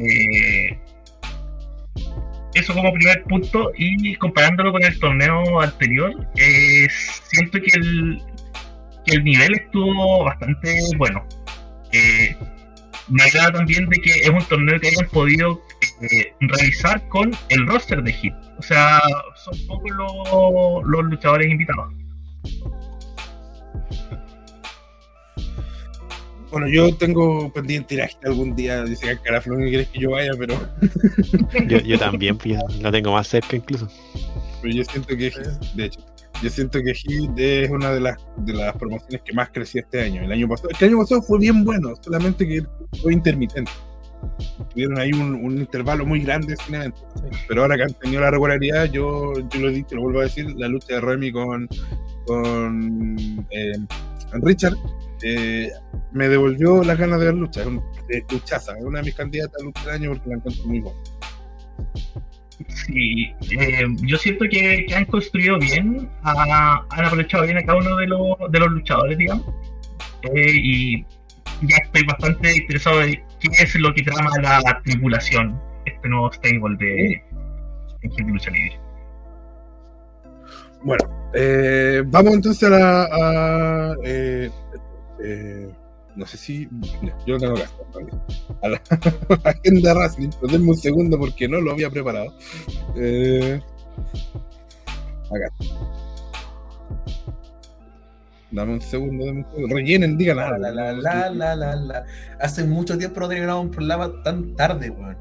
Eh, 0.00 0.78
eso 2.54 2.74
como 2.74 2.92
primer 2.92 3.22
punto 3.24 3.72
y 3.76 4.14
comparándolo 4.16 4.72
con 4.72 4.82
el 4.82 4.98
torneo 4.98 5.60
anterior, 5.60 6.12
eh, 6.36 6.88
siento 6.90 7.58
que 7.60 7.70
el, 7.74 8.22
que 9.08 9.16
el 9.16 9.24
nivel 9.24 9.54
estuvo 9.54 10.24
bastante 10.24 10.78
bueno. 10.96 11.24
Eh, 11.92 12.36
me 13.08 13.22
agrada 13.22 13.52
también 13.52 13.88
de 13.88 13.96
que 14.00 14.10
es 14.10 14.28
un 14.28 14.42
torneo 14.44 14.78
que 14.80 14.88
hayan 14.88 15.08
podido 15.08 15.60
eh, 16.02 16.32
realizar 16.40 17.06
con 17.08 17.30
el 17.48 17.66
roster 17.66 18.02
de 18.02 18.12
Hit. 18.12 18.34
O 18.58 18.62
sea, 18.62 19.00
son 19.36 19.66
pocos 19.66 19.90
los, 19.92 20.84
los 20.86 21.04
luchadores 21.04 21.50
invitados. 21.50 21.92
Bueno, 26.50 26.66
yo 26.68 26.94
tengo 26.94 27.52
pendiente 27.52 27.94
ir 27.94 28.02
a 28.02 28.08
algún 28.24 28.56
día. 28.56 28.82
Dice 28.84 29.06
que 29.06 29.18
Caraflón 29.18 29.60
que 29.60 29.68
quieres 29.68 29.88
que 29.88 30.00
yo 30.00 30.10
vaya, 30.12 30.32
pero, 30.38 30.54
Yo, 31.66 31.78
yo 31.78 31.98
también, 31.98 32.38
pues, 32.38 32.58
lo 32.80 32.90
tengo 32.90 33.12
más 33.12 33.28
cerca 33.28 33.56
incluso. 33.56 33.88
pero 34.62 34.74
yo 34.74 34.84
siento 34.84 35.08
que 35.08 35.30
de 35.74 35.84
hecho, 35.84 36.00
yo 36.42 36.50
siento 36.50 36.80
que 36.82 36.94
Hit 36.94 37.30
es 37.36 37.70
una 37.70 37.90
de 37.92 38.00
las, 38.00 38.16
de 38.38 38.52
las 38.52 38.76
promociones 38.76 39.20
que 39.24 39.32
más 39.32 39.50
creció 39.50 39.80
este 39.80 40.02
año. 40.02 40.22
El 40.22 40.32
año 40.32 40.48
pasado, 40.48 40.68
el 40.78 40.88
año 40.88 40.98
pasado 40.98 41.22
fue 41.22 41.38
bien 41.38 41.64
bueno, 41.64 41.94
solamente 42.00 42.46
que 42.46 42.62
fue 43.02 43.12
intermitente. 43.12 43.70
Tuvieron 44.70 44.98
ahí 44.98 45.12
un, 45.12 45.34
un 45.34 45.58
intervalo 45.58 46.04
muy 46.04 46.20
grande 46.20 46.56
sin 46.56 46.76
evento. 46.76 47.06
Pero 47.46 47.62
ahora 47.62 47.76
que 47.76 47.84
han 47.84 47.94
tenido 47.94 48.20
la 48.20 48.30
regularidad, 48.30 48.86
yo, 48.86 49.32
yo 49.34 49.60
lo 49.60 49.68
he 49.68 49.72
dicho, 49.72 49.94
lo 49.94 50.02
vuelvo 50.02 50.20
a 50.20 50.24
decir, 50.24 50.52
la 50.56 50.68
lucha 50.68 50.94
de 50.94 51.00
Remy 51.00 51.32
con, 51.32 51.68
con 52.26 53.46
eh, 53.50 53.72
Richard 54.42 54.74
eh, 55.22 55.70
me 56.12 56.28
devolvió 56.28 56.82
las 56.84 56.98
ganas 56.98 57.18
de 57.20 57.26
ver 57.26 57.34
lucha. 57.34 57.62
Es 58.08 58.24
luchaza, 58.30 58.76
es 58.76 58.84
una 58.84 59.00
de 59.00 59.06
mis 59.06 59.14
candidatas 59.14 59.60
a 59.60 59.64
lucha 59.64 59.80
del 59.82 59.90
año 59.90 60.10
porque 60.10 60.28
la 60.28 60.36
encuentro 60.36 60.64
muy 60.66 60.80
buena. 60.80 60.98
Sí, 62.66 63.32
eh, 63.52 63.86
yo 64.02 64.16
siento 64.18 64.44
que, 64.50 64.84
que 64.86 64.94
han 64.94 65.04
construido 65.04 65.58
bien, 65.58 66.08
ha- 66.22 66.84
han 66.90 67.04
aprovechado 67.04 67.44
bien 67.44 67.58
a 67.58 67.62
cada 67.64 67.78
uno 67.78 67.96
de 67.96 68.06
los, 68.08 68.20
de 68.50 68.58
los 68.58 68.70
luchadores, 68.72 69.16
digamos. 69.16 69.46
Eh, 70.34 70.50
y 70.54 71.02
ya 71.62 71.76
estoy 71.84 72.04
bastante 72.04 72.56
interesado 72.56 73.02
en 73.02 73.14
qué 73.40 73.48
es 73.62 73.74
lo 73.76 73.94
que 73.94 74.02
trama 74.02 74.30
la 74.42 74.80
tripulación, 74.84 75.60
este 75.86 76.08
nuevo 76.08 76.32
stable 76.32 76.76
de, 76.78 77.22
de 78.02 78.22
Lucha 78.24 78.50
Libre. 78.50 78.78
Bueno, 80.82 81.04
eh, 81.34 82.02
vamos 82.06 82.34
entonces 82.34 82.62
a 82.64 82.70
la. 82.70 83.02
a, 83.04 83.94
eh, 84.04 84.50
eh, 85.24 85.68
no 86.18 86.26
sé 86.26 86.36
si. 86.36 86.68
Yo 87.26 87.38
no 87.38 87.54
hacer, 87.54 87.68
¿vale? 87.94 88.10
A 88.62 88.68
la 88.68 89.50
agenda 89.50 89.94
Wrestling, 89.94 90.30
pero 90.40 90.52
denme 90.52 90.70
un 90.70 90.76
segundo 90.76 91.16
porque 91.16 91.48
no 91.48 91.60
lo 91.60 91.70
había 91.70 91.88
preparado. 91.88 92.34
Eh, 92.96 93.60
acá. 95.26 95.54
Dame 98.50 98.72
un 98.72 98.80
segundo, 98.80 99.26
dame 99.26 99.38
un 99.38 99.46
segundo. 99.52 99.76
Rellenen, 99.76 100.18
digan 100.18 100.40
algo. 100.40 100.58
La, 100.58 100.72
la, 100.72 100.92
la, 100.92 101.30
la, 101.30 101.54
la, 101.54 101.76
la. 101.76 102.04
Hace 102.40 102.64
mucho 102.64 102.98
tiempo 102.98 103.20
no 103.20 103.28
tenía 103.28 103.44
grabado 103.44 103.62
un 103.62 103.70
programa 103.70 104.10
tan 104.24 104.56
tarde, 104.56 104.90
weón. 104.90 105.16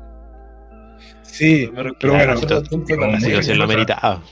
Sí, 1.22 1.70
pero 1.76 1.94
bueno. 2.02 2.34
La 2.34 3.20
situación 3.20 3.58
lo 3.60 3.68
meritaba. 3.68 4.24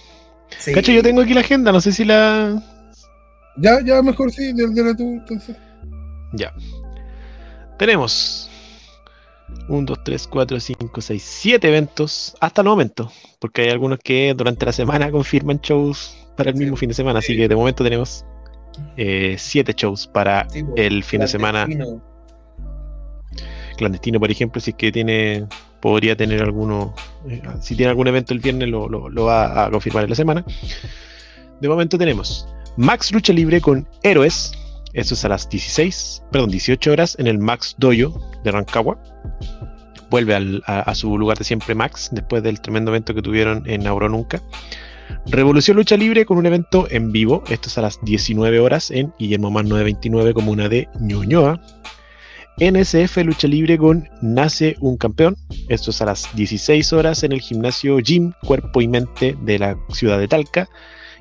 Sí. 0.57 0.73
Cacho, 0.73 0.91
yo 0.91 1.03
tengo 1.03 1.21
aquí 1.21 1.35
la 1.35 1.41
agenda, 1.41 1.71
no 1.71 1.79
sé 1.79 1.91
si 1.91 2.05
la. 2.05 2.59
Ya, 3.57 3.79
ya, 3.85 4.01
mejor 4.01 4.31
sí, 4.31 4.51
de, 4.53 4.67
de 4.67 4.95
tú, 4.95 5.03
entonces. 5.03 5.55
Ya. 6.35 6.53
Tenemos 7.77 8.49
1, 9.67 9.85
2, 9.85 9.99
3, 10.03 10.27
4, 10.27 10.59
5, 10.59 11.01
6, 11.01 11.23
7 11.23 11.67
eventos 11.67 12.35
hasta 12.39 12.61
el 12.61 12.67
momento, 12.67 13.11
porque 13.39 13.61
hay 13.63 13.69
algunos 13.69 13.99
que 13.99 14.33
durante 14.35 14.65
la 14.65 14.71
semana 14.71 15.11
confirman 15.11 15.59
shows 15.61 16.15
para 16.37 16.49
el 16.51 16.55
mismo 16.57 16.75
fin 16.75 16.89
de 16.89 16.95
semana, 16.95 17.19
así 17.19 17.35
que 17.35 17.47
de 17.47 17.55
momento 17.55 17.83
tenemos 17.83 18.25
7 18.95 19.71
eh, 19.71 19.75
shows 19.75 20.07
para 20.07 20.47
Sí, 20.49 20.63
pues, 20.63 20.73
el 20.77 21.03
fin 21.03 21.21
de 21.21 21.27
semana. 21.27 21.65
clandestino. 21.65 22.01
Clandestino, 23.77 24.19
por 24.19 24.31
ejemplo, 24.31 24.61
si 24.61 24.71
es 24.71 24.77
que 24.77 24.91
tiene, 24.91 25.45
podría 25.81 26.15
tener 26.15 26.41
alguno, 26.41 26.93
eh, 27.29 27.41
si 27.59 27.75
tiene 27.75 27.89
algún 27.89 28.07
evento 28.07 28.33
el 28.33 28.39
viernes, 28.39 28.69
lo, 28.69 28.87
lo- 28.87 29.09
lo 29.09 29.25
va 29.25 29.65
a 29.65 29.69
confirmar 29.69 30.05
en 30.05 30.09
la 30.11 30.15
semana. 30.15 30.45
De 31.59 31.67
momento 31.69 31.97
tenemos 31.97 32.47
Max 32.77 33.11
Lucha 33.11 33.33
Libre 33.33 33.59
con 33.61 33.87
Héroes, 34.03 34.51
eso 34.95 35.13
es 35.13 35.23
a 35.25 35.29
las 35.29 35.47
16, 35.49 36.23
perdón, 36.31 36.49
18 36.51 36.91
horas 36.91 37.15
en 37.19 37.27
el 37.27 37.37
Max 37.39 37.75
Dojo 37.77 38.19
de 38.43 38.51
Rancagua. 38.51 38.97
Vuelve 40.09 40.35
al- 40.35 40.63
a, 40.67 40.79
a 40.81 40.95
su 40.95 41.17
lugar 41.17 41.37
de 41.37 41.43
siempre 41.43 41.75
Max, 41.75 42.09
después 42.11 42.41
del 42.43 42.61
tremendo 42.61 42.91
evento 42.91 43.13
que 43.13 43.21
tuvieron 43.21 43.63
en 43.67 43.85
Auro 43.87 44.07
Nunca. 44.09 44.41
Revolución 45.27 45.77
Lucha 45.77 45.97
Libre 45.97 46.25
con 46.25 46.37
un 46.37 46.45
evento 46.45 46.87
en 46.89 47.11
vivo, 47.11 47.43
esto 47.49 47.69
es 47.69 47.77
a 47.77 47.81
las 47.81 47.99
19 48.03 48.59
horas 48.59 48.89
en 48.91 49.13
Guillermo 49.19 49.51
Más 49.51 49.65
929, 49.65 50.33
comuna 50.33 50.67
de 50.69 50.87
Ñuñoa. 50.99 51.59
NSF 52.57 53.17
Lucha 53.25 53.47
Libre 53.47 53.77
con 53.77 54.07
Nace 54.21 54.77
un 54.79 54.95
Campeón. 54.97 55.35
Esto 55.67 55.91
es 55.91 56.01
a 56.01 56.05
las 56.05 56.33
16 56.35 56.93
horas 56.93 57.23
en 57.23 57.33
el 57.33 57.41
gimnasio 57.41 57.97
Gym 57.99 58.31
Cuerpo 58.43 58.81
y 58.81 58.87
Mente 58.87 59.35
de 59.41 59.59
la 59.59 59.75
ciudad 59.89 60.17
de 60.19 60.27
Talca. 60.27 60.67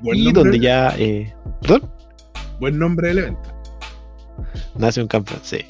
Y 0.01 0.23
nombre. 0.23 0.33
donde 0.43 0.59
ya. 0.59 0.95
eh, 0.97 1.33
¿Perdón? 1.61 1.91
Buen 2.59 2.79
nombre 2.79 3.09
del 3.09 3.17
evento. 3.19 3.51
Nace 4.75 5.01
un 5.01 5.07
campeón, 5.07 5.39
sí. 5.43 5.65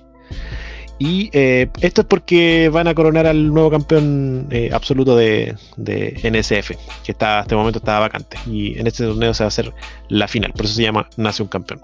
Y 0.97 1.29
eh, 1.33 1.67
esto 1.81 2.01
es 2.01 2.07
porque 2.07 2.69
van 2.69 2.87
a 2.87 2.93
coronar 2.93 3.27
al 3.27 3.53
nuevo 3.53 3.69
campeón 3.69 4.47
eh, 4.49 4.69
absoluto 4.71 5.15
de, 5.15 5.55
de 5.75 6.13
NSF, 6.23 6.71
que 7.03 7.11
está, 7.11 7.39
hasta 7.39 7.53
el 7.53 7.59
momento 7.59 7.79
estaba 7.79 7.99
vacante. 7.99 8.37
Y 8.47 8.79
en 8.79 8.87
este 8.87 9.05
torneo 9.05 9.33
se 9.33 9.43
va 9.43 9.47
a 9.47 9.49
hacer 9.49 9.73
la 10.07 10.27
final, 10.27 10.53
por 10.53 10.65
eso 10.65 10.75
se 10.75 10.83
llama 10.83 11.09
Nace 11.17 11.43
un 11.43 11.49
campeón. 11.49 11.81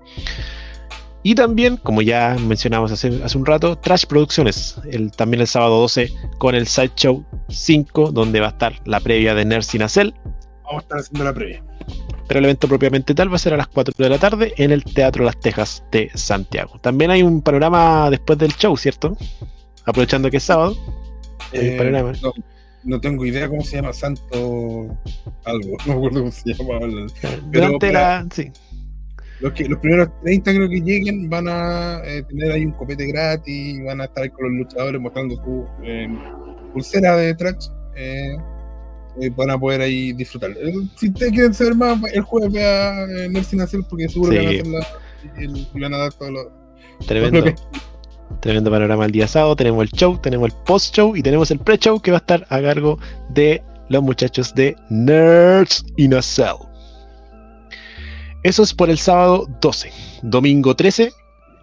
Y 1.24 1.36
también, 1.36 1.78
como 1.78 2.02
ya 2.02 2.36
mencionamos 2.40 2.92
hace, 2.92 3.22
hace 3.24 3.38
un 3.38 3.46
rato, 3.46 3.78
Trash 3.78 4.06
Producciones, 4.06 4.78
el, 4.90 5.12
también 5.12 5.42
el 5.42 5.48
sábado 5.48 5.80
12 5.82 6.10
con 6.40 6.56
el 6.56 6.66
Sideshow 6.66 7.24
5, 7.50 8.12
donde 8.12 8.40
va 8.40 8.48
a 8.48 8.52
estar 8.52 8.74
la 8.86 9.00
previa 9.00 9.36
de 9.36 9.46
Nerd 9.46 9.64
sin 9.64 9.84
Acel, 9.84 10.16
Vamos 10.72 10.84
a 10.84 10.86
estar 10.86 11.00
haciendo 11.00 11.26
la 11.26 11.34
previa. 11.34 11.64
Pero 12.32 12.40
el 12.40 12.46
evento 12.46 12.70
propiamente 12.70 13.14
tal 13.14 13.30
va 13.30 13.36
a 13.36 13.40
ser 13.40 13.54
a 13.56 13.58
las 13.58 13.68
4 13.68 13.94
de 13.98 14.08
la 14.10 14.18
tarde 14.18 14.54
en 14.56 14.72
el 14.72 14.86
Teatro 14.86 15.26
Las 15.26 15.38
Tejas 15.38 15.84
de 15.92 16.10
Santiago. 16.14 16.80
También 16.80 17.12
hay 17.12 17.24
un 17.24 17.42
panorama 17.42 18.10
después 18.10 18.40
del 18.40 18.54
show, 18.54 18.78
¿cierto? 18.78 19.18
Aprovechando 19.84 20.32
que 20.32 20.38
es 20.38 20.44
sábado. 20.44 20.78
Eh, 21.52 21.76
panorama. 21.78 22.14
no, 22.24 22.32
no 22.86 23.02
tengo 23.02 23.26
idea 23.26 23.50
cómo 23.50 23.62
se 23.64 23.76
llama, 23.76 23.92
Santo 23.92 24.98
algo, 25.44 25.76
no 25.86 25.88
me 25.88 25.94
acuerdo 25.94 26.20
cómo 26.22 26.32
se 26.32 26.54
llama. 26.54 26.80
pero 27.20 27.42
Durante 27.68 27.92
para- 27.92 28.24
la. 28.24 28.28
Sí. 28.34 28.50
Los, 29.42 29.52
que, 29.52 29.68
los 29.68 29.80
primeros 29.80 30.08
30 30.24 30.54
creo 30.54 30.70
que 30.70 30.80
lleguen 30.80 31.30
van 31.30 31.50
a 31.50 32.00
eh, 32.06 32.24
tener 32.30 32.54
ahí 32.54 32.64
un 32.66 32.72
copete 32.72 33.08
gratis, 33.08 33.84
van 33.84 34.00
a 34.00 34.06
estar 34.06 34.24
ahí 34.24 34.30
con 34.30 34.46
los 34.46 34.54
luchadores 34.54 35.02
mostrando 35.02 35.36
su 35.36 35.66
eh, 35.84 36.08
pulsera 36.72 37.18
de 37.18 37.36
tracks. 37.36 37.74
Eh, 39.20 39.30
van 39.36 39.50
a 39.50 39.60
poder 39.60 39.82
ahí 39.82 40.14
disfrutar. 40.14 40.52
Eh, 40.52 40.74
si 40.96 41.10
ustedes 41.10 41.32
quieren 41.34 41.54
saber 41.54 41.76
más, 41.76 42.00
el 42.14 42.22
jueves 42.22 42.54
vea 42.54 43.04
eh, 43.04 43.30
Mercy 43.30 43.58
Nacer 43.58 43.82
porque 43.90 44.08
seguro 44.08 44.32
Sí. 44.32 44.38
que 44.38 44.64
van 44.64 44.76
a 44.76 44.80
hacer 44.80 44.96
la, 45.36 45.42
el- 45.42 45.68
van 45.82 45.94
a 45.94 45.98
dar 45.98 46.14
todos 46.14 46.32
los. 46.32 46.48
Tremendo. 47.08 47.40
Lo 47.40 47.46
que- 47.46 47.56
Tremendo 48.40 48.72
panorama 48.72 49.06
el 49.06 49.12
día 49.12 49.28
sábado. 49.28 49.56
Tenemos 49.58 49.84
el 49.84 49.90
show, 49.92 50.18
tenemos 50.18 50.50
el 50.52 50.56
post-show 50.66 51.16
y 51.18 51.22
tenemos 51.22 51.52
el 51.52 51.60
pre-show 51.60 52.00
que 52.00 52.12
va 52.12 52.18
a 52.18 52.22
estar 52.22 52.48
a 52.50 52.62
cargo 52.62 52.98
de 53.30 53.62
los 53.90 54.02
muchachos 54.02 54.56
de 54.56 54.76
Nerds 54.90 55.84
in 55.98 56.14
a 56.14 56.22
Cell. 56.22 56.56
Eso 58.44 58.64
es 58.64 58.74
por 58.74 58.90
el 58.90 58.98
sábado 58.98 59.48
12. 59.62 59.92
Domingo 60.24 60.76
13 60.76 61.12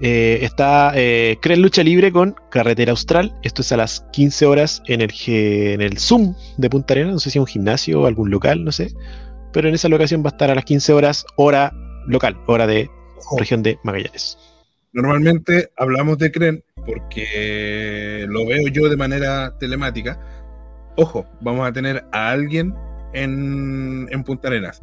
eh, 0.00 0.38
está 0.42 0.92
eh, 0.94 1.38
Cren 1.40 1.60
Lucha 1.60 1.82
Libre 1.82 2.12
con 2.12 2.36
Carretera 2.50 2.92
Austral. 2.92 3.34
Esto 3.42 3.62
es 3.62 3.72
a 3.72 3.76
las 3.76 4.00
15 4.12 4.46
horas 4.46 4.82
en 4.86 5.00
el, 5.00 5.12
en 5.26 5.80
el 5.80 5.98
Zoom 5.98 6.34
de 6.56 6.70
Punta 6.70 6.94
Arenas. 6.94 7.14
No 7.14 7.18
sé 7.18 7.30
si 7.30 7.38
es 7.38 7.40
un 7.40 7.46
gimnasio 7.46 8.02
o 8.02 8.06
algún 8.06 8.30
local, 8.30 8.64
no 8.64 8.72
sé. 8.72 8.92
Pero 9.52 9.68
en 9.68 9.74
esa 9.74 9.88
locación 9.88 10.22
va 10.22 10.28
a 10.28 10.34
estar 10.34 10.50
a 10.50 10.54
las 10.54 10.64
15 10.64 10.92
horas, 10.92 11.26
hora 11.36 11.72
local, 12.06 12.36
hora 12.46 12.66
de 12.66 12.88
región 13.36 13.62
de 13.62 13.78
Magallanes. 13.82 14.38
Normalmente 14.92 15.70
hablamos 15.76 16.18
de 16.18 16.30
Cren 16.30 16.64
porque 16.86 18.24
lo 18.28 18.46
veo 18.46 18.68
yo 18.68 18.88
de 18.88 18.96
manera 18.96 19.56
telemática. 19.58 20.18
Ojo, 20.96 21.26
vamos 21.40 21.68
a 21.68 21.72
tener 21.72 22.04
a 22.12 22.30
alguien 22.30 22.74
en, 23.12 24.08
en 24.10 24.24
Punta 24.24 24.48
Arenas. 24.48 24.80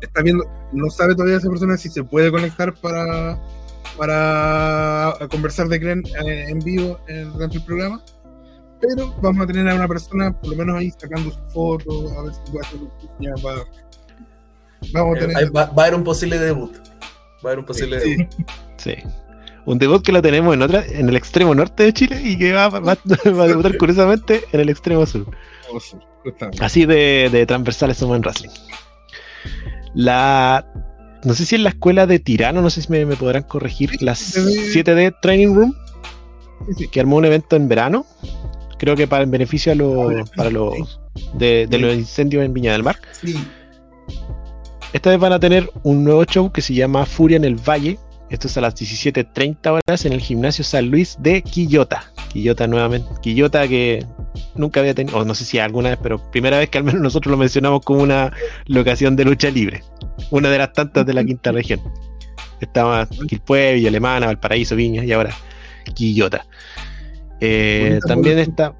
Está 0.00 0.22
viendo, 0.22 0.44
no 0.72 0.90
sabe 0.90 1.14
todavía 1.14 1.36
esa 1.36 1.48
persona 1.48 1.76
si 1.76 1.88
se 1.88 2.02
puede 2.02 2.30
conectar 2.30 2.74
para, 2.74 3.38
para 3.96 5.14
conversar 5.30 5.68
de 5.68 5.80
Cren 5.80 6.02
eh, 6.24 6.46
en 6.48 6.58
vivo 6.60 6.98
eh, 7.08 7.26
durante 7.32 7.56
el 7.58 7.64
programa. 7.64 8.02
Pero 8.80 9.14
vamos 9.22 9.44
a 9.44 9.46
tener 9.46 9.68
a 9.68 9.74
una 9.76 9.86
persona, 9.86 10.32
por 10.32 10.50
lo 10.50 10.56
menos 10.56 10.76
ahí 10.76 10.90
sacando 10.90 11.30
su 11.30 11.38
foto, 11.50 12.18
a 12.18 12.22
ver 12.24 12.34
si 12.34 12.40
puede 12.52 12.66
hacer 12.66 12.78
ya 13.20 13.30
va- 13.44 13.64
Vamos 14.92 15.16
a 15.16 15.20
tener. 15.20 15.56
va, 15.56 15.66
va 15.66 15.82
a 15.84 15.86
haber 15.86 15.94
un 15.98 16.04
posible 16.04 16.38
debut. 16.38 16.74
Va 16.76 16.80
a 17.44 17.46
haber 17.48 17.58
un 17.60 17.64
posible 17.66 18.00
Sí. 18.00 18.16
debut. 18.16 18.28
Sí. 18.78 18.94
Un 19.64 19.78
debut 19.78 20.02
que 20.04 20.10
lo 20.10 20.20
tenemos 20.20 20.52
en 20.54 20.62
otra, 20.62 20.84
en 20.84 21.08
el 21.08 21.14
extremo 21.14 21.54
norte 21.54 21.84
de 21.84 21.92
Chile 21.92 22.20
y 22.24 22.36
que 22.36 22.52
va, 22.52 22.68
va- 22.68 22.80
va 22.80 22.92
a 23.44 23.46
debutar 23.46 23.76
curiosamente 23.78 24.42
en 24.50 24.58
el 24.60 24.68
extremo 24.70 25.06
sur. 25.06 25.26
Así 26.60 26.84
de, 26.84 27.28
de 27.30 27.46
transversales 27.46 27.96
somos 27.98 28.16
en 28.16 28.22
wrestling. 28.22 28.50
La. 29.94 30.66
No 31.24 31.34
sé 31.34 31.46
si 31.46 31.54
en 31.54 31.62
la 31.62 31.70
escuela 31.70 32.06
de 32.06 32.18
Tirano, 32.18 32.62
no 32.62 32.70
sé 32.70 32.82
si 32.82 32.90
me, 32.90 33.06
me 33.06 33.16
podrán 33.16 33.44
corregir, 33.44 34.02
la 34.02 34.12
7D 34.12 35.16
Training 35.22 35.54
Room, 35.54 35.74
que 36.90 37.00
armó 37.00 37.16
un 37.16 37.24
evento 37.24 37.56
en 37.56 37.68
verano, 37.68 38.06
creo 38.78 38.96
que 38.96 39.06
para 39.06 39.22
en 39.22 39.30
beneficio 39.30 39.72
a 39.72 39.74
los, 39.76 40.30
para 40.30 40.50
los 40.50 41.00
de, 41.34 41.66
de 41.68 41.78
los 41.78 41.94
incendios 41.94 42.44
en 42.44 42.52
Viña 42.52 42.72
del 42.72 42.82
Mar. 42.82 42.96
Sí. 43.12 43.36
Esta 44.92 45.10
vez 45.10 45.18
van 45.18 45.32
a 45.32 45.40
tener 45.40 45.70
un 45.84 46.04
nuevo 46.04 46.24
show 46.24 46.52
que 46.52 46.60
se 46.60 46.74
llama 46.74 47.06
Furia 47.06 47.36
en 47.36 47.44
el 47.44 47.56
Valle. 47.56 47.98
Esto 48.28 48.48
es 48.48 48.56
a 48.56 48.60
las 48.60 48.74
17.30 48.74 49.80
horas 49.86 50.04
en 50.04 50.12
el 50.12 50.20
gimnasio 50.20 50.64
San 50.64 50.90
Luis 50.90 51.16
de 51.20 51.42
Quillota. 51.42 52.12
Quillota 52.30 52.66
nuevamente. 52.66 53.08
Quillota 53.22 53.66
que 53.68 54.04
nunca 54.54 54.80
había 54.80 54.94
tenido, 54.94 55.18
o 55.18 55.24
no 55.24 55.34
sé 55.34 55.44
si 55.44 55.58
alguna 55.58 55.90
vez, 55.90 55.98
pero 56.02 56.18
primera 56.30 56.58
vez 56.58 56.68
que 56.70 56.78
al 56.78 56.84
menos 56.84 57.00
nosotros 57.00 57.30
lo 57.30 57.36
mencionamos 57.36 57.84
como 57.84 58.02
una 58.02 58.32
locación 58.66 59.16
de 59.16 59.24
lucha 59.24 59.50
libre. 59.50 59.82
Una 60.30 60.50
de 60.50 60.58
las 60.58 60.72
tantas 60.72 61.06
de 61.06 61.14
la 61.14 61.24
quinta 61.24 61.52
región. 61.52 61.80
Estaba 62.60 63.08
Quilpue, 63.28 63.74
Villa 63.74 63.88
Alemana, 63.88 64.26
Valparaíso, 64.26 64.76
Viña 64.76 65.04
y 65.04 65.12
ahora 65.12 65.34
Quillota. 65.94 66.46
Eh, 67.40 67.98
también 68.06 68.38
está 68.38 68.72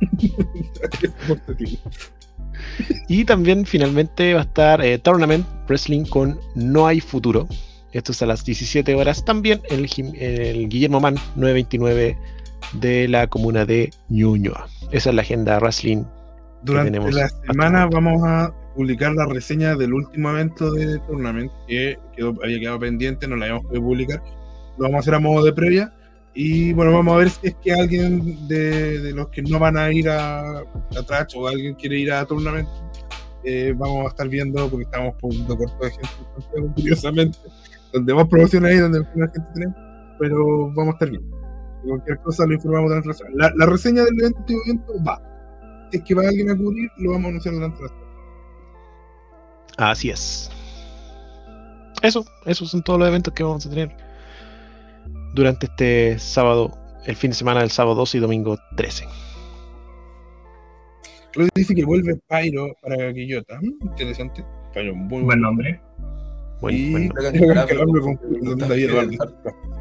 y 3.08 3.24
también 3.24 3.66
finalmente 3.66 4.34
va 4.34 4.40
a 4.40 4.44
estar 4.44 4.84
eh, 4.84 4.98
Tournament 4.98 5.44
Wrestling 5.66 6.04
con 6.04 6.38
No 6.54 6.86
hay 6.86 7.00
futuro. 7.00 7.48
Esto 7.92 8.12
es 8.12 8.22
a 8.22 8.26
las 8.26 8.44
17 8.44 8.94
horas 8.94 9.24
también 9.24 9.62
el, 9.70 9.88
el 10.20 10.68
Guillermo 10.68 11.00
Man 11.00 11.16
929 11.36 12.16
de 12.74 13.08
la 13.08 13.26
comuna 13.26 13.64
de 13.64 13.90
Ñuñoa. 14.08 14.66
Esa 14.90 15.10
es 15.10 15.14
la 15.16 15.22
agenda 15.22 15.58
wrestling 15.58 16.02
que 16.04 16.08
Durante 16.64 16.90
tenemos. 16.92 17.14
la 17.14 17.28
semana 17.28 17.86
vamos 17.86 18.22
a 18.24 18.52
publicar 18.74 19.12
la 19.12 19.26
reseña 19.26 19.74
del 19.76 19.92
último 19.94 20.30
evento 20.30 20.70
de 20.72 20.98
Tournament 21.00 21.50
que 21.66 21.98
quedó- 22.16 22.34
había 22.42 22.60
quedado 22.60 22.78
pendiente, 22.80 23.26
no 23.26 23.36
la 23.36 23.46
habíamos 23.46 23.64
podido 23.66 23.82
publicar. 23.82 24.22
Lo 24.76 24.84
vamos 24.84 24.96
a 24.96 25.00
hacer 25.00 25.14
a 25.14 25.18
modo 25.20 25.44
de 25.44 25.52
previa. 25.52 25.92
Y 26.34 26.72
bueno, 26.72 26.92
vamos 26.92 27.14
a 27.14 27.18
ver 27.18 27.30
si 27.30 27.48
es 27.48 27.54
que 27.56 27.72
alguien 27.72 28.46
de, 28.46 29.00
de 29.00 29.12
los 29.12 29.28
que 29.30 29.42
no 29.42 29.58
van 29.58 29.76
a 29.76 29.90
ir 29.90 30.08
a, 30.08 30.60
a 30.60 31.02
Trash 31.06 31.34
o 31.36 31.48
alguien 31.48 31.74
quiere 31.74 31.98
ir 31.98 32.12
a 32.12 32.24
Tournament, 32.26 32.68
eh, 33.44 33.74
vamos 33.76 34.04
a 34.04 34.08
estar 34.08 34.28
viendo 34.28 34.68
porque 34.68 34.84
estamos 34.84 35.14
por 35.20 35.32
un 35.32 35.44
corto 35.46 35.84
de 35.84 35.90
gente 35.90 36.08
curiosamente, 36.76 37.38
donde 37.92 38.14
más 38.14 38.28
promociones 38.28 38.70
hay, 38.72 38.78
donde 38.78 39.00
más 39.00 39.32
gente 39.32 39.48
tenemos, 39.54 39.76
pero 40.20 40.66
vamos 40.74 40.88
a 40.88 40.90
estar 40.92 41.10
bien. 41.10 41.22
Cualquier 41.84 42.18
cosa 42.18 42.46
lo 42.46 42.54
informamos 42.54 42.90
durante 42.90 43.08
la 43.08 43.14
semana. 43.14 43.36
La, 43.36 43.52
la 43.56 43.66
reseña 43.66 44.04
del 44.04 44.18
evento, 44.18 44.40
último 44.40 44.60
evento 44.66 44.92
va. 45.04 45.22
Si 45.90 45.98
es 45.98 46.04
que 46.04 46.14
va 46.14 46.22
alguien 46.22 46.50
a 46.50 46.56
cubrir, 46.56 46.90
lo 46.98 47.12
vamos 47.12 47.26
a 47.26 47.28
anunciar 47.28 47.54
durante 47.54 47.82
la 47.82 47.88
semana. 47.88 48.08
Así 49.78 50.10
es. 50.10 50.50
Eso, 52.02 52.24
esos 52.46 52.70
son 52.70 52.82
todos 52.82 52.98
los 52.98 53.08
eventos 53.08 53.32
que 53.34 53.42
vamos 53.42 53.64
a 53.66 53.70
tener 53.70 53.90
durante 55.34 55.66
este 55.66 56.18
sábado, 56.18 56.76
el 57.06 57.16
fin 57.16 57.30
de 57.30 57.36
semana 57.36 57.60
del 57.60 57.70
sábado 57.70 57.94
12 57.96 58.18
y 58.18 58.20
domingo 58.20 58.58
13. 58.76 59.06
Luego 61.34 61.50
dice 61.54 61.74
que 61.74 61.84
vuelve 61.84 62.18
Pyro 62.28 62.74
para 62.82 63.12
Quillota. 63.12 63.60
Mm, 63.60 63.88
interesante. 63.88 64.44
Pyro, 64.74 64.94
muy 64.94 65.22
Buen 65.22 65.40
nombre. 65.40 65.80
Bueno, 66.60 66.76
y 66.76 66.94
el 66.94 67.08
nombre 68.44 69.77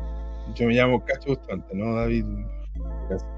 Yo 0.58 0.68
me 0.68 0.74
llamo 0.74 1.04
Cacho 1.06 1.30
Bustamante, 1.30 1.76
¿no, 1.76 1.96
David? 1.96 2.26
Gracias. 3.10 3.38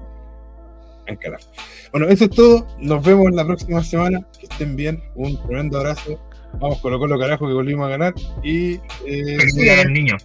Bueno, 1.92 2.06
eso 2.08 2.24
es 2.24 2.30
todo. 2.30 2.66
Nos 2.78 3.04
vemos 3.04 3.32
la 3.32 3.44
próxima 3.44 3.82
semana. 3.82 4.20
Que 4.38 4.46
estén 4.46 4.76
bien. 4.76 5.02
Un 5.16 5.40
tremendo 5.42 5.78
abrazo. 5.78 6.20
Vamos, 6.60 6.78
Colo 6.80 6.98
Colo 6.98 7.18
carajo 7.18 7.46
que 7.46 7.52
volvimos 7.54 7.86
a 7.86 7.90
ganar. 7.90 8.14
Y. 8.42 8.74
Eh, 9.06 9.36
Feliz 9.38 9.54
día 9.54 9.76
del 9.76 9.92
niño. 9.92 10.16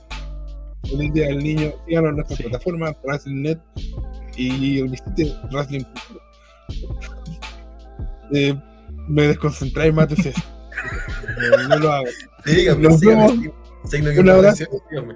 Feliz 0.83 1.13
día 1.13 1.27
del 1.27 1.39
niño. 1.39 1.73
Síganos 1.87 2.09
en 2.09 2.15
nuestras 2.15 2.41
plataformas, 2.41 2.95
WrestlingNet 3.03 3.59
y 4.37 4.79
el 4.79 4.89
visite 4.89 5.33
Wrestling. 5.51 5.83
Eh, 8.33 8.59
me 9.07 9.27
desconcentráis 9.27 9.93
más 9.93 10.09
de 10.09 10.15
eso. 10.15 10.41
No, 11.51 11.67
no 11.67 11.77
lo 11.77 11.91
hago. 11.91 12.05
Dígame, 12.43 12.81
Nos 12.81 12.99
vemos. 12.99 13.33
Un 14.17 14.29
abrazo. 14.29 14.65
dígame. 14.89 15.15